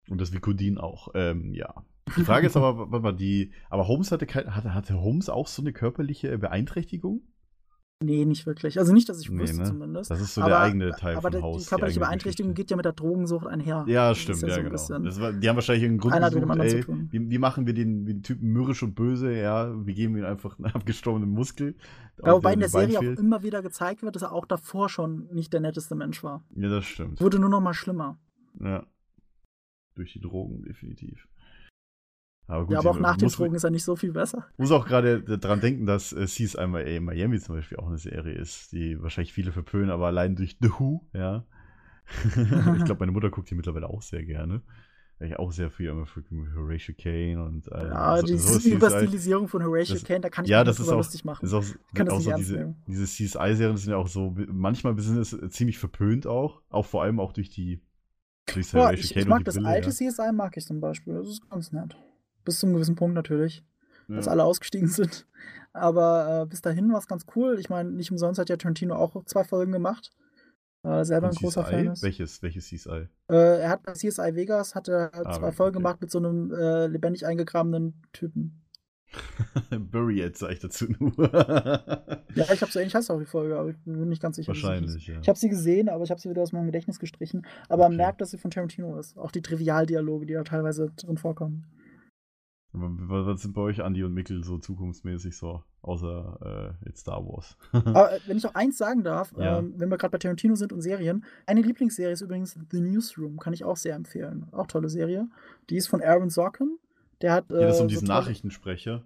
Und 0.08 0.20
das 0.20 0.32
Vikodin 0.32 0.78
auch. 0.78 1.08
Ähm, 1.14 1.52
ja. 1.54 1.84
Die 2.16 2.24
Frage 2.24 2.46
ist 2.46 2.56
aber, 2.56 2.76
warte 2.90 3.02
mal, 3.02 3.12
die, 3.12 3.52
aber 3.70 3.86
Holmes 3.86 4.10
hatte, 4.10 4.26
kein, 4.26 4.54
hatte, 4.54 4.74
hatte 4.74 5.00
Holmes 5.00 5.28
auch 5.28 5.46
so 5.46 5.62
eine 5.62 5.72
körperliche 5.72 6.36
Beeinträchtigung? 6.38 7.22
Nee, 8.02 8.24
nicht 8.24 8.46
wirklich. 8.46 8.78
Also 8.78 8.92
nicht, 8.92 9.08
dass 9.08 9.20
ich 9.20 9.30
Nee, 9.30 9.40
wüsste 9.40 9.58
ne? 9.58 9.64
zumindest. 9.64 10.10
Das 10.10 10.20
ist 10.20 10.34
so 10.34 10.40
aber, 10.42 10.50
der 10.50 10.60
eigene 10.60 10.90
Teil 10.92 11.16
aber 11.16 11.30
von 11.30 11.32
die- 11.32 11.42
Haus. 11.42 11.62
Die 11.62 11.68
körperliche 11.68 11.96
eigene 12.00 12.06
Beeinträchtigung 12.08 12.54
geht 12.54 12.70
ja 12.70 12.76
mit 12.76 12.84
der 12.84 12.92
Drogensucht 12.92 13.46
einher. 13.46 13.84
Ja, 13.88 14.14
stimmt, 14.14 14.42
ja 14.42 14.48
ja, 14.48 14.54
so 14.54 14.62
genau. 14.94 15.04
Das 15.04 15.20
war, 15.20 15.32
die 15.32 15.48
haben 15.48 15.56
wahrscheinlich 15.56 15.84
einen 15.84 15.98
Grund 15.98 16.14
gesucht, 16.14 16.58
ey, 16.58 16.84
wie, 17.10 17.30
wie 17.30 17.38
machen 17.38 17.66
wir 17.66 17.74
den, 17.74 18.04
den 18.06 18.22
Typen 18.22 18.48
mürrisch 18.52 18.82
und 18.82 18.94
böse, 18.94 19.32
ja, 19.36 19.72
wir 19.86 19.94
geben 19.94 20.16
ihm 20.16 20.24
einfach 20.24 20.58
einen 20.58 20.66
abgestorbenen 20.74 21.30
Muskel. 21.30 21.74
Ja, 22.24 22.32
wobei 22.34 22.54
in 22.54 22.60
der 22.60 22.68
Serie 22.68 22.98
auch 22.98 23.02
fehlt. 23.02 23.18
immer 23.18 23.42
wieder 23.42 23.62
gezeigt 23.62 24.02
wird, 24.02 24.14
dass 24.16 24.22
er 24.22 24.32
auch 24.32 24.46
davor 24.46 24.88
schon 24.88 25.28
nicht 25.32 25.52
der 25.52 25.60
netteste 25.60 25.94
Mensch 25.94 26.22
war. 26.22 26.44
Ja, 26.54 26.68
das 26.68 26.84
stimmt. 26.84 27.20
Wurde 27.20 27.38
nur 27.38 27.48
noch 27.50 27.60
mal 27.60 27.74
schlimmer. 27.74 28.18
Ja. 28.60 28.84
Durch 29.94 30.12
die 30.12 30.20
Drogen, 30.20 30.62
definitiv. 30.62 31.26
Aber 32.48 32.64
gut, 32.66 32.72
ja, 32.74 32.80
aber 32.80 32.90
auch 32.90 32.94
sie- 32.96 33.00
nach 33.00 33.16
den 33.16 33.26
muss, 33.26 33.36
Drogen 33.36 33.54
ist 33.54 33.64
er 33.64 33.70
nicht 33.70 33.84
so 33.84 33.96
viel 33.96 34.12
besser. 34.12 34.46
muss 34.58 34.70
auch 34.72 34.86
gerade 34.86 35.22
daran 35.38 35.60
denken, 35.60 35.86
dass 35.86 36.12
äh, 36.12 36.26
CSI 36.26 36.58
Mi- 36.66 37.00
Miami 37.00 37.38
zum 37.40 37.54
Beispiel 37.56 37.78
auch 37.78 37.86
eine 37.88 37.98
Serie 37.98 38.34
ist, 38.34 38.72
die 38.72 39.00
wahrscheinlich 39.02 39.32
viele 39.32 39.52
verpönen, 39.52 39.90
aber 39.90 40.06
allein 40.08 40.36
durch 40.36 40.56
The 40.60 40.70
Who, 40.78 41.06
ja. 41.12 41.44
ich 42.26 42.84
glaube, 42.84 42.96
meine 43.00 43.12
Mutter 43.12 43.30
guckt 43.30 43.48
die 43.50 43.54
mittlerweile 43.54 43.88
auch 43.88 44.02
sehr 44.02 44.24
gerne. 44.24 44.60
Ich 45.20 45.38
auch 45.38 45.52
sehr 45.52 45.70
viel 45.70 45.88
immer 45.88 46.04
für 46.04 46.20
für 46.22 46.54
Horatio 46.56 46.94
Kane 47.00 47.44
und 47.44 47.68
äh, 47.70 47.86
Ja, 47.88 48.16
so- 48.18 48.26
die 48.26 48.36
so 48.38 48.58
CSI. 48.58 48.72
Überstilisierung 48.72 49.46
von 49.46 49.62
Horatio 49.64 49.94
Das- 49.94 50.04
Kane, 50.04 50.20
da 50.20 50.28
kann 50.28 50.44
ich 50.44 50.50
ja, 50.50 50.64
das 50.64 50.80
ist 50.80 50.88
auch, 50.88 50.96
lustig 50.96 51.24
machen. 51.24 51.44
ist 51.46 51.52
auch, 51.54 51.64
kann 51.94 52.06
das 52.06 52.14
auch 52.14 52.18
nicht 52.18 52.26
so 52.30 52.36
diese, 52.36 52.56
nehmen. 52.56 52.82
diese 52.88 53.04
CSI-Serien 53.06 53.76
sind 53.76 53.92
ja 53.92 53.96
auch 53.98 54.08
so, 54.08 54.34
manchmal 54.48 54.98
sind 54.98 55.18
es 55.18 55.36
ziemlich 55.50 55.78
verpönt 55.78 56.26
auch, 56.26 56.60
auch 56.70 56.86
vor 56.86 57.04
allem 57.04 57.20
auch 57.20 57.32
durch 57.32 57.50
die 57.50 57.80
durch 58.52 58.72
Boah, 58.72 58.80
Horatio 58.86 59.04
ich, 59.04 59.10
Kane 59.10 59.22
ich 59.22 59.28
mag 59.28 59.44
das 59.44 59.54
Brille, 59.54 59.68
alte 59.68 59.90
ja. 59.90 59.92
CSI, 60.10 60.32
mag 60.32 60.56
ich 60.56 60.66
zum 60.66 60.80
Beispiel. 60.80 61.14
Das 61.14 61.28
ist 61.28 61.48
ganz 61.48 61.70
nett. 61.70 61.96
Bis 62.44 62.58
zum 62.58 62.72
gewissen 62.72 62.96
Punkt 62.96 63.14
natürlich, 63.14 63.64
als 64.08 64.26
Ja. 64.26 64.32
alle 64.32 64.44
ausgestiegen 64.44 64.88
sind. 64.88 65.26
Aber 65.72 66.42
äh, 66.42 66.46
bis 66.46 66.60
dahin 66.60 66.90
war 66.92 66.98
es 66.98 67.06
ganz 67.06 67.24
cool. 67.36 67.58
Ich 67.58 67.70
meine, 67.70 67.90
nicht 67.90 68.10
umsonst 68.10 68.38
hat 68.38 68.48
ja 68.50 68.56
Tarantino 68.56 68.94
auch 68.96 69.24
zwei 69.24 69.44
Folgen 69.44 69.72
gemacht. 69.72 70.10
Äh, 70.84 71.04
selber 71.04 71.28
ein 71.28 71.34
großer 71.34 71.62
CSI? 71.62 71.70
Fan 71.72 71.86
ist. 71.88 72.02
Welches, 72.02 72.42
welches 72.42 72.66
CSI? 72.68 73.08
Äh, 73.30 73.60
er 73.60 73.68
hat 73.70 73.84
bei 73.84 73.92
CSI 73.92 74.34
Vegas 74.34 74.74
hat 74.74 74.88
er 74.88 75.10
Ah, 75.14 75.30
zwei 75.32 75.46
okay. 75.46 75.52
Folgen 75.56 75.74
gemacht 75.74 76.00
mit 76.00 76.10
so 76.10 76.18
einem 76.18 76.52
äh, 76.52 76.88
lebendig 76.88 77.24
eingegrabenen 77.24 78.02
Typen. 78.12 78.58
Bury 79.92 80.22
It, 80.22 80.36
sag 80.38 80.52
ich 80.52 80.58
dazu 80.60 80.86
nur. 80.98 81.12
Ja, 82.34 82.46
ich 82.50 82.62
habe 82.62 82.72
so 82.72 82.78
ähnlich 82.78 82.94
heißt 82.94 83.10
auch 83.10 83.18
die 83.18 83.26
Folge, 83.26 83.58
aber 83.58 83.68
ich 83.68 83.76
bin 83.84 84.08
nicht 84.08 84.22
ganz 84.22 84.36
sicher. 84.36 84.48
Wahrscheinlich, 84.48 85.06
ja. 85.06 85.20
Ich 85.20 85.28
habe 85.28 85.38
sie 85.38 85.50
gesehen, 85.50 85.90
aber 85.90 86.02
ich 86.02 86.10
habe 86.10 86.18
sie 86.18 86.30
wieder 86.30 86.40
aus 86.40 86.52
meinem 86.52 86.64
Gedächtnis 86.64 86.98
gestrichen. 86.98 87.44
Aber 87.68 87.82
man 87.84 87.92
Okay. 87.92 87.96
merkt, 87.98 88.20
dass 88.22 88.30
sie 88.30 88.38
von 88.38 88.50
Tarantino 88.50 88.98
ist. 88.98 89.18
Auch 89.18 89.30
die 89.30 89.42
Trivialdialoge, 89.42 90.24
die 90.24 90.32
da 90.32 90.42
teilweise 90.42 90.90
drin 90.96 91.18
vorkommen. 91.18 91.66
Was 92.74 93.42
sind 93.42 93.52
bei 93.52 93.60
euch 93.60 93.80
Andy 93.80 94.02
und 94.02 94.14
Mikkel 94.14 94.42
so 94.42 94.56
zukunftsmäßig 94.56 95.36
so, 95.36 95.62
außer 95.82 96.74
äh, 96.82 96.86
jetzt 96.88 97.00
Star 97.00 97.22
Wars? 97.26 97.56
Aber 97.72 98.12
äh, 98.14 98.20
wenn 98.26 98.38
ich 98.38 98.46
auch 98.46 98.54
eins 98.54 98.78
sagen 98.78 99.02
darf, 99.04 99.32
Ja. 99.36 99.58
ähm, 99.58 99.74
wenn 99.76 99.90
wir 99.90 99.98
gerade 99.98 100.12
bei 100.12 100.18
Tarantino 100.18 100.54
sind 100.54 100.72
und 100.72 100.80
Serien, 100.80 101.24
eine 101.46 101.60
Lieblingsserie 101.60 102.12
ist 102.14 102.22
übrigens 102.22 102.58
The 102.70 102.80
Newsroom, 102.80 103.38
kann 103.38 103.52
ich 103.52 103.64
auch 103.64 103.76
sehr 103.76 103.94
empfehlen. 103.94 104.46
Auch 104.52 104.66
tolle 104.68 104.88
Serie. 104.88 105.28
Die 105.68 105.76
ist 105.76 105.88
von 105.88 106.00
Aaron 106.02 106.30
Sorkin. 106.30 106.78
Der 107.20 107.34
hat. 107.34 107.48
Geht 107.48 107.58
es 107.58 107.78
äh, 107.78 107.82
um 107.82 107.84
so 107.84 107.86
diesen 107.88 108.06
tolle- 108.08 108.20
Nachrichtensprecher? 108.20 109.04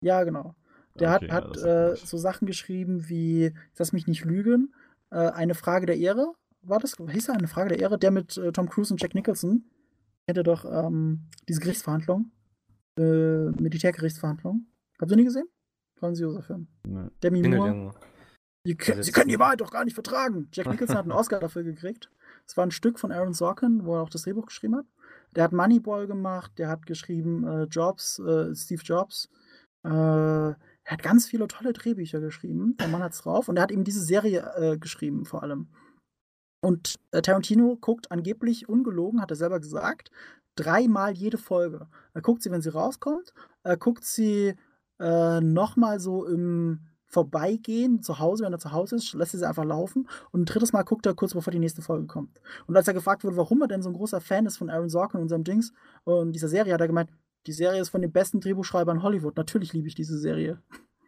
Ja, 0.00 0.22
genau. 0.24 0.54
Der 1.00 1.14
Okay, 1.14 1.28
ja, 1.28 1.32
hat, 1.34 1.56
das 1.56 1.62
hat 1.64 1.68
äh, 1.70 1.96
so 1.96 2.18
Sachen 2.18 2.46
geschrieben 2.46 3.08
wie, 3.08 3.54
lass 3.78 3.92
mich 3.92 4.06
nicht 4.06 4.24
lügen, 4.24 4.74
äh, 5.10 5.16
eine 5.30 5.54
Frage 5.54 5.86
der 5.86 5.96
Ehre. 5.96 6.34
War 6.62 6.78
das? 6.80 6.96
Hieß 6.98 7.28
er 7.28 7.36
eine 7.36 7.48
Frage 7.48 7.70
der 7.70 7.78
Ehre? 7.78 7.98
Der 7.98 8.10
mit 8.10 8.36
äh, 8.36 8.52
Tom 8.52 8.68
Cruise 8.68 8.92
und 8.92 9.00
Jack 9.00 9.14
Nicholson. 9.14 9.64
Kennt 10.26 10.36
ihr 10.38 10.42
doch 10.44 10.64
ähm, 10.70 11.22
diese 11.48 11.60
Gerichtsverhandlung? 11.60 12.32
Äh, 12.98 13.50
Militärgerichtsverhandlung. 13.62 14.66
Habt 15.00 15.10
ihr 15.10 15.16
nie 15.16 15.24
gesehen? 15.24 15.48
Grandioser 15.96 16.42
Film. 16.42 16.68
Ne. 16.86 17.10
Demi 17.22 17.42
Moore. 17.48 17.94
Sie, 18.64 18.74
können- 18.76 18.98
Also 18.98 19.06
Sie 19.06 19.12
können 19.12 19.28
die 19.28 19.38
Wahrheit 19.38 19.60
doch 19.60 19.70
gar 19.70 19.84
nicht 19.84 19.94
vertragen. 19.94 20.48
Jack 20.52 20.66
Nicholson 20.70 20.96
hat 20.96 21.04
einen 21.04 21.12
Oscar 21.12 21.40
dafür 21.40 21.62
gekriegt. 21.62 22.10
Es 22.46 22.56
war 22.56 22.66
ein 22.66 22.70
Stück 22.70 22.98
von 22.98 23.12
Aaron 23.12 23.34
Sorkin, 23.34 23.84
wo 23.84 23.94
er 23.96 24.02
auch 24.02 24.10
das 24.10 24.22
Drehbuch 24.22 24.46
geschrieben 24.46 24.76
hat. 24.76 24.86
Der 25.36 25.44
hat 25.44 25.52
Moneyball 25.52 26.06
gemacht, 26.06 26.52
der 26.58 26.68
hat 26.68 26.86
geschrieben 26.86 27.46
äh, 27.46 27.64
Jobs, 27.64 28.18
äh, 28.18 28.54
Steve 28.54 28.82
Jobs. 28.82 29.28
Äh, 29.84 29.88
er 29.90 30.56
hat 30.94 31.02
ganz 31.02 31.26
viele 31.26 31.46
tolle 31.48 31.72
Drehbücher 31.72 32.20
geschrieben. 32.20 32.76
Der 32.78 32.88
Mann 32.88 33.02
hat's 33.02 33.22
drauf. 33.22 33.48
Und 33.48 33.56
er 33.58 33.62
hat 33.62 33.70
eben 33.70 33.84
diese 33.84 34.02
Serie 34.02 34.50
äh, 34.56 34.78
geschrieben, 34.78 35.24
vor 35.26 35.42
allem. 35.42 35.68
Und 36.60 36.96
äh, 37.12 37.22
Tarantino 37.22 37.76
guckt 37.76 38.10
angeblich, 38.10 38.68
ungelogen, 38.68 39.20
hat 39.20 39.30
er 39.30 39.36
selber 39.36 39.60
gesagt, 39.60 40.10
dreimal 40.58 41.12
jede 41.12 41.38
Folge. 41.38 41.86
Er 42.14 42.22
guckt 42.22 42.42
sie, 42.42 42.50
wenn 42.50 42.62
sie 42.62 42.72
rauskommt. 42.72 43.32
Er 43.62 43.76
guckt 43.76 44.04
sie 44.04 44.54
äh, 44.98 45.40
nochmal 45.40 46.00
so 46.00 46.26
im 46.26 46.80
Vorbeigehen 47.06 48.02
zu 48.02 48.18
Hause, 48.18 48.44
wenn 48.44 48.52
er 48.52 48.58
zu 48.58 48.72
Hause 48.72 48.96
ist, 48.96 49.14
lässt 49.14 49.34
er 49.34 49.38
sie 49.40 49.48
einfach 49.48 49.64
laufen. 49.64 50.08
Und 50.30 50.42
ein 50.42 50.44
drittes 50.44 50.72
Mal 50.72 50.82
guckt 50.82 51.06
er 51.06 51.14
kurz 51.14 51.32
bevor 51.32 51.50
die 51.50 51.58
nächste 51.58 51.80
Folge 51.80 52.06
kommt. 52.06 52.40
Und 52.66 52.76
als 52.76 52.86
er 52.86 52.94
gefragt 52.94 53.24
wurde, 53.24 53.36
warum 53.36 53.62
er 53.62 53.68
denn 53.68 53.80
so 53.82 53.88
ein 53.88 53.94
großer 53.94 54.20
Fan 54.20 54.44
ist 54.46 54.58
von 54.58 54.68
Aaron 54.68 54.90
Sorkin 54.90 55.20
und 55.20 55.28
seinem 55.28 55.44
Dings 55.44 55.72
und 56.04 56.32
dieser 56.32 56.48
Serie, 56.48 56.74
hat 56.74 56.80
er 56.82 56.86
gemeint, 56.88 57.10
die 57.46 57.52
Serie 57.52 57.80
ist 57.80 57.88
von 57.88 58.02
den 58.02 58.12
besten 58.12 58.40
Drehbuchschreibern 58.40 59.02
Hollywood. 59.02 59.36
Natürlich 59.36 59.72
liebe 59.72 59.88
ich 59.88 59.94
diese 59.94 60.18
Serie. 60.18 60.60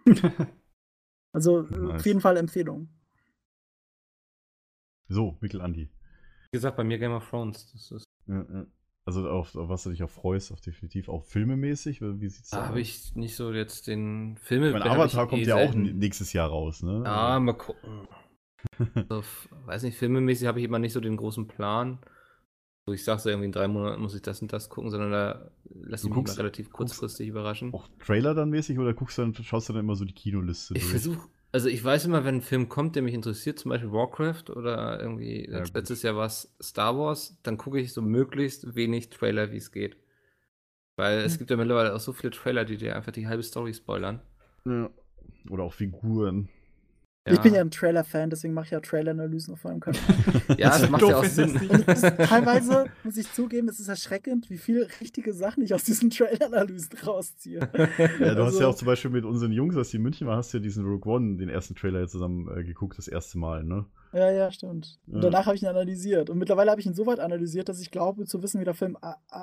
Also 1.32 1.60
äh, 1.60 1.70
Nice. 1.78 1.94
auf 2.00 2.06
jeden 2.06 2.20
Fall 2.20 2.36
Empfehlung. 2.36 2.88
So, 5.08 5.36
Mikkel 5.40 5.60
Andi. 5.60 5.88
Wie 6.50 6.56
gesagt, 6.56 6.76
bei 6.76 6.82
mir 6.84 6.98
Game 6.98 7.12
of 7.12 7.28
Thrones. 7.28 7.70
Das 7.72 7.90
ist, 7.92 8.04
Ja, 8.26 8.44
ja. 8.52 8.66
Also 9.06 9.28
auf, 9.28 9.56
auf 9.56 9.68
was 9.68 9.82
du 9.84 9.90
dich 9.90 10.02
auch 10.02 10.10
freust, 10.10 10.52
auf 10.52 10.60
definitiv 10.60 11.08
auch 11.08 11.24
filmemäßig. 11.24 12.00
Wie 12.02 12.28
sieht's 12.28 12.50
da 12.50 12.58
aus? 12.62 12.68
habe 12.68 12.80
ich 12.80 13.14
nicht 13.16 13.34
so 13.34 13.50
jetzt 13.52 13.86
den 13.86 14.36
Film. 14.36 14.72
Mein 14.72 14.82
Avatar 14.82 15.26
kommt 15.26 15.46
ja 15.46 15.56
auch 15.56 15.74
nächstes 15.74 16.32
Jahr 16.32 16.48
raus, 16.48 16.82
ne? 16.82 17.02
Ja, 17.04 17.40
mal 17.40 17.54
gucken. 17.54 18.06
so, 19.08 19.18
f- 19.20 19.48
weiß 19.64 19.82
nicht, 19.84 19.96
filmemäßig 19.96 20.46
habe 20.46 20.58
ich 20.60 20.64
immer 20.66 20.78
nicht 20.78 20.92
so 20.92 21.00
den 21.00 21.16
großen 21.16 21.46
Plan. 21.48 21.98
So, 22.86 22.92
ich 22.92 23.02
sage 23.04 23.20
so 23.20 23.30
irgendwie 23.30 23.46
in 23.46 23.52
drei 23.52 23.68
Monaten 23.68 24.02
muss 24.02 24.14
ich 24.14 24.22
das 24.22 24.42
und 24.42 24.52
das 24.52 24.68
gucken, 24.68 24.90
sondern 24.90 25.10
da 25.10 25.50
lasse 25.70 26.02
Du 26.04 26.08
ich 26.08 26.14
mich 26.16 26.24
guckst- 26.26 26.38
relativ 26.38 26.70
kurzfristig 26.70 27.28
überraschen. 27.28 27.72
Auch 27.74 27.88
Trailer 27.98 28.34
dann 28.34 28.50
mäßig 28.50 28.78
oder 28.78 28.92
guckst 28.94 29.16
du 29.18 29.22
dann, 29.22 29.34
schaust 29.34 29.68
du 29.68 29.72
dann 29.72 29.80
immer 29.80 29.96
so 29.96 30.04
die 30.04 30.14
Kinoliste 30.14 30.74
Ich 30.74 30.80
durch? 30.82 30.90
versuche, 30.92 31.28
also 31.52 31.68
ich 31.68 31.82
weiß 31.82 32.04
immer, 32.06 32.24
wenn 32.24 32.36
ein 32.36 32.42
Film 32.42 32.68
kommt, 32.68 32.96
der 32.96 33.02
mich 33.02 33.14
interessiert, 33.14 33.58
zum 33.58 33.70
Beispiel 33.70 33.92
Warcraft 33.92 34.50
oder 34.50 35.00
irgendwie 35.00 35.46
Ja, 35.46 35.64
letztes 35.74 36.02
Jahr 36.02 36.16
war 36.16 36.26
es 36.26 36.54
Star 36.62 36.96
Wars, 36.98 37.38
dann 37.42 37.56
gucke 37.58 37.80
ich 37.80 37.92
so 37.92 38.02
möglichst 38.02 38.74
wenig 38.74 39.10
Trailer, 39.10 39.50
wie 39.52 39.56
es 39.56 39.72
geht. 39.72 39.96
Weil 40.96 41.24
Hm. 41.24 41.24
es 41.24 41.38
gibt 41.38 41.50
ja 41.50 41.56
mittlerweile 41.56 41.94
auch 41.94 42.00
so 42.00 42.12
viele 42.12 42.30
Trailer, 42.32 42.64
die 42.64 42.76
dir 42.76 42.94
einfach 42.96 43.12
die 43.12 43.26
halbe 43.26 43.42
Story 43.42 43.74
spoilern. 43.74 44.22
Ja. 44.64 44.90
Oder 45.50 45.64
auch 45.64 45.74
Figuren. 45.74 46.48
Ich 47.32 47.40
bin 47.40 47.54
ja 47.54 47.60
ein 47.60 47.70
Trailer-Fan, 47.70 48.30
deswegen 48.30 48.54
mache 48.54 48.66
ich 48.66 48.70
ja 48.72 48.80
Trailer-Analysen 48.80 49.54
auf 49.54 49.64
meinem 49.64 49.80
Kanal. 49.80 50.00
Ja, 50.58 50.70
das 50.78 50.88
macht 50.90 51.02
ja 51.02 51.16
auch 51.16 51.24
Sinn. 51.24 51.54
Ist, 51.86 52.02
teilweise, 52.02 52.86
muss 53.04 53.16
ich 53.16 53.32
zugeben, 53.32 53.68
es 53.68 53.78
ist 53.80 53.88
erschreckend, 53.88 54.50
wie 54.50 54.58
viele 54.58 54.88
richtige 55.00 55.32
Sachen 55.32 55.62
ich 55.62 55.72
aus 55.74 55.84
diesen 55.84 56.10
Trailer-Analysen 56.10 56.98
rausziehe. 57.06 57.60
Ja, 57.60 58.34
du 58.34 58.42
hast 58.42 58.54
Also- 58.54 58.60
ja 58.62 58.66
auch 58.68 58.74
zum 58.74 58.86
Beispiel 58.86 59.10
mit 59.10 59.24
unseren 59.24 59.52
Jungs, 59.52 59.76
als 59.76 59.90
die 59.90 59.96
in 59.98 60.02
München 60.02 60.26
waren, 60.26 60.38
hast 60.38 60.52
du 60.52 60.58
ja 60.58 60.62
diesen 60.62 60.84
Rogue 60.84 61.12
One, 61.12 61.36
den 61.36 61.48
ersten 61.48 61.74
Trailer 61.74 62.00
ja 62.00 62.06
zusammen 62.08 62.48
äh, 62.56 62.64
geguckt, 62.64 62.98
das 62.98 63.08
erste 63.08 63.38
Mal, 63.38 63.64
ne? 63.64 63.84
Ja, 64.12 64.30
ja, 64.30 64.50
stimmt. 64.50 64.98
Und 65.06 65.14
Ja. 65.14 65.20
danach 65.30 65.46
habe 65.46 65.54
ich 65.54 65.62
ihn 65.62 65.68
analysiert. 65.68 66.30
Und 66.30 66.38
mittlerweile 66.38 66.70
habe 66.72 66.80
ich 66.80 66.86
ihn 66.86 66.94
so 66.94 67.06
weit 67.06 67.20
analysiert, 67.20 67.68
dass 67.68 67.80
ich 67.80 67.90
glaube 67.92 68.24
zu 68.26 68.42
wissen, 68.42 68.60
wie 68.60 68.64
der 68.64 68.74
Film 68.74 68.96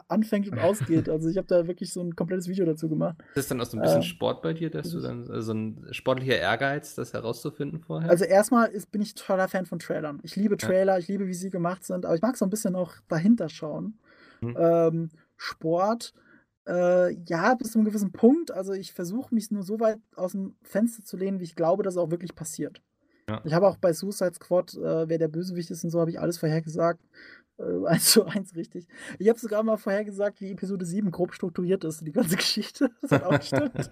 anfängt 0.09 0.49
und 0.51 0.57
ausgeht. 0.59 1.07
Also 1.07 1.29
ich 1.29 1.37
habe 1.37 1.47
da 1.47 1.67
wirklich 1.67 1.93
so 1.93 2.01
ein 2.01 2.15
komplettes 2.15 2.47
Video 2.49 2.65
dazu 2.65 2.89
gemacht. 2.89 3.17
Ist 3.29 3.37
das 3.37 3.47
dann 3.47 3.61
auch 3.61 3.65
so 3.65 3.77
ein 3.77 3.81
bisschen 3.81 3.97
Ähm, 3.97 4.03
Sport 4.03 4.41
bei 4.41 4.53
dir, 4.53 4.69
dass 4.69 4.89
du 4.89 4.99
dann 4.99 5.41
so 5.41 5.53
ein 5.53 5.87
sportlicher 5.91 6.37
Ehrgeiz, 6.37 6.95
das 6.95 7.13
herauszufinden 7.13 7.79
vorher? 7.79 8.09
Also 8.09 8.25
erstmal 8.25 8.67
ist, 8.69 8.91
bin 8.91 9.01
ich 9.01 9.13
totaler 9.15 9.47
Fan 9.47 9.65
von 9.65 9.79
Trailern. 9.79 10.19
Ich 10.23 10.35
liebe 10.35 10.55
Ja. 10.59 10.67
Trailer, 10.67 10.99
ich 10.99 11.07
liebe, 11.07 11.27
wie 11.27 11.33
sie 11.33 11.49
gemacht 11.49 11.85
sind, 11.85 12.05
aber 12.05 12.15
ich 12.15 12.21
mag 12.21 12.35
so 12.35 12.45
ein 12.45 12.49
bisschen 12.49 12.75
auch 12.75 12.93
dahinter 13.07 13.47
schauen. 13.49 13.97
Mhm. 14.41 14.55
Ähm, 14.59 15.09
Sport, 15.37 16.13
äh, 16.67 17.13
ja, 17.25 17.53
bis 17.55 17.71
zu 17.71 17.79
einem 17.79 17.85
gewissen 17.85 18.11
Punkt. 18.11 18.51
Also 18.51 18.73
ich 18.73 18.91
versuche 18.91 19.33
mich 19.33 19.49
nur 19.51 19.63
so 19.63 19.79
weit 19.79 19.99
aus 20.15 20.33
dem 20.33 20.55
Fenster 20.63 21.03
zu 21.05 21.15
lehnen, 21.15 21.39
wie 21.39 21.45
ich 21.45 21.55
glaube, 21.55 21.83
dass 21.83 21.93
es 21.93 21.97
auch 21.97 22.11
wirklich 22.11 22.35
passiert. 22.35 22.81
Ja. 23.29 23.41
Ich 23.43 23.53
habe 23.53 23.67
auch 23.67 23.77
bei 23.77 23.91
Suicide 23.91 24.33
Squad, 24.33 24.73
äh, 24.75 25.09
wer 25.09 25.17
der 25.17 25.27
Bösewicht 25.27 25.69
ist 25.69 25.83
und 25.83 25.89
so, 25.89 25.99
habe 25.99 26.09
ich 26.11 26.19
alles 26.19 26.37
vorhergesagt. 26.37 27.01
Äh, 27.59 27.63
eins 27.87 28.11
zu 28.11 28.25
eins 28.25 28.55
richtig. 28.55 28.87
Ich 29.19 29.27
habe 29.29 29.39
sogar 29.39 29.63
mal 29.63 29.77
vorhergesagt, 29.77 30.41
wie 30.41 30.51
Episode 30.51 30.85
7 30.85 31.09
grob 31.11 31.33
strukturiert 31.33 31.83
ist, 31.83 32.05
die 32.05 32.11
ganze 32.11 32.35
Geschichte. 32.37 32.91
Das 33.01 33.11
hat 33.11 33.23
auch 33.23 33.39
gestimmt. 33.39 33.71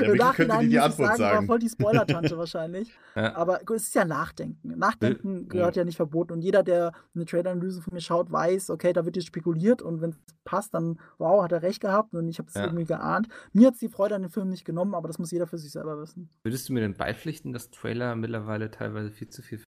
Ja, 0.00 0.06
könnte 0.06 0.16
Nachhinein 0.16 0.60
die 0.60 0.66
muss 0.66 0.74
ich 0.74 0.80
Antwort 0.80 1.08
sagen, 1.08 1.20
war 1.22 1.30
sagen. 1.34 1.46
voll 1.46 1.58
die 1.58 1.68
Spoiler-Tante 1.68 2.38
wahrscheinlich. 2.38 2.90
Ja. 3.14 3.34
Aber 3.36 3.58
gut, 3.58 3.76
es 3.76 3.88
ist 3.88 3.94
ja 3.94 4.04
Nachdenken. 4.04 4.78
Nachdenken 4.78 5.42
Ja. 5.42 5.48
gehört 5.48 5.76
ja 5.76 5.84
nicht 5.84 5.96
verboten. 5.96 6.32
Und 6.32 6.40
jeder, 6.42 6.62
der 6.62 6.92
eine 7.14 7.24
Trailer-Analyse 7.26 7.82
von 7.82 7.92
mir 7.94 8.00
schaut, 8.00 8.30
weiß, 8.32 8.70
okay, 8.70 8.92
da 8.92 9.04
wird 9.04 9.16
jetzt 9.16 9.26
spekuliert 9.26 9.82
und 9.82 10.00
wenn 10.00 10.10
es 10.10 10.16
passt, 10.44 10.72
dann 10.74 10.98
wow, 11.18 11.42
hat 11.42 11.52
er 11.52 11.62
recht 11.62 11.80
gehabt 11.80 12.14
und 12.14 12.28
ich 12.28 12.38
habe 12.38 12.48
es 12.48 12.54
Ja. 12.54 12.64
irgendwie 12.64 12.84
geahnt. 12.84 13.28
Mir 13.52 13.66
hat 13.68 13.74
es 13.74 13.80
die 13.80 13.88
Freude 13.88 14.14
an 14.14 14.22
dem 14.22 14.30
Film 14.30 14.48
nicht 14.48 14.64
genommen, 14.64 14.94
aber 14.94 15.08
das 15.08 15.18
muss 15.18 15.30
jeder 15.30 15.46
für 15.46 15.58
sich 15.58 15.72
selber 15.72 16.00
wissen. 16.00 16.30
Würdest 16.44 16.68
du 16.68 16.72
mir 16.72 16.80
denn 16.80 16.94
beipflichten, 16.96 17.52
dass 17.52 17.70
Trailer 17.70 18.14
mittlerweile 18.16 18.70
teilweise 18.70 19.10
viel 19.10 19.28
zu 19.28 19.42
viel. 19.42 19.62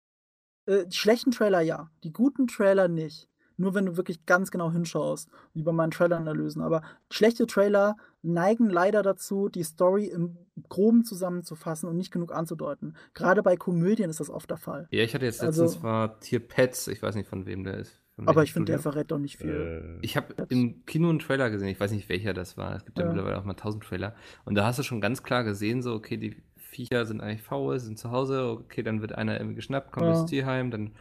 Äh, 0.67 0.87
die 0.87 0.97
schlechten 0.97 1.33
Trailer 1.33 1.61
ja, 1.61 1.91
die 2.05 2.13
guten 2.13 2.47
Trailer 2.47 2.89
nicht. 2.89 3.29
Nur 3.63 3.75
wenn 3.75 3.87
du 3.87 3.97
wirklich 3.97 4.27
ganz 4.27 4.51
genau 4.51 4.73
hinschaust, 4.73 5.31
wie 5.55 5.63
bei 5.63 5.71
meinen 5.71 5.93
Trailer-Analysen. 5.93 6.61
Aber 6.63 6.83
schlechte 7.13 7.47
Trailer 7.47 7.97
neigen 8.23 8.69
leider 8.69 9.03
dazu, 9.05 9.49
die 9.49 9.63
Story 9.63 10.07
im 10.07 10.37
Groben 10.69 11.05
zusammenzufassen 11.05 11.89
und 11.89 11.97
nicht 11.97 12.11
genug 12.11 12.35
anzudeuten. 12.35 12.97
Gerade 13.15 13.41
bei 13.45 13.57
Komödien 13.57 14.11
ist 14.11 14.19
das 14.19 14.31
oft 14.31 14.51
der 14.51 14.57
Fall. 14.57 14.89
Ja, 14.91 15.05
ich 15.05 15.15
hatte 15.15 15.27
jetzt 15.27 15.41
Also- 15.43 15.63
letztens 15.63 15.83
war 15.85 16.19
Tier 16.19 16.41
Pets, 16.41 16.89
ich 16.89 17.01
weiß 17.03 17.15
nicht 17.15 17.29
von 17.29 17.47
wem 17.47 17.63
der 17.63 17.79
ist. 17.79 18.01
Aber 18.27 18.43
ich 18.43 18.53
finde, 18.53 18.73
der 18.73 18.81
verrät 18.81 19.11
doch 19.13 19.19
nicht 19.19 19.39
viel. 19.39 19.99
Äh, 20.01 20.05
Ich 20.05 20.17
habe 20.17 20.35
im 20.49 20.85
Kino 20.85 21.09
einen 21.09 21.21
Trailer 21.21 21.49
gesehen, 21.51 21.69
ich 21.69 21.79
weiß 21.81 21.93
nicht 21.93 22.09
welcher 22.09 22.35
das 22.35 22.57
war. 22.57 22.75
Es 22.75 22.85
gibt 22.85 22.99
ja, 22.99 23.05
Ja. 23.05 23.11
mittlerweile 23.13 23.39
auch 23.39 23.45
mal 23.45 23.55
tausend 23.55 23.85
Trailer. 23.85 24.15
Und 24.45 24.57
da 24.57 24.65
hast 24.67 24.79
du 24.81 24.83
schon 24.83 25.01
ganz 25.01 25.23
klar 25.23 25.45
gesehen, 25.45 25.83
so, 25.83 25.95
okay, 25.95 26.17
die 26.17 26.37
Viecher 26.57 27.05
sind 27.07 27.21
eigentlich 27.21 27.43
faul, 27.43 27.79
sind 27.79 27.99
zu 27.99 28.11
Hause, 28.11 28.45
okay, 28.65 28.83
dann 28.83 29.01
wird 29.03 29.13
einer 29.13 29.37
irgendwie 29.39 29.55
geschnappt, 29.57 29.93
kommt 29.93 30.07
Ja. 30.07 30.21
ins 30.21 30.31
Tierheim, 30.31 30.71
dann 30.71 30.93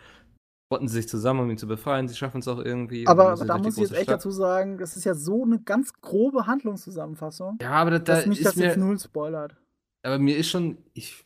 rotten 0.71 0.87
sie 0.87 0.95
sich 0.95 1.07
zusammen, 1.09 1.41
um 1.41 1.49
ihn 1.51 1.57
zu 1.57 1.67
befreien, 1.67 2.07
sie 2.07 2.15
schaffen 2.15 2.39
es 2.39 2.47
auch 2.47 2.59
irgendwie. 2.59 3.05
Aber 3.07 3.35
sie 3.37 3.45
da 3.45 3.57
die 3.57 3.63
muss 3.63 3.75
ich 3.77 3.81
jetzt 3.83 3.91
echt 3.93 4.03
Stadt. 4.03 4.15
dazu 4.15 4.31
sagen, 4.31 4.77
das 4.77 4.95
ist 4.97 5.03
ja 5.03 5.13
so 5.13 5.43
eine 5.43 5.59
ganz 5.59 5.93
grobe 6.01 6.47
Handlungszusammenfassung, 6.47 7.57
Ja, 7.61 7.71
aber 7.71 7.91
da, 7.91 7.99
da 7.99 8.15
dass 8.15 8.25
mich 8.25 8.39
ist 8.39 8.45
das 8.47 8.55
mir, 8.55 8.65
jetzt 8.67 8.77
null 8.77 8.97
spoilert. 8.99 9.55
aber 10.03 10.17
mir 10.19 10.37
ist 10.37 10.49
schon, 10.49 10.77
ich 10.93 11.25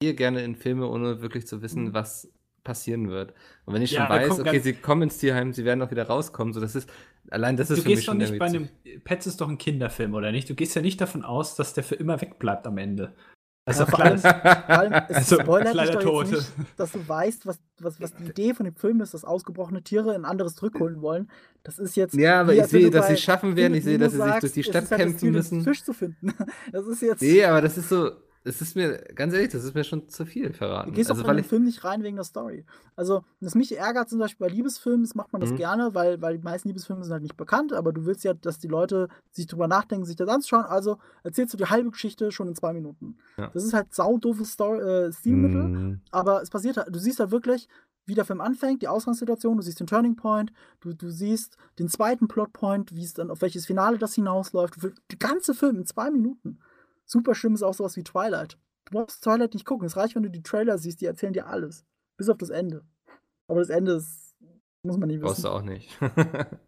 gehe 0.00 0.14
gerne 0.14 0.42
in 0.44 0.54
Filme, 0.56 0.88
ohne 0.88 1.20
wirklich 1.20 1.46
zu 1.46 1.60
wissen, 1.62 1.84
Mhm. 1.86 1.94
was 1.94 2.28
passieren 2.62 3.10
wird. 3.10 3.34
Und 3.66 3.74
wenn 3.74 3.82
ich 3.82 3.90
schon 3.90 3.98
Ja, 4.04 4.08
da 4.08 4.14
weiß, 4.14 4.40
okay, 4.40 4.58
sie 4.58 4.72
kommen 4.72 5.02
ins 5.02 5.18
Tierheim, 5.18 5.52
sie 5.52 5.66
werden 5.66 5.82
auch 5.82 5.90
wieder 5.90 6.06
rauskommen, 6.06 6.54
so 6.54 6.60
das 6.60 6.74
ist, 6.74 6.88
allein 7.30 7.58
das 7.58 7.68
ist 7.70 7.78
Du 7.78 7.82
für 7.82 7.88
mich 7.90 7.96
gehst 7.98 8.08
doch 8.08 8.12
schon 8.12 8.18
nicht 8.18 8.38
bei 8.38 8.46
einem. 8.46 8.68
Pets 9.04 9.26
ist 9.26 9.40
doch 9.42 9.50
ein 9.50 9.58
Kinderfilm, 9.58 10.14
oder 10.14 10.32
nicht? 10.32 10.48
Du 10.48 10.54
gehst 10.54 10.74
ja 10.74 10.80
nicht 10.80 10.98
davon 11.00 11.24
aus, 11.24 11.56
dass 11.56 11.74
der 11.74 11.84
für 11.84 11.94
immer 11.96 12.20
wegbleibt 12.22 12.66
am 12.66 12.78
Ende. 12.78 13.12
Ja, 13.66 13.72
doch 13.72 13.88
vor 13.90 14.00
allem-. 14.00 14.18
Vor 14.18 14.68
allem, 14.68 14.92
es 15.08 15.16
Also, 15.16 15.40
spoilert 15.40 15.74
dich 15.74 15.90
doch 15.90 16.02
Tod. 16.02 16.30
jetzt 16.30 16.58
nicht, 16.58 16.68
dass 16.78 16.92
du 16.92 17.08
weißt, 17.08 17.46
was, 17.46 17.58
was, 17.78 18.00
was 18.00 18.14
die 18.14 18.24
Idee 18.24 18.54
von 18.54 18.64
dem 18.64 18.74
Film 18.74 19.00
ist, 19.00 19.14
dass 19.14 19.24
ausgebrochene 19.24 19.82
Tiere 19.82 20.14
ein 20.14 20.24
anderes 20.24 20.54
zurückholen 20.54 21.00
wollen. 21.00 21.30
Das 21.62 21.78
ist 21.78 21.96
jetzt. 21.96 22.14
Ja, 22.14 22.40
aber 22.42 22.54
ich 22.54 22.66
sehe, 22.66 22.90
dass 22.90 23.06
sie 23.06 23.14
bei 23.14 23.18
schaffen 23.18 23.56
werden, 23.56 23.74
ich 23.74 23.84
sehe, 23.84 23.96
dass 23.98 24.12
sie 24.12 24.20
sich 24.22 24.34
durch 24.40 24.52
die 24.52 24.60
es 24.60 24.66
Stadt 24.66 24.84
ist 24.84 24.90
halt 24.90 25.00
das 25.00 25.06
kämpfen 25.06 25.30
müssen. 25.30 25.62
Fisch 25.62 25.82
zu 25.82 25.92
finden. 25.92 26.32
Das 26.72 26.86
ist 26.86 27.00
jetzt. 27.02 27.22
Nee, 27.22 27.44
aber 27.44 27.62
das 27.62 27.78
ist 27.78 27.88
so, 27.88 28.10
es 28.46 28.60
ist 28.60 28.76
mir, 28.76 28.98
ganz 29.14 29.32
ehrlich, 29.32 29.50
das 29.52 29.64
ist 29.64 29.74
mir 29.74 29.84
schon 29.84 30.06
zu 30.08 30.26
viel 30.26 30.48
Du 30.48 30.52
verraten. 30.54 30.92
gehst 30.92 31.10
Also, 31.10 31.22
auch 31.24 31.28
in 31.30 31.36
den 31.36 31.44
Film 31.44 31.64
nicht 31.64 31.82
rein 31.82 32.02
wegen 32.02 32.16
der 32.16 32.24
Story. 32.24 32.64
Also, 32.94 33.24
was 33.40 33.54
mich 33.54 33.76
ärgert 33.76 34.10
zum 34.10 34.18
Beispiel 34.18 34.46
bei 34.46 34.52
Liebesfilmen, 34.52 35.02
das 35.02 35.14
macht 35.14 35.32
man 35.32 35.40
das 35.40 35.50
Mhm. 35.52 35.56
gerne, 35.56 35.94
weil, 35.94 36.20
weil 36.20 36.36
die 36.36 36.44
meisten 36.44 36.68
Liebesfilme 36.68 37.02
sind 37.02 37.12
halt 37.12 37.22
nicht 37.22 37.36
bekannt, 37.38 37.72
aber 37.72 37.92
du 37.92 38.04
willst 38.04 38.22
ja, 38.22 38.34
dass 38.34 38.58
die 38.58 38.68
Leute 38.68 39.08
sich 39.32 39.46
drüber 39.46 39.66
nachdenken, 39.66 40.04
sich 40.04 40.16
das 40.16 40.28
anzuschauen. 40.28 40.64
Also 40.66 40.98
erzählst 41.22 41.54
du 41.54 41.56
die 41.56 41.64
halbe 41.66 41.90
Geschichte 41.90 42.30
schon 42.32 42.48
in 42.48 42.54
zwei 42.54 42.72
Minuten. 42.74 43.16
Ja. 43.38 43.48
Das 43.54 43.64
ist 43.64 43.72
halt 43.72 43.94
saudoofes 43.94 44.52
Story, 44.52 44.80
äh, 44.80 45.12
Stilmittel, 45.12 45.64
mm, 45.68 46.00
aber 46.10 46.42
es 46.42 46.50
passiert 46.50 46.76
halt, 46.76 46.94
du 46.94 46.98
siehst 46.98 47.20
halt 47.20 47.30
wirklich, 47.30 47.66
wie 48.06 48.14
der 48.14 48.26
Film 48.26 48.42
anfängt, 48.42 48.82
die 48.82 48.88
Ausgangssituation, 48.88 49.56
du 49.56 49.62
siehst 49.62 49.80
den 49.80 49.86
Turning 49.86 50.16
Point, 50.16 50.52
du, 50.80 50.92
du 50.92 51.08
siehst 51.10 51.56
den 51.78 51.88
zweiten 51.88 52.28
Plotpoint, 52.28 52.94
wie 52.94 53.02
es 53.04 53.14
dann, 53.14 53.30
auf 53.30 53.40
welches 53.40 53.64
Finale 53.64 53.96
das 53.96 54.12
hinausläuft. 54.14 54.74
Du- 54.82 54.90
Der 55.10 55.18
ganze 55.18 55.54
Film 55.54 55.76
in 55.78 55.86
zwei 55.86 56.10
Minuten. 56.10 56.58
Super 57.06 57.34
schlimm 57.34 57.54
ist 57.54 57.62
auch 57.62 57.74
sowas 57.74 57.96
wie 57.96 58.04
Twilight. 58.04 58.58
Du 58.86 58.98
brauchst 58.98 59.22
Twilight 59.22 59.54
nicht 59.54 59.66
gucken. 59.66 59.86
Es 59.86 59.96
reicht, 59.96 60.14
wenn 60.14 60.22
du 60.22 60.30
die 60.30 60.42
Trailer 60.42 60.78
siehst, 60.78 61.00
die 61.00 61.06
erzählen 61.06 61.32
dir 61.32 61.46
alles. 61.46 61.84
Bis 62.16 62.28
auf 62.28 62.38
das 62.38 62.50
Ende. 62.50 62.84
Aber 63.48 63.60
das 63.60 63.70
Ende 63.70 63.92
ist, 63.92 64.34
muss 64.82 64.96
man 64.96 65.08
nicht 65.08 65.20
brauchst 65.20 65.38
wissen. 65.38 65.46
du 65.46 65.50
auch 65.50 65.62
nicht. 65.62 65.98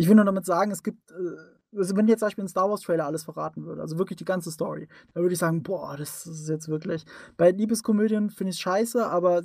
Ich 0.00 0.08
will 0.08 0.14
nur 0.14 0.24
damit 0.24 0.46
sagen, 0.46 0.70
es 0.70 0.82
gibt, 0.82 1.10
äh, 1.10 1.76
also 1.76 1.94
wenn 1.94 2.08
jetzt 2.08 2.20
zum 2.20 2.28
Beispiel 2.28 2.44
ein 2.44 2.48
Star 2.48 2.70
Wars 2.70 2.80
Trailer 2.80 3.04
alles 3.04 3.24
verraten 3.24 3.66
würde, 3.66 3.82
also 3.82 3.98
wirklich 3.98 4.16
die 4.16 4.24
ganze 4.24 4.50
Story, 4.50 4.88
dann 5.12 5.22
würde 5.22 5.34
ich 5.34 5.38
sagen, 5.38 5.62
boah, 5.62 5.94
das 5.94 6.26
ist 6.26 6.48
jetzt 6.48 6.68
wirklich. 6.70 7.04
Bei 7.36 7.50
Liebeskomödien 7.50 8.30
finde 8.30 8.48
ich 8.48 8.56
es 8.56 8.60
scheiße, 8.60 9.06
aber 9.06 9.42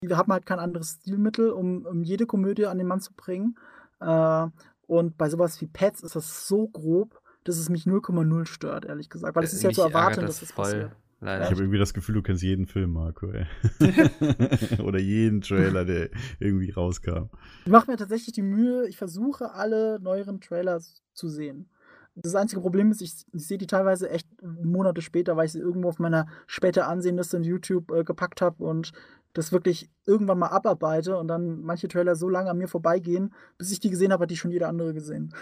wir 0.00 0.16
haben 0.16 0.32
halt 0.32 0.44
kein 0.44 0.58
anderes 0.58 0.98
Stilmittel, 1.00 1.50
um, 1.50 1.86
um 1.86 2.02
jede 2.02 2.26
Komödie 2.26 2.66
an 2.66 2.78
den 2.78 2.88
Mann 2.88 3.00
zu 3.00 3.12
bringen. 3.14 3.56
Äh, 4.00 4.48
und 4.88 5.16
bei 5.16 5.30
sowas 5.30 5.60
wie 5.60 5.68
Pets 5.68 6.02
ist 6.02 6.16
das 6.16 6.48
so 6.48 6.66
grob, 6.66 7.22
dass 7.48 7.58
es 7.58 7.68
mich 7.68 7.84
0,0 7.84 8.46
stört, 8.46 8.84
ehrlich 8.84 9.08
gesagt. 9.08 9.36
Weil 9.36 9.44
es 9.44 9.52
ist 9.52 9.62
ja 9.62 9.70
zu 9.70 9.82
erwarten, 9.82 10.20
ärgert 10.20 10.28
dass 10.28 10.40
das 10.40 10.52
passiert. 10.52 10.92
Leider. 11.20 11.44
ich 11.44 11.50
habe 11.50 11.62
irgendwie 11.62 11.78
das 11.78 11.94
Gefühl, 11.94 12.16
du 12.16 12.22
kennst 12.22 12.42
jeden 12.42 12.66
Film, 12.66 12.92
Marco, 12.92 13.30
ey. 13.30 13.46
Oder 14.82 14.98
jeden 14.98 15.40
Trailer, 15.40 15.86
der 15.86 16.10
irgendwie 16.40 16.70
rauskam. 16.70 17.30
Ich 17.64 17.72
mache 17.72 17.90
mir 17.90 17.96
tatsächlich 17.96 18.34
die 18.34 18.42
Mühe, 18.42 18.86
ich 18.86 18.98
versuche 18.98 19.52
alle 19.52 19.98
neueren 19.98 20.40
Trailers 20.40 21.02
zu 21.14 21.28
sehen. 21.28 21.70
Das 22.16 22.34
einzige 22.34 22.60
Problem 22.60 22.90
ist, 22.90 23.00
ich, 23.00 23.26
ich 23.32 23.46
sehe 23.46 23.58
die 23.58 23.66
teilweise 23.66 24.10
echt 24.10 24.26
Monate 24.42 25.00
später, 25.00 25.36
weil 25.36 25.46
ich 25.46 25.52
sie 25.52 25.58
irgendwo 25.58 25.88
auf 25.88 25.98
meiner 25.98 26.26
später 26.46 26.88
Ansehenliste 26.88 27.38
in 27.38 27.44
YouTube 27.44 27.90
äh, 27.92 28.04
gepackt 28.04 28.40
habe 28.42 28.62
und 28.64 28.92
das 29.34 29.52
wirklich 29.52 29.90
irgendwann 30.06 30.38
mal 30.38 30.48
abarbeite 30.48 31.18
und 31.18 31.28
dann 31.28 31.60
manche 31.60 31.88
Trailer 31.88 32.16
so 32.16 32.28
lange 32.28 32.50
an 32.50 32.58
mir 32.58 32.68
vorbeigehen, 32.68 33.34
bis 33.58 33.70
ich 33.70 33.80
die 33.80 33.90
gesehen 33.90 34.12
habe, 34.12 34.22
hat 34.22 34.30
die 34.30 34.36
schon 34.36 34.50
jeder 34.50 34.68
andere 34.68 34.94
gesehen. 34.94 35.34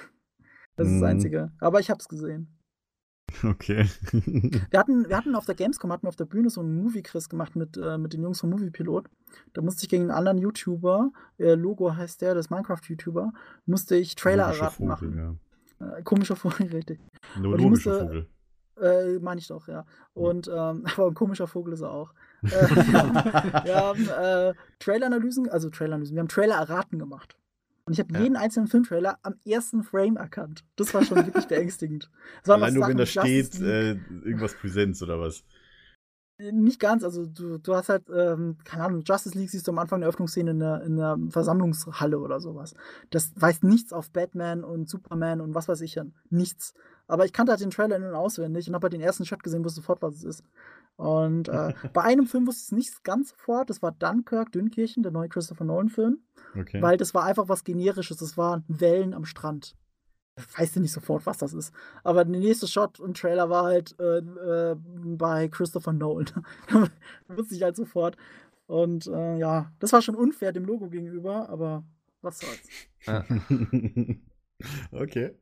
Das 0.77 0.87
ist 0.89 0.95
das 0.95 1.01
Mhm. 1.01 1.07
Einzige. 1.07 1.53
Aber 1.61 1.81
ich 1.81 1.91
habe 1.91 2.01
es 2.01 2.09
gesehen. 2.09 2.49
Okay. 3.43 3.89
Wir 4.71 4.79
hatten, 4.79 5.09
wir 5.09 5.17
hatten 5.17 5.35
auf 5.35 5.47
der 5.47 5.55
Gamescom 5.57 5.91
hatten 5.93 6.05
wir 6.05 6.09
auf 6.09 6.17
der 6.17 6.25
Bühne 6.27 6.51
so 6.51 6.61
einen 6.61 6.77
Movie-Quiz 6.77 7.29
gemacht 7.29 7.57
mit, 7.57 7.77
äh, 7.77 7.99
mit 7.99 8.13
den 8.13 8.23
Jungs 8.23 8.41
vom 8.41 8.51
Moviepilot. 8.51 9.09
Da 9.55 9.63
musste 9.63 9.83
ich 9.85 9.89
gegen 9.89 10.05
einen 10.05 10.11
anderen 10.13 10.39
YouTuber, 10.39 11.11
äh, 11.39 11.55
Logo 11.55 11.97
heißt 11.97 12.21
der, 12.23 12.35
das 12.35 12.51
Minecraft-YouTuber, 12.51 13.33
musste 13.67 13.97
ich 13.97 14.15
Trailer 14.15 14.47
Logischer 14.47 14.61
erraten 14.65 14.77
Vogel, 14.89 15.09
machen. 15.11 15.39
ja. 15.81 15.97
Äh, 15.99 16.03
komischer 16.05 16.37
Vogel, 16.37 16.67
richtig. 16.73 17.01
Ich 17.35 17.41
logischer 17.41 17.69
musste- 17.71 18.01
Vogel. 18.01 18.29
Äh, 18.81 19.19
meine 19.21 19.41
ich 19.41 19.47
doch, 19.49 19.67
ja. 19.69 19.85
Und 20.13 20.47
ähm, 20.49 20.85
aber 20.97 21.07
ein 21.09 21.15
komischer 21.15 21.47
Vogel 21.49 21.75
ist 21.75 21.81
er 21.81 21.91
auch. 21.91 22.13
Äh, 22.43 22.49
wir 22.51 23.77
haben 23.77 24.09
äh, 24.09 24.55
Trailer-Analysen, 24.79 25.49
also 25.49 25.71
Trailer-Analysen, 25.71 26.15
wir 26.15 26.21
haben 26.21 26.29
Trailer-Erraten 26.29 26.99
gemacht. 26.99 27.37
Und 27.87 27.93
ich 27.93 28.01
habe 28.01 28.15
Ja. 28.15 28.21
jeden 28.21 28.37
einzelnen 28.37 28.67
Filmtrailer 28.67 29.19
am 29.23 29.35
ersten 29.45 29.83
Frame 29.83 30.17
erkannt. 30.17 30.65
Das 30.77 30.95
war 30.95 31.05
schon 31.05 31.27
wirklich 31.27 31.47
beängstigend. 31.47 32.11
Allein 32.47 32.75
nur, 32.75 32.89
wenn 32.89 32.97
da 32.97 33.05
steht, 33.07 33.61
äh, 33.61 33.93
irgendwas 34.25 34.55
Präsenz 34.55 35.03
oder 35.03 35.21
was. 35.21 35.45
Nicht 36.39 36.81
ganz, 36.81 37.05
also 37.05 37.27
du, 37.27 37.59
du 37.59 37.75
hast 37.77 37.89
halt, 37.89 38.11
ähm, 38.13 38.57
keine 38.65 38.85
Ahnung, 38.85 39.03
Justice 39.07 39.39
League 39.39 39.51
siehst 39.51 39.69
du 39.69 39.71
am 39.71 39.79
Anfang 39.79 40.01
der 40.01 40.09
Öffnungsszene 40.09 40.51
in 40.51 40.59
der, 40.59 40.83
in 40.83 40.97
der 40.97 41.17
Versammlungshalle 41.29 42.19
oder 42.19 42.41
sowas. 42.41 42.75
Das 43.11 43.33
weist 43.37 43.63
nichts 43.63 43.93
auf 43.93 44.11
Batman 44.11 44.65
und 44.65 44.89
Superman 44.89 45.41
und 45.41 45.55
was 45.55 45.69
weiß 45.69 45.81
ich 45.83 45.93
hin. 45.95 46.15
Nichts. 46.31 46.75
Aber 47.07 47.25
ich 47.25 47.33
kannte 47.33 47.53
halt 47.53 47.61
den 47.61 47.71
Trailer 47.71 47.97
in- 47.97 48.05
und 48.05 48.15
auswendig 48.15 48.69
und 48.69 48.75
habe 48.75 48.85
halt 48.87 48.93
den 48.95 49.01
ersten 49.01 49.25
Shot 49.27 49.43
gesehen, 49.43 49.65
wusste 49.65 49.81
sofort, 49.81 50.01
was 50.03 50.15
es 50.17 50.25
ist. 50.25 50.45
Und 50.97 51.49
äh, 51.49 51.73
bei 51.93 52.03
einem 52.03 52.27
Film 52.27 52.47
wusste 52.47 52.61
ich 52.61 52.67
es 52.67 52.73
nicht 52.73 53.05
ganz 53.05 53.31
sofort, 53.31 53.69
das 53.71 53.83
war 53.83 53.93
Dunkirk, 53.93 54.53
Dünkirchen, 54.53 55.03
der 55.03 55.13
neue 55.13 55.29
Christopher 55.29 55.65
Nolan-Film, 55.65 56.19
Okay. 56.57 56.81
weil 56.81 56.97
das 56.97 57.15
war 57.15 57.25
einfach 57.25 57.49
was 57.49 57.65
Generisches, 57.65 58.19
das 58.19 58.37
waren 58.37 58.65
Wellen 58.69 59.13
am 59.13 59.25
Strand. 59.25 59.77
Weißt 60.57 60.75
du 60.75 60.81
nicht 60.81 60.93
sofort, 60.93 61.27
was 61.27 61.39
das 61.39 61.53
ist. 61.53 61.73
Aber 62.03 62.25
der 62.25 62.41
nächste 62.41 62.67
Shot 62.67 62.99
im 62.99 63.15
Trailer 63.15 63.51
war 63.51 63.65
halt 63.65 63.95
äh, 64.01 64.19
äh, 64.19 64.77
bei 64.77 65.47
Christopher 65.49 65.93
Nolan. 65.93 66.27
Wusste 67.29 67.55
ich 67.55 67.63
halt 67.63 67.77
sofort. 67.77 68.17
Und 68.67 69.07
äh, 69.07 69.37
ja, 69.39 69.71
das 69.79 69.93
war 69.93 70.03
schon 70.03 70.17
unfair 70.17 70.53
dem 70.53 70.65
Logo 70.65 70.89
gegenüber, 70.89 71.49
aber 71.49 71.85
was 72.23 72.41
soll's. 72.41 72.69
Ja. 73.07 73.25
okay. 74.93 75.37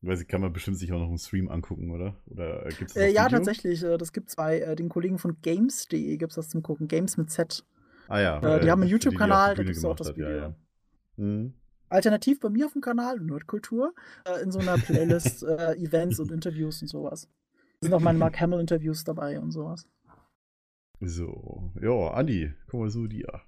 Weiß 0.00 0.20
ich, 0.20 0.28
kann 0.28 0.40
man 0.40 0.52
bestimmt 0.52 0.78
sich 0.78 0.92
auch 0.92 0.98
noch 0.98 1.08
einen 1.08 1.18
Stream 1.18 1.48
angucken, 1.48 1.90
oder? 1.90 2.16
Oder 2.26 2.68
gibt 2.68 2.90
es 2.90 2.96
Äh, 2.96 3.10
ja, 3.10 3.28
tatsächlich. 3.28 3.82
Äh, 3.82 3.98
das 3.98 4.12
gibt 4.12 4.30
zwei. 4.30 4.60
Äh, 4.60 4.76
den 4.76 4.88
Kollegen 4.88 5.18
von 5.18 5.40
Games.de 5.42 6.16
gibt 6.16 6.30
es 6.30 6.36
das 6.36 6.48
zum 6.50 6.62
Gucken. 6.62 6.86
Games 6.86 7.16
mit 7.16 7.30
Z. 7.30 7.64
Ah 8.06 8.20
ja. 8.20 8.38
Äh, 8.38 8.60
die 8.60 8.70
haben 8.70 8.82
einen 8.82 8.90
YouTube-Kanal, 8.90 9.50
da 9.50 9.54
Bühne 9.62 9.72
gibt's 9.72 9.84
auch 9.84 9.96
das 9.96 10.08
hat, 10.08 10.16
Video. 10.16 10.30
Ja, 10.30 10.36
ja. 10.36 10.54
Mhm. 11.16 11.54
Alternativ 11.88 12.38
bei 12.38 12.48
mir 12.48 12.66
auf 12.66 12.72
dem 12.74 12.82
Kanal, 12.82 13.18
Nerdkultur, 13.18 13.94
äh, 14.24 14.42
in 14.42 14.52
so 14.52 14.60
einer 14.60 14.78
Playlist 14.78 15.42
äh, 15.42 15.74
Events 15.74 16.20
und 16.20 16.30
Interviews 16.30 16.80
und 16.82 16.88
sowas. 16.88 17.28
Da 17.80 17.86
sind 17.86 17.94
auch 17.94 18.00
meine 18.00 18.18
Mark 18.18 18.38
Hamill-Interviews 18.40 19.04
dabei 19.04 19.40
und 19.40 19.50
sowas. 19.50 19.88
So. 21.00 21.72
Ja, 21.80 22.12
Andi, 22.12 22.52
komm 22.68 22.80
mal 22.80 22.90
zu 22.90 23.06
dir. 23.06 23.42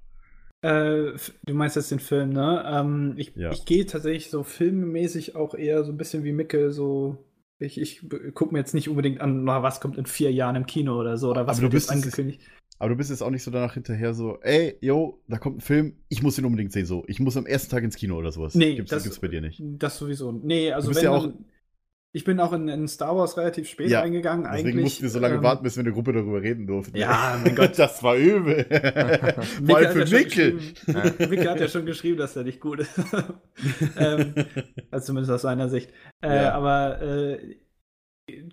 Äh, 0.62 1.12
du 1.46 1.54
meinst 1.54 1.76
jetzt 1.76 1.90
den 1.90 2.00
Film, 2.00 2.30
ne? 2.30 2.64
Ähm, 2.66 3.14
ich 3.16 3.32
Ja. 3.34 3.50
ich 3.50 3.64
gehe 3.64 3.86
tatsächlich 3.86 4.30
so 4.30 4.42
filmmäßig 4.42 5.34
auch 5.36 5.54
eher 5.54 5.84
so 5.84 5.92
ein 5.92 5.96
bisschen 5.96 6.22
wie 6.24 6.32
Micke, 6.32 6.70
so. 6.72 7.16
Ich, 7.58 7.78
ich 7.80 8.02
gucke 8.34 8.52
mir 8.54 8.58
jetzt 8.60 8.72
nicht 8.74 8.88
unbedingt 8.88 9.20
an, 9.20 9.44
na, 9.44 9.62
was 9.62 9.80
kommt 9.80 9.98
in 9.98 10.06
vier 10.06 10.32
Jahren 10.32 10.56
im 10.56 10.64
Kino 10.66 10.98
oder 10.98 11.18
so, 11.18 11.30
oder 11.30 11.46
was 11.46 11.58
Aber 11.58 11.68
du 11.68 11.72
wird 11.74 11.82
jetzt 11.82 11.88
bist 11.88 11.98
es- 11.98 12.04
angekündigt. 12.04 12.40
Aber 12.78 12.88
du 12.88 12.96
bist 12.96 13.10
jetzt 13.10 13.22
auch 13.22 13.28
nicht 13.28 13.42
so 13.42 13.50
danach 13.50 13.74
hinterher 13.74 14.14
so, 14.14 14.38
ey, 14.40 14.76
yo, 14.80 15.20
da 15.28 15.36
kommt 15.36 15.58
ein 15.58 15.60
Film, 15.60 15.96
ich 16.08 16.22
muss 16.22 16.36
den 16.36 16.46
unbedingt 16.46 16.72
sehen, 16.72 16.86
so. 16.86 17.04
Ich 17.08 17.20
muss 17.20 17.36
am 17.36 17.44
ersten 17.44 17.70
Tag 17.70 17.84
ins 17.84 17.96
Kino 17.96 18.16
oder 18.16 18.32
sowas. 18.32 18.54
Nee, 18.54 18.74
gibt's, 18.76 18.90
das- 18.90 19.02
gibt's 19.02 19.18
bei 19.18 19.28
dir 19.28 19.42
nicht. 19.42 19.62
Das 19.62 19.98
sowieso. 19.98 20.32
Nee, 20.32 20.72
also 20.72 20.86
Du 20.88 20.94
bist 20.94 21.04
wenn 21.04 21.12
ja 21.12 21.18
auch- 21.18 21.26
dann, 21.26 21.44
ich 22.12 22.24
bin 22.24 22.40
auch 22.40 22.52
in, 22.52 22.68
in 22.68 22.88
Star 22.88 23.16
Wars 23.16 23.36
relativ 23.36 23.68
spät 23.68 23.88
Ja, 23.88 24.00
reingegangen. 24.00 24.44
Deswegen 24.44 24.68
eigentlich, 24.70 24.84
mussten 24.84 25.02
wir 25.04 25.10
so 25.10 25.18
lange 25.20 25.36
ähm, 25.36 25.42
warten, 25.44 25.62
bis 25.62 25.76
wir 25.76 25.80
in 25.82 25.84
der 25.84 25.94
Gruppe 25.94 26.12
darüber 26.12 26.42
reden 26.42 26.66
durften. 26.66 26.96
Ja, 26.96 27.38
mein 27.42 27.54
Gott. 27.56 27.78
Das 27.78 28.02
war 28.02 28.16
übel. 28.16 28.64
Vor 28.68 29.60
Micke 29.62 29.76
allem 29.76 29.86
hat 29.86 29.92
für 29.92 30.00
ja 30.00 30.06
schon 30.06 30.18
Mikkel. 30.18 30.52
geschrieben- 30.54 31.14
Micke 31.30 31.50
hat 31.50 31.60
ja 31.60 31.68
schon 31.68 31.86
geschrieben, 31.86 32.18
dass 32.18 32.34
er 32.36 32.42
nicht 32.44 32.60
gut 32.60 32.80
ist. 32.80 32.90
ähm, 33.96 34.34
also 34.90 35.06
zumindest 35.06 35.32
aus 35.32 35.42
seiner 35.42 35.68
Sicht. 35.68 35.90
Äh, 36.22 36.34
Ja. 36.42 36.52
Aber 36.52 37.00
äh, 37.00 37.56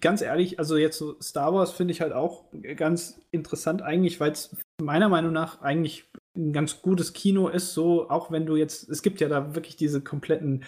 ganz 0.02 0.22
ehrlich, 0.22 0.60
also 0.60 0.78
jetzt 0.78 0.98
so 0.98 1.20
Star 1.22 1.54
Wars 1.54 1.72
finde 1.72 1.94
ich 1.94 2.02
halt 2.02 2.14
auch 2.14 2.46
ganz 2.76 3.20
interessant 3.32 3.82
eigentlich, 3.82 4.20
weil 4.20 4.32
es 4.32 4.56
meiner 4.82 5.10
Meinung 5.10 5.34
nach 5.34 5.62
eigentlich 5.62 6.06
ein 6.36 6.54
ganz 6.54 6.82
gutes 6.82 7.14
Kino 7.14 7.48
ist, 7.48 7.74
so 7.74 8.10
auch 8.10 8.32
wenn 8.32 8.46
du 8.46 8.56
jetzt, 8.56 8.88
es 8.90 9.02
gibt 9.02 9.20
ja 9.20 9.28
da 9.28 9.56
wirklich 9.56 9.76
diese 9.76 10.02
kompletten 10.02 10.64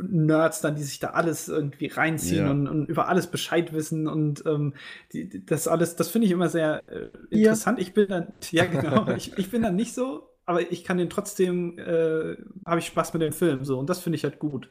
Nerds 0.00 0.60
dann, 0.60 0.76
die 0.76 0.82
sich 0.82 0.98
da 0.98 1.08
alles 1.10 1.48
irgendwie 1.48 1.86
reinziehen 1.88 2.46
Ja. 2.46 2.50
und, 2.50 2.68
und 2.68 2.86
über 2.88 3.08
alles 3.08 3.26
Bescheid 3.26 3.72
wissen 3.72 4.06
und 4.06 4.44
ähm, 4.46 4.74
die, 5.12 5.44
das 5.44 5.68
alles, 5.68 5.96
das 5.96 6.08
finde 6.10 6.26
ich 6.26 6.32
immer 6.32 6.48
sehr 6.48 6.82
äh, 6.88 7.10
interessant. 7.30 7.78
Ich 7.80 7.94
bin 7.94 8.08
dann, 8.08 8.32
ja 8.50 8.64
genau, 8.66 9.08
ich, 9.10 9.36
ich 9.38 9.50
bin 9.50 9.62
dann 9.62 9.76
nicht 9.76 9.94
so, 9.94 10.28
aber 10.46 10.70
ich 10.70 10.84
kann 10.84 10.98
den 10.98 11.10
trotzdem, 11.10 11.78
äh, 11.78 12.36
habe 12.64 12.78
ich 12.78 12.86
Spaß 12.86 13.12
mit 13.12 13.22
dem 13.22 13.32
Film 13.32 13.64
so 13.64 13.78
und 13.78 13.90
das 13.90 14.00
finde 14.00 14.16
ich 14.16 14.24
halt 14.24 14.38
gut. 14.38 14.70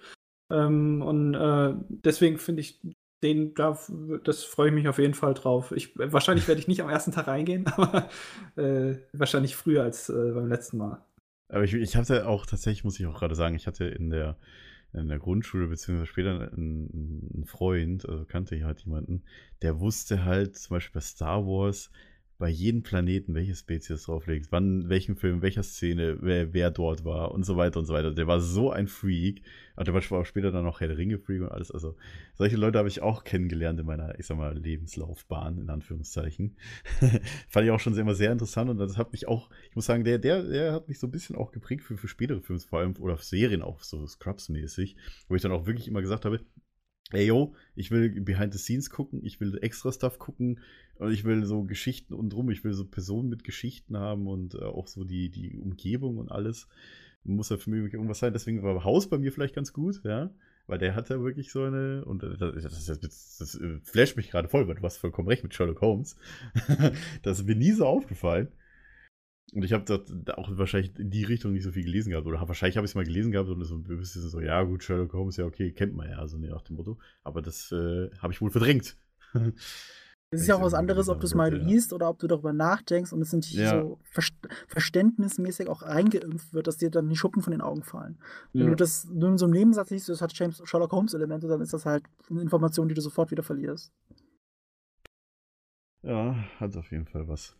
Ähm, 0.50 1.02
und 1.02 1.34
äh, 1.34 1.74
deswegen 1.90 2.38
finde 2.38 2.62
ich 2.62 2.80
den, 3.24 3.54
da, 3.56 3.78
das 4.24 4.44
freue 4.44 4.70
ich 4.70 4.74
mich 4.76 4.88
auf 4.88 5.00
jeden 5.00 5.16
Fall 5.16 5.34
drauf. 5.34 5.72
Ich, 5.72 5.98
wahrscheinlich 5.98 6.48
werde 6.48 6.62
ich 6.62 6.68
nicht 6.68 6.82
am 6.82 6.90
ersten 6.90 7.12
Tag 7.12 7.28
reingehen, 7.28 7.66
aber 7.76 8.10
äh, 8.56 8.96
wahrscheinlich 9.14 9.56
früher 9.56 9.84
als 9.84 10.10
äh, 10.10 10.32
beim 10.34 10.48
letzten 10.48 10.78
Mal. 10.78 11.04
Aber 11.50 11.64
ich, 11.64 11.74
ich 11.74 11.96
hatte 11.96 12.28
auch 12.28 12.46
tatsächlich, 12.46 12.84
muss 12.84 13.00
ich 13.00 13.06
auch 13.08 13.18
gerade 13.20 13.36
sagen, 13.36 13.56
ich 13.56 13.68
hatte 13.68 13.86
in 13.86 14.10
der, 14.10 14.38
in 14.94 15.10
der 15.10 15.20
Grundschule, 15.20 15.68
beziehungsweise 15.68 16.08
später 16.08 16.52
einen, 16.54 17.32
einen 17.34 17.46
Freund, 17.46 18.08
also 18.08 18.26
kannte 18.26 18.56
ich 18.56 18.64
halt 18.64 18.82
jemanden, 18.82 19.24
der 19.62 19.80
wusste 19.80 20.26
halt 20.26 20.58
zum 20.58 20.76
Beispiel 20.76 20.94
bei 20.96 21.06
Star 21.06 21.46
Wars 21.46 21.92
bei 22.40 22.50
jedem 22.50 22.84
Planeten, 22.84 23.34
welche 23.34 23.56
Spezies 23.56 24.04
drauf 24.04 24.28
liegt, 24.28 24.52
wann, 24.52 24.90
welchen 24.90 25.16
Film, 25.16 25.42
welcher 25.42 25.64
Szene, 25.64 26.18
wer, 26.22 26.54
wer 26.54 26.70
dort 26.70 27.04
war 27.04 27.32
und 27.32 27.44
so 27.44 27.58
weiter 27.58 27.80
und 27.80 27.86
so 27.86 27.94
weiter. 27.94 28.12
Der 28.12 28.28
war 28.28 28.40
so 28.40 28.72
ein 28.72 28.88
Freak. 28.88 29.42
Und 29.76 29.88
der 29.88 29.94
war 29.94 30.26
später 30.26 30.52
dann 30.52 30.64
noch 30.64 30.80
Herr 30.80 30.88
der 30.88 30.98
Ringe-Freak 30.98 31.42
und 31.42 31.52
alles. 31.52 31.72
Also, 31.72 31.96
solche 32.36 32.56
Leute 32.56 32.78
habe 32.78 32.90
ich 32.90 33.02
auch 33.02 33.24
kennengelernt 33.24 33.80
in 33.80 33.88
meiner, 33.88 34.18
ich 34.20 34.28
sag 34.28 34.38
mal, 34.38 34.56
Lebenslaufbahn, 34.56 35.60
in 35.60 35.70
Anführungszeichen. 35.70 36.56
Fand 37.50 37.66
ich 37.66 37.72
auch 37.72 37.80
schon 37.80 37.98
immer 37.98 38.16
sehr 38.16 38.32
interessant 38.32 38.70
und 38.70 38.78
das 38.78 38.98
hat 38.98 39.12
mich 39.12 39.28
auch, 39.28 39.50
ich 39.70 39.76
muss 39.76 39.86
sagen, 39.86 40.04
der, 40.04 40.20
der, 40.20 40.44
der 40.44 40.74
hat 40.74 40.88
mich 40.88 41.00
so 41.00 41.08
ein 41.08 41.12
bisschen 41.12 41.36
auch 41.36 41.52
geprägt 41.52 41.84
für, 41.84 41.98
für 41.98 42.08
spätere 42.08 42.42
Filme, 42.42 42.60
vor 42.60 42.80
allem, 42.80 42.96
oder 42.98 43.18
Serien 43.18 43.62
auch, 43.64 43.82
so 43.82 44.06
Scrubs-mäßig, 44.06 44.96
wo 45.28 45.36
ich 45.36 45.42
dann 45.42 45.52
auch 45.52 45.66
wirklich 45.66 45.88
immer 45.88 46.02
gesagt 46.02 46.26
habe, 46.26 46.40
ey 47.12 47.26
yo, 47.26 47.56
ich 47.76 47.92
will 47.92 48.10
Behind 48.22 48.54
the 48.54 48.60
Scenes 48.60 48.90
gucken, 48.90 49.24
ich 49.24 49.40
will 49.40 49.58
extra 49.62 49.92
Stuff 49.92 50.20
gucken 50.20 50.60
und 51.00 51.12
ich 51.12 51.24
will 51.24 51.46
so 51.46 51.64
Geschichten 51.64 52.14
und 52.14 52.30
drum, 52.30 52.50
ich 52.50 52.64
will 52.64 52.74
so 52.74 52.86
Personen 52.86 53.30
mit 53.30 53.44
Geschichten 53.44 53.98
haben 53.98 54.28
und 54.28 54.56
äh, 54.56 54.64
auch 54.64 54.88
so 54.88 55.04
die, 55.04 55.30
die 55.30 55.58
Umgebung 55.58 56.18
und 56.18 56.32
alles. 56.32 56.68
Muss 57.24 57.50
ja 57.50 57.58
für 57.58 57.70
mich 57.70 57.94
irgendwas 57.94 58.20
sein, 58.20 58.34
deswegen 58.34 58.64
war 58.64 58.84
Haus 58.84 59.10
bei 59.10 59.18
mir 59.18 59.34
vielleicht 59.34 59.56
ganz 59.56 59.74
gut, 59.74 60.02
ja. 60.04 60.32
Weil 60.66 60.80
der 60.80 60.96
hat 60.96 61.10
ja 61.10 61.22
wirklich 61.22 61.52
so 61.52 61.64
eine, 61.64 62.04
und 62.06 62.24
äh, 62.24 62.38
das, 62.38 62.86
das, 62.86 63.00
das, 63.00 63.38
das, 63.38 63.56
äh, 63.56 63.80
flasht 63.84 64.18
mich 64.18 64.32
gerade 64.32 64.50
voll, 64.50 64.68
weil 64.68 64.76
du 64.76 64.84
hast 64.84 64.98
vollkommen 64.98 65.28
recht 65.28 65.44
mit 65.44 65.54
Sherlock 65.54 65.82
Holmes. 65.82 66.18
das 67.22 67.40
ist 67.40 67.48
mir 67.48 67.56
nie 67.56 67.72
so 67.72 67.86
aufgefallen. 67.86 68.50
Und 69.54 69.64
ich 69.64 69.72
habe 69.72 69.86
da 69.86 70.34
auch 70.34 70.50
wahrscheinlich 70.58 70.98
in 71.00 71.10
die 71.10 71.24
Richtung 71.24 71.54
nicht 71.54 71.64
so 71.64 71.72
viel 71.72 71.86
gelesen 71.86 72.10
gehabt. 72.10 72.28
Oder 72.28 72.46
wahrscheinlich 72.46 72.76
habe 72.76 72.86
ich 72.86 72.92
es 72.92 72.96
mal 72.96 73.06
gelesen 73.06 73.32
gehabt 73.32 73.50
und 73.50 73.64
so 73.64 73.76
ein 73.76 73.84
bisschen 73.84 74.22
so, 74.22 74.42
ja 74.42 74.62
gut, 74.64 74.84
Sherlock 74.84 75.14
Holmes, 75.14 75.38
ja 75.38 75.46
okay, 75.46 75.72
kennt 75.72 75.96
man 75.96 76.10
ja, 76.10 76.28
so 76.28 76.38
nach 76.38 76.64
dem 76.64 76.76
Motto. 76.76 76.98
Aber 77.24 77.42
das 77.42 77.72
äh, 77.72 78.10
habe 78.20 78.34
ich 78.34 78.42
wohl 78.42 78.52
verdrängt. 78.52 78.98
Es 80.30 80.42
ist 80.42 80.48
ja 80.48 80.56
auch 80.56 80.62
was 80.62 80.74
anderes, 80.74 81.08
ob 81.08 81.22
du 81.22 81.26
es 81.26 81.34
mal 81.36 81.54
liest 81.56 81.94
oder 81.94 82.10
ob 82.10 82.20
du 82.20 82.28
darüber 82.28 82.52
nachdenkst 82.52 83.14
und 83.14 83.22
es 83.22 83.32
nicht 83.32 83.54
Ja. 83.54 83.70
so 83.80 83.98
verst 84.04 84.34
verständnismäßig 84.68 85.70
auch 85.70 85.84
reingeimpft 85.84 86.54
wird, 86.54 86.68
dass 86.68 86.76
dir 86.78 86.92
dann 86.92 87.08
die 87.08 87.16
Schuppen 87.16 87.42
von 87.42 87.52
den 87.52 87.62
Augen 87.62 87.82
fallen. 87.84 88.20
Wenn 88.52 88.64
Ja. 88.64 88.70
du 88.72 88.76
das 88.76 89.06
nur 89.06 89.30
in 89.30 89.38
so 89.38 89.46
einem 89.46 89.54
Nebensatz 89.54 89.90
liest, 89.90 90.10
das 90.10 90.22
hat 90.22 90.38
James 90.38 90.62
Sherlock 90.66 90.92
Holmes 90.92 91.14
Elemente, 91.14 91.48
dann 91.48 91.62
ist 91.62 91.72
das 91.72 91.86
halt 91.86 92.04
eine 92.30 92.42
Information, 92.42 92.90
die 92.90 92.94
du 92.94 93.00
sofort 93.02 93.32
wieder 93.32 93.44
verlierst. 93.44 93.94
Ja, 96.04 96.36
hat 96.60 96.76
auf 96.76 96.92
jeden 96.92 97.06
Fall 97.08 97.28
was. 97.28 97.56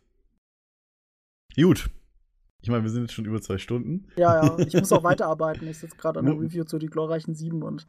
Gut. 1.56 1.90
Ich 2.62 2.70
meine, 2.70 2.84
wir 2.84 2.90
sind 2.90 3.04
jetzt 3.04 3.14
schon 3.14 3.26
über 3.26 3.42
zwei 3.42 3.58
Stunden. 3.60 4.08
Ja, 4.18 4.36
ja, 4.46 4.60
ich 4.60 4.74
muss 4.74 4.92
auch 4.92 5.04
weiterarbeiten. 5.04 5.68
Ich 5.68 5.78
sitze 5.80 5.96
gerade 5.96 6.20
an 6.20 6.26
der. 6.26 6.36
Review 6.40 6.64
zu 6.66 6.80
die 6.80 6.88
glorreichen 6.88 7.34
Sieben 7.34 7.64
und 7.64 7.88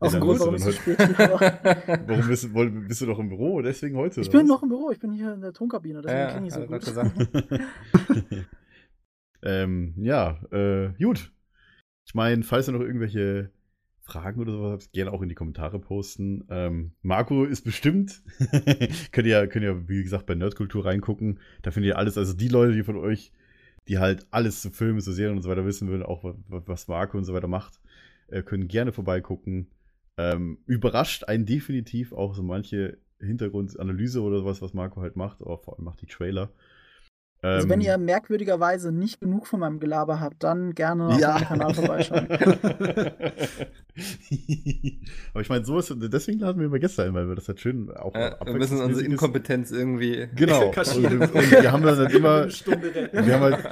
aus 0.00 0.12
dem 0.12 0.20
Grund, 0.20 0.40
warum 0.40 0.54
ich 0.54 0.62
so 0.62 0.72
spät 0.72 0.98
war. 0.98 1.40
Warum 2.06 2.28
bist, 2.28 2.44
du- 2.44 2.54
woll- 2.54 2.70
bist 2.70 3.00
du 3.00 3.06
noch 3.06 3.18
im 3.18 3.28
Büro? 3.28 3.60
Deswegen 3.62 3.96
heute? 3.96 4.20
Ich 4.20 4.30
bin 4.30 4.46
noch 4.46 4.62
im 4.62 4.68
Büro, 4.68 4.90
ich 4.90 4.98
bin 4.98 5.12
hier 5.12 5.34
in 5.34 5.40
der 5.40 5.52
Tonkabine, 5.52 6.02
deswegen 6.02 6.18
Ja, 6.20 6.30
klinge 6.30 6.46
ich 6.48 6.54
so 6.54 6.60
gut. 6.66 6.80
gesagt. 6.84 7.12
ähm, 9.42 9.94
ja, 9.96 10.40
äh, 10.52 10.90
gut. 11.02 11.32
Ich 12.06 12.14
meine, 12.14 12.42
falls 12.42 12.68
ihr 12.68 12.72
noch 12.72 12.80
irgendwelche 12.80 13.50
Fragen 14.00 14.40
oder 14.40 14.52
sowas 14.52 14.72
habt, 14.84 14.92
gerne 14.92 15.12
auch 15.12 15.20
in 15.22 15.28
die 15.28 15.34
Kommentare 15.34 15.78
posten. 15.78 16.44
Ähm, 16.48 16.92
Marco 17.02 17.44
ist 17.44 17.62
bestimmt. 17.64 18.22
könnt 19.12 19.26
ihr, 19.26 19.46
könnt 19.48 19.64
ihr, 19.64 19.88
wie 19.88 20.02
gesagt, 20.02 20.26
bei 20.26 20.34
Nerdkultur 20.34 20.86
reingucken. 20.86 21.40
Da 21.62 21.70
findet 21.70 21.88
ihr 21.90 21.98
alles. 21.98 22.16
Also 22.16 22.32
die 22.32 22.48
Leute, 22.48 22.72
die 22.72 22.82
von 22.84 22.96
euch, 22.96 23.32
die 23.86 23.98
halt 23.98 24.26
alles 24.30 24.62
zu 24.62 24.70
Filmen, 24.70 25.00
zu 25.00 25.12
Serien 25.12 25.36
und 25.36 25.42
so 25.42 25.50
weiter 25.50 25.66
wissen 25.66 25.88
wollen, 25.90 26.02
auch 26.02 26.24
wa- 26.24 26.34
wa- 26.48 26.62
was 26.66 26.88
Marco 26.88 27.18
und 27.18 27.24
so 27.24 27.34
weiter 27.34 27.48
macht, 27.48 27.80
äh, 28.28 28.42
können 28.42 28.68
gerne 28.68 28.92
vorbeigucken. 28.92 29.66
Ähm, 30.18 30.58
überrascht 30.66 31.24
einen 31.24 31.46
definitiv 31.46 32.12
auch 32.12 32.34
so 32.34 32.42
manche 32.42 32.98
Hintergrundanalyse 33.20 34.20
oder 34.20 34.40
sowas, 34.40 34.60
was 34.60 34.74
Marco 34.74 35.00
halt 35.00 35.16
macht, 35.16 35.40
aber 35.40 35.58
vor 35.58 35.76
allem 35.76 35.84
macht 35.84 36.02
die 36.02 36.06
Trailer. 36.06 36.50
Also 37.40 37.68
wenn 37.68 37.80
Ähm, 37.80 37.86
ihr 37.86 37.98
merkwürdigerweise 37.98 38.90
nicht 38.90 39.20
genug 39.20 39.46
von 39.46 39.60
meinem 39.60 39.78
Gelaber 39.78 40.18
habt, 40.20 40.42
dann 40.42 40.74
gerne 40.74 41.06
auf 41.06 41.20
ja. 41.20 41.34
meinem 41.34 41.44
Kanal 41.44 41.74
vorbeischauen. 41.74 42.26
Aber 45.32 45.40
ich 45.40 45.48
meine, 45.48 45.64
sowas, 45.64 45.92
deswegen 45.96 46.38
laden 46.40 46.58
wir 46.60 46.66
immer 46.66 46.78
Gäste 46.78 47.02
ein, 47.04 47.14
weil 47.14 47.28
wir 47.28 47.34
das 47.34 47.48
halt 47.48 47.60
schön 47.60 47.90
auch 47.90 48.14
Ja, 48.14 48.36
wir 48.44 48.54
müssen 48.54 48.80
unsere 48.80 48.84
abwechslungsmäßig 48.84 49.06
ist. 49.06 49.10
Inkompetenz 49.12 49.70
irgendwie. 49.70 50.28
Genau. 50.36 50.66
Und, 50.66 50.72
kaschieren. 50.74 51.20
und 51.20 51.34
wir 51.50 51.72
haben 51.72 51.82
dann 51.82 51.96
halt 51.98 52.12
immer, 52.14 52.46
wir 52.48 53.34
haben 53.34 53.40
halt, 53.42 53.64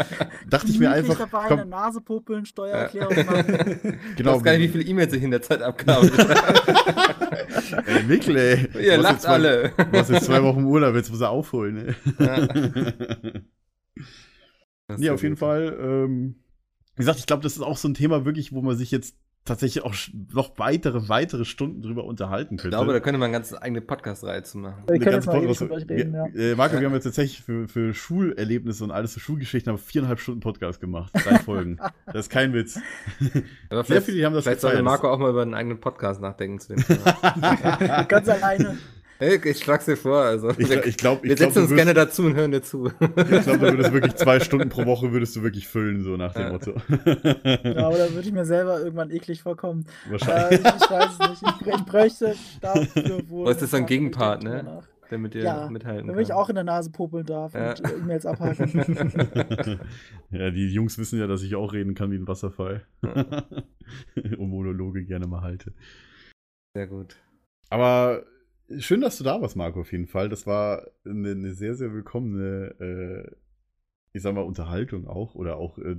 dachte 0.51 0.71
ich 0.71 0.79
mir 0.79 0.91
einfach, 0.91 1.17
dabei, 1.19 1.45
komm, 1.49 1.61
eine 1.61 1.71
Nase 1.71 2.01
popeln, 2.01 2.45
Steuererklärung 2.47 3.15
machen. 3.27 3.99
Ich 4.11 4.17
genau, 4.17 4.37
weiß 4.37 4.43
gar 4.43 4.53
nicht, 4.59 4.63
wie 4.75 4.79
viele 4.79 4.85
E-Mails 4.85 5.13
ich 5.13 5.23
in 5.23 5.31
der 5.31 5.43
Zeit 5.43 5.63
abkam. 5.63 6.09
ey, 7.87 8.03
Mikkel, 8.05 8.37
ey. 8.37 8.69
Ihr 8.85 8.99
lacht 8.99 9.23
zwei- 9.23 9.29
alle. 9.31 9.73
Du 9.77 9.99
hast 9.99 10.11
jetzt 10.11 10.25
zwei 10.27 10.43
Wochen 10.43 10.65
Urlaub, 10.65 10.95
jetzt 10.95 11.11
muss 11.11 11.21
er 11.21 11.31
aufholen, 11.31 11.77
ey. 11.89 11.95
Das 14.89 14.97
ist 14.99 15.01
Nee, 15.01 15.11
auf 15.11 15.23
jeden 15.23 15.35
gut. 15.35 15.41
Fall. 15.41 15.77
Ähm, 15.81 16.37
wie 16.95 17.01
gesagt, 17.01 17.19
ich 17.19 17.27
glaube, 17.27 17.43
das 17.43 17.55
ist 17.57 17.63
auch 17.63 17.77
so 17.77 17.89
ein 17.89 17.95
Thema 17.95 18.25
wirklich, 18.25 18.53
wo 18.53 18.63
man 18.63 18.77
sich 18.77 18.91
jetzt 18.91 19.17
tatsächlich 19.47 19.83
auch 19.85 19.95
noch 20.35 20.59
weitere, 20.59 21.09
weitere 21.09 21.45
Stunden 21.47 21.81
drüber 21.81 22.05
unterhalten 22.05 22.57
Ich 22.57 22.61
könnte. 22.63 22.77
glaube, 22.77 22.93
da 22.93 23.01
könnte 23.01 23.19
man 23.19 23.29
eine 23.29 23.33
ganz 23.33 23.55
eigene 23.55 23.81
Podcast-Reihe 23.81 24.43
zu 24.43 24.59
machen. 24.59 24.83
Wir 24.87 24.95
Eine 24.97 25.05
können 25.05 25.15
jetzt 25.17 25.27
ganze 25.27 25.65
mal 25.65 25.69
Podcast- 25.69 25.91
reden, 25.91 26.15
ja. 26.15 26.27
äh, 26.27 26.55
Marco, 26.55 26.79
wir 26.79 26.87
haben 26.87 26.95
jetzt 26.95 27.05
tatsächlich 27.05 27.41
für, 27.43 27.67
für 27.69 27.95
Schulerlebnisse 27.95 28.85
und 28.85 28.91
alles 28.91 29.15
für 29.15 29.21
Schulgeschichten 29.21 29.71
haben 29.73 29.79
wir 29.79 29.85
viereinhalb 29.85 30.21
Stunden 30.21 30.41
Podcast 30.41 30.81
gemacht. 30.81 31.13
Drei 31.15 31.39
Folgen. 31.39 31.79
das 32.07 32.27
ist 32.27 32.31
kein 32.31 32.53
Witz. 32.53 32.79
Aber 33.71 33.83
Sehr 33.83 33.85
vielleicht, 33.85 34.07
viele 34.07 34.27
haben 34.27 34.35
das 34.35 34.45
vielleicht 34.45 34.61
sollte 34.61 34.77
gefeiert. 34.79 34.85
Marco 35.03 35.09
auch 35.11 35.19
mal 35.19 35.31
über 35.31 35.43
einen 35.43 35.55
eigenen 35.55 35.81
Podcast 35.81 36.21
nachdenken 36.21 36.59
zu 36.59 36.75
dem 36.75 36.85
Thema. 36.87 38.05
Ganz 38.05 38.29
alleine. 38.29 38.77
Hey, 39.19 39.41
ich 39.45 39.59
schlag's 39.59 39.85
dir 39.87 39.97
vor. 39.97 40.19
Also, 40.23 40.51
Ich, 40.51 40.69
wir 40.69 40.85
ich 40.87 40.97
glaube, 40.97 41.23
wir 41.23 41.31
ich 41.33 41.37
glaub, 41.37 41.53
setzen 41.53 41.55
du 41.55 41.61
uns 41.63 41.71
würdest- 41.71 41.77
gerne 41.77 41.95
dazu 41.95 42.23
und 42.25 42.35
hören 42.35 42.51
dir 42.53 42.63
zu. 42.63 42.87
Ich 42.87 42.93
glaube, 43.45 43.59
du 43.59 43.61
würdest 43.73 43.93
wirklich 43.93 44.15
zwei 44.17 44.41
Stunden 44.41 44.69
pro 44.69 44.85
Woche 44.87 45.13
würdest 45.13 45.35
du 45.37 45.43
wirklich 45.43 45.67
füllen, 45.69 46.03
so 46.03 46.17
nach 46.17 46.33
dem 46.35 46.43
Ja. 46.43 46.53
Motto. 46.53 46.73
Ja, 46.73 47.87
aber 47.87 47.99
da 47.99 48.11
würde 48.13 48.27
ich 48.29 48.33
mir 48.33 48.45
selber 48.45 48.79
irgendwann 48.81 49.11
eklig 49.11 49.43
vorkommen. 49.43 49.87
Wahrscheinlich. 50.11 50.65
Äh, 50.65 50.69
ich, 50.69 50.75
ich 50.85 50.91
weiß 50.91 51.09
es 51.21 51.29
nicht. 51.31 51.43
Ich, 51.63 51.67
ich 51.75 51.85
bräuchte 51.85 52.35
dafür 52.61 53.21
wohl. 53.29 53.47
Was 53.47 53.63
ist 53.63 53.71
so 53.71 53.77
ein 53.77 53.87
Gegenpart, 53.87 54.43
ne? 54.43 54.59
drüber 54.59 54.63
nach. 54.63 54.89
Der 55.09 55.19
mit 55.19 55.35
dir 55.35 55.43
Ja, 55.45 55.69
mithalten 55.71 56.09
Damit 56.09 56.27
ich 56.27 56.33
auch 56.33 56.49
in 56.49 56.57
der 56.57 56.65
Nase 56.65 56.91
popeln 56.91 57.25
darf 57.25 57.55
Ja. 57.55 57.71
und 57.71 57.81
E-Mails 58.03 58.27
abhaken. 58.27 59.79
ja, 60.31 60.51
die 60.51 60.67
Jungs 60.69 60.99
wissen 60.99 61.21
ja, 61.21 61.29
dass 61.29 61.43
ich 61.45 61.55
auch 61.55 61.73
reden 61.73 61.95
kann 61.95 62.11
wie 62.11 62.17
ein 62.17 62.27
Wasserfall. 62.27 62.85
und 63.03 64.49
Monologe 64.49 65.05
gerne 65.05 65.29
mal 65.29 65.43
halte. 65.43 65.73
Sehr 66.75 66.89
gut. 66.89 67.15
Aber 67.71 68.25
schön, 68.79 69.01
dass 69.01 69.19
du 69.19 69.25
da 69.25 69.41
warst, 69.41 69.57
Marco, 69.57 69.81
auf 69.81 69.93
jeden 69.93 70.07
Fall. 70.07 70.29
Das 70.29 70.47
war 70.47 70.87
eine, 71.05 71.31
eine 71.31 71.53
sehr, 71.53 71.75
sehr 71.75 71.93
willkommene, 71.93 72.75
äh, 72.81 73.37
ich 74.13 74.23
sag 74.23 74.35
mal, 74.35 74.43
Unterhaltung 74.43 75.07
auch. 75.07 75.35
Oder 75.35 75.57
auch, 75.57 75.79
äh, 75.79 75.97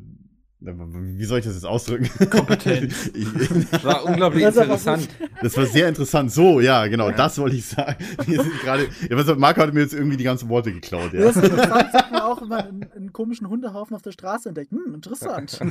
wie 0.60 1.26
soll 1.26 1.38
ich 1.40 1.46
das 1.46 1.54
jetzt 1.54 1.66
ausdrücken? 1.66 2.10
Kompetent. 2.30 2.92
Ich, 3.14 3.70
Das 3.70 3.84
war 3.84 4.06
unglaublich 4.06 4.44
Das 4.44 4.58
interessant. 4.58 5.08
das 5.42 5.56
war 5.56 5.66
sehr 5.68 5.88
interessant. 5.88 6.32
So, 6.32 6.60
ja, 6.62 6.88
genau, 6.88 7.12
das 7.12 7.38
wollte 7.38 7.56
ich 7.56 7.66
sagen. 7.66 7.96
Wir 8.26 8.42
sind 8.42 8.60
gerade, 8.62 8.88
ja, 9.10 9.16
was- 9.18 9.38
Marco 9.38 9.62
hat 9.62 9.74
mir 9.74 9.82
jetzt 9.82 9.94
irgendwie 9.94 10.18
die 10.18 10.24
ganzen 10.24 10.50
Worte 10.50 10.72
geklaut, 10.74 11.14
ja. 11.14 11.22
Das 11.22 11.36
ist 11.38 11.44
interessant, 11.44 11.92
sagt 11.92 12.12
man 12.12 12.22
auch, 12.22 12.42
wenn 12.42 12.48
man 12.48 12.60
einen, 12.68 12.86
einen 12.96 13.14
komischen 13.14 13.50
Hundehaufen 13.50 13.96
auf 13.96 14.02
der 14.02 14.12
Straße 14.12 14.50
entdeckt. 14.50 14.72
Hm, 14.72 14.96
interessant. 14.96 15.60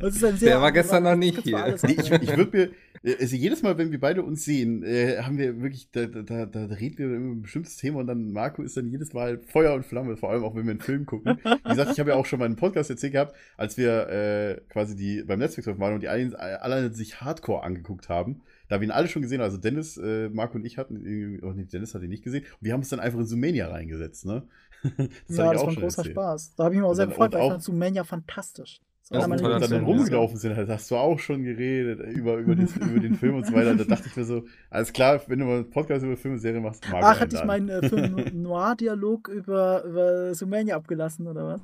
Das 0.00 0.16
ist 0.16 0.24
ein 0.24 0.36
sehr 0.36 0.50
Der 0.50 0.60
war 0.62 0.72
gestern 0.72 1.02
noch 1.04 1.16
nicht 1.16 1.42
hier. 1.42 1.76
Nee, 1.82 1.96
ich, 2.00 2.10
ich 2.10 2.36
würde 2.36 2.56
mir, 3.04 3.16
also 3.20 3.36
jedes 3.36 3.62
Mal, 3.62 3.76
wenn 3.78 3.90
wir 3.92 4.00
beide 4.00 4.22
uns 4.22 4.44
sehen, 4.44 4.82
äh, 4.82 5.18
haben 5.22 5.36
wir 5.38 5.60
wirklich, 5.60 5.88
da, 5.92 6.06
da, 6.06 6.22
da, 6.22 6.46
da 6.46 6.74
reden 6.74 6.98
wir 6.98 7.06
über 7.06 7.16
ein 7.16 7.42
bestimmtes 7.42 7.76
Thema 7.76 8.00
und 8.00 8.06
dann 8.06 8.32
Marco 8.32 8.62
ist 8.62 8.76
dann 8.76 8.88
jedes 8.88 9.12
Mal 9.12 9.40
Feuer 9.46 9.74
und 9.74 9.84
Flamme, 9.84 10.16
vor 10.16 10.30
allem 10.30 10.44
auch 10.44 10.54
wenn 10.54 10.64
wir 10.64 10.70
einen 10.72 10.80
Film 10.80 11.06
gucken. 11.06 11.38
Wie 11.42 11.68
gesagt, 11.70 11.92
ich 11.92 12.00
habe 12.00 12.10
ja 12.10 12.16
auch 12.16 12.26
schon 12.26 12.38
mal 12.38 12.46
einen 12.46 12.56
Podcast 12.56 12.90
erzählt 12.90 13.12
gehabt, 13.12 13.34
als 13.56 13.76
wir 13.76 14.08
äh, 14.08 14.60
quasi 14.68 14.96
die 14.96 15.22
beim 15.22 15.38
Netflix 15.38 15.66
waren 15.66 15.94
und 15.94 16.00
die 16.02 16.08
einen, 16.08 16.34
alle 16.34 16.92
sich 16.92 17.20
Hardcore 17.20 17.62
angeguckt 17.62 18.08
haben. 18.08 18.42
Da 18.68 18.80
wir 18.80 18.88
ihn 18.88 18.90
alle 18.92 19.08
schon 19.08 19.22
gesehen 19.22 19.38
haben, 19.40 19.44
also 19.44 19.58
Dennis, 19.58 19.98
äh, 19.98 20.28
Marco 20.30 20.56
und 20.56 20.64
ich 20.64 20.78
hatten, 20.78 21.40
oh 21.42 21.52
nee, 21.52 21.64
Dennis 21.64 21.94
hat 21.94 22.02
ihn 22.02 22.08
nicht 22.08 22.24
gesehen. 22.24 22.44
Und 22.44 22.62
wir 22.62 22.72
haben 22.72 22.80
uns 22.80 22.88
dann 22.88 23.00
einfach 23.00 23.18
in 23.18 23.26
Sumania 23.26 23.68
reingesetzt, 23.68 24.24
ne? 24.24 24.44
Das 25.28 25.36
ja, 25.36 25.52
das 25.52 25.62
war 25.62 25.68
ein 25.68 25.74
großer 25.76 25.98
erzählt. 25.98 26.14
Spaß. 26.14 26.54
Da 26.56 26.64
habe 26.64 26.74
ich 26.74 26.80
mich 26.80 26.84
auch 26.86 26.90
Und 26.90 26.96
sehr 26.96 27.06
gefreut, 27.06 27.34
auch- 27.34 27.38
weil 27.38 27.46
ich 27.46 27.50
fand 27.52 27.62
Sumania 27.62 28.04
fantastisch. 28.04 28.80
Ein 29.10 29.36
toller 29.36 29.56
Und 29.56 29.60
dann 29.60 29.68
Film, 29.68 29.84
rumgelaufen 29.84 30.38
sind, 30.38 30.56
halt, 30.56 30.70
hast 30.70 30.90
du 30.90 30.96
auch 30.96 31.18
schon 31.18 31.42
geredet 31.42 32.00
über, 32.16 32.36
über, 32.38 32.54
das, 32.56 32.74
über 32.76 32.98
den 32.98 33.14
Film 33.14 33.34
und 33.34 33.46
so 33.46 33.52
weiter. 33.52 33.74
Da 33.74 33.84
dachte 33.84 34.08
ich 34.08 34.16
mir 34.16 34.24
so, 34.24 34.44
alles 34.70 34.90
klar, 34.92 35.20
wenn 35.26 35.38
du 35.40 35.44
mal 35.44 35.56
einen 35.56 35.70
Podcast 35.70 36.02
über 36.02 36.16
Film 36.16 36.34
und 36.34 36.40
Serie 36.40 36.60
machst, 36.60 36.88
mag 36.90 37.02
Ach, 37.04 37.20
hatte 37.20 37.36
ich 37.36 37.44
meinen 37.44 37.68
äh, 37.68 37.86
Film 37.86 38.42
Noir-Dialog 38.42 39.28
über, 39.28 39.84
über 39.84 40.34
Sumania 40.34 40.76
abgelassen, 40.76 41.26
oder 41.26 41.46
was? 41.46 41.60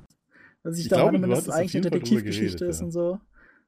Dass 0.63 0.77
ich, 0.77 0.85
Ich 0.85 0.89
da 0.89 0.97
glaube, 0.97 1.19
meine, 1.19 1.33
dass 1.33 1.47
es 1.47 1.49
eigentlich 1.49 1.75
eine 1.75 1.89
Detektivgeschichte 1.89 2.65
ist 2.65 2.79
ja. 2.79 2.85
und 2.85 2.91
so. 2.91 3.19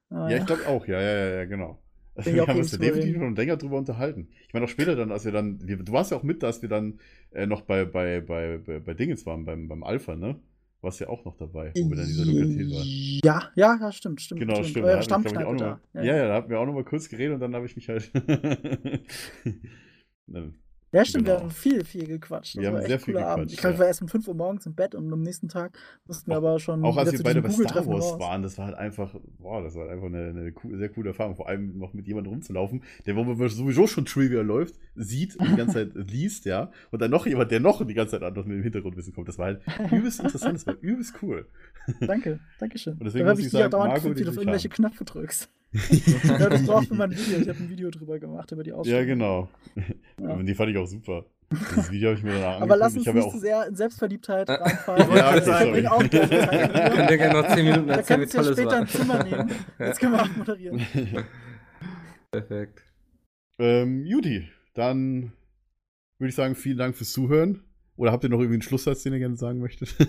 Ah, 0.10 0.30
Ja, 0.30 0.38
ich 0.38 0.46
glaube 0.46 0.68
auch, 0.68 0.86
ja, 0.88 1.02
ja, 1.02 1.18
ja, 1.18 1.30
ja, 1.36 1.46
genau. 1.46 1.82
ich 2.18 2.26
Wir 2.34 2.46
haben 2.46 2.60
uns 2.60 2.72
definitiv 2.72 3.18
schon 3.18 3.36
länger 3.36 3.58
drüber 3.58 3.78
unterhalten. 3.78 4.30
Ich 4.48 4.54
meine 4.54 4.66
auch 4.66 4.70
später 4.70 4.96
dann, 4.96 5.12
als 5.12 5.26
wir 5.26 5.32
dann, 5.32 5.66
wir, 5.66 5.78
du 5.78 5.92
warst 5.92 6.12
ja 6.12 6.18
auch 6.18 6.24
mit, 6.24 6.44
dass 6.44 6.62
wir 6.62 6.70
dann 6.70 7.00
äh, 7.32 7.46
noch 7.46 7.62
bei, 7.62 7.86
bei, 7.86 8.22
bei, 8.22 8.58
bei, 8.58 8.94
Dingens 8.94 9.26
waren, 9.26 9.46
beim, 9.46 9.68
beim 9.68 9.84
Alpha, 9.84 10.16
ne? 10.16 10.40
Warst 10.82 11.00
ja 11.00 11.10
auch 11.10 11.24
noch 11.26 11.38
dabei, 11.38 11.72
wo 11.76 11.90
wir 11.90 11.96
dann 11.96 12.06
in 12.06 12.12
dieser 12.12 12.26
Lokalität 12.26 12.72
waren. 12.72 12.88
Ja, 13.24 13.52
ja, 13.56 13.78
ja, 13.80 13.92
stimmt, 13.92 14.20
stimmt. 14.20 14.42
Genau, 14.42 14.64
stimmt. 14.64 14.88
Ich, 14.88 14.94
auch 14.94 15.04
Stammkneipe 15.04 15.56
da. 15.56 15.80
mal, 15.94 16.04
ja, 16.04 16.16
ja, 16.16 16.28
da 16.28 16.34
hatten 16.34 16.50
wir 16.50 16.60
auch 16.60 16.66
noch 16.66 16.74
mal 16.74 16.84
kurz 16.84 17.08
geredet 17.08 17.36
und 17.36 17.40
dann 17.40 17.54
habe 17.54 17.68
ich 17.68 17.76
mich 17.76 17.88
halt. 17.88 18.12
Ja, 20.94 21.06
stimmt, 21.06 21.26
wir 21.26 21.34
Genau. 21.36 21.44
haben 21.46 21.52
viel, 21.52 21.86
viel 21.86 22.06
gequatscht. 22.06 22.56
Wir 22.58 22.64
Das 22.64 22.74
haben 22.82 22.86
sehr 22.88 23.00
viel 23.00 23.14
cooler 23.14 23.28
Abend. 23.28 23.44
gequatscht, 23.50 23.54
Ich 23.54 23.60
glaube, 23.62 23.74
ja. 23.76 23.80
war 23.80 23.88
erst 23.88 24.02
um 24.02 24.08
5 24.10 24.28
Uhr 24.28 24.34
morgens 24.36 24.66
im 24.66 24.76
Bett 24.76 24.94
und 24.94 25.12
am 25.14 25.22
nächsten 25.22 25.48
Tag 25.48 25.78
mussten 26.06 26.30
wir 26.30 26.36
aber 26.38 26.60
schon 26.60 26.84
Auch 26.84 26.98
als 26.98 27.12
wir 27.14 27.24
beide 27.24 27.42
bei 27.42 27.50
Star 27.50 27.76
Wars 27.88 28.12
raus. 28.12 28.20
waren, 28.20 28.44
das 28.44 28.58
war 28.58 28.66
halt 28.66 28.76
einfach, 28.76 29.16
boah, 29.40 29.62
das 29.64 29.76
war 29.76 29.90
einfach 29.90 30.08
eine, 30.08 30.28
eine 30.30 30.54
sehr 30.78 30.90
coole 30.90 31.10
Erfahrung. 31.12 31.36
Vor 31.38 31.48
allem 31.48 31.78
noch 31.78 31.94
mit 31.94 32.08
jemandem 32.08 32.34
rumzulaufen, 32.34 32.84
der, 33.06 33.16
sowieso 33.50 33.88
schon 33.88 34.06
Trivia 34.06 34.42
läuft, 34.42 34.76
sieht 34.96 35.38
und 35.38 35.50
die 35.50 35.56
ganze 35.56 35.74
Zeit 35.76 35.92
liest, 36.12 36.44
ja. 36.46 36.72
Und 36.92 37.02
dann 37.02 37.12
noch 37.12 37.26
jemand, 37.26 37.52
der 37.52 37.62
noch 37.62 37.86
die 37.88 37.94
ganze 37.94 38.12
Zeit 38.20 38.24
anders 38.24 38.46
mit 38.46 38.58
dem 38.58 38.64
Hintergrundwissen 38.64 39.14
kommt. 39.14 39.30
Das 39.30 39.38
war 39.38 39.46
halt 39.46 39.62
übelst 39.92 40.20
interessant, 40.20 40.56
das 40.56 40.68
war 40.68 40.76
übelst 40.82 41.16
cool. 41.22 41.48
Danke, 42.02 42.40
danke 42.60 42.78
schön. 42.78 42.94
Und 42.94 43.06
deswegen 43.06 43.26
da 43.26 43.32
muss 43.32 43.40
habe 43.40 43.42
ich 43.42 43.46
ich 43.48 43.52
sagen, 43.54 43.72
dauernd 43.72 43.88
Marco, 43.94 44.02
geguckt, 44.04 44.20
wie 44.20 44.24
du 44.24 44.30
auf 44.30 44.36
irgendwelche 44.38 44.70
haben. 44.70 44.76
Knöpfe 44.76 45.06
drückst. 45.06 45.50
Ja, 45.74 46.50
das 46.50 46.64
braucht 46.66 46.88
für 46.88 46.96
mein 46.96 47.12
Video. 47.12 47.40
Ich 47.40 47.50
habe 47.50 47.60
ein 47.60 47.70
Video 47.70 47.90
drüber 47.90 48.20
gemacht, 48.20 48.52
über 48.52 48.64
die 48.64 48.74
Ausstellung. 48.74 49.00
Ja, 49.00 49.06
genau. 49.06 49.50
Ja. 50.22 50.36
Die 50.44 50.54
fand 50.54 50.72
ich 50.72 50.78
auch 50.78 50.86
super. 50.86 51.26
Das 51.76 51.92
Video 51.92 52.10
habe 52.10 52.18
ich 52.18 52.24
mir 52.24 52.34
danach 52.34 52.48
angeguckt. 52.48 52.64
Aber 52.64 52.78
lass 52.78 52.96
ich 52.96 53.08
uns 53.08 53.14
nicht 53.14 53.26
auch, 53.26 53.32
zu 53.32 53.40
sehr 53.40 53.68
in 53.68 53.76
Selbstverliebtheit 53.76 54.50
reinfallen. 54.50 55.16
Ja, 55.16 55.36
das 55.36 55.48
okay, 55.48 55.66
sorry. 55.66 55.88
auch 55.88 56.10
gerne 56.10 56.30
Zeit. 56.30 56.94
Könnt 56.94 57.12
ihr 57.12 57.18
gerne 57.18 57.42
noch 57.42 57.48
10 57.56 57.66
Minuten 57.66 57.88
Da 57.88 57.96
erzählen, 57.96 58.22
wie 58.22 58.26
kannst 58.26 58.34
du 58.34 58.38
ja 58.38 58.44
toll 58.44 58.52
es 58.52 58.58
später 58.58 58.72
war. 58.72 58.80
ein 58.80 58.88
Zimmer 58.88 59.24
nehmen. 59.24 59.52
Jetzt 59.80 60.00
können 60.00 60.14
wir 60.14 60.22
auch 60.22 60.36
moderieren. 60.38 60.82
Perfekt. 62.32 62.84
ähm, 63.60 64.06
Judy, 64.06 64.48
dann 64.74 65.34
würde 66.18 66.30
ich 66.30 66.36
sagen, 66.36 66.56
vielen 66.56 66.78
Dank 66.78 66.96
fürs 66.96 67.12
Zuhören. 67.12 67.62
Oder 67.98 68.12
habt 68.12 68.24
ihr 68.24 68.30
noch 68.30 68.40
irgendwie 68.40 68.56
einen 68.56 68.62
Schlusssatz, 68.62 69.04
den 69.04 69.14
ihr 69.14 69.20
gerne 69.20 69.36
sagen 69.38 69.60
möchtet? 69.60 69.96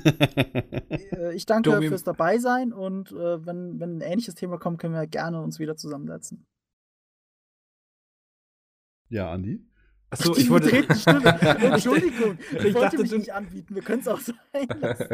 Äh, 1.12 1.34
Ich 1.34 1.46
danke 1.46 1.70
Domi- 1.70 1.88
fürs 1.88 2.04
Dabeisein 2.04 2.72
und 2.72 3.12
äh, 3.12 3.44
wenn, 3.46 3.78
wenn 3.80 3.98
ein 3.98 4.00
ähnliches 4.00 4.34
Thema 4.34 4.58
kommt, 4.58 4.78
können 4.80 4.94
wir 4.94 5.06
gerne 5.06 5.40
uns 5.42 5.58
wieder 5.58 5.76
zusammensetzen. 5.76 6.46
ja, 9.08 9.30
Andi? 9.30 9.60
Achso, 10.10 10.36
ich 10.36 10.50
wollte. 10.50 10.70
Entschuldigung, 10.76 12.38
ich, 12.50 12.56
Ich 12.58 12.74
wollte 12.74 12.80
dachte, 12.80 12.98
mich 12.98 13.12
nicht 13.12 13.32
anbieten. 13.32 13.74
Wir 13.74 13.82
können 13.82 14.00
es 14.00 14.08
auch 14.08 14.20
sein 14.20 14.34
lassen. 14.80 15.06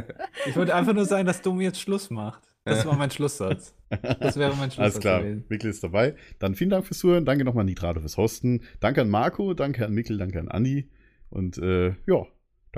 ich 0.46 0.56
wollte 0.56 0.74
einfach 0.74 0.92
nur 0.92 1.04
sagen, 1.04 1.24
dass 1.26 1.40
Domi 1.40 1.64
jetzt 1.64 1.80
Schluss 1.80 2.10
macht. 2.10 2.42
Das 2.64 2.84
war 2.84 2.96
mein 2.96 3.10
Schlusssatz. 3.10 3.74
Das 4.20 4.36
wäre 4.36 4.54
mein 4.56 4.70
Schlusssatz 4.72 4.78
Alles 4.78 4.98
klar, 5.00 5.22
gewesen. 5.22 5.44
Mikkel 5.48 5.70
ist 5.70 5.82
dabei. 5.84 6.16
Dann 6.40 6.54
vielen 6.56 6.70
Dank 6.70 6.84
fürs 6.84 6.98
Zuhören. 6.98 7.24
Danke 7.24 7.44
nochmal 7.44 7.62
an 7.62 7.66
Nitrado 7.66 8.00
fürs 8.00 8.16
Hosten. 8.16 8.62
Danke 8.80 9.00
an 9.02 9.08
Marco, 9.08 9.54
danke 9.54 9.86
an 9.86 9.92
Mikkel, 9.94 10.18
danke 10.18 10.40
an 10.40 10.48
Andi. 10.48 10.90
Und 11.30 11.58
äh, 11.58 11.90
ja, 12.06 12.26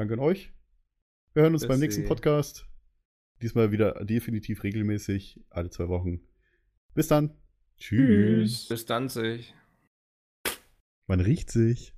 danke 0.00 0.14
an 0.14 0.20
euch. 0.20 0.50
Wir 1.34 1.42
hören 1.42 1.52
uns 1.52 1.62
beim 1.62 1.72
Tschüssi. 1.72 1.80
nächsten 1.82 2.04
Podcast. 2.06 2.66
Diesmal 3.42 3.70
wieder 3.70 4.02
definitiv 4.02 4.64
regelmäßig, 4.64 5.44
alle 5.50 5.68
zwei 5.68 5.88
Wochen. 5.88 6.22
Bis 6.94 7.06
dann. 7.06 7.36
Tschüss. 7.76 8.60
Tschüss. 8.60 8.68
Bis 8.68 8.86
dann 8.86 9.10
sich. 9.10 9.54
Man 11.06 11.20
riecht 11.20 11.50
sich. 11.50 11.94